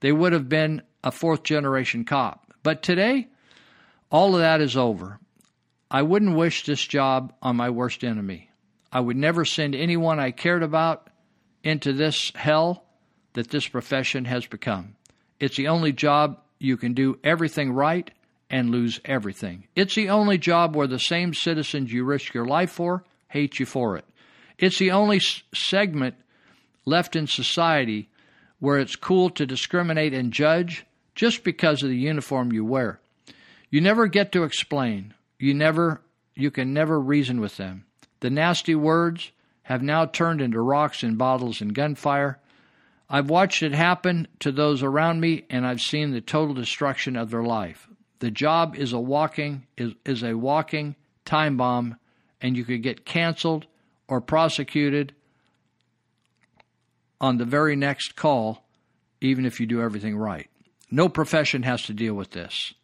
They 0.00 0.12
would 0.12 0.32
have 0.32 0.48
been 0.48 0.82
a 1.02 1.10
fourth 1.10 1.42
generation 1.42 2.04
cop. 2.04 2.52
But 2.62 2.82
today, 2.82 3.28
all 4.10 4.34
of 4.34 4.40
that 4.40 4.60
is 4.60 4.76
over. 4.76 5.18
I 5.90 6.02
wouldn't 6.02 6.36
wish 6.36 6.64
this 6.64 6.84
job 6.84 7.32
on 7.42 7.56
my 7.56 7.70
worst 7.70 8.04
enemy. 8.04 8.50
I 8.92 9.00
would 9.00 9.16
never 9.16 9.44
send 9.44 9.74
anyone 9.74 10.18
I 10.18 10.30
cared 10.30 10.62
about 10.62 11.08
into 11.62 11.92
this 11.92 12.32
hell 12.34 12.84
that 13.34 13.50
this 13.50 13.68
profession 13.68 14.24
has 14.24 14.46
become. 14.46 14.96
It's 15.38 15.56
the 15.56 15.68
only 15.68 15.92
job 15.92 16.40
you 16.58 16.76
can 16.76 16.94
do 16.94 17.18
everything 17.22 17.72
right 17.72 18.10
and 18.48 18.70
lose 18.70 19.00
everything. 19.04 19.66
It's 19.74 19.94
the 19.94 20.08
only 20.08 20.38
job 20.38 20.74
where 20.74 20.86
the 20.86 20.98
same 20.98 21.34
citizens 21.34 21.92
you 21.92 22.04
risk 22.04 22.32
your 22.32 22.46
life 22.46 22.70
for 22.70 23.04
hate 23.28 23.58
you 23.58 23.66
for 23.66 23.96
it. 23.96 24.04
It's 24.58 24.78
the 24.78 24.92
only 24.92 25.16
s- 25.16 25.42
segment 25.54 26.14
left 26.84 27.16
in 27.16 27.26
society 27.26 28.08
where 28.60 28.78
it's 28.78 28.96
cool 28.96 29.30
to 29.30 29.46
discriminate 29.46 30.14
and 30.14 30.32
judge 30.32 30.86
just 31.14 31.44
because 31.44 31.82
of 31.82 31.90
the 31.90 31.96
uniform 31.96 32.52
you 32.52 32.64
wear. 32.64 33.00
You 33.70 33.80
never 33.80 34.06
get 34.06 34.32
to 34.32 34.44
explain. 34.44 35.14
You 35.38 35.54
never 35.54 36.02
you 36.34 36.50
can 36.50 36.72
never 36.72 37.00
reason 37.00 37.40
with 37.40 37.56
them. 37.56 37.86
The 38.20 38.30
nasty 38.30 38.74
words 38.74 39.32
have 39.62 39.82
now 39.82 40.04
turned 40.04 40.40
into 40.40 40.60
rocks 40.60 41.02
and 41.02 41.16
bottles 41.18 41.60
and 41.60 41.74
gunfire. 41.74 42.38
I've 43.08 43.30
watched 43.30 43.62
it 43.62 43.72
happen 43.72 44.28
to 44.40 44.52
those 44.52 44.82
around 44.82 45.20
me 45.20 45.44
and 45.48 45.66
I've 45.66 45.80
seen 45.80 46.10
the 46.10 46.20
total 46.20 46.54
destruction 46.54 47.16
of 47.16 47.30
their 47.30 47.42
life. 47.42 47.88
The 48.18 48.30
job 48.30 48.76
is 48.76 48.92
a 48.92 48.98
walking 49.00 49.66
is, 49.76 49.92
is 50.04 50.22
a 50.22 50.34
walking 50.34 50.94
time 51.24 51.56
bomb 51.56 51.96
and 52.40 52.56
you 52.56 52.64
could 52.64 52.82
get 52.82 53.04
canceled 53.04 53.66
or 54.08 54.20
prosecuted 54.20 55.14
on 57.20 57.38
the 57.38 57.44
very 57.44 57.76
next 57.76 58.14
call 58.14 58.62
even 59.20 59.46
if 59.46 59.58
you 59.58 59.66
do 59.66 59.80
everything 59.80 60.16
right. 60.16 60.48
No 60.90 61.08
profession 61.08 61.62
has 61.64 61.82
to 61.84 61.94
deal 61.94 62.14
with 62.14 62.30
this. 62.30 62.74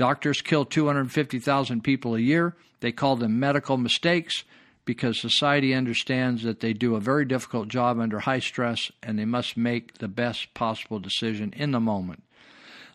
Doctors 0.00 0.40
kill 0.40 0.64
250,000 0.64 1.84
people 1.84 2.14
a 2.14 2.20
year. 2.20 2.56
They 2.80 2.90
call 2.90 3.16
them 3.16 3.38
medical 3.38 3.76
mistakes 3.76 4.44
because 4.86 5.20
society 5.20 5.74
understands 5.74 6.42
that 6.42 6.60
they 6.60 6.72
do 6.72 6.96
a 6.96 7.00
very 7.00 7.26
difficult 7.26 7.68
job 7.68 8.00
under 8.00 8.18
high 8.18 8.38
stress 8.38 8.90
and 9.02 9.18
they 9.18 9.26
must 9.26 9.58
make 9.58 9.98
the 9.98 10.08
best 10.08 10.54
possible 10.54 11.00
decision 11.00 11.52
in 11.54 11.72
the 11.72 11.80
moment. 11.80 12.22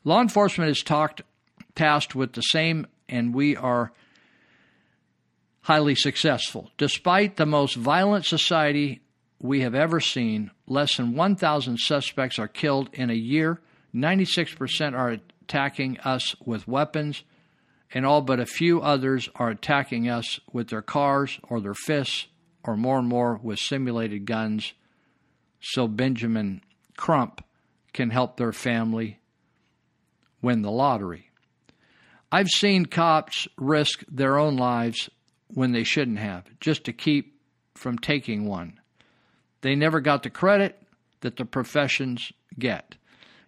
Law 0.03 0.19
enforcement 0.19 0.72
is 0.72 0.82
talked, 0.82 1.22
tasked 1.75 2.16
with 2.16 2.34
the 2.34 2.42
same, 2.42 2.88
and 3.08 3.35
we 3.35 3.56
are 3.56 3.92
highly 5.61 5.93
successful. 5.93 6.72
Despite 6.80 7.35
the 7.35 7.45
most 7.45 7.75
violent 7.75 8.25
society 8.25 9.01
we 9.40 9.61
have 9.61 9.75
ever 9.75 10.00
seen, 10.00 10.50
less 10.66 10.98
than 10.98 11.14
1,000 11.14 11.77
suspects 11.77 12.40
are 12.40 12.48
killed 12.48 12.90
in 12.93 13.11
a 13.11 13.14
year. 13.14 13.61
96% 13.93 14.98
are 14.98 15.19
attacking 15.45 15.99
us 15.99 16.35
with 16.43 16.67
weapons, 16.67 17.24
and 17.93 18.06
all 18.06 18.22
but 18.22 18.40
a 18.40 18.45
few 18.48 18.82
others 18.82 19.30
are 19.35 19.49
attacking 19.49 20.09
us 20.09 20.40
with 20.51 20.69
their 20.69 20.82
cars 20.82 21.40
or 21.43 21.61
their 21.61 21.75
fists, 21.75 22.27
or 22.64 22.75
more 22.75 22.98
and 22.98 23.07
more 23.07 23.40
with 23.43 23.59
simulated 23.59 24.25
guns, 24.25 24.74
so 25.61 25.88
Benjamin 25.88 26.61
Crump 26.98 27.43
can 27.93 28.09
help 28.09 28.38
their 28.38 28.51
family 28.51 29.19
win 30.41 30.64
the 30.64 30.72
lottery. 30.72 31.30
I've 32.32 32.49
seen 32.49 32.88
cops 32.88 33.48
risk 33.56 34.03
their 34.09 34.40
own 34.40 34.57
lives 34.57 35.09
when 35.53 35.72
they 35.72 35.83
shouldn't 35.83 36.19
have, 36.19 36.45
just 36.59 36.85
to 36.85 36.93
keep 36.93 37.40
from 37.75 37.99
taking 37.99 38.45
one. 38.45 38.80
They 39.61 39.75
never 39.75 40.01
got 40.01 40.24
the 40.24 40.32
credit 40.32 40.82
that 41.22 41.38
the 41.38 41.45
professions 41.45 42.32
get. 42.57 42.95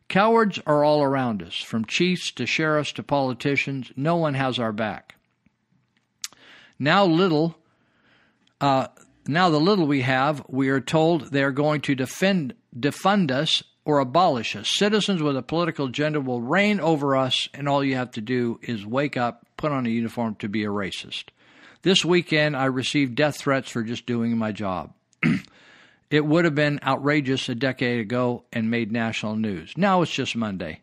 Cowards 0.09 0.59
are 0.65 0.83
all 0.83 1.03
around 1.03 1.43
us, 1.43 1.55
from 1.55 1.85
chiefs 1.85 2.31
to 2.31 2.45
sheriffs 2.45 2.93
to 2.93 3.03
politicians. 3.03 3.91
No 3.95 4.15
one 4.15 4.35
has 4.35 4.57
our 4.57 4.71
back. 4.71 5.15
Now, 6.79 7.05
little, 7.05 7.57
uh, 8.61 8.87
now 9.27 9.49
the 9.49 9.59
little 9.59 9.85
we 9.85 10.01
have, 10.01 10.43
we 10.47 10.69
are 10.69 10.79
told 10.79 11.31
they 11.31 11.43
are 11.43 11.51
going 11.51 11.81
to 11.81 11.95
defend, 11.95 12.53
defund 12.77 13.31
us 13.31 13.63
or 13.83 13.99
abolish 13.99 14.55
us. 14.55 14.67
Citizens 14.75 15.21
with 15.21 15.35
a 15.35 15.41
political 15.41 15.87
agenda 15.87 16.21
will 16.21 16.41
reign 16.41 16.79
over 16.79 17.17
us, 17.17 17.49
and 17.53 17.67
all 17.67 17.83
you 17.83 17.95
have 17.95 18.11
to 18.11 18.21
do 18.21 18.59
is 18.61 18.85
wake 18.85 19.17
up, 19.17 19.45
put 19.57 19.71
on 19.71 19.85
a 19.85 19.89
uniform 19.89 20.35
to 20.35 20.47
be 20.47 20.63
a 20.63 20.69
racist. 20.69 21.25
This 21.81 22.05
weekend, 22.05 22.55
I 22.55 22.65
received 22.65 23.15
death 23.15 23.37
threats 23.37 23.69
for 23.69 23.83
just 23.83 24.05
doing 24.05 24.37
my 24.37 24.51
job. 24.51 24.93
It 26.09 26.25
would 26.25 26.45
have 26.45 26.55
been 26.55 26.79
outrageous 26.85 27.49
a 27.49 27.55
decade 27.55 27.99
ago 27.99 28.45
and 28.53 28.71
made 28.71 28.91
national 28.91 29.35
news. 29.35 29.73
Now 29.75 30.01
it's 30.01 30.11
just 30.11 30.35
Monday. 30.35 30.81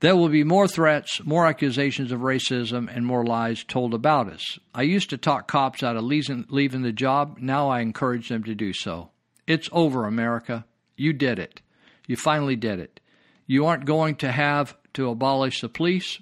There 0.00 0.14
will 0.14 0.28
be 0.28 0.44
more 0.44 0.68
threats, 0.68 1.24
more 1.24 1.46
accusations 1.46 2.12
of 2.12 2.20
racism, 2.20 2.94
and 2.94 3.06
more 3.06 3.24
lies 3.24 3.64
told 3.64 3.94
about 3.94 4.28
us. 4.28 4.58
I 4.74 4.82
used 4.82 5.08
to 5.10 5.16
talk 5.16 5.48
cops 5.48 5.82
out 5.82 5.96
of 5.96 6.04
leaving 6.04 6.82
the 6.82 6.92
job. 6.92 7.38
Now 7.40 7.70
I 7.70 7.80
encourage 7.80 8.28
them 8.28 8.44
to 8.44 8.54
do 8.54 8.74
so. 8.74 9.10
It's 9.46 9.70
over, 9.72 10.04
America. 10.04 10.66
You 10.96 11.14
did 11.14 11.38
it. 11.38 11.62
You 12.06 12.16
finally 12.16 12.56
did 12.56 12.78
it. 12.78 13.00
You 13.46 13.64
aren't 13.64 13.86
going 13.86 14.16
to 14.16 14.30
have 14.30 14.76
to 14.94 15.08
abolish 15.08 15.62
the 15.62 15.68
police. 15.70 16.20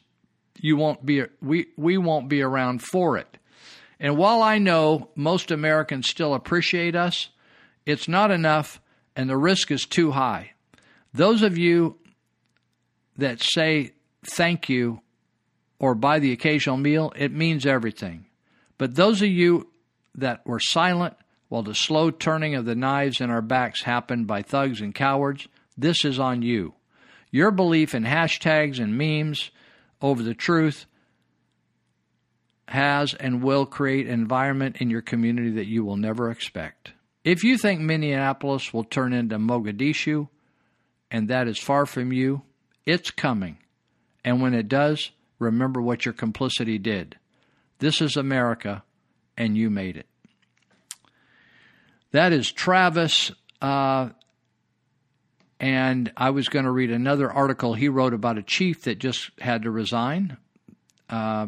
You 0.60 0.76
won't 0.76 1.04
be 1.04 1.24
we 1.42 1.66
we 1.76 1.98
won't 1.98 2.28
be 2.28 2.42
around 2.42 2.80
for 2.80 3.16
it. 3.16 3.38
And 3.98 4.16
while 4.16 4.42
I 4.42 4.58
know 4.58 5.10
most 5.16 5.50
Americans 5.50 6.08
still 6.08 6.34
appreciate 6.34 6.94
us, 6.94 7.30
it's 7.86 8.08
not 8.08 8.30
enough 8.30 8.80
and 9.16 9.28
the 9.28 9.36
risk 9.36 9.70
is 9.70 9.84
too 9.84 10.10
high. 10.10 10.52
Those 11.12 11.42
of 11.42 11.56
you 11.56 11.96
that 13.16 13.40
say 13.40 13.92
thank 14.24 14.68
you 14.68 15.00
or 15.78 15.94
buy 15.94 16.18
the 16.18 16.32
occasional 16.32 16.76
meal, 16.76 17.12
it 17.16 17.32
means 17.32 17.66
everything. 17.66 18.26
But 18.78 18.94
those 18.94 19.22
of 19.22 19.28
you 19.28 19.70
that 20.16 20.46
were 20.46 20.60
silent 20.60 21.14
while 21.48 21.62
the 21.62 21.74
slow 21.74 22.10
turning 22.10 22.54
of 22.54 22.64
the 22.64 22.74
knives 22.74 23.20
in 23.20 23.30
our 23.30 23.42
backs 23.42 23.82
happened 23.82 24.26
by 24.26 24.42
thugs 24.42 24.80
and 24.80 24.94
cowards, 24.94 25.46
this 25.76 26.04
is 26.04 26.18
on 26.18 26.42
you. 26.42 26.74
Your 27.30 27.50
belief 27.50 27.94
in 27.94 28.04
hashtags 28.04 28.80
and 28.80 28.96
memes 28.96 29.50
over 30.00 30.22
the 30.22 30.34
truth 30.34 30.86
has 32.68 33.14
and 33.14 33.42
will 33.42 33.66
create 33.66 34.06
an 34.06 34.12
environment 34.12 34.76
in 34.80 34.90
your 34.90 35.02
community 35.02 35.50
that 35.50 35.66
you 35.66 35.84
will 35.84 35.96
never 35.96 36.30
expect. 36.30 36.92
If 37.24 37.42
you 37.42 37.56
think 37.56 37.80
Minneapolis 37.80 38.72
will 38.74 38.84
turn 38.84 39.14
into 39.14 39.38
Mogadishu, 39.38 40.28
and 41.10 41.28
that 41.28 41.48
is 41.48 41.58
far 41.58 41.86
from 41.86 42.12
you, 42.12 42.42
it's 42.84 43.10
coming. 43.10 43.58
And 44.24 44.42
when 44.42 44.52
it 44.52 44.68
does, 44.68 45.10
remember 45.38 45.80
what 45.80 46.04
your 46.04 46.12
complicity 46.12 46.78
did. 46.78 47.16
This 47.78 48.02
is 48.02 48.16
America, 48.16 48.84
and 49.36 49.56
you 49.56 49.70
made 49.70 49.96
it. 49.96 50.06
That 52.12 52.32
is 52.32 52.52
Travis. 52.52 53.32
Uh, 53.60 54.10
and 55.58 56.12
I 56.16 56.30
was 56.30 56.48
going 56.48 56.66
to 56.66 56.70
read 56.70 56.90
another 56.90 57.32
article 57.32 57.72
he 57.72 57.88
wrote 57.88 58.12
about 58.12 58.38
a 58.38 58.42
chief 58.42 58.82
that 58.82 58.98
just 58.98 59.30
had 59.40 59.62
to 59.62 59.70
resign 59.70 60.36
uh, 61.08 61.46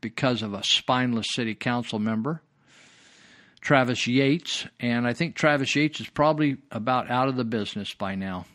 because 0.00 0.42
of 0.42 0.54
a 0.54 0.62
spineless 0.64 1.26
city 1.34 1.54
council 1.54 1.98
member. 1.98 2.40
Travis 3.66 4.06
Yates, 4.06 4.64
and 4.78 5.08
I 5.08 5.12
think 5.12 5.34
Travis 5.34 5.74
Yates 5.74 5.98
is 5.98 6.08
probably 6.08 6.58
about 6.70 7.10
out 7.10 7.26
of 7.26 7.34
the 7.34 7.42
business 7.42 7.92
by 7.92 8.14
now. 8.14 8.46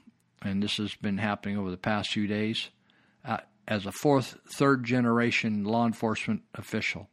And 0.42 0.64
this 0.64 0.78
has 0.78 0.96
been 0.96 1.18
happening 1.18 1.58
over 1.58 1.70
the 1.70 1.76
past 1.76 2.12
few 2.12 2.28
days 2.28 2.70
uh, 3.26 3.40
as 3.68 3.86
a 3.86 3.92
fourth, 3.92 4.38
third 4.56 4.86
generation 4.86 5.66
law 5.66 5.86
enforcement 5.86 6.44
official. 6.56 7.10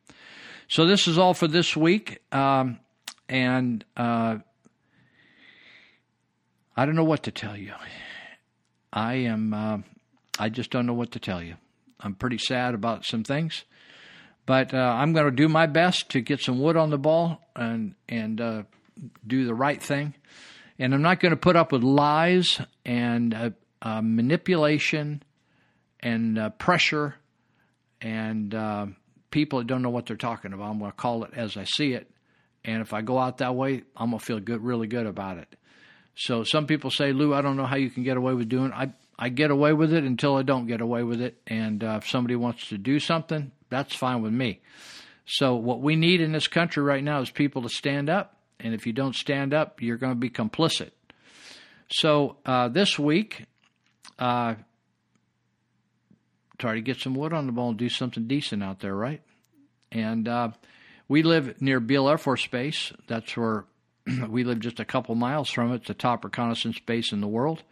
So 0.68 0.86
this 0.86 1.08
is 1.08 1.18
all 1.18 1.34
for 1.34 1.48
this 1.48 1.76
week, 1.76 2.20
um, 2.30 2.78
and 3.28 3.84
uh, 3.96 4.36
I 6.76 6.86
don't 6.86 6.94
know 6.94 7.02
what 7.02 7.24
to 7.24 7.32
tell 7.32 7.56
you. 7.56 7.72
I 8.92 9.14
am. 9.14 9.52
Uh, 9.52 9.78
I 10.38 10.50
just 10.50 10.70
don't 10.70 10.86
know 10.86 10.94
what 10.94 11.10
to 11.10 11.18
tell 11.18 11.42
you. 11.42 11.56
I'm 11.98 12.14
pretty 12.14 12.38
sad 12.38 12.74
about 12.74 13.04
some 13.04 13.24
things, 13.24 13.64
but 14.48 14.72
uh, 14.72 14.78
I'm 14.78 15.12
going 15.12 15.26
to 15.26 15.30
do 15.30 15.46
my 15.46 15.66
best 15.66 16.08
to 16.12 16.22
get 16.22 16.40
some 16.40 16.58
wood 16.58 16.78
on 16.78 16.88
the 16.88 16.96
ball 16.96 17.42
and 17.54 17.94
and 18.08 18.40
uh, 18.40 18.62
do 19.26 19.44
the 19.44 19.52
right 19.52 19.80
thing. 19.80 20.14
And 20.78 20.94
I'm 20.94 21.02
not 21.02 21.20
going 21.20 21.32
to 21.32 21.36
put 21.36 21.54
up 21.54 21.70
with 21.70 21.82
lies 21.82 22.58
and 22.82 23.34
uh, 23.34 23.50
uh, 23.82 24.00
manipulation 24.02 25.22
and 26.00 26.38
uh, 26.38 26.48
pressure 26.48 27.16
and 28.00 28.54
uh, 28.54 28.86
people 29.30 29.58
that 29.58 29.66
don't 29.66 29.82
know 29.82 29.90
what 29.90 30.06
they're 30.06 30.16
talking 30.16 30.54
about. 30.54 30.70
I'm 30.70 30.78
going 30.78 30.92
to 30.92 30.96
call 30.96 31.24
it 31.24 31.32
as 31.36 31.58
I 31.58 31.64
see 31.64 31.92
it. 31.92 32.10
And 32.64 32.80
if 32.80 32.94
I 32.94 33.02
go 33.02 33.18
out 33.18 33.38
that 33.38 33.54
way, 33.54 33.82
I'm 33.98 34.08
going 34.08 34.18
to 34.18 34.24
feel 34.24 34.40
good, 34.40 34.62
really 34.62 34.86
good 34.86 35.04
about 35.06 35.36
it. 35.36 35.56
So 36.14 36.42
some 36.42 36.66
people 36.66 36.90
say, 36.90 37.12
Luu, 37.12 37.34
I 37.34 37.42
don't 37.42 37.58
know 37.58 37.66
how 37.66 37.76
you 37.76 37.90
can 37.90 38.02
get 38.02 38.16
away 38.16 38.32
with 38.32 38.48
doing. 38.48 38.72
I 38.72 38.94
I 39.18 39.28
get 39.28 39.50
away 39.50 39.74
with 39.74 39.92
it 39.92 40.04
until 40.04 40.36
I 40.36 40.42
don't 40.42 40.66
get 40.66 40.80
away 40.80 41.02
with 41.02 41.20
it. 41.20 41.38
And 41.46 41.84
uh, 41.84 41.98
if 42.00 42.08
somebody 42.08 42.34
wants 42.34 42.68
to 42.70 42.78
do 42.78 42.98
something, 42.98 43.52
that's 43.70 43.94
fine 43.94 44.22
with 44.22 44.32
me. 44.32 44.60
So 45.26 45.56
what 45.56 45.80
we 45.80 45.96
need 45.96 46.20
in 46.20 46.32
this 46.32 46.48
country 46.48 46.82
right 46.82 47.04
now 47.04 47.20
is 47.20 47.30
people 47.30 47.62
to 47.62 47.68
stand 47.68 48.08
up. 48.08 48.36
And 48.60 48.74
if 48.74 48.86
you 48.86 48.92
don't 48.92 49.14
stand 49.14 49.54
up, 49.54 49.82
you're 49.82 49.98
going 49.98 50.12
to 50.12 50.18
be 50.18 50.30
complicit. 50.30 50.90
So 51.90 52.36
uh, 52.44 52.68
this 52.68 52.98
week, 52.98 53.44
uh, 54.18 54.54
try 56.58 56.74
to 56.74 56.80
get 56.80 56.98
some 56.98 57.14
wood 57.14 57.32
on 57.32 57.46
the 57.46 57.52
ball 57.52 57.70
and 57.70 57.78
do 57.78 57.88
something 57.88 58.26
decent 58.26 58.62
out 58.62 58.80
there, 58.80 58.94
right? 58.94 59.22
And 59.92 60.26
uh, 60.26 60.50
we 61.08 61.22
live 61.22 61.60
near 61.62 61.80
Beale 61.80 62.08
Air 62.08 62.18
Force 62.18 62.46
Base. 62.46 62.92
That's 63.06 63.36
where 63.36 63.64
we 64.28 64.44
live 64.44 64.60
just 64.60 64.80
a 64.80 64.84
couple 64.84 65.14
miles 65.14 65.50
from 65.50 65.72
it. 65.72 65.76
It's 65.76 65.88
the 65.88 65.94
top 65.94 66.24
reconnaissance 66.24 66.78
base 66.80 67.12
in 67.12 67.20
the 67.20 67.28
world. 67.28 67.62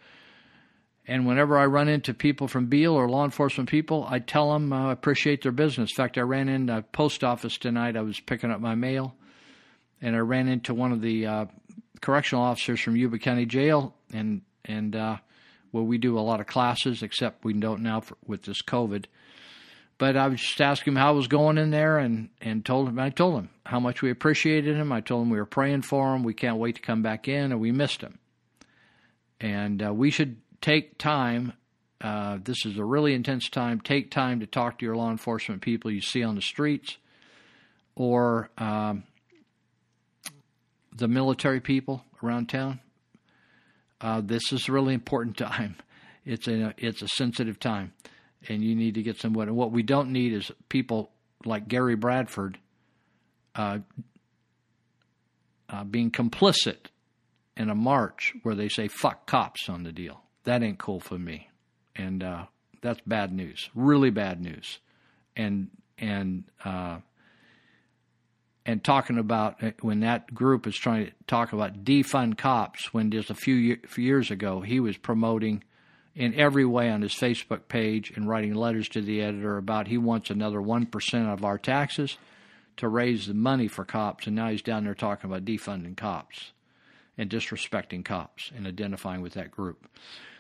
And 1.09 1.27
whenever 1.27 1.57
I 1.57 1.67
run 1.67 1.89
into 1.89 2.13
people 2.13 2.49
from 2.49 2.67
Beale 2.67 2.95
or 2.95 3.09
law 3.09 3.25
enforcement 3.25 3.71
people, 3.71 4.07
I 4.09 4.19
tell 4.19 4.53
them 4.53 4.73
I 4.73 4.89
uh, 4.89 4.93
appreciate 4.93 5.43
their 5.43 5.53
business. 5.53 5.91
In 5.91 5.97
fact, 5.97 6.19
I 6.19 6.23
ran 6.23 6.49
in 6.49 6.69
a 6.69 6.83
post 6.83 7.23
office 7.23 7.59
tonight. 7.59 7.97
I 7.97 8.03
was 8.03 8.19
picking 8.19 8.51
up 8.51 8.61
my 8.61 8.75
mail, 8.75 9.15
and 10.01 10.17
I 10.17 10.19
ran 10.19 10.49
into 10.49 10.75
one 10.75 10.91
of 10.91 11.01
the 11.01 11.27
uh, 11.27 11.47
correctional 12.01 12.43
officers 12.43 12.81
from 12.81 12.97
Yuba 12.97 13.19
County 13.19 13.47
Jail, 13.47 13.95
and 14.13 14.43
and 14.65 14.97
uh, 14.97 15.19
well, 15.71 15.85
we 15.85 15.99
do 15.99 16.19
a 16.19 16.21
lot 16.21 16.41
of 16.41 16.47
classes, 16.47 17.03
except 17.03 17.45
we 17.45 17.53
don't 17.53 17.83
now 17.83 18.01
for, 18.01 18.17
with 18.27 18.43
this 18.43 18.63
COVID. 18.63 19.05
But 19.99 20.17
I 20.17 20.27
was 20.27 20.41
just 20.41 20.61
asking 20.61 20.95
him 20.95 20.99
how 20.99 21.13
it 21.13 21.17
was 21.17 21.29
going 21.29 21.57
in 21.57 21.71
there, 21.71 21.99
and 21.99 22.31
and 22.41 22.65
told 22.65 22.89
him 22.89 22.99
I 22.99 23.11
told 23.11 23.37
him 23.37 23.51
how 23.65 23.79
much 23.79 24.03
we 24.03 24.11
appreciated 24.11 24.77
him. 24.77 24.91
I 24.91 25.03
told 25.03 25.23
him 25.23 25.31
we 25.31 25.39
were 25.39 25.47
praying 25.47 25.83
for 25.83 26.15
him. 26.15 26.25
We 26.25 26.35
can't 26.35 26.59
wait 26.59 26.75
to 26.77 26.83
come 26.83 27.03
back 27.03 27.29
in, 27.29 27.53
and 27.53 27.61
we 27.61 27.71
missed 27.71 28.01
him. 28.01 28.19
And 29.41 29.87
uh, 29.87 29.93
we 29.93 30.11
should 30.11 30.39
take 30.67 30.99
time. 30.99 31.53
Uh, 32.01 32.39
this 32.43 32.67
is 32.67 32.77
a 32.77 32.85
really 32.85 33.15
intense 33.15 33.49
time. 33.49 33.81
Take 33.81 34.11
time 34.11 34.41
to 34.41 34.47
talk 34.47 34.81
to 34.81 34.85
your 34.85 34.97
law 34.97 35.11
enforcement 35.11 35.63
people 35.63 35.93
you 35.93 36.01
see 36.01 36.25
on 36.25 36.35
the 36.35 36.43
streets, 36.43 36.97
or 37.95 38.51
um, 38.59 39.05
the 40.95 41.07
military 41.07 41.61
people 41.61 42.05
around 42.21 42.49
town. 42.49 42.81
Uh, 44.01 44.21
this 44.21 44.53
is 44.53 44.69
a 44.69 44.73
really 44.73 44.93
important 44.93 45.37
time. 45.39 45.77
It's 46.25 46.49
a 46.49 46.75
it's 46.77 47.01
a 47.01 47.09
sensitive 47.09 47.61
time, 47.61 47.93
and 48.49 48.65
you 48.65 48.75
need 48.75 48.95
to 48.95 49.03
get 49.03 49.17
some 49.17 49.31
someone. 49.31 49.47
And 49.47 49.57
what 49.57 49.71
we 49.71 49.85
don't 49.85 50.11
need 50.11 50.33
is 50.33 50.51
people 50.69 51.13
like 51.45 51.69
Gary 51.69 51.95
Bradford 51.95 52.59
uh, 53.55 53.79
uh, 55.69 55.85
being 55.85 56.11
complicit 56.11 56.89
in 57.57 57.71
a 57.71 57.75
march 57.77 58.35
where 58.43 58.57
they 58.57 58.69
say 58.69 58.89
"fuck 58.89 59.27
cops" 59.27 59.69
on 59.69 59.85
the 59.85 59.93
deal. 59.93 60.26
That 60.47 60.63
ain't 60.63 60.79
cool 60.79 61.01
for 61.01 61.19
me, 61.19 61.51
and 61.95 62.23
uh, 62.23 62.47
that's 62.81 63.01
bad 63.07 63.33
news. 63.33 63.69
Really 63.75 64.11
bad 64.11 64.41
news, 64.41 64.79
and 65.37 65.69
and 65.99 66.45
uh, 66.65 66.99
and 68.67 68.83
talking 68.83 69.19
about 69.19 69.63
uh, 69.63 69.71
when 69.81 70.01
that 70.01 70.35
group 70.35 70.67
is 70.67 70.77
trying 70.77 71.07
to 71.07 71.13
talk 71.27 71.53
about 71.53 71.85
defund 71.85 72.37
cops 72.37 72.93
when 72.93 73.11
just 73.11 73.31
a 73.31 73.35
few, 73.35 73.77
few 73.87 74.05
years 74.05 74.31
ago 74.31 74.61
he 74.61 74.81
was 74.81 74.97
promoting 74.97 75.63
in 76.15 76.35
every 76.35 76.65
way 76.65 76.91
on 76.91 77.03
his 77.03 77.15
Facebook 77.15 77.69
page 77.69 78.13
and 78.17 78.29
writing 78.29 78.55
letters 78.55 78.89
to 78.89 79.01
the 79.01 79.23
editor 79.23 79.57
about 79.57 79.87
he 79.87 79.99
wants 79.99 80.31
another 80.31 80.59
1% 80.59 81.33
of 81.33 81.45
our 81.45 81.59
taxes 81.59 82.19
to 82.77 82.89
raise 82.89 83.27
the 83.27 83.35
money 83.35 83.69
for 83.69 83.85
cops 83.85 84.27
and 84.27 84.37
now 84.37 84.49
he's 84.49 84.63
down 84.63 84.85
there 84.85 84.95
talking 84.95 85.31
about 85.31 85.45
defunding 85.45 85.97
cops 85.97 86.53
and 87.17 87.31
disrespecting 87.31 88.05
cops 88.05 88.51
and 88.55 88.67
identifying 88.67 89.23
with 89.23 89.35
that 89.35 89.51
group. 89.51 89.87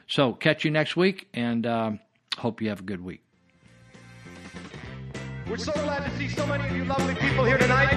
So 0.06 0.32
catch 0.32 0.64
you 0.64 0.70
next 0.70 0.96
week 0.96 1.28
and 1.34 1.66
um, 1.66 2.00
hope 2.38 2.62
you 2.62 2.68
have 2.68 2.80
a 2.80 2.84
good 2.84 3.02
week. 3.02 3.22
We're 5.48 5.56
so 5.56 5.72
glad 5.72 6.04
to 6.04 6.16
see 6.16 6.28
so 6.28 6.46
many 6.46 6.66
of 6.66 6.76
you 6.76 6.84
lovely 6.84 7.14
people 7.14 7.44
here 7.44 7.58
tonight. 7.58 7.94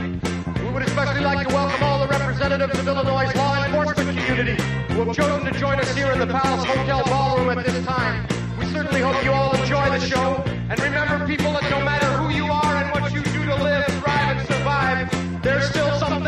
We 0.64 0.70
would 0.70 0.84
especially 0.84 1.22
like 1.22 1.48
to 1.48 1.54
welcome 1.54 1.84
all 1.84 2.00
the 2.00 2.08
representatives 2.08 2.78
of 2.78 2.88
Illinois' 2.88 3.34
law 3.36 3.66
enforcement 3.66 4.18
community 4.18 4.62
who 4.94 5.04
have 5.04 5.16
chosen 5.16 5.52
to 5.52 5.60
join 5.60 5.80
us 5.80 5.96
here 5.96 6.12
in 6.12 6.20
the 6.20 6.28
Palace 6.28 6.66
Hotel 6.66 7.04
Ballroom 7.06 7.58
at 7.58 7.66
this 7.66 7.86
time. 7.86 8.28
We 8.60 8.66
certainly 8.66 9.02
hope 9.02 9.24
you 9.24 9.32
all 9.32 9.56
enjoy 9.56 9.90
the 9.90 10.00
show. 10.00 10.44
And 10.70 10.80
remember, 10.80 11.26
people, 11.26 11.54
that 11.54 11.70
no 11.72 11.84
matter 11.84 12.06
who 12.18 12.30
you 12.30 12.46
are 12.52 12.76
and 12.76 13.02
what 13.02 13.12
you 13.12 13.24
do 13.24 13.46
to 13.46 13.56
live, 13.56 13.86
thrive, 14.04 14.38
and 14.38 14.48
survive, 14.48 15.42
there's 15.42 15.70
still 15.70 15.92
some 15.98 16.19